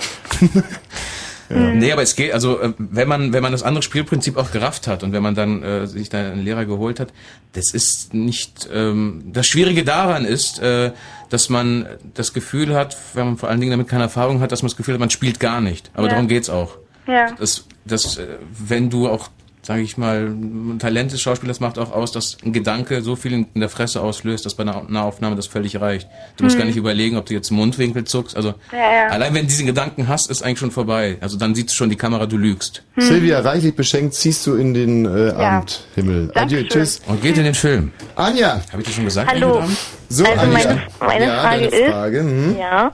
Nee, 1.50 1.92
aber 1.92 2.02
es 2.02 2.16
geht, 2.16 2.34
also 2.34 2.60
äh, 2.60 2.74
wenn 2.80 3.08
man, 3.08 3.32
wenn 3.34 3.44
man 3.44 3.52
das 3.52 3.62
andere 3.62 3.84
Spielprinzip 3.84 4.38
auch 4.38 4.52
gerafft 4.52 4.88
hat 4.88 5.04
und 5.04 5.12
wenn 5.12 5.22
man 5.22 5.36
dann 5.36 5.62
äh, 5.62 5.86
sich 5.86 6.10
da 6.10 6.18
einen 6.18 6.44
Lehrer 6.44 6.66
geholt 6.66 7.00
hat, 7.00 7.10
das 7.52 7.74
ist 7.74 8.14
nicht, 8.14 8.68
ähm, 8.74 9.26
das 9.32 9.46
Schwierige 9.46 9.84
daran 9.84 10.26
ist, 10.26 10.60
äh, 10.60 10.94
dass 11.30 11.50
man 11.50 11.86
das 12.16 12.34
Gefühl 12.34 12.74
hat, 12.74 12.98
wenn 13.14 13.26
man 13.26 13.38
vor 13.38 13.50
allen 13.50 13.60
Dingen 13.60 13.72
damit 13.72 13.88
keine 13.88 14.04
Erfahrung 14.04 14.40
hat, 14.40 14.52
dass 14.52 14.64
man 14.64 14.70
das 14.70 14.78
Gefühl 14.78 14.96
hat, 14.96 15.00
man 15.00 15.10
spielt 15.12 15.40
gar 15.40 15.62
nicht. 15.62 15.92
Aber 15.94 16.08
Ja. 16.08 16.14
darum 16.14 16.28
geht's 16.28 16.50
auch. 16.50 16.78
Ja. 17.06 17.32
dass, 17.34 17.66
dass 17.86 18.18
äh, 18.18 18.26
wenn 18.58 18.90
du 18.90 19.10
auch 19.10 19.28
sage 19.66 19.82
ich 19.82 19.98
mal, 19.98 20.28
ein 20.28 20.78
Talent 20.80 21.14
des 21.14 21.22
Schauspielers 21.22 21.62
macht 21.62 21.80
auch 21.80 21.94
aus, 21.94 22.12
dass 22.12 22.38
ein 22.44 22.52
Gedanke 22.52 23.02
so 23.02 23.16
viel 23.16 23.32
in 23.32 23.48
der 23.56 23.70
Fresse 23.70 24.02
auslöst, 24.02 24.46
dass 24.46 24.56
bei 24.56 24.64
einer 24.64 24.84
Nahaufnahme 24.90 25.38
das 25.38 25.48
völlig 25.48 25.80
reicht. 25.80 26.08
Du 26.36 26.44
musst 26.44 26.56
Hm. 26.56 26.60
gar 26.62 26.66
nicht 26.66 26.76
überlegen, 26.76 27.16
ob 27.16 27.26
du 27.28 27.34
jetzt 27.34 27.50
Mundwinkel 27.50 28.04
zuckst. 28.04 28.36
Also 28.36 28.56
Ja, 28.74 28.78
ja. 28.78 29.08
allein 29.08 29.34
wenn 29.34 29.44
du 29.44 29.48
diesen 29.48 29.66
Gedanken 29.66 30.10
hast, 30.10 30.30
ist 30.30 30.44
eigentlich 30.44 30.60
schon 30.60 30.72
vorbei. 30.72 31.18
Also 31.22 31.38
dann 31.38 31.56
sieht 31.56 31.72
schon 31.72 31.90
die 31.90 31.96
Kamera, 31.96 32.26
du 32.26 32.38
lügst. 32.38 32.84
Hm. 32.96 33.04
Silvia, 33.04 33.40
reichlich 33.40 33.74
beschenkt 33.74 34.16
ziehst 34.16 34.46
du 34.46 34.56
in 34.56 34.74
den 34.74 35.06
äh, 35.06 35.28
Ja. 35.30 35.58
Abendhimmel. 35.60 36.32
Adieu, 36.36 36.64
tschüss. 36.64 37.02
Und 37.08 37.22
geht 37.22 37.38
in 37.38 37.46
den 37.46 37.56
Film. 37.56 37.94
Anja. 38.16 38.62
Habe 38.72 38.82
ich 38.82 38.88
das 38.88 38.96
schon 38.96 39.06
gesagt? 39.06 39.32
Hallo. 39.32 39.64
So, 40.10 40.26
also 40.26 40.42
Anja. 40.42 40.54
meine, 40.58 40.82
meine 41.00 41.26
ja, 41.26 41.42
Frage 41.42 41.70
deine 41.70 41.92
Frage. 41.92 42.18
ist, 42.18 42.24
hm? 42.26 42.58
ja, 42.60 42.92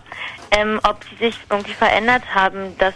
ähm, 0.52 0.80
ob 0.84 1.00
sie 1.10 1.26
sich 1.26 1.36
irgendwie 1.50 1.74
verändert 1.74 2.24
haben, 2.34 2.76
dass 2.78 2.94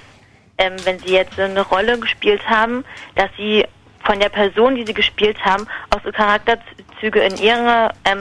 ähm, 0.57 0.73
wenn 0.83 0.99
sie 0.99 1.13
jetzt 1.13 1.35
so 1.35 1.41
eine 1.41 1.61
Rolle 1.61 1.99
gespielt 1.99 2.47
haben, 2.47 2.83
dass 3.15 3.29
sie 3.37 3.65
von 4.03 4.19
der 4.19 4.29
Person, 4.29 4.75
die 4.75 4.85
sie 4.85 4.93
gespielt 4.93 5.43
haben, 5.43 5.65
auch 5.89 6.01
so 6.03 6.11
Charakterzüge 6.11 7.19
in 7.19 7.37
ihre 7.37 7.91
ähm, 8.05 8.19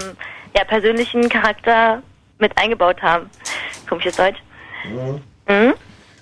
ja, 0.57 0.65
persönlichen 0.65 1.29
Charakter 1.29 2.03
mit 2.39 2.57
eingebaut 2.57 3.03
haben. 3.03 3.31
Komisches 3.89 4.17
Deutsch. 4.17 4.39
Mhm. 5.49 5.75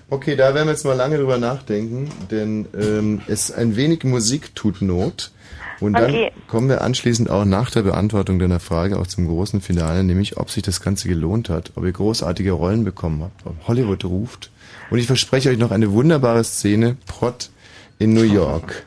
Okay, 0.08 0.34
da 0.34 0.54
werden 0.54 0.66
wir 0.66 0.72
jetzt 0.72 0.84
mal 0.84 0.96
lange 0.96 1.18
drüber 1.18 1.38
nachdenken, 1.38 2.10
denn 2.30 2.66
ähm, 2.74 3.22
es 3.28 3.52
ein 3.52 3.76
wenig 3.76 4.02
Musik 4.02 4.54
tut 4.56 4.82
Not. 4.82 5.30
Und 5.78 5.94
dann 5.94 6.10
Okay. 6.10 6.32
kommen 6.46 6.68
wir 6.68 6.82
anschließend 6.82 7.30
auch 7.30 7.44
nach 7.44 7.70
der 7.70 7.82
Beantwortung 7.82 8.38
deiner 8.38 8.60
Frage 8.60 8.98
auch 8.98 9.06
zum 9.06 9.26
großen 9.26 9.60
Finale, 9.62 10.04
nämlich 10.04 10.36
ob 10.36 10.50
sich 10.50 10.62
das 10.62 10.82
Ganze 10.82 11.08
gelohnt 11.08 11.48
hat, 11.48 11.72
ob 11.76 11.84
ihr 11.84 11.92
großartige 11.92 12.52
Rollen 12.52 12.84
bekommen 12.84 13.22
habt, 13.22 13.46
ob 13.46 13.68
Hollywood 13.68 14.04
ruft. 14.04 14.50
Und 14.90 14.98
ich 14.98 15.06
verspreche 15.06 15.50
euch 15.50 15.58
noch 15.58 15.70
eine 15.70 15.92
wunderbare 15.92 16.42
Szene, 16.42 16.96
Prott 17.06 17.50
in 17.98 18.12
New 18.12 18.22
York. 18.22 18.84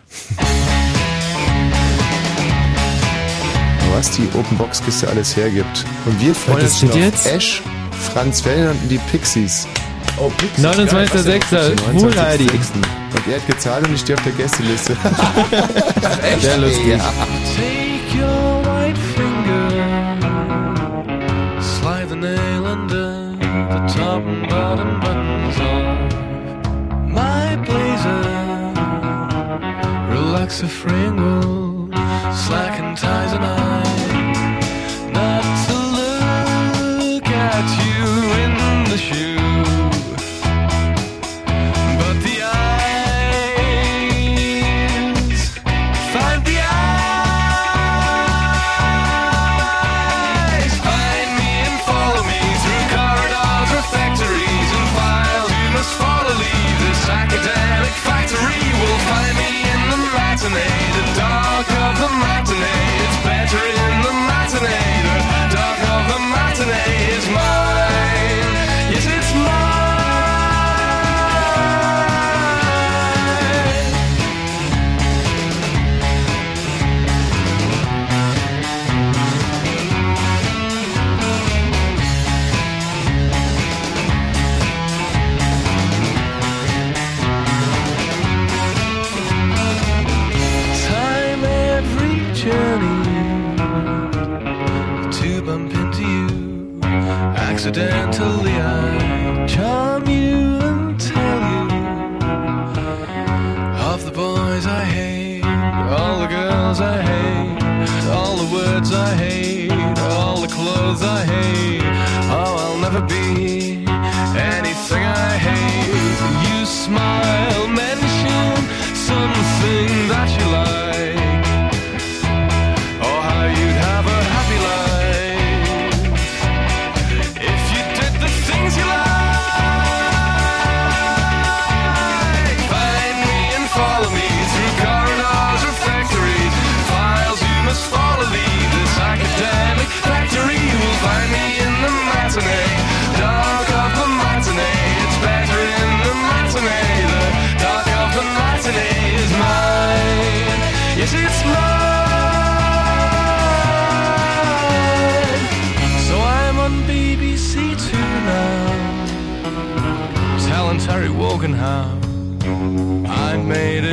Was 3.95 4.11
die 4.11 4.27
Open 4.37 4.57
Box 4.57 4.83
Kiste 4.83 5.07
alles 5.07 5.37
hergibt. 5.37 5.85
Und 6.05 6.19
wir 6.19 6.35
freuen 6.35 6.59
das 6.59 6.83
uns 6.83 6.91
noch 6.91 6.99
jetzt? 6.99 7.27
Ash, 7.27 7.61
Franz 8.13 8.41
Ferdinand 8.41 8.81
und 8.83 8.89
die 8.89 8.97
Pixies. 9.11 9.65
Oh, 10.17 10.29
Pixies. 10.37 10.65
29.06. 10.65 11.93
Moonheidi. 11.93 12.47
Und 12.49 13.27
er 13.27 13.39
hat 13.39 13.47
gezahlt 13.47 13.87
und 13.87 13.93
ich 13.93 14.01
stehe 14.01 14.17
auf 14.17 14.23
der 14.23 14.33
Gästeliste. 14.33 14.93
Echt? 16.23 16.41
Sehr 16.41 16.57
lustig. 16.57 16.87
Ja. 16.87 16.97
Take 16.97 18.17
your 18.17 18.61
white 18.65 18.99
finger, 19.15 19.69
slide 21.61 22.09
the 22.09 22.15
nail 22.15 22.65
under 22.65 23.31
the 23.69 23.93
top 23.93 24.23
and 24.25 24.49
bottom 24.49 24.99
buttons 24.99 25.22
Relax 30.43 30.59
the 30.59 30.67
fringle, 30.67 31.87
slacken 32.35 32.97
ties 32.97 33.31
and 33.31 33.45
I. 33.45 33.92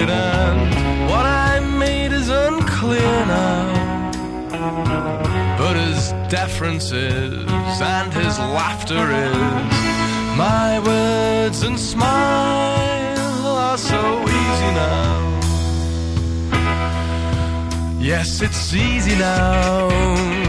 it, 0.02 0.10
and 0.10 1.10
what 1.10 1.26
I 1.26 1.60
made 1.60 2.12
is 2.12 2.28
unclear 2.28 3.26
now. 3.26 4.10
But 5.58 5.76
his 5.76 6.12
deference 6.28 6.90
is, 6.92 7.32
and 7.96 8.12
his 8.12 8.38
laughter 8.38 9.04
is, 9.28 9.36
my 10.36 10.80
words 10.84 11.62
and 11.62 11.78
smile 11.78 13.46
are 13.66 13.78
so 13.78 14.22
easy 14.22 14.70
now. 14.84 15.40
Yes, 18.00 18.40
it's 18.40 18.74
easy 18.74 19.16
now. 19.18 20.39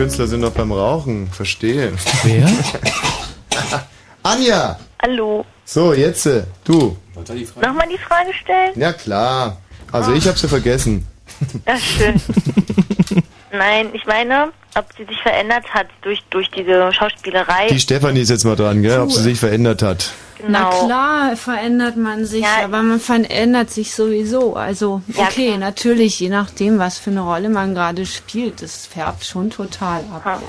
Künstler 0.00 0.26
sind 0.26 0.40
noch 0.40 0.52
beim 0.52 0.72
Rauchen. 0.72 1.28
Verstehe. 1.30 1.92
Wer? 2.22 2.48
Anja! 4.22 4.80
Hallo. 5.02 5.44
So, 5.66 5.92
jetzt, 5.92 6.24
äh, 6.24 6.44
du. 6.64 6.96
Nochmal 7.14 7.86
die 7.86 7.98
Frage 7.98 8.32
stellen? 8.32 8.72
Ja, 8.76 8.94
klar. 8.94 9.58
Also 9.92 10.14
ich 10.14 10.26
hab's 10.26 10.40
ja 10.40 10.48
vergessen. 10.48 11.06
Ja, 11.66 11.76
schön. 11.76 12.14
Nein, 13.52 13.90
ich 13.92 14.06
meine, 14.06 14.52
ob 14.76 14.86
sie 14.96 15.04
sich 15.04 15.20
verändert 15.22 15.64
hat 15.74 15.88
durch, 16.02 16.22
durch 16.30 16.50
diese 16.50 16.92
Schauspielerei. 16.92 17.66
Die 17.68 17.80
Stefanie 17.80 18.20
ist 18.20 18.30
jetzt 18.30 18.44
mal 18.44 18.56
dran, 18.56 18.82
gell? 18.82 19.00
Ob 19.00 19.10
sie 19.10 19.22
sich 19.22 19.40
verändert 19.40 19.82
hat. 19.82 20.12
Na 20.46 20.70
klar, 20.70 21.36
verändert 21.36 21.96
man 21.96 22.24
sich, 22.24 22.46
aber 22.46 22.80
man 22.82 22.98
verändert 23.00 23.70
sich 23.70 23.92
sowieso. 23.94 24.56
Also, 24.56 25.02
okay, 25.16 25.58
natürlich, 25.58 26.18
je 26.20 26.30
nachdem, 26.30 26.78
was 26.78 26.98
für 26.98 27.10
eine 27.10 27.20
Rolle 27.20 27.50
man 27.50 27.74
gerade 27.74 28.06
spielt, 28.06 28.62
das 28.62 28.86
färbt 28.86 29.24
schon 29.24 29.50
total 29.50 30.00
ab. 30.14 30.42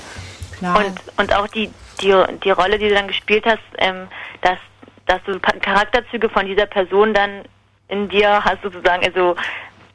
Klar. 0.58 0.78
Und, 0.78 1.00
und 1.18 1.34
auch 1.34 1.46
die, 1.48 1.70
die, 2.00 2.14
die 2.42 2.50
Rolle, 2.50 2.78
die 2.78 2.88
du 2.88 2.94
dann 2.94 3.08
gespielt 3.08 3.44
hast, 3.44 3.60
ähm, 3.78 4.06
dass, 4.40 4.58
dass 5.06 5.20
du 5.24 5.38
Pa- 5.40 5.58
Charakterzüge 5.60 6.28
von 6.30 6.46
dieser 6.46 6.66
Person 6.66 7.12
dann 7.12 7.42
in 7.88 8.08
dir 8.08 8.42
hast, 8.42 8.62
sozusagen, 8.62 9.04
also, 9.04 9.36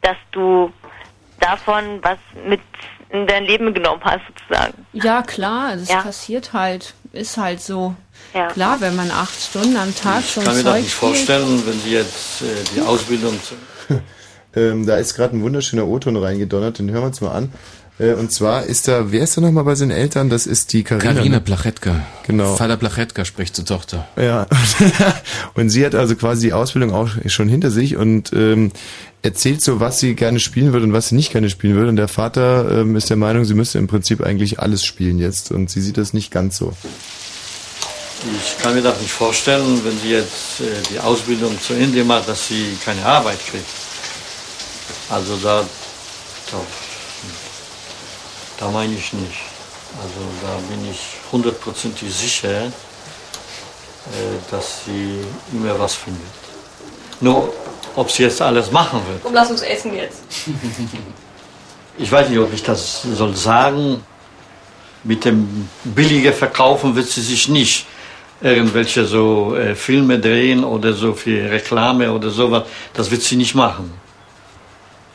dass 0.01 0.17
du 0.31 0.71
davon 1.39 1.99
was 2.03 2.19
mit 2.47 2.61
in 3.09 3.25
dein 3.27 3.45
Leben 3.45 3.73
genommen 3.73 4.01
hast, 4.03 4.21
sozusagen. 4.27 4.85
Ja, 4.93 5.21
klar, 5.21 5.75
das 5.75 5.89
Ja. 5.89 6.01
passiert 6.01 6.53
halt. 6.53 6.93
Ist 7.13 7.37
halt 7.37 7.61
so. 7.61 7.95
Ja. 8.33 8.47
Klar, 8.47 8.81
wenn 8.81 8.95
man 8.95 9.09
acht 9.11 9.39
Stunden 9.41 9.77
am 9.77 9.95
Tag 9.95 10.19
Ich 10.21 10.33
schon 10.33 10.43
kann 10.43 10.57
mir 10.57 10.63
das 10.63 10.73
Zeug 10.73 10.83
nicht 10.83 10.93
vorstellen, 10.93 11.63
wenn 11.65 11.79
Sie 11.79 11.91
jetzt 11.91 12.41
äh, 12.41 12.45
die 12.75 12.81
Ausbildung 12.81 13.39
zu 13.41 13.55
Ähm, 14.55 14.87
da 14.87 14.95
ist 14.97 15.13
gerade 15.13 15.37
ein 15.37 15.43
wunderschöner 15.43 15.85
O-Ton 15.85 16.15
reingedonnert, 16.15 16.79
den 16.79 16.89
hören 16.89 17.03
wir 17.03 17.07
uns 17.07 17.21
mal 17.21 17.31
an. 17.31 17.51
Äh, 17.99 18.13
und 18.13 18.31
zwar 18.31 18.63
ist 18.63 18.87
da, 18.87 19.11
wer 19.11 19.23
ist 19.23 19.37
da 19.37 19.41
nochmal 19.41 19.63
bei 19.63 19.75
seinen 19.75 19.91
Eltern? 19.91 20.29
Das 20.29 20.45
ist 20.45 20.73
die 20.73 20.83
Karina. 20.83 21.13
Karina 21.13 21.35
ne? 21.37 21.41
Plachetka. 21.41 22.05
Genau. 22.25 22.55
Vater 22.55 22.77
Plachetka 22.77 23.25
spricht 23.25 23.55
zur 23.55 23.65
Tochter. 23.65 24.07
Ja. 24.15 24.45
und 25.55 25.69
sie 25.69 25.85
hat 25.85 25.95
also 25.95 26.15
quasi 26.15 26.47
die 26.47 26.53
Ausbildung 26.53 26.93
auch 26.93 27.09
schon 27.25 27.49
hinter 27.49 27.71
sich 27.71 27.95
und 27.95 28.31
ähm, 28.33 28.71
erzählt 29.23 29.63
so, 29.63 29.79
was 29.79 29.99
sie 29.99 30.15
gerne 30.15 30.39
spielen 30.39 30.73
würde 30.73 30.85
und 30.85 30.93
was 30.93 31.09
sie 31.09 31.15
nicht 31.15 31.31
gerne 31.31 31.49
spielen 31.49 31.75
würde. 31.75 31.89
Und 31.89 31.95
der 31.95 32.07
Vater 32.07 32.81
ähm, 32.81 32.95
ist 32.95 33.09
der 33.09 33.17
Meinung, 33.17 33.45
sie 33.45 33.55
müsste 33.55 33.79
im 33.79 33.87
Prinzip 33.87 34.21
eigentlich 34.21 34.59
alles 34.59 34.85
spielen 34.85 35.17
jetzt. 35.17 35.51
Und 35.51 35.69
sie 35.69 35.81
sieht 35.81 35.97
das 35.97 36.13
nicht 36.13 36.31
ganz 36.31 36.57
so. 36.57 36.73
Ich 38.43 38.61
kann 38.61 38.73
mir 38.73 38.81
das 38.81 38.99
nicht 38.99 39.11
vorstellen, 39.11 39.81
wenn 39.83 39.97
sie 39.99 40.09
jetzt 40.09 40.59
äh, 40.59 40.63
die 40.91 40.99
Ausbildung 40.99 41.59
zu 41.61 41.73
Ende 41.73 42.03
macht, 42.03 42.27
dass 42.27 42.47
sie 42.47 42.77
keine 42.83 43.05
Arbeit 43.05 43.39
kriegt. 43.45 43.65
Also 45.09 45.37
da, 45.37 45.63
da, 46.51 46.57
da 48.59 48.69
meine 48.69 48.93
ich 48.93 49.13
nicht. 49.13 49.41
Also 50.01 50.19
da 50.41 50.57
bin 50.69 50.89
ich 50.91 50.99
hundertprozentig 51.31 52.13
sicher, 52.13 52.65
äh, 52.65 52.71
dass 54.51 54.85
sie 54.85 55.19
immer 55.53 55.79
was 55.79 55.95
findet. 55.95 56.21
Nur, 57.19 57.53
ob 57.95 58.11
sie 58.11 58.23
jetzt 58.23 58.41
alles 58.41 58.71
machen 58.71 59.01
wird. 59.07 59.23
Komm, 59.23 59.33
lass 59.33 59.49
uns 59.49 59.61
essen 59.61 59.93
jetzt. 59.95 60.21
Ich 61.99 62.11
weiß 62.11 62.29
nicht, 62.29 62.37
ob 62.37 62.53
ich 62.53 62.61
das 62.61 63.01
soll 63.01 63.35
sagen. 63.35 64.03
Mit 65.03 65.25
dem 65.25 65.67
billigen 65.83 66.31
Verkaufen 66.31 66.95
wird 66.95 67.07
sie 67.07 67.21
sich 67.21 67.47
nicht 67.47 67.87
irgendwelche 68.39 69.03
so 69.05 69.55
äh, 69.55 69.73
Filme 69.73 70.19
drehen 70.19 70.63
oder 70.63 70.93
so 70.93 71.13
für 71.13 71.49
Reklame 71.49 72.11
oder 72.11 72.29
sowas. 72.29 72.63
Das 72.93 73.09
wird 73.09 73.23
sie 73.23 73.35
nicht 73.35 73.55
machen. 73.55 73.91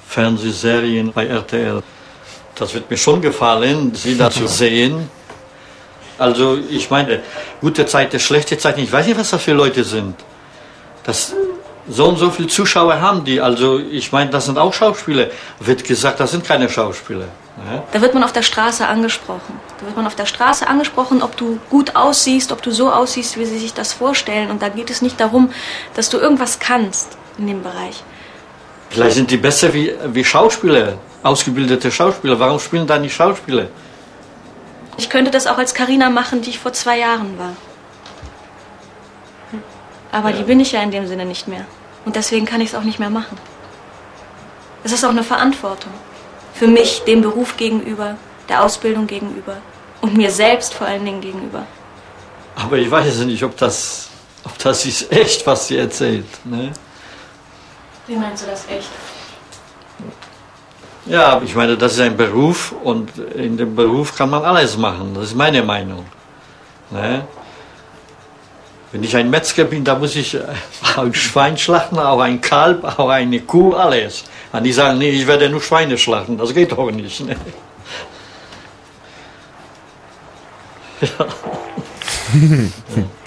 Fernsehserien 0.09 1.13
bei 1.13 1.27
RTL. 1.27 1.85
Das 2.63 2.75
wird 2.75 2.89
mir 2.89 2.97
schon 2.97 3.21
gefallen, 3.21 3.93
sie 3.93 4.17
da 4.17 4.31
zu 4.31 4.47
sehen. 4.47 5.11
Also 6.17 6.59
ich 6.71 6.91
meine, 6.91 7.21
gute 7.61 7.87
Zeiten, 7.87 8.21
schlechte 8.21 8.57
Zeiten, 8.57 8.79
ich 8.79 8.93
weiß 8.93 9.05
nicht, 9.09 9.19
was 9.19 9.31
das 9.31 9.43
für 9.43 9.53
Leute 9.53 9.83
sind. 9.83 10.15
Das, 11.03 11.35
so 11.89 12.05
und 12.07 12.19
so 12.19 12.31
viele 12.31 12.47
Zuschauer 12.47 13.01
haben 13.01 13.25
die. 13.25 13.41
Also 13.41 13.81
ich 13.81 14.13
meine, 14.13 14.31
das 14.31 14.45
sind 14.45 14.59
auch 14.59 14.73
Schauspieler. 14.73 15.27
Wird 15.59 15.83
gesagt, 15.83 16.21
das 16.21 16.31
sind 16.31 16.45
keine 16.45 16.69
Schauspieler. 16.69 17.27
Ja? 17.69 17.83
Da 17.91 18.01
wird 18.01 18.15
man 18.15 18.23
auf 18.23 18.33
der 18.33 18.43
Straße 18.43 18.87
angesprochen. 18.87 19.59
Da 19.81 19.87
wird 19.87 19.97
man 19.97 20.07
auf 20.07 20.15
der 20.15 20.27
Straße 20.27 20.65
angesprochen, 20.69 21.21
ob 21.21 21.37
du 21.37 21.59
gut 21.69 21.97
aussiehst, 21.97 22.53
ob 22.53 22.63
du 22.63 22.71
so 22.71 22.93
aussiehst, 22.93 23.37
wie 23.41 23.45
sie 23.45 23.59
sich 23.59 23.75
das 23.75 23.93
vorstellen. 23.93 24.53
Und 24.53 24.63
da 24.63 24.69
geht 24.69 24.89
es 24.89 25.03
nicht 25.03 25.19
darum, 25.19 25.51
dass 25.95 26.11
du 26.11 26.19
irgendwas 26.19 26.61
kannst 26.61 27.09
in 27.39 27.49
dem 27.49 27.65
Bereich. 27.65 28.05
Vielleicht 28.91 29.17
sind 29.17 29.33
die 29.33 29.37
besser 29.37 29.75
wie, 29.75 29.93
wie 30.13 30.25
Schauspieler, 30.25 30.99
ausgebildete 31.23 31.91
Schauspieler. 31.91 32.39
Warum 32.39 32.59
spielen 32.59 32.87
da 32.87 32.99
nicht 32.99 33.15
Schauspieler? 33.15 33.69
Ich 34.97 35.09
könnte 35.09 35.31
das 35.31 35.47
auch 35.47 35.59
als 35.59 35.75
Karina 35.75 36.11
machen, 36.11 36.43
die 36.43 36.51
ich 36.51 36.59
vor 36.59 36.73
zwei 36.73 36.99
Jahren 36.99 37.39
war. 37.39 37.57
Aber 40.11 40.33
die 40.33 40.43
bin 40.43 40.61
ich 40.61 40.73
ja 40.73 40.83
in 40.83 40.91
dem 40.91 41.07
Sinne 41.07 41.25
nicht 41.25 41.49
mehr. 41.49 41.65
Und 42.05 42.17
deswegen 42.17 42.45
kann 42.45 42.61
ich 42.61 42.71
es 42.71 42.75
auch 42.75 42.83
nicht 42.83 42.99
mehr 42.99 43.11
machen. 43.11 43.39
Es 44.85 44.93
ist 44.93 45.05
auch 45.05 45.11
eine 45.11 45.23
Verantwortung. 45.23 45.93
Für 46.55 46.67
mich, 46.67 47.03
dem 47.05 47.23
Beruf 47.23 47.57
gegenüber, 47.57 48.17
der 48.49 48.63
Ausbildung 48.63 49.07
gegenüber 49.07 49.57
und 50.03 50.17
mir 50.17 50.31
selbst 50.31 50.75
vor 50.75 50.87
allen 50.87 51.05
Dingen 51.05 51.21
gegenüber. 51.21 51.67
Aber 52.57 52.77
ich 52.77 52.91
weiß 52.91 53.19
nicht, 53.21 53.43
ob 53.43 53.57
das, 53.57 54.09
ob 54.45 54.59
das 54.59 54.85
ist 54.85 55.11
echt, 55.11 55.47
was 55.47 55.69
sie 55.69 55.79
erzählt. 55.79 56.27
Ne? 56.45 56.73
Wie 58.07 58.17
meinst 58.17 58.43
du 58.43 58.51
das 58.51 58.67
echt? 58.69 58.91
Ja, 61.07 61.41
ich 61.45 61.55
meine, 61.55 61.77
das 61.77 61.95
ist 61.95 62.01
ein 62.01 62.17
Beruf 62.17 62.73
und 62.85 63.19
in 63.19 63.57
dem 63.57 63.75
Beruf 63.75 64.17
kann 64.17 64.31
man 64.31 64.45
alles 64.45 64.77
machen. 64.77 65.13
Das 65.15 65.25
ist 65.25 65.35
meine 65.35 65.63
Meinung. 65.63 66.07
Ne? 66.91 67.25
Wenn 68.93 69.03
ich 69.03 69.17
ein 69.17 69.29
Metzger 69.29 69.65
bin, 69.65 69.83
da 69.83 69.97
muss 69.97 70.15
ich 70.15 70.39
ein 70.97 71.15
Schwein 71.15 71.59
schlachten, 71.59 71.99
auch 71.99 72.21
ein 72.21 72.41
Kalb, 72.41 72.85
auch 72.85 73.09
eine 73.09 73.41
Kuh, 73.41 73.75
alles. 73.75 74.25
Und 74.53 74.63
die 74.63 74.73
sagen, 74.73 74.99
nee, 74.99 75.11
ich 75.11 75.27
werde 75.27 75.49
nur 75.49 75.61
Schweine 75.61 75.99
schlachten. 75.99 76.39
Das 76.39 76.55
geht 76.55 76.71
doch 76.73 76.91
nicht. 76.91 77.21
Ne? 77.27 77.37
Ja. 81.03 81.27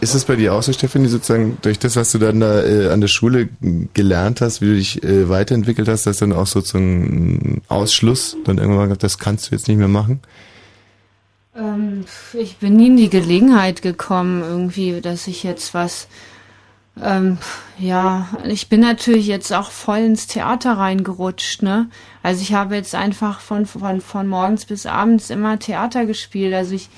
Ist 0.00 0.14
es 0.14 0.24
bei 0.24 0.36
dir 0.36 0.54
auch 0.54 0.62
so, 0.62 0.72
Stefanie, 0.72 1.08
sozusagen 1.08 1.58
durch 1.62 1.78
das, 1.78 1.96
was 1.96 2.12
du 2.12 2.18
dann 2.18 2.38
da 2.38 2.62
äh, 2.62 2.90
an 2.90 3.00
der 3.00 3.08
Schule 3.08 3.48
gelernt 3.94 4.40
hast, 4.40 4.60
wie 4.60 4.66
du 4.66 4.74
dich 4.74 5.02
äh, 5.02 5.28
weiterentwickelt 5.28 5.88
hast, 5.88 6.06
dass 6.06 6.18
dann 6.18 6.32
auch 6.32 6.46
sozusagen 6.46 7.56
ein 7.56 7.62
Ausschluss 7.68 8.36
dann 8.44 8.58
irgendwann 8.58 8.84
gesagt, 8.84 9.02
das 9.02 9.18
kannst 9.18 9.50
du 9.50 9.56
jetzt 9.56 9.66
nicht 9.66 9.78
mehr 9.78 9.88
machen? 9.88 10.20
Ähm, 11.56 12.04
ich 12.32 12.58
bin 12.58 12.76
nie 12.76 12.86
in 12.86 12.96
die 12.96 13.10
Gelegenheit 13.10 13.82
gekommen, 13.82 14.42
irgendwie, 14.42 15.00
dass 15.00 15.26
ich 15.26 15.42
jetzt 15.42 15.74
was. 15.74 16.06
Ähm, 17.00 17.38
ja, 17.78 18.28
ich 18.44 18.68
bin 18.68 18.80
natürlich 18.80 19.26
jetzt 19.26 19.52
auch 19.52 19.70
voll 19.70 19.98
ins 19.98 20.26
Theater 20.26 20.72
reingerutscht, 20.72 21.62
ne? 21.62 21.88
Also 22.22 22.42
ich 22.42 22.54
habe 22.54 22.74
jetzt 22.74 22.94
einfach 22.94 23.40
von, 23.40 23.66
von, 23.66 24.00
von 24.00 24.26
morgens 24.26 24.64
bis 24.64 24.86
abends 24.86 25.30
immer 25.30 25.58
Theater 25.58 26.06
gespielt. 26.06 26.54
Also 26.54 26.74
ich 26.74 26.88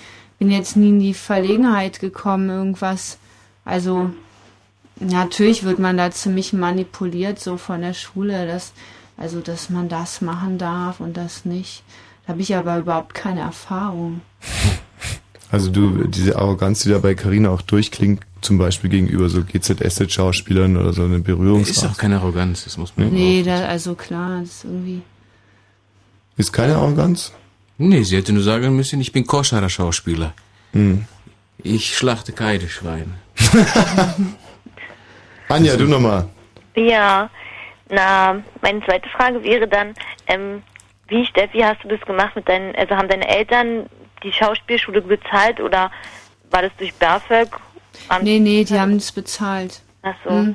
bin 0.41 0.51
jetzt 0.51 0.75
nie 0.75 0.89
in 0.89 0.99
die 1.01 1.15
Verlegenheit 1.15 2.01
gekommen, 2.01 2.49
irgendwas. 2.49 3.19
Also 3.65 4.11
natürlich 4.99 5.65
wird 5.65 5.79
man 5.79 5.99
da 5.99 6.11
ziemlich 6.11 6.55
manipuliert, 6.55 7.39
so 7.39 7.59
von 7.59 7.83
der 7.83 7.93
Schule, 7.93 8.47
dass, 8.47 8.73
also 9.19 9.41
dass 9.41 9.69
man 9.69 9.91
das 9.91 10.23
machen 10.23 10.57
darf 10.57 10.99
und 10.99 11.17
das 11.17 11.45
nicht. 11.45 11.85
Da 12.27 12.33
habe 12.33 12.41
ich 12.41 12.57
aber 12.57 12.79
überhaupt 12.79 13.13
keine 13.15 13.41
Erfahrung. 13.41 14.23
Also 15.51 15.71
du, 15.71 16.07
diese 16.07 16.37
Arroganz, 16.39 16.85
die 16.85 16.89
da 16.89 16.99
bei 16.99 17.15
Carina 17.15 17.51
auch 17.51 17.63
durchklingt, 17.63 18.23
zum 18.41 18.57
Beispiel 18.57 18.89
gegenüber 18.89 19.29
so 19.29 19.43
GZSZ-Schauspielern 19.43 20.79
oder 20.79 20.95
so 20.95 21.05
eine 21.05 21.19
Berührungsangst. 21.21 21.83
Ist 21.83 21.91
auch 21.91 21.99
keine 21.99 22.17
Arroganz, 22.17 22.65
das 22.65 22.79
muss 22.79 22.97
man 22.97 23.13
Nee, 23.13 23.43
da, 23.43 23.67
also 23.67 23.95
klar, 23.95 24.41
das 24.41 24.51
ist 24.51 24.65
irgendwie. 24.65 25.03
Ist 26.39 26.53
keine 26.53 26.77
Arroganz? 26.77 27.33
Nee, 27.83 28.03
sie 28.03 28.19
hätte 28.19 28.35
nur 28.35 28.43
sagen 28.43 28.77
müssen, 28.77 29.01
ich 29.01 29.11
bin 29.11 29.27
koscherer 29.27 29.71
Schauspieler. 29.71 30.35
Hm. 30.73 31.07
Ich 31.63 31.97
schlachte 31.97 32.33
keine 32.33 32.69
Schweine. 32.69 33.15
Anja, 35.49 35.77
du 35.79 35.85
nochmal. 35.85 36.29
Ja, 36.77 37.31
na, 37.89 38.43
meine 38.61 38.85
zweite 38.85 39.09
Frage 39.09 39.43
wäre 39.43 39.67
dann, 39.67 39.95
ähm, 40.27 40.63
wie, 41.09 41.25
Steffi, 41.25 41.61
hast 41.61 41.83
du 41.83 41.89
das 41.89 42.01
gemacht 42.03 42.37
mit 42.37 42.47
deinen, 42.51 42.75
also 42.77 42.95
haben 42.95 43.09
deine 43.09 43.27
Eltern 43.27 43.87
die 44.23 44.33
Schauspielschule 44.33 45.01
bezahlt 45.01 45.59
oder 45.59 45.91
war 46.51 46.61
das 46.61 46.73
durch 46.77 46.93
BAföG? 46.93 47.49
Nee, 48.21 48.41
nee, 48.41 48.63
die 48.63 48.79
haben 48.79 48.97
es 48.97 49.11
bezahlt. 49.11 49.81
Ach 50.03 50.15
so. 50.23 50.31
Hm. 50.31 50.55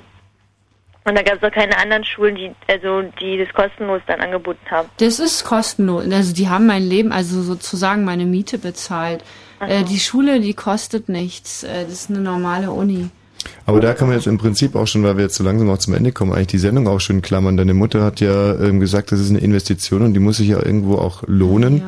Und 1.07 1.15
da 1.15 1.21
gab 1.21 1.35
es 1.35 1.43
auch 1.43 1.53
keine 1.53 1.77
anderen 1.77 2.03
Schulen, 2.03 2.35
die, 2.35 2.51
also, 2.67 3.03
die 3.21 3.37
das 3.37 3.53
kostenlos 3.53 4.01
dann 4.07 4.21
angeboten 4.21 4.59
haben. 4.71 4.89
Das 4.97 5.19
ist 5.19 5.43
kostenlos. 5.43 6.11
Also 6.11 6.33
die 6.33 6.49
haben 6.49 6.65
mein 6.65 6.81
Leben, 6.81 7.11
also 7.11 7.43
sozusagen 7.43 8.03
meine 8.05 8.25
Miete 8.25 8.57
bezahlt. 8.57 9.23
Äh, 9.59 9.83
die 9.83 9.99
Schule, 9.99 10.39
die 10.39 10.55
kostet 10.55 11.07
nichts. 11.07 11.63
Äh, 11.63 11.83
das 11.83 11.93
ist 11.93 12.09
eine 12.09 12.19
normale 12.19 12.71
Uni. 12.71 13.09
Aber 13.67 13.79
da 13.79 13.93
kann 13.93 14.07
man 14.07 14.17
jetzt 14.17 14.25
im 14.25 14.39
Prinzip 14.39 14.75
auch 14.75 14.87
schon, 14.87 15.03
weil 15.03 15.17
wir 15.17 15.25
jetzt 15.25 15.35
so 15.35 15.43
langsam 15.43 15.69
auch 15.69 15.77
zum 15.77 15.93
Ende 15.93 16.11
kommen, 16.11 16.33
eigentlich 16.33 16.47
die 16.47 16.57
Sendung 16.57 16.87
auch 16.87 16.99
schon 16.99 17.21
klammern. 17.21 17.55
Deine 17.55 17.75
Mutter 17.75 18.03
hat 18.03 18.19
ja 18.19 18.59
ähm, 18.59 18.79
gesagt, 18.79 19.11
das 19.11 19.19
ist 19.19 19.29
eine 19.29 19.39
Investition 19.39 20.01
und 20.01 20.15
die 20.15 20.19
muss 20.19 20.37
sich 20.37 20.47
ja 20.47 20.57
irgendwo 20.57 20.95
auch 20.95 21.21
lohnen. 21.27 21.83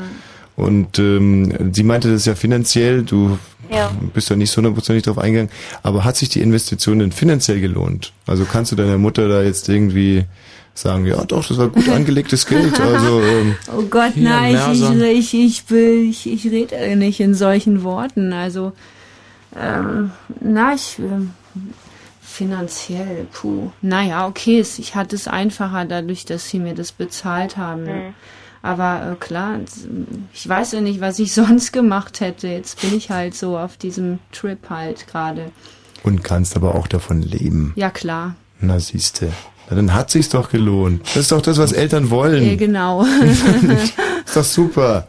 Und 0.56 0.98
ähm, 0.98 1.72
sie 1.74 1.84
meinte 1.84 2.12
das 2.12 2.26
ja 2.26 2.34
finanziell, 2.34 3.04
du 3.04 3.38
Ja. 3.72 3.92
bist 4.14 4.30
da 4.32 4.36
nicht 4.36 4.52
so 4.52 4.58
hundertprozentig 4.58 5.04
drauf 5.04 5.18
eingegangen. 5.18 5.52
Aber 5.84 6.04
hat 6.06 6.16
sich 6.18 6.30
die 6.30 6.42
Investition 6.42 7.00
denn 7.00 7.12
finanziell 7.12 7.60
gelohnt? 7.60 8.14
Also 8.26 8.46
kannst 8.46 8.72
du 8.72 8.76
deiner 8.76 8.98
Mutter 8.98 9.28
da 9.28 9.42
jetzt 9.44 9.68
irgendwie 9.70 10.26
sagen, 10.74 11.06
ja 11.06 11.24
doch, 11.26 11.46
das 11.48 11.58
war 11.58 11.70
gut 11.70 11.90
angelegtes 11.90 12.46
Geld. 12.46 12.80
Also 12.80 13.22
ähm, 13.22 13.56
Oh 13.76 13.82
Gott, 13.84 14.14
nein, 14.16 14.56
ich, 14.74 15.34
ich, 15.34 15.34
ich, 15.34 15.70
will- 15.72 16.10
ich, 16.10 16.32
ich 16.32 16.46
rede 16.52 16.96
nicht 16.96 17.20
in 17.20 17.34
solchen 17.34 17.84
Worten. 17.84 18.32
Also, 18.32 18.74
ähm, 19.60 20.12
na, 20.40 20.74
ich, 20.76 21.00
ähm, 21.00 21.32
finanziell, 22.22 23.26
puh. 23.34 23.72
Naja, 23.82 24.28
okay, 24.28 24.60
es- 24.60 24.78
ich 24.80 24.96
hatte 24.96 25.16
es 25.16 25.28
einfacher 25.28 25.86
dadurch, 25.86 26.26
dass 26.26 26.48
sie 26.50 26.60
mir 26.60 26.76
das 26.76 26.92
bezahlt 26.92 27.58
haben. 27.58 27.88
Aber 28.62 29.12
äh, 29.14 29.16
klar, 29.24 29.60
es- 29.64 29.88
ich 30.34 30.48
weiß 30.48 30.74
ja 30.74 30.82
nicht, 30.82 31.02
was 31.02 31.20
ich 31.20 31.34
sonst 31.42 31.72
gemacht 31.74 32.20
hätte. 32.22 32.48
Jetzt 32.48 32.82
bin 32.82 32.96
ich 32.96 33.10
halt 33.10 33.36
so 33.36 33.58
auf 33.58 33.78
diesem 33.78 34.20
Trip 34.32 34.60
halt 34.70 35.08
gerade. 35.08 35.52
und 36.04 36.24
kannst 36.24 36.56
aber 36.56 36.76
auch 36.76 36.88
davon 36.88 37.22
leben. 37.22 37.74
Ja, 37.76 37.90
klar. 37.90 38.36
Na 38.60 38.80
siehste. 38.80 39.32
Na, 39.70 39.76
dann 39.76 39.94
hat 39.94 40.10
sich's 40.12 40.30
doch 40.30 40.50
gelohnt. 40.50 41.02
Das 41.08 41.18
ist 41.18 41.32
doch 41.32 41.42
das, 41.42 41.58
was 41.58 41.72
Eltern 41.74 42.10
wollen. 42.10 42.44
Äh, 42.44 42.56
genau. 42.56 43.04
ist 44.26 44.36
doch 44.36 44.44
super. 44.44 45.08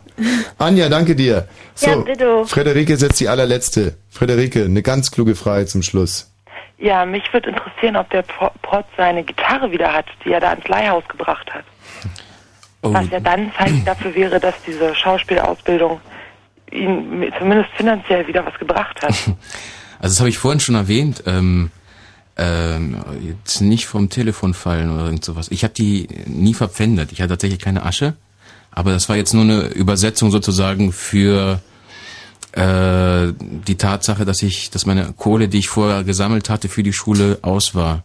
Anja, 0.58 0.88
danke 0.88 1.14
dir. 1.14 1.46
So, 1.76 1.90
Ja, 1.90 1.96
bitte. 1.98 2.44
Frederike 2.44 2.92
ist 2.92 3.02
jetzt 3.02 3.20
die 3.20 3.28
allerletzte. 3.28 3.94
Frederike, 4.10 4.64
eine 4.64 4.82
ganz 4.82 5.12
kluge 5.12 5.36
Frage 5.36 5.66
zum 5.66 5.82
Schluss. 5.82 6.30
Ja, 6.78 7.04
mich 7.06 7.32
würde 7.32 7.50
interessieren, 7.50 7.96
ob 7.96 8.10
der 8.10 8.22
Pro- 8.22 8.50
Protz 8.62 8.86
seine 8.96 9.22
Gitarre 9.22 9.70
wieder 9.70 9.92
hat, 9.92 10.06
die 10.24 10.32
er 10.32 10.40
da 10.40 10.52
ins 10.52 10.66
Leihhaus 10.66 11.04
gebracht 11.08 11.48
hat. 11.54 11.64
Oh, 12.82 12.92
Was 12.92 13.10
ja 13.10 13.20
dann 13.20 13.52
Zeichen 13.56 13.84
dafür 13.86 14.14
wäre, 14.14 14.38
dass 14.40 14.54
diese 14.66 14.94
Schauspielausbildung 14.94 16.00
ihm 16.70 17.32
zumindest 17.38 17.70
finanziell 17.76 18.26
wieder 18.26 18.44
was 18.44 18.58
gebracht 18.58 19.02
hat. 19.02 19.14
Also 20.00 20.12
das 20.12 20.20
habe 20.20 20.28
ich 20.28 20.38
vorhin 20.38 20.60
schon 20.60 20.76
erwähnt. 20.76 21.24
Ähm, 21.26 21.72
ähm, 22.36 23.02
jetzt 23.20 23.60
nicht 23.60 23.86
vom 23.86 24.10
Telefon 24.10 24.54
fallen 24.54 24.94
oder 24.94 25.06
irgend 25.06 25.24
sowas. 25.24 25.48
Ich 25.50 25.64
habe 25.64 25.74
die 25.74 26.06
nie 26.26 26.54
verpfändet. 26.54 27.10
Ich 27.10 27.20
hatte 27.20 27.30
tatsächlich 27.30 27.58
keine 27.58 27.84
Asche. 27.84 28.14
Aber 28.70 28.92
das 28.92 29.08
war 29.08 29.16
jetzt 29.16 29.34
nur 29.34 29.42
eine 29.42 29.62
Übersetzung 29.62 30.30
sozusagen 30.30 30.92
für 30.92 31.60
äh, 32.52 33.32
die 33.40 33.76
Tatsache, 33.76 34.24
dass 34.24 34.42
ich, 34.42 34.70
dass 34.70 34.86
meine 34.86 35.12
Kohle, 35.14 35.48
die 35.48 35.58
ich 35.58 35.68
vorher 35.68 36.04
gesammelt 36.04 36.48
hatte 36.48 36.68
für 36.68 36.84
die 36.84 36.92
Schule, 36.92 37.38
aus 37.42 37.74
war. 37.74 38.04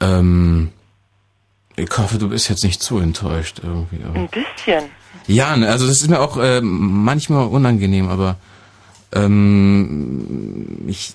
Ähm, 0.00 0.70
ich 1.76 1.90
hoffe, 1.98 2.18
du 2.18 2.28
bist 2.28 2.48
jetzt 2.48 2.64
nicht 2.64 2.82
zu 2.82 2.98
enttäuscht 2.98 3.60
irgendwie. 3.62 4.04
aber- 4.04 4.14
Ein 4.20 4.28
bisschen. 4.28 4.84
ja, 5.26 5.56
ne, 5.56 5.68
also 5.68 5.86
das 5.86 6.00
ist 6.02 6.08
mir 6.08 6.20
auch 6.20 6.36
äh, 6.36 6.60
manchmal 6.62 7.46
unangenehm, 7.48 8.08
aber 8.08 8.36
ähm, 9.14 10.78
ich, 10.88 11.14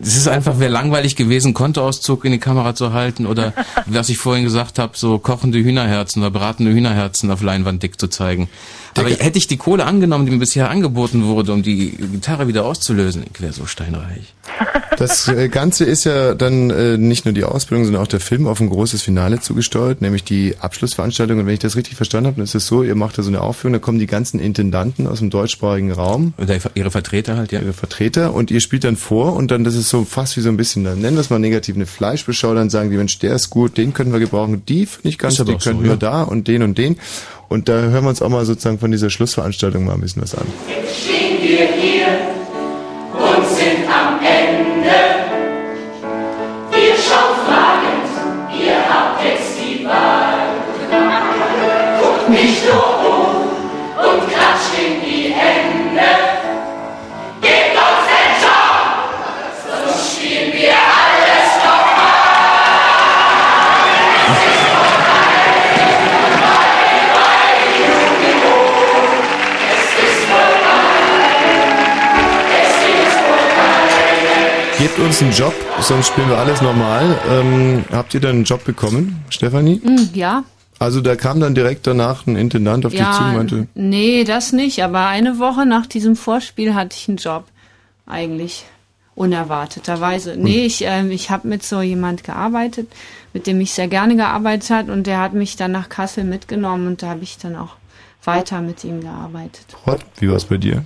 es 0.00 0.16
ist 0.16 0.28
einfach, 0.28 0.58
wäre 0.58 0.70
langweilig 0.70 1.16
gewesen, 1.16 1.54
Kontoauszug 1.54 2.24
in 2.24 2.32
die 2.32 2.38
Kamera 2.38 2.74
zu 2.74 2.92
halten 2.92 3.26
oder, 3.26 3.52
was 3.86 4.08
ich 4.08 4.18
vorhin 4.18 4.44
gesagt 4.44 4.78
habe, 4.78 4.96
so 4.96 5.18
kochende 5.18 5.58
Hühnerherzen 5.58 6.22
oder 6.22 6.30
bratende 6.30 6.72
Hühnerherzen 6.72 7.30
auf 7.30 7.42
Leinwand 7.42 7.82
dick 7.82 7.98
zu 7.98 8.08
zeigen. 8.08 8.48
Aber 8.98 9.10
hätte 9.10 9.38
ich 9.38 9.46
die 9.46 9.56
Kohle 9.56 9.84
angenommen, 9.84 10.26
die 10.26 10.32
mir 10.32 10.38
bisher 10.38 10.70
angeboten 10.70 11.24
wurde, 11.24 11.52
um 11.52 11.62
die 11.62 11.90
Gitarre 11.90 12.48
wieder 12.48 12.64
auszulösen, 12.64 13.24
ich 13.32 13.40
wäre 13.40 13.52
so 13.52 13.66
steinreich. 13.66 14.34
Das 14.98 15.26
äh, 15.26 15.48
Ganze 15.48 15.84
ist 15.84 16.04
ja 16.04 16.34
dann 16.34 16.70
äh, 16.70 16.98
nicht 16.98 17.24
nur 17.24 17.32
die 17.32 17.44
Ausbildung, 17.44 17.86
sondern 17.86 18.02
auch 18.02 18.08
der 18.08 18.20
Film 18.20 18.46
auf 18.46 18.60
ein 18.60 18.68
großes 18.68 19.02
Finale 19.02 19.40
zugesteuert, 19.40 20.02
nämlich 20.02 20.22
die 20.22 20.54
Abschlussveranstaltung. 20.60 21.38
Und 21.38 21.46
wenn 21.46 21.54
ich 21.54 21.60
das 21.60 21.76
richtig 21.76 21.96
verstanden 21.96 22.26
habe, 22.26 22.36
dann 22.36 22.44
ist 22.44 22.54
es 22.54 22.66
so, 22.66 22.82
ihr 22.82 22.94
macht 22.94 23.18
da 23.18 23.22
so 23.22 23.30
eine 23.30 23.40
Aufführung, 23.40 23.72
da 23.72 23.78
kommen 23.78 23.98
die 23.98 24.06
ganzen 24.06 24.38
Intendanten 24.38 25.06
aus 25.06 25.18
dem 25.18 25.30
deutschsprachigen 25.30 25.92
Raum. 25.92 26.34
Oder 26.38 26.58
ihre 26.74 26.90
Vertreter 26.90 27.36
halt, 27.36 27.52
ja. 27.52 27.60
Ihre 27.60 27.72
Vertreter 27.72 28.34
und 28.34 28.50
ihr 28.50 28.60
spielt 28.60 28.84
dann 28.84 28.96
vor 28.96 29.34
und 29.34 29.50
dann, 29.50 29.64
das 29.64 29.74
ist 29.74 29.88
so 29.88 30.04
fast 30.04 30.36
wie 30.36 30.40
so 30.40 30.50
ein 30.50 30.56
bisschen, 30.56 30.84
dann 30.84 31.00
nennen 31.00 31.16
wir 31.16 31.22
es 31.22 31.30
mal 31.30 31.38
negativ, 31.38 31.74
eine 31.74 31.86
Fleischbeschau, 31.86 32.54
dann 32.54 32.70
sagen 32.70 32.90
die, 32.90 32.96
Mensch, 32.96 33.18
der 33.18 33.34
ist 33.34 33.50
gut, 33.50 33.78
den 33.78 33.94
können 33.94 34.12
wir 34.12 34.20
gebrauchen, 34.20 34.62
die 34.66 34.86
finde 34.86 35.08
ich 35.08 35.18
ganz, 35.18 35.36
die 35.36 35.42
auch 35.42 35.46
so, 35.46 35.56
könnten 35.58 35.84
wir 35.84 35.92
ja. 35.92 35.96
da 35.96 36.22
und 36.22 36.48
den 36.48 36.62
und 36.62 36.76
den. 36.76 36.96
Und 37.52 37.68
da 37.68 37.74
hören 37.74 38.04
wir 38.04 38.08
uns 38.08 38.22
auch 38.22 38.30
mal 38.30 38.46
sozusagen 38.46 38.78
von 38.78 38.90
dieser 38.90 39.10
Schlussveranstaltung 39.10 39.84
mal 39.84 39.92
ein 39.92 40.00
bisschen 40.00 40.22
was 40.22 40.34
an. 40.34 40.46
stehen 40.90 41.42
wir 41.42 41.66
hier 41.66 41.91
einen 75.22 75.32
Job, 75.32 75.54
sonst 75.80 76.08
spielen 76.08 76.28
wir 76.28 76.38
alles 76.38 76.60
normal. 76.62 77.16
Ähm, 77.30 77.84
habt 77.92 78.12
ihr 78.12 78.20
dann 78.20 78.36
einen 78.36 78.44
Job 78.44 78.64
bekommen, 78.64 79.24
Stefanie? 79.30 79.80
Hm, 79.82 80.10
ja, 80.14 80.42
Also 80.80 81.00
da 81.00 81.14
kam 81.14 81.38
dann 81.38 81.54
direkt 81.54 81.86
danach 81.86 82.26
ein 82.26 82.34
Intendant 82.34 82.84
auf 82.84 82.92
dich 82.92 83.00
zu 83.00 83.06
und 83.06 83.30
ja, 83.30 83.36
meinte, 83.36 83.68
nee, 83.74 84.24
das 84.24 84.52
nicht. 84.52 84.82
Aber 84.82 85.06
eine 85.06 85.38
Woche 85.38 85.64
nach 85.64 85.86
diesem 85.86 86.16
Vorspiel 86.16 86.74
hatte 86.74 86.96
ich 86.98 87.08
einen 87.08 87.18
Job. 87.18 87.44
Eigentlich 88.04 88.64
unerwarteterweise. 89.14 90.34
Nee, 90.36 90.64
ich, 90.66 90.82
ähm, 90.84 91.12
ich 91.12 91.30
habe 91.30 91.46
mit 91.46 91.62
so 91.62 91.80
jemand 91.82 92.24
gearbeitet, 92.24 92.88
mit 93.32 93.46
dem 93.46 93.60
ich 93.60 93.72
sehr 93.72 93.86
gerne 93.86 94.16
gearbeitet 94.16 94.70
hat 94.70 94.88
und 94.88 95.06
der 95.06 95.20
hat 95.20 95.34
mich 95.34 95.54
dann 95.54 95.70
nach 95.70 95.88
Kassel 95.88 96.24
mitgenommen 96.24 96.88
und 96.88 97.02
da 97.02 97.10
habe 97.10 97.22
ich 97.22 97.38
dann 97.38 97.54
auch 97.54 97.76
weiter 98.24 98.60
mit 98.60 98.82
ihm 98.82 99.02
gearbeitet. 99.02 99.66
What? 99.84 100.00
wie 100.18 100.28
war's 100.30 100.46
bei 100.46 100.56
dir? 100.56 100.84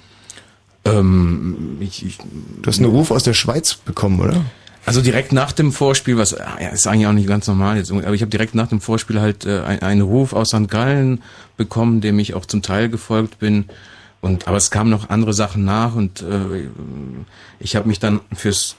Ähm, 0.86 1.76
ich, 1.80 2.04
ich, 2.04 2.18
du 2.18 2.66
hast 2.66 2.78
einen 2.78 2.90
Ruf 2.90 3.10
aus 3.10 3.22
der 3.24 3.34
Schweiz 3.34 3.74
bekommen, 3.74 4.20
oder? 4.20 4.42
Also 4.84 5.02
direkt 5.02 5.32
nach 5.32 5.50
dem 5.52 5.72
Vorspiel, 5.72 6.16
was 6.16 6.30
ja, 6.30 6.68
ist 6.68 6.86
eigentlich 6.86 7.06
auch 7.08 7.12
nicht 7.12 7.26
ganz 7.26 7.48
normal 7.48 7.76
jetzt, 7.76 7.90
aber 7.90 8.14
ich 8.14 8.20
habe 8.22 8.30
direkt 8.30 8.54
nach 8.54 8.68
dem 8.68 8.80
Vorspiel 8.80 9.20
halt 9.20 9.44
äh, 9.44 9.60
ein- 9.62 9.82
einen 9.82 10.00
Ruf 10.02 10.32
aus 10.32 10.50
St. 10.50 10.68
Gallen 10.68 11.22
bekommen, 11.56 12.00
dem 12.00 12.18
ich 12.20 12.34
auch 12.34 12.46
zum 12.46 12.62
Teil 12.62 12.88
gefolgt 12.88 13.38
bin. 13.40 13.64
Und 14.20 14.46
aber 14.48 14.56
es 14.56 14.70
kamen 14.70 14.90
noch 14.90 15.10
andere 15.10 15.34
Sachen 15.34 15.64
nach 15.64 15.94
und 15.96 16.22
äh, 16.22 16.68
ich 17.58 17.74
habe 17.76 17.88
mich 17.88 17.98
dann 17.98 18.20
fürs 18.34 18.76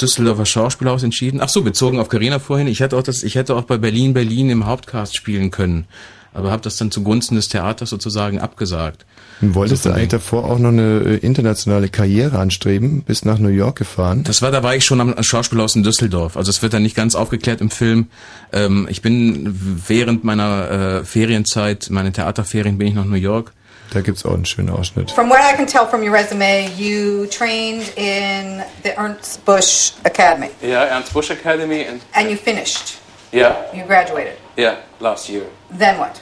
Düsseldorfer 0.00 0.44
Schauspielhaus 0.44 1.04
entschieden. 1.04 1.40
Ach 1.40 1.48
so, 1.48 1.62
bezogen 1.62 2.00
auf 2.00 2.08
Carina 2.08 2.40
vorhin. 2.40 2.66
Ich 2.66 2.80
hätte 2.80 2.96
auch 2.96 3.02
das, 3.04 3.22
ich 3.22 3.36
hätte 3.36 3.54
auch 3.54 3.62
bei 3.62 3.78
Berlin 3.78 4.12
Berlin 4.12 4.50
im 4.50 4.66
Hauptcast 4.66 5.16
spielen 5.16 5.52
können, 5.52 5.86
aber 6.32 6.50
habe 6.50 6.62
das 6.62 6.76
dann 6.76 6.90
zugunsten 6.90 7.36
des 7.36 7.48
Theaters 7.48 7.90
sozusagen 7.90 8.40
abgesagt. 8.40 9.06
Und 9.40 9.54
wolltest 9.54 9.84
du 9.84 9.90
eigentlich 9.90 10.08
davor 10.08 10.44
auch 10.44 10.58
noch 10.58 10.68
eine 10.70 11.00
äh, 11.04 11.16
internationale 11.16 11.88
Karriere 11.88 12.38
anstreben? 12.38 13.02
Bist 13.02 13.26
nach 13.26 13.38
New 13.38 13.48
York 13.48 13.76
gefahren? 13.76 14.22
Das 14.24 14.42
war, 14.42 14.50
da 14.50 14.62
war 14.62 14.74
ich 14.76 14.84
schon 14.84 15.00
am 15.00 15.22
Schauspielhaus 15.22 15.76
in 15.76 15.82
Düsseldorf. 15.82 16.36
Also 16.36 16.50
es 16.50 16.62
wird 16.62 16.72
dann 16.72 16.82
nicht 16.82 16.96
ganz 16.96 17.14
aufgeklärt 17.14 17.60
im 17.60 17.70
Film. 17.70 18.08
Ähm, 18.52 18.86
ich 18.90 19.02
bin 19.02 19.48
während 19.86 20.24
meiner 20.24 20.70
äh, 21.00 21.04
Ferienzeit, 21.04 21.88
meine 21.90 22.12
Theaterferien, 22.12 22.78
bin 22.78 22.86
ich 22.88 22.94
nach 22.94 23.04
New 23.04 23.16
York. 23.16 23.52
Da 23.90 24.00
gibt's 24.00 24.24
auch 24.24 24.32
einen 24.34 24.44
schönen 24.46 24.70
Ausschnitt. 24.70 25.10
From 25.10 25.28
what 25.28 25.38
I 25.40 25.54
can 25.54 25.66
tell 25.66 25.86
from 25.86 26.02
your 26.02 26.12
resume, 26.12 26.68
you 26.78 27.26
trained 27.26 27.82
in 27.96 28.62
the 28.82 28.90
Ernst 28.96 29.44
Busch 29.44 29.92
Academy 30.04 30.48
Yeah, 30.62 30.84
Ernst 30.86 31.12
Busch 31.12 31.30
Academy 31.30 31.84
and 31.86 32.00
and 32.14 32.30
you 32.30 32.36
finished. 32.36 32.98
yeah, 33.32 33.54
You 33.74 33.84
graduated. 33.86 34.34
yeah, 34.56 34.76
last 35.00 35.28
year. 35.28 35.42
Then 35.76 35.98
what? 35.98 36.20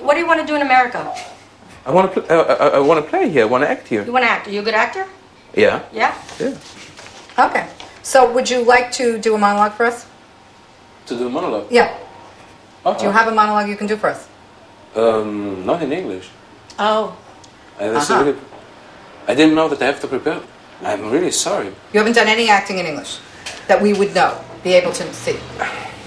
What 0.00 0.14
do 0.14 0.20
you 0.20 0.26
want 0.28 0.40
to 0.40 0.46
do 0.46 0.54
in 0.54 0.62
America? 0.62 1.04
I 1.86 1.90
want 1.92 2.12
to 2.12 2.20
pl- 2.20 2.32
uh, 2.32 2.42
I, 2.42 2.66
I 2.76 2.80
want 2.80 3.02
to 3.04 3.08
play 3.08 3.28
here. 3.30 3.42
I 3.42 3.46
want 3.46 3.62
to 3.64 3.70
act 3.70 3.86
here. 3.88 4.04
You 4.04 4.12
want 4.12 4.24
to 4.24 4.30
act? 4.30 4.48
Are 4.48 4.50
you 4.50 4.60
a 4.60 4.64
good 4.64 4.74
actor? 4.74 5.06
Yeah. 5.54 5.82
Yeah? 5.92 6.14
Yeah. 6.38 6.58
Okay. 7.38 7.66
So 8.02 8.30
would 8.32 8.50
you 8.50 8.64
like 8.64 8.90
to 8.92 9.18
do 9.18 9.34
a 9.34 9.38
monologue 9.38 9.72
for 9.74 9.86
us? 9.86 10.06
To 11.06 11.16
do 11.16 11.26
a 11.28 11.30
monologue. 11.30 11.66
Yeah. 11.70 11.96
Okay. 12.84 12.98
Do 12.98 13.04
you 13.06 13.10
have 13.12 13.28
a 13.28 13.34
monologue 13.34 13.68
you 13.68 13.76
can 13.76 13.86
do 13.86 13.96
for 13.96 14.08
us? 14.10 14.28
Um, 14.96 15.64
not 15.64 15.82
in 15.82 15.92
English. 15.92 16.28
Oh. 16.78 17.16
I, 17.78 17.88
that's 17.88 18.10
Uh-huh. 18.10 18.24
really, 18.24 18.38
I 19.28 19.34
didn't 19.34 19.54
know 19.54 19.68
that 19.68 19.80
I 19.82 19.86
have 19.86 20.00
to 20.00 20.08
prepare. 20.08 20.40
I'm 20.82 21.10
really 21.10 21.30
sorry. 21.30 21.66
You 21.92 21.98
haven't 22.00 22.14
done 22.14 22.28
any 22.28 22.48
acting 22.48 22.78
in 22.78 22.86
English 22.86 23.18
that 23.68 23.80
we 23.80 23.92
would 23.92 24.14
know, 24.14 24.38
be 24.62 24.72
able 24.74 24.92
to 24.92 25.12
see. 25.14 25.38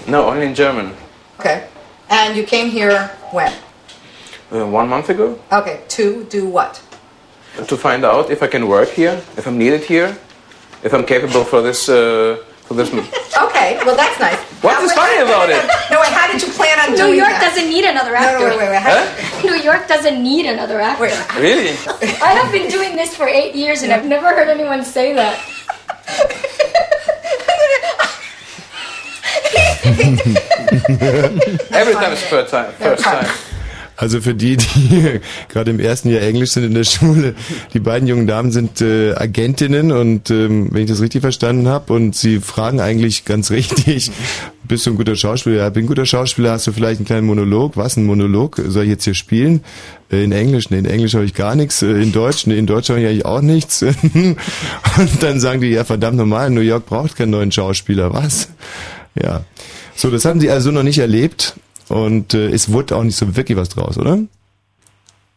No, 0.06 0.28
only 0.30 0.46
in 0.46 0.54
German. 0.54 0.94
Okay. 1.38 1.66
And 2.08 2.36
you 2.36 2.44
came 2.44 2.68
here 2.70 3.08
when? 3.32 3.52
Uh, 4.52 4.66
one 4.66 4.88
month 4.88 5.08
ago 5.10 5.38
Okay. 5.52 5.80
To 5.88 6.24
do 6.24 6.46
what? 6.46 6.80
to 7.66 7.76
find 7.76 8.04
out 8.04 8.30
if 8.30 8.42
I 8.42 8.46
can 8.46 8.66
work 8.68 8.88
here, 8.90 9.20
if 9.36 9.46
I'm 9.46 9.58
needed 9.58 9.82
here, 9.84 10.16
if 10.82 10.92
I'm 10.94 11.04
capable 11.04 11.44
for 11.44 11.60
this 11.62 11.88
uh, 11.88 12.36
So 12.68 12.74
this. 12.74 12.90
Okay, 13.46 13.78
well 13.84 13.96
that's 13.96 14.18
nice. 14.20 14.38
What 14.62 14.82
is 14.82 14.92
funny 14.92 15.20
about 15.22 15.50
it? 15.50 15.62
No, 15.90 16.00
wait, 16.00 16.12
how 16.12 16.26
did 16.30 16.40
you 16.42 16.48
plan 16.58 16.78
on 16.80 16.90
New 16.90 16.96
doing 16.96 17.18
York 17.18 17.30
that? 17.30 17.42
doesn't 17.50 17.68
need 17.68 17.84
another 17.84 18.12
No, 18.12 18.16
actor. 18.18 18.48
no, 18.50 18.56
wait, 18.56 18.70
wait, 18.70 18.70
wait. 18.70 18.82
Huh? 18.82 19.42
New 19.48 19.56
York 19.68 19.86
doesn't 19.88 20.22
need 20.22 20.46
another 20.46 20.80
actor. 20.80 21.10
Really? 21.40 21.70
I 22.22 22.30
have 22.40 22.50
been 22.52 22.70
doing 22.70 22.96
this 22.96 23.14
for 23.16 23.26
eight 23.28 23.54
years 23.54 23.82
and 23.82 23.92
I've 23.92 24.06
never 24.06 24.28
heard 24.28 24.48
anyone 24.48 24.82
say 24.84 25.12
that. 25.14 25.34
Every 30.60 31.94
time 31.94 32.12
is 32.12 32.22
first 32.24 32.50
time. 32.50 32.72
First 32.72 33.04
time. 33.04 33.26
Also 34.00 34.22
für 34.22 34.34
die, 34.34 34.56
die 34.56 35.20
gerade 35.50 35.70
im 35.70 35.78
ersten 35.78 36.08
Jahr 36.08 36.22
Englisch 36.22 36.52
sind 36.52 36.64
in 36.64 36.72
der 36.72 36.84
Schule, 36.84 37.34
die 37.74 37.80
beiden 37.80 38.08
jungen 38.08 38.26
Damen 38.26 38.50
sind 38.50 38.80
äh, 38.80 39.12
Agentinnen 39.14 39.92
und 39.92 40.30
ähm, 40.30 40.68
wenn 40.72 40.84
ich 40.84 40.90
das 40.90 41.02
richtig 41.02 41.20
verstanden 41.20 41.68
habe 41.68 41.92
und 41.92 42.16
sie 42.16 42.40
fragen 42.40 42.80
eigentlich 42.80 43.26
ganz 43.26 43.50
richtig, 43.50 44.10
bist 44.64 44.86
du 44.86 44.92
ein 44.92 44.96
guter 44.96 45.16
Schauspieler? 45.16 45.56
Ja, 45.56 45.68
bin 45.68 45.84
ein 45.84 45.86
guter 45.86 46.06
Schauspieler, 46.06 46.52
hast 46.52 46.66
du 46.66 46.72
vielleicht 46.72 47.00
einen 47.00 47.04
kleinen 47.04 47.26
Monolog? 47.26 47.76
Was, 47.76 47.98
ein 47.98 48.06
Monolog? 48.06 48.58
Soll 48.68 48.84
ich 48.84 48.88
jetzt 48.88 49.04
hier 49.04 49.12
spielen? 49.12 49.64
Äh, 50.10 50.24
in 50.24 50.32
Englisch? 50.32 50.70
Nee, 50.70 50.78
in 50.78 50.86
Englisch 50.86 51.12
habe 51.12 51.26
ich 51.26 51.34
gar 51.34 51.54
nichts. 51.54 51.82
Äh, 51.82 52.00
in 52.00 52.10
Deutsch? 52.10 52.46
Nee, 52.46 52.56
in 52.56 52.66
Deutsch 52.66 52.88
habe 52.88 53.02
ich 53.02 53.06
eigentlich 53.06 53.26
auch 53.26 53.42
nichts. 53.42 53.82
und 53.82 55.22
dann 55.22 55.40
sagen 55.40 55.60
die, 55.60 55.68
ja 55.68 55.84
verdammt 55.84 56.16
normal, 56.16 56.48
New 56.48 56.62
York 56.62 56.86
braucht 56.86 57.16
keinen 57.16 57.32
neuen 57.32 57.52
Schauspieler. 57.52 58.14
Was? 58.14 58.48
Ja. 59.22 59.44
So, 59.94 60.10
das 60.10 60.24
haben 60.24 60.40
sie 60.40 60.48
also 60.48 60.70
noch 60.70 60.84
nicht 60.84 61.00
erlebt. 61.00 61.54
Und 61.90 62.34
äh, 62.34 62.48
es 62.48 62.72
wurde 62.72 62.96
auch 62.96 63.02
nicht 63.04 63.16
so 63.16 63.36
wirklich 63.36 63.58
was 63.58 63.68
draus, 63.68 63.98
oder? 63.98 64.18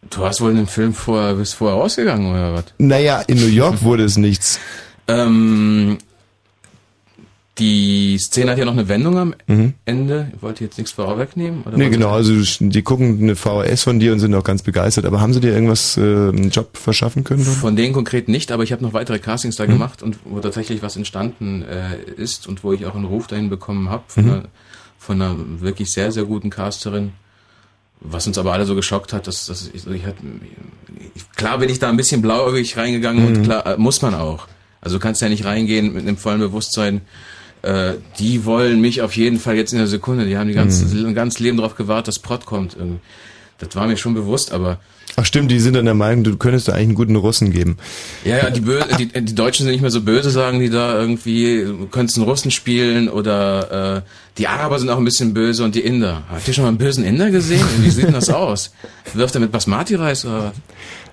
Du 0.10 0.24
hast 0.24 0.40
wohl 0.42 0.52
in 0.52 0.58
den 0.58 0.68
Film 0.68 0.94
vorher, 0.94 1.34
bist 1.36 1.56
vorher 1.56 1.78
rausgegangen, 1.80 2.32
oder 2.32 2.54
was? 2.54 2.66
Naja, 2.78 3.22
in 3.22 3.38
New 3.40 3.48
York 3.48 3.82
wurde 3.84 4.04
es 4.04 4.18
nichts. 4.18 4.60
Ähm, 5.08 5.98
die 7.60 8.18
Szene 8.20 8.52
hat 8.52 8.58
ja 8.58 8.66
noch 8.66 8.74
eine 8.74 8.88
Wendung 8.90 9.18
am 9.18 9.36
Mhm. 9.46 9.74
Ende. 9.86 10.32
Ich 10.36 10.42
wollte 10.42 10.64
jetzt 10.64 10.78
nichts 10.80 10.92
vorwegnehmen? 10.94 11.62
Oder 11.64 11.78
Nee, 11.78 11.90
genau, 11.90 12.10
also 12.10 12.34
die 12.60 12.82
gucken 12.82 13.20
eine 13.22 13.36
VHS 13.36 13.84
von 13.84 14.00
dir 14.00 14.12
und 14.12 14.20
sind 14.20 14.34
auch 14.34 14.44
ganz 14.44 14.64
begeistert. 14.64 15.06
Aber 15.06 15.22
haben 15.22 15.34
sie 15.34 15.40
dir 15.40 15.54
irgendwas, 15.54 15.96
äh, 15.98 16.02
einen 16.02 16.50
Job 16.50 16.76
verschaffen 16.78 17.24
können? 17.24 17.44
Von 17.44 17.76
denen 17.76 17.94
konkret 17.94 18.28
nicht, 18.28 18.52
aber 18.52 18.64
ich 18.64 18.72
habe 18.72 18.82
noch 18.84 18.94
weitere 18.94 19.20
Castings 19.20 19.56
da 19.56 19.66
Mhm. 19.66 19.70
gemacht 19.74 20.02
und 20.02 20.18
wo 20.26 20.40
tatsächlich 20.40 20.82
was 20.82 20.96
entstanden 20.96 21.64
äh, 21.64 21.96
ist 22.18 22.48
und 22.48 22.64
wo 22.64 22.74
ich 22.74 22.86
auch 22.88 22.96
einen 22.96 23.06
Ruf 23.06 23.28
dahin 23.28 23.50
bekommen 23.50 23.90
habe 23.90 24.04
von, 24.08 24.24
Mhm. 24.26 24.32
einer, 24.32 24.44
von 25.06 25.22
einer 25.22 25.36
wirklich 25.60 25.92
sehr, 25.92 26.12
sehr 26.12 26.24
guten 26.24 26.50
Casterin. 26.50 27.12
Was 28.00 28.28
uns 28.28 28.38
aber 28.38 28.54
alle 28.54 28.66
so 28.66 28.76
geschockt 28.76 29.14
hat, 29.14 29.28
dass, 29.28 29.46
dass 29.46 29.70
ich, 29.74 29.88
ich 29.88 30.06
hatte, 30.06 30.18
ich, 31.16 31.30
klar 31.34 31.58
bin 31.58 31.70
ich 31.70 31.80
da 31.80 31.90
ein 31.90 31.98
bisschen 31.98 32.22
blauäugig 32.22 32.76
reingegangen 32.78 33.26
und 33.28 33.38
Mhm. 33.40 33.44
klar 33.44 33.66
äh, 33.66 33.78
muss 33.78 34.02
man 34.02 34.14
auch. 34.16 34.48
Also 34.82 34.98
du 34.98 35.02
kannst 35.02 35.22
ja 35.22 35.30
nicht 35.30 35.46
reingehen 35.46 35.94
mit 35.94 36.04
einem 36.06 36.18
vollen 36.18 36.40
Bewusstsein, 36.40 37.02
äh, 37.62 37.94
die 38.20 38.44
wollen 38.44 38.82
mich 38.82 39.02
auf 39.02 39.16
jeden 39.16 39.40
Fall 39.40 39.56
jetzt 39.56 39.72
in 39.72 39.78
der 39.80 39.88
Sekunde, 39.88 40.26
die 40.26 40.38
haben 40.38 40.48
die 40.50 40.54
ganze, 40.54 40.86
Mhm. 40.86 41.06
ein 41.08 41.16
ganzes 41.16 41.40
Leben 41.40 41.56
darauf 41.58 41.76
gewartet, 41.76 42.10
dass 42.10 42.20
Prot 42.20 42.46
kommt. 42.46 42.76
irgendwie. 42.78 43.00
Das 43.60 43.74
war 43.78 43.88
mir 43.88 43.96
schon 43.96 44.14
bewusst, 44.14 44.52
aber 44.52 44.80
Ach 45.16 45.26
stimmt, 45.26 45.52
die 45.52 45.60
sind 45.60 45.76
dann 45.76 45.86
der 45.86 45.94
Meinung, 45.94 46.24
du 46.24 46.38
könntest 46.38 46.68
da 46.68 46.74
eigentlich 46.74 46.88
einen 46.88 46.96
guten 46.96 47.16
Russen 47.16 47.52
geben. 47.52 47.78
Ja, 48.26 48.38
ja, 48.38 48.50
die, 48.50 48.62
Bö 48.62 48.80
die, 49.00 49.08
die 49.08 49.36
Deutschen 49.36 49.66
sind 49.66 49.74
nicht 49.74 49.82
mehr 49.82 49.92
so 49.92 50.02
böse, 50.02 50.30
sagen 50.30 50.60
die 50.60 50.70
da 50.70 51.00
irgendwie, 51.00 51.64
du 51.64 51.88
könntest 51.88 52.18
einen 52.18 52.28
Russen 52.28 52.52
spielen 52.52 53.10
oder 53.10 53.98
äh, 53.98 54.02
die 54.38 54.48
Araber 54.48 54.80
sind 54.80 54.90
auch 54.90 54.98
ein 54.98 55.06
bisschen 55.06 55.34
böse 55.34 55.64
und 55.64 55.76
die 55.76 55.82
Inder. 55.82 56.24
Habt 56.30 56.48
ihr 56.48 56.54
schon 56.54 56.64
mal 56.64 56.70
einen 56.70 56.80
bösen 56.80 57.04
Inder 57.04 57.30
gesehen? 57.30 57.66
Wie 57.80 57.90
sieht 57.92 58.06
denn 58.06 58.14
das 58.14 58.30
aus? 58.30 58.72
Wirft 59.14 59.36
er 59.36 59.42
mit 59.42 59.52
Basmati-Reis 59.52 60.26
oder 60.26 60.46
was? 60.46 60.54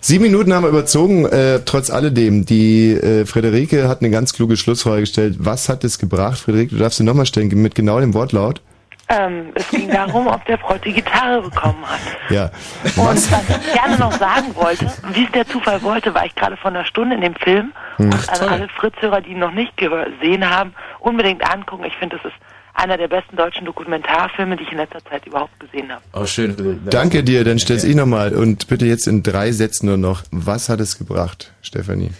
Sieben 0.02 0.24
Minuten 0.24 0.54
haben 0.54 0.62
wir 0.64 0.70
überzogen, 0.70 1.26
äh, 1.26 1.60
trotz 1.66 1.90
alledem. 1.90 2.46
Die 2.46 2.92
äh, 2.92 3.26
Frederike 3.26 3.86
hat 3.86 4.00
eine 4.00 4.08
ganz 4.08 4.32
kluge 4.32 4.56
Schlussfrage 4.56 5.00
gestellt. 5.00 5.36
Was 5.38 5.68
hat 5.68 5.84
es 5.84 5.98
gebracht? 5.98 6.38
Frederike, 6.38 6.74
du 6.74 6.80
darfst 6.80 6.96
sie 6.96 7.04
nochmal 7.04 7.26
stellen, 7.26 7.48
mit 7.60 7.74
genau 7.74 8.00
dem 8.00 8.14
Wortlaut. 8.14 8.62
Ähm, 9.10 9.50
es 9.54 9.68
ging 9.70 9.90
darum, 9.92 10.28
ob 10.28 10.44
der 10.46 10.58
Freund 10.58 10.84
die 10.84 10.92
Gitarre 10.92 11.42
bekommen 11.42 11.84
hat. 11.84 12.00
Ja. 12.30 12.50
Und 12.96 12.96
was 12.96 13.26
ich 13.26 13.72
gerne 13.72 13.98
noch 13.98 14.12
sagen 14.12 14.54
wollte, 14.54 14.86
wie 15.12 15.24
es 15.24 15.32
der 15.32 15.46
Zufall 15.46 15.82
wollte, 15.82 16.14
war 16.14 16.24
ich 16.24 16.34
gerade 16.34 16.56
vor 16.56 16.70
einer 16.70 16.84
Stunde 16.84 17.16
in 17.16 17.20
dem 17.20 17.34
Film. 17.34 17.72
Hm. 17.96 18.06
Und 18.06 18.28
also 18.30 18.46
alle 18.46 18.68
Fritz-Hörer, 18.68 19.20
die 19.20 19.30
ihn 19.30 19.40
noch 19.40 19.52
nicht 19.52 19.76
gesehen 19.76 20.48
haben, 20.48 20.74
unbedingt 21.00 21.42
angucken. 21.44 21.84
Ich 21.84 21.96
finde, 21.96 22.16
das 22.16 22.26
ist 22.26 22.38
einer 22.74 22.96
der 22.96 23.08
besten 23.08 23.36
deutschen 23.36 23.66
Dokumentarfilme, 23.66 24.56
die 24.56 24.62
ich 24.62 24.72
in 24.72 24.78
letzter 24.78 25.04
Zeit 25.04 25.26
überhaupt 25.26 25.58
gesehen 25.58 25.90
habe. 25.90 26.02
Oh, 26.12 26.24
schön. 26.24 26.80
Danke 26.88 27.24
dir, 27.24 27.44
dann 27.44 27.58
stell's 27.58 27.84
ich 27.84 27.96
nochmal. 27.96 28.32
Und 28.32 28.68
bitte 28.68 28.86
jetzt 28.86 29.06
in 29.06 29.22
drei 29.22 29.52
Sätzen 29.52 29.86
nur 29.86 29.96
noch. 29.96 30.22
Was 30.30 30.68
hat 30.68 30.80
es 30.80 30.96
gebracht, 30.96 31.52
Stefanie? 31.62 32.10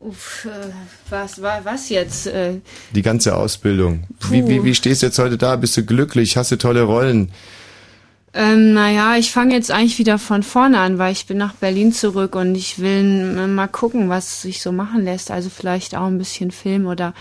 Uff, 0.00 0.46
äh, 0.46 0.70
was, 1.10 1.42
wa- 1.42 1.60
was 1.62 1.90
jetzt? 1.90 2.26
Äh, 2.26 2.60
Die 2.94 3.02
ganze 3.02 3.36
Ausbildung. 3.36 4.04
Wie, 4.30 4.46
wie, 4.48 4.64
wie 4.64 4.74
stehst 4.74 5.02
du 5.02 5.06
jetzt 5.06 5.18
heute 5.18 5.36
da? 5.36 5.56
Bist 5.56 5.76
du 5.76 5.84
glücklich? 5.84 6.36
Hast 6.38 6.50
du 6.52 6.56
tolle 6.56 6.82
Rollen? 6.82 7.30
Ähm, 8.32 8.72
naja, 8.72 9.16
ich 9.16 9.30
fange 9.30 9.54
jetzt 9.54 9.70
eigentlich 9.70 9.98
wieder 9.98 10.18
von 10.18 10.42
vorne 10.42 10.78
an, 10.78 10.98
weil 10.98 11.12
ich 11.12 11.26
bin 11.26 11.36
nach 11.36 11.52
Berlin 11.54 11.92
zurück 11.92 12.34
und 12.36 12.54
ich 12.54 12.78
will 12.78 13.46
mal 13.48 13.66
gucken, 13.66 14.08
was 14.08 14.40
sich 14.42 14.62
so 14.62 14.72
machen 14.72 15.04
lässt. 15.04 15.30
Also 15.30 15.50
vielleicht 15.50 15.94
auch 15.96 16.06
ein 16.06 16.16
bisschen 16.16 16.50
Film 16.52 16.86
oder 16.86 17.12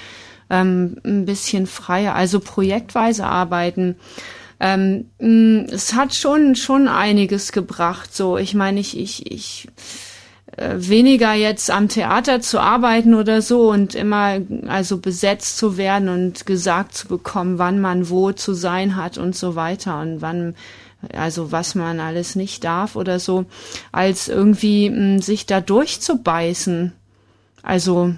ähm, 0.50 0.98
ein 1.04 1.26
bisschen 1.26 1.68
freier, 1.68 2.16
also 2.16 2.40
projektweise 2.40 3.26
arbeiten. 3.26 3.96
Ähm, 4.62 5.06
es 5.72 5.94
hat 5.96 6.14
schon 6.14 6.56
schon 6.56 6.88
einiges 6.88 7.52
gebracht. 7.52 8.16
So, 8.16 8.38
ich 8.38 8.54
meine, 8.54 8.80
ich 8.80 8.98
ich 8.98 9.32
ich 9.32 9.68
weniger 10.76 11.34
jetzt 11.34 11.72
am 11.72 11.88
Theater 11.88 12.42
zu 12.42 12.60
arbeiten 12.60 13.14
oder 13.14 13.42
so 13.42 13.70
und 13.70 13.96
immer 13.96 14.40
also 14.68 14.98
besetzt 14.98 15.58
zu 15.58 15.78
werden 15.78 16.10
und 16.10 16.46
gesagt 16.46 16.96
zu 16.96 17.08
bekommen, 17.08 17.58
wann 17.58 17.80
man 17.80 18.10
wo 18.10 18.32
zu 18.32 18.54
sein 18.54 18.96
hat 18.96 19.18
und 19.18 19.36
so 19.36 19.56
weiter 19.56 20.02
und 20.02 20.22
wann 20.22 20.56
also 21.14 21.52
was 21.52 21.76
man 21.76 22.00
alles 22.00 22.36
nicht 22.36 22.64
darf 22.64 22.96
oder 22.96 23.20
so, 23.20 23.46
als 23.92 24.28
irgendwie 24.28 24.90
mh, 24.90 25.22
sich 25.22 25.46
da 25.46 25.62
durchzubeißen. 25.62 26.94
Also 27.64 28.14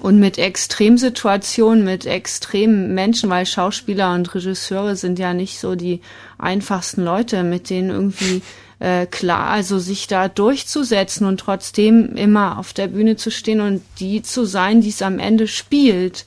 und 0.00 0.18
mit 0.18 0.38
Extremsituationen, 0.38 1.84
mit 1.84 2.04
extremen 2.04 2.94
Menschen, 2.94 3.30
weil 3.30 3.46
Schauspieler 3.46 4.12
und 4.14 4.34
Regisseure 4.34 4.96
sind 4.96 5.20
ja 5.20 5.34
nicht 5.34 5.60
so 5.60 5.76
die 5.76 6.00
einfachsten 6.36 7.04
Leute, 7.04 7.44
mit 7.44 7.70
denen 7.70 7.90
irgendwie 7.90 8.42
äh, 8.78 9.06
klar, 9.06 9.48
also 9.48 9.78
sich 9.78 10.06
da 10.06 10.28
durchzusetzen 10.28 11.26
und 11.26 11.38
trotzdem 11.38 12.16
immer 12.16 12.58
auf 12.58 12.72
der 12.72 12.88
Bühne 12.88 13.16
zu 13.16 13.30
stehen 13.30 13.60
und 13.60 13.82
die 13.98 14.22
zu 14.22 14.44
sein, 14.44 14.80
die 14.80 14.88
es 14.88 15.02
am 15.02 15.18
Ende 15.18 15.48
spielt, 15.48 16.26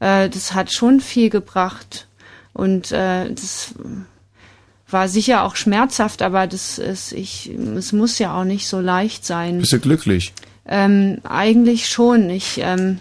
äh, 0.00 0.28
das 0.28 0.54
hat 0.54 0.72
schon 0.72 1.00
viel 1.00 1.30
gebracht. 1.30 2.08
Und 2.52 2.92
äh, 2.92 3.30
das 3.32 3.74
war 4.88 5.08
sicher 5.08 5.42
auch 5.42 5.56
schmerzhaft, 5.56 6.22
aber 6.22 6.46
das 6.46 6.78
ist, 6.78 7.12
ich, 7.12 7.50
es 7.50 7.92
muss 7.92 8.18
ja 8.18 8.38
auch 8.38 8.44
nicht 8.44 8.66
so 8.66 8.80
leicht 8.80 9.24
sein. 9.24 9.58
Bist 9.58 9.72
du 9.72 9.80
glücklich? 9.80 10.32
Ähm, 10.66 11.18
eigentlich 11.24 11.88
schon. 11.88 12.30
Ich, 12.30 12.58
ähm, 12.58 13.00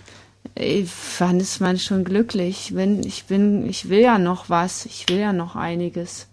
ich 0.55 0.89
wann 1.19 1.39
ist 1.39 1.61
man 1.61 1.77
schon 1.77 2.03
glücklich? 2.03 2.71
Wenn 2.73 3.03
ich 3.03 3.25
bin, 3.25 3.67
ich 3.69 3.89
will 3.89 3.99
ja 3.99 4.17
noch 4.17 4.49
was. 4.49 4.85
Ich 4.85 5.05
will 5.07 5.19
ja 5.19 5.33
noch 5.33 5.55
einiges. 5.55 6.27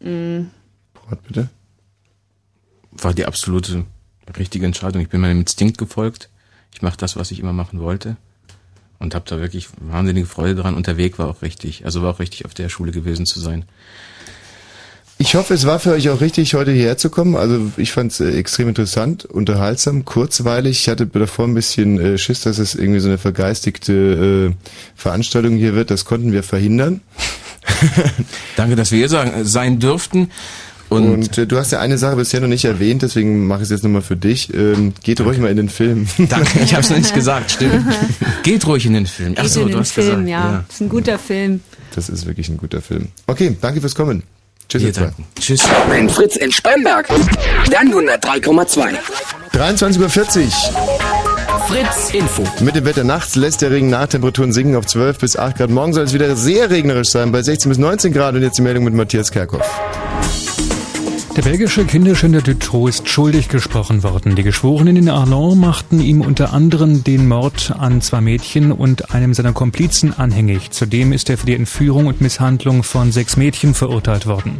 Mm. 0.00 0.46
Wort 1.12 1.22
bitte. 1.24 1.48
War 2.90 3.14
die 3.14 3.26
absolute 3.26 3.84
richtige 4.36 4.66
Entscheidung. 4.66 5.02
Ich 5.02 5.08
bin 5.08 5.20
meinem 5.20 5.40
Instinkt 5.40 5.78
gefolgt. 5.78 6.28
Ich 6.74 6.82
mache 6.82 6.96
das, 6.96 7.16
was 7.16 7.30
ich 7.30 7.40
immer 7.40 7.52
machen 7.52 7.80
wollte. 7.80 8.16
Und 8.98 9.14
habe 9.14 9.24
da 9.28 9.40
wirklich 9.40 9.68
wahnsinnige 9.80 10.26
Freude 10.26 10.54
dran. 10.54 10.74
Und 10.74 10.86
der 10.86 10.96
Weg 10.96 11.18
war 11.18 11.28
auch 11.28 11.42
richtig. 11.42 11.84
Also 11.84 12.02
war 12.02 12.14
auch 12.14 12.18
richtig, 12.18 12.44
auf 12.44 12.54
der 12.54 12.68
Schule 12.68 12.92
gewesen 12.92 13.26
zu 13.26 13.40
sein. 13.40 13.64
Ich 15.18 15.34
hoffe, 15.34 15.54
es 15.54 15.66
war 15.66 15.78
für 15.78 15.92
euch 15.92 16.08
auch 16.08 16.20
richtig, 16.20 16.54
heute 16.54 16.72
hierher 16.72 16.96
zu 16.96 17.10
kommen. 17.10 17.36
Also 17.36 17.70
ich 17.76 17.92
fand 17.92 18.10
es 18.12 18.20
äh, 18.20 18.30
extrem 18.32 18.68
interessant, 18.68 19.24
unterhaltsam, 19.24 20.04
kurzweilig. 20.04 20.80
Ich 20.80 20.88
hatte 20.88 21.06
davor 21.06 21.46
ein 21.46 21.54
bisschen 21.54 22.00
äh, 22.00 22.18
Schiss, 22.18 22.40
dass 22.40 22.58
es 22.58 22.74
irgendwie 22.74 23.00
so 23.00 23.08
eine 23.08 23.18
vergeistigte 23.18 24.52
äh, 24.52 24.68
Veranstaltung 24.96 25.56
hier 25.56 25.74
wird. 25.74 25.90
Das 25.90 26.04
konnten 26.04 26.32
wir 26.32 26.42
verhindern. 26.42 27.02
Danke, 28.56 28.74
dass 28.74 28.90
wir 28.90 29.06
hier 29.06 29.44
sein 29.44 29.78
dürften. 29.78 30.30
Und, 30.92 31.12
Und 31.12 31.38
äh, 31.38 31.46
du 31.46 31.56
hast 31.56 31.72
ja 31.72 31.80
eine 31.80 31.98
Sache 31.98 32.16
bisher 32.16 32.40
noch 32.40 32.48
nicht 32.48 32.64
erwähnt, 32.64 33.02
deswegen 33.02 33.46
mache 33.46 33.60
ich 33.60 33.64
es 33.64 33.70
jetzt 33.70 33.82
nochmal 33.82 34.02
für 34.02 34.16
dich. 34.16 34.52
Ähm, 34.54 34.92
geht 35.02 35.20
ruhig 35.20 35.38
mal 35.38 35.50
in 35.50 35.56
den 35.56 35.68
Film. 35.68 36.06
Danke, 36.18 36.60
ich 36.62 36.72
habe 36.72 36.82
es 36.82 36.90
noch 36.90 36.98
nicht 36.98 37.14
gesagt, 37.14 37.52
stimmt. 37.52 37.84
Geht 38.42 38.66
ruhig 38.66 38.86
in 38.86 38.92
den 38.94 39.06
Film. 39.06 39.34
Ach 39.36 39.46
so, 39.46 39.62
du 39.62 39.68
den 39.70 39.78
hast 39.78 39.92
Film, 39.92 40.24
gesagt. 40.24 40.28
ja. 40.28 40.64
Ist 40.68 40.80
ein 40.80 40.88
guter 40.88 41.18
Film. 41.18 41.60
Das 41.94 42.08
ist 42.08 42.26
wirklich 42.26 42.48
ein 42.48 42.56
guter 42.56 42.80
Film. 42.80 43.08
Okay, 43.26 43.56
danke 43.60 43.80
fürs 43.80 43.94
Kommen. 43.94 44.22
Tschüss. 44.68 44.82
ihr 44.82 44.92
zwei. 44.92 45.10
Tschüss. 45.38 45.60
Wenn 45.88 46.08
Fritz 46.08 46.36
in 46.36 46.50
Spremberg, 46.50 47.08
dann 47.70 47.92
103,2. 47.92 48.94
23.40 49.52 50.46
Uhr. 50.46 51.22
Fritz 51.68 52.10
Info. 52.12 52.42
Mit 52.60 52.74
dem 52.74 52.84
Wetter 52.84 53.04
nachts 53.04 53.36
lässt 53.36 53.62
der 53.62 53.70
Regen 53.70 53.90
nach, 53.90 54.06
Temperaturen 54.06 54.52
sinken 54.52 54.76
auf 54.76 54.86
12 54.86 55.18
bis 55.18 55.36
8 55.36 55.56
Grad. 55.56 55.70
Morgen 55.70 55.92
soll 55.92 56.04
es 56.04 56.12
wieder 56.12 56.34
sehr 56.36 56.70
regnerisch 56.70 57.10
sein, 57.10 57.32
bei 57.32 57.42
16 57.42 57.68
bis 57.68 57.78
19 57.78 58.12
Grad. 58.12 58.34
Und 58.34 58.42
jetzt 58.42 58.58
die 58.58 58.62
Meldung 58.62 58.84
mit 58.84 58.94
Matthias 58.94 59.30
Kerkhoff. 59.30 59.68
Der 61.34 61.40
belgische 61.40 61.86
Kinderschänder 61.86 62.42
Dutroux 62.42 62.88
ist 62.88 63.08
schuldig 63.08 63.48
gesprochen 63.48 64.02
worden. 64.02 64.36
Die 64.36 64.42
Geschworenen 64.42 64.96
in 64.96 65.08
Arlon 65.08 65.58
machten 65.58 65.98
ihm 65.98 66.20
unter 66.20 66.52
anderem 66.52 67.04
den 67.04 67.26
Mord 67.26 67.72
an 67.78 68.02
zwei 68.02 68.20
Mädchen 68.20 68.70
und 68.70 69.14
einem 69.14 69.32
seiner 69.32 69.54
Komplizen 69.54 70.12
anhängig. 70.12 70.72
Zudem 70.72 71.10
ist 71.14 71.30
er 71.30 71.38
für 71.38 71.46
die 71.46 71.54
Entführung 71.54 72.06
und 72.06 72.20
Misshandlung 72.20 72.82
von 72.82 73.12
sechs 73.12 73.38
Mädchen 73.38 73.72
verurteilt 73.72 74.26
worden. 74.26 74.58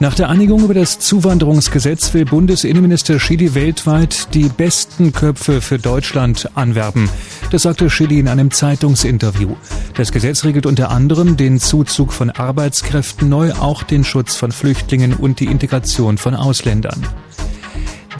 Nach 0.00 0.14
der 0.14 0.28
Einigung 0.28 0.64
über 0.64 0.74
das 0.74 0.98
Zuwanderungsgesetz 0.98 2.12
will 2.14 2.24
Bundesinnenminister 2.24 3.20
Schily 3.20 3.54
weltweit 3.54 4.34
die 4.34 4.48
besten 4.48 5.12
Köpfe 5.12 5.60
für 5.60 5.78
Deutschland 5.78 6.50
anwerben. 6.54 7.08
Das 7.50 7.62
sagte 7.62 7.88
Schily 7.88 8.18
in 8.18 8.28
einem 8.28 8.50
Zeitungsinterview. 8.50 9.54
Das 9.96 10.10
Gesetz 10.10 10.44
regelt 10.44 10.66
unter 10.66 10.90
anderem 10.90 11.36
den 11.36 11.60
Zuzug 11.60 12.12
von 12.12 12.30
Arbeitskräften 12.30 13.28
neu, 13.28 13.52
auch 13.52 13.84
den 13.84 14.02
Schutz 14.02 14.34
von 14.34 14.50
Flüchtlingen 14.50 15.14
und 15.14 15.38
die 15.38 15.46
Integration 15.46 16.18
von 16.18 16.34
Ausländern. 16.34 17.06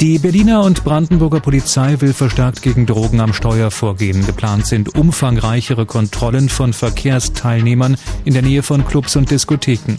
Die 0.00 0.18
Berliner 0.18 0.62
und 0.62 0.82
Brandenburger 0.82 1.38
Polizei 1.38 2.00
will 2.00 2.12
verstärkt 2.12 2.62
gegen 2.62 2.84
Drogen 2.84 3.20
am 3.20 3.32
Steuer 3.32 3.70
vorgehen. 3.70 4.26
Geplant 4.26 4.66
sind 4.66 4.96
umfangreichere 4.96 5.86
Kontrollen 5.86 6.48
von 6.48 6.72
Verkehrsteilnehmern 6.72 7.96
in 8.24 8.34
der 8.34 8.42
Nähe 8.42 8.64
von 8.64 8.84
Clubs 8.84 9.14
und 9.14 9.30
Diskotheken. 9.30 9.96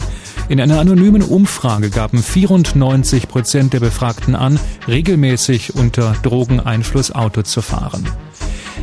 In 0.48 0.60
einer 0.60 0.80
anonymen 0.80 1.22
Umfrage 1.22 1.88
gaben 1.88 2.22
94 2.22 3.26
Prozent 3.26 3.72
der 3.72 3.80
Befragten 3.80 4.34
an, 4.34 4.60
regelmäßig 4.86 5.74
unter 5.74 6.14
Drogeneinfluss 6.22 7.12
Auto 7.12 7.42
zu 7.42 7.62
fahren. 7.62 8.06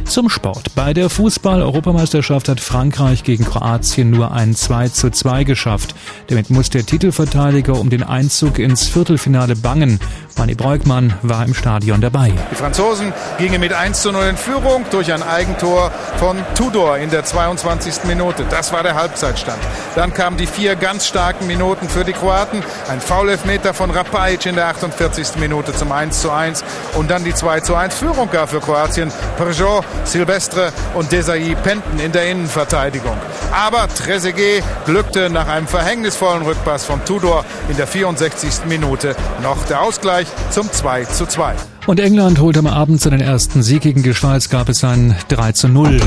Zum 0.05 0.29
Sport. 0.29 0.75
Bei 0.75 0.93
der 0.93 1.09
Fußball-Europameisterschaft 1.09 2.49
hat 2.49 2.59
Frankreich 2.59 3.23
gegen 3.23 3.45
Kroatien 3.45 4.09
nur 4.09 4.31
ein 4.31 4.55
2 4.55 4.89
zu 4.89 5.09
2 5.09 5.43
geschafft. 5.43 5.95
Damit 6.27 6.49
muss 6.49 6.69
der 6.69 6.85
Titelverteidiger 6.85 7.79
um 7.79 7.89
den 7.89 8.03
Einzug 8.03 8.59
ins 8.59 8.87
Viertelfinale 8.87 9.55
bangen. 9.55 9.99
Manni 10.37 10.55
Breukmann 10.55 11.13
war 11.21 11.45
im 11.45 11.53
Stadion 11.53 12.01
dabei. 12.01 12.33
Die 12.51 12.55
Franzosen 12.55 13.13
gingen 13.37 13.59
mit 13.59 13.73
1 13.73 14.01
zu 14.01 14.11
0 14.11 14.25
in 14.25 14.37
Führung 14.37 14.85
durch 14.91 15.13
ein 15.13 15.23
Eigentor 15.23 15.91
von 16.17 16.37
Tudor 16.55 16.97
in 16.97 17.09
der 17.09 17.23
22. 17.23 18.05
Minute. 18.05 18.45
Das 18.49 18.73
war 18.73 18.83
der 18.83 18.95
Halbzeitstand. 18.95 19.59
Dann 19.95 20.13
kamen 20.13 20.37
die 20.37 20.47
vier 20.47 20.75
ganz 20.75 21.07
starken 21.07 21.47
Minuten 21.47 21.87
für 21.87 22.03
die 22.03 22.13
Kroaten. 22.13 22.63
Ein 22.89 22.99
Foulelfmeter 22.99 23.73
von 23.73 23.91
Rapajic 23.91 24.45
in 24.45 24.55
der 24.55 24.67
48. 24.67 25.35
Minute 25.39 25.73
zum 25.73 25.91
1 25.91 26.21
zu 26.21 26.31
1 26.31 26.63
und 26.95 27.11
dann 27.11 27.23
die 27.23 27.33
2 27.33 27.59
zu 27.61 27.75
1 27.75 27.95
Führung 27.95 28.29
gar 28.31 28.47
für 28.47 28.59
Kroatien. 28.59 29.11
Peugeot, 29.37 29.82
Silvestre 30.05 30.72
und 30.95 31.11
Desailly 31.11 31.55
pennten 31.55 31.99
in 31.99 32.11
der 32.11 32.30
Innenverteidigung. 32.30 33.15
Aber 33.51 33.88
Trezeguet 33.88 34.64
glückte 34.85 35.30
nach 35.30 35.47
einem 35.47 35.68
verhängnisvollen 35.68 36.43
Rückpass 36.43 36.85
von 36.85 37.03
Tudor 37.05 37.45
in 37.69 37.77
der 37.77 37.88
64. 37.88 38.65
Minute 38.68 39.15
noch 39.41 39.64
der 39.65 39.81
Ausgleich 39.81 40.27
zum 40.49 40.72
2 40.72 41.05
zu 41.05 41.26
2. 41.26 41.53
Und 41.85 41.99
England 41.99 42.39
holte 42.39 42.60
am 42.60 42.68
Abend 42.68 43.01
seinen 43.01 43.22
ersten 43.22 43.61
Sieg 43.61 43.81
gegen 43.81 44.03
die 44.03 44.14
Schweiz, 44.14 44.49
gab 44.49 44.69
es 44.69 44.84
ein 44.84 45.15
3 45.27 45.51
zu 45.51 45.68
0. 45.68 45.99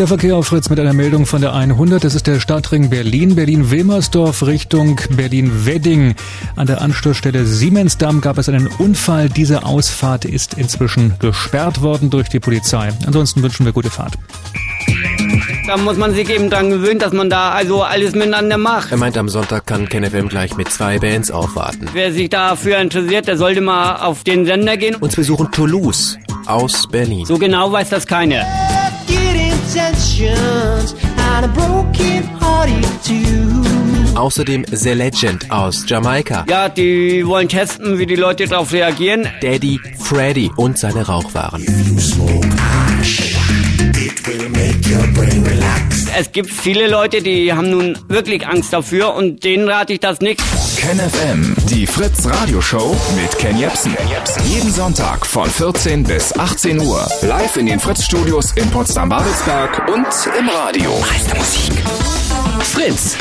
Der 0.00 0.06
Verkehr 0.06 0.34
auf 0.34 0.46
Fritz 0.46 0.70
mit 0.70 0.80
einer 0.80 0.94
Meldung 0.94 1.26
von 1.26 1.42
der 1.42 1.52
100. 1.54 2.02
Das 2.02 2.14
ist 2.14 2.26
der 2.26 2.40
Stadtring 2.40 2.88
Berlin, 2.88 3.34
Berlin-Wilmersdorf 3.34 4.46
Richtung 4.46 4.98
Berlin-Wedding. 5.10 6.14
An 6.56 6.66
der 6.66 6.80
Anschlussstelle 6.80 7.44
Siemensdamm 7.44 8.22
gab 8.22 8.38
es 8.38 8.48
einen 8.48 8.66
Unfall. 8.66 9.28
Diese 9.28 9.66
Ausfahrt 9.66 10.24
ist 10.24 10.54
inzwischen 10.54 11.16
gesperrt 11.18 11.82
worden 11.82 12.08
durch 12.08 12.30
die 12.30 12.40
Polizei. 12.40 12.88
Ansonsten 13.04 13.42
wünschen 13.42 13.66
wir 13.66 13.74
gute 13.74 13.90
Fahrt. 13.90 14.14
Da 15.66 15.76
muss 15.76 15.98
man 15.98 16.14
sich 16.14 16.30
eben 16.30 16.48
dran 16.48 16.70
gewöhnen, 16.70 16.98
dass 16.98 17.12
man 17.12 17.28
da 17.28 17.50
also 17.50 17.82
alles 17.82 18.14
miteinander 18.14 18.56
macht. 18.56 18.90
Er 18.90 18.96
meint, 18.96 19.18
am 19.18 19.28
Sonntag 19.28 19.66
kann 19.66 19.86
KenFM 19.86 20.28
gleich 20.28 20.56
mit 20.56 20.70
zwei 20.70 20.98
Bands 20.98 21.30
aufwarten. 21.30 21.86
Wer 21.92 22.10
sich 22.10 22.30
dafür 22.30 22.78
interessiert, 22.78 23.28
der 23.28 23.36
sollte 23.36 23.60
mal 23.60 23.96
auf 23.96 24.24
den 24.24 24.46
Sender 24.46 24.78
gehen. 24.78 24.94
Uns 24.94 25.14
besuchen 25.14 25.50
Toulouse 25.50 26.16
aus 26.46 26.88
Berlin. 26.88 27.26
So 27.26 27.36
genau 27.36 27.70
weiß 27.70 27.90
das 27.90 28.06
keiner. 28.06 28.46
Außerdem 34.16 34.64
The 34.68 34.90
Legend 34.90 35.48
aus 35.48 35.84
Jamaika. 35.86 36.44
Ja, 36.48 36.68
die 36.68 37.24
wollen 37.24 37.48
testen, 37.48 37.96
wie 37.98 38.06
die 38.06 38.16
Leute 38.16 38.48
darauf 38.48 38.72
reagieren. 38.72 39.28
Daddy 39.40 39.78
Freddy 40.00 40.50
und 40.56 40.76
seine 40.76 41.06
Rauchwaren. 41.06 41.64
Es 46.18 46.32
gibt 46.32 46.50
viele 46.50 46.88
Leute, 46.88 47.22
die 47.22 47.52
haben 47.52 47.70
nun 47.70 47.98
wirklich 48.08 48.46
Angst 48.46 48.72
dafür 48.72 49.14
und 49.14 49.44
denen 49.44 49.68
rate 49.68 49.92
ich 49.92 50.00
das 50.00 50.20
nicht. 50.20 50.40
KenFM, 50.76 51.54
die 51.70 51.86
Fritz 51.86 52.26
Radioshow 52.26 52.96
mit 53.14 53.38
Ken 53.38 53.58
Jepsen. 53.58 53.96
Jeden 54.48 54.72
Sonntag 54.72 55.24
von 55.26 55.48
14 55.48 56.04
bis 56.04 56.36
18 56.36 56.80
Uhr. 56.80 57.06
Live 57.22 57.56
in 57.56 57.66
den 57.66 57.78
Fritz 57.78 58.04
Studios 58.04 58.52
in 58.56 58.68
Potsdam-Babelsberg 58.70 59.88
und 59.88 60.06
im 60.38 60.48
Radio. 60.48 60.98
Meiste 61.00 61.36
Musik. 61.36 61.72
Fritz. 62.60 63.16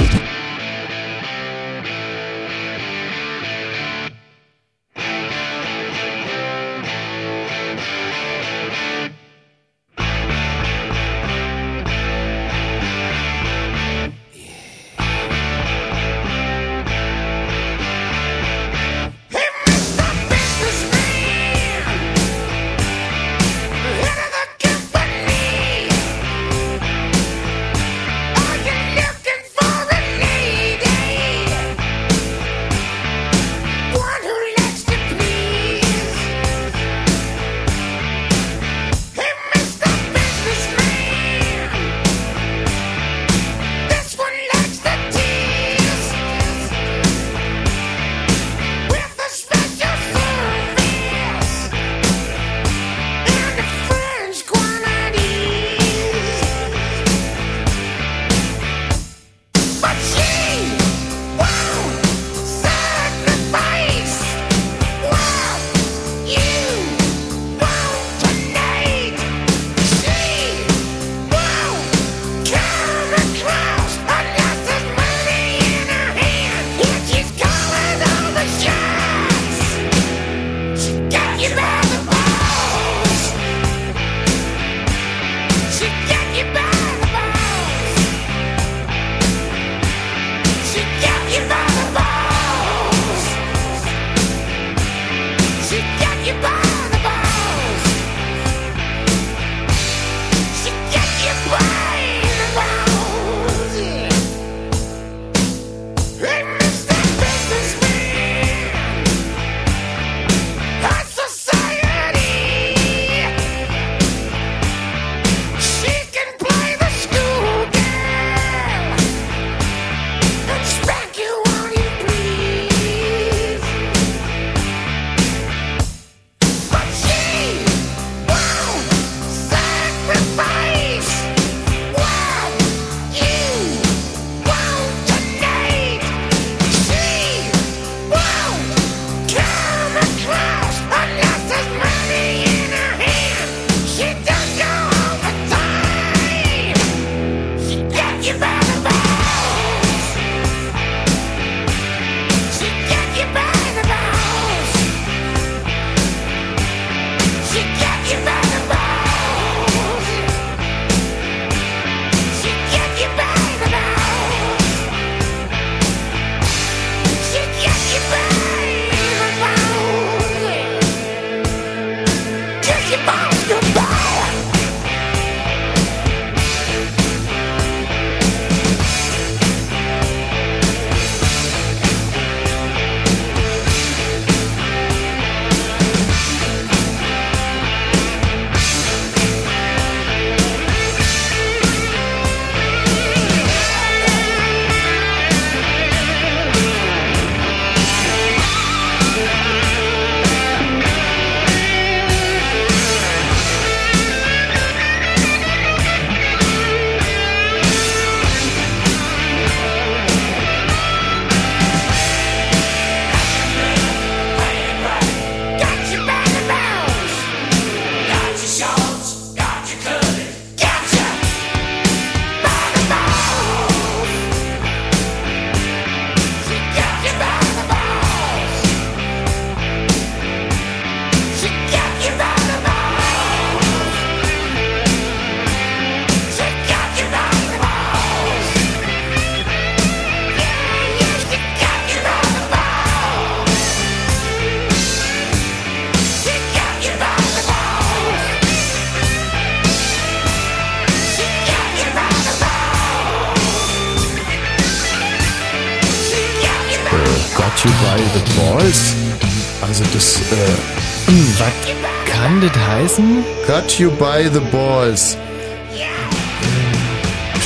Das 263.00 263.08
heißen? 263.08 263.24
Got 263.48 263.80
You 263.80 263.92
By 263.92 264.30
The 264.32 264.40
Balls. 264.52 265.18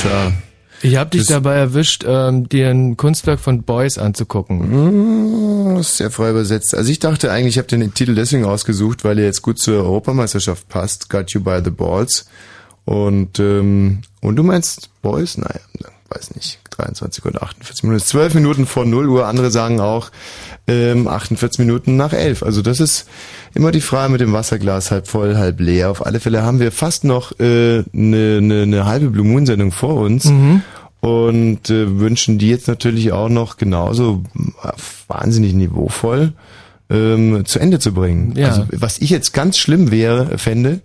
Tja. 0.00 0.32
Ich 0.82 0.96
habe 0.96 1.10
dich 1.10 1.22
Das- 1.22 1.28
dabei 1.28 1.54
erwischt, 1.54 2.04
ähm, 2.06 2.48
dir 2.48 2.68
ein 2.68 2.96
Kunstwerk 2.98 3.40
von 3.40 3.62
Beuys 3.62 3.96
anzugucken. 3.96 5.76
Mm, 5.76 5.76
ist 5.78 5.96
sehr 5.96 6.10
frei 6.10 6.30
übersetzt. 6.30 6.74
Also 6.74 6.90
ich 6.90 6.98
dachte 6.98 7.30
eigentlich, 7.30 7.54
ich 7.54 7.58
habe 7.58 7.68
den 7.68 7.94
Titel 7.94 8.14
deswegen 8.14 8.44
ausgesucht, 8.44 9.02
weil 9.02 9.18
er 9.18 9.24
jetzt 9.24 9.40
gut 9.40 9.58
zur 9.58 9.76
Europameisterschaft 9.82 10.68
passt. 10.68 11.08
Got 11.08 11.30
You 11.32 11.40
By 11.40 11.60
The 11.64 11.70
Balls. 11.70 12.26
Und, 12.84 13.38
ähm, 13.38 14.02
und 14.20 14.36
du 14.36 14.42
meinst 14.42 14.90
Boys? 15.00 15.38
Naja, 15.38 15.60
weiß 16.10 16.34
nicht. 16.34 16.58
23 16.70 17.24
oder 17.24 17.42
48 17.44 17.84
Minuten. 17.84 18.04
12 18.04 18.34
Minuten 18.34 18.66
vor 18.66 18.84
0 18.84 19.08
Uhr. 19.08 19.26
Andere 19.26 19.50
sagen 19.50 19.80
auch 19.80 20.10
ähm, 20.66 21.08
48 21.08 21.60
Minuten 21.60 21.96
nach 21.96 22.12
11. 22.12 22.42
Also 22.42 22.60
das 22.60 22.80
ist 22.80 23.03
immer 23.54 23.70
die 23.70 23.80
Frage 23.80 24.12
mit 24.12 24.20
dem 24.20 24.32
Wasserglas, 24.32 24.90
halb 24.90 25.08
voll, 25.08 25.36
halb 25.36 25.60
leer. 25.60 25.90
Auf 25.90 26.04
alle 26.04 26.20
Fälle 26.20 26.42
haben 26.42 26.60
wir 26.60 26.72
fast 26.72 27.04
noch 27.04 27.32
eine 27.38 27.48
äh, 27.48 27.84
ne, 27.92 28.40
ne, 28.40 28.66
ne 28.66 28.84
halbe 28.84 29.10
Blue 29.10 29.26
Moon 29.26 29.46
Sendung 29.46 29.72
vor 29.72 29.96
uns. 29.96 30.26
Und 31.00 31.70
äh, 31.70 31.98
wünschen 31.98 32.38
die 32.38 32.48
jetzt 32.48 32.66
natürlich 32.66 33.12
auch 33.12 33.28
noch 33.28 33.56
genauso 33.56 34.22
wahnsinnig 35.08 35.52
niveauvoll 35.52 36.32
ähm, 36.90 37.44
zu 37.46 37.58
Ende 37.58 37.78
zu 37.78 37.92
bringen. 37.94 38.34
Ja. 38.36 38.48
Also 38.48 38.64
was 38.72 38.98
ich 38.98 39.08
jetzt 39.10 39.32
ganz 39.32 39.56
schlimm 39.58 39.90
wäre, 39.90 40.36
fände, 40.38 40.80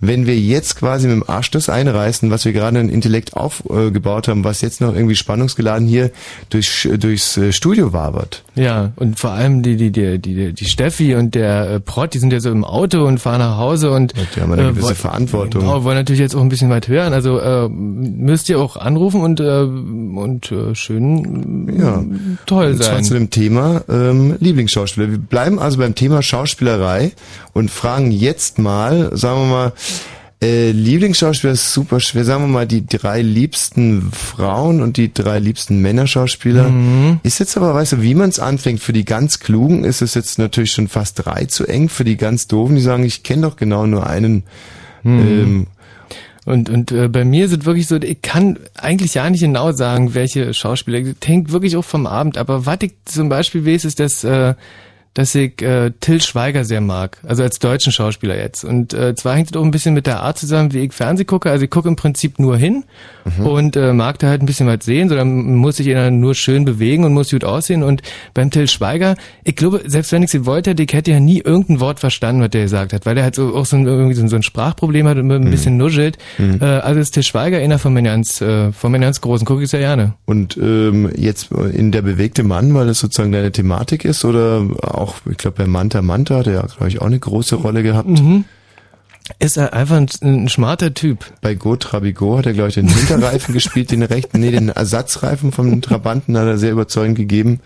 wenn 0.00 0.26
wir 0.26 0.36
jetzt 0.36 0.76
quasi 0.76 1.06
mit 1.06 1.16
dem 1.16 1.28
Arsch 1.30 1.50
das 1.52 1.68
einreißen, 1.68 2.30
was 2.30 2.44
wir 2.44 2.52
gerade 2.52 2.80
in 2.80 2.88
Intellekt 2.88 3.34
aufgebaut 3.36 4.26
haben, 4.28 4.42
was 4.44 4.60
jetzt 4.62 4.80
noch 4.80 4.94
irgendwie 4.94 5.14
spannungsgeladen 5.14 5.86
hier 5.86 6.10
durch, 6.50 6.88
durchs 6.98 7.36
äh, 7.36 7.52
Studio 7.52 7.92
wabert. 7.92 8.42
Ja, 8.56 8.92
und 8.96 9.20
vor 9.20 9.30
allem 9.30 9.62
die, 9.62 9.76
die, 9.76 9.92
die, 9.92 10.18
die, 10.18 10.52
die 10.52 10.64
Steffi 10.64 11.14
und 11.14 11.34
der 11.36 11.70
äh, 11.70 11.80
Prott, 11.80 12.14
die 12.14 12.18
sind 12.18 12.32
ja 12.32 12.40
so 12.40 12.50
im 12.50 12.64
Auto 12.64 13.04
und 13.06 13.18
fahren 13.18 13.38
nach 13.38 13.56
Hause 13.56 13.92
und 13.92 14.12
die 14.34 14.40
haben 14.40 14.52
eine 14.52 14.62
äh, 14.62 14.66
gewisse 14.70 14.88
woll- 14.88 14.94
Verantwortung. 14.94 15.60
Genau, 15.62 15.84
wollen 15.84 15.96
natürlich 15.96 16.20
jetzt 16.20 16.34
auch 16.34 16.40
ein 16.40 16.48
bisschen 16.48 16.70
weit 16.70 16.88
hören. 16.88 17.12
Also 17.12 17.38
äh, 17.38 17.68
müsst 17.68 18.48
ihr 18.48 18.58
auch 18.58 18.76
anrufen 18.76 19.20
und 19.20 19.38
äh, 19.40 19.62
und 19.62 20.50
äh, 20.50 20.74
schön 20.74 21.68
Ja. 21.78 22.02
toll 22.46 22.72
Und 22.72 22.76
zwar 22.82 22.94
sein. 22.96 23.04
zu 23.04 23.14
dem 23.14 23.30
Thema 23.30 23.82
ähm, 23.88 24.34
Lieblingsschauspieler. 24.40 25.10
Wir 25.10 25.18
bleiben 25.18 25.43
also 25.58 25.78
beim 25.78 25.94
Thema 25.94 26.22
Schauspielerei 26.22 27.12
und 27.52 27.70
fragen 27.70 28.10
jetzt 28.10 28.58
mal, 28.58 29.10
sagen 29.16 29.40
wir 29.40 29.46
mal, 29.46 29.72
äh, 30.42 30.72
Lieblingsschauspieler 30.72 31.54
ist 31.54 31.72
super 31.72 32.00
schwer. 32.00 32.24
Sagen 32.24 32.42
wir 32.42 32.48
mal 32.48 32.66
die 32.66 32.86
drei 32.86 33.22
liebsten 33.22 34.10
Frauen 34.12 34.82
und 34.82 34.96
die 34.98 35.12
drei 35.14 35.38
liebsten 35.38 35.80
Männerschauspieler. 35.80 36.68
Mhm. 36.68 37.20
Ist 37.22 37.38
jetzt 37.38 37.56
aber, 37.56 37.72
weißt 37.74 37.92
du, 37.92 38.02
wie 38.02 38.14
man 38.14 38.28
es 38.28 38.40
anfängt. 38.40 38.80
Für 38.80 38.92
die 38.92 39.04
ganz 39.04 39.38
Klugen 39.40 39.84
ist 39.84 40.02
es 40.02 40.14
jetzt 40.14 40.38
natürlich 40.38 40.72
schon 40.72 40.88
fast 40.88 41.24
drei 41.24 41.46
zu 41.46 41.66
eng. 41.66 41.88
Für 41.88 42.04
die 42.04 42.16
ganz 42.16 42.46
Doofen, 42.46 42.76
die 42.76 42.82
sagen, 42.82 43.04
ich 43.04 43.22
kenne 43.22 43.42
doch 43.42 43.56
genau 43.56 43.86
nur 43.86 44.06
einen. 44.06 44.42
Ähm, 45.04 45.66
Und, 46.44 46.68
und 46.68 46.92
äh, 46.92 47.08
bei 47.08 47.24
mir 47.24 47.46
ist 47.46 47.52
es 47.52 47.64
wirklich 47.64 47.86
so, 47.86 47.96
ich 47.96 48.20
kann 48.20 48.58
eigentlich 48.76 49.14
ja 49.14 49.30
nicht 49.30 49.40
genau 49.40 49.72
sagen, 49.72 50.12
welche 50.12 50.52
Schauspieler. 50.52 51.00
Das 51.00 51.26
hängt 51.26 51.52
wirklich 51.52 51.74
auch 51.76 51.84
vom 51.84 52.06
Abend. 52.06 52.36
Aber 52.36 52.66
was 52.66 52.78
ich 52.82 52.92
zum 53.06 53.30
Beispiel 53.30 53.64
weiß, 53.64 53.86
ist, 53.86 53.98
dass, 53.98 54.24
äh, 54.24 54.54
dass 55.14 55.34
ich 55.34 55.62
äh, 55.62 55.92
Till 56.00 56.20
Schweiger 56.20 56.64
sehr 56.64 56.80
mag. 56.80 57.18
Also 57.22 57.44
als 57.44 57.60
deutschen 57.60 57.92
Schauspieler 57.92 58.36
jetzt. 58.36 58.64
Und 58.64 58.92
äh, 58.92 59.14
zwar 59.14 59.36
hängt 59.36 59.50
es 59.50 59.56
auch 59.56 59.64
ein 59.64 59.70
bisschen 59.70 59.94
mit 59.94 60.06
der 60.06 60.20
Art 60.20 60.38
zusammen, 60.38 60.72
wie 60.72 60.80
ich 60.80 60.92
Fernseh 60.92 61.24
gucke. 61.24 61.50
Also 61.50 61.64
ich 61.64 61.70
gucke 61.70 61.88
im 61.88 61.96
Prinzip 61.96 62.38
nur 62.40 62.56
hin 62.56 62.84
und 63.38 63.76
äh, 63.76 63.92
mag 63.92 64.18
da 64.18 64.28
halt 64.28 64.42
ein 64.42 64.46
bisschen 64.46 64.66
was 64.66 64.84
sehen. 64.84 65.08
So, 65.08 65.14
dann 65.14 65.54
muss 65.54 65.78
ich 65.78 65.86
ihn 65.86 65.94
dann 65.94 66.20
nur 66.20 66.34
schön 66.34 66.64
bewegen 66.64 67.04
und 67.04 67.12
muss 67.12 67.30
gut 67.30 67.44
aussehen. 67.44 67.84
Und 67.84 68.02
beim 68.34 68.50
Till 68.50 68.68
Schweiger, 68.68 69.16
ich 69.44 69.54
glaube, 69.54 69.82
selbst 69.86 70.10
wenn 70.12 70.22
ich 70.24 70.30
sie 70.30 70.46
wollte, 70.46 70.70
hätte, 70.70 70.82
ich 70.82 70.92
hätte 70.92 71.12
ja 71.12 71.20
nie 71.20 71.40
irgendein 71.40 71.80
Wort 71.80 72.00
verstanden, 72.00 72.42
was 72.42 72.50
der 72.50 72.62
gesagt 72.62 72.92
hat, 72.92 73.06
weil 73.06 73.16
er 73.16 73.22
halt 73.22 73.36
so 73.36 73.54
auch 73.54 73.66
so 73.66 73.76
ein, 73.76 73.86
irgendwie 73.86 74.14
so 74.14 74.36
ein, 74.36 74.42
Sprachproblem 74.42 75.06
hat 75.06 75.16
und 75.16 75.30
immer 75.30 75.36
ein 75.36 75.50
bisschen 75.50 75.76
nuschelt. 75.76 76.18
Äh, 76.38 76.64
also 76.64 77.00
ist 77.00 77.12
Till 77.12 77.22
Schweiger 77.22 77.58
einer 77.58 77.78
von 77.78 77.94
meinen 77.94 78.04
ganz, 78.04 78.40
äh, 78.40 78.72
von 78.72 78.90
meinen 78.90 79.02
ganz 79.02 79.20
großen, 79.20 79.46
gucke 79.46 79.62
ich 79.62 79.70
sehr 79.70 79.80
gerne. 79.80 80.14
Und 80.26 80.56
ähm, 80.56 81.10
jetzt 81.16 81.50
in 81.52 81.92
der 81.92 82.02
bewegte 82.02 82.42
Mann, 82.42 82.74
weil 82.74 82.86
das 82.86 82.98
sozusagen 82.98 83.32
deine 83.32 83.52
Thematik 83.52 84.04
ist, 84.04 84.24
oder 84.24 84.66
auch, 84.82 85.03
ich 85.30 85.36
glaube, 85.36 85.56
bei 85.58 85.66
Manta 85.66 86.02
Manta 86.02 86.36
hat 86.36 86.46
er 86.46 86.52
ja, 86.54 86.62
glaube 86.62 86.88
ich, 86.88 87.00
auch 87.00 87.06
eine 87.06 87.18
große 87.18 87.56
Rolle 87.56 87.82
gehabt. 87.82 88.08
Mhm. 88.08 88.44
Ist 89.38 89.56
er 89.56 89.72
einfach 89.72 89.96
ein, 89.96 90.08
ein 90.22 90.48
smarter 90.48 90.92
Typ. 90.92 91.24
Bei 91.40 91.54
Go 91.54 91.76
Trabigo 91.76 92.36
hat 92.38 92.46
er, 92.46 92.52
glaube 92.52 92.68
ich, 92.68 92.74
den 92.74 92.88
Hinterreifen 92.88 93.54
gespielt, 93.54 93.90
den 93.90 94.02
rechten, 94.02 94.40
nee, 94.40 94.50
den 94.50 94.68
Ersatzreifen 94.68 95.50
vom 95.50 95.80
Trabanten 95.80 96.36
hat 96.36 96.46
er 96.46 96.58
sehr 96.58 96.72
überzeugend 96.72 97.16
gegeben. 97.16 97.60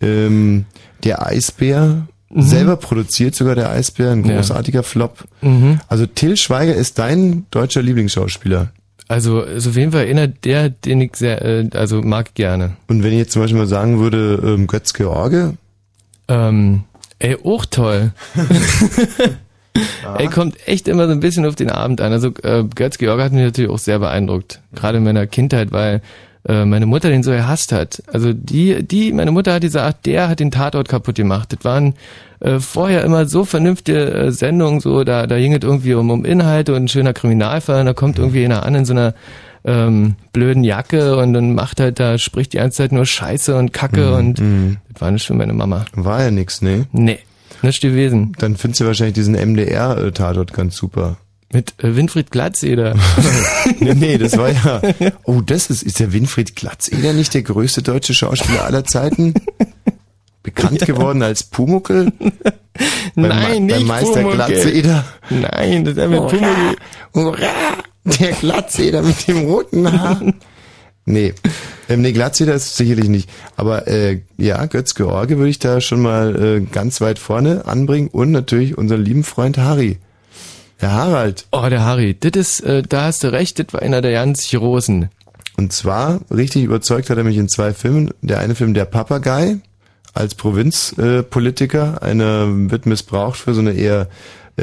Ähm, 0.00 0.64
der 1.04 1.26
Eisbär, 1.26 2.06
Mhm. 2.28 2.42
selber 2.42 2.76
produziert 2.76 3.36
sogar 3.36 3.54
der 3.54 3.70
Eisbär, 3.70 4.10
ein 4.10 4.24
Ja. 4.24 4.34
großartiger 4.36 4.82
Flop. 4.82 5.24
Mhm. 5.42 5.78
Also 5.86 6.06
Till 6.06 6.36
Schweiger 6.36 6.74
ist 6.74 6.98
dein 6.98 7.46
deutscher 7.52 7.82
Lieblingsschauspieler. 7.82 8.72
Also 9.06 9.42
ist 9.42 9.68
auf 9.68 9.76
jeden 9.76 9.92
Fall 9.92 10.06
einer 10.06 10.26
der, 10.26 10.70
den 10.70 11.00
ich 11.02 11.14
sehr, 11.14 11.40
äh, 11.44 11.68
also 11.74 12.02
mag 12.02 12.34
gerne. 12.34 12.72
Und 12.88 13.04
wenn 13.04 13.12
ich 13.12 13.18
jetzt 13.18 13.32
zum 13.32 13.42
Beispiel 13.42 13.58
mal 13.60 13.68
sagen 13.68 14.00
würde, 14.00 14.42
ähm, 14.44 14.66
Götz 14.66 14.92
George, 14.92 15.54
Ähm, 16.28 16.84
ey, 17.18 17.36
auch 17.44 17.64
toll. 17.66 18.12
Ey, 20.18 20.28
kommt 20.28 20.56
echt 20.66 20.88
immer 20.88 21.06
so 21.06 21.12
ein 21.12 21.20
bisschen 21.20 21.44
auf 21.44 21.54
den 21.54 21.70
Abend 21.70 22.00
an. 22.00 22.12
Also 22.12 22.28
äh, 22.42 22.64
Götz 22.74 22.98
Georg 22.98 23.20
hat 23.20 23.32
mich 23.32 23.42
natürlich 23.42 23.70
auch 23.70 23.78
sehr 23.78 23.98
beeindruckt. 23.98 24.60
Gerade 24.74 24.98
in 24.98 25.04
meiner 25.04 25.26
Kindheit, 25.26 25.72
weil 25.72 26.00
äh, 26.48 26.64
meine 26.64 26.86
Mutter 26.86 27.10
den 27.10 27.22
so 27.22 27.30
erhasst 27.30 27.72
hat. 27.72 28.02
Also 28.06 28.32
die, 28.32 28.82
die, 28.86 29.12
meine 29.12 29.32
Mutter 29.32 29.52
hat 29.52 29.62
gesagt, 29.62 30.06
der 30.06 30.28
hat 30.28 30.40
den 30.40 30.50
Tatort 30.50 30.88
kaputt 30.88 31.16
gemacht. 31.16 31.52
Das 31.52 31.64
waren 31.64 31.94
äh, 32.40 32.60
vorher 32.60 33.04
immer 33.04 33.26
so 33.26 33.44
vernünftige 33.44 34.12
äh, 34.12 34.32
Sendungen, 34.32 34.80
so 34.80 35.04
da, 35.04 35.26
da 35.26 35.38
ging 35.38 35.54
es 35.54 35.62
irgendwie 35.62 35.94
um, 35.94 36.10
um 36.10 36.24
Inhalte 36.24 36.74
und 36.74 36.84
ein 36.84 36.88
schöner 36.88 37.12
Kriminalfall 37.12 37.80
und 37.80 37.86
da 37.86 37.94
kommt 37.94 38.18
irgendwie 38.18 38.44
einer 38.44 38.64
an 38.64 38.74
in 38.74 38.84
so 38.84 38.92
einer 38.92 39.14
ähm, 39.66 40.14
blöden 40.32 40.64
Jacke 40.64 41.16
und 41.16 41.32
dann 41.32 41.54
macht 41.54 41.80
halt 41.80 41.98
da, 42.00 42.16
spricht 42.18 42.52
die 42.52 42.58
ganze 42.58 42.78
Zeit 42.78 42.92
nur 42.92 43.04
Scheiße 43.04 43.54
und 43.56 43.72
Kacke 43.72 44.14
und 44.14 44.38
das 44.92 45.00
war 45.02 45.10
nicht 45.10 45.26
für 45.26 45.34
meine 45.34 45.52
Mama. 45.52 45.84
war 45.94 46.22
ja 46.22 46.30
nix, 46.30 46.62
ne? 46.62 46.86
Nee, 46.92 47.18
nicht 47.62 47.80
gewesen. 47.82 48.32
Dann 48.38 48.56
findest 48.56 48.80
du 48.80 48.86
wahrscheinlich 48.86 49.14
diesen 49.14 49.34
MDR-Tatort 49.34 50.52
ganz 50.52 50.76
super. 50.76 51.16
Mit 51.52 51.74
äh, 51.78 51.94
Winfried 51.94 52.30
Glatzeder. 52.32 52.94
nee, 53.80 53.94
nee, 53.94 54.18
das 54.18 54.36
war 54.36 54.50
ja. 54.50 54.80
Oh, 55.24 55.40
das 55.40 55.68
ist, 55.70 55.82
ist 55.84 56.00
der 56.00 56.12
Winfried 56.12 56.56
Glatzeder 56.56 57.12
nicht 57.12 57.34
der 57.34 57.42
größte 57.42 57.82
deutsche 57.82 58.14
Schauspieler 58.14 58.64
aller 58.64 58.84
Zeiten? 58.84 59.32
Bekannt 60.42 60.80
geworden 60.86 61.22
als 61.22 61.44
Pumuckel? 61.44 62.12
Nein, 63.14 63.28
Ma- 63.28 63.48
nicht 63.60 63.68
beim 63.76 63.86
Meister 63.86 64.20
Pumuckl. 64.22 64.36
Glatzeder. 64.36 65.04
Nein, 65.30 65.84
das 65.84 65.92
ist 65.94 65.98
ja 66.00 66.08
mit 66.08 66.18
Hurra, 66.20 66.30
Pumuckl. 67.12 67.40
hurra, 67.42 67.48
der 68.20 68.32
Glatzeder 68.32 69.02
mit 69.02 69.28
dem 69.28 69.46
roten 69.46 69.90
Haar. 69.90 70.20
Nee, 71.04 71.34
ähm, 71.88 72.02
nee, 72.02 72.12
Glatzeder 72.12 72.54
ist 72.54 72.76
sicherlich 72.76 73.08
nicht. 73.08 73.30
Aber 73.56 73.86
äh, 73.86 74.22
ja, 74.36 74.66
Götz 74.66 74.94
George 74.94 75.38
würde 75.38 75.50
ich 75.50 75.58
da 75.58 75.80
schon 75.80 76.02
mal 76.02 76.34
äh, 76.42 76.60
ganz 76.60 77.00
weit 77.00 77.18
vorne 77.18 77.64
anbringen 77.66 78.08
und 78.08 78.32
natürlich 78.32 78.76
unseren 78.76 79.02
lieben 79.02 79.22
Freund 79.22 79.58
Harry. 79.58 79.98
Der 80.80 80.92
Harald. 80.92 81.46
Oh, 81.52 81.66
der 81.70 81.84
Harry, 81.84 82.16
das 82.18 82.32
ist, 82.32 82.60
äh, 82.60 82.82
da 82.82 83.04
hast 83.04 83.22
du 83.22 83.32
recht, 83.32 83.58
das 83.58 83.72
war 83.72 83.82
einer 83.82 84.02
der 84.02 84.12
ganz 84.12 84.50
großen. 84.50 85.08
Und 85.56 85.72
zwar, 85.72 86.20
richtig 86.30 86.64
überzeugt 86.64 87.08
hat 87.08 87.16
er 87.16 87.24
mich 87.24 87.36
in 87.36 87.48
zwei 87.48 87.72
Filmen. 87.72 88.10
Der 88.20 88.40
eine 88.40 88.54
Film, 88.54 88.74
Der 88.74 88.84
Papagei, 88.84 89.58
als 90.12 90.34
Provinzpolitiker. 90.34 91.98
Äh, 92.02 92.04
einer 92.04 92.46
wird 92.70 92.86
missbraucht 92.86 93.38
für 93.38 93.54
so 93.54 93.60
eine 93.60 93.72
eher 93.72 94.08
äh, 94.58 94.62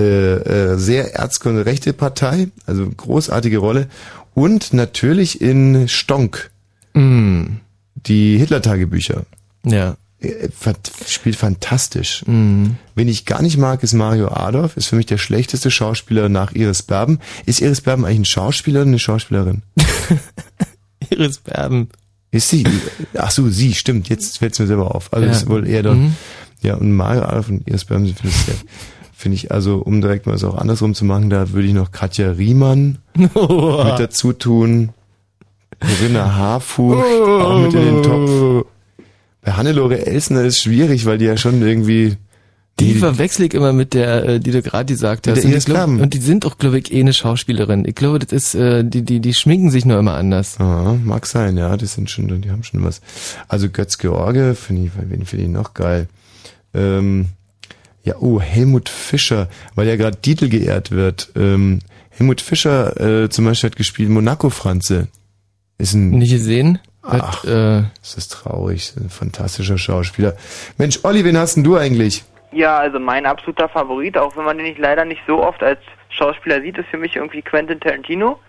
äh, 0.74 0.78
sehr 0.78 1.16
erzkonrechte 1.16 1.94
Partei. 1.94 2.48
Also 2.66 2.90
großartige 2.90 3.58
Rolle. 3.60 3.88
Und 4.34 4.74
natürlich 4.74 5.42
in 5.42 5.88
Stonk, 5.88 6.50
Mm. 6.96 7.58
die 7.96 8.38
Hitler-Tagebücher. 8.38 9.24
Ja. 9.66 9.96
Äh, 10.20 10.50
Spielt 11.08 11.36
fantastisch. 11.36 12.24
Mm. 12.28 12.72
Wen 12.96 13.08
ich 13.08 13.26
gar 13.26 13.42
nicht 13.42 13.58
mag, 13.58 13.84
ist 13.84 13.94
Mario 13.94 14.28
Adorf. 14.30 14.78
Ist 14.78 14.88
für 14.88 14.96
mich 14.96 15.06
der 15.08 15.18
schlechteste 15.18 15.70
Schauspieler 15.72 16.30
nach 16.30 16.54
Iris 16.54 16.82
Berben. 16.84 17.20
Ist 17.46 17.62
Iris 17.62 17.82
Berben 17.82 18.06
eigentlich 18.06 18.20
ein 18.20 18.26
Schauspieler 18.26 18.82
oder 18.82 18.88
eine 18.90 19.00
Schauspielerin? 19.00 19.64
Iris 21.10 21.38
Berben. 21.40 21.90
Ist 22.32 22.50
sie? 22.50 22.66
Ach 23.18 23.30
so, 23.32 23.50
sie, 23.50 23.74
stimmt. 23.74 24.10
Jetzt 24.10 24.40
fällt 24.40 24.54
es 24.54 24.60
mir 24.60 24.68
selber 24.68 24.96
auf. 24.96 25.12
Also 25.14 25.26
Ja. 25.28 25.32
ist 25.34 25.48
wohl 25.48 25.68
eher 25.68 25.84
doch. 25.84 25.94
Mhm. 25.94 26.16
Ja, 26.62 26.76
und 26.76 26.92
Mario 26.94 27.24
Adolf 27.24 27.50
und 27.50 27.68
Iris 27.68 27.86
Berben 27.86 28.06
finde 28.06 28.30
ich, 28.30 28.36
sehr- 28.46 28.56
finde 29.24 29.38
ich, 29.38 29.52
also 29.52 29.78
um 29.78 30.02
direkt 30.02 30.28
mal 30.28 30.36
es 30.36 30.44
auch 30.44 30.56
andersrum 30.56 30.94
zu 30.94 31.06
machen, 31.06 31.30
da 31.32 31.52
würde 31.52 31.68
ich 31.68 31.74
noch 31.74 31.92
Katja 31.92 32.32
Riemann 32.32 33.00
mit 33.16 33.32
dazu 33.34 34.34
tun. 34.34 34.90
Corinna 35.80 36.36
Harfuch 36.36 36.96
auch 36.96 37.60
mit 37.60 37.74
in 37.74 37.82
den 37.82 38.04
Topf. 38.04 38.66
Bei 39.42 39.54
Hannelore 39.54 40.06
Elsner 40.06 40.44
ist 40.44 40.62
schwierig, 40.62 41.06
weil 41.06 41.18
die 41.18 41.26
ja 41.26 41.36
schon 41.36 41.62
irgendwie 41.62 42.16
Die, 42.80 42.94
verwechsel 42.96 43.46
ich 43.46 43.54
immer 43.54 43.74
mit 43.74 43.94
der, 43.94 44.26
äh, 44.26 44.40
die 44.40 44.52
du 44.52 44.62
gerade 44.62 44.94
gesagt 44.94 45.28
hast. 45.28 45.44
Und, 45.44 45.54
ich 45.54 45.66
glaub, 45.66 45.88
und 45.88 46.14
die 46.14 46.20
sind 46.20 46.46
auch, 46.46 46.58
glaube 46.58 46.80
ich, 46.80 46.94
eh 46.94 47.02
eine 47.02 47.14
Schauspielerin. 47.14 47.84
Ich 47.86 47.96
glaube, 47.96 48.20
das 48.20 48.32
ist, 48.32 48.56
äh, 48.56 48.84
die, 48.84 49.02
die, 49.02 49.20
die 49.20 49.34
schminken 49.34 49.70
sich 49.72 49.86
nur 49.86 50.00
immer 50.00 50.14
anders. 50.16 50.60
Ah, 50.60 50.96
mag 51.04 51.26
sein, 51.26 51.58
ja, 51.58 51.76
die 51.76 51.86
sind 51.86 52.10
schon, 52.10 52.42
die 52.42 52.52
haben 52.52 52.64
schon 52.64 52.84
was. 52.84 53.02
Also 53.48 53.70
Götz 53.70 53.98
George, 53.98 54.56
finde 54.56 54.84
ich, 54.84 54.92
wen 54.96 55.26
finde 55.26 55.46
ich 55.46 55.52
noch 55.52 55.74
geil? 55.74 56.08
Ähm, 56.74 57.28
ja, 58.04 58.16
oh, 58.20 58.40
Helmut 58.40 58.90
Fischer, 58.90 59.48
weil 59.76 59.88
ja 59.88 59.96
gerade 59.96 60.20
Titel 60.20 60.50
geehrt 60.50 60.92
wird. 60.92 61.32
Ähm, 61.36 61.80
Helmut 62.10 62.42
Fischer 62.42 63.24
äh, 63.24 63.30
zum 63.30 63.46
Beispiel 63.46 63.70
hat 63.70 63.78
gespielt 63.78 64.10
Monaco 64.10 64.50
Franze. 64.50 65.08
Ist 65.78 65.94
ein 65.94 66.12
Nicht 66.12 66.32
gesehen? 66.32 66.80
Ach, 67.02 67.44
äh, 67.44 67.84
das 68.02 68.16
ist 68.16 68.30
traurig, 68.30 68.94
ein 68.98 69.10
fantastischer 69.10 69.78
Schauspieler. 69.78 70.36
Mensch, 70.78 71.00
Olli, 71.04 71.26
wen 71.26 71.38
hast 71.38 71.56
denn 71.56 71.64
du 71.64 71.76
eigentlich? 71.76 72.24
Ja, 72.52 72.78
also 72.78 73.00
mein 73.00 73.26
absoluter 73.26 73.68
Favorit, 73.68 74.18
auch 74.18 74.38
wenn 74.38 74.46
man 74.46 74.58
den 74.58 74.68
nicht 74.68 74.80
leider 74.80 75.06
nicht 75.06 75.22
so 75.28 75.44
oft 75.44 75.64
als 75.64 75.80
Schauspieler 76.10 76.62
sieht, 76.62 76.78
ist 76.78 76.88
für 76.90 76.98
mich 76.98 77.16
irgendwie 77.16 77.42
Quentin 77.42 77.80
Tarantino. 77.80 78.40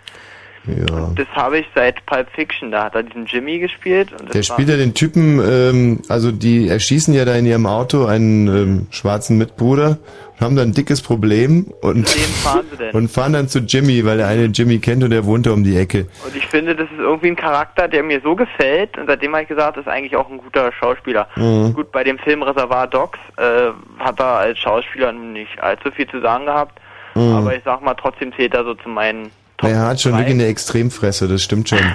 Ja. 0.66 1.10
Das 1.14 1.26
habe 1.34 1.58
ich 1.58 1.66
seit 1.74 2.04
Pulp 2.06 2.28
Fiction, 2.30 2.70
da 2.70 2.84
hat 2.84 2.94
er 2.94 3.02
diesen 3.02 3.26
Jimmy 3.26 3.58
gespielt. 3.58 4.10
Der 4.32 4.42
spielt 4.42 4.68
ja 4.68 4.76
den 4.76 4.94
Typen, 4.94 5.40
ähm, 5.46 6.02
also 6.08 6.32
die 6.32 6.68
erschießen 6.68 7.12
ja 7.12 7.24
da 7.24 7.34
in 7.34 7.44
ihrem 7.46 7.66
Auto 7.66 8.06
einen 8.06 8.48
ähm, 8.48 8.86
schwarzen 8.90 9.36
Mitbruder 9.36 9.98
und 10.32 10.40
haben 10.40 10.56
dann 10.56 10.68
ein 10.68 10.72
dickes 10.72 11.02
Problem 11.02 11.72
und, 11.82 12.08
fahren 12.08 12.66
und 12.92 13.10
fahren 13.10 13.34
dann 13.34 13.48
zu 13.48 13.60
Jimmy, 13.60 14.04
weil 14.04 14.16
der 14.16 14.28
eine 14.28 14.46
Jimmy 14.46 14.78
kennt 14.78 15.04
und 15.04 15.10
der 15.10 15.24
wohnt 15.24 15.46
da 15.46 15.52
um 15.52 15.64
die 15.64 15.76
Ecke. 15.76 16.06
Und 16.24 16.34
ich 16.34 16.46
finde, 16.46 16.74
das 16.74 16.90
ist 16.90 16.98
irgendwie 16.98 17.28
ein 17.28 17.36
Charakter, 17.36 17.86
der 17.86 18.02
mir 18.02 18.20
so 18.22 18.34
gefällt. 18.34 18.96
Und 18.98 19.06
seitdem 19.06 19.32
habe 19.32 19.42
ich 19.42 19.48
gesagt, 19.48 19.76
ist 19.76 19.88
eigentlich 19.88 20.16
auch 20.16 20.30
ein 20.30 20.38
guter 20.38 20.72
Schauspieler. 20.72 21.28
Mhm. 21.36 21.74
Gut, 21.74 21.92
bei 21.92 22.04
dem 22.04 22.18
Film 22.18 22.42
Reservoir 22.42 22.86
Dogs 22.86 23.18
äh, 23.36 23.70
hat 23.98 24.18
er 24.18 24.38
als 24.38 24.58
Schauspieler 24.58 25.12
nicht 25.12 25.60
allzu 25.60 25.90
viel 25.90 26.08
zu 26.08 26.20
sagen 26.20 26.46
gehabt. 26.46 26.80
Mhm. 27.14 27.34
Aber 27.34 27.54
ich 27.54 27.62
sag 27.64 27.82
mal, 27.82 27.94
trotzdem 27.94 28.32
zählt 28.34 28.54
er 28.54 28.64
so 28.64 28.74
zu 28.74 28.88
meinen. 28.88 29.30
Na, 29.62 29.68
Er 29.68 29.80
hat 29.86 30.00
schon 30.00 30.12
drei. 30.12 30.18
wirklich 30.20 30.34
eine 30.34 30.46
Extremfresse, 30.46 31.28
das 31.28 31.42
stimmt 31.42 31.68
schon. 31.68 31.78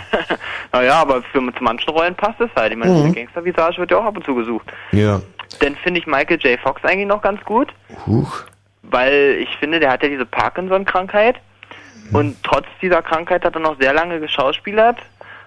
Naja, 0.71 1.01
aber 1.01 1.23
für 1.23 1.39
zu 1.39 1.63
manchen 1.63 1.89
Rollen 1.89 2.13
passt 2.13 2.39
es 2.39 2.49
halt. 2.55 2.71
Ich 2.71 2.77
meine, 2.77 2.91
Mhm. 2.93 3.05
eine 3.05 3.13
Gangstervisage 3.13 3.79
wird 3.79 3.89
ja 3.89 3.97
auch 3.97 4.05
ab 4.05 4.15
und 4.17 4.23
zu 4.23 4.35
gesucht. 4.35 4.71
Ja. 4.91 5.19
Dann 5.61 5.75
finde 5.77 5.99
ich 5.99 6.05
Michael 6.05 6.37
J. 6.39 6.59
Fox 6.59 6.83
eigentlich 6.85 7.07
noch 7.07 7.21
ganz 7.23 7.43
gut. 7.43 7.73
Huch. 8.05 8.43
weil 8.83 9.37
ich 9.41 9.49
finde, 9.57 9.79
der 9.79 9.91
hat 9.91 10.03
ja 10.03 10.09
diese 10.09 10.25
Parkinson-Krankheit 10.25 11.35
und 12.11 12.35
trotz 12.43 12.65
dieser 12.81 13.01
Krankheit 13.01 13.43
hat 13.45 13.53
er 13.55 13.61
noch 13.61 13.79
sehr 13.79 13.93
lange 13.93 14.19
geschauspielert 14.19 14.97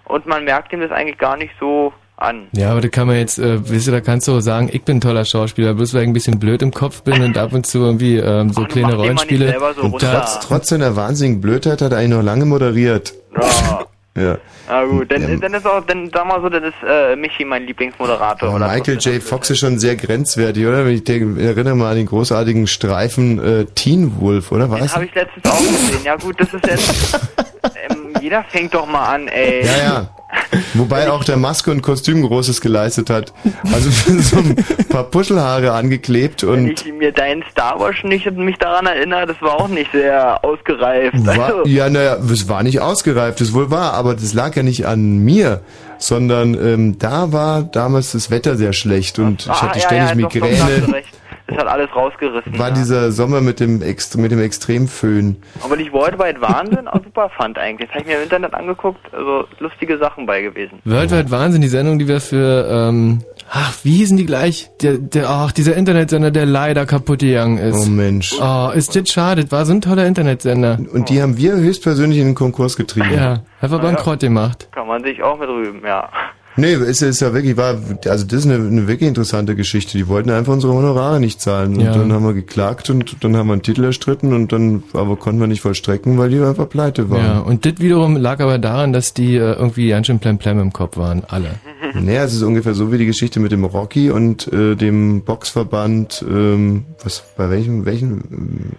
und 0.04 0.26
man 0.26 0.44
merkt 0.44 0.72
ihm 0.72 0.80
das 0.80 0.90
eigentlich 0.92 1.18
gar 1.18 1.36
nicht 1.36 1.52
so 1.58 1.92
an. 2.22 2.48
ja, 2.52 2.70
aber 2.70 2.80
da 2.80 2.88
kann 2.88 3.06
man 3.06 3.16
jetzt, 3.16 3.38
äh, 3.38 3.68
wisst 3.68 3.86
ihr, 3.88 3.92
da 3.92 4.00
kannst 4.00 4.28
du 4.28 4.36
auch 4.36 4.40
sagen, 4.40 4.70
ich 4.72 4.82
bin 4.82 4.98
ein 4.98 5.00
toller 5.00 5.24
Schauspieler, 5.24 5.74
bloß 5.74 5.94
weil 5.94 6.02
ich 6.02 6.08
ein 6.08 6.12
bisschen 6.12 6.38
blöd 6.38 6.62
im 6.62 6.72
Kopf 6.72 7.02
bin 7.02 7.22
und 7.22 7.36
ab 7.36 7.52
und 7.52 7.66
zu 7.66 7.78
irgendwie 7.78 8.16
ähm, 8.16 8.52
so 8.52 8.64
kleine 8.64 8.72
den 8.72 8.82
mal 8.82 8.88
nicht 8.88 8.98
Rollenspiele. 8.98 9.56
so 9.76 9.82
Und 9.82 9.92
runter. 9.92 10.12
trotz, 10.24 10.40
trotz 10.46 10.68
seiner 10.68 10.96
wahnsinnigen 10.96 11.40
Blödheit 11.40 11.82
hat 11.82 11.92
er 11.92 11.98
eigentlich 11.98 12.16
noch 12.16 12.22
lange 12.22 12.44
moderiert. 12.44 13.12
Ja. 13.40 13.86
Ja. 14.14 14.36
Na 14.68 14.84
gut, 14.84 15.10
dann, 15.10 15.40
dann 15.40 15.54
ist 15.54 15.66
auch, 15.66 15.82
dann 15.86 16.10
sag 16.12 16.26
mal 16.26 16.40
so, 16.42 16.50
dann 16.50 16.64
ist 16.64 16.74
äh, 16.86 17.16
Michi 17.16 17.46
mein 17.46 17.66
Lieblingsmoderator. 17.66 18.48
Aber 18.50 18.56
oder 18.56 18.68
Michael 18.68 18.98
J. 18.98 19.22
Fox 19.22 19.48
ist 19.48 19.60
schon 19.60 19.78
sehr 19.78 19.96
grenzwertig, 19.96 20.66
oder? 20.66 20.84
Wenn 20.84 20.94
ich 20.94 21.04
denke, 21.04 21.40
ich 21.40 21.46
erinnere 21.46 21.74
mal 21.76 21.90
an 21.92 21.96
den 21.96 22.06
großartigen 22.06 22.66
Streifen 22.66 23.42
äh, 23.42 23.64
Teen 23.74 24.20
Wolf, 24.20 24.52
oder 24.52 24.68
Den 24.68 24.80
was? 24.82 24.94
habe 24.94 25.06
ich 25.06 25.14
letztens 25.14 25.44
auch 25.46 25.58
gesehen. 25.58 26.04
Ja 26.04 26.16
gut, 26.16 26.38
das 26.38 26.52
ist 26.52 26.66
jetzt... 26.66 27.20
ähm, 27.90 28.12
jeder 28.20 28.44
fängt 28.44 28.74
doch 28.74 28.86
mal 28.86 29.14
an, 29.14 29.28
ey. 29.28 29.64
Ja, 29.64 29.78
ja. 29.78 30.08
Wobei 30.74 31.10
auch 31.10 31.24
der 31.24 31.36
Maske 31.36 31.70
und 31.70 31.82
Kostüm 31.82 32.22
Großes 32.22 32.60
geleistet 32.60 33.10
hat. 33.10 33.32
Also 33.72 33.90
so 34.20 34.38
ein 34.38 34.56
paar 34.88 35.04
Puschelhaare 35.04 35.72
angeklebt 35.72 36.42
Wenn 36.42 36.50
und 36.50 36.86
ich 36.86 36.92
mir 36.92 37.12
deinen 37.12 37.44
Star 37.50 37.78
Wars 37.78 37.96
nicht 38.02 38.30
mich 38.32 38.56
daran 38.58 38.86
erinnere, 38.86 39.26
das 39.26 39.40
war 39.40 39.60
auch 39.60 39.68
nicht 39.68 39.92
sehr 39.92 40.44
ausgereift. 40.44 41.14
war, 41.26 41.46
Also, 41.46 41.68
ja, 41.68 41.88
naja, 41.88 42.16
es 42.16 42.48
war 42.48 42.62
nicht 42.62 42.80
ausgereift, 42.80 43.40
das 43.40 43.52
wohl 43.52 43.70
war, 43.70 43.92
aber 43.94 44.14
das 44.14 44.32
lag 44.34 44.56
ja 44.56 44.62
nicht 44.62 44.86
an 44.86 45.18
mir, 45.18 45.60
sondern 45.98 46.54
ähm, 46.54 46.98
da 46.98 47.32
war 47.32 47.62
damals 47.62 48.12
das 48.12 48.30
Wetter 48.30 48.56
sehr 48.56 48.72
schlecht 48.72 49.18
und 49.18 49.42
ich 49.42 49.50
ah, 49.50 49.62
hatte 49.62 49.78
ja, 49.78 49.86
ständig 49.86 50.32
ja, 50.32 50.40
doch, 50.40 50.86
doch, 50.86 51.21
Das 51.46 51.58
hat 51.58 51.66
alles 51.66 51.94
rausgerissen. 51.94 52.58
war 52.58 52.68
ja. 52.68 52.74
dieser 52.74 53.12
Sommer 53.12 53.40
mit 53.40 53.60
dem, 53.60 53.82
Ext 53.82 54.16
mit 54.16 54.30
dem 54.30 54.40
Extremföhn. 54.40 55.36
Aber 55.62 55.76
die 55.76 55.92
Worldwide 55.92 56.40
Wahnsinn 56.40 56.88
auch 56.88 57.02
super 57.02 57.30
fand 57.30 57.58
eigentlich. 57.58 57.88
Das 57.88 57.96
habe 57.96 58.02
ich 58.02 58.06
mir 58.06 58.16
im 58.18 58.22
Internet 58.24 58.54
angeguckt. 58.54 59.00
Also 59.12 59.44
lustige 59.58 59.98
Sachen 59.98 60.26
bei 60.26 60.42
gewesen. 60.42 60.80
Worldwide 60.84 61.30
Wahnsinn, 61.30 61.60
die 61.60 61.68
Sendung, 61.68 61.98
die 61.98 62.08
wir 62.08 62.20
für, 62.20 62.68
ähm, 62.70 63.22
ach, 63.50 63.74
wie 63.82 63.96
hießen 63.96 64.16
die 64.16 64.26
gleich? 64.26 64.70
Der, 64.82 64.98
der, 64.98 65.28
ach, 65.28 65.52
dieser 65.52 65.76
Internetsender, 65.76 66.30
der 66.30 66.46
leider 66.46 66.86
kaputt 66.86 67.20
gegangen 67.20 67.58
ist. 67.58 67.86
Oh 67.86 67.90
Mensch. 67.90 68.34
Oh, 68.40 68.70
ist 68.74 68.94
das 68.94 69.10
schade, 69.10 69.42
das 69.42 69.52
war 69.52 69.66
so 69.66 69.72
ein 69.72 69.80
toller 69.80 70.06
Internetsender. 70.06 70.78
Und 70.92 71.08
die 71.08 71.20
haben 71.20 71.36
wir 71.36 71.54
höchstpersönlich 71.54 72.18
in 72.18 72.26
den 72.26 72.34
Konkurs 72.34 72.76
getrieben. 72.76 73.14
Ja, 73.14 73.40
einfach 73.60 73.80
bankrott 73.80 74.20
gemacht. 74.20 74.68
Kann 74.72 74.86
man 74.86 75.02
sich 75.02 75.22
auch 75.22 75.38
mit 75.38 75.48
rühmen, 75.48 75.82
ja. 75.84 76.08
Nee, 76.56 76.74
es 76.74 77.00
ist 77.00 77.20
ja 77.20 77.32
wirklich, 77.32 77.56
war, 77.56 77.78
also 78.06 78.24
das 78.26 78.40
ist 78.40 78.44
eine, 78.46 78.56
eine 78.56 78.86
wirklich 78.86 79.08
interessante 79.08 79.56
Geschichte. 79.56 79.96
Die 79.96 80.06
wollten 80.06 80.28
einfach 80.30 80.52
unsere 80.52 80.74
Honorare 80.74 81.18
nicht 81.18 81.40
zahlen. 81.40 81.74
Und 81.76 81.80
Ja. 81.80 81.92
dann 81.96 82.12
haben 82.12 82.24
wir 82.26 82.34
geklagt 82.34 82.90
und 82.90 83.16
dann 83.24 83.36
haben 83.36 83.46
wir 83.46 83.54
einen 83.54 83.62
Titel 83.62 83.84
erstritten 83.84 84.34
und 84.34 84.52
dann, 84.52 84.82
aber 84.92 85.16
konnten 85.16 85.40
wir 85.40 85.46
nicht 85.46 85.62
vollstrecken, 85.62 86.18
weil 86.18 86.28
die 86.28 86.40
einfach 86.40 86.68
pleite 86.68 87.08
waren. 87.08 87.24
Ja, 87.24 87.38
und 87.38 87.64
das 87.64 87.74
wiederum 87.78 88.16
lag 88.16 88.40
aber 88.40 88.58
daran, 88.58 88.92
dass 88.92 89.14
die 89.14 89.36
äh, 89.36 89.52
irgendwie 89.54 89.88
ganz 89.88 90.08
schön 90.08 90.18
plemplem 90.18 90.58
im 90.60 90.72
Kopf 90.72 90.96
waren, 90.96 91.22
alle. 91.26 91.54
Naja, 91.94 92.24
es 92.24 92.32
ist 92.32 92.42
ungefähr 92.42 92.72
so 92.74 92.90
wie 92.90 92.96
die 92.96 93.04
Geschichte 93.06 93.38
mit 93.38 93.52
dem 93.52 93.64
Rocky 93.64 94.10
und 94.10 94.50
äh, 94.50 94.76
dem 94.76 95.22
Boxverband, 95.24 96.24
ähm, 96.26 96.84
was, 97.04 97.22
bei 97.36 97.50
welchem, 97.50 97.84
welchen, 97.84 98.76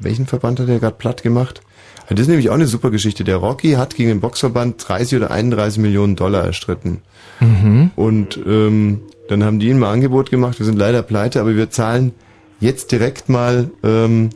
welchen 0.00 0.26
Verband 0.26 0.58
hat 0.58 0.68
er 0.68 0.80
gerade 0.80 0.96
platt 0.96 1.22
gemacht? 1.22 1.60
Ja, 2.08 2.14
Das 2.16 2.22
ist 2.22 2.28
nämlich 2.28 2.50
auch 2.50 2.54
eine 2.54 2.66
super 2.66 2.90
Geschichte. 2.90 3.22
Der 3.22 3.36
Rocky 3.36 3.72
hat 3.72 3.94
gegen 3.94 4.08
den 4.08 4.20
Boxverband 4.20 4.84
30 4.88 5.18
oder 5.18 5.30
31 5.30 5.78
Millionen 5.80 6.16
Dollar 6.16 6.44
erstritten. 6.44 7.02
Mhm. 7.40 7.90
Und 7.96 8.38
ähm, 8.46 9.00
dann 9.28 9.44
haben 9.44 9.58
die 9.58 9.68
ihm 9.68 9.78
mal 9.78 9.92
Angebot 9.92 10.30
gemacht, 10.30 10.58
wir 10.58 10.66
sind 10.66 10.78
leider 10.78 11.02
pleite, 11.02 11.40
aber 11.40 11.56
wir 11.56 11.70
zahlen 11.70 12.12
jetzt 12.60 12.92
direkt 12.92 13.28
mal 13.28 13.70
ähm, 13.82 14.30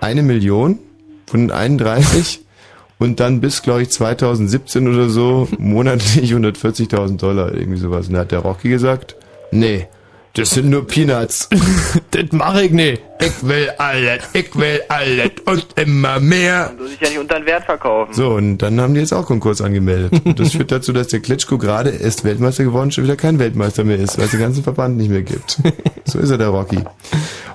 eine 0.00 0.22
Million 0.22 0.78
von 1.26 1.40
den 1.40 1.50
31 1.50 2.40
und 2.98 3.20
dann 3.20 3.40
bis, 3.40 3.62
glaube 3.62 3.82
ich, 3.82 3.90
2017 3.90 4.88
oder 4.88 5.08
so 5.08 5.48
monatlich 5.58 6.30
140.000 6.34 7.18
Dollar, 7.18 7.54
irgendwie 7.54 7.78
sowas. 7.78 8.08
Und 8.08 8.14
da 8.14 8.20
hat 8.20 8.32
der 8.32 8.40
Rocky 8.40 8.68
gesagt, 8.68 9.16
nee, 9.50 9.86
das 10.34 10.50
sind 10.50 10.68
nur 10.68 10.84
Peanuts. 10.84 11.48
das 12.10 12.32
mache 12.32 12.64
ich 12.64 12.72
nicht. 12.72 13.00
Ich 13.20 13.46
will 13.46 13.70
alles, 13.78 14.28
ich 14.32 14.54
will 14.56 14.82
alles 14.88 15.30
und 15.46 15.66
immer 15.76 16.18
mehr. 16.18 16.70
Man 16.70 16.78
soll 16.78 16.88
sich 16.88 17.00
ja 17.00 17.08
nicht 17.08 17.18
unter 17.18 17.36
den 17.36 17.46
Wert 17.46 17.64
verkaufen. 17.64 18.12
So, 18.12 18.30
und 18.30 18.58
dann 18.58 18.80
haben 18.80 18.94
die 18.94 19.00
jetzt 19.00 19.12
auch 19.12 19.26
Konkurs 19.26 19.62
angemeldet. 19.62 20.20
Und 20.24 20.40
das 20.40 20.52
führt 20.52 20.72
dazu, 20.72 20.92
dass 20.92 21.08
der 21.08 21.20
Klitschko 21.20 21.56
gerade 21.56 21.90
erst 21.90 22.24
Weltmeister 22.24 22.64
geworden 22.64 22.90
schon 22.90 23.04
wieder 23.04 23.16
kein 23.16 23.38
Weltmeister 23.38 23.84
mehr 23.84 23.96
ist, 23.96 24.18
weil 24.18 24.24
es 24.24 24.32
den 24.32 24.40
ganzen 24.40 24.64
Verband 24.64 24.96
nicht 24.96 25.10
mehr 25.10 25.22
gibt. 25.22 25.58
So 26.04 26.18
ist 26.18 26.30
er, 26.30 26.36
der 26.36 26.48
Rocky. 26.48 26.80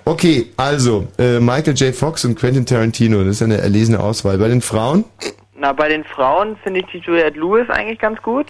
Okay, 0.06 0.47
also, 0.57 1.07
äh, 1.19 1.39
Michael 1.39 1.76
J. 1.76 1.93
Fox 1.93 2.26
und 2.26 2.35
Quentin 2.39 2.65
Tarantino, 2.65 3.19
das 3.23 3.35
ist 3.35 3.41
eine 3.43 3.57
erlesene 3.57 3.99
Auswahl. 3.99 4.39
Bei 4.39 4.47
den 4.47 4.61
Frauen? 4.61 5.06
Na, 5.56 5.73
bei 5.73 5.89
den 5.89 6.03
Frauen 6.03 6.56
finde 6.64 6.80
ich 6.80 6.85
die 6.88 6.97
Juliette 6.99 7.38
Lewis 7.38 7.69
eigentlich 7.69 7.99
ganz 7.99 8.19
gut. 8.22 8.47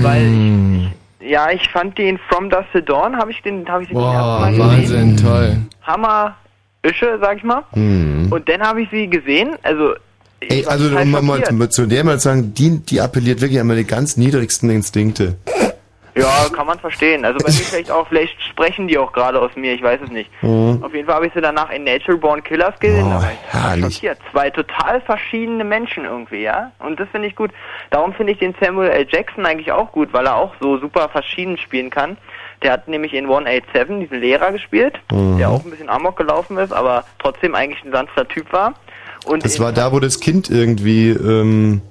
Weil 0.00 0.22
ich, 0.22 0.84
ich, 0.84 0.88
ja, 1.28 1.50
ich 1.50 1.68
fand 1.68 1.98
den 1.98 2.18
From 2.28 2.50
Dust 2.50 2.68
to 2.72 2.80
Dawn, 2.80 3.16
habe 3.16 3.30
ich 3.30 3.42
den, 3.42 3.68
habe 3.68 3.82
ich 3.82 3.88
den 3.88 3.98
Boah, 3.98 4.46
ersten 4.46 4.58
Mal 4.58 4.80
gesehen. 4.80 5.00
Wahnsinn, 5.00 5.16
toll. 5.16 5.56
Hammer 5.82 6.36
Ische, 6.82 7.18
sag 7.20 7.38
ich 7.38 7.44
mal. 7.44 7.64
Hm. 7.72 8.28
Und 8.30 8.48
dann 8.48 8.60
habe 8.62 8.82
ich 8.82 8.90
sie 8.90 9.08
gesehen, 9.08 9.56
also 9.62 9.94
Ey, 10.40 10.66
also 10.66 10.96
um 10.96 11.10
mal, 11.10 11.22
mal 11.22 11.70
zu 11.70 11.86
der 11.86 12.04
mal 12.04 12.20
sagen, 12.20 12.52
die, 12.54 12.78
die 12.78 13.00
appelliert 13.00 13.40
wirklich 13.40 13.58
an 13.58 13.66
meine 13.66 13.84
ganz 13.84 14.16
niedrigsten 14.16 14.68
Instinkte. 14.68 15.36
Ja, 16.16 16.46
kann 16.52 16.66
man 16.66 16.78
verstehen. 16.78 17.24
Also 17.24 17.38
bei 17.38 17.50
mir 17.50 17.56
vielleicht 17.64 17.90
auch, 17.90 18.08
vielleicht 18.08 18.40
sprechen 18.42 18.88
die 18.88 18.96
auch 18.98 19.12
gerade 19.12 19.40
aus 19.40 19.50
mir, 19.54 19.74
ich 19.74 19.82
weiß 19.82 20.00
es 20.04 20.10
nicht. 20.10 20.30
Mhm. 20.42 20.82
Auf 20.82 20.94
jeden 20.94 21.06
Fall 21.06 21.16
habe 21.16 21.26
ich 21.26 21.32
sie 21.34 21.40
danach 21.40 21.70
in 21.70 21.84
Natural 21.84 22.16
Born 22.18 22.42
Killers 22.42 22.78
gesehen. 22.80 23.06
Oh, 23.06 23.22
herrlich. 23.50 23.94
schockiert. 23.96 24.18
Zwei 24.32 24.50
total 24.50 25.00
verschiedene 25.02 25.64
Menschen 25.64 26.04
irgendwie, 26.04 26.42
ja. 26.42 26.72
Und 26.78 26.98
das 26.98 27.08
finde 27.10 27.28
ich 27.28 27.36
gut. 27.36 27.50
Darum 27.90 28.12
finde 28.14 28.32
ich 28.32 28.38
den 28.38 28.54
Samuel 28.60 28.90
L. 28.90 29.06
Jackson 29.10 29.44
eigentlich 29.46 29.70
auch 29.72 29.92
gut, 29.92 30.12
weil 30.12 30.26
er 30.26 30.36
auch 30.36 30.54
so 30.60 30.78
super 30.78 31.08
verschieden 31.08 31.58
spielen 31.58 31.90
kann. 31.90 32.16
Der 32.62 32.72
hat 32.72 32.88
nämlich 32.88 33.12
in 33.12 33.26
187 33.26 34.00
diesen 34.00 34.20
Lehrer 34.20 34.52
gespielt, 34.52 34.94
Mhm. 35.12 35.36
der 35.38 35.50
auch 35.50 35.62
ein 35.64 35.70
bisschen 35.70 35.90
amok 35.90 36.16
gelaufen 36.16 36.56
ist, 36.56 36.72
aber 36.72 37.04
trotzdem 37.18 37.54
eigentlich 37.54 37.84
ein 37.84 37.92
sanfter 37.92 38.26
Typ 38.26 38.50
war. 38.52 38.72
Und 39.26 39.44
Das 39.44 39.60
war 39.60 39.72
da, 39.72 39.92
wo 39.92 40.00
das 40.00 40.20
Kind 40.20 40.48
irgendwie 40.48 41.10
ähm, 41.10 41.82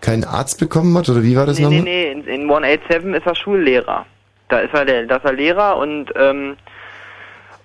keinen 0.00 0.24
Arzt 0.24 0.58
bekommen 0.60 0.96
hat, 0.96 1.08
oder 1.08 1.22
wie 1.22 1.36
war 1.36 1.46
das 1.46 1.58
nee, 1.58 1.64
nochmal? 1.64 1.82
nee, 1.82 2.12
nee, 2.14 2.32
in, 2.32 2.42
in 2.42 2.50
187 2.50 3.14
ist 3.14 3.26
er 3.26 3.34
Schullehrer. 3.34 4.06
Da 4.48 4.60
ist 4.60 4.72
er, 4.74 4.84
der, 4.84 5.06
da 5.06 5.16
ist 5.16 5.24
er 5.24 5.32
Lehrer 5.32 5.76
und 5.76 6.06
ähm, 6.16 6.56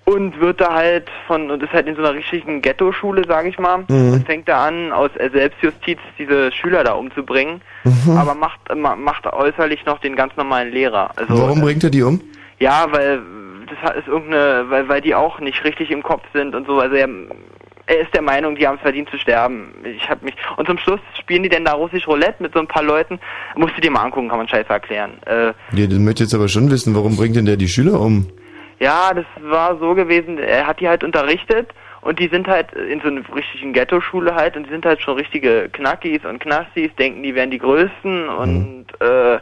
und 0.05 0.37
wird 0.41 0.59
da 0.59 0.73
halt 0.73 1.09
von 1.27 1.49
und 1.49 1.63
ist 1.63 1.71
halt 1.71 1.87
in 1.87 1.95
so 1.95 2.01
einer 2.01 2.13
richtigen 2.13 2.61
Ghetto-Schule, 2.61 3.23
sage 3.25 3.47
ich 3.47 3.57
mal. 3.57 3.85
Mhm. 3.87 4.13
Und 4.13 4.25
fängt 4.25 4.49
da 4.49 4.65
an, 4.67 4.91
aus 4.91 5.09
äh, 5.15 5.29
Selbstjustiz 5.31 5.97
diese 6.19 6.51
Schüler 6.51 6.83
da 6.83 6.93
umzubringen, 6.93 7.61
Mhm. 7.85 8.17
aber 8.17 8.33
macht 8.35 8.59
ma- 8.75 8.95
macht 8.97 9.25
äußerlich 9.25 9.85
noch 9.85 9.99
den 9.99 10.15
ganz 10.17 10.35
normalen 10.35 10.71
Lehrer. 10.73 11.11
Also 11.15 11.37
Warum 11.41 11.61
bringt 11.61 11.83
er 11.85 11.89
die 11.89 12.03
um? 12.03 12.19
ja, 12.59 12.85
weil 12.91 13.21
das 13.81 13.95
ist 13.95 14.07
irgendeine, 14.09 14.65
weil, 14.69 14.89
weil 14.89 14.99
die 15.01 15.15
auch 15.15 15.39
nicht 15.39 15.63
richtig 15.63 15.89
im 15.89 16.03
Kopf 16.03 16.23
sind 16.33 16.53
und 16.53 16.67
so. 16.67 16.79
Also 16.79 16.95
er, 16.95 17.07
er 17.85 17.99
ist 17.99 18.13
der 18.13 18.21
Meinung, 18.21 18.55
die 18.55 18.67
haben 18.67 18.75
es 18.75 18.81
verdient 18.81 19.09
zu 19.09 19.17
sterben. 19.17 19.73
Ich 19.83 20.09
habe 20.09 20.25
mich 20.25 20.35
und 20.57 20.67
zum 20.67 20.77
Schluss 20.77 21.01
spielen 21.19 21.43
die 21.43 21.49
denn 21.49 21.65
da 21.65 21.73
russisch 21.73 22.07
Roulette 22.07 22.41
mit 22.41 22.53
so 22.53 22.59
ein 22.59 22.67
paar 22.67 22.83
Leuten. 22.83 23.19
Musst 23.55 23.75
du 23.77 23.81
dir 23.81 23.91
mal 23.91 24.03
angucken, 24.03 24.29
kann 24.29 24.37
man 24.37 24.47
scheiße 24.47 24.69
erklären. 24.69 25.11
Äh, 25.25 25.53
Ja, 25.73 25.87
das 25.87 25.99
möchte 25.99 26.23
jetzt 26.23 26.33
aber 26.33 26.47
schon 26.47 26.71
wissen, 26.71 26.95
warum 26.95 27.15
bringt 27.17 27.35
denn 27.35 27.45
der 27.45 27.57
die 27.57 27.67
Schüler 27.67 27.99
um? 27.99 28.27
Ja, 28.79 29.13
das 29.13 29.25
war 29.41 29.77
so 29.79 29.93
gewesen, 29.95 30.37
er 30.39 30.65
hat 30.67 30.79
die 30.79 30.87
halt 30.87 31.03
unterrichtet 31.03 31.69
und 32.01 32.19
die 32.19 32.27
sind 32.27 32.47
halt 32.47 32.73
in 32.73 32.99
so 33.01 33.07
einer 33.07 33.21
richtigen 33.33 33.71
Ghetto-Schule 33.73 34.35
halt 34.35 34.57
und 34.57 34.65
die 34.65 34.71
sind 34.71 34.85
halt 34.85 35.01
schon 35.01 35.17
richtige 35.17 35.69
Knackis 35.71 36.25
und 36.25 36.39
Knastis, 36.39 36.91
denken, 36.97 37.23
die 37.23 37.35
wären 37.35 37.51
die 37.51 37.59
Größten 37.59 38.27
und 38.29 38.85
äh, 38.99 39.39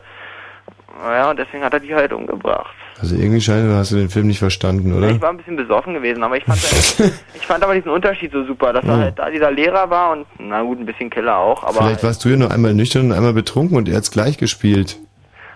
ja, 1.03 1.29
und 1.29 1.39
deswegen 1.39 1.63
hat 1.63 1.73
er 1.73 1.79
die 1.79 1.95
halt 1.95 2.13
umgebracht. 2.13 2.75
Also 3.01 3.15
irgendwie 3.15 3.41
scheint, 3.41 3.67
hast 3.71 3.91
du 3.91 3.95
den 3.95 4.09
Film 4.09 4.27
nicht 4.27 4.39
verstanden, 4.39 4.93
oder? 4.93 5.09
Ich 5.09 5.19
war 5.21 5.31
ein 5.31 5.37
bisschen 5.37 5.55
besoffen 5.55 5.93
gewesen, 5.95 6.21
aber 6.23 6.37
ich 6.37 6.43
fand, 6.45 6.59
ich 7.33 7.45
fand 7.47 7.63
aber 7.63 7.73
diesen 7.73 7.89
Unterschied 7.89 8.31
so 8.31 8.45
super, 8.45 8.73
dass 8.73 8.85
er 8.85 8.93
Oh. 8.93 8.97
halt 8.97 9.17
da 9.19 9.29
dieser 9.29 9.51
Lehrer 9.51 9.89
war 9.89 10.11
und 10.11 10.25
na 10.39 10.61
gut, 10.61 10.79
ein 10.79 10.85
bisschen 10.85 11.09
Killer 11.09 11.37
auch, 11.37 11.63
aber 11.63 11.73
Vielleicht 11.81 12.03
warst 12.03 12.23
du 12.23 12.29
ja 12.29 12.37
nur 12.37 12.51
einmal 12.51 12.73
nüchtern 12.75 13.07
und 13.07 13.11
einmal 13.13 13.33
betrunken 13.33 13.75
und 13.77 13.89
er 13.89 13.97
hat's 13.97 14.11
gleich 14.11 14.37
gespielt. 14.37 14.97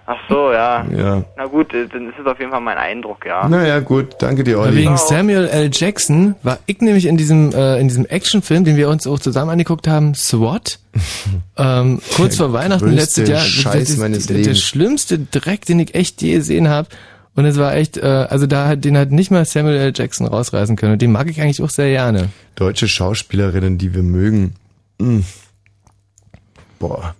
ach 0.08 0.18
so, 0.30 0.52
ja. 0.52 0.86
Ja. 0.96 1.24
Na 1.38 1.46
gut, 1.46 1.74
äh, 1.74 1.88
dann 1.88 2.10
ist 2.10 2.16
es 2.20 2.26
auf 2.26 2.40
jeden 2.40 2.52
Fall 2.52 2.62
mein 2.62 2.78
Eindruck, 2.78 3.26
ja. 3.26 3.48
Naja, 3.48 3.80
gut, 3.80 4.16
danke 4.20 4.44
dir, 4.44 4.60
Olli. 4.60 4.78
Wegen 4.78 4.98
Samuel 4.98 5.48
L. 5.48 5.70
Jackson 5.72 6.36
war 6.44 6.58
ich 6.68 6.80
nämlich 6.82 7.06
in 7.08 7.18
diesem, 7.18 7.52
äh, 7.54 7.80
in 7.80 7.88
diesem 7.88 8.06
Actionfilm, 8.06 8.64
den 8.66 8.76
wir 8.78 8.90
uns 8.90 9.06
auch 9.08 9.20
zusammen 9.20 9.52
angeguckt 9.52 9.88
haben, 9.88 10.14
SWAT. 10.16 10.80
ähm, 11.58 12.00
kurz 12.16 12.38
vor 12.38 12.54
Weihnachten 12.54 12.92
letztes 12.92 13.28
Jahr. 13.30 13.42
Scheiß 13.42 13.90
das, 13.90 13.98
meines 13.98 14.28
der, 14.28 14.36
der 14.38 14.46
Lebens. 14.46 14.62
schlimmste 14.62 15.20
Dreck, 15.20 15.66
den 15.66 15.80
ich 15.80 15.94
echt 15.96 16.22
je 16.22 16.36
gesehen 16.36 16.70
habe. 16.70 16.88
Und 17.36 17.46
es 17.46 17.58
war 17.58 17.76
echt, 17.76 17.98
äh, 17.98 18.02
also 18.06 18.48
da 18.48 18.68
hat, 18.68 18.86
den 18.86 18.98
hat 18.98 19.12
nicht 19.12 19.30
mal 19.30 19.44
Samuel 19.46 19.76
L. 19.78 19.94
Jackson 19.96 20.26
rausreißen 20.26 20.76
können. 20.78 20.94
Und 20.94 21.02
den 21.02 21.12
mag 21.12 21.30
ich 21.30 21.42
eigentlich 21.42 21.62
auch 21.62 21.70
sehr 21.70 21.90
gerne. 21.90 22.30
Deutsche 22.56 22.88
Schauspielerinnen, 22.88 23.78
die 23.78 23.94
wir 23.94 24.04
mögen. 24.04 24.54
Mm. 25.00 25.20
Boah. 26.80 27.16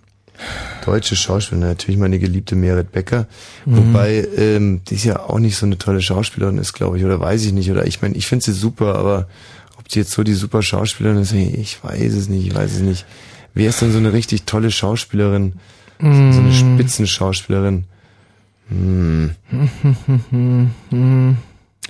Deutsche 0.84 1.16
Schauspielerin, 1.16 1.68
natürlich 1.68 1.98
meine 2.00 2.18
geliebte 2.18 2.54
Merit 2.56 2.92
Becker. 2.92 3.26
Mhm. 3.64 3.76
Wobei, 3.76 4.26
ähm, 4.36 4.82
die 4.88 4.94
ist 4.94 5.04
ja 5.04 5.20
auch 5.20 5.38
nicht 5.38 5.56
so 5.56 5.66
eine 5.66 5.78
tolle 5.78 6.00
Schauspielerin 6.00 6.58
ist, 6.58 6.72
glaube 6.74 6.98
ich, 6.98 7.04
oder 7.04 7.18
weiß 7.20 7.44
ich 7.44 7.52
nicht. 7.52 7.70
Oder 7.70 7.86
ich 7.86 8.02
meine, 8.02 8.14
ich 8.16 8.26
finde 8.26 8.44
sie 8.44 8.52
super, 8.52 8.94
aber 8.96 9.28
ob 9.78 9.88
die 9.88 9.98
jetzt 9.98 10.12
so 10.12 10.22
die 10.22 10.34
super 10.34 10.62
Schauspielerin 10.62 11.18
ist, 11.18 11.32
ich 11.32 11.82
weiß 11.82 12.12
es 12.14 12.28
nicht, 12.28 12.46
ich 12.46 12.54
weiß 12.54 12.74
es 12.74 12.80
nicht. 12.80 13.04
Wer 13.54 13.70
ist 13.70 13.80
denn 13.82 13.92
so 13.92 13.98
eine 13.98 14.12
richtig 14.12 14.44
tolle 14.44 14.70
Schauspielerin? 14.70 15.54
So 15.98 16.06
eine 16.06 16.50
Mm. 16.50 16.52
Spitzenschauspielerin? 16.52 17.84
Hm. 18.68 19.30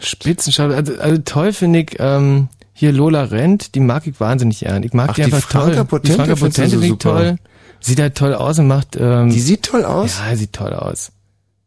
Spitzenschauspieler, 0.00 0.76
also, 0.76 0.98
also 0.98 1.22
toll 1.24 1.52
finde 1.52 1.80
ich, 1.80 1.96
ähm, 1.98 2.48
hier 2.72 2.92
Lola 2.92 3.24
Rent, 3.24 3.74
die 3.74 3.80
mag 3.80 4.06
ich 4.06 4.20
wahnsinnig 4.20 4.60
gern. 4.60 4.82
Ich 4.82 4.92
mag 4.92 5.10
Ach, 5.10 5.14
die 5.14 5.22
die 5.22 5.32
einfach 5.32 5.48
Franka 5.48 5.74
toll. 5.76 5.84
Potente 5.86 6.08
die 6.08 6.16
Franka 6.16 6.34
Potente 6.34 6.70
finde 6.70 6.86
ich 6.86 6.98
toll. 6.98 7.36
Sieht 7.80 8.00
halt 8.00 8.14
toll 8.16 8.34
aus 8.34 8.58
und 8.58 8.66
macht, 8.66 8.96
ähm, 8.98 9.30
Die 9.30 9.40
sieht 9.40 9.62
toll 9.62 9.84
aus? 9.84 10.20
Ja, 10.28 10.36
sieht 10.36 10.52
toll 10.52 10.72
aus. 10.74 11.12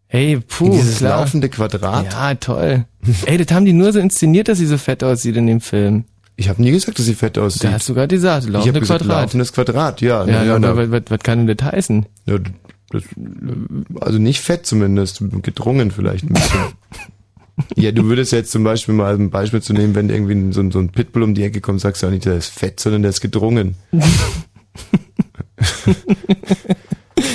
Hey, 0.07 0.39
puh, 0.39 0.71
Dieses 0.71 0.97
klar. 0.97 1.19
laufende 1.19 1.49
Quadrat? 1.49 2.11
Ja, 2.11 2.33
toll. 2.35 2.85
Ey, 3.25 3.37
das 3.37 3.55
haben 3.55 3.65
die 3.65 3.73
nur 3.73 3.93
so 3.93 3.99
inszeniert, 3.99 4.47
dass 4.47 4.57
sie 4.57 4.65
so 4.65 4.77
fett 4.77 5.03
aussieht 5.03 5.35
in 5.37 5.47
dem 5.47 5.61
Film. 5.61 6.05
Ich 6.35 6.49
habe 6.49 6.61
nie 6.61 6.71
gesagt, 6.71 6.97
dass 6.97 7.05
sie 7.05 7.15
fett 7.15 7.37
aussieht. 7.37 7.63
Da 7.63 7.71
hast 7.73 7.89
du 7.89 7.93
gerade 7.93 8.15
gesagt, 8.15 8.45
ich 8.45 8.51
laufende 8.51 8.69
habe 8.75 8.79
gesagt, 8.79 9.01
Quadrat. 9.03 9.23
laufendes 9.23 9.53
Quadrat, 9.53 10.01
ja. 10.01 10.25
Ja, 10.25 10.43
ja, 10.43 10.57
na, 10.59 10.75
was, 10.75 11.01
was 11.09 11.19
kann 11.19 11.45
denn 11.45 11.55
das 11.57 11.71
heißen? 11.71 12.05
Ja, 12.25 12.37
das, 12.91 13.03
also 14.01 14.17
nicht 14.19 14.41
fett 14.41 14.65
zumindest, 14.65 15.23
gedrungen 15.41 15.91
vielleicht 15.91 16.25
ein 16.25 16.33
bisschen. 16.33 16.59
ja, 17.75 17.91
du 17.91 18.05
würdest 18.05 18.31
jetzt 18.31 18.51
zum 18.51 18.63
Beispiel 18.63 18.93
mal 18.95 19.13
ein 19.15 19.29
Beispiel 19.29 19.61
zu 19.61 19.73
nehmen, 19.73 19.95
wenn 19.95 20.09
irgendwie 20.09 20.53
so, 20.53 20.61
ein- 20.61 20.71
so 20.71 20.79
ein 20.79 20.89
Pitbull 20.89 21.23
um 21.23 21.33
die 21.33 21.43
Ecke 21.43 21.61
kommt, 21.61 21.81
sagst 21.81 22.01
du 22.03 22.07
auch 22.07 22.11
nicht, 22.11 22.25
der 22.25 22.37
ist 22.37 22.49
fett, 22.49 22.79
sondern 22.79 23.01
der 23.01 23.09
ist 23.09 23.21
gedrungen. 23.21 23.75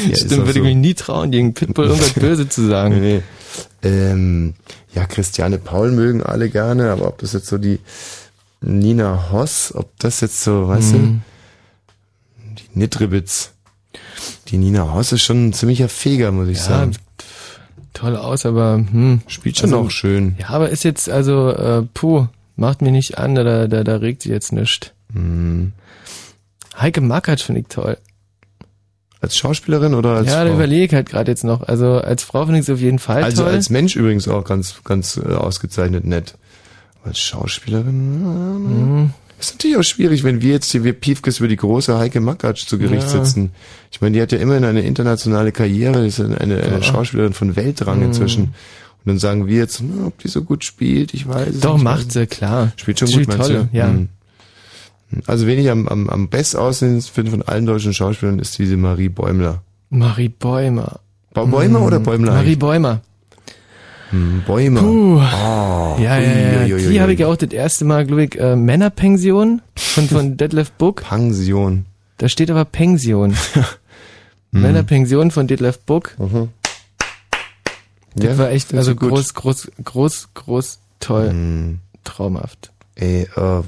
Ja, 0.09 0.17
Stimmt, 0.17 0.31
würde 0.47 0.53
so. 0.55 0.59
ich 0.61 0.65
mich 0.65 0.77
nie 0.77 0.95
trauen, 0.95 1.31
gegen 1.31 1.53
Pitbull 1.55 1.87
irgendwas 1.87 2.13
Böse 2.15 2.49
zu 2.49 2.67
sagen. 2.67 3.01
Nee, 3.01 3.23
nee. 3.83 3.89
Ähm, 3.89 4.55
ja, 4.95 5.05
Christiane 5.07 5.59
Paul 5.59 5.93
mögen 5.93 6.23
alle 6.23 6.49
gerne, 6.51 6.91
aber 6.91 7.07
ob 7.09 7.19
das 7.19 7.33
jetzt 7.35 7.47
so 7.49 7.59
die 7.59 7.81
Nina 8.63 9.31
Hoss, 9.31 9.73
ob 9.75 9.91
das 9.99 10.21
jetzt 10.23 10.43
so, 10.43 10.69
weißt 10.69 10.95
Mhm. 10.95 11.21
du, 12.47 12.55
die 12.57 12.79
Nitribitz. 12.79 13.53
Die 14.49 14.59
Nina 14.59 14.93
Hoss 14.93 15.13
ist 15.13 15.23
schon 15.23 15.49
ein 15.49 15.53
ziemlicher 15.53 15.89
Feger, 15.89 16.33
muss 16.33 16.49
ich 16.49 16.59
Ja, 16.59 16.65
sagen. 16.65 16.93
Toll 17.93 18.17
aus, 18.17 18.45
aber 18.45 18.75
hm. 18.77 19.21
Spielt 19.27 19.57
schon 19.59 19.73
auch 19.75 19.91
schön. 19.91 20.35
Ja, 20.39 20.49
aber 20.51 20.69
ist 20.71 20.85
jetzt, 20.85 21.09
also, 21.09 21.51
äh, 21.51 21.83
puh, 21.95 22.27
macht 22.57 22.83
mir 22.83 22.91
nicht 22.91 23.19
an, 23.19 23.35
da, 23.35 23.67
da, 23.69 23.85
da 23.85 23.97
regt 23.97 24.23
sich 24.23 24.33
jetzt 24.33 24.53
nichts. 24.53 24.91
Mhm. 25.13 25.73
Heike 26.77 27.01
Makatsch 27.01 27.45
finde 27.45 27.61
ich 27.63 27.69
toll. 27.69 27.97
Als 29.21 29.37
Schauspielerin 29.37 29.95
oder 29.95 30.11
als 30.17 30.27
ja, 30.27 30.43
da 30.43 30.49
Frau? 30.51 30.57
überlege 30.57 30.85
ich 30.85 30.93
halt 30.93 31.09
gerade 31.09 31.31
jetzt 31.31 31.45
noch. 31.45 31.63
Also 31.63 31.99
als 31.99 32.25
Frau 32.25 32.45
finde 32.45 32.61
ich 32.61 32.67
sie 32.67 32.73
auf 32.75 32.81
jeden 32.81 32.99
Fall 32.99 33.23
Also 33.23 33.45
toll. 33.45 33.53
als 33.53 33.71
Mensch 33.71 33.97
übrigens 33.97 34.29
auch 34.29 34.45
ganz, 34.45 34.75
ganz 34.85 35.17
äh, 35.17 35.33
ausgezeichnet 35.33 36.05
nett. 36.05 36.35
Als 37.05 37.19
Schauspielerin. 37.21 38.23
Mhm. 39.03 39.11
Ist 39.39 39.55
natürlich 39.55 39.77
auch 39.77 39.83
schwierig, 39.83 40.23
wenn 40.25 40.41
wir 40.43 40.53
jetzt 40.53 40.71
hier, 40.73 40.85
wir 40.85 40.93
Piefkes 40.93 41.39
über 41.39 41.49
die 41.49 41.57
große 41.57 41.99
Heike 41.99 42.21
Makatsch 42.21 42.67
zu 42.67 42.79
Gericht 42.79 43.03
Ja. 43.03 43.09
sitzen. 43.25 43.51
Ich 43.91 44.01
meine, 44.01 44.15
die 44.17 44.23
hat 44.23 44.33
ja 44.33 44.39
immerhin 44.39 44.65
eine 44.65 44.83
internationale 44.83 45.53
Karriere, 45.53 46.07
ist 46.07 46.21
eine, 46.21 46.41
eine 46.41 46.61
Ja. 46.61 46.83
Schauspielerin 46.83 47.33
von 47.33 47.57
Weltrang 47.57 47.99
Mhm. 47.99 48.05
inzwischen. 48.07 48.43
Und 48.45 48.55
dann 49.07 49.19
sagen 49.19 49.47
wir 49.47 49.57
jetzt, 49.57 49.83
na, 49.83 50.07
ob 50.07 50.19
die 50.19 50.29
so 50.29 50.43
gut 50.43 50.65
spielt, 50.65 51.13
ich 51.13 51.29
weiß 51.29 51.49
es 51.57 51.61
Doch, 51.61 51.75
nicht. 51.75 51.83
macht 51.85 52.13
sie, 52.13 52.27
klar. 52.27 52.73
Spielt 52.77 52.99
schon 53.01 53.09
Spielt 53.09 53.29
gut, 53.29 53.37
meinst 53.39 53.51
toll, 53.53 53.69
du? 53.71 53.77
ja. 53.77 53.89
Mhm. 53.89 54.09
Also 55.27 55.47
wen 55.47 55.59
ich 55.59 55.71
am, 55.71 55.87
am, 55.89 56.09
am 56.09 56.29
best 56.29 56.57
aussehen 56.57 57.01
finde 57.03 57.31
von 57.31 57.43
allen 57.43 57.67
deutschen 57.67 57.93
Schauspielern 57.93 58.39
ist 58.39 58.59
diese 58.59 58.77
Marie 58.77 59.09
Bäumler. 59.11 59.63
Marie 59.91 60.29
Bäumer. 60.29 61.01
Bäumer 61.35 61.81
Mhm. 61.81 61.85
oder 61.85 62.01
Bäumler? 62.01 62.33
Marie 62.33 62.41
eigentlich? 62.47 62.59
Bäumer. 62.59 63.01
Bäumer. 64.47 64.81
Puh. 64.81 65.17
Oh, 65.17 65.97
ja, 65.99 66.19
ja, 66.19 66.65
ja. 66.65 66.77
Die 66.77 67.01
habe 67.01 67.13
ich 67.13 67.21
ja 67.21 67.27
auch 67.29 67.37
das 67.37 67.53
erste 67.53 67.85
Mal, 67.85 68.07
glaube 68.07 68.25
ich, 68.25 68.39
äh, 68.39 68.57
Männerpension 68.57 69.63
von, 69.77 70.09
von 70.09 70.37
Detlef 70.37 70.73
Book. 70.73 71.03
Pension. 71.03 71.87
Da 72.19 72.29
steht 72.29 72.51
aber 72.51 72.65
Pension. 72.65 73.35
Hm. 74.53 74.63
Männerpension 74.63 75.33
von 75.33 75.49
Detlef 75.49 75.81
Book. 75.81 76.15
Mhm. 76.17 76.51
Das 78.15 78.25
Ja, 78.25 78.39
war 78.39 78.51
echt, 78.51 78.73
also 78.73 78.95
groß, 78.95 79.35
groß, 79.35 79.73
groß, 79.83 80.29
groß, 80.35 80.79
toll. 81.01 81.31
Hm. 81.31 81.79
Traumhaft. 82.05 82.71
Ey, 82.95 83.23
äh, 83.35 83.63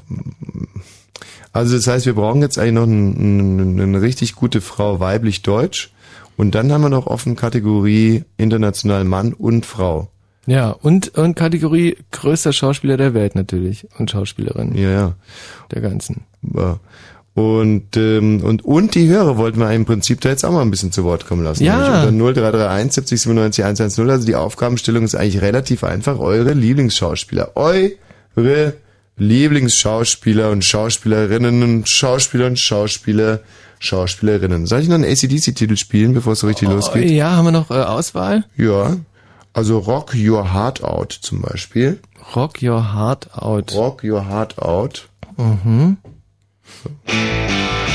also 1.52 1.77
das 1.77 1.86
heißt, 1.89 2.06
wir 2.06 2.14
brauchen 2.14 2.40
jetzt 2.43 2.56
eigentlich 2.59 2.74
noch 2.74 2.85
ein, 2.85 3.70
ein, 3.70 3.81
eine 3.81 4.01
richtig 4.01 4.36
gute 4.36 4.60
Frau, 4.60 5.01
weiblich 5.01 5.43
Deutsch. 5.43 5.90
Und 6.36 6.55
dann 6.55 6.70
haben 6.70 6.82
wir 6.82 6.90
noch 6.90 7.06
offen 7.06 7.35
Kategorie 7.35 8.24
international 8.36 9.05
Mann 9.05 9.32
und 9.32 9.66
Frau. 9.66 10.09
Ja, 10.47 10.70
und, 10.70 11.16
und 11.16 11.35
Kategorie 11.35 11.97
größter 12.12 12.52
Schauspieler 12.52 12.97
der 12.97 13.14
Welt 13.14 13.35
natürlich. 13.35 13.86
Und 13.98 14.10
Schauspielerin. 14.10 14.74
Ja, 14.77 14.90
ja. 14.90 15.14
Der 15.73 15.81
ganzen. 15.82 16.24
Ja. 16.55 16.78
Und, 17.35 17.97
ähm, 17.98 18.43
und, 18.43 18.64
und 18.64 18.94
die 18.94 19.09
Hörer 19.09 19.36
wollten 19.36 19.59
wir 19.60 19.70
im 19.70 19.85
Prinzip 19.85 20.23
da 20.23 20.31
jetzt 20.31 20.44
auch 20.44 20.52
mal 20.52 20.62
ein 20.62 20.70
bisschen 20.70 20.90
zu 20.90 21.05
Wort 21.05 21.27
kommen 21.27 21.44
lassen. 21.44 21.64
Ja. 21.64 22.05
Unter 22.05 22.10
0331 22.10 22.93
70 22.94 23.20
97 23.20 23.64
110. 23.64 24.09
Also 24.10 24.27
die 24.27 24.36
Aufgabenstellung 24.36 25.05
ist 25.05 25.14
eigentlich 25.14 25.43
relativ 25.43 25.85
einfach. 25.85 26.18
Eure 26.18 26.55
Lieblingsschauspieler. 26.55 27.51
Eure 27.55 28.73
Lieblingsschauspieler 29.18 30.51
und 30.51 30.64
Schauspielerinnen 30.64 31.62
und 31.62 31.89
Schauspieler 31.89 32.47
und 32.47 32.59
Schauspieler, 32.59 33.40
Schauspielerinnen. 33.78 34.66
Soll 34.66 34.81
ich 34.81 34.89
noch 34.89 34.94
einen 34.97 35.05
ACDC-Titel 35.05 35.77
spielen, 35.77 36.14
bevor 36.14 36.35
es 36.35 36.40
so 36.40 36.47
richtig 36.47 36.68
losgeht? 36.68 37.05
Oh, 37.06 37.12
Ja, 37.12 37.32
haben 37.36 37.47
wir 37.47 37.52
noch 37.52 37.70
äh, 37.70 37.74
Auswahl? 37.74 38.44
Ja. 38.56 38.97
Also 39.57 39.78
Rock 39.78 40.15
Your 40.15 40.53
Heart 40.53 40.85
Out 40.85 41.12
zum 41.12 41.41
Beispiel. 41.41 41.99
Rock 42.35 42.62
Your 42.62 42.93
Heart 42.93 43.33
Out. 43.39 43.74
Rock 43.74 44.05
Your 44.05 44.28
Heart 44.28 44.59
Out. 44.59 45.09
Mhm. 45.39 45.97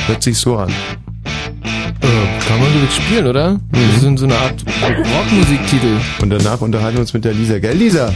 Hört 0.07 0.23
sich 0.23 0.39
so 0.39 0.57
an. 0.57 0.69
Äh, 0.71 2.47
kann 2.47 2.59
man 2.59 2.73
wirklich 2.73 2.95
spielen, 2.95 3.27
oder? 3.27 3.59
Das 3.71 4.03
ist 4.03 4.17
so 4.17 4.25
eine 4.25 4.37
Art 4.39 4.65
Rockmusiktitel. 4.81 5.97
Und 6.19 6.31
danach 6.31 6.61
unterhalten 6.61 6.97
wir 6.97 7.01
uns 7.01 7.13
mit 7.13 7.25
der 7.25 7.33
Lisa. 7.33 7.59
Gell, 7.59 7.77
Lisa? 7.77 8.11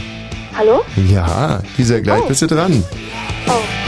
Hallo? 0.58 0.82
Ja, 1.08 1.62
Lisa, 1.76 2.00
gleich 2.00 2.24
bist 2.26 2.42
du 2.42 2.48
dran. 2.48 2.82
Oh. 3.46 3.85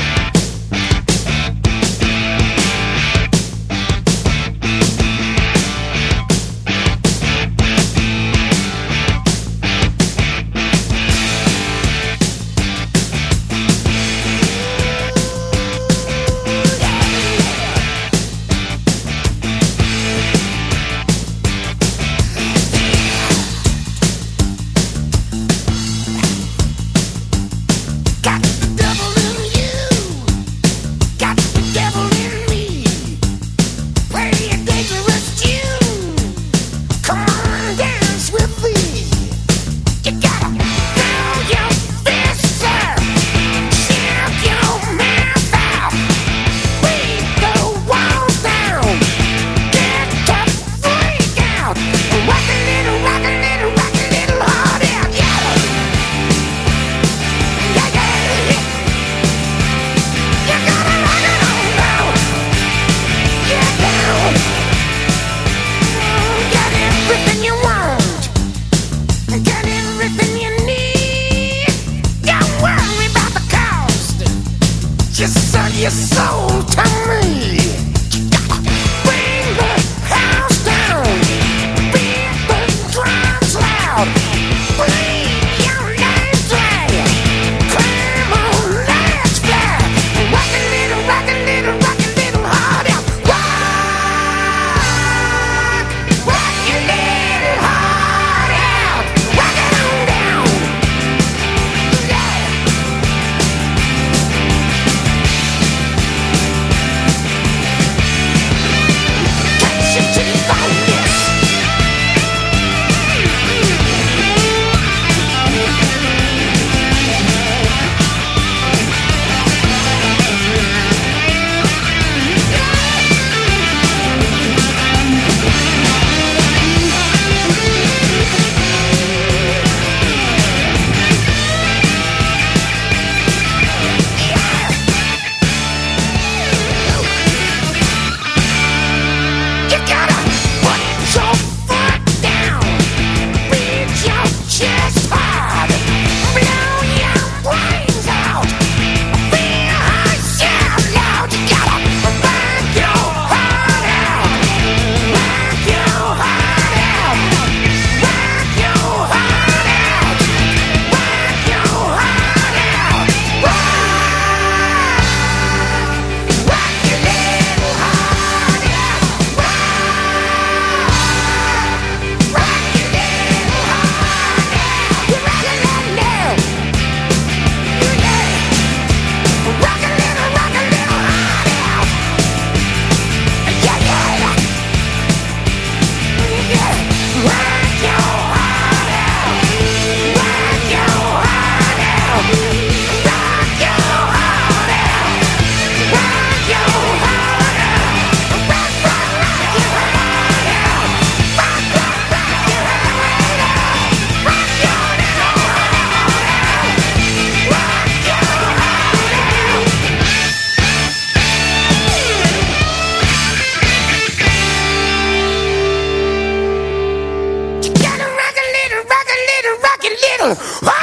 Little 220.19 220.37
wild. 220.63 220.79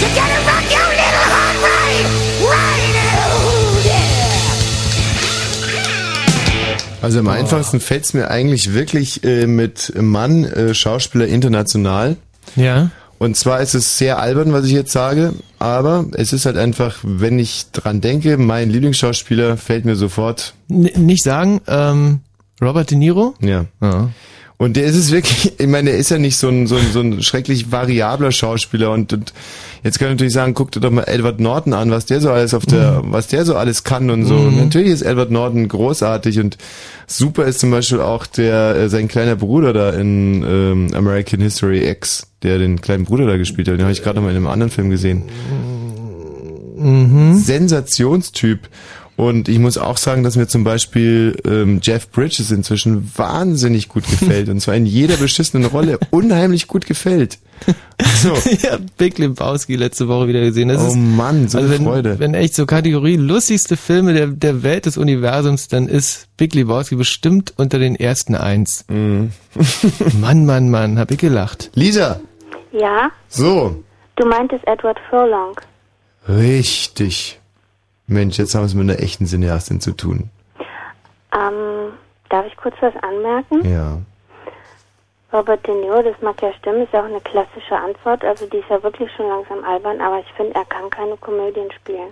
You 0.00 0.08
gotta 0.14 0.40
rock 0.46 0.64
your 0.70 0.88
little 0.88 1.26
heart 1.32 1.56
right, 1.62 2.06
right 2.42 2.96
out, 3.18 3.84
yeah. 3.84 4.10
Also 7.02 7.18
am 7.18 7.28
einfachsten 7.28 7.80
fällt's 7.80 8.12
mir 8.14 8.30
eigentlich 8.30 8.74
wirklich 8.74 9.24
äh, 9.24 9.46
mit 9.46 9.92
Mann, 9.96 10.44
äh, 10.44 10.74
Schauspieler 10.74 11.26
international. 11.26 12.16
Ja. 12.56 12.90
Und 13.18 13.36
zwar 13.36 13.60
ist 13.60 13.74
es 13.74 13.98
sehr 13.98 14.18
albern, 14.18 14.52
was 14.52 14.64
ich 14.64 14.72
jetzt 14.72 14.92
sage, 14.92 15.34
aber 15.58 16.06
es 16.14 16.32
ist 16.32 16.46
halt 16.46 16.56
einfach, 16.56 16.98
wenn 17.02 17.38
ich 17.38 17.70
dran 17.72 18.00
denke, 18.00 18.38
mein 18.38 18.70
Lieblingsschauspieler 18.70 19.58
fällt 19.58 19.84
mir 19.84 19.96
sofort. 19.96 20.54
N 20.70 20.88
nicht 20.96 21.22
sagen, 21.22 21.60
ähm, 21.66 22.20
Robert 22.62 22.90
De 22.90 22.96
Niro? 22.96 23.34
Ja. 23.40 23.66
Und 24.60 24.76
der 24.76 24.84
ist 24.84 24.96
es 24.96 25.10
wirklich, 25.10 25.54
ich 25.58 25.66
meine, 25.66 25.88
der 25.88 25.98
ist 25.98 26.10
ja 26.10 26.18
nicht 26.18 26.36
so 26.36 26.48
ein, 26.48 26.66
so 26.66 26.76
ein, 26.76 26.92
so 26.92 27.00
ein 27.00 27.22
schrecklich 27.22 27.72
variabler 27.72 28.30
Schauspieler 28.30 28.90
und, 28.90 29.10
und 29.14 29.32
jetzt 29.82 29.98
kann 29.98 30.08
ich 30.08 30.14
natürlich 30.16 30.34
sagen, 30.34 30.52
guck 30.52 30.70
dir 30.70 30.80
doch 30.80 30.90
mal 30.90 31.04
Edward 31.04 31.40
Norton 31.40 31.72
an, 31.72 31.90
was 31.90 32.04
der 32.04 32.20
so 32.20 32.30
alles 32.30 32.52
auf 32.52 32.66
der, 32.66 33.00
was 33.06 33.26
der 33.28 33.46
so 33.46 33.56
alles 33.56 33.84
kann 33.84 34.10
und 34.10 34.26
so. 34.26 34.34
Mhm. 34.34 34.58
Natürlich 34.58 34.90
ist 34.90 35.00
Edward 35.00 35.30
Norton 35.30 35.66
großartig 35.66 36.40
und 36.40 36.58
super 37.06 37.46
ist 37.46 37.60
zum 37.60 37.70
Beispiel 37.70 38.00
auch 38.00 38.26
der, 38.26 38.76
äh, 38.76 38.88
sein 38.90 39.08
kleiner 39.08 39.36
Bruder 39.36 39.72
da 39.72 39.90
in 39.90 40.44
ähm, 40.46 40.88
American 40.92 41.40
History 41.40 41.88
X, 41.88 42.26
der 42.42 42.58
den 42.58 42.82
kleinen 42.82 43.06
Bruder 43.06 43.26
da 43.26 43.38
gespielt 43.38 43.66
hat. 43.66 43.76
Den 43.76 43.82
habe 43.84 43.92
ich 43.92 44.02
gerade 44.02 44.16
noch 44.16 44.24
mal 44.24 44.30
in 44.30 44.36
einem 44.36 44.46
anderen 44.46 44.70
Film 44.70 44.90
gesehen. 44.90 45.22
Mhm. 46.76 47.38
Sensationstyp. 47.38 48.68
Und 49.20 49.50
ich 49.50 49.58
muss 49.58 49.76
auch 49.76 49.98
sagen, 49.98 50.22
dass 50.22 50.36
mir 50.36 50.48
zum 50.48 50.64
Beispiel 50.64 51.36
ähm, 51.44 51.80
Jeff 51.82 52.10
Bridges 52.10 52.50
inzwischen 52.50 53.12
wahnsinnig 53.16 53.88
gut 53.90 54.04
gefällt. 54.08 54.48
Und 54.48 54.60
zwar 54.60 54.76
in 54.76 54.86
jeder 54.86 55.18
beschissenen 55.18 55.66
Rolle 55.66 55.98
unheimlich 56.10 56.68
gut 56.68 56.86
gefällt. 56.86 57.38
So. 58.22 58.32
ja, 58.62 58.78
Big 58.96 59.18
Lebowski 59.18 59.76
letzte 59.76 60.08
Woche 60.08 60.26
wieder 60.26 60.40
gesehen. 60.40 60.68
Das 60.68 60.82
Oh 60.82 60.86
ist, 60.86 60.96
Mann, 60.96 61.48
so 61.50 61.58
also 61.58 61.68
eine 61.68 61.78
wenn, 61.78 61.84
Freude. 61.86 62.18
Wenn 62.18 62.32
echt 62.32 62.54
so 62.54 62.64
Kategorie 62.64 63.16
lustigste 63.16 63.76
Filme 63.76 64.14
der, 64.14 64.28
der 64.28 64.62
Welt 64.62 64.86
des 64.86 64.96
Universums, 64.96 65.68
dann 65.68 65.86
ist 65.86 66.28
Big 66.38 66.54
Lebowski 66.54 66.96
bestimmt 66.96 67.52
unter 67.58 67.78
den 67.78 67.96
ersten 67.96 68.34
eins. 68.34 68.86
Mann, 68.88 70.46
Mann, 70.46 70.70
Mann, 70.70 70.98
hab 70.98 71.10
ich 71.10 71.18
gelacht. 71.18 71.70
Lisa, 71.74 72.20
Ja, 72.72 73.10
so. 73.28 73.84
du 74.16 74.26
meintest 74.26 74.66
Edward 74.66 74.96
Furlong. 75.10 75.60
Richtig. 76.26 77.39
Mensch, 78.10 78.38
jetzt 78.38 78.54
haben 78.54 78.62
wir 78.62 78.66
es 78.66 78.74
mit 78.74 78.90
einer 78.90 79.00
echten 79.00 79.26
Cineastin 79.26 79.80
zu 79.80 79.92
tun. 79.92 80.30
Ähm, 81.32 81.92
darf 82.28 82.44
ich 82.46 82.56
kurz 82.56 82.74
was 82.80 82.94
anmerken? 83.02 83.68
Ja. 83.68 83.98
Robert 85.32 85.64
De 85.64 85.74
Niro, 85.74 86.02
das 86.02 86.20
mag 86.20 86.42
ja 86.42 86.52
stimmen, 86.58 86.82
ist 86.82 86.92
ja 86.92 87.00
auch 87.00 87.04
eine 87.04 87.20
klassische 87.20 87.76
Antwort. 87.76 88.24
Also 88.24 88.46
die 88.46 88.56
ist 88.56 88.68
ja 88.68 88.82
wirklich 88.82 89.08
schon 89.16 89.28
langsam 89.28 89.64
albern, 89.64 90.00
aber 90.00 90.18
ich 90.18 90.32
finde, 90.36 90.54
er 90.56 90.64
kann 90.64 90.90
keine 90.90 91.16
Komödien 91.18 91.68
spielen. 91.70 92.08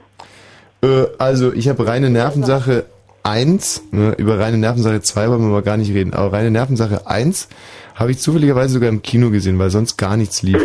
Äh, 0.82 1.08
also, 1.18 1.52
ich 1.52 1.68
habe 1.68 1.84
reine 1.86 2.10
Nervensache 2.10 2.86
1, 3.24 3.82
ne, 3.90 4.14
über 4.18 4.38
reine 4.38 4.56
Nervensache 4.58 5.02
2 5.02 5.28
wollen 5.28 5.40
wir 5.40 5.48
mal 5.48 5.62
gar 5.62 5.76
nicht 5.76 5.92
reden, 5.92 6.14
aber 6.14 6.32
reine 6.32 6.52
Nervensache 6.52 7.08
1 7.08 7.48
habe 7.96 8.12
ich 8.12 8.20
zufälligerweise 8.20 8.74
sogar 8.74 8.88
im 8.88 9.02
Kino 9.02 9.30
gesehen, 9.30 9.58
weil 9.58 9.70
sonst 9.70 9.96
gar 9.96 10.16
nichts 10.16 10.42
lief. 10.42 10.64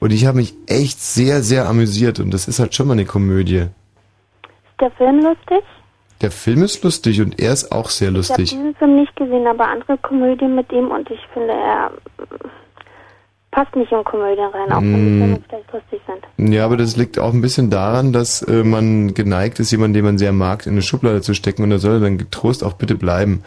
Und 0.00 0.12
ich 0.12 0.26
habe 0.26 0.38
mich 0.38 0.54
echt 0.66 1.00
sehr, 1.00 1.42
sehr 1.42 1.68
amüsiert 1.68 2.18
und 2.18 2.34
das 2.34 2.48
ist 2.48 2.58
halt 2.58 2.74
schon 2.74 2.88
mal 2.88 2.94
eine 2.94 3.04
Komödie. 3.04 3.68
Der 4.82 4.90
Film 4.90 5.20
lustig? 5.20 5.62
Der 6.20 6.30
Film 6.30 6.62
ist 6.62 6.84
lustig 6.84 7.20
und 7.22 7.40
er 7.40 7.52
ist 7.52 7.72
auch 7.72 7.88
sehr 7.88 8.08
Ich 8.08 8.14
habe 8.14 8.18
lustig. 8.18 8.50
diesen 8.50 8.74
Film 8.76 8.96
nicht 8.96 9.16
gesehen, 9.16 9.46
aber 9.46 9.68
andere 9.68 9.96
Komödien 9.98 10.54
mit 10.54 10.70
ihm 10.72 10.90
und 10.90 11.10
ich 11.10 11.20
finde, 11.32 11.52
er 11.52 11.90
äh, 12.18 12.24
passt 13.50 13.74
nicht 13.76 13.90
in 13.92 14.04
Komödien 14.04 14.46
rein, 14.46 14.70
auch 14.72 14.80
wenn 14.80 14.94
die 15.06 15.10
Mm. 15.12 15.18
Filme 15.20 15.40
vielleicht 15.48 15.72
lustig 15.72 16.00
sind. 16.06 16.52
Ja, 16.52 16.64
aber 16.64 16.76
das 16.76 16.96
liegt 16.96 17.18
auch 17.18 17.32
ein 17.32 17.40
bisschen 17.40 17.70
daran, 17.70 18.12
dass 18.12 18.42
äh, 18.42 18.62
man 18.64 19.14
geneigt 19.14 19.58
ist, 19.60 19.70
jemanden, 19.72 19.94
den 19.94 20.04
man 20.04 20.18
sehr 20.18 20.32
mag, 20.32 20.66
in 20.66 20.72
eine 20.72 20.82
Schublade 20.82 21.22
zu 21.22 21.34
stecken 21.34 21.62
und 21.64 21.70
da 21.70 21.78
soll 21.78 21.94
er 21.94 22.00
dann 22.00 22.18
getrost 22.18 22.62
auch 22.64 22.74
bitte 22.74 22.94
bleiben. 22.94 23.42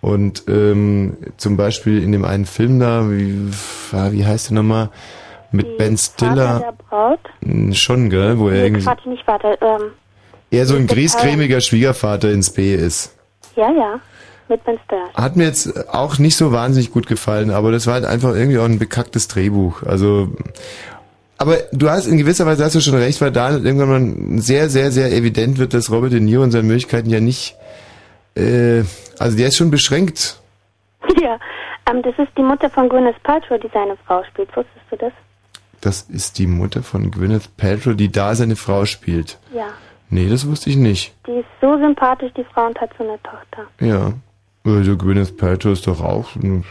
Und 0.00 0.44
ähm, 0.48 1.16
zum 1.36 1.56
Beispiel 1.56 2.02
in 2.02 2.10
dem 2.12 2.24
einen 2.24 2.44
Film 2.46 2.80
da, 2.80 3.08
wie, 3.08 3.50
ah, 3.92 4.10
wie 4.10 4.26
heißt 4.26 4.50
der 4.50 4.56
nochmal? 4.56 4.90
Mit 5.52 5.76
Ben 5.76 5.96
Vater 5.96 6.02
Stiller. 6.32 6.58
der 6.60 6.72
Braut? 6.88 7.20
Schon, 7.76 8.08
gell? 8.10 8.38
Wo 8.38 8.48
er 8.48 8.54
Nee, 8.54 8.62
irgendwie 8.66 8.84
Quatsch, 8.84 9.06
nicht 9.06 9.22
Vater, 9.24 9.56
ähm, 9.60 9.90
eher 10.52 10.66
so 10.66 10.74
ein 10.76 10.82
mit 10.82 10.90
griesgrämiger 10.92 11.60
Schwiegervater 11.60 12.30
ins 12.30 12.50
B 12.50 12.74
ist. 12.74 13.14
ja, 13.56 13.70
ja, 13.72 14.00
mit 14.48 14.62
Ben 14.64 14.78
Stiller. 14.84 15.08
Hat 15.14 15.36
mir 15.36 15.44
jetzt 15.44 15.88
auch 15.88 16.18
nicht 16.18 16.36
so 16.36 16.52
wahnsinnig 16.52 16.92
gut 16.92 17.06
gefallen, 17.06 17.50
aber 17.50 17.72
das 17.72 17.86
war 17.86 17.94
halt 17.94 18.04
einfach 18.04 18.34
irgendwie 18.34 18.58
auch 18.58 18.64
ein 18.64 18.78
bekacktes 18.78 19.28
Drehbuch. 19.28 19.82
Also, 19.82 20.28
aber 21.38 21.56
du 21.72 21.88
hast 21.90 22.06
in 22.06 22.18
gewisser 22.18 22.46
Weise 22.46 22.64
hast 22.64 22.74
du 22.74 22.80
schon 22.80 22.94
recht, 22.94 23.20
weil 23.20 23.32
da 23.32 23.50
irgendwann 23.50 23.88
mal 24.34 24.40
sehr, 24.40 24.68
sehr, 24.68 24.92
sehr 24.92 25.12
evident 25.12 25.58
wird, 25.58 25.74
dass 25.74 25.90
Robert 25.90 26.12
De 26.12 26.20
Niro 26.20 26.42
und 26.42 26.50
seine 26.52 26.64
Möglichkeiten 26.64 27.10
ja 27.10 27.20
nicht, 27.20 27.56
äh, 28.36 28.82
also 29.18 29.36
der 29.36 29.48
ist 29.48 29.56
schon 29.56 29.70
beschränkt. 29.70 30.38
Ja, 31.20 31.38
ähm, 31.90 32.02
das 32.02 32.14
ist 32.18 32.30
die 32.36 32.42
Mutter 32.42 32.70
von 32.70 32.88
Gwyneth 32.88 33.20
Paltrow, 33.24 33.58
die 33.58 33.70
seine 33.74 33.96
Frau 34.06 34.22
spielt. 34.24 34.48
Wusstest 34.56 34.84
du 34.90 34.96
das? 34.96 35.12
Das 35.80 36.02
ist 36.02 36.38
die 36.38 36.46
Mutter 36.46 36.82
von 36.84 37.10
Gwyneth 37.10 37.56
Paltrow, 37.56 37.96
die 37.96 38.10
da 38.12 38.36
seine 38.36 38.54
Frau 38.54 38.84
spielt. 38.84 39.38
Ja. 39.52 39.66
Nee, 40.12 40.28
das 40.28 40.46
wusste 40.46 40.68
ich 40.68 40.76
nicht. 40.76 41.14
Die 41.26 41.38
ist 41.38 41.46
so 41.62 41.78
sympathisch, 41.78 42.30
die 42.36 42.44
Frau, 42.44 42.66
und 42.66 42.78
hat 42.78 42.90
so 42.98 43.04
eine 43.04 43.18
Tochter. 43.22 43.66
Ja. 43.80 44.12
Also 44.62 44.94
Gwyneth 44.94 45.38
Paltrow 45.38 45.72
ist 45.72 45.86
doch 45.86 46.02
auch 46.02 46.36
ein 46.36 46.64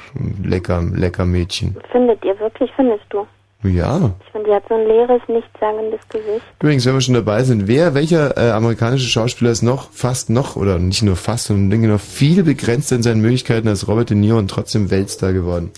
lecker, 0.44 0.84
lecker 0.94 1.26
Mädchen. 1.26 1.76
Findet 1.92 2.24
ihr 2.24 2.40
wirklich, 2.40 2.72
findest 2.76 3.04
du? 3.10 3.26
Ja. 3.64 4.12
Ich 4.24 4.32
finde, 4.32 4.50
die 4.50 4.54
hat 4.54 4.64
so 4.70 4.76
ein 4.76 4.86
leeres, 4.86 5.22
nichtssagendes 5.28 6.02
Gesicht. 6.10 6.46
Übrigens, 6.62 6.86
wenn 6.86 6.94
wir 6.94 7.02
schon 7.02 7.16
dabei 7.16 7.44
sind, 7.44 7.68
wer, 7.68 7.96
welcher 7.96 8.38
äh, 8.38 8.52
amerikanische 8.52 9.10
Schauspieler 9.10 9.50
ist 9.50 9.64
noch 9.64 9.90
fast 9.90 10.30
noch, 10.30 10.56
oder 10.56 10.78
nicht 10.78 11.02
nur 11.02 11.16
fast, 11.16 11.46
sondern 11.46 11.72
denke 11.72 11.88
noch 11.88 12.00
viel 12.00 12.44
begrenzter 12.44 12.96
in 12.96 13.04
seinen 13.04 13.22
Möglichkeiten 13.22 13.68
als 13.68 13.88
Robert 13.88 14.12
De 14.12 14.18
Niro 14.18 14.38
und 14.38 14.52
trotzdem 14.52 14.92
Weltstar 14.92 15.34
geworden? 15.34 15.72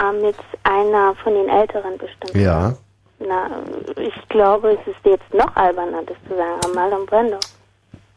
Ähm, 0.00 0.24
jetzt 0.24 0.40
einer 0.62 1.16
von 1.16 1.34
den 1.34 1.48
Älteren 1.48 1.98
bestimmt. 1.98 2.40
Ja. 2.40 2.76
Na, 3.18 3.48
ich 3.96 4.28
glaube, 4.28 4.72
es 4.72 4.86
ist 4.86 5.04
jetzt 5.04 5.32
noch 5.32 5.54
alberner, 5.56 6.02
das 6.06 6.16
zu 6.28 6.36
sagen. 6.36 6.74
Marlon 6.74 7.06
Brando. 7.06 7.38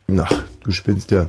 Na, 0.07 0.27
du 0.63 0.71
spinnst 0.71 1.11
ja. 1.11 1.27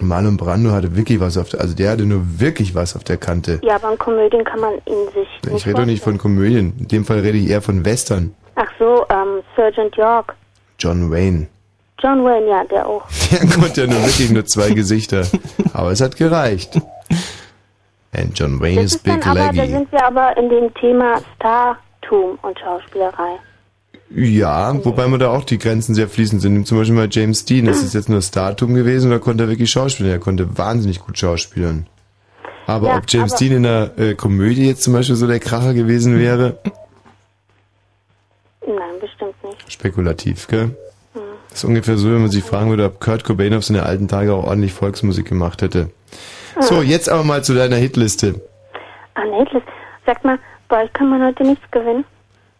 Marlon 0.00 0.36
Brando 0.36 0.72
hatte 0.72 0.94
wirklich 0.96 1.20
was 1.20 1.38
auf 1.38 1.48
der, 1.48 1.60
also 1.60 1.74
der 1.74 1.90
hatte 1.92 2.04
nur 2.04 2.22
wirklich 2.40 2.74
was 2.74 2.96
auf 2.96 3.04
der 3.04 3.16
Kante. 3.16 3.60
Ja, 3.62 3.76
aber 3.76 3.92
in 3.92 3.98
Komödien 3.98 4.44
kann 4.44 4.60
man 4.60 4.74
ihn 4.86 5.06
sich 5.14 5.28
Ich 5.44 5.50
nicht 5.52 5.66
rede 5.66 5.76
doch 5.78 5.86
nicht 5.86 6.02
von 6.02 6.18
Komödien. 6.18 6.74
In 6.78 6.88
dem 6.88 7.04
Fall 7.04 7.20
rede 7.20 7.38
ich 7.38 7.48
eher 7.48 7.62
von 7.62 7.84
Western. 7.84 8.34
Ach 8.56 8.68
so, 8.78 9.06
ähm, 9.08 9.42
Sergeant 9.54 9.96
York. 9.96 10.34
John 10.78 11.10
Wayne. 11.10 11.46
John 11.98 12.24
Wayne, 12.24 12.46
ja, 12.46 12.64
der 12.64 12.86
auch. 12.86 13.06
Der 13.30 13.48
konnte 13.48 13.82
ja 13.82 13.86
nur 13.86 14.02
wirklich 14.02 14.30
nur 14.30 14.44
zwei 14.44 14.70
Gesichter. 14.72 15.26
Aber 15.72 15.92
es 15.92 16.00
hat 16.02 16.16
gereicht. 16.16 16.78
And 18.12 18.38
John 18.38 18.60
Wayne 18.60 18.76
Das 18.82 18.84
is 18.84 18.94
ist 18.96 19.06
dann 19.06 19.16
big 19.16 19.26
aber, 19.26 19.52
da 19.52 19.66
sind 19.66 19.92
wir 19.92 20.04
aber 20.06 20.36
in 20.38 20.48
dem 20.48 20.72
Thema 20.74 21.20
Startum 22.06 22.38
und 22.42 22.58
Schauspielerei. 22.58 23.38
Ja, 24.10 24.84
wobei 24.84 25.08
man 25.08 25.18
da 25.18 25.30
auch 25.30 25.44
die 25.44 25.58
Grenzen 25.58 25.94
sehr 25.94 26.08
fließend 26.08 26.40
sind. 26.40 26.52
Nimm 26.52 26.64
Zum 26.64 26.78
Beispiel 26.78 26.94
mal 26.94 27.08
James 27.10 27.44
Dean. 27.44 27.66
Ist 27.66 27.82
es 27.82 27.92
jetzt 27.92 28.08
nur 28.08 28.22
Startum 28.22 28.74
gewesen 28.74 29.10
oder 29.10 29.18
konnte 29.18 29.44
er 29.44 29.48
wirklich 29.48 29.70
schauspielen? 29.70 30.12
Er 30.12 30.18
konnte 30.20 30.56
wahnsinnig 30.56 31.00
gut 31.00 31.18
schauspielen. 31.18 31.86
Aber 32.66 32.88
Ja, 32.88 32.96
ob 32.98 33.04
James 33.08 33.34
Dean 33.34 33.52
in 33.52 33.66
einer 33.66 33.90
äh, 33.98 34.14
Komödie 34.14 34.66
jetzt 34.66 34.82
zum 34.82 34.92
Beispiel 34.92 35.16
so 35.16 35.26
der 35.26 35.40
Kracher 35.40 35.74
gewesen 35.74 36.18
wäre, 36.18 36.58
Nein, 38.66 38.76
bestimmt 39.00 39.34
nicht. 39.44 39.72
spekulativ, 39.72 40.48
gell? 40.48 40.70
Hm. 41.14 41.20
Das 41.48 41.58
ist 41.58 41.64
ungefähr 41.64 41.96
so, 41.96 42.08
wenn 42.12 42.22
man 42.22 42.30
sich 42.30 42.42
fragen 42.44 42.70
würde, 42.70 42.84
ob 42.84 43.00
Kurt 43.00 43.22
Cobain 43.24 43.54
auf 43.54 43.64
seine 43.64 43.84
alten 43.84 44.08
Tage 44.08 44.32
auch 44.34 44.44
ordentlich 44.44 44.72
Volksmusik 44.72 45.26
gemacht 45.28 45.62
hätte. 45.62 45.90
So, 46.60 46.80
jetzt 46.82 47.08
aber 47.08 47.22
mal 47.22 47.44
zu 47.44 47.54
deiner 47.54 47.76
Hitliste. 47.76 48.40
Ah, 49.14 49.24
Neidlis. 49.24 49.62
Sag 50.06 50.24
mal, 50.24 50.38
bei 50.68 50.84
euch 50.84 50.92
kann 50.92 51.08
man 51.10 51.22
heute 51.22 51.44
nichts 51.44 51.70
gewinnen? 51.70 52.04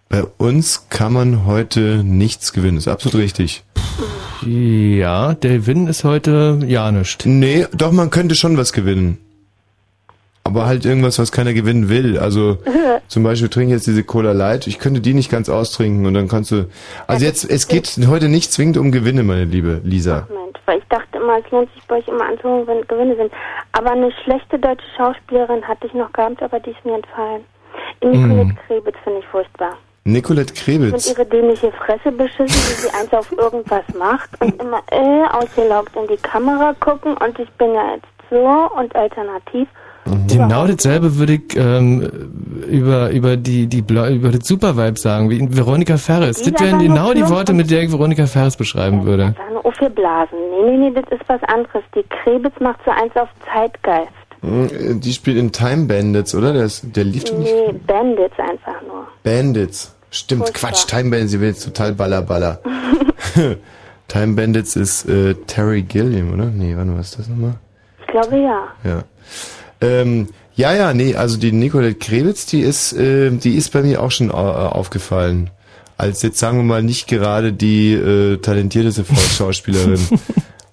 Bei 0.08 0.22
uns 0.38 0.88
kann 0.88 1.12
man 1.12 1.46
heute 1.46 2.02
nichts 2.04 2.52
gewinnen. 2.52 2.78
Ist 2.78 2.88
absolut 2.88 3.16
richtig. 3.16 3.64
Ja, 4.42 5.34
der 5.34 5.58
Gewinn 5.58 5.88
ist 5.88 6.04
heute 6.04 6.60
ja 6.66 6.92
nicht. 6.92 7.26
Nee, 7.26 7.66
doch, 7.72 7.90
man 7.90 8.10
könnte 8.10 8.34
schon 8.34 8.56
was 8.56 8.72
gewinnen. 8.72 9.18
Aber 10.44 10.66
halt 10.66 10.84
irgendwas, 10.84 11.18
was 11.18 11.32
keiner 11.32 11.54
gewinnen 11.54 11.88
will. 11.88 12.18
Also 12.18 12.58
zum 13.08 13.24
Beispiel 13.24 13.48
trinke 13.48 13.74
ich 13.74 13.78
jetzt 13.78 13.88
diese 13.88 14.04
Cola 14.04 14.30
Light. 14.30 14.68
Ich 14.68 14.78
könnte 14.78 15.00
die 15.00 15.12
nicht 15.12 15.28
ganz 15.28 15.48
austrinken 15.48 16.06
und 16.06 16.14
dann 16.14 16.28
kannst 16.28 16.52
du. 16.52 16.68
Also 17.08 17.24
jetzt, 17.24 17.50
es 17.50 17.66
geht 17.66 17.98
heute 18.06 18.28
nicht 18.28 18.52
zwingend 18.52 18.76
um 18.76 18.92
Gewinne, 18.92 19.24
meine 19.24 19.44
liebe 19.44 19.80
Lisa. 19.82 20.28
Mensch, 20.30 20.58
weil 20.66 20.78
ich 20.78 20.84
dachte 20.88 21.18
immer, 21.18 21.38
es 21.44 21.50
lohnt 21.50 21.72
sich 21.74 21.82
bei 21.88 21.96
euch 21.96 22.06
immer 22.06 22.26
anzuhören, 22.26 22.66
wenn 22.68 22.86
Gewinne 22.86 23.16
sind. 23.16 23.32
Aber 23.72 23.90
eine 23.90 24.12
schlechte 24.22 24.56
deutsche 24.60 24.86
Schauspielerin 24.96 25.66
hatte 25.66 25.88
ich 25.88 25.94
noch 25.94 26.12
gehabt, 26.12 26.40
aber 26.40 26.60
die 26.60 26.70
ist 26.70 26.84
mir 26.84 26.94
entfallen. 26.94 27.42
Nicolette 28.02 28.52
Mm. 28.52 28.58
Krebitz 28.66 28.96
finde 29.04 29.18
ich 29.20 29.26
furchtbar. 29.26 29.72
Nicolette 30.04 30.54
Krebitz. 30.54 31.06
finde 31.06 31.20
ihre 31.20 31.26
dämliche 31.28 31.72
Fresse 31.72 32.12
beschissen, 32.12 32.46
wie 32.46 32.80
sie 32.88 32.90
eins 32.94 33.12
auf 33.12 33.30
irgendwas 33.32 33.84
macht 33.98 34.30
und 34.40 34.60
immer 34.62 34.80
äh, 34.90 35.26
ausgelaugt 35.32 35.96
in 35.96 36.06
die 36.08 36.20
Kamera 36.22 36.74
gucken 36.78 37.16
und 37.16 37.38
ich 37.38 37.50
bin 37.52 37.74
ja 37.74 37.94
jetzt 37.94 38.06
so 38.30 38.70
und 38.78 38.94
alternativ. 38.94 39.68
Genau 40.30 40.68
dasselbe 40.68 41.16
würde 41.18 41.32
ich 41.34 41.56
ähm, 41.56 42.08
über 42.68 43.10
über 43.10 43.36
die 43.36 43.66
die 43.66 43.82
Bla 43.82 44.08
über 44.08 44.30
das 44.30 44.46
Supervibe 44.46 44.96
sagen, 44.96 45.30
wie 45.30 45.44
Veronika 45.50 45.96
Ferris. 45.96 46.42
Die 46.42 46.52
Das 46.52 46.62
wären 46.62 46.78
genau 46.78 47.12
die 47.12 47.28
Worte, 47.28 47.52
mit 47.52 47.68
der 47.72 47.82
ich 47.82 47.90
Veronika 47.90 48.26
Ferris 48.26 48.56
beschreiben 48.56 49.04
würde. 49.04 49.24
Einfach 49.24 49.50
nur 49.50 49.72
für 49.72 49.90
Blasen. 49.90 50.38
Nee, 50.50 50.70
nee, 50.70 50.90
nee, 50.90 50.92
das 50.94 51.04
ist 51.10 51.28
was 51.28 51.42
anderes. 51.44 51.82
Die 51.96 52.04
Krebitz 52.04 52.54
macht 52.60 52.78
so 52.84 52.92
eins 52.92 53.14
auf 53.16 53.28
Zeitgeist. 53.52 54.12
Hm, 54.46 55.00
Die 55.00 55.12
spielt 55.12 55.36
in 55.36 55.52
Time 55.52 55.86
Bandits, 55.86 56.34
oder? 56.34 56.52
Der, 56.52 56.64
ist, 56.64 56.84
der 56.94 57.04
lief 57.04 57.24
doch 57.24 57.38
nicht. 57.38 57.52
Nee, 57.52 57.72
Bandits 57.86 58.38
einfach 58.38 58.80
nur. 58.86 59.06
Bandits. 59.22 59.92
Stimmt, 60.10 60.42
Furchtbar. 60.44 60.70
Quatsch. 60.70 60.86
Time 60.86 61.10
Bandits, 61.10 61.32
sie 61.32 61.40
will 61.40 61.48
jetzt 61.48 61.64
total 61.64 61.92
ballerballer. 61.94 62.60
Time 64.08 64.34
Bandits 64.34 64.76
ist 64.76 65.08
äh, 65.08 65.34
Terry 65.46 65.82
Gilliam, 65.82 66.32
oder? 66.32 66.46
Nee, 66.46 66.76
warte, 66.76 66.96
was 66.96 67.10
ist 67.10 67.18
das 67.18 67.28
nochmal? 67.28 67.54
Ich 68.00 68.06
glaube 68.06 68.36
ja. 68.38 68.68
Ja. 68.84 69.02
Ähm, 69.80 70.28
ja, 70.54 70.72
ja, 70.74 70.94
nee, 70.94 71.16
also 71.16 71.36
die 71.38 71.52
Nicolette 71.52 71.96
Krebitz, 71.98 72.46
die 72.46 72.60
ist, 72.60 72.92
äh, 72.94 73.30
die 73.30 73.56
ist 73.56 73.72
bei 73.72 73.82
mir 73.82 74.00
auch 74.02 74.10
schon 74.10 74.30
äh, 74.30 74.32
aufgefallen. 74.32 75.50
Als 75.98 76.22
jetzt 76.22 76.38
sagen 76.38 76.58
wir 76.58 76.64
mal 76.64 76.82
nicht 76.82 77.08
gerade 77.08 77.52
die 77.52 77.92
äh, 77.94 78.36
talentierteste 78.38 79.04
Volksschauspielerin. 79.04 79.98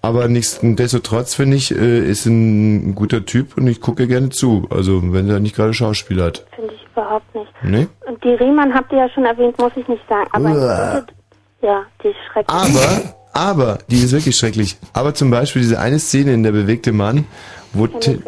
Aber 0.05 0.27
nichtsdestotrotz 0.27 1.33
finde 1.33 1.55
ich, 1.55 1.73
äh, 1.73 1.99
ist 1.99 2.25
ein 2.25 2.93
guter 2.93 3.25
Typ 3.25 3.55
und 3.55 3.67
ich 3.67 3.79
gucke 3.79 4.05
gerne 4.05 4.29
zu. 4.29 4.67
Also 4.69 5.01
wenn 5.13 5.29
er 5.29 5.39
nicht 5.39 5.55
gerade 5.55 5.73
Schauspiel 5.73 6.21
hat. 6.21 6.45
Finde 6.53 6.73
ich 6.73 6.85
überhaupt 6.91 7.33
nicht. 7.33 7.49
Nee? 7.63 7.87
Und 8.05 8.21
die 8.21 8.33
Riemann 8.33 8.73
habt 8.73 8.91
ihr 8.91 8.97
ja 8.97 9.09
schon 9.09 9.23
erwähnt, 9.23 9.57
muss 9.57 9.71
ich 9.77 9.87
nicht 9.87 10.03
sagen. 10.09 10.27
Aber 10.33 10.49
Uah. 10.49 11.05
ja, 11.61 11.83
die 12.03 12.09
ist 12.09 12.17
schrecklich. 12.29 12.53
Aber, 12.53 13.15
aber, 13.31 13.77
die 13.89 14.03
ist 14.03 14.11
wirklich 14.11 14.35
schrecklich. 14.35 14.77
Aber 14.91 15.13
zum 15.13 15.31
Beispiel 15.31 15.61
diese 15.61 15.79
eine 15.79 15.99
Szene 15.99 16.33
in 16.33 16.43
Der 16.43 16.51
bewegte 16.51 16.91
Mann, 16.91 17.23
wo 17.71 17.87
Till, 17.87 18.21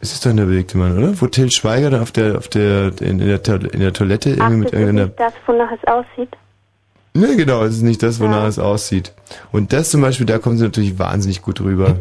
es 0.00 0.14
ist 0.14 0.24
doch 0.24 0.30
in 0.30 0.38
Der 0.38 0.46
bewegte 0.46 0.78
Mann, 0.78 0.96
oder? 0.96 1.20
Wo 1.20 1.26
Till 1.26 1.50
Schweiger 1.50 1.90
dann 1.90 2.00
auf 2.00 2.10
der, 2.10 2.38
auf 2.38 2.48
der, 2.48 2.90
in, 3.02 3.18
der, 3.18 3.38
in 3.70 3.80
der 3.80 3.92
Toilette 3.92 4.30
Ach, 4.38 4.44
irgendwie 4.44 4.64
mit 4.64 4.72
irgendeiner, 4.72 5.08
das, 5.08 5.34
wonach 5.46 5.72
es 5.72 5.86
aussieht. 5.86 6.34
Ne, 7.14 7.36
genau, 7.36 7.64
es 7.64 7.76
ist 7.76 7.82
nicht 7.82 8.02
das, 8.02 8.20
wonach 8.20 8.46
es 8.46 8.58
aussieht. 8.58 9.12
Und 9.52 9.72
das 9.72 9.90
zum 9.90 10.00
Beispiel, 10.00 10.26
da 10.26 10.38
kommt 10.38 10.58
sie 10.58 10.64
natürlich 10.64 10.98
wahnsinnig 10.98 11.42
gut 11.42 11.60
rüber. 11.60 12.00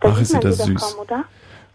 Da 0.00 0.12
Ach, 0.14 0.20
ist 0.20 0.32
sie 0.32 0.40
das 0.40 0.58
süß. 0.58 0.96
oder? 1.00 1.24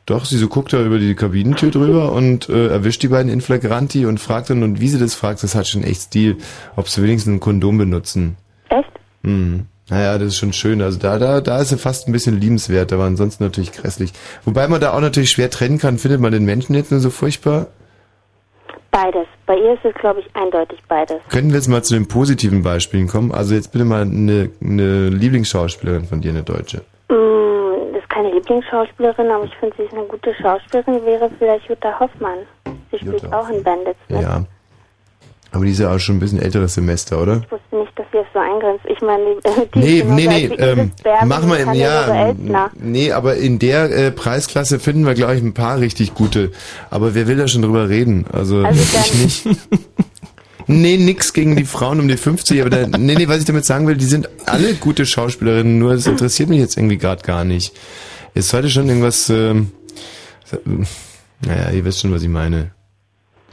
Doch, 0.05 0.25
sie 0.25 0.37
so 0.37 0.47
guckt 0.47 0.71
da 0.71 0.83
über 0.83 0.99
die 0.99 1.15
Kabinentür 1.15 1.71
drüber 1.71 2.11
und 2.13 2.49
äh, 2.49 2.67
erwischt 2.67 3.01
die 3.03 3.07
beiden 3.07 3.31
in 3.31 3.41
Flagranti 3.41 4.05
und 4.05 4.19
fragt 4.19 4.49
dann, 4.49 4.63
und 4.63 4.79
wie 4.79 4.89
sie 4.89 4.99
das 4.99 5.15
fragt, 5.15 5.41
das 5.43 5.55
hat 5.55 5.67
schon 5.67 5.83
echt 5.83 6.01
Stil, 6.01 6.37
ob 6.75 6.89
sie 6.89 7.01
wenigstens 7.01 7.33
ein 7.33 7.39
Kondom 7.39 7.77
benutzen. 7.77 8.35
Echt? 8.69 8.91
Hm. 9.23 9.65
Naja, 9.89 10.17
das 10.17 10.29
ist 10.29 10.37
schon 10.37 10.53
schön. 10.53 10.81
Also 10.81 10.97
da, 10.97 11.19
da, 11.19 11.41
da 11.41 11.61
ist 11.61 11.69
sie 11.69 11.77
fast 11.77 12.07
ein 12.07 12.11
bisschen 12.11 12.39
liebenswert, 12.39 12.91
aber 12.91 13.03
ansonsten 13.03 13.43
natürlich 13.43 13.71
grässlich. 13.71 14.13
Wobei 14.43 14.67
man 14.67 14.81
da 14.81 14.93
auch 14.93 15.01
natürlich 15.01 15.29
schwer 15.29 15.51
trennen 15.51 15.77
kann, 15.77 15.99
findet 15.99 16.19
man 16.21 16.31
den 16.31 16.45
Menschen 16.45 16.73
jetzt 16.73 16.89
nur 16.91 16.99
so 16.99 17.11
furchtbar? 17.11 17.67
Beides. 18.95 19.27
Bei 19.45 19.57
ihr 19.57 19.73
ist 19.73 19.83
es, 19.83 19.93
glaube 19.95 20.21
ich, 20.21 20.35
eindeutig 20.37 20.79
beides. 20.87 21.17
Könnten 21.27 21.49
wir 21.49 21.57
jetzt 21.57 21.67
mal 21.67 21.83
zu 21.83 21.95
den 21.95 22.07
positiven 22.07 22.63
Beispielen 22.63 23.09
kommen? 23.09 23.33
Also 23.33 23.53
jetzt 23.53 23.73
bitte 23.73 23.83
mal 23.83 24.03
eine, 24.03 24.49
eine 24.61 25.09
Lieblingsschauspielerin 25.09 26.05
von 26.05 26.21
dir, 26.21 26.31
eine 26.31 26.43
Deutsche. 26.43 26.77
Mm, 27.09 27.91
das 27.91 28.01
ist 28.03 28.09
keine 28.09 28.31
Lieblingsschauspielerin, 28.31 29.29
aber 29.31 29.43
ich 29.43 29.55
finde, 29.57 29.75
sie 29.75 29.83
ist 29.83 29.93
eine 29.93 30.05
gute 30.05 30.33
Schauspielerin, 30.35 31.05
wäre 31.05 31.29
vielleicht 31.37 31.67
Jutta 31.67 31.99
Hoffmann. 31.99 32.37
Sie 32.89 32.99
spielt 32.99 33.21
Jutta 33.21 33.37
auch 33.37 33.49
in 33.49 33.61
Bandits. 33.63 33.99
Ne? 34.07 34.21
Ja. 34.21 34.45
Aber 35.55 35.63
die 35.63 35.71
ist 35.71 35.79
ja 35.79 35.95
auch 35.95 35.99
schon 35.99 36.17
ein 36.17 36.19
bisschen 36.19 36.41
älteres 36.41 36.73
Semester, 36.73 37.21
oder? 37.21 37.41
Ich 37.45 37.49
wusste 37.51 37.75
nicht, 37.77 37.91
dass 37.97 38.05
ihr 38.13 38.19
es 38.19 38.27
so 38.33 38.39
eingrenzt. 38.39 38.85
Ich 38.89 38.99
meine, 39.01 39.23
die, 39.73 39.79
Nee, 39.79 40.03
nee, 40.05 40.47
genauso 40.47 40.55
nee, 40.55 40.63
ähm, 40.65 40.79
Edith 40.79 40.91
Berben 41.03 41.27
mach 41.29 41.45
mal, 41.45 41.61
und 41.63 41.67
im- 41.69 42.51
ja, 42.51 42.69
nee, 42.77 43.11
aber 43.13 43.35
in 43.37 43.57
der 43.57 43.89
äh, 43.89 44.11
Preisklasse 44.11 44.79
finden 44.79 45.05
wir, 45.05 45.13
glaube 45.13 45.35
ich, 45.35 45.41
ein 45.41 45.53
paar 45.53 45.79
richtig 45.79 46.13
gute. 46.13 46.51
Aber 46.89 47.15
wer 47.15 47.27
will 47.27 47.37
da 47.37 47.47
schon 47.47 47.61
drüber 47.61 47.87
reden? 47.87 48.25
Also, 48.33 48.63
Also 48.65 48.81
ich 48.81 49.45
nicht. 49.45 49.57
Nee, 50.67 50.97
nix 50.97 51.31
gegen 51.33 51.55
die 51.55 51.63
Frauen 51.63 51.99
um 51.99 52.07
die 52.07 52.17
50, 52.17 52.59
aber 52.59 52.71
da, 52.71 52.87
nee, 52.97 53.13
nee, 53.13 53.27
was 53.27 53.37
ich 53.37 53.45
damit 53.45 53.65
sagen 53.65 53.85
will, 53.87 53.97
die 53.97 54.05
sind 54.05 54.27
alle 54.47 54.73
gute 54.73 55.05
Schauspielerinnen, 55.05 55.77
nur 55.77 55.93
das 55.93 56.07
interessiert 56.07 56.49
mich 56.49 56.57
jetzt 56.59 56.75
irgendwie 56.75 56.97
gerade 56.97 57.21
gar 57.21 57.43
nicht. 57.45 57.71
Es 58.33 58.49
sollte 58.49 58.71
schon 58.71 58.87
irgendwas, 58.89 59.29
ähm, 59.29 59.69
naja, 61.45 61.69
ihr 61.71 61.85
wisst 61.85 62.01
schon, 62.01 62.11
was 62.13 62.23
ich 62.23 62.29
meine. 62.29 62.71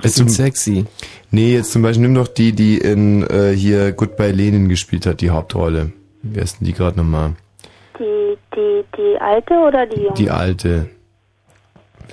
Bisschen 0.02 0.28
sexy. 0.28 0.84
Nee, 1.30 1.54
jetzt 1.54 1.72
zum 1.72 1.82
Beispiel 1.82 2.02
nimm 2.02 2.14
doch 2.14 2.28
die, 2.28 2.52
die 2.52 2.78
in 2.78 3.22
äh, 3.28 3.52
hier 3.56 3.92
Goodbye 3.92 4.32
Lenin 4.32 4.68
gespielt 4.68 5.06
hat, 5.06 5.20
die 5.20 5.30
Hauptrolle. 5.30 5.92
Wer 6.22 6.42
ist 6.42 6.60
denn 6.60 6.66
die 6.66 6.72
gerade 6.72 6.96
nochmal? 6.98 7.34
Die, 7.98 8.36
die, 8.54 8.82
die 8.96 9.18
alte 9.20 9.54
oder 9.54 9.86
die 9.86 10.00
junge? 10.02 10.14
Die 10.14 10.30
alte. 10.30 10.88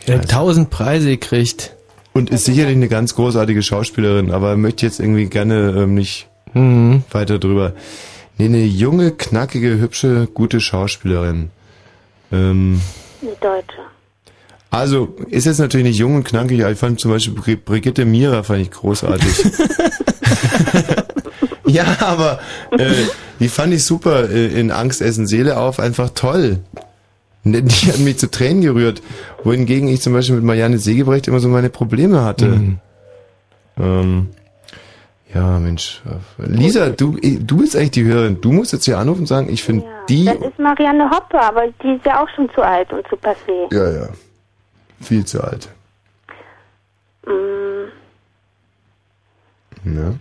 Der 0.07 0.19
hat 0.19 0.29
tausend 0.31 0.69
Preise 0.69 1.09
gekriegt. 1.09 1.75
Und 2.13 2.29
ist 2.31 2.45
sicherlich 2.45 2.75
eine 2.75 2.87
ganz 2.87 3.13
großartige 3.15 3.61
Schauspielerin, 3.61 4.31
aber 4.31 4.57
möchte 4.57 4.85
jetzt 4.85 4.99
irgendwie 4.99 5.25
gerne 5.27 5.73
ähm, 5.77 5.93
nicht 5.93 6.27
Mhm. 6.53 7.03
weiter 7.11 7.37
drüber. 7.37 7.73
Nee, 8.39 8.45
eine 8.45 8.63
junge, 8.63 9.11
knackige, 9.11 9.77
hübsche, 9.79 10.27
gute 10.33 10.59
Schauspielerin. 10.59 11.51
Ähm, 12.31 12.81
Die 13.21 13.27
deutsche. 13.39 13.77
Also, 14.71 15.15
ist 15.29 15.45
jetzt 15.45 15.59
natürlich 15.59 15.87
nicht 15.87 15.97
jung 15.97 16.15
und 16.15 16.23
knackig, 16.23 16.61
aber 16.61 16.71
ich 16.71 16.77
fand 16.77 16.99
zum 16.99 17.11
Beispiel 17.11 17.33
Bri- 17.33 17.59
Brigitte 17.63 18.05
Mira 18.05 18.43
fand 18.43 18.61
ich 18.61 18.71
großartig. 18.71 19.25
ja, 21.65 21.85
aber 22.01 22.39
äh, 22.71 22.91
die 23.39 23.49
fand 23.49 23.73
ich 23.73 23.83
super 23.83 24.29
äh, 24.29 24.59
in 24.59 24.71
Angst, 24.71 25.01
Essen, 25.01 25.27
Seele 25.27 25.57
auf, 25.57 25.79
einfach 25.79 26.11
toll. 26.11 26.59
Die 27.43 27.87
hat 27.87 27.99
mich 27.99 28.19
zu 28.19 28.29
Tränen 28.29 28.61
gerührt, 28.61 29.01
wohingegen 29.43 29.87
ich 29.87 30.01
zum 30.01 30.13
Beispiel 30.13 30.35
mit 30.35 30.43
Marianne 30.43 30.77
Segebrecht 30.77 31.27
immer 31.27 31.39
so 31.39 31.47
meine 31.47 31.69
Probleme 31.69 32.23
hatte. 32.23 32.59
Ähm, 33.79 34.27
ja, 35.33 35.57
Mensch. 35.57 36.01
Lisa, 36.37 36.89
du, 36.89 37.17
du 37.21 37.57
bist 37.57 37.75
eigentlich 37.75 37.91
die 37.91 38.03
Hörerin. 38.03 38.41
Du 38.41 38.51
musst 38.51 38.73
jetzt 38.73 38.85
hier 38.85 38.97
anrufen 38.97 39.21
und 39.21 39.27
sagen, 39.27 39.47
ich 39.49 39.63
finde 39.63 39.85
die... 40.09 40.25
Das 40.25 40.35
ist 40.35 40.59
Marianne 40.59 41.09
Hoppe, 41.09 41.39
aber 41.39 41.63
die 41.81 41.95
ist 41.95 42.05
ja 42.05 42.21
auch 42.21 42.27
schon 42.35 42.49
zu 42.53 42.61
alt 42.61 42.91
und 42.91 43.07
zu 43.07 43.15
passé. 43.15 43.73
Ja, 43.73 43.89
ja. 43.89 44.09
Viel 45.01 45.25
zu 45.25 45.41
alt. 45.43 45.69
Mm, 47.25 47.89
Ja. 49.85 50.13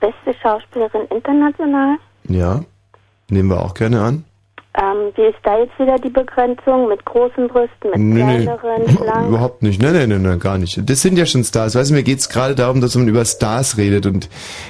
beste 0.00 0.34
Schauspielerin 0.42 1.06
international. 1.08 1.96
ja. 2.24 2.64
Nehmen 3.32 3.48
wir 3.48 3.62
auch 3.62 3.74
gerne 3.74 4.02
an. 4.02 4.24
Ähm, 4.72 5.10
wie 5.16 5.22
ist 5.22 5.38
da 5.42 5.58
jetzt 5.58 5.76
wieder 5.80 5.96
die 5.98 6.10
Begrenzung? 6.10 6.88
Mit 6.88 7.04
großen 7.04 7.48
Brüsten, 7.48 7.90
mit 7.90 7.98
Nee, 7.98 8.22
nee. 8.22 8.44
kleineren, 8.44 8.88
schlank? 8.96 9.28
Überhaupt 9.28 9.62
nicht. 9.64 9.82
Nein, 9.82 9.94
nein, 9.94 10.08
nein, 10.10 10.22
nein, 10.22 10.38
gar 10.38 10.58
nicht. 10.58 10.80
Das 10.88 11.02
sind 11.02 11.18
ja 11.18 11.26
schon 11.26 11.42
Stars. 11.42 11.74
Weißt 11.74 11.90
du, 11.90 11.94
mir 11.94 12.04
geht's 12.04 12.28
gerade 12.28 12.54
darum, 12.54 12.80
dass 12.80 12.94
man 12.94 13.08
über 13.08 13.24
Stars 13.24 13.78
redet. 13.78 14.06
Und 14.06 14.28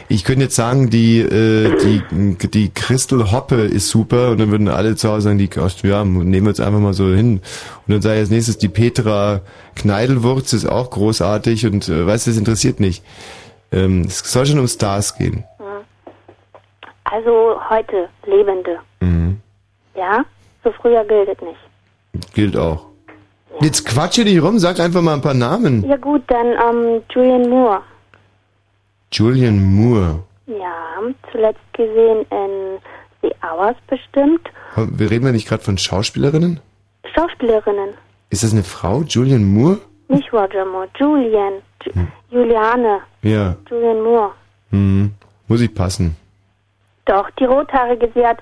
ich 0.08 0.24
könnte 0.24 0.44
jetzt 0.44 0.56
sagen, 0.56 0.88
die, 0.88 1.18
äh, 1.20 2.02
die, 2.10 2.48
die 2.48 2.70
Crystal 2.72 3.30
Hoppe 3.30 3.56
ist 3.56 3.88
super. 3.90 4.30
Und 4.30 4.40
dann 4.40 4.50
würden 4.50 4.68
alle 4.68 4.96
zu 4.96 5.10
Hause 5.10 5.22
sagen, 5.24 5.38
die, 5.38 5.50
ja, 5.82 6.02
nehmen 6.02 6.46
wir 6.46 6.50
jetzt 6.50 6.62
einfach 6.62 6.80
mal 6.80 6.94
so 6.94 7.08
hin. 7.08 7.42
Und 7.86 7.92
dann 7.92 8.00
sage 8.00 8.14
ich 8.14 8.20
als 8.20 8.30
nächstes, 8.30 8.56
die 8.56 8.68
Petra 8.68 9.42
Kneidelwurz 9.76 10.54
ist 10.54 10.64
auch 10.66 10.88
großartig. 10.90 11.66
Und 11.66 11.90
äh, 11.90 12.06
weißt 12.06 12.26
du, 12.26 12.30
das 12.30 12.38
interessiert 12.38 12.80
nicht. 12.80 13.04
Ähm, 13.70 14.04
es 14.06 14.20
soll 14.20 14.46
schon 14.46 14.58
um 14.58 14.66
Stars 14.66 15.18
gehen. 15.18 15.44
Also 17.04 17.60
heute 17.68 18.08
Lebende. 18.24 18.78
Mhm. 19.00 19.40
Ja? 20.00 20.24
So 20.64 20.72
früher 20.72 21.04
gilt 21.04 21.28
es 21.28 21.40
nicht. 21.42 22.32
Gilt 22.34 22.56
auch. 22.56 22.86
Jetzt 23.60 23.84
quatsche 23.86 24.22
nicht 24.24 24.42
rum, 24.42 24.58
sag 24.58 24.80
einfach 24.80 25.02
mal 25.02 25.14
ein 25.14 25.20
paar 25.20 25.34
Namen. 25.34 25.84
Ja 25.86 25.96
gut, 25.96 26.22
dann 26.28 26.46
ähm, 26.46 27.02
Julian 27.12 27.48
Moore. 27.50 27.80
Julian 29.12 29.58
Moore. 29.76 30.22
Ja, 30.46 31.00
zuletzt 31.30 31.60
gesehen 31.74 32.24
in 32.30 32.78
The 33.22 33.30
Hours 33.44 33.76
bestimmt. 33.88 34.48
Wir 34.76 35.10
reden 35.10 35.26
ja 35.26 35.32
nicht 35.32 35.48
gerade 35.48 35.62
von 35.62 35.76
Schauspielerinnen? 35.76 36.60
Schauspielerinnen. 37.14 37.90
Ist 38.30 38.42
das 38.44 38.52
eine 38.52 38.62
Frau? 38.62 39.02
Julian 39.02 39.44
Moore? 39.44 39.78
Nicht 40.08 40.32
Roger 40.32 40.64
Moore, 40.64 40.88
Julian. 40.98 41.54
Ju 41.84 41.92
Hm. 41.94 42.08
Juliane. 42.30 43.00
Ja. 43.22 43.56
Julian 43.68 44.02
Moore. 44.02 44.30
Hm. 44.70 45.12
Muss 45.48 45.60
ich 45.60 45.74
passen. 45.74 46.16
Doch, 47.06 47.28
die 47.38 47.44
rothaarige, 47.44 48.08
sie 48.14 48.24
hat, 48.24 48.38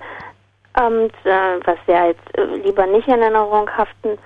z- 0.78 1.26
äh, 1.26 1.60
was 1.64 1.78
ja 1.86 2.06
jetzt 2.06 2.38
äh, 2.38 2.44
lieber 2.64 2.86
nicht 2.86 3.08
in 3.08 3.20
Erinnerung 3.20 3.68
haften 3.76 4.18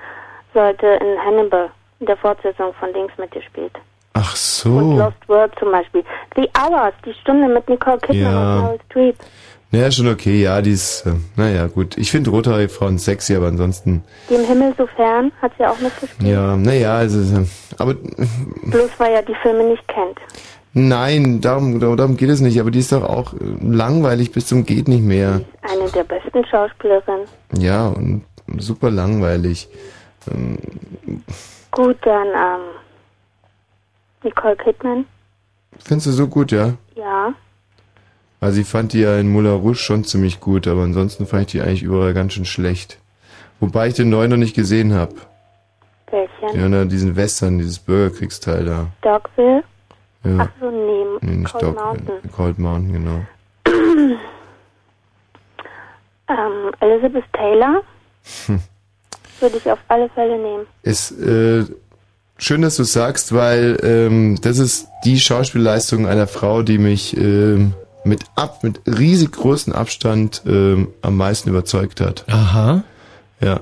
sollte, 0.54 0.86
in 0.86 1.18
Hannibal, 1.24 1.70
in 2.00 2.06
der 2.06 2.16
Fortsetzung 2.16 2.74
von 2.74 2.92
Dings 2.92 3.12
mitgespielt. 3.18 3.72
Ach 4.14 4.32
Und 4.32 4.36
so. 4.36 4.78
Lost 4.98 5.28
World 5.28 5.52
zum 5.58 5.70
Beispiel. 5.72 6.04
The 6.36 6.48
Hours, 6.58 6.92
die 7.06 7.14
Stunde 7.14 7.48
mit 7.48 7.68
Nicole 7.68 7.98
Kidman 7.98 8.22
Ja. 8.32 8.54
und 8.56 8.62
Meryl 8.64 8.80
Streep. 8.90 9.16
Naja, 9.74 9.90
schon 9.90 10.08
okay. 10.08 10.42
Ja, 10.42 10.60
die 10.60 10.72
ist, 10.72 11.06
äh, 11.06 11.12
naja, 11.36 11.66
gut. 11.66 11.96
Ich 11.96 12.10
finde 12.10 12.28
rothaarige 12.28 12.68
Frauen 12.68 12.98
sexy, 12.98 13.34
aber 13.34 13.46
ansonsten, 13.46 14.04
Die 14.28 14.34
im 14.34 14.44
Himmel 14.44 14.74
so 14.76 14.86
fern 14.86 15.32
hat 15.40 15.52
sie 15.56 15.64
auch 15.64 15.78
mitgespielt. 15.78 16.30
ja, 16.30 16.54
naja, 16.56 16.96
also, 16.96 17.40
äh, 17.40 17.46
aber, 17.78 17.92
äh, 17.92 18.66
Bloß 18.70 18.90
weil 18.98 19.14
er 19.14 19.22
die 19.22 19.34
Filme 19.36 19.64
nicht 19.64 19.88
kennt. 19.88 20.18
Nein, 20.72 21.40
darum, 21.40 21.80
darum 21.80 22.16
geht 22.16 22.30
es 22.30 22.40
nicht. 22.40 22.60
Aber 22.60 22.70
die 22.70 22.78
ist 22.78 22.92
doch 22.92 23.02
auch 23.02 23.34
äh, 23.34 23.38
langweilig 23.60 24.32
bis 24.32 24.46
zum 24.46 24.64
geht 24.64 24.88
nicht 24.88 25.02
mehr. 25.02 25.42
Eine 25.62 25.90
der 25.90 26.04
besten 26.04 26.44
Schauspielerinnen. 26.44 27.26
Ja, 27.58 27.88
und 27.88 28.24
super 28.58 28.90
langweilig. 28.90 29.68
Ähm, 30.30 30.58
Gut, 31.70 31.96
dann, 32.02 32.26
ähm, 32.26 32.60
Nicole 34.22 34.56
Kidman. 34.56 35.06
Findest 35.78 36.06
du 36.08 36.10
so 36.12 36.28
gut, 36.28 36.52
ja? 36.52 36.74
Ja. 36.94 37.32
Also 38.40 38.60
ich 38.60 38.66
fand 38.66 38.92
die 38.92 39.00
ja 39.00 39.18
in 39.18 39.30
Moulin 39.30 39.52
Rouge 39.52 39.76
schon 39.76 40.04
ziemlich 40.04 40.40
gut, 40.40 40.66
aber 40.66 40.82
ansonsten 40.82 41.26
fand 41.26 41.42
ich 41.42 41.52
die 41.52 41.60
eigentlich 41.62 41.82
überall 41.82 42.12
ganz 42.12 42.32
schön 42.32 42.44
schlecht. 42.44 42.98
Wobei 43.60 43.88
ich 43.88 43.94
den 43.94 44.10
neuen 44.10 44.30
noch 44.30 44.36
nicht 44.36 44.54
gesehen 44.54 44.94
habe. 44.94 45.14
Welchen? 46.10 46.60
Ja, 46.60 46.68
na, 46.68 46.84
diesen 46.84 47.16
Western, 47.16 47.58
dieses 47.58 47.78
Bürgerkriegsteil 47.78 48.64
da. 48.64 48.88
Dogville? 49.00 49.62
Ja. 50.24 50.36
Ach 50.38 50.48
so, 50.60 50.70
nee, 50.70 51.04
nee, 51.20 51.36
nicht 51.38 51.52
Cold 51.52 51.62
Dog, 51.64 51.74
Mountain. 51.76 52.30
Cold 52.34 52.58
Mountain, 52.58 52.92
genau. 52.92 53.20
ähm, 56.28 56.72
Elizabeth 56.80 57.24
Taylor 57.32 57.82
Hm. 58.46 58.60
würde 59.40 59.56
ich 59.56 59.68
auf 59.70 59.80
alle 59.88 60.08
Fälle 60.10 60.38
nehmen. 60.38 60.66
Ist 60.84 61.10
äh, 61.20 61.64
schön, 62.38 62.62
dass 62.62 62.76
du 62.76 62.84
sagst, 62.84 63.34
weil 63.34 63.78
ähm, 63.82 64.38
das 64.40 64.58
ist 64.58 64.86
die 65.04 65.18
Schauspielleistung 65.18 66.06
einer 66.06 66.28
Frau, 66.28 66.62
die 66.62 66.78
mich 66.78 67.16
ähm, 67.16 67.74
mit 68.04 68.22
ab 68.36 68.62
mit 68.62 68.80
riesig 68.86 69.32
großem 69.32 69.72
Abstand 69.72 70.42
ähm, 70.46 70.88
am 71.02 71.16
meisten 71.16 71.50
überzeugt 71.50 72.00
hat. 72.00 72.24
Aha. 72.28 72.84
Ja. 73.40 73.60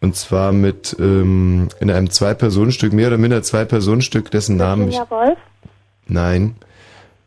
Und 0.00 0.16
zwar 0.16 0.52
mit 0.52 0.96
ähm, 0.98 1.68
in 1.80 1.90
einem 1.90 2.08
Zwei-Personen-Stück, 2.10 2.92
mehr 2.92 3.08
oder 3.08 3.18
minder 3.18 3.42
Zwei-Personen-Stück, 3.42 4.30
dessen 4.30 4.56
Namen 4.56 4.88
ich. 4.88 4.98
Woolf? 5.10 5.36
Nein. 6.08 6.56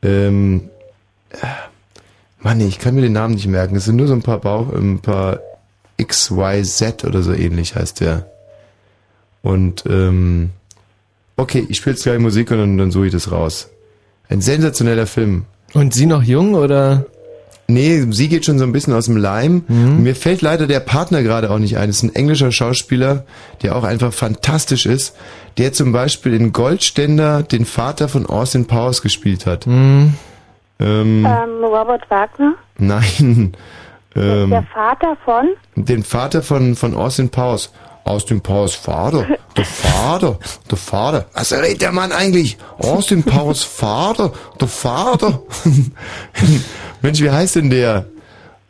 Ähm, 0.02 0.70
äh, 1.30 1.48
Mann, 2.40 2.60
ich 2.60 2.80
kann 2.80 2.96
mir 2.96 3.02
den 3.02 3.14
Namen 3.14 3.36
nicht 3.36 3.48
merken. 3.48 3.76
Es 3.76 3.86
sind 3.86 3.96
nur 3.96 4.08
so 4.08 4.14
ein 4.14 4.24
paar 4.24 4.40
Bauch, 4.40 4.74
ein 4.74 5.00
paar 5.00 5.40
XYZ 6.04 7.04
oder 7.06 7.22
so 7.22 7.34
ähnlich 7.34 7.76
heißt 7.76 8.02
der. 8.02 8.26
Und 9.44 9.84
ähm, 9.88 10.50
okay, 11.38 11.66
ich 11.70 11.78
spiele 11.78 11.96
jetzt 11.96 12.04
gleich 12.04 12.20
Musik 12.20 12.52
und 12.52 12.58
dann, 12.58 12.78
dann 12.78 12.92
suche 12.92 13.08
ich 13.08 13.12
das 13.12 13.32
raus. 13.32 13.70
Ein 14.28 14.42
sensationeller 14.42 15.08
Film. 15.08 15.46
Und 15.74 15.94
sie 15.94 16.06
noch 16.06 16.24
jung 16.24 16.56
oder? 16.56 17.06
Nee, 17.74 18.06
sie 18.12 18.30
geht 18.30 18.46
schon 18.46 18.60
so 18.60 18.66
ein 18.66 18.72
bisschen 18.72 18.94
aus 18.94 19.06
dem 19.06 19.18
Leim. 19.18 19.64
Mir 19.68 20.16
fällt 20.16 20.42
leider 20.42 20.68
der 20.68 20.80
Partner 20.80 21.24
gerade 21.24 21.50
auch 21.50 21.60
nicht 21.60 21.78
ein. 21.78 21.88
Das 21.88 21.98
ist 21.98 22.04
ein 22.04 22.16
englischer 22.16 22.52
Schauspieler, 22.52 23.26
der 23.62 23.76
auch 23.76 23.84
einfach 23.84 24.14
fantastisch 24.14 24.86
ist, 24.86 25.16
der 25.58 25.74
zum 25.74 25.92
Beispiel 25.92 26.34
in 26.34 26.54
Goldständer 26.54 27.44
den 27.44 27.66
Vater 27.66 28.08
von 28.08 28.26
Austin 28.26 28.66
Powers 28.68 29.02
gespielt 29.02 29.46
hat. 29.46 29.68
Mhm. 29.68 30.14
Ähm, 30.80 31.26
Ähm, 31.26 31.64
Robert 31.64 32.10
Wagner? 32.10 32.56
Nein. 32.78 33.54
Ähm, 34.14 34.50
der 34.50 34.64
Vater 34.74 35.16
von? 35.24 35.48
den 35.76 36.04
Vater 36.04 36.42
von, 36.42 36.76
von 36.76 36.96
Austin 36.96 37.30
Powers. 37.30 37.72
Austin 38.04 38.42
Powers 38.42 38.74
Vater? 38.76 39.28
Der 39.56 39.66
Vater? 39.66 40.40
Der 40.70 40.78
Vater? 40.78 41.26
Was 41.34 41.54
redet 41.54 41.82
der 41.82 41.92
Mann 41.92 42.12
eigentlich? 42.12 42.58
Austin 42.80 43.24
Powers 43.24 43.64
Vater? 43.64 44.32
Der 44.60 44.68
Vater? 44.68 45.42
Mensch, 47.02 47.22
wie 47.22 47.30
heißt 47.30 47.56
denn 47.58 47.70
der? 47.70 48.06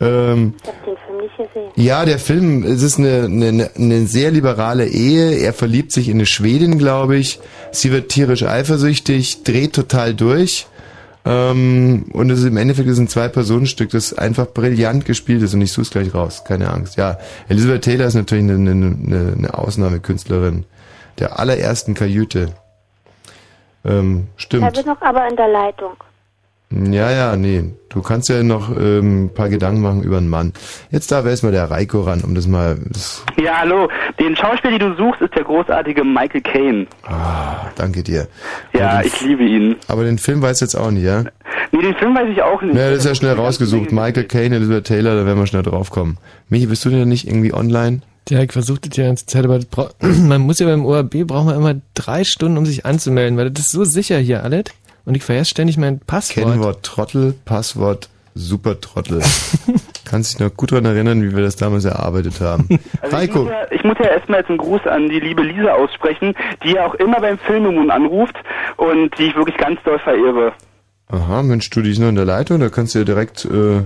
Ähm, 0.00 0.54
Ich 0.62 0.68
hab 0.68 0.84
den 0.84 0.96
Film 0.96 1.18
nicht 1.18 1.36
gesehen. 1.36 1.70
ja, 1.76 2.04
der 2.04 2.18
Film, 2.18 2.64
es 2.64 2.82
ist 2.82 2.98
eine, 2.98 3.24
eine, 3.24 3.70
eine 3.76 4.06
sehr 4.06 4.30
liberale 4.30 4.86
Ehe. 4.88 5.36
Er 5.38 5.52
verliebt 5.52 5.92
sich 5.92 6.08
in 6.08 6.14
eine 6.16 6.26
Schwedin, 6.26 6.78
glaube 6.78 7.16
ich. 7.16 7.40
Sie 7.70 7.92
wird 7.92 8.10
tierisch 8.10 8.42
eifersüchtig, 8.42 9.44
dreht 9.44 9.72
total 9.74 10.14
durch. 10.14 10.66
Ähm, 11.24 12.06
und 12.12 12.30
es 12.30 12.40
ist 12.40 12.46
im 12.46 12.56
Endeffekt 12.56 12.88
ist 12.88 12.98
ein 12.98 13.08
Zwei-Personen-Stück, 13.08 13.90
das 13.90 14.12
einfach 14.12 14.46
brillant 14.46 15.04
gespielt 15.04 15.42
ist 15.42 15.54
und 15.54 15.60
ich 15.60 15.72
suche 15.72 15.82
es 15.82 15.90
gleich 15.90 16.14
raus, 16.14 16.44
keine 16.44 16.70
Angst. 16.70 16.96
Ja, 16.96 17.18
Elizabeth 17.48 17.82
Taylor 17.82 18.06
ist 18.06 18.14
natürlich 18.14 18.44
eine, 18.44 18.70
eine, 18.70 19.34
eine, 19.36 19.54
Ausnahmekünstlerin 19.54 20.64
der 21.18 21.38
allerersten 21.38 21.94
Kajüte. 21.94 22.52
Ähm, 23.84 24.28
Ich 24.36 24.44
stimmt. 24.44 24.64
habe 24.64 24.84
noch 24.84 25.00
aber 25.00 25.28
in 25.28 25.36
der 25.36 25.48
Leitung. 25.48 25.94
Ja, 26.90 27.10
ja, 27.10 27.36
nee. 27.36 27.64
Du 27.88 28.00
kannst 28.00 28.30
ja 28.30 28.42
noch 28.42 28.74
ähm, 28.74 29.24
ein 29.24 29.34
paar 29.34 29.50
Gedanken 29.50 29.82
machen 29.82 30.02
über 30.02 30.16
einen 30.16 30.28
Mann. 30.30 30.52
Jetzt 30.90 31.12
darf 31.12 31.26
erstmal 31.26 31.52
der 31.52 31.70
Reiko 31.70 32.00
ran, 32.00 32.22
um 32.22 32.34
das 32.34 32.46
mal. 32.46 32.78
Das, 32.88 33.22
Ja, 33.36 33.58
hallo. 33.60 33.88
Den 34.18 34.34
Schauspieler, 34.34 34.78
den 34.78 34.90
du 34.90 34.96
suchst, 34.96 35.20
ist 35.20 35.34
der 35.34 35.44
großartige 35.44 36.02
Michael 36.02 36.40
Caine. 36.40 36.86
ah, 37.04 37.66
danke 37.76 38.02
dir. 38.02 38.28
Ja, 38.72 39.02
ich 39.02 39.20
liebe 39.20 39.44
ihn. 39.44 39.76
Aber 39.88 40.04
den 40.04 40.16
Film 40.18 40.40
weiß 40.40 40.60
jetzt 40.60 40.74
auch 40.74 40.90
nicht, 40.90 41.04
ja? 41.04 41.24
Nee, 41.72 41.82
den 41.82 41.94
Film 41.96 42.14
weiß 42.14 42.28
ich 42.30 42.42
auch 42.42 42.62
nicht. 42.62 42.74
Ja, 42.76 42.88
das 42.90 43.00
ist 43.00 43.04
ja 43.06 43.14
schnell 43.14 43.34
rausgesucht. 43.34 43.92
Michael 43.92 44.24
Caine, 44.24 44.56
Elizabeth 44.56 44.86
Taylor, 44.86 45.14
da 45.14 45.26
werden 45.26 45.38
wir 45.38 45.46
schnell 45.46 45.62
drauf 45.62 45.90
kommen. 45.90 46.16
Michi, 46.48 46.66
bist 46.66 46.84
du 46.84 46.90
denn 46.90 47.08
nicht 47.08 47.26
irgendwie 47.26 47.52
online? 47.52 48.00
Ja, 48.28 48.40
ich 48.40 48.52
versuche 48.52 48.80
das 48.80 48.96
ja 48.96 49.04
die 49.04 49.08
ganze 49.08 49.26
Zeit, 49.26 49.44
aber 49.44 49.60
man 50.00 50.40
muss 50.42 50.60
ja 50.60 50.66
beim 50.66 50.86
ORB 50.86 51.26
braucht 51.26 51.46
man 51.46 51.56
immer 51.56 51.74
drei 51.94 52.24
Stunden, 52.24 52.56
um 52.56 52.64
sich 52.64 52.86
anzumelden, 52.86 53.36
weil 53.36 53.50
das 53.50 53.66
ist 53.66 53.72
so 53.72 53.84
sicher 53.84 54.18
hier 54.18 54.44
alles. 54.44 54.64
Und 55.04 55.16
ich 55.16 55.24
vergesse 55.24 55.50
ständig 55.50 55.78
mein 55.78 55.98
Passwort. 56.00 56.46
Kennwort 56.46 56.82
Trottel, 56.84 57.34
Passwort 57.44 58.08
Super 58.34 58.80
Trottel. 58.80 59.20
Kannst 60.04 60.34
dich 60.34 60.40
noch 60.40 60.54
gut 60.54 60.72
daran 60.72 60.84
erinnern, 60.84 61.22
wie 61.22 61.34
wir 61.34 61.42
das 61.42 61.56
damals 61.56 61.84
erarbeitet 61.84 62.40
haben. 62.40 62.68
Also 63.00 63.16
ich, 63.16 63.22
Reiko, 63.22 63.38
muss 63.40 63.50
ja, 63.50 63.66
ich 63.70 63.84
muss 63.84 63.98
ja 63.98 64.06
erstmal 64.06 64.40
jetzt 64.40 64.48
einen 64.48 64.58
Gruß 64.58 64.86
an 64.86 65.08
die 65.08 65.20
liebe 65.20 65.42
Lisa 65.42 65.72
aussprechen, 65.72 66.34
die 66.62 66.72
ja 66.72 66.86
auch 66.86 66.94
immer 66.94 67.20
beim 67.20 67.38
Filmemoon 67.38 67.90
anruft 67.90 68.36
und 68.76 69.16
die 69.18 69.26
ich 69.26 69.36
wirklich 69.36 69.56
ganz 69.56 69.82
doll 69.84 69.98
verehre. 69.98 70.52
aha, 71.08 71.42
Mensch, 71.42 71.68
du, 71.70 71.82
die 71.82 71.90
ist 71.90 71.98
noch 71.98 72.08
in 72.08 72.14
der 72.14 72.24
Leitung, 72.24 72.60
da 72.60 72.68
kannst 72.68 72.94
du 72.94 73.00
ja 73.00 73.04
direkt, 73.04 73.44
äh, 73.44 73.82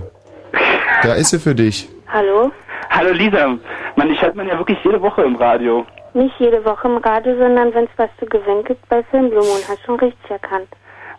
da 1.03 1.13
ist 1.13 1.29
sie 1.31 1.39
für 1.39 1.55
dich. 1.55 1.89
Hallo? 2.07 2.51
Hallo 2.89 3.11
Lisa, 3.11 3.57
Mann, 3.95 4.11
ich 4.11 4.21
hört 4.21 4.35
man 4.35 4.47
ja 4.47 4.57
wirklich 4.57 4.77
jede 4.83 5.01
Woche 5.01 5.23
im 5.23 5.35
Radio. 5.35 5.85
Nicht 6.13 6.35
jede 6.39 6.63
Woche 6.63 6.87
im 6.87 6.97
Radio, 6.97 7.37
sondern 7.37 7.73
wenn 7.73 7.85
es 7.85 7.91
was 7.97 8.09
zu 8.19 8.25
gewinnen 8.25 8.63
gibt 8.63 8.87
bei 8.89 9.03
Filmblumen. 9.03 9.61
Hast 9.67 9.83
schon 9.85 9.99
richtig 9.99 10.29
erkannt. 10.29 10.67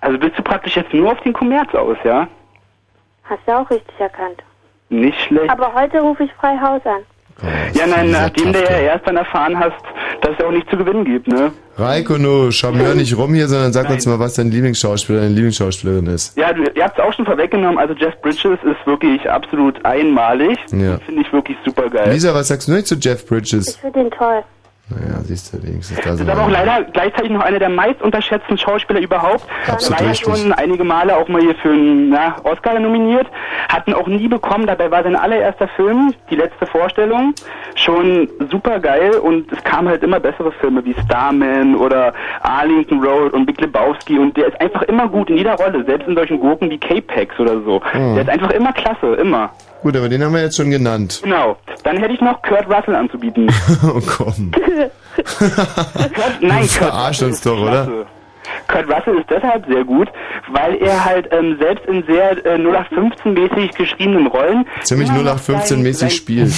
Also 0.00 0.18
bist 0.18 0.38
du 0.38 0.42
praktisch 0.42 0.76
jetzt 0.76 0.92
nur 0.94 1.12
auf 1.12 1.20
den 1.20 1.32
Kommerz 1.32 1.74
aus, 1.74 1.96
ja? 2.04 2.28
Hast 3.24 3.40
du 3.46 3.52
auch 3.52 3.68
richtig 3.70 3.98
erkannt. 3.98 4.42
Nicht 4.88 5.20
schlecht. 5.22 5.50
Aber 5.50 5.74
heute 5.74 6.00
rufe 6.00 6.24
ich 6.24 6.32
frei 6.34 6.56
Haus 6.60 6.80
an. 6.86 7.02
ja, 7.72 7.86
nein, 7.86 8.10
nachdem 8.10 8.52
du 8.52 8.58
ja 8.58 8.78
erst 8.78 9.06
dann 9.06 9.16
erfahren 9.16 9.58
hast, 9.58 9.76
dass 10.22 10.32
es 10.38 10.44
auch 10.44 10.50
nicht 10.50 10.68
zu 10.70 10.76
gewinnen 10.76 11.04
gibt, 11.04 11.28
ne? 11.28 11.52
Reiko, 11.76 12.18
nur 12.18 12.50
charmeur 12.50 12.94
nicht 12.96 13.16
rum 13.16 13.32
hier, 13.34 13.46
sondern 13.46 13.72
sag 13.72 13.88
uns 13.90 14.06
mal, 14.06 14.18
was 14.18 14.34
dein 14.34 14.50
Lieblingsschauspieler, 14.50 15.20
deine 15.20 15.34
Lieblingsschauspielerin 15.34 16.06
ist. 16.06 16.36
Ja, 16.36 16.52
du, 16.52 16.64
ihr 16.64 16.82
habt 16.82 16.98
es 16.98 17.04
auch 17.04 17.12
schon 17.12 17.26
vorweggenommen, 17.26 17.78
also 17.78 17.94
Jeff 17.94 18.20
Bridges 18.22 18.58
ist 18.64 18.86
wirklich 18.86 19.30
absolut 19.30 19.84
einmalig. 19.84 20.58
Ja. 20.72 20.98
Finde 20.98 21.22
ich 21.22 21.32
wirklich 21.32 21.56
super 21.64 21.88
geil. 21.88 22.10
Lisa, 22.10 22.34
was 22.34 22.48
sagst 22.48 22.66
du 22.66 22.72
nicht 22.72 22.88
zu 22.88 22.96
Jeff 22.96 23.24
Bridges? 23.24 23.68
Ich 23.68 23.76
finde 23.76 24.00
den 24.00 24.10
toll. 24.10 24.42
Naja, 24.90 25.20
siehst 25.22 25.52
du, 25.52 25.62
wenigstens 25.62 26.00
da 26.00 26.10
Das 26.10 26.20
ist 26.20 26.28
aber 26.28 26.44
auch 26.44 26.50
leider 26.50 26.82
gleichzeitig 26.84 27.30
noch 27.30 27.42
einer 27.42 27.58
der 27.58 27.68
meist 27.68 28.00
unterschätzten 28.00 28.56
Schauspieler 28.56 29.00
überhaupt. 29.00 29.44
Absolut 29.66 30.00
war 30.00 30.06
ja 30.06 30.14
schon 30.14 30.52
einige 30.54 30.82
Male 30.82 31.14
auch 31.14 31.28
mal 31.28 31.42
hier 31.42 31.54
für 31.56 31.68
einen 31.68 32.08
na, 32.08 32.36
Oscar 32.44 32.78
nominiert, 32.78 33.26
hatten 33.68 33.92
auch 33.92 34.06
nie 34.06 34.28
bekommen. 34.28 34.66
Dabei 34.66 34.90
war 34.90 35.02
sein 35.02 35.14
allererster 35.14 35.68
Film, 35.68 36.14
die 36.30 36.36
letzte 36.36 36.64
Vorstellung, 36.66 37.34
schon 37.74 38.30
super 38.50 38.80
geil 38.80 39.16
und 39.16 39.52
es 39.52 39.62
kamen 39.62 39.88
halt 39.88 40.02
immer 40.02 40.20
bessere 40.20 40.52
Filme 40.52 40.82
wie 40.86 40.94
Starman 41.04 41.74
oder 41.76 42.14
Arlington 42.40 43.04
Road 43.04 43.34
und 43.34 43.44
Big 43.44 43.60
Lebowski 43.60 44.18
und 44.18 44.36
der 44.38 44.46
ist 44.46 44.60
einfach 44.60 44.82
immer 44.82 45.06
gut 45.06 45.28
in 45.28 45.36
jeder 45.36 45.54
Rolle, 45.56 45.84
selbst 45.84 46.08
in 46.08 46.16
solchen 46.16 46.40
Gurken 46.40 46.70
wie 46.70 46.78
K-Pax 46.78 47.38
oder 47.38 47.60
so. 47.60 47.82
Mhm. 47.92 48.14
Der 48.14 48.22
ist 48.22 48.30
einfach 48.30 48.50
immer 48.50 48.72
klasse, 48.72 49.14
immer. 49.16 49.50
Gut, 49.82 49.96
aber 49.96 50.08
den 50.08 50.22
haben 50.24 50.34
wir 50.34 50.42
jetzt 50.42 50.56
schon 50.56 50.70
genannt. 50.70 51.20
Genau. 51.22 51.56
Dann 51.84 51.98
hätte 51.98 52.12
ich 52.14 52.20
noch 52.20 52.42
Kurt 52.42 52.66
Russell 52.68 52.96
anzubieten. 52.96 53.48
oh 53.84 54.00
komm. 54.06 54.50
Kurt, 55.38 56.42
nein, 56.42 56.62
Du 56.62 56.68
verarscht 56.68 57.22
uns 57.22 57.40
doch, 57.40 57.60
oder? 57.60 57.82
Russell. 57.82 58.06
Kurt 58.68 58.86
Russell 58.88 59.18
ist 59.18 59.30
deshalb 59.30 59.66
sehr 59.66 59.84
gut, 59.84 60.08
weil 60.50 60.76
er 60.76 61.04
halt 61.04 61.28
ähm, 61.32 61.56
selbst 61.60 61.86
in 61.86 62.04
sehr 62.06 62.32
äh, 62.44 62.56
0815-mäßig 62.58 63.74
geschriebenen 63.76 64.26
Rollen 64.26 64.66
Ziemlich 64.82 65.08
immer 65.10 65.22
noch 65.22 65.38
0815-mäßig 65.40 65.94
sein- 65.98 66.10
spielt. 66.10 66.52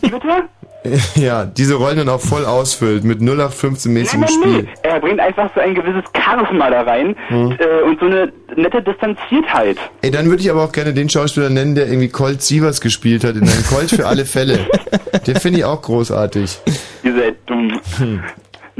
Bitte? 0.00 0.44
ja, 1.14 1.44
diese 1.44 1.74
Rollen 1.74 1.98
dann 1.98 2.08
auch 2.08 2.22
voll 2.22 2.46
ausfüllt 2.46 3.04
mit 3.04 3.20
0815-mäßigem 3.20 4.18
Nein, 4.18 4.20
nein, 4.20 4.28
Spiel. 4.30 4.62
nee. 4.62 4.68
Er 4.82 4.98
bringt 5.00 5.20
einfach 5.20 5.50
so 5.54 5.60
ein 5.60 5.74
gewisses 5.74 6.04
Charisma 6.16 6.70
da 6.70 6.82
rein 6.82 7.14
Hm. 7.28 7.52
äh, 7.58 7.82
und 7.82 8.00
so 8.00 8.06
eine 8.06 8.32
nette 8.56 8.82
Distanziertheit. 8.82 9.76
Ey, 10.00 10.10
dann 10.10 10.30
würde 10.30 10.42
ich 10.42 10.50
aber 10.50 10.64
auch 10.64 10.72
gerne 10.72 10.94
den 10.94 11.10
Schauspieler 11.10 11.50
nennen, 11.50 11.74
der 11.74 11.86
irgendwie 11.86 12.08
Colt 12.08 12.40
Sievers 12.40 12.80
gespielt 12.80 13.24
hat 13.24 13.36
in 13.36 13.42
einem 13.42 13.64
Colt 13.68 13.90
für 13.90 14.06
alle 14.06 14.24
Fälle. 14.24 14.58
Den 15.26 15.36
finde 15.36 15.58
ich 15.58 15.64
auch 15.66 15.82
großartig. 15.82 16.58
Diese 17.04 17.34
dumm. 17.44 17.78
Hm. 17.98 18.22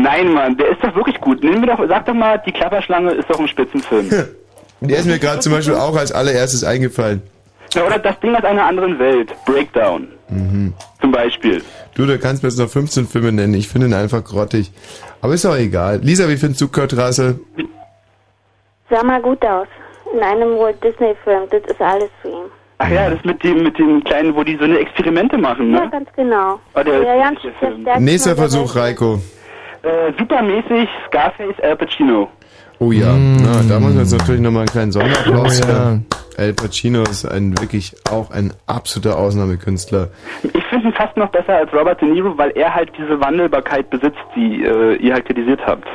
Nein, 0.02 0.32
Mann, 0.32 0.56
der 0.56 0.68
ist 0.70 0.82
doch 0.82 0.94
wirklich 0.94 1.20
gut. 1.20 1.42
Nehmen 1.42 1.62
wir 1.66 1.74
doch, 1.76 1.84
sag 1.88 2.06
doch 2.06 2.14
mal, 2.14 2.40
die 2.46 2.52
Klapperschlange 2.52 3.12
ist 3.12 3.28
doch 3.30 3.38
ein 3.40 3.48
Spitzenfilm. 3.48 4.08
Der 4.82 4.98
ist 4.98 5.04
mir 5.04 5.18
gerade 5.18 5.40
zum 5.40 5.52
Beispiel 5.52 5.74
auch 5.74 5.94
als 5.94 6.10
allererstes 6.10 6.64
eingefallen. 6.64 7.20
ja, 7.74 7.84
oder 7.84 7.98
das 7.98 8.18
Ding 8.20 8.34
aus 8.34 8.44
einer 8.44 8.64
anderen 8.64 8.98
Welt. 8.98 9.30
Breakdown. 9.44 10.08
Mhm. 10.30 10.72
Zum 11.02 11.12
Beispiel. 11.12 11.62
Du, 11.94 12.06
da 12.06 12.16
kannst 12.16 12.42
mir 12.42 12.48
jetzt 12.48 12.58
noch 12.58 12.70
15 12.70 13.06
Filme 13.06 13.30
nennen. 13.30 13.52
Ich 13.52 13.68
finde 13.68 13.88
ihn 13.88 13.92
einfach 13.94 14.24
grottig. 14.24 14.72
Aber 15.20 15.34
ist 15.34 15.44
auch 15.44 15.56
egal. 15.56 15.98
Lisa, 16.02 16.26
wie 16.30 16.38
findest 16.38 16.62
du 16.62 16.68
Kurt 16.68 16.96
Russell? 16.96 17.38
Sah 18.88 19.04
mal 19.04 19.20
gut 19.20 19.44
aus. 19.44 19.66
In 20.14 20.20
einem 20.22 20.56
Walt 20.58 20.82
Disney 20.82 21.14
Film. 21.24 21.42
Das 21.50 21.62
ist 21.70 21.80
alles 21.80 22.08
für 22.22 22.28
ihn. 22.28 22.50
Ach 22.78 22.88
ja, 22.88 23.10
das 23.10 23.22
mit 23.24 23.44
dem, 23.44 23.62
mit 23.62 23.78
dem 23.78 24.02
kleinen, 24.02 24.34
wo 24.34 24.42
die 24.42 24.56
so 24.56 24.64
eine 24.64 24.78
Experimente 24.78 25.36
machen, 25.36 25.74
Ja, 25.74 25.84
ne? 25.84 25.90
ganz 25.90 26.08
genau. 26.16 26.58
Oh, 26.74 26.82
der 26.82 27.02
ja, 27.02 27.28
ist 27.28 27.44
der 27.44 27.52
Film. 27.58 27.84
Nächster 28.02 28.34
Versuch. 28.34 28.74
Reiko. 28.74 29.20
Äh, 29.82 30.12
supermäßig 30.18 30.88
Scarface 31.06 31.58
Al 31.62 31.76
Pacino. 31.76 32.28
Oh 32.78 32.92
ja, 32.92 33.14
Na, 33.14 33.62
da 33.68 33.78
muss 33.78 33.92
man 33.92 34.00
jetzt 34.00 34.12
natürlich 34.12 34.40
nochmal 34.40 34.62
einen 34.62 34.70
kleinen 34.70 34.92
Sonderapplaus 34.92 35.60
Oh 35.62 35.68
ja. 35.68 35.98
El 36.36 36.54
Pacino 36.54 37.02
ist 37.02 37.26
ein 37.26 37.58
wirklich 37.60 37.94
auch 38.10 38.30
ein 38.30 38.54
absoluter 38.66 39.18
Ausnahmekünstler. 39.18 40.08
Ich 40.42 40.64
finde 40.64 40.88
ihn 40.88 40.94
fast 40.94 41.14
noch 41.18 41.28
besser 41.28 41.56
als 41.56 41.72
Robert 41.74 42.00
De 42.00 42.08
Niro, 42.08 42.38
weil 42.38 42.50
er 42.52 42.74
halt 42.74 42.90
diese 42.96 43.20
Wandelbarkeit 43.20 43.90
besitzt, 43.90 44.18
die 44.34 44.64
äh, 44.64 44.96
ihr 44.96 45.12
halt 45.12 45.26
kritisiert 45.26 45.60
habt. 45.66 45.86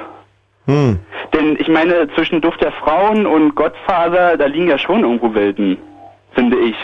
Hm. 0.68 1.00
Denn 1.34 1.58
ich 1.60 1.68
meine, 1.68 2.08
zwischen 2.16 2.42
Duft 2.42 2.62
der 2.62 2.72
Frauen 2.72 3.26
und 3.26 3.56
Gottfaser, 3.56 4.38
da 4.38 4.46
liegen 4.46 4.68
ja 4.68 4.78
schon 4.78 5.02
irgendwo 5.02 5.34
Welten, 5.34 5.78
finde 6.34 6.58
ich. 6.60 6.76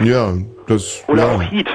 Ja, 0.00 0.32
das. 0.66 1.04
Oder 1.06 1.26
ja. 1.26 1.34
auch 1.34 1.42
Heat. 1.42 1.68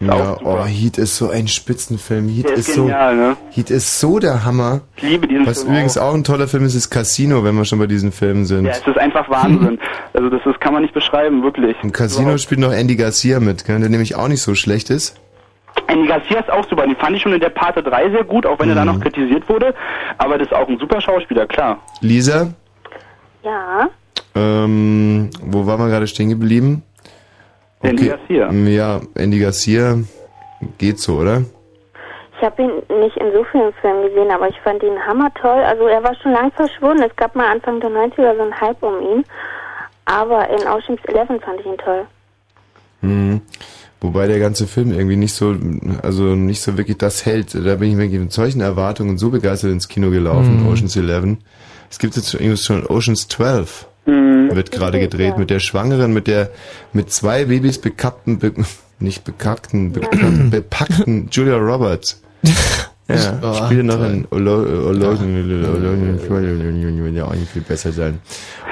Ja, 0.00 0.36
oh, 0.44 0.64
Heat 0.64 0.96
ist 0.96 1.16
so 1.16 1.28
ein 1.30 1.48
Spitzenfilm. 1.48 2.28
Heat 2.28 2.44
Der 2.48 2.54
ist, 2.54 2.68
ist 2.68 2.74
so. 2.76 2.82
genial, 2.82 3.16
ne? 3.16 3.36
Heat 3.50 3.70
ist 3.70 3.98
so 3.98 4.20
der 4.20 4.44
Hammer. 4.44 4.82
Ich 4.96 5.02
liebe 5.02 5.26
diesen 5.26 5.44
Was 5.44 5.58
Film 5.62 5.72
übrigens 5.72 5.98
auch. 5.98 6.14
ein 6.14 6.22
toller 6.22 6.46
Film 6.46 6.64
ist, 6.64 6.76
ist 6.76 6.88
Casino, 6.90 7.42
wenn 7.42 7.56
wir 7.56 7.64
schon 7.64 7.80
bei 7.80 7.88
diesen 7.88 8.12
Filmen 8.12 8.44
sind. 8.44 8.66
Ja, 8.66 8.72
es 8.72 8.86
ist 8.86 8.96
einfach 8.98 9.28
Wahnsinn. 9.28 9.78
also 10.12 10.30
das, 10.30 10.40
das 10.44 10.58
kann 10.60 10.72
man 10.72 10.82
nicht 10.82 10.94
beschreiben, 10.94 11.42
wirklich. 11.42 11.76
Im 11.82 11.90
Casino 11.92 12.38
spielt 12.38 12.60
noch 12.60 12.72
Andy 12.72 12.94
Garcia 12.94 13.40
mit, 13.40 13.64
gell, 13.64 13.80
der 13.80 13.88
nämlich 13.88 14.14
auch 14.14 14.28
nicht 14.28 14.42
so 14.42 14.54
schlecht 14.54 14.90
ist. 14.90 15.16
Andy 15.88 16.06
Garcia 16.06 16.38
ist 16.40 16.50
auch 16.50 16.68
super. 16.68 16.86
Die 16.86 16.94
fand 16.94 17.16
ich 17.16 17.22
schon 17.22 17.32
in 17.32 17.40
der 17.40 17.48
Pate 17.50 17.82
3 17.82 18.10
sehr 18.10 18.24
gut, 18.24 18.46
auch 18.46 18.58
wenn 18.60 18.68
er 18.68 18.76
da 18.76 18.84
Mhm. 18.84 18.92
noch 18.92 19.00
kritisiert 19.00 19.48
wurde. 19.48 19.74
Aber 20.18 20.38
das 20.38 20.46
ist 20.48 20.54
auch 20.54 20.68
ein 20.68 20.78
super 20.78 21.00
Schauspieler, 21.00 21.46
klar. 21.46 21.78
Lisa, 22.00 22.52
Ja. 23.42 23.88
ähm, 24.36 25.30
wo 25.42 25.66
waren 25.66 25.80
wir 25.80 25.88
gerade 25.88 26.06
stehen 26.06 26.28
geblieben? 26.28 26.82
Andy 27.82 28.08
Garcia. 28.08 28.50
Ja, 28.52 29.00
Andy 29.14 29.38
Garcia 29.38 29.98
geht 30.78 30.98
so, 30.98 31.18
oder? 31.18 31.42
Ich 32.36 32.44
habe 32.44 32.62
ihn 32.62 32.70
nicht 33.00 33.16
in 33.16 33.32
so 33.32 33.44
vielen 33.50 33.72
Filmen 33.80 34.02
gesehen, 34.08 34.30
aber 34.30 34.48
ich 34.48 34.58
fand 34.62 34.82
ihn 34.82 34.98
hammertoll. 35.06 35.60
Also 35.64 35.86
er 35.86 36.02
war 36.02 36.14
schon 36.22 36.32
lang 36.32 36.52
verschwunden. 36.52 37.02
Es 37.02 37.14
gab 37.16 37.34
mal 37.34 37.50
Anfang 37.50 37.80
der 37.80 37.90
90er 37.90 38.36
so 38.36 38.42
einen 38.42 38.60
Hype 38.60 38.82
um 38.82 39.00
ihn. 39.02 39.24
Aber 40.04 40.48
in 40.48 40.66
Ocean's 40.66 41.00
Eleven 41.04 41.40
fand 41.40 41.60
ich 41.60 41.66
ihn 41.66 41.76
toll. 41.78 42.06
Mhm. 43.00 43.40
Wobei 44.00 44.28
der 44.28 44.38
ganze 44.38 44.68
Film 44.68 44.92
irgendwie 44.92 45.16
nicht 45.16 45.34
so, 45.34 45.56
also 46.02 46.22
nicht 46.36 46.62
so 46.62 46.78
wirklich 46.78 46.98
das 46.98 47.26
hält. 47.26 47.54
Da 47.54 47.74
bin 47.74 47.90
ich 47.90 47.96
wirklich 47.96 48.20
mit 48.20 48.32
solchen 48.32 48.60
Erwartungen 48.60 49.18
so 49.18 49.30
begeistert 49.30 49.72
ins 49.72 49.88
Kino 49.88 50.10
gelaufen, 50.10 50.62
Mhm. 50.62 50.68
Ocean's 50.68 50.96
11. 50.96 51.38
Es 51.90 51.98
gibt 51.98 52.14
jetzt 52.14 52.30
schon, 52.30 52.56
schon 52.56 52.86
Ocean's 52.86 53.26
12. 53.26 53.87
Mhm. 54.08 54.54
Wird 54.56 54.72
gerade 54.72 54.98
gedreht 54.98 55.38
mit 55.38 55.50
der 55.50 55.60
Schwangeren, 55.60 56.12
mit 56.12 56.26
der, 56.26 56.50
mit 56.92 57.12
zwei 57.12 57.44
Babys 57.44 57.80
bekappten, 57.80 58.38
be, 58.38 58.52
nicht 58.98 59.24
bekackten, 59.24 59.92
be, 59.92 60.00
bepackten 60.50 61.28
Julia 61.30 61.56
Roberts. 61.56 62.22
Ja, 62.42 62.52
Oh, 63.42 63.54
spiele 63.54 63.84
noch 63.84 64.02
in 64.04 64.26
Olo, 64.30 64.56
Olo, 64.88 64.88
Olo, 64.88 65.12
ja 67.14 67.24
auch 67.24 67.34
nicht 67.34 67.50
viel 67.50 67.62
besser 67.62 67.90
sein. 67.90 68.20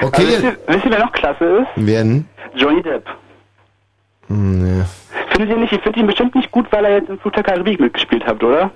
Okay, 0.01 0.21
Also, 0.25 0.31
wisst, 0.31 0.43
ihr, 0.43 0.57
wisst 0.67 0.85
ihr, 0.85 0.91
wer 0.91 0.99
noch 0.99 1.11
klasse 1.11 1.65
ist? 1.75 1.85
werden. 1.87 2.27
Johnny 2.55 2.81
Depp. 2.83 3.03
Hm, 4.27 4.79
ja. 4.79 4.85
Findet 5.31 5.49
ihr 5.49 5.57
nicht? 5.57 5.71
Ihr 5.73 5.79
findet 5.79 5.97
ihn 6.01 6.07
bestimmt 6.07 6.35
nicht 6.35 6.51
gut, 6.51 6.67
weil 6.71 6.85
er 6.85 6.97
jetzt 6.97 7.09
in 7.09 7.19
Flut 7.19 7.35
der 7.35 7.43
Karibik 7.43 7.79
mitgespielt 7.79 8.23
habt, 8.25 8.43
oder? 8.43 8.71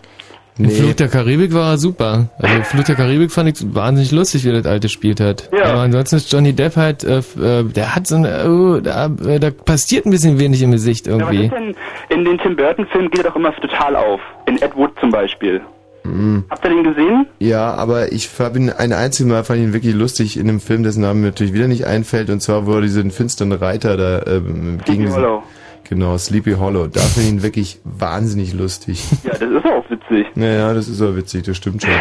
In 0.57 0.69
Fluch 0.69 0.93
der 0.93 1.07
Karibik 1.07 1.53
war 1.53 1.71
er 1.71 1.77
super. 1.77 2.27
Also 2.37 2.61
Fluch 2.63 2.83
der 2.83 2.95
Karibik 2.95 3.31
fand 3.31 3.49
ich 3.57 3.73
wahnsinnig 3.73 4.11
lustig, 4.11 4.43
wie 4.43 4.49
er 4.49 4.61
das 4.61 4.65
alte 4.65 4.87
gespielt 4.87 5.19
hat. 5.19 5.49
Ja. 5.57 5.65
Aber 5.65 5.79
ansonsten 5.81 6.17
ist 6.17 6.31
Johnny 6.31 6.53
Depp 6.53 6.75
halt, 6.75 7.03
äh, 7.03 7.17
f- 7.19 7.35
äh, 7.37 7.63
der 7.63 7.95
hat 7.95 8.05
so 8.05 8.15
eine, 8.15 8.47
oh, 8.49 8.79
da, 8.79 9.09
äh, 9.25 9.39
da 9.39 9.49
passiert 9.49 10.05
ein 10.05 10.11
bisschen 10.11 10.39
wenig 10.39 10.61
im 10.61 10.71
Gesicht 10.71 11.07
Ja, 11.07 11.13
was 11.13 11.19
irgendwie. 11.21 11.45
ist 11.45 11.53
denn, 11.53 11.75
in 12.09 12.25
den 12.25 12.37
Tim 12.37 12.55
Burton-Filmen 12.55 13.09
geht 13.09 13.21
er 13.23 13.29
doch 13.31 13.35
immer 13.37 13.55
total 13.55 13.95
auf. 13.95 14.19
In 14.45 14.61
Ed 14.61 14.75
Wood 14.75 14.91
zum 14.99 15.09
Beispiel. 15.09 15.61
Mhm. 16.03 16.43
Habt 16.49 16.65
ihr 16.65 16.69
den 16.71 16.83
gesehen? 16.83 17.27
Ja, 17.39 17.73
aber 17.75 18.11
ich 18.11 18.29
habe 18.39 18.57
ihn 18.59 18.69
ein 18.71 18.91
einziges 18.91 19.31
Mal 19.31 19.43
fand 19.43 19.59
ich 19.59 19.65
ihn 19.65 19.73
wirklich 19.73 19.93
lustig 19.95 20.37
in 20.37 20.49
einem 20.49 20.59
Film, 20.59 20.83
dessen 20.83 21.01
Name 21.01 21.19
mir 21.19 21.27
natürlich 21.27 21.53
wieder 21.53 21.67
nicht 21.67 21.85
einfällt, 21.85 22.29
und 22.29 22.41
zwar 22.41 22.65
wo 22.67 22.73
er 22.73 22.81
diesen 22.81 23.11
finsteren 23.11 23.51
Reiter 23.53 23.97
da 23.97 24.21
ähm, 24.31 24.79
gegen 24.85 25.03
diesen, 25.03 25.15
Hollow. 25.15 25.43
Genau, 25.91 26.17
Sleepy 26.17 26.53
Hollow. 26.53 26.87
Da 26.87 27.01
finde 27.01 27.27
ich 27.27 27.33
ihn 27.35 27.43
wirklich 27.43 27.79
wahnsinnig 27.83 28.53
lustig. 28.53 29.03
Ja, 29.25 29.31
das 29.33 29.41
ist 29.41 29.65
auch 29.65 29.83
witzig. 29.89 30.25
Naja, 30.35 30.73
das 30.73 30.87
ist 30.87 31.01
auch 31.01 31.13
witzig, 31.17 31.43
das 31.43 31.57
stimmt 31.57 31.81
schon. 31.83 31.91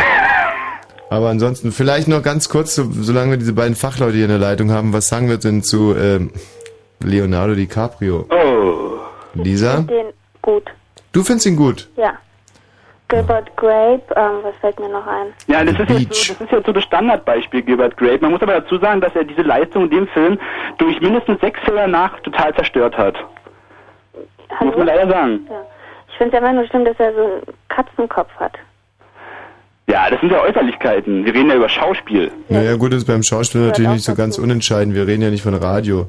Aber 1.10 1.28
ansonsten, 1.28 1.72
vielleicht 1.72 2.06
noch 2.06 2.22
ganz 2.22 2.48
kurz, 2.48 2.76
so, 2.76 2.84
solange 2.92 3.32
wir 3.32 3.36
diese 3.36 3.52
beiden 3.52 3.74
Fachleute 3.74 4.14
hier 4.14 4.26
in 4.26 4.30
der 4.30 4.38
Leitung 4.38 4.70
haben, 4.70 4.92
was 4.92 5.08
sagen 5.08 5.28
wir 5.28 5.38
denn 5.38 5.64
zu 5.64 5.96
ähm, 5.96 6.30
Leonardo 7.02 7.56
DiCaprio? 7.56 8.26
Oh. 8.30 9.00
Lisa? 9.34 9.78
Den 9.80 10.06
gut, 10.40 10.70
Du 11.10 11.24
findest 11.24 11.46
ihn 11.46 11.56
gut? 11.56 11.88
ja. 11.96 12.12
Gilbert 13.08 13.50
Grape, 13.56 14.02
ähm, 14.14 14.38
was 14.44 14.54
fällt 14.60 14.78
mir 14.78 14.88
noch 14.88 15.04
ein? 15.04 15.32
Ja, 15.48 15.64
das 15.64 15.74
ist, 15.80 15.90
jetzt 15.90 16.14
so, 16.28 16.32
das 16.34 16.42
ist 16.42 16.52
jetzt 16.52 16.66
so 16.66 16.72
das 16.72 16.84
Standardbeispiel 16.84 17.62
Gilbert 17.62 17.96
Grape. 17.96 18.20
Man 18.20 18.30
muss 18.30 18.40
aber 18.40 18.60
dazu 18.60 18.78
sagen, 18.78 19.00
dass 19.00 19.12
er 19.16 19.24
diese 19.24 19.42
Leistung 19.42 19.86
in 19.86 19.90
dem 19.90 20.06
Film 20.06 20.38
durch 20.78 21.00
mindestens 21.00 21.40
sechs 21.40 21.58
Fälle 21.64 21.78
danach 21.78 22.20
total 22.20 22.54
zerstört 22.54 22.96
hat. 22.96 23.16
Muss 24.60 24.76
man 24.76 24.86
leider 24.86 25.08
sagen. 25.08 25.46
Ja. 25.48 25.62
Ich 26.08 26.16
finde 26.18 26.36
es 26.36 26.42
einfach 26.42 26.54
nur 26.54 26.66
schlimm, 26.66 26.84
dass 26.84 26.98
er 26.98 27.14
so 27.14 27.20
einen 27.20 27.42
Katzenkopf 27.68 28.30
hat. 28.36 28.52
Ja, 29.88 30.08
das 30.08 30.20
sind 30.20 30.30
ja 30.30 30.40
Äußerlichkeiten. 30.40 31.24
Wir 31.24 31.34
reden 31.34 31.48
ja 31.48 31.56
über 31.56 31.68
Schauspiel. 31.68 32.30
Naja, 32.48 32.76
gut, 32.76 32.92
das 32.92 32.98
ist 32.98 33.06
beim 33.06 33.22
Schauspiel 33.22 33.62
natürlich 33.62 33.90
nicht 33.90 34.04
so 34.04 34.14
ganz 34.14 34.38
unentscheidend. 34.38 34.94
Wir 34.94 35.06
reden 35.06 35.22
ja 35.22 35.30
nicht 35.30 35.42
von 35.42 35.54
Radio. 35.54 36.06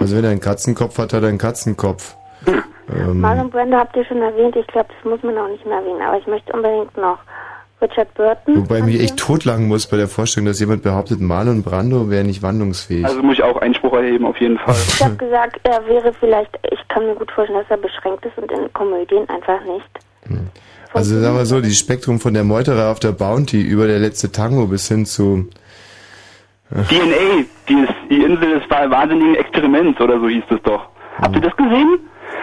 Also 0.00 0.16
wenn 0.16 0.24
er 0.24 0.30
einen 0.30 0.40
Katzenkopf 0.40 0.98
hat, 0.98 1.12
hat 1.12 1.22
er 1.22 1.28
einen 1.28 1.38
Katzenkopf. 1.38 2.16
Ähm, 2.46 3.20
Marlon 3.20 3.50
Brando 3.50 3.76
habt 3.76 3.96
ihr 3.96 4.04
schon 4.04 4.20
erwähnt, 4.20 4.56
ich 4.56 4.66
glaube, 4.66 4.88
das 4.88 5.10
muss 5.10 5.22
man 5.22 5.38
auch 5.38 5.48
nicht 5.48 5.64
mehr 5.64 5.76
erwähnen, 5.76 6.02
aber 6.02 6.18
ich 6.18 6.26
möchte 6.26 6.52
unbedingt 6.52 6.96
noch 6.96 7.18
Richard 7.82 8.12
Burton. 8.14 8.56
wobei 8.62 8.78
ich 8.78 8.84
mich 8.84 9.00
echt 9.00 9.16
totlachen 9.16 9.66
muss 9.68 9.86
bei 9.86 9.96
der 9.96 10.08
Vorstellung, 10.08 10.46
dass 10.46 10.60
jemand 10.60 10.82
behauptet, 10.82 11.20
Marlon 11.20 11.62
Brando 11.62 12.10
wäre 12.10 12.24
nicht 12.24 12.42
wandlungsfähig. 12.42 13.04
Also 13.06 13.22
muss 13.22 13.34
ich 13.34 13.42
auch 13.42 13.56
Einspruch 13.60 13.94
erheben, 13.94 14.26
auf 14.26 14.38
jeden 14.40 14.58
Fall. 14.58 14.74
Ich 14.74 15.02
habe 15.02 15.16
gesagt, 15.16 15.60
er 15.64 15.86
wäre 15.86 16.12
vielleicht, 16.20 16.50
ich 16.70 16.88
kann 16.88 17.06
mir 17.06 17.14
gut 17.14 17.30
vorstellen, 17.32 17.58
dass 17.60 17.70
er 17.70 17.78
beschränkt 17.78 18.24
ist 18.26 18.36
und 18.36 18.50
in 18.52 18.72
Komödien 18.72 19.28
einfach 19.28 19.60
nicht. 19.64 20.40
Also 20.92 21.18
sagen 21.20 21.36
wir 21.36 21.46
so, 21.46 21.60
die 21.60 21.70
Spektrum 21.74 22.18
von 22.20 22.34
der 22.34 22.44
Meuterer 22.44 22.90
auf 22.90 23.00
der 23.00 23.12
Bounty 23.12 23.60
über 23.62 23.86
der 23.86 23.98
letzte 23.98 24.30
Tango 24.32 24.66
bis 24.66 24.88
hin 24.88 25.06
zu... 25.06 25.48
DNA, 26.70 27.44
die, 27.68 27.74
ist, 27.74 27.92
die 28.10 28.22
Insel 28.22 28.60
des 28.60 28.70
wa- 28.70 28.88
wahnsinnigen 28.90 29.34
Experiments 29.36 30.00
oder 30.00 30.20
so 30.20 30.28
hieß 30.28 30.44
es 30.50 30.62
doch. 30.62 30.82
Habt 31.20 31.34
ihr 31.34 31.42
das 31.42 31.56
gesehen? 31.56 31.98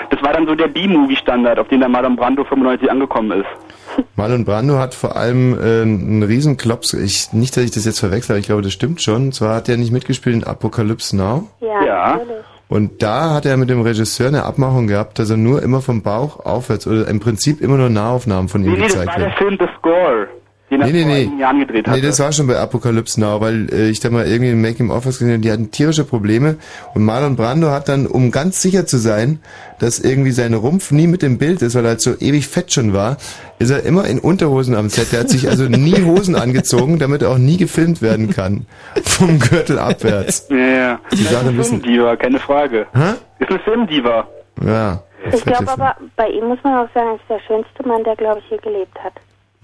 Das 0.09 0.21
war 0.23 0.33
dann 0.33 0.47
so 0.47 0.55
der 0.55 0.67
B-Movie-Standard, 0.67 1.59
auf 1.59 1.67
den 1.67 1.79
der 1.79 1.89
Marlon 1.89 2.15
Brando 2.15 2.43
95 2.43 2.89
angekommen 2.89 3.41
ist. 3.41 4.05
Marlon 4.15 4.45
Brando 4.45 4.77
hat 4.77 4.93
vor 4.93 5.15
allem 5.15 5.53
äh, 5.59 5.81
einen 5.81 6.23
riesen 6.23 6.57
Klops. 6.57 6.93
Ich, 6.93 7.33
nicht, 7.33 7.55
dass 7.57 7.63
ich 7.63 7.71
das 7.71 7.85
jetzt 7.85 7.99
verwechsel, 7.99 8.33
aber 8.33 8.39
ich 8.39 8.45
glaube, 8.45 8.61
das 8.61 8.73
stimmt 8.73 9.01
schon. 9.01 9.27
Und 9.27 9.33
zwar 9.35 9.55
hat 9.55 9.69
er 9.69 9.77
nicht 9.77 9.91
mitgespielt 9.91 10.35
in 10.35 10.43
Apocalypse 10.43 11.15
Now. 11.15 11.47
Ja, 11.61 11.83
Ja. 11.85 12.11
natürlich. 12.17 12.35
Und 12.69 13.01
da 13.01 13.33
hat 13.33 13.45
er 13.45 13.55
mit 13.55 13.69
dem 13.69 13.79
Regisseur 13.81 14.27
eine 14.27 14.43
Abmachung 14.43 14.87
gehabt, 14.87 15.19
dass 15.19 15.29
er 15.29 15.37
nur 15.37 15.63
immer 15.63 15.79
vom 15.81 16.01
Bauch 16.01 16.45
aufwärts 16.45 16.85
oder 16.85 17.07
im 17.07 17.21
Prinzip 17.21 17.61
immer 17.61 17.77
nur 17.77 17.89
Nahaufnahmen 17.89 18.49
von 18.49 18.61
ihm 18.61 18.71
Nee, 18.71 18.77
nee, 18.77 18.83
das 18.83 18.91
gezeigt 18.93 19.11
war 19.13 19.19
der. 19.19 19.31
Film 19.37 19.57
The 19.57 19.67
Score, 19.79 20.27
den 20.69 20.81
er 20.81 20.87
Nee, 20.87 20.93
nee, 20.93 21.01
vor 21.03 21.11
nee. 21.11 21.15
einigen 21.21 21.39
Jahren 21.39 21.59
gedreht 21.59 21.87
hat. 21.87 21.95
Nee, 21.95 22.01
das 22.01 22.19
war 22.19 22.31
schon 22.31 22.47
bei 22.47 22.57
Apocalypse 22.57 23.19
Now, 23.19 23.39
weil 23.41 23.67
äh, 23.73 23.89
ich 23.89 23.99
da 23.99 24.09
mal 24.09 24.25
irgendwie 24.27 24.51
im 24.51 24.61
Making-of 24.61 25.05
was 25.05 25.19
gesehen 25.19 25.33
habe, 25.33 25.41
die 25.41 25.51
hatten 25.51 25.71
tierische 25.71 26.03
Probleme 26.03 26.57
und 26.93 27.03
Marlon 27.05 27.35
Brando 27.35 27.71
hat 27.71 27.87
dann, 27.89 28.05
um 28.07 28.31
ganz 28.31 28.61
sicher 28.61 28.85
zu 28.85 28.97
sein, 28.97 29.39
dass 29.79 29.99
irgendwie 29.99 30.31
sein 30.31 30.53
Rumpf 30.53 30.91
nie 30.91 31.07
mit 31.07 31.21
dem 31.21 31.37
Bild 31.37 31.61
ist, 31.61 31.75
weil 31.75 31.85
er 31.85 31.89
halt 31.91 32.01
so 32.01 32.15
ewig 32.19 32.47
fett 32.47 32.73
schon 32.73 32.93
war, 32.93 33.17
ist 33.59 33.69
er 33.69 33.83
immer 33.83 34.05
in 34.05 34.19
Unterhosen 34.19 34.75
am 34.75 34.89
Set. 34.89 35.11
Der 35.11 35.21
hat 35.21 35.29
sich 35.29 35.47
also 35.49 35.63
nie 35.65 36.01
Hosen 36.05 36.35
angezogen, 36.35 36.99
damit 36.99 37.21
er 37.21 37.29
auch 37.31 37.37
nie 37.37 37.57
gefilmt 37.57 38.01
werden 38.01 38.29
kann. 38.29 38.65
Vom 39.03 39.39
Gürtel 39.39 39.79
abwärts. 39.79 40.47
Ja, 40.49 40.57
ja. 40.57 40.99
Die 41.13 41.23
Das 41.23 41.31
Sache 41.33 41.47
ist 41.49 41.53
müssen- 41.55 41.81
Filmdiva, 41.81 42.15
keine 42.15 42.39
Frage. 42.39 42.87
Hä? 42.93 43.13
Ist 43.39 43.49
eine 43.49 43.59
Filmdiva. 43.59 44.27
Ja. 44.65 45.03
Ich 45.31 45.43
glaube 45.43 45.69
aber, 45.71 45.95
bei 46.15 46.29
ihm 46.29 46.45
muss 46.45 46.59
man 46.63 46.73
auch 46.75 46.93
sagen, 46.93 47.07
er 47.09 47.15
ist 47.15 47.23
der 47.29 47.39
schönste 47.47 47.87
Mann, 47.87 48.03
der, 48.03 48.15
glaube 48.15 48.39
ich, 48.39 48.45
hier 48.49 48.59
gelebt 48.59 48.97
hat. 49.03 49.13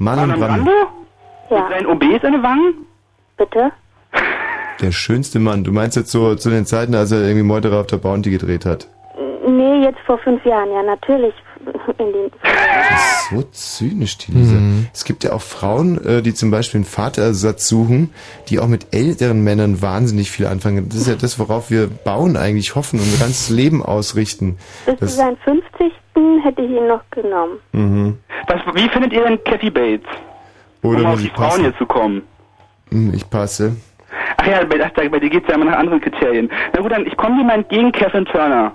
Marlon 0.04 0.40
Brando? 0.40 0.72
Ja. 1.50 1.60
Mit 1.62 1.70
seinen 1.70 1.86
OBs 1.88 2.24
an 2.26 2.32
den 2.34 2.44
Wangen? 2.44 2.74
Bitte? 3.38 3.72
der 4.82 4.92
schönste 4.92 5.40
Mann. 5.40 5.64
Du 5.64 5.72
meinst 5.72 5.96
jetzt 5.96 6.12
so 6.12 6.36
zu 6.36 6.50
den 6.50 6.66
Zeiten, 6.66 6.94
als 6.94 7.12
er 7.12 7.22
irgendwie 7.22 7.44
Meuterer 7.44 7.80
auf 7.80 7.88
der 7.88 7.98
Bounty 7.98 8.32
gedreht 8.32 8.66
hat. 8.66 8.88
Nee, 9.48 9.84
jetzt 9.84 10.00
vor 10.06 10.18
fünf 10.20 10.44
Jahren, 10.46 10.70
ja, 10.72 10.84
natürlich. 10.84 11.34
In 11.98 12.12
den 12.12 12.32
So 13.30 13.42
zynisch, 13.52 14.18
die 14.18 14.34
Lisa. 14.34 14.56
Mhm. 14.56 14.88
Es 14.94 15.06
gibt 15.06 15.24
ja 15.24 15.32
auch 15.32 15.42
Frauen, 15.42 16.04
äh, 16.06 16.22
die 16.22 16.34
zum 16.34 16.52
Beispiel 16.52 16.80
einen 16.80 16.86
Vaterersatz 16.86 17.70
suchen, 17.70 18.14
die 18.50 18.60
auch 18.60 18.68
mit 18.68 18.88
älteren 18.94 19.44
Männern 19.44 19.82
wahnsinnig 19.82 20.30
viel 20.32 20.48
anfangen. 20.48 20.90
Das 20.90 20.98
ist 20.98 21.08
ja 21.08 21.16
das, 21.16 21.40
worauf 21.40 21.70
wir 21.72 21.88
bauen 21.88 22.36
eigentlich, 22.36 22.76
hoffen 22.76 23.00
und 23.00 23.06
unser 23.06 23.20
ganzes 23.24 23.50
Leben 23.50 23.82
ausrichten. 23.84 24.58
Bis 24.86 24.96
zu 24.96 25.00
Das, 25.06 25.16
seinem 25.16 25.38
50. 25.38 25.92
hätte 26.44 26.62
ich 26.62 26.70
ihn 26.72 26.88
noch 26.88 27.02
genommen. 27.12 27.60
mhm. 27.72 28.18
Was, 28.48 28.62
wie 28.76 28.90
findet 28.90 29.14
ihr 29.14 29.24
denn 29.24 29.44
Kathy 29.44 29.70
Bates? 29.70 30.08
Oder 30.82 31.00
um 31.00 31.06
auf 31.06 31.12
muss 31.14 31.22
die 31.22 31.28
ich 31.28 31.34
Frauen 31.34 31.62
hier 31.62 31.78
zu 31.78 31.86
kommen. 31.86 32.22
Hm, 32.90 33.14
Ich 33.14 33.30
passe. 33.30 33.76
Ach 34.38 34.46
ja, 34.46 34.64
bei, 34.66 34.78
ach, 34.84 34.92
bei 34.92 35.20
dir 35.20 35.30
geht's 35.30 35.48
ja 35.48 35.56
immer 35.56 35.66
nach 35.66 35.78
anderen 35.78 36.02
Kriterien. 36.02 36.52
Na 36.74 36.82
gut, 36.82 36.92
dann 36.92 37.06
ich 37.08 37.16
komme 37.18 37.38
dir 37.38 37.44
mal 37.46 37.56
entgegen, 37.56 37.92
Kevin 37.92 38.26
Turner. 38.26 38.74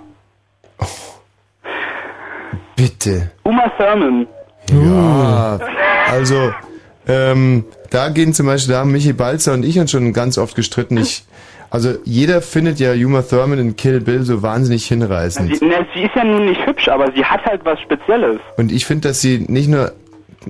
Bitte. 2.75 3.31
Uma 3.43 3.69
Thurman. 3.77 4.27
Ja, 4.71 5.59
also, 6.11 6.53
ähm, 7.07 7.65
da 7.89 8.09
gehen 8.09 8.33
zum 8.33 8.45
Beispiel, 8.45 8.73
da 8.73 8.79
haben 8.81 8.91
Michi 8.91 9.13
Balzer 9.13 9.53
und 9.53 9.63
ich 9.65 9.79
uns 9.79 9.91
schon 9.91 10.13
ganz 10.13 10.37
oft 10.37 10.55
gestritten. 10.55 10.97
Ich, 10.97 11.23
also 11.69 11.93
jeder 12.03 12.41
findet 12.41 12.79
ja 12.79 12.93
Uma 12.93 13.21
Thurman 13.21 13.59
in 13.59 13.75
Kill 13.75 14.01
Bill 14.01 14.23
so 14.23 14.41
wahnsinnig 14.41 14.85
hinreißend. 14.87 15.55
Sie, 15.57 15.65
na, 15.65 15.85
sie 15.93 16.01
ist 16.03 16.15
ja 16.15 16.23
nun 16.23 16.45
nicht 16.45 16.65
hübsch, 16.65 16.87
aber 16.89 17.11
sie 17.15 17.23
hat 17.23 17.43
halt 17.45 17.61
was 17.65 17.79
Spezielles. 17.81 18.39
Und 18.57 18.71
ich 18.71 18.85
finde, 18.85 19.09
dass 19.09 19.21
sie 19.21 19.45
nicht 19.47 19.67
nur 19.69 19.91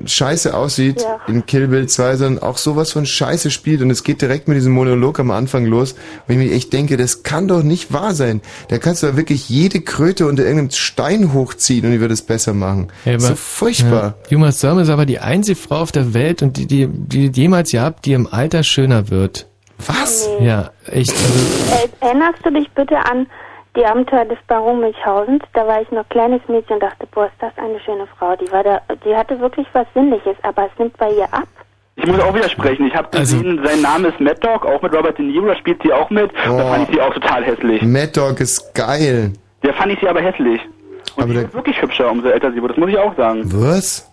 scheiße 0.05 0.55
aussieht 0.55 1.01
Ja. 1.01 1.19
in 1.27 1.47
Kill 1.47 1.67
Bill 1.67 1.87
2, 1.87 2.15
sondern 2.17 2.43
auch 2.43 2.57
sowas 2.59 2.91
von 2.91 3.07
scheiße 3.07 3.49
spielt. 3.49 3.81
Und 3.81 3.89
es 3.89 4.03
geht 4.03 4.21
direkt 4.21 4.47
mit 4.47 4.55
diesem 4.55 4.71
Monolog 4.71 5.19
am 5.19 5.31
Anfang 5.31 5.65
los, 5.65 5.95
wo 6.27 6.33
ich 6.33 6.37
mir 6.37 6.51
echt 6.51 6.71
denke, 6.73 6.95
das 6.95 7.23
kann 7.23 7.47
doch 7.47 7.63
nicht 7.63 7.91
wahr 7.91 8.13
sein. 8.13 8.41
Da 8.69 8.77
kannst 8.77 9.01
du 9.01 9.07
doch 9.07 9.17
wirklich 9.17 9.49
jede 9.49 9.81
Kröte 9.81 10.27
unter 10.27 10.43
irgendeinem 10.43 10.69
Stein 10.71 11.33
hochziehen 11.33 11.85
und 11.85 11.91
die 11.91 11.99
wird 12.01 12.11
es 12.11 12.21
besser 12.21 12.53
machen. 12.53 12.89
Ja, 13.03 13.13
aber- 13.13 13.21
so 13.21 13.35
furchtbar. 13.35 14.15
Ja. 14.29 14.37
Uma 14.37 14.51
Thurman 14.51 14.83
ist 14.83 14.89
aber 14.89 15.07
die 15.07 15.19
einzige 15.19 15.55
Frau 15.57 15.77
auf 15.77 15.91
der 15.91 16.13
Welt 16.13 16.43
und 16.43 16.57
die, 16.57 16.67
die, 16.67 16.87
die 16.87 17.31
jemals 17.33 17.71
gehabt, 17.71 18.05
die 18.05 18.13
im 18.13 18.27
Alter 18.27 18.61
schöner 18.63 19.09
wird. 19.09 19.47
Was? 19.87 20.29
Ja, 20.39 20.69
echt. 20.91 21.11
Also, 21.11 21.75
Äh, 22.01 22.05
Erinnerst 22.05 22.45
du 22.45 22.51
dich 22.51 22.69
bitte 22.71 22.97
an 22.97 23.27
die 23.75 23.85
Abenteuer 23.85 24.25
des 24.25 24.37
Baron 24.47 24.79
Münchhausens? 24.81 25.41
Da 25.53 25.65
war 25.67 25.81
ich 25.81 25.89
noch 25.91 26.07
kleines 26.09 26.41
Mädchen 26.47 26.75
und 26.75 26.83
dachte, 26.83 27.07
boah, 27.11 27.25
ist 27.25 27.33
das 27.39 27.51
eine 27.57 27.79
schöne 27.79 28.07
Frau. 28.17 28.35
Die 28.35 28.51
war 28.51 28.63
da, 28.63 28.81
die 29.05 29.15
hatte 29.15 29.39
wirklich 29.39 29.67
was 29.73 29.87
Sinnliches, 29.93 30.35
aber 30.43 30.65
es 30.65 30.79
nimmt 30.79 30.97
bei 30.97 31.09
ihr 31.11 31.31
ab. 31.33 31.47
Ich 31.95 32.05
muss 32.05 32.19
auch 32.21 32.33
widersprechen. 32.33 32.87
Ich 32.87 32.95
habe 32.95 33.07
Also 33.17 33.37
gesehen, 33.37 33.61
sein 33.63 33.81
Name 33.81 34.07
ist 34.09 34.19
Mad 34.19 34.39
Dog, 34.41 34.65
auch 34.65 34.81
mit 34.81 34.93
Robert 34.95 35.17
De 35.17 35.25
Niro, 35.25 35.47
da 35.47 35.55
spielt 35.57 35.81
sie 35.83 35.91
auch 35.91 36.09
mit. 36.09 36.31
Da 36.45 36.51
Oh. 36.51 36.57
fand 36.57 36.89
ich 36.89 36.95
sie 36.95 37.01
auch 37.01 37.13
total 37.13 37.43
hässlich. 37.43 37.81
Mad 37.81 38.11
Dog 38.15 38.39
ist 38.39 38.73
geil. 38.73 39.33
Der 39.63 39.73
fand 39.73 39.91
ich 39.93 39.99
sie 39.99 40.07
aber 40.07 40.21
hässlich. 40.21 40.61
Und 41.15 41.23
Aber 41.23 41.27
sie 41.27 41.33
der- 41.33 41.43
wird 41.43 41.53
wirklich 41.55 41.81
hübscher, 41.81 42.09
umso 42.09 42.29
älter 42.29 42.51
sie 42.53 42.61
wird. 42.61 42.71
Das 42.71 42.77
muss 42.77 42.89
ich 42.89 42.97
auch 42.97 43.15
sagen. 43.17 43.41
Was? 43.53 44.08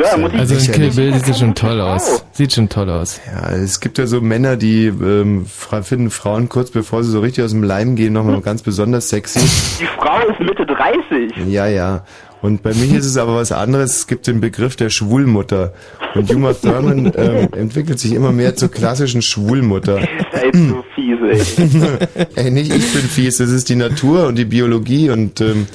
Ja, 0.00 0.16
muss 0.16 0.32
ich 0.32 0.38
also 0.38 0.54
in 0.54 0.60
Sicherlich. 0.60 0.94
Kill 0.94 1.04
Bill 1.04 1.14
sieht 1.14 1.26
sie 1.26 1.40
schon 1.40 1.54
toll 1.54 1.80
aus. 1.80 2.24
Sieht 2.32 2.52
schon 2.52 2.68
toll 2.68 2.88
aus. 2.90 3.20
Ja, 3.26 3.50
es 3.50 3.80
gibt 3.80 3.98
ja 3.98 4.06
so 4.06 4.20
Männer, 4.20 4.56
die 4.56 4.86
ähm, 4.86 5.46
finden 5.46 6.10
Frauen 6.10 6.48
kurz 6.48 6.70
bevor 6.70 7.04
sie 7.04 7.10
so 7.10 7.20
richtig 7.20 7.44
aus 7.44 7.50
dem 7.50 7.62
Leim 7.62 7.96
gehen, 7.96 8.12
nochmal 8.12 8.40
ganz 8.42 8.62
besonders 8.62 9.08
sexy. 9.08 9.40
Die 9.80 9.86
Frau 9.86 10.18
ist 10.28 10.40
Mitte 10.40 10.64
30. 10.66 11.46
Ja, 11.48 11.66
ja. 11.66 12.04
Und 12.42 12.62
bei 12.62 12.70
mich 12.70 12.94
ist 12.94 13.04
es 13.04 13.18
aber 13.18 13.36
was 13.36 13.52
anderes. 13.52 13.96
Es 13.98 14.06
gibt 14.06 14.26
den 14.26 14.40
Begriff 14.40 14.74
der 14.74 14.88
Schwulmutter. 14.88 15.74
Und 16.14 16.34
Uma 16.34 16.54
Thurman 16.54 17.12
ähm, 17.16 17.48
entwickelt 17.54 17.98
sich 17.98 18.14
immer 18.14 18.32
mehr 18.32 18.56
zur 18.56 18.70
klassischen 18.70 19.20
Schwulmutter. 19.20 19.98
Ey, 20.32 20.50
so 20.54 20.82
fies, 20.94 21.18
ey. 21.22 22.26
Ey, 22.36 22.50
nicht 22.50 22.74
ich 22.74 22.92
bin 22.94 23.02
fies, 23.02 23.36
das 23.36 23.50
ist 23.50 23.68
die 23.68 23.76
Natur 23.76 24.26
und 24.26 24.36
die 24.36 24.46
Biologie 24.46 25.10
und 25.10 25.40
ähm, 25.42 25.66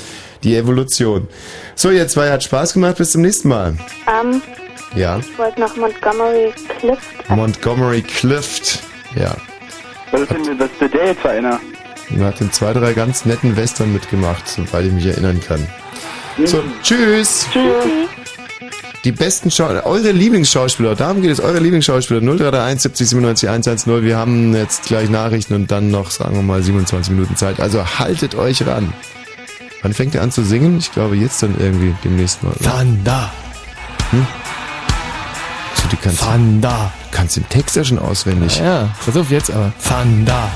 die 0.45 0.55
Evolution. 0.55 1.27
So, 1.75 1.89
ihr 1.89 2.07
zwei 2.07 2.31
hat 2.31 2.43
Spaß 2.43 2.73
gemacht. 2.73 2.97
Bis 2.97 3.11
zum 3.11 3.21
nächsten 3.21 3.49
Mal. 3.49 3.75
Ähm, 4.07 4.41
Ja. 4.95 5.17
ich 5.19 5.37
wollte 5.37 5.59
noch 5.59 5.75
Montgomery 5.75 6.53
Clift. 6.79 7.29
Montgomery 7.29 8.01
Clift. 8.01 8.79
Ja. 9.19 9.35
Was 10.11 10.21
ist 10.21 10.31
denn 10.31 10.59
was 10.59 10.69
ist 10.79 10.93
der 10.93 11.05
jetzt 11.07 11.21
für 11.21 11.29
einer? 11.31 11.59
Er 12.17 12.25
hat 12.27 12.39
in 12.39 12.51
zwei, 12.53 12.71
drei 12.71 12.93
ganz 12.93 13.25
netten 13.25 13.57
Western 13.57 13.91
mitgemacht, 13.91 14.47
soweit 14.47 14.85
ich 14.85 14.91
mich 14.93 15.05
erinnern 15.07 15.41
kann. 15.45 15.67
So, 16.45 16.63
tschüss. 16.83 17.47
Tschüssi. 17.51 18.07
Die 19.03 19.11
besten 19.11 19.51
Schauspieler, 19.51 19.85
eure 19.85 20.11
Lieblingsschauspieler, 20.11 20.95
darum 20.95 21.21
geht 21.21 21.29
es, 21.31 21.39
eure 21.39 21.59
Lieblingsschauspieler, 21.59 22.21
0331 22.21 22.81
70 22.81 23.09
97 23.09 23.49
110. 23.49 24.03
Wir 24.03 24.17
haben 24.17 24.55
jetzt 24.55 24.85
gleich 24.85 25.09
Nachrichten 25.09 25.53
und 25.53 25.69
dann 25.71 25.91
noch, 25.91 26.09
sagen 26.09 26.35
wir 26.35 26.41
mal, 26.41 26.61
27 26.63 27.13
Minuten 27.13 27.35
Zeit. 27.35 27.59
Also 27.59 27.83
haltet 27.99 28.33
euch 28.35 28.65
ran. 28.65 28.93
Wann 29.85 29.93
fängt 29.93 30.15
er 30.15 30.23
an 30.23 30.31
zu 30.31 30.43
singen? 30.43 30.79
Ich 30.79 30.91
glaube 30.91 31.15
jetzt 31.15 31.43
dann 31.43 31.59
irgendwie 31.59 31.93
demnächst 32.03 32.41
mal. 32.41 32.53
oder? 32.59 32.71
Thunder. 32.71 33.31
Hm? 34.09 34.25
So, 35.75 35.87
die 35.89 35.95
kannst, 35.97 36.23
Thunder. 36.23 36.91
kannst 37.11 37.37
den 37.37 37.47
Text 37.49 37.75
ja 37.75 37.83
schon 37.83 37.99
auswendig. 37.99 38.57
Ja, 38.57 38.89
pass 39.05 39.15
auf 39.15 39.29
jetzt 39.29 39.51
aber. 39.51 39.71
Thunder. 39.87 40.49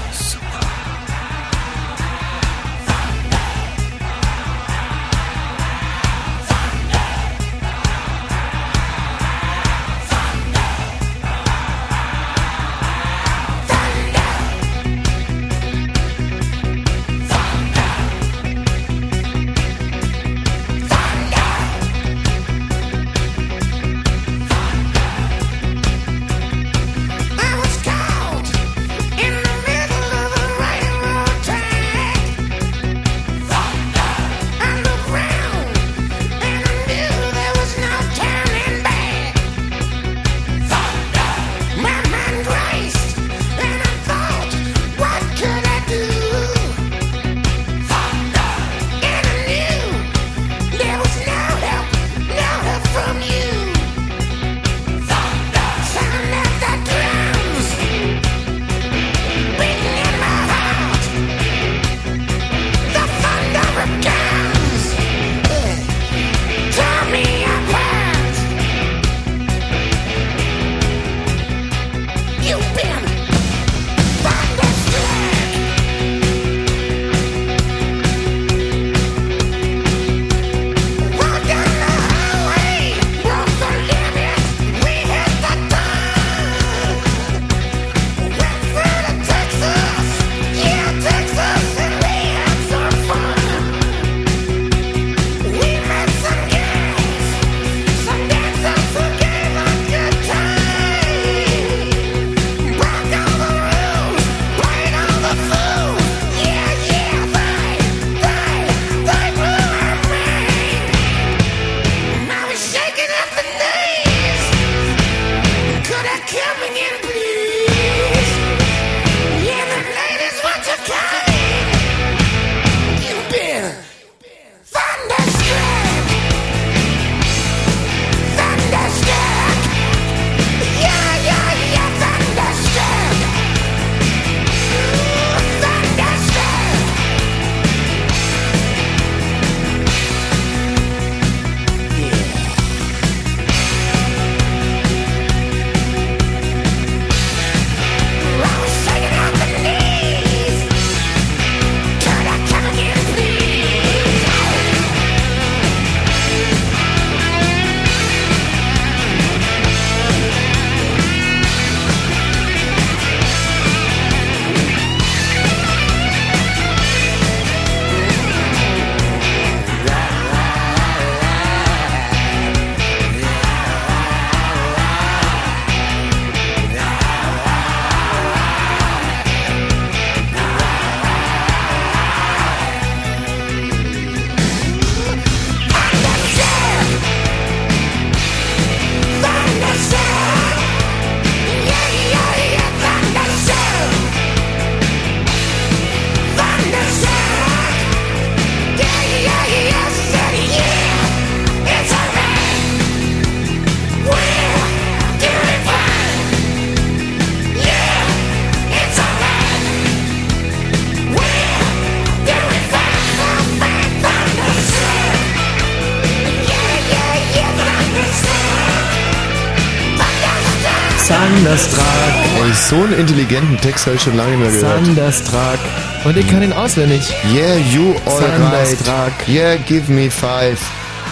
Intelligenten 222.99 223.59
Text 223.61 223.85
habe 223.85 223.95
ich 223.95 224.01
schon 224.01 224.15
lange 224.15 224.37
nicht 224.37 224.51
mehr 224.51 224.61
gehört. 224.61 224.85
Thunderstruck. 224.85 225.59
Und 226.05 226.17
ich 226.17 226.27
kann 226.27 226.43
ihn 226.43 226.53
auswendig. 226.53 227.01
Yeah, 227.33 227.55
you 227.71 227.95
alright. 228.05 228.35
Thunderstruck. 228.35 229.27
Yeah, 229.27 229.55
give 229.67 229.91
me 229.91 230.09
five. 230.09 230.59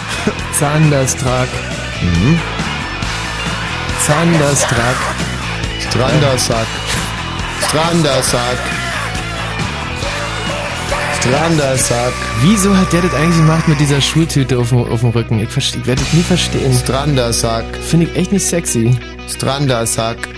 Thunderstruck. 0.58 1.48
Mhm. 2.02 2.38
Thunderstruck. 4.06 4.96
Strandersack. 5.90 6.66
Strandersack. 7.68 8.58
Strandersack. 11.20 12.12
Wieso 12.42 12.76
hat 12.76 12.92
der 12.92 13.02
das 13.02 13.14
eigentlich 13.14 13.36
gemacht 13.36 13.68
mit 13.68 13.80
dieser 13.80 14.00
Schultüte 14.00 14.58
auf 14.58 14.68
dem, 14.68 14.78
auf 14.78 15.00
dem 15.00 15.10
Rücken? 15.10 15.40
Ich, 15.40 15.56
ich 15.56 15.86
werde 15.86 16.00
das 16.00 16.12
nie 16.12 16.22
verstehen. 16.22 16.72
Strandersack. 16.72 17.64
Finde 17.82 18.06
ich 18.06 18.16
echt 18.16 18.32
nicht 18.32 18.46
sexy. 18.46 18.96
Strandersack. 19.28 20.37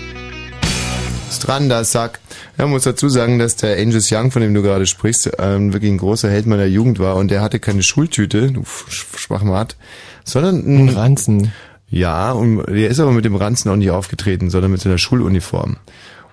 Strandersack. 1.41 2.19
Ja, 2.57 2.65
man 2.65 2.71
muss 2.71 2.83
dazu 2.83 3.09
sagen, 3.09 3.39
dass 3.39 3.55
der 3.55 3.77
Angus 3.77 4.11
Young, 4.11 4.31
von 4.31 4.41
dem 4.41 4.53
du 4.53 4.61
gerade 4.61 4.85
sprichst, 4.85 5.31
ähm, 5.39 5.73
wirklich 5.73 5.91
ein 5.91 5.97
großer 5.97 6.29
Held 6.29 6.45
meiner 6.45 6.65
Jugend 6.65 6.99
war 6.99 7.15
und 7.15 7.29
der 7.31 7.41
hatte 7.41 7.59
keine 7.59 7.83
Schultüte, 7.83 8.51
du 8.51 8.61
Sch- 8.61 9.17
Schwachmat, 9.17 9.75
sondern 10.23 10.65
ein 10.65 10.89
Ranzen. 10.89 11.51
Ja, 11.89 12.31
und 12.31 12.63
der 12.67 12.89
ist 12.89 12.99
aber 12.99 13.11
mit 13.11 13.25
dem 13.25 13.35
Ranzen 13.35 13.69
auch 13.69 13.75
nicht 13.75 13.91
aufgetreten, 13.91 14.49
sondern 14.49 14.71
mit 14.71 14.81
seiner 14.81 14.97
Schuluniform. 14.97 15.77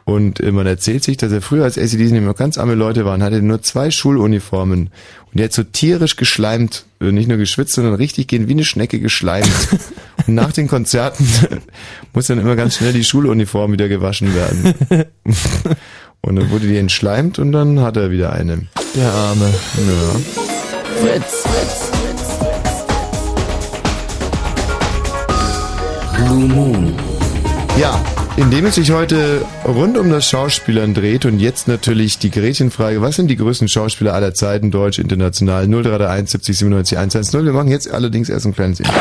Und 0.04 0.40
äh, 0.40 0.52
man 0.52 0.66
erzählt 0.66 1.04
sich, 1.04 1.16
dass 1.18 1.32
er 1.32 1.42
früher, 1.42 1.64
als 1.64 1.76
ACDC 1.76 1.98
nämlich 2.12 2.22
noch 2.22 2.36
ganz 2.36 2.56
arme 2.56 2.74
Leute 2.74 3.04
waren, 3.04 3.22
hatte 3.22 3.36
er 3.36 3.42
nur 3.42 3.60
zwei 3.60 3.90
Schuluniformen. 3.90 4.88
Und 5.30 5.38
er 5.38 5.44
hat 5.44 5.52
so 5.52 5.64
tierisch 5.64 6.16
geschleimt, 6.16 6.86
äh, 7.00 7.12
nicht 7.12 7.28
nur 7.28 7.36
geschwitzt, 7.36 7.74
sondern 7.74 7.92
richtig 7.94 8.26
gehen 8.28 8.48
wie 8.48 8.52
eine 8.52 8.64
Schnecke 8.64 9.00
geschleimt. 9.00 9.50
Und 10.26 10.34
nach 10.34 10.52
den 10.52 10.66
Konzerten 10.68 11.26
muss 12.18 12.26
dann 12.26 12.40
immer 12.40 12.56
ganz 12.56 12.74
schnell 12.74 12.92
die 12.92 13.04
Schuluniform 13.04 13.70
wieder 13.70 13.88
gewaschen 13.88 14.34
werden. 14.34 14.74
Und 16.20 16.34
dann 16.34 16.50
wurde 16.50 16.66
die 16.66 16.76
entschleimt 16.76 17.38
und 17.38 17.52
dann 17.52 17.78
hat 17.78 17.96
er 17.96 18.10
wieder 18.10 18.32
eine. 18.32 18.66
Der 18.96 19.08
Arme. 19.08 19.54
Ja. 19.76 20.20
Fritz. 21.00 21.44
Blue 26.16 26.48
Moon. 26.48 26.92
Ja, 27.78 28.00
indem 28.38 28.66
es 28.66 28.76
sich 28.76 28.92
heute 28.92 29.44
rund 29.64 29.98
um 29.98 30.10
das 30.10 30.28
Schauspielern 30.28 30.94
dreht 30.94 31.24
und 31.24 31.40
jetzt 31.40 31.66
natürlich 31.66 32.18
die 32.18 32.30
Gretchenfrage, 32.30 33.02
was 33.02 33.16
sind 33.16 33.26
die 33.28 33.36
größten 33.36 33.68
Schauspieler 33.68 34.14
aller 34.14 34.32
Zeiten, 34.32 34.70
deutsch, 34.70 35.00
international, 35.00 35.66
0331 35.66 36.30
70 36.30 36.58
97 36.58 36.98
110. 36.98 37.44
Wir 37.44 37.52
machen 37.52 37.68
jetzt 37.68 37.90
allerdings 37.90 38.28
erst 38.28 38.46
ein 38.46 38.54
kleines 38.54 38.78
Intro. 38.80 38.94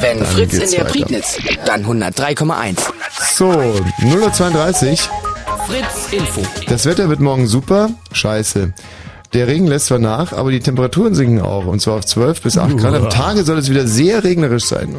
Wenn 0.00 0.18
Dann 0.18 0.26
Fritz 0.26 0.54
in 0.54 0.70
der 0.70 0.80
weiter. 0.80 0.84
Prignitz, 0.84 1.38
dann 1.64 1.84
103,1. 1.86 2.78
So, 3.32 3.50
0.32 3.50 5.08
Fritz 5.68 6.12
Info. 6.12 6.42
Das 6.68 6.84
Wetter 6.84 7.08
wird 7.08 7.20
morgen 7.20 7.46
super. 7.46 7.90
Scheiße. 8.12 8.72
Der 9.34 9.46
Regen 9.46 9.68
lässt 9.68 9.86
zwar 9.86 10.00
nach, 10.00 10.32
aber 10.32 10.50
die 10.50 10.58
Temperaturen 10.58 11.14
sinken 11.14 11.40
auch. 11.40 11.66
Und 11.66 11.80
zwar 11.80 11.98
auf 11.98 12.06
12 12.06 12.42
bis 12.42 12.58
8 12.58 12.76
Grad. 12.76 12.94
Am 12.94 13.08
Tage 13.08 13.44
soll 13.44 13.58
es 13.58 13.70
wieder 13.70 13.86
sehr 13.86 14.24
regnerisch 14.24 14.64
sein. 14.64 14.96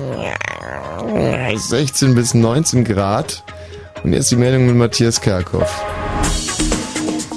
16 1.53 2.15
bis 2.15 2.33
19 2.33 2.85
Grad. 2.85 3.43
Und 4.03 4.13
jetzt 4.13 4.31
die 4.31 4.35
Meldung 4.35 4.65
mit 4.65 4.75
Matthias 4.75 5.21
Kerkhoff. 5.21 5.83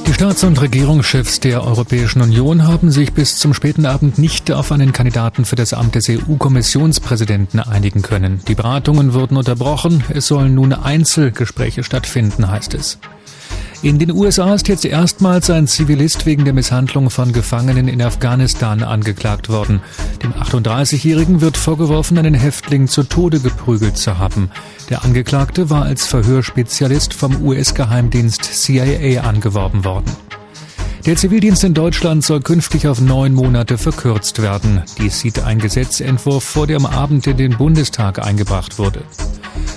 Die 0.06 0.12
Staats- 0.12 0.44
und 0.44 0.60
Regierungschefs 0.60 1.40
der 1.40 1.64
Europäischen 1.64 2.22
Union 2.22 2.66
haben 2.66 2.90
sich 2.90 3.12
bis 3.12 3.36
zum 3.36 3.52
späten 3.52 3.84
Abend 3.84 4.16
nicht 4.16 4.52
auf 4.52 4.70
einen 4.70 4.92
Kandidaten 4.92 5.44
für 5.44 5.56
das 5.56 5.72
Amt 5.72 5.96
des 5.96 6.08
EU-Kommissionspräsidenten 6.08 7.58
einigen 7.58 8.02
können. 8.02 8.40
Die 8.46 8.54
Beratungen 8.54 9.12
wurden 9.12 9.36
unterbrochen. 9.36 10.04
Es 10.10 10.28
sollen 10.28 10.54
nun 10.54 10.72
Einzelgespräche 10.72 11.82
stattfinden, 11.82 12.50
heißt 12.50 12.74
es. 12.74 12.98
In 13.84 13.98
den 13.98 14.12
USA 14.12 14.54
ist 14.54 14.66
jetzt 14.68 14.86
erstmals 14.86 15.50
ein 15.50 15.66
Zivilist 15.66 16.24
wegen 16.24 16.46
der 16.46 16.54
Misshandlung 16.54 17.10
von 17.10 17.34
Gefangenen 17.34 17.86
in 17.86 18.00
Afghanistan 18.00 18.82
angeklagt 18.82 19.50
worden. 19.50 19.82
Dem 20.22 20.32
38-Jährigen 20.32 21.42
wird 21.42 21.58
vorgeworfen, 21.58 22.16
einen 22.16 22.32
Häftling 22.32 22.88
zu 22.88 23.02
Tode 23.02 23.40
geprügelt 23.40 23.98
zu 23.98 24.16
haben. 24.18 24.50
Der 24.88 25.04
Angeklagte 25.04 25.68
war 25.68 25.82
als 25.82 26.06
Verhörspezialist 26.06 27.12
vom 27.12 27.44
US-Geheimdienst 27.44 28.42
CIA 28.44 29.20
angeworben 29.20 29.84
worden. 29.84 30.10
Der 31.06 31.16
Zivildienst 31.16 31.62
in 31.64 31.74
Deutschland 31.74 32.24
soll 32.24 32.40
künftig 32.40 32.88
auf 32.88 32.98
neun 32.98 33.34
Monate 33.34 33.76
verkürzt 33.76 34.40
werden. 34.40 34.82
Dies 34.96 35.20
sieht 35.20 35.38
ein 35.38 35.58
Gesetzentwurf 35.58 36.42
vor, 36.42 36.66
der 36.66 36.78
am 36.78 36.86
Abend 36.86 37.26
in 37.26 37.36
den 37.36 37.58
Bundestag 37.58 38.24
eingebracht 38.24 38.78
wurde. 38.78 39.02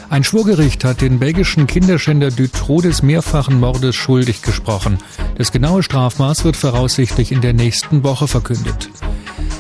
Ein 0.10 0.24
Schwurgericht 0.24 0.86
hat 0.86 1.02
den 1.02 1.20
belgischen 1.20 1.68
Kinderschänder 1.68 2.32
Dutroux 2.32 2.82
des 2.82 3.04
mehrfachen 3.04 3.60
Mordes 3.60 3.94
schuldig 3.94 4.42
gesprochen. 4.42 5.00
Das 5.38 5.52
genaue 5.52 5.84
Strafmaß 5.84 6.46
wird 6.46 6.56
voraussichtlich 6.56 7.34
in 7.34 7.42
der 7.42 7.54
nächsten 7.54 8.06
Woche 8.06 8.30
verkündet. 8.30 8.90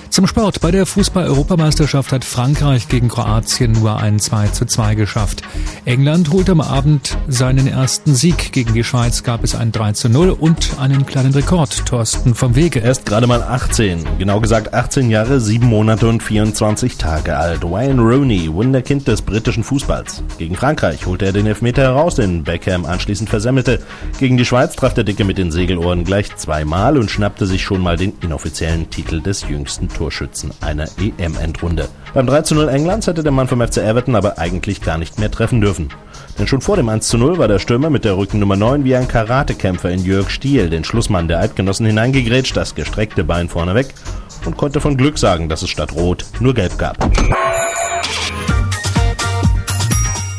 Zum 0.09 0.25
Sport. 0.25 0.61
Bei 0.61 0.71
der 0.71 0.85
Fußball-Europameisterschaft 0.85 2.11
hat 2.11 2.25
Frankreich 2.25 2.87
gegen 2.87 3.07
Kroatien 3.07 3.73
nur 3.73 3.97
ein 3.97 4.19
2 4.19 4.47
zu 4.47 4.65
2 4.65 4.95
geschafft. 4.95 5.43
England 5.85 6.31
holte 6.31 6.53
am 6.53 6.61
Abend 6.61 7.17
seinen 7.27 7.67
ersten 7.67 8.15
Sieg. 8.15 8.51
Gegen 8.51 8.73
die 8.73 8.83
Schweiz 8.83 9.23
gab 9.23 9.43
es 9.43 9.53
ein 9.53 9.71
3 9.71 9.91
zu 9.93 10.09
0 10.09 10.31
und 10.31 10.79
einen 10.79 11.05
kleinen 11.05 11.33
Rekord. 11.33 11.85
Thorsten 11.85 12.35
vom 12.35 12.55
Wege. 12.55 12.81
Er 12.81 12.91
ist 12.91 13.05
gerade 13.05 13.27
mal 13.27 13.43
18, 13.43 14.05
genau 14.17 14.39
gesagt 14.39 14.73
18 14.73 15.09
Jahre, 15.09 15.39
7 15.39 15.65
Monate 15.65 16.07
und 16.07 16.23
24 16.23 16.97
Tage 16.97 17.37
alt. 17.37 17.63
Wayne 17.63 18.01
Rooney, 18.01 18.51
Wunderkind 18.51 19.07
des 19.07 19.21
britischen 19.21 19.63
Fußballs. 19.63 20.23
Gegen 20.37 20.55
Frankreich 20.55 21.05
holte 21.05 21.25
er 21.25 21.33
den 21.33 21.45
Elfmeter 21.45 21.83
heraus, 21.83 22.15
den 22.15 22.43
Beckham 22.43 22.85
anschließend 22.85 23.29
versemmelte. 23.29 23.79
Gegen 24.19 24.37
die 24.37 24.45
Schweiz 24.45 24.75
traf 24.75 24.93
der 24.93 25.03
Dicke 25.03 25.25
mit 25.25 25.37
den 25.37 25.51
Segelohren 25.51 26.03
gleich 26.03 26.35
zweimal 26.35 26.97
und 26.97 27.11
schnappte 27.11 27.45
sich 27.45 27.63
schon 27.63 27.81
mal 27.81 27.97
den 27.97 28.13
inoffiziellen 28.21 28.89
Titel 28.89 29.21
des 29.21 29.47
jüngsten 29.47 29.89
Torschützen 29.97 30.51
einer 30.61 30.85
EM-Endrunde. 30.99 31.89
Beim 32.13 32.27
3 32.27 32.43
zu 32.43 32.55
0 32.55 32.69
Englands 32.69 33.07
hätte 33.07 33.23
der 33.23 33.31
Mann 33.31 33.47
vom 33.47 33.61
FC 33.61 33.77
Everton 33.77 34.15
aber 34.15 34.37
eigentlich 34.37 34.81
gar 34.81 34.97
nicht 34.97 35.17
mehr 35.17 35.31
treffen 35.31 35.59
dürfen. 35.59 35.89
Denn 36.37 36.47
schon 36.47 36.61
vor 36.61 36.75
dem 36.75 36.87
1 36.87 37.07
zu 37.07 37.17
0 37.17 37.39
war 37.39 37.47
der 37.47 37.57
Stürmer 37.57 37.89
mit 37.89 38.05
der 38.05 38.15
Rückennummer 38.15 38.55
9 38.55 38.83
wie 38.83 38.95
ein 38.95 39.07
Karatekämpfer 39.07 39.89
in 39.89 40.05
Jörg 40.05 40.29
Stiel, 40.29 40.69
den 40.69 40.83
Schlussmann 40.83 41.27
der 41.27 41.39
Eidgenossen, 41.39 41.87
hineingegrätscht, 41.87 42.55
das 42.55 42.75
gestreckte 42.75 43.23
Bein 43.23 43.49
vorne 43.49 43.73
weg 43.73 43.93
und 44.45 44.55
konnte 44.55 44.79
von 44.81 44.97
Glück 44.97 45.17
sagen, 45.17 45.49
dass 45.49 45.63
es 45.63 45.69
statt 45.69 45.93
Rot 45.93 46.25
nur 46.39 46.53
Gelb 46.53 46.77
gab. 46.77 46.97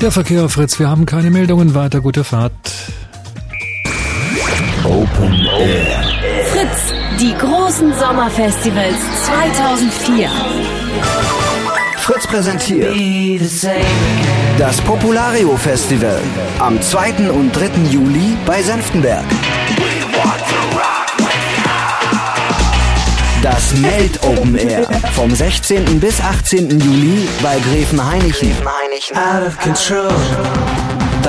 Der 0.01 0.13
Verkehr, 0.13 0.49
Fritz, 0.49 0.79
wir 0.79 0.89
haben 0.89 1.05
keine 1.05 1.31
Meldungen 1.31 1.75
weiter. 1.75 2.01
Gute 2.01 2.23
Fahrt. 2.23 2.53
Open 4.85 5.47
Air. 5.59 6.38
Fritz, 6.59 6.93
die 7.21 7.35
großen 7.39 7.95
Sommerfestivals 7.97 8.97
2004. 9.27 10.29
Fritz 11.99 12.27
präsentiert 12.27 12.97
das 14.59 14.81
Populario 14.81 15.57
Festival 15.57 16.21
am 16.59 16.83
2. 16.83 17.31
und 17.31 17.53
3. 17.53 17.71
Juli 17.93 18.37
bei 18.45 18.61
Senftenberg. 18.61 19.25
Das 23.41 23.75
Melt 23.77 24.21
Open 24.25 24.57
Air 24.57 24.89
vom 25.13 25.33
16. 25.33 26.01
bis 26.01 26.21
18. 26.21 26.81
Juli 26.81 27.29
bei 27.41 27.61
Gräfenhainichen. 27.61 28.53
Out 29.15 29.47
of 29.47 29.57
control. 29.61 30.09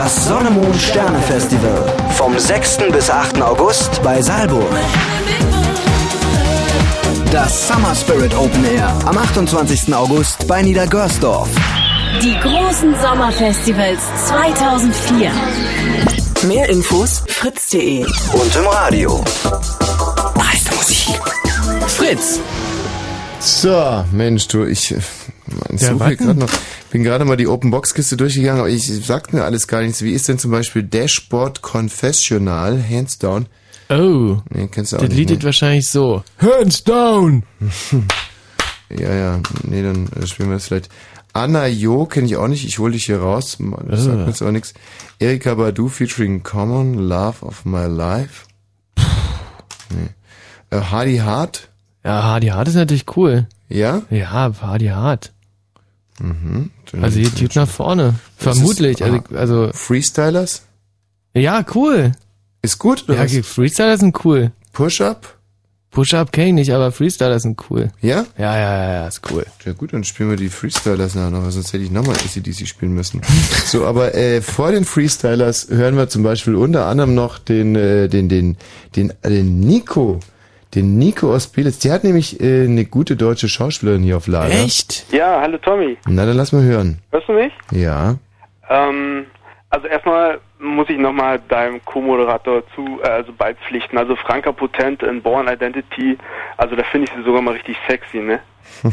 Das 0.01 0.27
Sonne 0.27 0.49
Mond 0.49 0.77
Sterne 0.77 1.19
Festival 1.19 1.93
vom 2.11 2.39
6. 2.39 2.77
bis 2.89 3.09
8. 3.09 3.41
August 3.41 4.01
bei 4.01 4.21
Saalburg. 4.21 4.71
Das 7.33 7.67
Summer 7.67 7.93
Spirit 7.93 8.33
Open 8.33 8.63
Air 8.63 8.87
am 9.05 9.17
28. 9.17 9.93
August 9.93 10.47
bei 10.47 10.61
Niedergörsdorf. 10.61 11.49
Die 12.23 12.33
großen 12.39 12.95
Sommerfestivals 13.01 13.99
2004. 14.27 15.31
Mehr 16.47 16.69
Infos 16.69 17.21
fritz.de 17.27 18.05
und 18.05 18.55
im 18.55 18.67
Radio. 18.67 19.21
Meiste 20.37 20.73
Musik. 20.75 21.19
Fritz. 21.87 22.39
So, 23.41 24.05
Mensch, 24.13 24.47
du, 24.47 24.63
ich 24.63 24.95
äh, 25.69 25.73
Ja, 25.73 25.77
suche 25.89 25.99
warten. 25.99 26.17
gerade 26.17 26.39
noch. 26.39 26.49
Bin 26.91 27.03
gerade 27.03 27.25
mal 27.25 27.37
die 27.37 27.47
Open 27.47 27.71
Box 27.71 27.93
Kiste 27.93 28.17
durchgegangen, 28.17 28.59
aber 28.59 28.69
ich 28.69 28.85
sagt 29.05 29.33
mir 29.33 29.43
alles 29.43 29.67
gar 29.67 29.81
nichts. 29.81 30.01
Wie 30.01 30.13
ist 30.13 30.27
denn 30.27 30.39
zum 30.39 30.51
Beispiel 30.51 30.83
Dashboard 30.83 31.61
Confessional, 31.61 32.83
hands 32.89 33.17
down? 33.19 33.47
Oh. 33.89 34.37
Nee, 34.49 34.67
kennst 34.71 34.91
du 34.91 34.97
auch 34.97 35.01
Das 35.01 35.09
nicht. 35.09 35.17
Lied 35.17 35.29
ne? 35.29 35.35
ist 35.37 35.43
wahrscheinlich 35.43 35.89
so. 35.89 36.23
Hands 36.39 36.83
down! 36.83 37.43
Ja, 38.91 39.13
ja, 39.13 39.39
nee, 39.61 39.83
dann 39.83 40.07
äh, 40.19 40.25
spielen 40.25 40.49
wir 40.49 40.55
das 40.55 40.65
vielleicht. 40.65 40.89
Anna 41.33 41.67
Jo 41.67 42.05
kenne 42.07 42.25
ich 42.25 42.37
auch 42.37 42.47
nicht, 42.47 42.65
ich 42.65 42.79
hol 42.79 42.91
dich 42.91 43.05
hier 43.05 43.19
raus. 43.19 43.59
Das 43.87 44.03
sagt 44.05 44.15
Ah. 44.15 44.21
mir 44.21 44.27
jetzt 44.29 44.41
aber 44.41 44.51
nichts. 44.51 44.73
Erika 45.19 45.53
Badu 45.53 45.89
featuring 45.89 46.41
Common, 46.41 46.95
Love 46.95 47.45
of 47.45 47.65
My 47.65 47.85
Life. 47.85 48.45
Nee. 49.91 50.09
Äh, 50.75 50.81
Hardy 50.81 51.17
Hart. 51.17 51.69
Ja, 52.03 52.23
Hardy 52.23 52.47
Hart 52.47 52.67
ist 52.67 52.73
natürlich 52.75 53.05
cool. 53.15 53.45
Ja? 53.67 54.01
Ja, 54.09 54.31
Hardy 54.59 54.87
Hart. 54.87 55.33
Mhm. 56.19 56.69
Also 57.01 57.19
geht 57.19 57.37
gut 57.39 57.55
nach 57.55 57.67
vorne. 57.69 58.15
Was 58.39 58.57
Vermutlich. 58.57 58.99
ist- 58.99 59.03
Also, 59.03 59.23
also 59.35 59.69
Freestylers? 59.73 60.63
Ja, 61.33 61.65
cool. 61.75 62.11
Ist 62.61 62.79
gut, 62.79 63.05
oder 63.07 63.25
Ja, 63.25 63.37
was? 63.39 63.47
Freestyler 63.47 63.97
sind 63.97 64.25
cool. 64.25 64.51
Push-Up? 64.73 65.35
Push-Up 65.91 66.31
kenne 66.31 66.47
ich 66.49 66.53
nicht, 66.53 66.71
aber 66.73 66.91
Freestyler 66.91 67.39
sind 67.39 67.59
cool. 67.69 67.89
Ja? 68.01 68.25
Ja, 68.37 68.55
ja, 68.57 68.77
ja, 68.83 68.93
ja, 68.93 69.07
ist 69.07 69.21
cool. 69.31 69.45
Ja 69.65 69.73
gut, 69.73 69.93
dann 69.93 70.03
spielen 70.03 70.29
wir 70.29 70.37
die 70.37 70.49
Freestylers 70.49 71.15
nachher 71.15 71.31
noch, 71.31 71.49
sonst 71.49 71.73
hätte 71.73 71.83
ich 71.83 71.89
nochmal 71.89 72.15
ACDC 72.15 72.67
spielen 72.67 72.93
müssen. 72.93 73.21
so, 73.65 73.85
aber 73.85 74.13
äh, 74.13 74.41
vor 74.41 74.71
den 74.71 74.85
Freestylers 74.85 75.69
hören 75.69 75.95
wir 75.97 76.07
zum 76.09 76.21
Beispiel 76.21 76.53
unter 76.55 76.85
anderem 76.85 77.15
noch 77.15 77.39
den, 77.39 77.75
äh, 77.75 78.07
den, 78.07 78.29
den, 78.29 78.57
den, 78.95 79.13
den 79.25 79.59
Nico. 79.61 80.19
Den 80.75 80.97
Nico 80.99 81.33
aus 81.33 81.47
Belitz. 81.47 81.79
Der 81.79 81.93
hat 81.93 82.03
nämlich 82.03 82.39
äh, 82.39 82.65
eine 82.65 82.85
gute 82.85 83.15
deutsche 83.15 83.49
Schauspielerin 83.49 84.03
hier 84.03 84.17
auf 84.17 84.27
Lager. 84.27 84.53
Ja, 85.11 85.41
hallo 85.41 85.57
Tommy. 85.57 85.97
Na, 86.07 86.25
dann 86.25 86.37
lass 86.37 86.51
mal 86.51 86.61
hören. 86.61 86.99
Hörst 87.11 87.27
du 87.27 87.33
mich? 87.33 87.51
Ja. 87.71 88.15
Ähm, 88.69 89.25
also 89.71 89.87
erstmal 89.87 90.39
muss 90.59 90.87
ich 90.89 90.99
nochmal 90.99 91.39
deinem 91.49 91.83
Co-Moderator 91.85 92.63
zu, 92.75 92.99
äh, 93.03 93.07
also 93.07 93.33
beipflichten. 93.33 93.97
Also 93.97 94.15
Franka 94.15 94.51
Potent 94.51 95.01
in 95.01 95.21
Born 95.23 95.47
Identity, 95.47 96.17
also 96.57 96.75
da 96.75 96.83
finde 96.83 97.07
ich 97.07 97.17
sie 97.17 97.23
sogar 97.23 97.41
mal 97.41 97.53
richtig 97.55 97.77
sexy, 97.87 98.17
ne? 98.19 98.39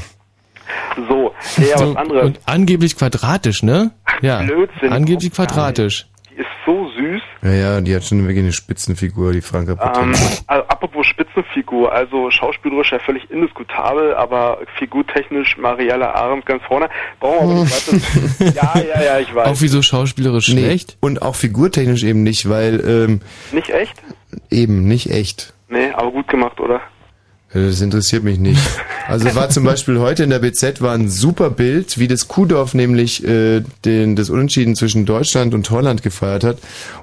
So, 1.09 1.33
ja, 1.59 1.79
So, 1.79 1.91
was 1.91 1.97
anderes. 1.97 2.25
Und 2.25 2.41
angeblich 2.45 2.97
quadratisch, 2.97 3.63
ne? 3.63 3.93
Ja. 4.21 4.43
Blödsinn. 4.43 4.93
Angeblich 4.93 5.31
quadratisch. 5.33 6.09
Die 6.31 6.41
ist 6.41 6.49
so 6.65 6.86
süß. 7.13 7.23
Ja, 7.43 7.51
ja, 7.53 7.81
die 7.81 7.95
hat 7.95 8.05
schon 8.05 8.19
wirklich 8.27 8.39
eine 8.45 8.53
Spitzenfigur, 8.53 9.33
die 9.33 9.41
Franka 9.41 9.73
Ähm, 9.73 9.79
Potente. 9.79 10.19
also, 10.47 10.65
apropos 10.69 11.07
Spitzenfigur, 11.07 11.93
also 11.93 12.31
schauspielerisch 12.31 12.93
ja 12.93 12.99
völlig 12.99 13.31
indiskutabel, 13.31 14.15
aber 14.15 14.59
figurtechnisch 14.79 15.57
Mariella 15.59 16.13
Arendt 16.13 16.47
ganz 16.47 16.63
vorne. 16.65 16.89
Brauchen 17.21 17.49
wir 17.49 17.55
aber 17.55 17.65
nicht 17.65 18.43
weiter. 18.43 18.55
ja, 18.55 18.81
ja, 18.83 19.03
ja, 19.05 19.19
ich 19.21 19.35
weiß. 19.35 19.49
Auch 19.49 19.61
wieso 19.61 19.83
schauspielerisch 19.83 20.49
Nee, 20.49 20.61
schlecht? 20.65 20.97
Und 21.01 21.23
auch 21.23 21.35
figurtechnisch 21.37 22.03
eben 22.05 22.23
nicht, 22.23 22.49
weil 22.49 22.81
ähm, 22.87 23.21
Nicht 23.53 23.71
echt? 23.71 23.95
eben 24.51 24.87
nicht 24.87 25.11
echt. 25.11 25.53
Nee, 25.69 25.91
aber 25.93 26.11
gut 26.13 26.29
gemacht, 26.29 26.61
oder? 26.61 26.81
Das 27.65 27.81
interessiert 27.81 28.23
mich 28.23 28.39
nicht. 28.39 28.61
Also 29.09 29.35
war 29.35 29.49
zum 29.49 29.65
Beispiel 29.65 29.99
heute 29.99 30.25
in 30.25 30.31
der 30.31 30.41
BZ 30.41 30.83
war 30.83 30.93
ein 30.93 31.09
super 31.09 31.49
Bild, 31.49 31.99
wie 31.99 32.09
das 32.09 32.29
Kuhdorf 32.29 32.75
nämlich 32.75 33.25
äh, 33.27 33.63
den, 33.85 34.17
das 34.17 34.31
Unentschieden 34.31 34.75
zwischen 34.75 35.07
Deutschland 35.07 35.55
und 35.55 35.71
Holland 35.71 36.03
gefeiert 36.03 36.45
hat. 36.45 36.59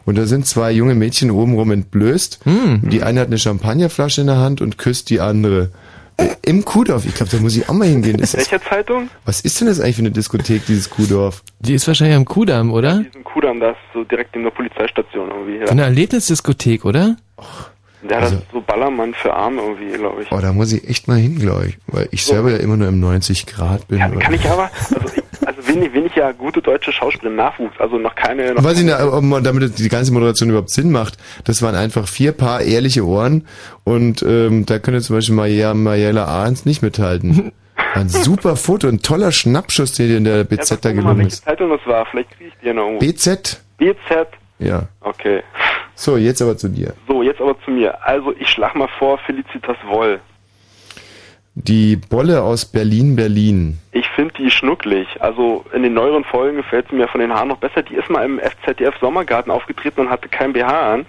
Und 0.05 0.17
da 0.17 0.25
sind 0.25 0.45
zwei 0.45 0.71
junge 0.71 0.95
Mädchen 0.95 1.31
obenrum 1.31 1.71
entblößt. 1.71 2.39
Die 2.83 3.01
eine 3.03 3.19
hat 3.21 3.27
eine 3.27 3.37
Champagnerflasche 3.37 4.21
in 4.21 4.27
der 4.27 4.37
Hand 4.37 4.61
und 4.61 4.77
küsst 4.77 5.09
die 5.09 5.19
andere. 5.21 5.71
Äh, 6.17 6.27
Im 6.43 6.63
Kuhdorf. 6.63 7.05
Ich 7.07 7.15
glaube, 7.15 7.31
da 7.31 7.39
muss 7.39 7.55
ich 7.55 7.67
auch 7.69 7.73
mal 7.73 7.87
hingehen. 7.87 8.17
Das 8.17 8.33
ist, 8.35 8.51
Welcher 8.51 8.61
Zeitung? 8.63 9.09
was 9.25 9.41
ist 9.41 9.59
denn 9.59 9.67
das 9.67 9.79
eigentlich 9.79 9.95
für 9.95 10.01
eine 10.03 10.11
Diskothek, 10.11 10.65
dieses 10.67 10.89
Kuhdorf? 10.89 11.41
Die 11.61 11.73
ist 11.73 11.87
wahrscheinlich 11.87 12.15
am 12.17 12.25
Kudamm, 12.25 12.71
oder? 12.71 13.03
Diesen 13.03 13.23
Kudamm, 13.23 13.59
das 13.59 13.75
so 13.93 14.03
direkt 14.03 14.35
neben 14.35 14.43
der 14.43 14.51
Polizeistation 14.51 15.29
irgendwie. 15.29 15.65
So 15.65 15.71
eine 15.71 15.83
Erlebnisdiskothek, 15.83 16.85
oder? 16.85 17.15
Der 17.37 17.72
hat 18.11 18.23
Also- 18.23 18.41
so 18.51 18.61
Ballermann 18.61 19.13
für 19.13 19.33
Arme 19.33 19.61
irgendwie, 19.61 19.97
glaube 19.97 20.23
ich. 20.23 20.31
Oh, 20.31 20.39
da 20.39 20.51
muss 20.53 20.71
ich 20.73 20.87
echt 20.89 21.07
mal 21.07 21.17
hin, 21.17 21.39
glaube 21.39 21.67
ich. 21.67 21.77
Weil 21.87 22.07
ich 22.11 22.23
selber 22.25 22.51
ja 22.51 22.57
immer 22.57 22.77
nur 22.77 22.87
im 22.87 22.99
90 22.99 23.45
Grad 23.45 23.87
bin. 23.87 23.99
Kann, 23.99 24.17
kann 24.19 24.33
ich 24.33 24.45
aber, 24.49 24.69
also, 24.93 25.07
ich, 25.15 25.47
also 25.47 25.59
wen, 25.67 25.83
ich- 25.83 25.93
wen 25.93 26.05
ich 26.05 26.15
ja 26.15 26.31
gute 26.31 26.61
deutsche 26.61 26.91
Schauspieler 26.91 27.29
im 27.31 27.35
Nachwuchs, 27.37 27.79
also 27.79 27.97
noch 27.97 28.15
keine... 28.15 28.53
Noch 28.53 28.63
Weiß 28.63 28.79
ich 28.79 28.87
keine, 28.87 29.03
nicht, 29.05 29.13
ob 29.13 29.23
man, 29.23 29.43
damit 29.43 29.77
die 29.79 29.89
ganze 29.89 30.11
Moderation 30.13 30.49
überhaupt 30.49 30.71
Sinn 30.71 30.91
macht. 30.91 31.17
Das 31.45 31.61
waren 31.61 31.75
einfach 31.75 32.07
vier 32.07 32.31
Paar 32.33 32.61
ehrliche 32.61 33.05
Ohren 33.05 33.47
und 33.83 34.21
ähm, 34.23 34.65
da 34.65 34.79
könnte 34.79 35.01
zum 35.01 35.15
Beispiel 35.17 35.35
Maja, 35.35 35.73
Mariella 35.73 36.25
Ahrens 36.25 36.65
nicht 36.65 36.81
mithalten. 36.81 37.51
Ein 37.95 38.09
super 38.09 38.55
Foto, 38.55 38.87
ein 38.87 39.01
toller 39.01 39.31
Schnappschuss, 39.31 39.93
der 39.93 40.07
dir 40.07 40.17
in 40.17 40.23
der 40.23 40.43
BZ 40.43 40.69
da 40.71 40.75
Guck 40.75 40.83
mal, 40.83 40.93
gelungen 40.95 41.17
welche 41.19 41.27
ist. 41.29 41.43
Zeitung 41.45 41.69
das 41.69 41.79
war, 41.85 42.05
vielleicht 42.07 42.29
kriege 42.31 42.49
ich 42.49 42.53
die 42.61 42.67
ja 42.67 42.73
noch 42.73 42.83
irgendwo. 42.85 42.99
BZ? 43.05 43.61
BZ? 43.77 44.27
Ja. 44.59 44.87
Okay. 45.01 45.41
So, 45.95 46.17
jetzt 46.17 46.41
aber 46.41 46.57
zu 46.57 46.69
dir. 46.69 46.93
So, 47.07 47.23
jetzt 47.23 47.39
aber 47.41 47.55
zu 47.63 47.71
mir. 47.71 48.05
Also, 48.05 48.33
ich 48.37 48.49
schlag 48.49 48.75
mal 48.75 48.89
vor, 48.99 49.17
Felicitas 49.19 49.77
Woll. 49.87 50.19
Die 51.55 51.97
Bolle 51.97 52.41
aus 52.41 52.65
Berlin, 52.65 53.15
Berlin. 53.15 53.77
Ich 53.91 54.07
finde 54.09 54.33
die 54.39 54.49
schnucklig. 54.49 55.07
Also 55.19 55.63
in 55.71 55.83
den 55.83 55.93
neueren 55.93 56.23
Folgen 56.23 56.57
gefällt 56.57 56.87
sie 56.89 56.95
mir 56.95 57.07
von 57.07 57.21
den 57.21 57.31
Haaren 57.31 57.49
noch 57.49 57.57
besser. 57.57 57.83
Die 57.83 57.93
ist 57.93 58.09
mal 58.09 58.25
im 58.25 58.39
FZDF 58.39 58.95
Sommergarten 58.99 59.51
aufgetreten 59.51 60.01
und 60.01 60.09
hatte 60.09 60.29
kein 60.29 60.53
BH 60.53 60.93
an. 60.93 61.05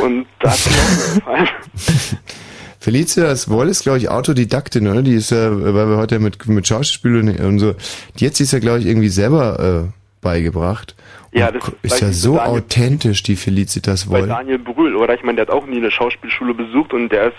Und 0.00 0.26
da 0.38 0.50
hat 0.50 0.58
sie 0.58 0.70
mir 0.70 1.14
gefallen. 1.16 1.48
Felicitas 2.78 3.50
Woll 3.50 3.68
ist, 3.68 3.82
glaube 3.82 3.98
ich, 3.98 4.08
Autodidaktin, 4.08 4.86
oder? 4.86 5.02
Die 5.02 5.14
ist 5.14 5.32
ja, 5.32 5.50
weil 5.50 5.88
wir 5.88 5.96
heute 5.96 6.20
mit, 6.20 6.46
mit 6.46 6.68
Schauspiel 6.68 7.16
und, 7.16 7.40
und 7.40 7.58
so, 7.58 7.74
die 8.20 8.26
hat 8.28 8.36
sich 8.36 8.52
ja, 8.52 8.60
glaube 8.60 8.78
ich, 8.78 8.86
irgendwie 8.86 9.08
selber 9.08 9.88
äh, 9.88 9.92
beigebracht. 10.20 10.94
Ja, 11.38 11.50
das 11.52 11.70
ist 11.82 12.00
ja 12.00 12.12
so 12.12 12.36
Daniel- 12.36 12.58
authentisch, 12.60 13.22
die 13.22 13.36
Felicitas 13.36 14.06
Bei 14.08 14.20
Woll. 14.20 14.28
Daniel 14.28 14.58
Brühl, 14.58 14.96
oder? 14.96 15.14
Ich 15.14 15.22
meine, 15.22 15.36
der 15.36 15.46
hat 15.46 15.54
auch 15.54 15.66
nie 15.66 15.76
eine 15.76 15.90
Schauspielschule 15.90 16.54
besucht 16.54 16.92
und 16.92 17.10
der 17.10 17.28
ist 17.28 17.36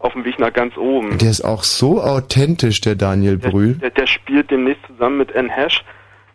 auf 0.00 0.12
dem 0.12 0.24
Weg 0.24 0.38
nach 0.38 0.52
ganz 0.52 0.76
oben. 0.76 1.18
Der 1.18 1.30
ist 1.30 1.40
auch 1.42 1.64
so 1.64 2.00
authentisch, 2.00 2.80
der 2.80 2.94
Daniel 2.94 3.36
Brühl. 3.36 3.74
Der, 3.74 3.90
der 3.90 4.06
spielt 4.06 4.50
demnächst 4.50 4.82
zusammen 4.86 5.18
mit 5.18 5.34
Anne 5.34 5.50
Hash. 5.50 5.82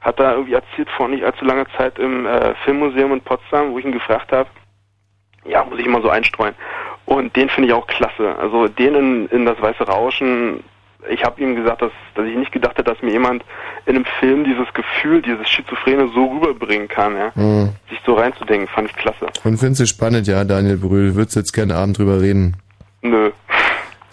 Hat 0.01 0.19
da 0.19 0.33
irgendwie 0.33 0.53
erzählt 0.53 0.89
vor 0.97 1.07
nicht 1.07 1.23
allzu 1.23 1.45
langer 1.45 1.65
Zeit 1.77 1.97
im 1.97 2.25
äh, 2.25 2.53
Filmmuseum 2.65 3.13
in 3.13 3.21
Potsdam, 3.21 3.71
wo 3.71 3.79
ich 3.79 3.85
ihn 3.85 3.93
gefragt 3.93 4.31
habe. 4.33 4.49
Ja, 5.45 5.63
muss 5.63 5.79
ich 5.79 5.87
mal 5.87 6.01
so 6.01 6.09
einstreuen. 6.09 6.55
Und 7.05 7.35
den 7.35 7.47
finde 7.49 7.67
ich 7.69 7.73
auch 7.73 7.87
klasse. 7.87 8.35
Also 8.37 8.67
den 8.67 8.95
in, 8.95 9.27
in 9.27 9.45
das 9.45 9.61
weiße 9.61 9.83
Rauschen. 9.83 10.61
Ich 11.09 11.23
habe 11.23 11.41
ihm 11.41 11.55
gesagt, 11.55 11.81
dass, 11.81 11.91
dass 12.15 12.25
ich 12.25 12.35
nicht 12.35 12.51
gedacht 12.51 12.77
hätte, 12.77 12.91
dass 12.91 13.01
mir 13.01 13.11
jemand 13.11 13.43
in 13.85 13.95
einem 13.95 14.05
Film 14.19 14.43
dieses 14.43 14.71
Gefühl, 14.73 15.21
dieses 15.21 15.49
Schizophrene 15.49 16.09
so 16.13 16.25
rüberbringen 16.25 16.87
kann. 16.87 17.15
Ja? 17.15 17.31
Mhm. 17.35 17.69
Sich 17.89 17.99
so 18.05 18.13
reinzudenken, 18.13 18.67
fand 18.67 18.89
ich 18.89 18.95
klasse. 18.95 19.27
Und 19.43 19.57
findest 19.57 19.81
du 19.81 19.85
spannend, 19.85 20.27
ja, 20.27 20.43
Daniel 20.43 20.77
Brühl. 20.77 21.15
Würdest 21.15 21.35
du 21.35 21.39
jetzt 21.41 21.53
gerne 21.53 21.75
Abend 21.75 21.97
drüber 21.97 22.21
reden? 22.21 22.55
Nö, 23.01 23.31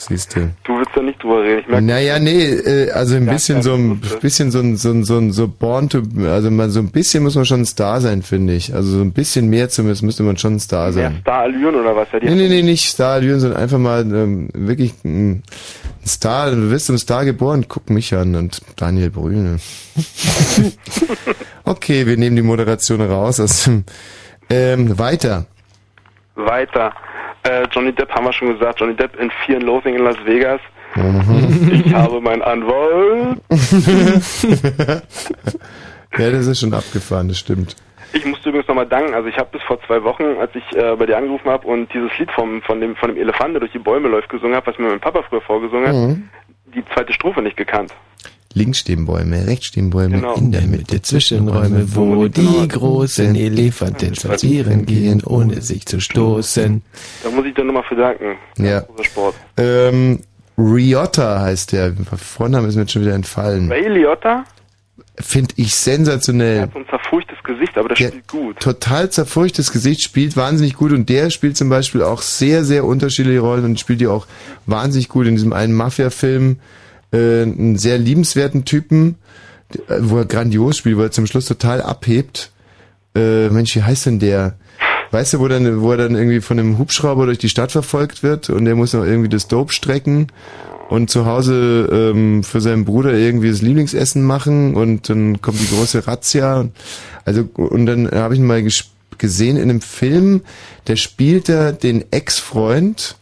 Siehst 0.01 0.35
du. 0.35 0.51
du 0.65 0.79
willst 0.79 0.93
da 0.95 1.03
nicht 1.03 1.23
drüber 1.23 1.43
reden. 1.43 1.61
Ich 1.61 1.69
merke, 1.69 1.85
Naja, 1.85 2.19
nee, 2.19 2.43
äh, 2.43 2.91
also 2.93 3.17
ein 3.17 3.27
bisschen 3.27 3.61
so 3.61 3.75
ein 3.75 4.01
bisschen 4.23 4.51
so 4.51 4.61
ein 4.61 4.79
so 4.79 4.91
ein 4.93 5.05
so 5.05 5.19
ein 5.19 5.31
so 5.31 5.47
born 5.47 5.91
to, 5.91 6.01
also 6.25 6.51
man 6.51 6.71
so 6.71 6.81
ein 6.81 6.91
bisschen 6.91 7.23
muss 7.23 7.35
man 7.35 7.45
schon 7.45 7.61
ein 7.61 7.67
Star 7.67 8.01
sein, 8.01 8.23
finde 8.23 8.55
ich. 8.55 8.75
Also 8.75 8.93
so 8.93 9.03
ein 9.03 9.13
bisschen 9.13 9.51
mehr 9.51 9.69
zumindest 9.69 10.03
müsste 10.03 10.23
man 10.23 10.39
schon 10.39 10.55
ein 10.55 10.61
Star 10.61 10.85
mehr 10.85 10.93
sein. 10.93 11.19
Star-Allüren 11.21 11.75
oder 11.75 11.95
was? 11.95 12.09
Ja, 12.13 12.19
Nee, 12.23 12.35
nee, 12.35 12.49
nee, 12.49 12.63
nicht 12.63 12.89
Star-Allüren, 12.89 13.41
sondern 13.41 13.61
einfach 13.61 13.77
mal 13.77 14.01
ähm, 14.01 14.49
wirklich 14.55 14.95
ein 15.05 15.43
Star. 16.07 16.51
Du 16.51 16.71
wirst 16.71 16.87
zum 16.87 16.97
Star 16.97 17.27
geboren, 17.27 17.67
guck 17.69 17.91
mich 17.91 18.15
an 18.15 18.35
und 18.37 18.63
Daniel 18.77 19.11
Brühl. 19.11 19.37
Ne? 19.37 19.57
okay, 21.65 22.07
wir 22.07 22.17
nehmen 22.17 22.37
die 22.37 22.43
Moderation 22.43 23.03
raus. 23.03 23.39
Aus 23.39 23.65
dem, 23.65 23.85
ähm, 24.49 24.99
weiter. 24.99 25.45
Weiter. 26.37 26.95
Äh, 27.45 27.67
Johnny 27.73 27.93
Depp 27.93 28.11
haben 28.11 28.25
wir 28.25 28.33
schon 28.33 28.53
gesagt. 28.59 28.81
Johnny 28.81 28.95
Depp 28.95 29.17
in 29.19 29.31
Fear 29.45 29.59
and 29.59 29.67
Loathing 29.67 29.95
in 29.97 30.05
Las 30.05 30.17
Vegas. 30.25 30.61
Mhm. 30.97 31.83
Ich 31.87 31.95
habe 31.95 32.21
meinen 32.21 32.43
Anwalt. 32.43 33.39
ja, 36.19 36.31
das 36.31 36.47
ist 36.47 36.61
schon 36.61 36.75
abgefahren, 36.75 37.29
das 37.29 37.39
stimmt. 37.39 37.77
Ich 38.13 38.25
musste 38.27 38.49
übrigens 38.49 38.67
nochmal 38.67 38.87
danken. 38.87 39.15
Also 39.15 39.29
ich 39.29 39.37
habe 39.39 39.51
bis 39.53 39.63
vor 39.63 39.79
zwei 39.87 40.03
Wochen, 40.03 40.25
als 40.41 40.51
ich 40.55 40.77
äh, 40.77 40.97
bei 40.97 41.07
dir 41.07 41.17
angerufen 41.17 41.49
habe 41.49 41.67
und 41.69 41.93
dieses 41.95 42.11
Lied 42.19 42.31
vom, 42.33 42.61
von, 42.63 42.81
dem, 42.81 42.97
von 42.97 43.11
dem 43.11 43.19
Elefant, 43.19 43.55
der 43.55 43.61
durch 43.61 43.73
die 43.73 43.79
Bäume 43.79 44.09
läuft, 44.09 44.29
gesungen 44.29 44.57
habe, 44.57 44.67
was 44.67 44.79
mir 44.79 44.89
mein 44.89 45.01
Papa 45.01 45.23
früher 45.29 45.41
vorgesungen 45.43 45.87
hat, 45.87 45.95
Mhm. 45.95 46.29
die 46.75 46.85
zweite 46.93 47.13
Strophe 47.13 47.41
nicht 47.43 47.57
gekannt. 47.57 47.95
Links 48.53 48.79
stehen 48.81 49.07
Bäume, 49.07 49.47
rechts 49.47 49.67
stehen 49.67 49.91
Bäume, 49.91 50.17
Genau. 50.17 50.35
in 50.35 50.51
der 50.51 50.63
Mitte 50.63 51.01
Zwischenräume, 51.01 51.95
wo 51.95 52.27
die 52.27 52.67
großen 52.69 53.37
Elefanten 53.37 54.15
spazieren 54.17 54.87
gehen, 54.87 55.23
ohne 55.25 55.61
sich 55.63 55.87
zu 55.87 56.01
stoßen. 56.01 56.83
Da 57.23 57.31
muss 57.31 57.47
ich 57.47 57.55
dir 57.55 57.63
nochmal 57.65 57.85
für 57.89 57.95
danken. 57.95 58.37
Ja. 58.59 58.81
Großer 58.81 59.05
Sport. 59.05 59.35
Ähm, 59.57 60.21
Riotta 60.59 61.41
heißt 61.41 61.73
der. 61.73 61.95
Vorname 62.17 62.67
ist 62.69 62.75
mir 62.75 62.83
jetzt 62.83 62.93
schon 62.93 63.03
wieder 63.03 63.15
entfallen. 63.15 63.71
Ray 63.71 63.89
Liotta 63.89 64.45
Finde 65.19 65.53
ich 65.57 65.75
sensationell. 65.75 66.63
hat 66.63 66.73
so 66.73 66.79
ein 66.79 66.87
zerfurchtes 66.89 67.37
Gesicht, 67.45 67.77
aber 67.77 67.89
der 67.89 67.97
Der 67.99 68.09
spielt 68.09 68.29
gut. 68.29 68.59
total 68.61 69.11
zerfurchtes 69.11 69.71
Gesicht, 69.71 70.03
spielt 70.03 70.35
wahnsinnig 70.37 70.75
gut 70.75 70.93
und 70.93 71.09
der 71.11 71.29
spielt 71.31 71.57
zum 71.59 71.69
Beispiel 71.69 72.03
auch 72.03 72.23
sehr, 72.23 72.65
sehr 72.65 72.85
unterschiedliche 72.85 73.41
Rollen 73.41 73.65
und 73.65 73.79
spielt 73.79 74.01
die 74.01 74.07
auch 74.07 74.27
wahnsinnig 74.67 75.09
gut 75.11 75.27
in 75.27 75.35
diesem 75.35 75.53
einen 75.53 75.75
Mafia-Film, 75.75 76.59
äh, 77.13 77.43
einen 77.43 77.77
sehr 77.77 77.99
liebenswerten 77.99 78.65
Typen, 78.65 79.17
äh, 79.89 79.97
wo 80.01 80.19
er 80.19 80.25
grandios 80.27 80.77
spielt, 80.79 80.97
wo 80.97 81.03
er 81.03 81.11
zum 81.11 81.27
Schluss 81.27 81.47
total 81.47 81.83
abhebt. 81.83 82.51
Äh, 83.15 83.49
Mensch, 83.49 83.75
wie 83.77 83.83
heißt 83.83 84.07
denn 84.07 84.19
der? 84.19 84.55
Weißt 85.11 85.35
du, 85.35 85.41
wo, 85.41 85.49
dann, 85.49 85.81
wo 85.81 85.91
er 85.91 85.97
dann 85.97 86.15
irgendwie 86.15 86.41
von 86.41 86.59
einem 86.59 86.79
Hubschrauber 86.79 87.27
durch 87.27 87.39
die 87.39 87.49
Stadt 87.49 87.73
verfolgt 87.73 88.23
wird 88.23 88.49
und 88.49 88.65
der 88.65 88.77
muss 88.77 88.93
noch 88.93 89.05
irgendwie 89.05 89.29
das 89.29 89.49
Dope 89.49 89.73
strecken 89.73 90.29
und 90.89 91.11
zu 91.11 91.27
Hause 91.27 91.89
ähm, 91.93 92.45
für 92.45 92.61
seinen 92.61 92.85
Bruder 92.85 93.13
irgendwie 93.15 93.51
das 93.51 93.61
Lieblingsessen 93.63 94.23
machen 94.23 94.75
und 94.75 95.09
dann 95.11 95.41
kommt 95.43 95.61
die 95.61 95.75
große 95.75 96.07
Razzia. 96.07 96.69
Also 97.25 97.49
und 97.55 97.87
dann 97.87 98.09
habe 98.11 98.35
ich 98.35 98.41
ihn 98.41 98.47
mal 98.47 98.61
ges- 98.61 98.87
gesehen 99.19 99.57
in 99.57 99.71
einem 99.71 99.81
Film, 99.81 100.43
der 100.87 100.95
spielt 100.97 101.49
da 101.49 101.73
den 101.73 102.05
Ex-Freund 102.13 103.17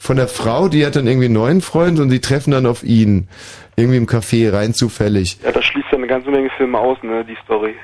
von 0.00 0.16
der 0.16 0.28
Frau, 0.28 0.68
die 0.68 0.86
hat 0.86 0.96
dann 0.96 1.06
irgendwie 1.06 1.26
einen 1.26 1.34
neuen 1.34 1.60
Freund 1.60 2.00
und 2.00 2.08
die 2.08 2.20
treffen 2.20 2.52
dann 2.52 2.64
auf 2.64 2.82
ihn. 2.82 3.28
Irgendwie 3.76 3.98
im 3.98 4.06
Café, 4.06 4.50
rein 4.50 4.72
zufällig. 4.72 5.38
Ja, 5.44 5.52
das 5.52 5.62
schließt 5.66 5.88
ja 5.92 5.98
eine 5.98 6.06
ganze 6.06 6.30
Menge 6.30 6.48
Filme 6.56 6.78
aus, 6.78 6.96
ne, 7.02 7.22
die 7.22 7.36
Story. 7.44 7.74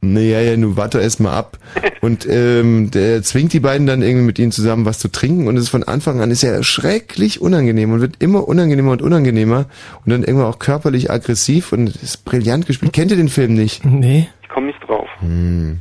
Naja, 0.00 0.40
ja, 0.40 0.56
nun 0.56 0.76
warte 0.76 1.00
erst 1.00 1.18
mal 1.18 1.36
ab. 1.36 1.58
Und 2.00 2.28
ähm, 2.30 2.92
der 2.92 3.24
zwingt 3.24 3.52
die 3.52 3.58
beiden 3.58 3.88
dann 3.88 4.02
irgendwie 4.02 4.24
mit 4.24 4.38
ihnen 4.38 4.52
zusammen 4.52 4.86
was 4.86 5.00
zu 5.00 5.10
trinken 5.10 5.48
und 5.48 5.56
es 5.56 5.64
ist 5.64 5.68
von 5.70 5.82
Anfang 5.82 6.20
an 6.20 6.30
ist 6.30 6.42
ja 6.42 6.62
schrecklich 6.62 7.40
unangenehm 7.40 7.92
und 7.92 8.00
wird 8.00 8.22
immer 8.22 8.46
unangenehmer 8.46 8.92
und 8.92 9.02
unangenehmer 9.02 9.66
und 10.04 10.12
dann 10.12 10.22
irgendwann 10.22 10.46
auch 10.46 10.60
körperlich 10.60 11.10
aggressiv 11.10 11.72
und 11.72 11.88
ist 11.88 12.24
brillant 12.24 12.66
gespielt. 12.66 12.92
Kennt 12.92 13.10
ihr 13.10 13.16
den 13.16 13.28
Film 13.28 13.54
nicht? 13.54 13.84
Nee. 13.84 14.28
Ich 14.42 14.48
komme 14.48 14.68
nicht 14.68 14.80
drauf. 14.86 15.08
Hm. 15.18 15.80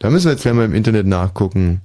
Da 0.00 0.10
müssen 0.10 0.26
wir 0.26 0.32
jetzt 0.32 0.42
gleich 0.42 0.54
mal 0.54 0.64
im 0.64 0.74
Internet 0.74 1.06
nachgucken. 1.06 1.80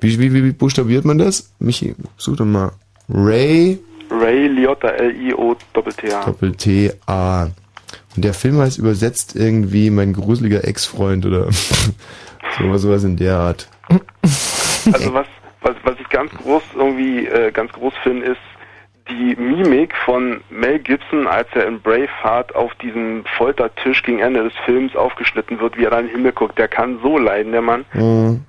Wie, 0.00 0.18
wie, 0.18 0.32
wie, 0.32 0.44
wie 0.44 0.52
buchstabiert 0.52 1.04
man 1.04 1.18
das? 1.18 1.52
Michi, 1.58 1.94
such 2.16 2.36
doch 2.36 2.44
mal. 2.44 2.72
Ray 3.08 3.78
Ray 4.10 4.46
Liotta, 4.48 4.88
L-I-O-T-T-A. 4.88 6.24
Doppel-T-A. 6.24 7.44
Und 8.16 8.24
der 8.24 8.34
Film 8.34 8.58
heißt 8.58 8.78
übersetzt 8.78 9.36
irgendwie 9.36 9.90
mein 9.90 10.12
gruseliger 10.12 10.66
Ex-Freund 10.66 11.26
oder 11.26 11.48
sowas, 12.58 12.82
sowas 12.82 13.04
in 13.04 13.16
der 13.16 13.36
Art. 13.36 13.68
Also 14.92 15.14
was, 15.14 15.26
was, 15.60 15.76
was 15.84 15.94
ich 16.00 16.08
ganz 16.08 16.32
groß 16.32 16.62
irgendwie 16.74 17.26
äh, 17.26 17.52
ganz 17.52 17.72
groß 17.72 17.94
finde, 18.02 18.26
ist 18.26 18.40
die 19.08 19.36
Mimik 19.36 19.94
von 20.04 20.40
Mel 20.50 20.78
Gibson, 20.80 21.26
als 21.26 21.48
er 21.54 21.66
in 21.66 21.80
Braveheart 21.80 22.54
auf 22.54 22.74
diesem 22.76 23.24
Foltertisch 23.36 24.02
gegen 24.02 24.18
Ende 24.18 24.44
des 24.44 24.52
Films 24.66 24.94
aufgeschnitten 24.96 25.60
wird, 25.60 25.78
wie 25.78 25.84
er 25.84 25.90
da 25.90 26.00
in 26.00 26.06
den 26.06 26.14
Himmel 26.14 26.32
guckt. 26.32 26.58
Der 26.58 26.68
kann 26.68 26.98
so 27.02 27.16
leiden, 27.16 27.52
der 27.52 27.62
Mann. 27.62 27.84
Mhm. 27.94 28.44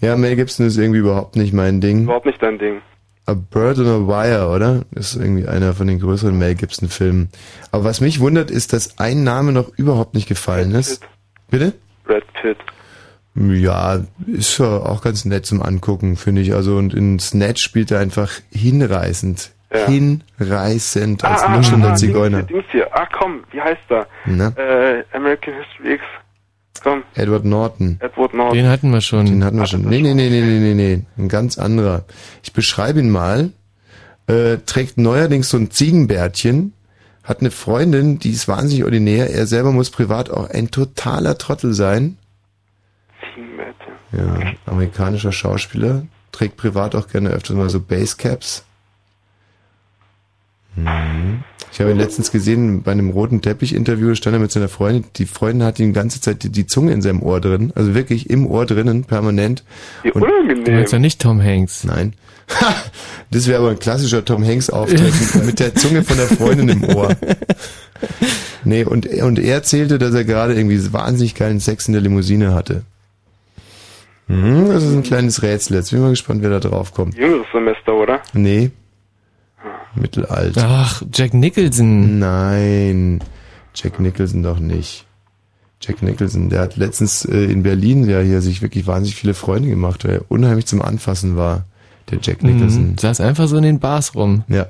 Ja, 0.00 0.16
Mel 0.16 0.36
Gibson 0.36 0.66
ist 0.66 0.78
irgendwie 0.78 1.00
überhaupt 1.00 1.36
nicht 1.36 1.52
mein 1.52 1.80
Ding. 1.80 2.04
Überhaupt 2.04 2.26
nicht 2.26 2.42
dein 2.42 2.58
Ding. 2.58 2.80
A 3.26 3.34
Bird 3.34 3.78
on 3.78 3.86
a 3.86 4.08
Wire, 4.08 4.48
oder? 4.48 4.82
Das 4.92 5.14
ist 5.14 5.22
irgendwie 5.22 5.46
einer 5.46 5.74
von 5.74 5.86
den 5.86 6.00
größeren 6.00 6.36
Mel 6.36 6.54
Gibson-Filmen. 6.54 7.28
Aber 7.70 7.84
was 7.84 8.00
mich 8.00 8.18
wundert, 8.20 8.50
ist, 8.50 8.72
dass 8.72 8.98
ein 8.98 9.22
Name 9.24 9.52
noch 9.52 9.68
überhaupt 9.76 10.14
nicht 10.14 10.28
gefallen 10.28 10.74
ist. 10.74 11.06
Bitte? 11.50 11.74
Brad 12.04 12.24
Pitt. 12.40 12.56
Ja, 13.34 14.00
ist 14.26 14.58
ja 14.58 14.66
auch 14.66 15.02
ganz 15.02 15.24
nett 15.24 15.46
zum 15.46 15.62
Angucken, 15.62 16.16
finde 16.16 16.42
ich. 16.42 16.54
Also 16.54 16.76
und 16.76 16.94
in 16.94 17.18
Snatch 17.18 17.62
spielt 17.62 17.90
er 17.90 18.00
einfach 18.00 18.32
hinreißend. 18.50 19.52
Ja. 19.72 19.86
Hinreißend 19.86 21.24
als 21.24 21.42
ah, 21.42 21.56
nuschelnder 21.56 21.92
ah, 21.92 21.94
Zigeuner. 21.94 22.42
Dings, 22.42 22.48
Dings 22.48 22.64
hier. 22.72 22.88
Ah, 22.92 23.06
komm, 23.06 23.44
wie 23.52 23.60
heißt 23.60 23.88
er? 23.88 24.08
Äh, 24.26 25.04
American 25.12 25.54
History 25.54 25.94
X. 25.94 26.02
Komm, 26.82 27.02
Edward 27.14 27.44
Norton. 27.44 27.98
Edward 28.00 28.34
Norton. 28.34 28.56
Den 28.56 28.68
hatten 28.68 28.90
wir 28.90 29.00
schon. 29.00 29.26
Den 29.26 29.44
hatten 29.44 29.58
wir 29.58 29.66
schon. 29.66 29.82
Nee, 29.82 30.00
nee, 30.00 30.14
nee, 30.14 30.30
nee, 30.30 30.40
nee, 30.40 30.58
nee, 30.58 30.74
nee. 30.74 31.02
Ein 31.18 31.28
ganz 31.28 31.58
anderer. 31.58 32.04
Ich 32.42 32.52
beschreibe 32.52 33.00
ihn 33.00 33.10
mal. 33.10 33.52
Äh, 34.26 34.58
trägt 34.64 34.96
neuerdings 34.96 35.50
so 35.50 35.56
ein 35.56 35.70
Ziegenbärtchen. 35.70 36.72
Hat 37.22 37.40
eine 37.40 37.50
Freundin, 37.50 38.18
die 38.18 38.30
ist 38.30 38.48
wahnsinnig 38.48 38.84
ordinär. 38.84 39.30
Er 39.30 39.46
selber 39.46 39.72
muss 39.72 39.90
privat 39.90 40.30
auch 40.30 40.48
ein 40.48 40.70
totaler 40.70 41.36
Trottel 41.36 41.74
sein. 41.74 42.16
Ja, 44.12 44.52
amerikanischer 44.66 45.32
Schauspieler. 45.32 46.06
Trägt 46.32 46.56
privat 46.56 46.94
auch 46.94 47.08
gerne 47.08 47.30
öfters 47.30 47.56
mal 47.56 47.70
so 47.70 47.80
Basecaps. 47.80 48.64
Mhm. 50.76 51.44
Ich 51.72 51.80
habe 51.80 51.92
ihn 51.92 51.98
letztens 51.98 52.32
gesehen 52.32 52.82
bei 52.82 52.92
einem 52.92 53.10
roten 53.10 53.42
Teppich-Interview, 53.42 54.14
stand 54.14 54.34
er 54.34 54.40
mit 54.40 54.50
seiner 54.50 54.68
Freundin. 54.68 55.04
Die 55.16 55.26
Freundin 55.26 55.64
hat 55.64 55.78
ihm 55.78 55.88
die 55.88 55.92
ganze 55.92 56.20
Zeit 56.20 56.42
die, 56.42 56.50
die 56.50 56.66
Zunge 56.66 56.92
in 56.92 57.00
seinem 57.00 57.22
Ohr 57.22 57.40
drin, 57.40 57.72
also 57.74 57.94
wirklich 57.94 58.28
im 58.28 58.46
Ohr 58.46 58.66
drinnen, 58.66 59.04
permanent. 59.04 59.62
Und 60.14 60.22
Du 60.64 60.72
meinst 60.72 60.92
ja 60.92 60.98
nicht 60.98 61.20
Tom 61.20 61.42
Hanks. 61.42 61.84
Nein. 61.84 62.14
Das 63.32 63.46
wäre 63.46 63.60
aber 63.60 63.70
ein 63.70 63.78
klassischer 63.78 64.24
Tom 64.24 64.44
Hanks-Auftritt 64.44 65.14
mit 65.46 65.60
der 65.60 65.72
Zunge 65.76 66.02
von 66.02 66.16
der 66.16 66.26
Freundin 66.26 66.68
im 66.68 66.82
Ohr. 66.96 67.14
Nee, 68.64 68.82
und, 68.82 69.06
und 69.06 69.38
er 69.38 69.54
erzählte, 69.54 69.98
dass 69.98 70.12
er 70.14 70.24
gerade 70.24 70.54
irgendwie 70.54 70.92
wahnsinnig 70.92 71.36
geilen 71.36 71.60
Sex 71.60 71.86
in 71.86 71.92
der 71.92 72.02
Limousine 72.02 72.52
hatte. 72.52 72.82
Mhm, 74.26 74.68
das 74.68 74.82
ist 74.82 74.92
ein 74.94 75.04
kleines 75.04 75.42
Rätsel. 75.42 75.76
Jetzt 75.76 75.90
bin 75.90 76.00
ich 76.00 76.02
mal 76.02 76.10
gespannt, 76.10 76.42
wer 76.42 76.50
da 76.50 76.60
drauf 76.60 76.92
kommt. 76.92 77.16
Jüngeres 77.16 77.46
Semester, 77.52 77.94
oder? 77.94 78.20
Nee. 78.32 78.70
Mittelalt. 79.94 80.56
Ach, 80.58 81.02
Jack 81.12 81.34
Nicholson. 81.34 82.18
Nein. 82.18 83.20
Jack 83.74 84.00
Nicholson 84.00 84.42
doch 84.42 84.58
nicht. 84.58 85.06
Jack 85.80 86.02
Nicholson, 86.02 86.50
der 86.50 86.60
hat 86.60 86.76
letztens 86.76 87.24
äh, 87.24 87.44
in 87.44 87.62
Berlin 87.62 88.08
ja 88.08 88.20
hier 88.20 88.42
sich 88.42 88.60
wirklich 88.62 88.86
wahnsinnig 88.86 89.14
viele 89.16 89.32
Freunde 89.34 89.68
gemacht, 89.70 90.04
weil 90.04 90.16
er 90.16 90.24
unheimlich 90.28 90.66
zum 90.66 90.82
Anfassen 90.82 91.36
war. 91.36 91.64
Der 92.10 92.18
Jack 92.20 92.42
Nicholson. 92.42 92.90
Mhm. 92.90 92.98
Saß 92.98 93.20
einfach 93.20 93.46
so 93.48 93.56
in 93.56 93.62
den 93.62 93.78
Bars 93.80 94.14
rum. 94.14 94.44
Ja. 94.48 94.66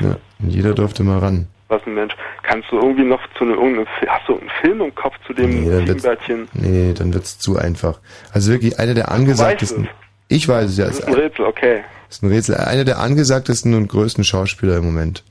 ja. 0.00 0.16
Und 0.38 0.50
jeder 0.50 0.72
durfte 0.74 1.02
mal 1.02 1.18
ran. 1.18 1.48
Was 1.68 1.82
ein 1.86 1.94
Mensch. 1.94 2.14
Kannst 2.42 2.70
du 2.70 2.76
irgendwie 2.76 3.04
noch 3.04 3.20
zu 3.36 3.44
einem, 3.44 3.54
irgendeinem, 3.54 3.86
Fi- 3.98 4.06
hast 4.08 4.28
du 4.28 4.38
einen 4.38 4.50
Film 4.60 4.80
im 4.80 4.94
Kopf 4.94 5.14
zu 5.26 5.32
dem 5.32 5.50
Nee, 5.50 5.70
dann 5.70 5.88
wird's, 5.88 6.06
nee, 6.54 6.92
dann 6.92 7.14
wird's 7.14 7.38
zu 7.38 7.56
einfach. 7.58 7.98
Also 8.32 8.52
wirklich 8.52 8.78
einer 8.78 8.94
der 8.94 9.10
angesagtesten. 9.10 9.88
Ich 10.32 10.48
weiß 10.48 10.70
es 10.70 10.78
ja. 10.78 10.86
Das 10.86 10.98
Ist 10.98 11.06
ein 11.08 11.12
Rätsel, 11.14 11.44
okay. 11.44 11.84
ist 12.08 12.22
ein 12.22 12.30
Rätsel. 12.30 12.56
Einer 12.56 12.84
der 12.84 12.98
angesagtesten 12.98 13.74
und 13.74 13.88
größten 13.88 14.24
Schauspieler 14.24 14.78
im 14.78 14.84
Moment. 14.86 15.24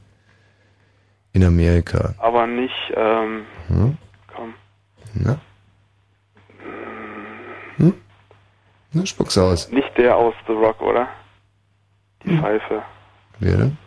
In 1.33 1.43
Amerika. 1.43 2.13
Aber 2.19 2.45
nicht, 2.45 2.93
ähm, 2.95 3.45
Hm? 3.67 3.97
komm. 4.27 4.53
Na? 5.15 5.39
Hm? 7.77 7.93
Na, 8.93 9.05
spuck's 9.07 9.38
aus. 9.39 9.71
Nicht 9.71 9.97
der 9.97 10.15
aus 10.15 10.35
The 10.45 10.53
Rock, 10.53 10.80
oder? 10.81 11.07
Die 12.23 12.30
Hm. 12.30 12.39
Pfeife. 12.39 12.83
Wer 13.39 13.57
denn? 13.57 13.77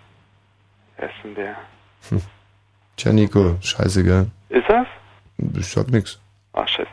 Wer 0.97 1.09
ist 1.09 1.15
denn 1.23 1.35
der? 1.37 1.57
Hm. 2.09 2.23
Tja, 2.97 3.13
Nico, 3.13 3.57
scheiße, 3.61 4.03
gell? 4.03 4.27
Ist 4.49 4.69
das? 4.69 4.87
Ich 5.59 5.69
sag 5.69 5.89
nix. 5.91 6.19
Ah, 6.55 6.67
shit. 6.67 6.89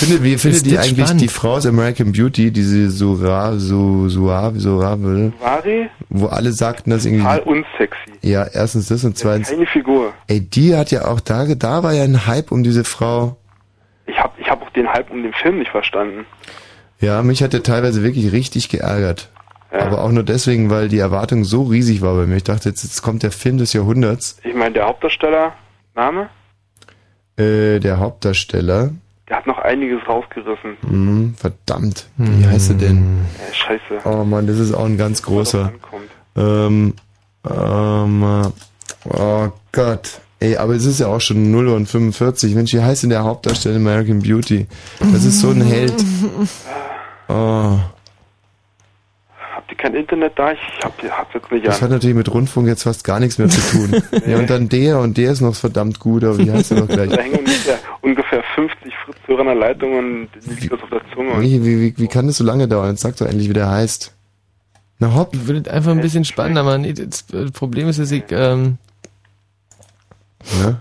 Findet, 0.00 0.22
wie 0.24 0.36
findet 0.38 0.66
ihr 0.66 0.80
eigentlich 0.80 1.06
spannend? 1.06 1.20
die 1.20 1.28
Frau 1.28 1.52
aus 1.54 1.66
American 1.66 2.12
Beauty, 2.12 2.50
diese 2.50 2.90
Sura, 2.90 3.56
so, 3.58 4.08
Suave, 4.08 4.58
Surave, 4.58 5.32
wo 6.08 6.26
alle 6.26 6.52
sagten, 6.52 6.90
dass 6.90 7.04
irgendwie, 7.04 7.22
Total 7.22 7.40
unsexy. 7.40 8.10
ja, 8.22 8.44
erstens 8.52 8.88
das 8.88 9.04
und 9.04 9.16
zweitens, 9.16 9.50
Keine 9.50 9.66
Figur. 9.66 10.12
ey, 10.26 10.40
die 10.40 10.74
hat 10.76 10.90
ja 10.90 11.06
auch 11.06 11.20
da, 11.20 11.46
da 11.54 11.82
war 11.82 11.92
ja 11.92 12.02
ein 12.04 12.26
Hype 12.26 12.50
um 12.52 12.62
diese 12.62 12.84
Frau. 12.84 13.36
Ich 14.06 14.18
hab, 14.18 14.38
ich 14.38 14.50
hab 14.50 14.60
auch 14.62 14.70
den 14.70 14.88
Hype 14.92 15.10
um 15.10 15.22
den 15.22 15.32
Film 15.32 15.58
nicht 15.58 15.70
verstanden. 15.70 16.26
Ja, 17.00 17.22
mich 17.22 17.42
hat 17.42 17.52
der 17.52 17.62
teilweise 17.62 18.02
wirklich 18.02 18.32
richtig 18.32 18.68
geärgert. 18.68 19.30
Aber 19.72 20.02
auch 20.02 20.10
nur 20.10 20.24
deswegen, 20.24 20.68
weil 20.68 20.88
die 20.88 20.98
Erwartung 20.98 21.44
so 21.44 21.62
riesig 21.62 22.02
war 22.02 22.14
bei 22.16 22.26
mir. 22.26 22.36
Ich 22.36 22.42
dachte, 22.44 22.68
jetzt, 22.68 22.82
jetzt 22.82 23.02
kommt 23.02 23.22
der 23.22 23.30
Film 23.30 23.56
des 23.56 23.72
Jahrhunderts. 23.72 24.38
Ich 24.42 24.52
meine, 24.52 24.72
der 24.74 24.86
Hauptdarsteller, 24.86 25.52
Name? 25.94 26.28
Äh, 27.36 27.78
der 27.78 28.00
Hauptdarsteller, 28.00 28.90
Der 29.30 29.36
hat 29.38 29.46
noch 29.46 29.58
einiges 29.58 30.00
rausgerissen. 30.06 30.76
hm, 30.82 31.34
verdammt, 31.38 32.08
wie 32.16 32.46
heißt 32.46 32.70
er 32.70 32.76
denn? 32.76 33.20
Äh, 33.38 33.54
scheiße. 33.54 34.00
Oh 34.04 34.24
Mann, 34.24 34.46
das 34.48 34.58
ist 34.58 34.74
auch 34.74 34.84
ein 34.84 34.98
ganz 34.98 35.22
großer. 35.22 35.72
Ähm, 36.36 36.94
ähm, 37.48 38.52
oh 39.04 39.48
Gott. 39.72 40.20
Ey, 40.40 40.56
aber 40.56 40.74
es 40.74 40.84
ist 40.84 41.00
ja 41.00 41.06
auch 41.06 41.20
schon 41.20 41.50
0 41.50 41.68
und 41.68 41.86
45. 41.86 42.54
Mensch, 42.54 42.72
wie 42.72 42.80
heißt 42.80 43.02
denn 43.04 43.10
der 43.10 43.24
Hauptdarsteller 43.24 43.76
in 43.76 43.82
American 43.82 44.20
Beauty? 44.20 44.66
Das 45.12 45.24
ist 45.24 45.40
so 45.40 45.50
ein 45.50 45.62
Held. 45.62 45.94
Oh, 47.32 47.78
kein 49.80 49.94
Internet 49.94 50.38
da? 50.38 50.52
Ich 50.52 50.58
hab, 50.84 50.92
hab's 51.02 51.34
jetzt 51.34 51.50
nicht 51.50 51.66
das 51.66 51.76
an. 51.76 51.82
hat 51.82 51.90
natürlich 51.90 52.16
mit 52.16 52.32
Rundfunk 52.32 52.68
jetzt 52.68 52.82
fast 52.82 53.04
gar 53.04 53.18
nichts 53.20 53.38
mehr 53.38 53.48
zu 53.48 53.60
tun. 53.60 54.02
ja, 54.26 54.38
und 54.38 54.48
dann 54.50 54.68
der 54.68 55.00
und 55.00 55.16
der 55.16 55.32
ist 55.32 55.40
noch 55.40 55.54
verdammt 55.54 55.98
gut, 55.98 56.22
aber 56.24 56.38
wie 56.38 56.50
heißt 56.50 56.72
er 56.72 56.80
doch 56.80 56.88
gleich? 56.88 57.10
Da 57.10 57.22
hängen 57.22 57.38
ungefähr, 57.38 57.78
ungefähr 58.02 58.42
50 58.54 58.94
Fritz-Hörer 59.04 59.40
an 59.40 59.46
der 59.46 59.54
Leitung 59.56 59.98
und 59.98 60.28
die 60.44 60.50
liegt 60.60 60.72
das 60.72 60.82
auf 60.82 60.90
der 60.90 61.02
Zunge. 61.14 61.40
Wie, 61.40 61.64
wie, 61.64 61.80
wie, 61.80 61.94
wie 61.96 62.08
kann 62.08 62.26
das 62.26 62.36
so 62.36 62.44
lange 62.44 62.68
dauern? 62.68 62.90
Jetzt 62.90 63.00
sag 63.00 63.16
doch 63.16 63.26
endlich, 63.26 63.48
wie 63.48 63.54
der 63.54 63.70
heißt. 63.70 64.14
Na 64.98 65.14
hopp. 65.14 65.30
Wird 65.32 65.68
einfach 65.68 65.92
ein 65.92 66.00
bisschen 66.00 66.24
spannender, 66.24 66.60
aber 66.60 66.76
nee, 66.78 66.92
das 66.92 67.24
äh, 67.32 67.50
Problem 67.50 67.88
ist, 67.88 67.98
dass 67.98 68.10
ich, 68.10 68.24
ähm, 68.30 68.76
Ja? 70.62 70.80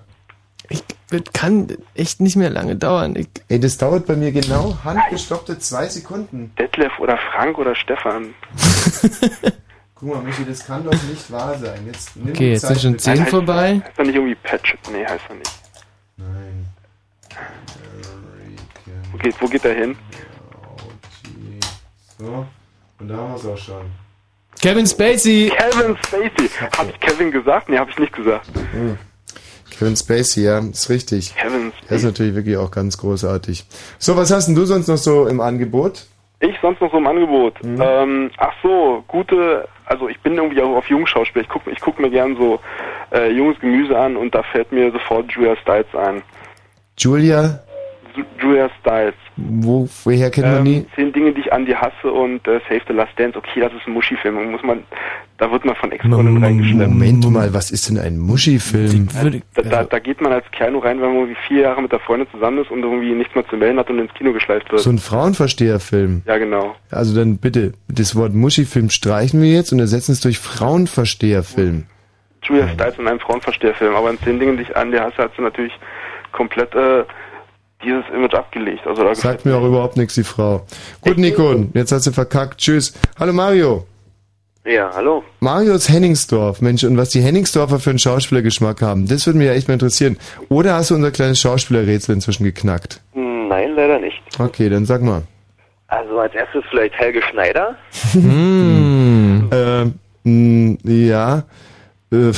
ich 0.70 0.84
das 1.10 1.22
kann 1.34 1.68
echt 1.96 2.20
nicht 2.22 2.36
mehr 2.36 2.50
lange 2.50 2.76
dauern. 2.76 3.16
Ich, 3.16 3.28
Ey, 3.48 3.60
das 3.60 3.78
dauert 3.78 4.06
bei 4.06 4.16
mir 4.16 4.32
genau 4.32 4.78
handgestoppte 4.84 5.58
zwei 5.60 5.88
Sekunden. 5.88 6.52
Detlef 6.58 6.92
oder 7.00 7.18
Frank 7.34 7.58
oder 7.58 7.76
Stefan. 7.76 8.34
Guck 9.96 10.10
mal, 10.14 10.22
Michi, 10.22 10.46
das 10.46 10.66
kann 10.66 10.84
doch 10.86 10.94
nicht 11.10 11.30
wahr 11.32 11.58
sein. 11.58 11.86
Jetzt 11.86 12.16
nimm 12.16 12.30
Okay, 12.30 12.38
die 12.46 12.52
jetzt 12.52 12.62
Zeit 12.62 12.78
sind 12.78 12.82
schon 12.82 12.92
bitte. 12.94 13.04
zehn 13.04 13.26
vorbei. 13.26 13.82
Heißt 13.84 13.98
er 14.00 14.06
nicht 14.06 14.16
irgendwie 14.16 14.36
Patch? 14.36 14.78
Nee, 14.94 15.06
heißt 15.06 15.26
er 15.30 15.36
nicht. 15.36 15.52
Nein. 16.18 16.66
Wo 19.12 19.18
geht, 19.18 19.36
wo 19.42 19.48
geht 19.48 19.66
er 19.66 19.74
hin? 19.74 19.96
So, 22.18 22.46
und 23.00 23.08
da 23.08 23.16
haben 23.18 23.30
wir 23.32 23.36
es 23.36 23.46
auch 23.46 23.58
schon. 23.58 23.86
Kevin 24.62 24.86
Spacey! 24.86 25.52
Kevin 25.56 25.96
Spacey! 26.06 26.50
Hab 26.78 26.90
ich 26.90 27.00
Kevin 27.00 27.32
gesagt? 27.32 27.70
Nee, 27.70 27.78
hab 27.78 27.90
ich 27.90 27.98
nicht 27.98 28.12
gesagt. 28.14 28.50
Kevin 29.80 29.96
Spacey, 29.96 30.44
ja, 30.44 30.60
ist 30.60 30.90
richtig. 30.90 31.34
Kevin 31.36 31.72
Der 31.90 31.96
ist 31.98 32.04
natürlich 32.04 32.36
wirklich 32.36 32.58
auch 32.58 32.70
ganz 32.70 32.98
großartig. 32.98 33.64
So, 33.98 34.18
was 34.18 34.30
hast 34.32 34.48
denn 34.48 34.56
du 34.56 34.66
sonst 34.66 34.88
noch 34.90 34.98
so 34.98 35.26
im 35.28 35.40
Angebot? 35.40 36.06
Ich 36.42 36.56
sonst 36.62 36.82
noch 36.82 36.92
so 36.92 36.98
im 36.98 37.08
Angebot. 37.08 37.64
Mhm. 37.64 37.82
Ähm, 37.82 38.32
ach 38.38 38.54
so, 38.62 39.04
gute, 39.08 39.68
also 39.86 40.08
ich 40.10 40.20
bin 40.22 40.36
irgendwie 40.36 40.62
auch 40.62 40.76
auf 40.76 40.90
Jungschauspiel. 40.90 41.42
Ich 41.44 41.50
guck, 41.50 41.62
ich 41.68 41.80
guck 41.80 41.98
mir 42.00 42.10
gern 42.10 42.36
so 42.38 42.60
äh, 43.14 43.32
junges 43.32 43.60
Gemüse 43.60 43.98
an 43.98 44.16
und 44.18 44.36
da 44.36 44.44
fällt 44.44 44.72
mir 44.72 44.92
sofort 44.92 45.32
Julia 45.32 45.56
Stiles 45.58 45.88
ein. 45.98 46.22
Julia, 46.98 47.42
Ju- 47.44 47.60
Julia 48.42 48.70
Stiles. 48.80 49.16
wo, 49.36 49.88
woher 50.04 50.30
kennt 50.30 50.48
man 50.48 50.66
die? 50.66 50.76
Ähm, 50.76 50.86
zehn 50.96 51.14
Dinge, 51.14 51.34
die 51.34 51.42
ich 51.42 51.54
an 51.54 51.66
dir 51.66 51.80
hasse 51.80 52.12
und 52.12 52.48
äh, 52.48 52.60
Save 52.68 52.82
the 52.88 52.94
Last 52.94 53.12
Dance. 53.18 53.38
Okay, 53.38 53.60
das 53.60 53.72
ist 53.74 53.88
ein 53.88 53.94
Muschi-Film. 53.94 54.52
Muss 54.52 54.64
man, 54.64 54.84
da 55.38 55.52
wird 55.52 55.66
man 55.66 55.76
von 55.76 55.92
Ex-Freundin 55.92 56.44
reingeschleppt. 56.44 56.92
Moment 56.92 57.32
mal, 57.32 57.54
was 57.54 57.72
ist 57.72 57.90
denn 57.90 57.98
ein 57.98 58.18
Muschi-Film? 58.18 59.08
Da, 59.54 59.62
da, 59.62 59.84
da 59.84 60.00
geht 60.00 60.22
man 60.22 60.32
als 60.32 60.46
Kerl 60.52 60.72
nur 60.72 60.84
rein, 60.84 61.02
wenn 61.02 61.08
man 61.10 61.18
irgendwie 61.18 61.38
vier 61.48 61.62
Jahre 61.62 61.82
mit 61.82 61.92
der 61.92 62.00
Freundin 62.00 62.28
zusammen 62.32 62.60
ist 62.60 62.72
und 62.72 62.84
irgendwie 62.84 63.12
nichts 63.12 63.36
mehr 63.36 63.48
zu 63.48 63.58
melden 63.58 63.80
hat 63.80 63.90
und 63.90 64.00
ins 64.00 64.14
Kino 64.14 64.34
geschleift 64.34 64.72
wird. 64.72 64.82
So 64.82 64.90
ein 64.90 64.98
Frauenversteherfilm. 64.98 66.24
ja, 66.26 66.38
genau. 66.38 66.76
Also 66.92 67.16
dann 67.16 67.38
bitte, 67.38 67.74
das 67.88 68.16
Wort 68.16 68.34
Muschi-Film 68.34 68.90
streichen 68.90 69.42
wir 69.42 69.50
jetzt 69.50 69.72
und 69.72 69.80
ersetzen 69.80 70.14
es 70.14 70.22
durch 70.22 70.40
Frauenversteherfilm. 70.40 71.86
Julia 72.44 72.68
Stiles 72.70 72.98
in 72.98 73.08
einem 73.08 73.20
Frauenversteherfilm. 73.20 73.96
Aber 73.96 74.10
in 74.10 74.20
zehn 74.20 74.40
Dingen, 74.40 74.58
die 74.58 74.64
ich 74.64 74.76
an 74.76 74.92
dir 74.92 75.02
hasse, 75.02 75.18
hat 75.18 75.32
sie 75.36 75.42
natürlich 75.42 75.74
komplett 76.32 76.74
äh, 76.76 77.04
dieses 77.84 78.04
Image 78.14 78.34
abgelegt. 78.34 78.86
Also 78.86 79.04
da 79.04 79.16
Sagt 79.16 79.46
mir 79.46 79.56
auch 79.56 79.66
überhaupt 79.66 79.98
nichts, 79.98 80.16
die 80.16 80.24
Frau. 80.24 80.66
Gut, 81.02 81.18
Nico, 81.18 81.66
jetzt 81.74 81.92
hast 81.92 82.08
du 82.08 82.12
verkackt. 82.12 82.60
Tschüss. 82.60 82.94
Hallo 83.20 83.34
Mario. 83.34 83.86
Ja, 84.66 84.92
hallo. 84.94 85.24
Marius 85.40 85.90
Henningsdorf, 85.90 86.62
Mensch, 86.62 86.84
und 86.84 86.98
was 86.98 87.10
die 87.10 87.22
Henningsdorfer 87.22 87.80
für 87.80 87.90
einen 87.92 88.00
Schauspielergeschmack 88.00 88.82
haben, 88.82 89.08
das 89.08 89.26
würde 89.26 89.40
mich 89.40 89.48
ja 89.48 89.54
echt 89.54 89.68
mal 89.68 89.74
interessieren. 89.76 90.18
Oder 90.50 90.76
hast 90.76 90.92
du 90.92 90.96
unser 90.96 91.12
kleines 91.12 91.40
Schauspielerrätsel 91.40 92.14
inzwischen 92.16 92.44
geknackt? 92.44 93.02
Nein, 93.16 93.72
leider 93.76 94.00
nicht. 94.00 94.22
Okay, 94.38 94.70
dann 94.70 94.86
sag 94.86 95.02
mal. 95.02 95.24
Also 95.88 96.20
als 96.20 96.36
erstes 96.36 96.64
vielleicht 96.70 96.94
Helge 96.96 97.22
Schneider. 97.32 97.76
Hm. 98.14 99.50
Ähm, 99.52 99.94
mh, 100.24 100.78
ja. 100.84 101.44
Äh, 102.12 102.32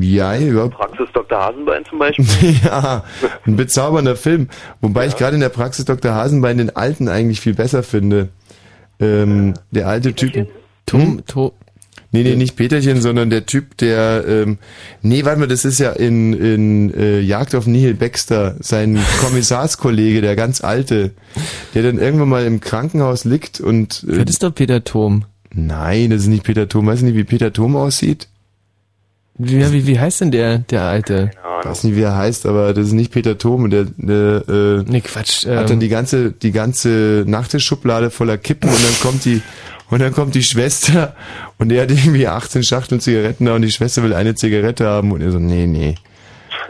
ja, 0.00 0.34
ja. 0.34 0.68
Praxis 0.68 1.08
Dr. 1.12 1.38
Hasenbein 1.38 1.84
zum 1.84 1.98
Beispiel. 1.98 2.26
ja, 2.64 3.04
ein 3.46 3.56
bezaubernder 3.56 4.16
Film. 4.16 4.48
Wobei 4.80 5.06
ich 5.06 5.16
gerade 5.16 5.34
in 5.34 5.40
der 5.40 5.48
Praxis 5.48 5.84
Dr. 5.84 6.14
Hasenbein 6.14 6.58
den 6.58 6.74
alten 6.76 7.08
eigentlich 7.08 7.40
viel 7.40 7.54
besser 7.54 7.82
finde. 7.82 8.28
Ähm, 9.00 9.54
der 9.70 9.88
alte 9.88 10.14
Typ. 10.14 10.48
Tom, 10.86 11.22
to 11.26 11.52
Nee, 12.12 12.24
nee, 12.24 12.34
nicht 12.34 12.56
Peterchen, 12.56 13.00
sondern 13.00 13.30
der 13.30 13.46
Typ, 13.46 13.76
der, 13.76 14.24
ähm, 14.26 14.58
nee, 15.00 15.24
warte 15.24 15.38
mal, 15.38 15.46
das 15.46 15.64
ist 15.64 15.78
ja 15.78 15.92
in, 15.92 16.32
in 16.32 16.92
äh, 16.92 17.20
Jagd 17.20 17.54
auf 17.54 17.68
Nihil 17.68 17.94
Baxter, 17.94 18.56
sein 18.58 18.98
Kommissarskollege, 19.20 20.20
der 20.20 20.34
ganz 20.34 20.60
alte, 20.60 21.12
der 21.74 21.84
dann 21.84 21.98
irgendwann 21.98 22.28
mal 22.28 22.44
im 22.44 22.60
Krankenhaus 22.60 23.24
liegt 23.24 23.60
und... 23.60 24.04
Äh, 24.08 24.24
Das 24.24 24.30
ist 24.30 24.42
doch 24.42 24.52
Peter 24.52 24.82
Thom. 24.82 25.24
Nein, 25.54 26.10
das 26.10 26.22
ist 26.22 26.28
nicht 26.28 26.42
Peter 26.42 26.68
Thom. 26.68 26.86
Weißt 26.86 27.02
du 27.02 27.06
nicht, 27.06 27.16
wie 27.16 27.24
Peter 27.24 27.52
Thom 27.52 27.76
aussieht? 27.76 28.26
Wie, 29.42 29.72
wie, 29.72 29.86
wie 29.86 29.98
heißt 29.98 30.20
denn 30.20 30.30
der, 30.30 30.58
der 30.58 30.82
Alte? 30.82 31.30
Ich 31.62 31.66
weiß 31.68 31.84
nicht, 31.84 31.96
wie 31.96 32.02
er 32.02 32.16
heißt, 32.16 32.46
aber 32.46 32.72
das 32.74 32.86
ist 32.88 32.92
nicht 32.92 33.10
Peter 33.12 33.36
Thom. 33.38 33.64
und 33.64 33.70
Der, 33.70 33.84
der 33.96 34.44
äh, 34.48 34.82
nee, 34.86 35.00
Quatsch. 35.00 35.46
hat 35.46 35.62
ähm, 35.62 35.66
dann 35.66 35.80
die 35.80 35.88
ganze, 35.88 36.32
die 36.32 36.52
ganze 36.52 37.24
Nachttischschublade 37.26 38.10
voller 38.10 38.38
Kippen 38.38 38.68
und 38.68 38.84
dann 38.84 39.00
kommt 39.00 39.24
die, 39.24 39.42
und 39.90 40.00
dann 40.00 40.12
kommt 40.12 40.34
die 40.34 40.42
Schwester 40.42 41.14
und 41.58 41.72
er 41.72 41.82
hat 41.82 41.90
irgendwie 41.90 42.26
18 42.28 42.62
Schachteln 42.62 43.00
Zigaretten 43.00 43.46
da 43.46 43.54
und 43.54 43.62
die 43.62 43.70
Schwester 43.72 44.02
will 44.02 44.14
eine 44.14 44.34
Zigarette 44.34 44.86
haben 44.86 45.10
und 45.12 45.20
er 45.20 45.32
so, 45.32 45.38
nee, 45.38 45.66
nee, 45.66 45.94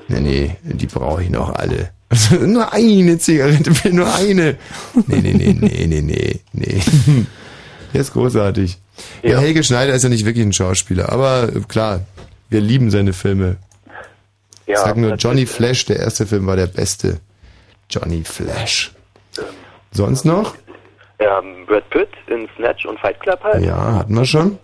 nee, 0.08 0.20
nee, 0.20 0.56
die 0.62 0.86
brauche 0.86 1.22
ich 1.22 1.30
noch 1.30 1.54
alle. 1.54 1.90
nur 2.46 2.72
eine 2.72 3.18
Zigarette, 3.18 3.70
bitte, 3.70 3.90
nur 3.94 4.12
eine. 4.14 4.56
Nee, 5.06 5.20
nee, 5.22 5.32
nee, 5.34 5.56
nee, 5.60 5.86
nee, 5.86 6.00
nee, 6.02 6.40
nee. 6.52 6.80
Der 7.92 8.00
ist 8.00 8.12
großartig. 8.12 8.78
Ja. 9.22 9.38
Helge 9.38 9.64
Schneider 9.64 9.94
ist 9.94 10.02
ja 10.02 10.08
nicht 10.08 10.24
wirklich 10.24 10.44
ein 10.46 10.52
Schauspieler, 10.52 11.10
aber 11.12 11.48
äh, 11.54 11.60
klar, 11.68 12.00
wir 12.50 12.60
lieben 12.60 12.90
seine 12.90 13.12
Filme. 13.12 13.56
Ja, 14.66 14.74
ich 14.74 14.78
sag 14.78 14.96
nur. 14.96 15.14
Johnny 15.14 15.46
Flash, 15.46 15.86
der 15.86 16.00
erste 16.00 16.26
Film 16.26 16.46
war 16.46 16.56
der 16.56 16.66
beste. 16.66 17.20
Johnny 17.88 18.22
Flash. 18.24 18.92
Sonst 19.90 20.24
noch? 20.24 20.54
Ähm, 21.18 21.66
Brad 21.66 21.88
Pitt 21.90 22.08
in 22.28 22.48
Snatch 22.56 22.86
und 22.86 22.98
Fight 23.00 23.20
Club 23.20 23.42
halt. 23.42 23.64
Ja, 23.64 23.94
hatten 23.94 24.14
wir 24.14 24.24
schon. 24.24 24.58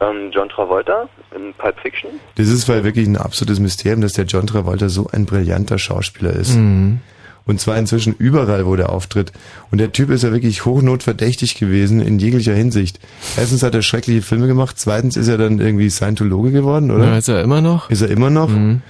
Ähm, 0.00 0.30
John 0.32 0.48
Travolta 0.48 1.08
in 1.34 1.52
Pulp 1.54 1.78
Fiction. 1.80 2.10
Das 2.34 2.48
ist 2.48 2.68
weil 2.68 2.82
wirklich 2.82 3.06
ein 3.06 3.16
absolutes 3.16 3.60
Mysterium, 3.60 4.00
dass 4.00 4.14
der 4.14 4.24
John 4.24 4.46
Travolta 4.46 4.88
so 4.88 5.08
ein 5.12 5.26
brillanter 5.26 5.78
Schauspieler 5.78 6.32
ist. 6.32 6.56
Mhm. 6.56 7.00
Und 7.44 7.60
zwar 7.60 7.76
inzwischen 7.76 8.14
überall, 8.14 8.66
wo 8.66 8.76
der 8.76 8.90
auftritt. 8.90 9.32
Und 9.70 9.78
der 9.78 9.92
Typ 9.92 10.10
ist 10.10 10.22
ja 10.22 10.32
wirklich 10.32 10.64
hochnotverdächtig 10.64 11.56
gewesen 11.56 12.00
in 12.00 12.18
jeglicher 12.18 12.54
Hinsicht. 12.54 13.00
Erstens 13.36 13.62
hat 13.62 13.74
er 13.74 13.82
schreckliche 13.82 14.22
Filme 14.22 14.46
gemacht, 14.46 14.78
zweitens 14.78 15.16
ist 15.16 15.28
er 15.28 15.38
dann 15.38 15.58
irgendwie 15.58 15.90
Scientologe 15.90 16.52
geworden, 16.52 16.90
oder? 16.90 17.04
Ja, 17.04 17.18
ist 17.18 17.28
er 17.28 17.42
immer 17.42 17.60
noch? 17.60 17.90
Ist 17.90 18.02
er 18.02 18.10
immer 18.10 18.30
noch? 18.30 18.48
Mhm. 18.48 18.82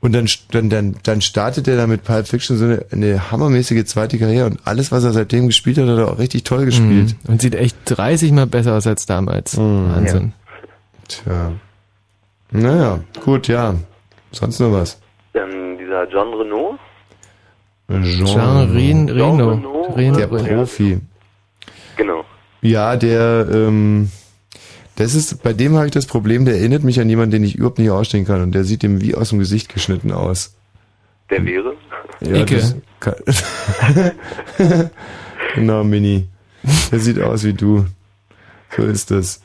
Und 0.00 0.12
dann, 0.12 0.28
dann, 0.52 0.70
dann, 0.70 0.96
dann 1.02 1.20
startet 1.20 1.66
er 1.66 1.76
da 1.76 1.86
mit 1.88 2.04
Pulp 2.04 2.28
Fiction 2.28 2.56
so 2.56 2.64
eine, 2.64 2.86
eine 2.92 3.32
hammermäßige 3.32 3.84
zweite 3.84 4.18
Karriere 4.18 4.46
und 4.46 4.60
alles, 4.64 4.92
was 4.92 5.02
er 5.02 5.12
seitdem 5.12 5.48
gespielt 5.48 5.76
hat, 5.78 5.88
hat 5.88 5.98
er 5.98 6.12
auch 6.12 6.18
richtig 6.18 6.44
toll 6.44 6.66
gespielt. 6.66 7.16
Mhm. 7.24 7.32
Und 7.32 7.42
sieht 7.42 7.56
echt 7.56 7.76
30 7.86 8.30
mal 8.30 8.46
besser 8.46 8.76
aus 8.76 8.86
als 8.86 9.06
damals. 9.06 9.56
Mhm. 9.56 9.90
Wahnsinn. 9.92 10.32
Tja. 11.08 11.52
Naja, 12.52 13.00
gut, 13.24 13.48
ja. 13.48 13.74
Sonst 14.30 14.60
noch 14.60 14.72
was? 14.72 15.00
Ähm, 15.34 15.76
dieser 15.78 16.08
John 16.08 16.32
Renault. 16.32 16.78
Jean 17.90 18.70
Ren- 18.70 19.08
Reno. 19.08 19.86
Reno. 19.96 20.16
Der 20.18 20.26
Profi. 20.26 20.98
Genau. 21.96 22.24
Ja, 22.60 22.96
der, 22.96 23.48
ähm, 23.50 24.10
das 24.96 25.14
ist, 25.14 25.42
bei 25.42 25.52
dem 25.52 25.74
habe 25.76 25.86
ich 25.86 25.92
das 25.92 26.06
Problem, 26.06 26.44
der 26.44 26.56
erinnert 26.56 26.82
mich 26.82 27.00
an 27.00 27.08
jemanden, 27.08 27.30
den 27.30 27.44
ich 27.44 27.54
überhaupt 27.54 27.78
nicht 27.78 27.90
ausstehen 27.90 28.26
kann 28.26 28.42
und 28.42 28.52
der 28.52 28.64
sieht 28.64 28.82
dem 28.82 29.00
wie 29.00 29.14
aus 29.14 29.30
dem 29.30 29.38
Gesicht 29.38 29.72
geschnitten 29.72 30.12
aus. 30.12 30.54
Der 31.30 31.44
wäre. 31.44 31.74
Ja, 32.20 32.44
kann, 33.00 33.14
genau, 35.54 35.84
Mini. 35.84 36.26
Der 36.90 36.98
sieht 36.98 37.20
aus 37.20 37.44
wie 37.44 37.52
du. 37.52 37.86
So 38.76 38.82
ist 38.82 39.10
das. 39.10 39.40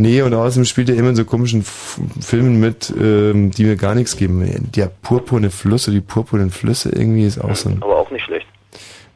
Nee, 0.00 0.22
und 0.22 0.32
außerdem 0.32 0.64
spielt 0.64 0.88
er 0.88 0.96
immer 0.96 1.10
in 1.10 1.16
so 1.16 1.24
komischen 1.26 1.60
F 1.60 2.00
Filmen 2.20 2.58
mit, 2.58 2.90
ähm, 2.98 3.50
die 3.50 3.64
mir 3.64 3.76
gar 3.76 3.94
nichts 3.94 4.16
geben. 4.16 4.70
Der 4.74 4.86
purpurne 4.86 5.50
Fluss 5.50 5.86
oder 5.88 5.96
die 5.96 6.00
purpurnen 6.00 6.50
Flüsse 6.50 6.88
irgendwie 6.90 7.26
ist 7.26 7.38
auch 7.38 7.54
so 7.54 7.68
ein. 7.68 7.82
Aber 7.82 7.96
auch 7.96 8.10
nicht 8.10 8.24
schlecht. 8.24 8.46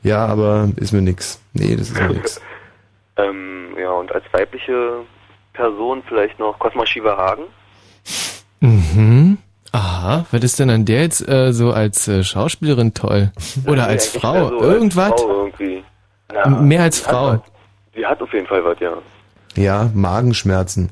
Ja, 0.03 0.27
aber 0.27 0.69
ist 0.77 0.93
mir 0.93 1.01
nix. 1.01 1.41
Nee, 1.55 1.75
das 1.77 1.89
ist 1.91 1.99
mir 1.99 2.09
nix. 2.11 2.41
Ähm, 3.17 3.69
ja, 3.81 3.91
und 3.93 4.13
als 4.13 4.25
weibliche 4.33 4.99
Person 5.55 6.03
vielleicht 6.07 6.39
noch 6.39 6.59
Cosma 6.59 6.85
Shiva 6.85 7.17
Hagen. 7.17 7.45
Mhm. 8.61 9.39
Aha, 9.73 10.27
was 10.31 10.45
ist 10.45 10.59
denn 10.59 10.71
an 10.71 10.85
der 10.85 11.01
jetzt 11.03 11.27
äh, 11.29 11.53
so 11.53 11.73
als 11.73 12.07
äh, 12.09 12.23
Schauspielerin 12.23 12.95
toll? 12.95 13.33
Oder 13.67 13.87
als 13.87 14.09
Eigentlich 14.11 14.23
Frau? 14.23 14.49
so 14.51 14.61
Irgendwas? 14.61 15.13
Als 15.13 15.23
Frau 15.23 15.45
irgendwie. 15.47 15.85
Ja, 16.33 16.49
Mehr 16.49 16.83
als 16.83 17.05
hat 17.07 17.11
Frau. 17.11 17.27
was. 17.33 17.41
Die 17.97 18.05
hat 18.05 18.21
auf 18.23 18.33
jeden 18.33 18.47
Fall 18.47 18.65
was, 18.65 18.79
ja. 18.81 18.93
Ja, 19.57 19.91
Magenschmerzen. 19.95 20.89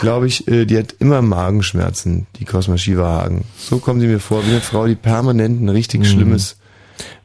Glaube 0.00 0.26
ich, 0.26 0.46
äh, 0.48 0.64
die 0.66 0.78
hat 0.78 0.94
immer 1.00 1.22
Magenschmerzen, 1.22 2.26
die 2.38 2.44
Cosma 2.44 2.76
Shiva 2.78 3.08
Hagen. 3.22 3.44
So 3.58 3.78
kommt 3.78 4.00
sie 4.00 4.06
mir 4.06 4.20
vor, 4.20 4.44
wie 4.46 4.50
eine 4.50 4.60
Frau, 4.60 4.86
die 4.86 4.94
permanent 4.94 5.60
ein 5.62 5.68
richtig 5.68 6.00
Mhm. 6.00 6.04
schlimmes. 6.04 6.56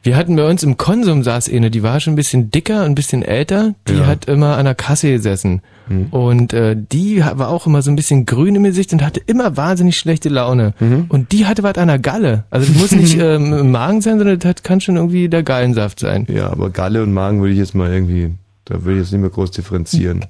Wir 0.02 0.16
hatten 0.16 0.34
bei 0.34 0.48
uns 0.48 0.62
im 0.64 0.76
Konsum 0.78 1.22
saß 1.22 1.48
eine, 1.50 1.70
die 1.70 1.82
war 1.84 2.00
schon 2.00 2.14
ein 2.14 2.16
bisschen 2.16 2.50
dicker, 2.50 2.82
ein 2.82 2.94
bisschen 2.96 3.22
älter, 3.22 3.74
die 3.86 3.94
Ja. 3.98 4.06
hat 4.06 4.24
immer 4.24 4.56
an 4.56 4.64
der 4.64 4.74
Kasse 4.74 5.12
gesessen. 5.12 5.62
Mhm. 5.88 6.06
Und 6.06 6.52
äh, 6.54 6.74
die 6.76 7.20
war 7.22 7.48
auch 7.50 7.66
immer 7.66 7.80
so 7.82 7.90
ein 7.90 7.96
bisschen 7.96 8.26
grün 8.26 8.56
im 8.56 8.64
Gesicht 8.64 8.92
und 8.92 9.02
hatte 9.04 9.20
immer 9.26 9.56
wahnsinnig 9.56 9.96
schlechte 9.96 10.28
Laune. 10.28 10.74
Mhm. 10.80 11.04
Und 11.08 11.30
die 11.32 11.46
hatte 11.46 11.62
was 11.62 11.76
an 11.76 11.86
der 11.88 11.98
Galle. 12.00 12.44
Also 12.50 12.66
das 12.72 12.80
muss 12.80 12.92
nicht 12.92 13.16
ähm, 13.20 13.52
im 13.52 13.70
Magen 13.70 14.00
sein, 14.00 14.18
sondern 14.18 14.38
das 14.40 14.62
kann 14.64 14.80
schon 14.80 14.96
irgendwie 14.96 15.28
der 15.28 15.42
Gallensaft 15.44 16.00
sein. 16.00 16.26
Ja, 16.28 16.50
aber 16.50 16.70
Galle 16.70 17.02
und 17.04 17.12
Magen 17.12 17.40
würde 17.40 17.52
ich 17.52 17.58
jetzt 17.58 17.74
mal 17.76 17.92
irgendwie, 17.92 18.30
da 18.64 18.82
würde 18.84 18.94
ich 18.98 19.04
jetzt 19.04 19.12
nicht 19.12 19.20
mehr 19.20 19.30
groß 19.30 19.52
differenzieren. 19.52 20.24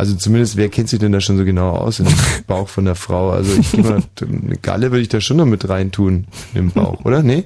Also 0.00 0.14
zumindest, 0.14 0.56
wer 0.56 0.70
kennt 0.70 0.88
sich 0.88 0.98
denn 0.98 1.12
da 1.12 1.20
schon 1.20 1.36
so 1.36 1.44
genau 1.44 1.72
aus 1.72 2.00
im 2.00 2.06
Bauch 2.46 2.68
von 2.68 2.86
der 2.86 2.94
Frau? 2.94 3.32
Also 3.32 3.52
ich 3.60 3.76
mal, 3.76 4.02
eine 4.22 4.56
Galle 4.56 4.92
würde 4.92 5.02
ich 5.02 5.10
da 5.10 5.20
schon 5.20 5.36
noch 5.36 5.44
mit 5.44 5.68
reintun 5.68 6.26
im 6.54 6.70
Bauch, 6.70 7.04
oder? 7.04 7.22
Nee? 7.22 7.44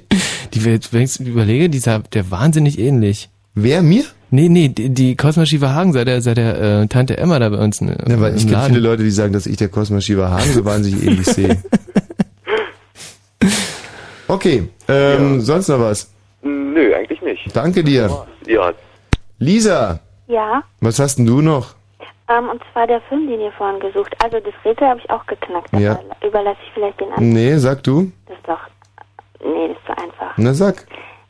Die, 0.53 0.63
wenn 0.63 0.75
ich 0.75 0.89
jetzt 0.93 1.19
überlege, 1.19 1.69
die 1.69 1.79
sah 1.79 1.99
der 1.99 2.31
wahnsinnig 2.31 2.79
ähnlich. 2.79 3.29
Wer, 3.55 3.81
mir? 3.83 4.05
Nee, 4.31 4.47
nee, 4.47 4.69
die, 4.69 4.89
die 4.89 5.17
Cosma 5.17 5.45
Shiva 5.45 5.73
Hagen 5.73 5.91
sei 5.91 6.05
der, 6.05 6.21
sei 6.21 6.33
der 6.33 6.61
äh, 6.61 6.87
Tante 6.87 7.17
Emma 7.17 7.39
da 7.39 7.49
bei 7.49 7.57
uns 7.57 7.81
äh, 7.81 7.97
Ja, 8.07 8.21
weil 8.21 8.37
ich 8.37 8.47
kenne 8.47 8.63
viele 8.67 8.79
Leute, 8.79 9.03
die 9.03 9.11
sagen, 9.11 9.33
dass 9.33 9.47
ich 9.47 9.57
der 9.57 9.67
Cosma 9.67 9.99
Shiva 9.99 10.29
Hagen 10.29 10.53
so 10.53 10.63
wahnsinnig 10.63 11.05
ähnlich 11.05 11.27
sehe. 11.27 11.61
Okay, 14.27 14.69
ähm, 14.87 15.39
sonst 15.41 15.67
noch 15.67 15.79
was? 15.79 16.09
Nö, 16.41 16.95
eigentlich 16.95 17.21
nicht. 17.21 17.55
Danke 17.55 17.83
dir. 17.83 18.09
Ja. 18.47 18.71
Lisa, 19.37 19.99
Ja, 20.27 20.63
was 20.79 20.97
hast 20.97 21.17
denn 21.19 21.27
du 21.27 21.41
noch? 21.41 21.74
Ähm, 22.27 22.49
und 22.49 22.61
zwar 22.73 22.87
der 22.87 23.01
Film, 23.01 23.27
den 23.27 23.39
ihr 23.41 23.51
vorhin 23.51 23.79
gesucht. 23.79 24.15
Also 24.23 24.39
das 24.39 24.53
Rätsel 24.63 24.87
habe 24.87 24.99
ich 25.03 25.09
auch 25.09 25.25
geknackt. 25.25 25.71
Ja. 25.77 25.93
Aber 25.93 26.27
überlasse 26.27 26.57
ich 26.65 26.71
vielleicht 26.73 26.99
den 26.99 27.09
anderen. 27.09 27.29
Nee, 27.33 27.57
sag 27.57 27.83
du. 27.83 28.11
Das 28.27 28.37
ist 28.37 28.47
doch. 28.47 28.59
Nee, 29.43 29.67
das 29.69 29.77
ist 29.77 29.85
zu 29.85 29.91
einfach. 30.03 30.33
Na 30.37 30.53
sag. 30.53 30.85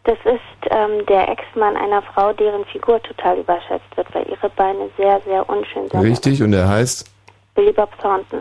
Das 0.05 0.17
ist 0.23 0.69
ähm, 0.69 1.03
der 1.07 1.27
Ex-Mann 1.29 1.75
einer 1.75 2.01
Frau, 2.03 2.31
deren 2.33 2.63
Figur 2.65 3.01
total 3.01 3.39
überschätzt 3.39 3.95
wird, 3.95 4.07
weil 4.13 4.27
ihre 4.29 4.49
Beine 4.49 4.87
sehr, 4.97 5.19
sehr 5.25 5.49
unschön 5.49 5.89
sind. 5.89 5.99
Richtig, 6.01 6.43
und 6.43 6.53
er 6.53 6.69
heißt 6.69 7.09
Billy 7.55 7.71
Bob 7.71 7.89
Thornton. 7.99 8.39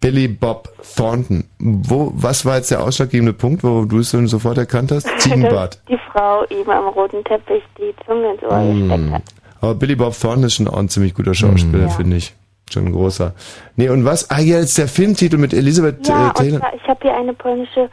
Billy 0.00 0.28
Bob 0.28 0.68
Thornton. 0.96 1.48
Wo, 1.58 2.12
was 2.14 2.44
war 2.44 2.56
jetzt 2.56 2.70
der 2.70 2.82
ausschlaggebende 2.82 3.32
Punkt, 3.32 3.64
wo 3.64 3.84
du 3.84 3.98
es 4.00 4.10
sofort 4.10 4.58
erkannt 4.58 4.92
hast? 4.92 5.08
Ziegenbart. 5.20 5.80
Die 5.88 5.98
Frau 6.12 6.44
ihm 6.50 6.68
am 6.70 6.88
roten 6.88 7.24
Teppich 7.24 7.62
die 7.78 7.94
Zunge 8.06 8.34
ins 8.34 8.42
Ohr 8.42 8.60
gesteckt 8.60 9.10
Mm. 9.10 9.14
hat. 9.14 9.22
Aber 9.60 9.74
Billy 9.74 9.96
Bob 9.96 10.18
Thornton 10.18 10.44
ist 10.44 10.54
schon 10.54 10.68
auch 10.68 10.78
ein 10.78 10.88
ziemlich 10.88 11.14
guter 11.14 11.34
Schauspieler, 11.34 11.84
Ja. 11.84 11.88
finde 11.88 12.16
ich. 12.16 12.34
Schon 12.70 12.86
ein 12.86 12.92
großer. 12.92 13.34
Nee, 13.76 13.88
und 13.88 14.04
was? 14.04 14.30
Ah, 14.30 14.40
ja, 14.40 14.58
jetzt 14.58 14.76
der 14.76 14.88
Filmtitel 14.88 15.38
mit 15.38 15.54
Elisabeth 15.54 16.06
Ja, 16.06 16.28
äh, 16.30 16.32
Taylor. 16.34 16.58
zwar, 16.60 16.74
ich 16.74 16.82
habe 16.86 17.00
hier 17.02 17.16
eine 17.16 17.32
polnische 17.32 17.88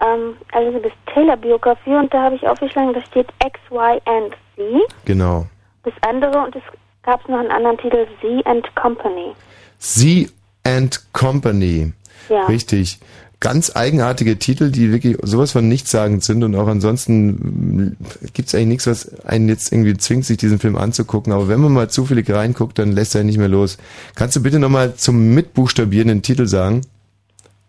ähm, 0.00 0.34
Elizabeth 0.52 0.92
Taylor 1.12 1.36
Biografie 1.36 1.90
und 1.94 2.12
da 2.12 2.22
habe 2.22 2.34
ich 2.36 2.46
aufgeschlagen, 2.48 2.94
da 2.94 3.02
steht 3.02 3.28
X, 3.44 3.60
Y 3.70 4.00
and 4.06 4.32
Z. 4.56 4.64
Genau. 5.04 5.46
Das 5.84 5.92
andere 6.00 6.38
und 6.44 6.56
es 6.56 6.62
gab 7.02 7.28
noch 7.28 7.38
einen 7.38 7.50
anderen 7.50 7.76
Titel, 7.78 8.06
Z 8.22 8.46
and 8.46 8.74
Company. 8.76 9.32
Sie 9.78 10.30
and 10.64 10.98
Company. 11.12 11.92
Ja. 12.30 12.46
Richtig. 12.46 12.98
Ganz 13.44 13.76
eigenartige 13.76 14.38
Titel, 14.38 14.70
die 14.70 14.90
wirklich 14.90 15.18
sowas 15.20 15.52
von 15.52 15.68
nichtssagend 15.68 16.24
sind 16.24 16.42
und 16.44 16.56
auch 16.56 16.66
ansonsten 16.66 17.94
gibt 18.32 18.48
es 18.48 18.54
eigentlich 18.54 18.68
nichts, 18.68 18.86
was 18.86 19.22
einen 19.26 19.50
jetzt 19.50 19.70
irgendwie 19.70 19.94
zwingt, 19.98 20.24
sich 20.24 20.38
diesen 20.38 20.58
Film 20.58 20.76
anzugucken. 20.76 21.30
Aber 21.30 21.46
wenn 21.46 21.60
man 21.60 21.70
mal 21.70 21.90
zufällig 21.90 22.30
reinguckt, 22.30 22.78
dann 22.78 22.92
lässt 22.92 23.14
er 23.14 23.22
nicht 23.22 23.36
mehr 23.36 23.48
los. 23.48 23.76
Kannst 24.14 24.34
du 24.34 24.42
bitte 24.42 24.58
nochmal 24.58 24.94
zum 24.94 25.34
Mitbuchstabieren 25.34 26.08
den 26.08 26.22
Titel 26.22 26.46
sagen? 26.46 26.86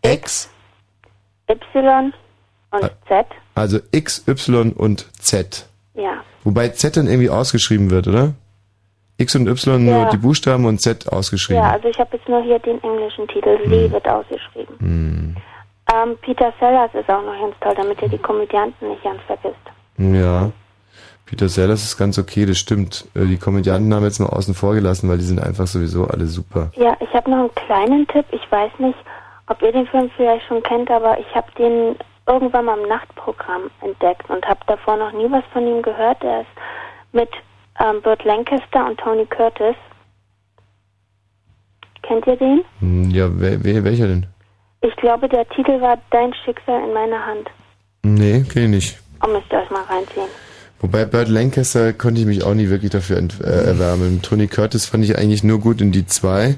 X. 0.01 0.49
Y 1.49 2.13
und 2.71 2.91
Z. 3.09 3.25
Also 3.53 3.79
X, 3.91 4.23
Y 4.29 4.71
und 4.71 5.07
Z. 5.19 5.67
Ja. 5.93 6.23
Wobei 6.45 6.69
Z 6.69 6.95
dann 6.95 7.07
irgendwie 7.07 7.29
ausgeschrieben 7.29 7.89
wird, 7.89 8.07
oder? 8.07 8.33
X 9.17 9.35
und 9.35 9.47
Y 9.49 9.83
nur 9.83 9.93
Ja. 10.03 10.09
die 10.09 10.17
Buchstaben 10.17 10.65
und 10.65 10.79
Z 10.81 11.11
ausgeschrieben. 11.11 11.61
Ja, 11.61 11.71
also 11.71 11.89
ich 11.89 11.99
habe 11.99 12.15
jetzt 12.15 12.29
nur 12.29 12.41
hier 12.43 12.59
den 12.59 12.81
englischen 12.81 13.27
Titel. 13.27 13.57
Hm. 13.61 13.69
Lee 13.69 13.91
wird 13.91 14.07
ausgeschrieben. 14.07 14.75
Hm. 14.79 15.35
Ähm, 15.93 16.17
Peter 16.21 16.51
Sellers 16.59 16.91
ist 16.93 17.09
auch 17.09 17.21
noch 17.23 17.39
ganz 17.39 17.55
toll, 17.61 17.73
damit 17.75 18.01
ihr 18.01 18.09
die 18.09 18.17
Komödianten 18.17 18.89
nicht 18.89 19.03
ganz 19.03 19.21
vergisst. 19.27 19.55
Ja. 19.97 20.51
Peter 21.25 21.47
Sellers 21.49 21.83
ist 21.83 21.97
ganz 21.97 22.17
okay, 22.19 22.45
das 22.45 22.57
stimmt. 22.57 23.07
Äh, 23.15 23.25
Die 23.25 23.37
Komödianten 23.37 23.93
haben 23.93 24.01
wir 24.01 24.07
jetzt 24.07 24.19
mal 24.19 24.29
außen 24.29 24.53
vor 24.53 24.73
gelassen, 24.75 25.09
weil 25.09 25.17
die 25.17 25.23
sind 25.23 25.39
einfach 25.41 25.67
sowieso 25.67 26.05
alle 26.05 26.25
super. 26.27 26.71
Ja, 26.75 26.95
ich 26.99 27.11
habe 27.13 27.29
noch 27.29 27.37
einen 27.39 27.55
kleinen 27.55 28.07
Tipp. 28.07 28.25
Ich 28.31 28.51
weiß 28.51 28.71
nicht, 28.79 28.97
ob 29.47 29.61
ihr 29.61 29.71
den 29.71 29.87
Film 29.87 30.09
vielleicht 30.15 30.45
schon 30.47 30.61
kennt, 30.63 30.89
aber 30.91 31.19
ich 31.19 31.35
habe 31.35 31.47
den 31.57 31.95
irgendwann 32.27 32.65
mal 32.65 32.79
im 32.79 32.87
Nachtprogramm 32.87 33.69
entdeckt 33.81 34.27
und 34.29 34.45
habe 34.47 34.59
davor 34.67 34.97
noch 34.97 35.11
nie 35.13 35.29
was 35.31 35.43
von 35.53 35.65
ihm 35.67 35.81
gehört. 35.83 36.23
Er 36.23 36.41
ist 36.41 36.47
mit 37.11 37.29
ähm, 37.79 38.01
Burt 38.01 38.23
Lancaster 38.23 38.85
und 38.87 38.99
Tony 38.99 39.25
Curtis. 39.27 39.75
Kennt 42.03 42.25
ihr 42.27 42.35
den? 42.37 42.63
Hm, 42.79 43.09
Ja, 43.11 43.27
wer, 43.31 43.83
welcher 43.83 44.07
denn? 44.07 44.27
Ich 44.87 44.95
glaube, 44.97 45.27
der 45.27 45.47
Titel 45.49 45.81
war 45.81 45.97
Dein 46.11 46.31
Schicksal 46.43 46.83
in 46.87 46.93
meiner 46.93 47.25
Hand. 47.25 47.49
Nee, 48.03 48.43
kenn 48.51 48.65
ich 48.65 48.69
nicht. 48.69 48.97
Oh, 49.25 49.29
müsst 49.29 49.51
ihr 49.51 49.59
euch 49.59 49.69
mal 49.71 49.81
reinziehen. 49.83 50.27
Wobei 50.79 51.05
Burt 51.05 51.27
Lancaster 51.27 51.93
konnte 51.93 52.21
ich 52.21 52.27
mich 52.27 52.43
auch 52.43 52.53
nie 52.53 52.69
wirklich 52.69 52.91
dafür 52.91 53.17
äh, 53.17 53.65
erwärmen. 53.65 54.21
Tony 54.21 54.47
Curtis 54.47 54.85
fand 54.85 55.03
ich 55.03 55.17
eigentlich 55.17 55.43
nur 55.43 55.59
gut 55.59 55.81
in 55.81 55.91
die 55.91 56.05
zwei. 56.05 56.57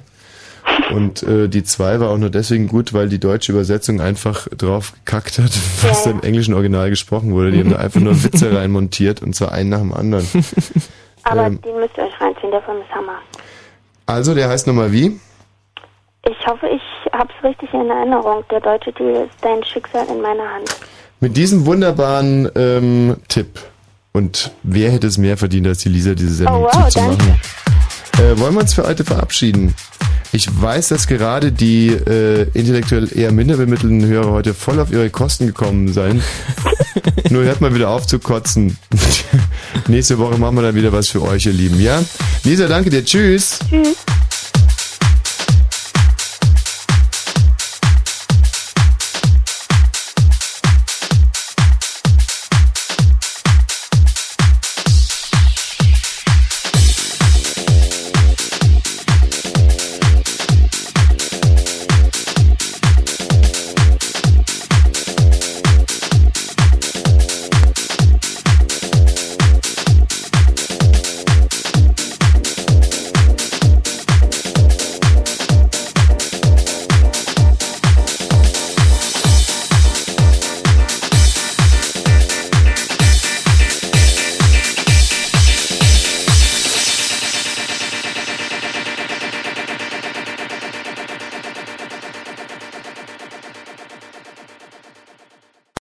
Und 0.92 1.24
äh, 1.24 1.48
die 1.48 1.64
zwei 1.64 2.02
war 2.02 2.10
auch 2.10 2.18
nur 2.18 2.30
deswegen 2.30 2.68
gut, 2.68 2.94
weil 2.94 3.08
die 3.08 3.20
deutsche 3.20 3.54
Übersetzung 3.54 4.02
einfach 4.02 4.48
drauf 4.50 4.92
gekackt 5.06 5.40
hat, 5.40 5.52
was 5.84 6.04
da 6.04 6.10
im 6.12 6.22
englischen 6.22 6.54
Original 6.54 6.90
gesprochen 6.90 7.32
wurde. 7.34 7.52
Die 7.52 7.60
haben 7.60 7.70
da 7.72 7.78
einfach 7.78 8.02
nur 8.02 8.22
Witze 8.24 8.54
reinmontiert 8.54 9.22
und 9.22 9.36
zwar 9.36 9.54
einen 9.54 9.70
nach 9.70 9.80
dem 9.80 9.94
anderen. 9.94 10.28
Aber 11.24 11.46
Ähm. 11.46 11.62
den 11.62 11.80
müsst 11.80 11.96
ihr 11.98 12.04
euch 12.04 12.20
reinziehen, 12.22 12.52
der 12.52 12.62
Film 12.64 12.78
ist 12.82 12.94
Hammer. 12.94 13.20
Also, 14.06 14.34
der 14.36 14.50
heißt 14.50 14.68
nochmal 14.68 14.92
wie? 14.92 15.18
Ich 16.30 16.48
hoffe, 16.48 16.68
ich 16.68 16.82
hab's 17.14 17.34
richtig 17.42 17.74
in 17.74 17.90
Erinnerung. 17.90 18.44
Der 18.52 18.60
deutsche 18.60 18.92
Titel 18.92 19.26
ist 19.26 19.36
Dein 19.42 19.64
Schicksal 19.64 20.06
in 20.10 20.22
meiner 20.22 20.44
Hand. 20.44 20.76
Mit 21.22 21.38
diesem 21.38 21.66
wunderbaren 21.66 22.50
ähm, 22.56 23.16
Tipp. 23.30 23.60
Und 24.12 24.52
wer 24.64 24.92
hätte 24.92 25.08
es 25.08 25.18
mehr 25.18 25.38
verdient, 25.38 25.68
als 25.68 25.80
die 25.80 25.90
Lisa 25.90 26.16
diese 26.16 26.34
Sendung 26.34 26.66
Oh, 26.66 26.70
wow, 26.72 26.86
zuzumachen? 26.90 27.40
Äh, 28.14 28.40
wollen 28.40 28.56
wir 28.56 28.62
uns 28.62 28.74
für 28.74 28.86
heute 28.86 29.06
verabschieden? 29.06 29.74
Ich 30.34 30.50
weiß, 30.62 30.90
dass 30.90 31.08
gerade 31.08 31.52
die 31.52 31.88
äh, 31.88 32.50
intellektuell 32.54 33.10
eher 33.18 33.32
minder 33.32 33.56
bemittelten 33.56 34.06
Hörer 34.06 34.32
heute 34.32 34.54
voll 34.54 34.80
auf 34.80 34.92
ihre 34.92 35.10
Kosten 35.10 35.48
gekommen 35.48 35.94
seien. 35.94 36.22
Nur 37.30 37.44
hört 37.44 37.62
mal 37.62 37.74
wieder 37.74 37.90
auf 37.90 38.06
zu 38.06 38.20
kotzen. 38.20 38.78
Nächste 39.88 40.18
Woche 40.18 40.38
machen 40.38 40.56
wir 40.56 40.64
dann 40.64 40.76
wieder 40.76 40.92
was 40.92 41.08
für 41.08 41.22
euch, 41.22 41.46
ihr 41.46 41.54
Lieben, 41.54 41.80
ja? 41.80 42.04
Lisa, 42.44 42.68
danke 42.68 42.90
dir. 42.90 43.06
Tschüss. 43.06 43.60
Tschüss. 43.70 43.98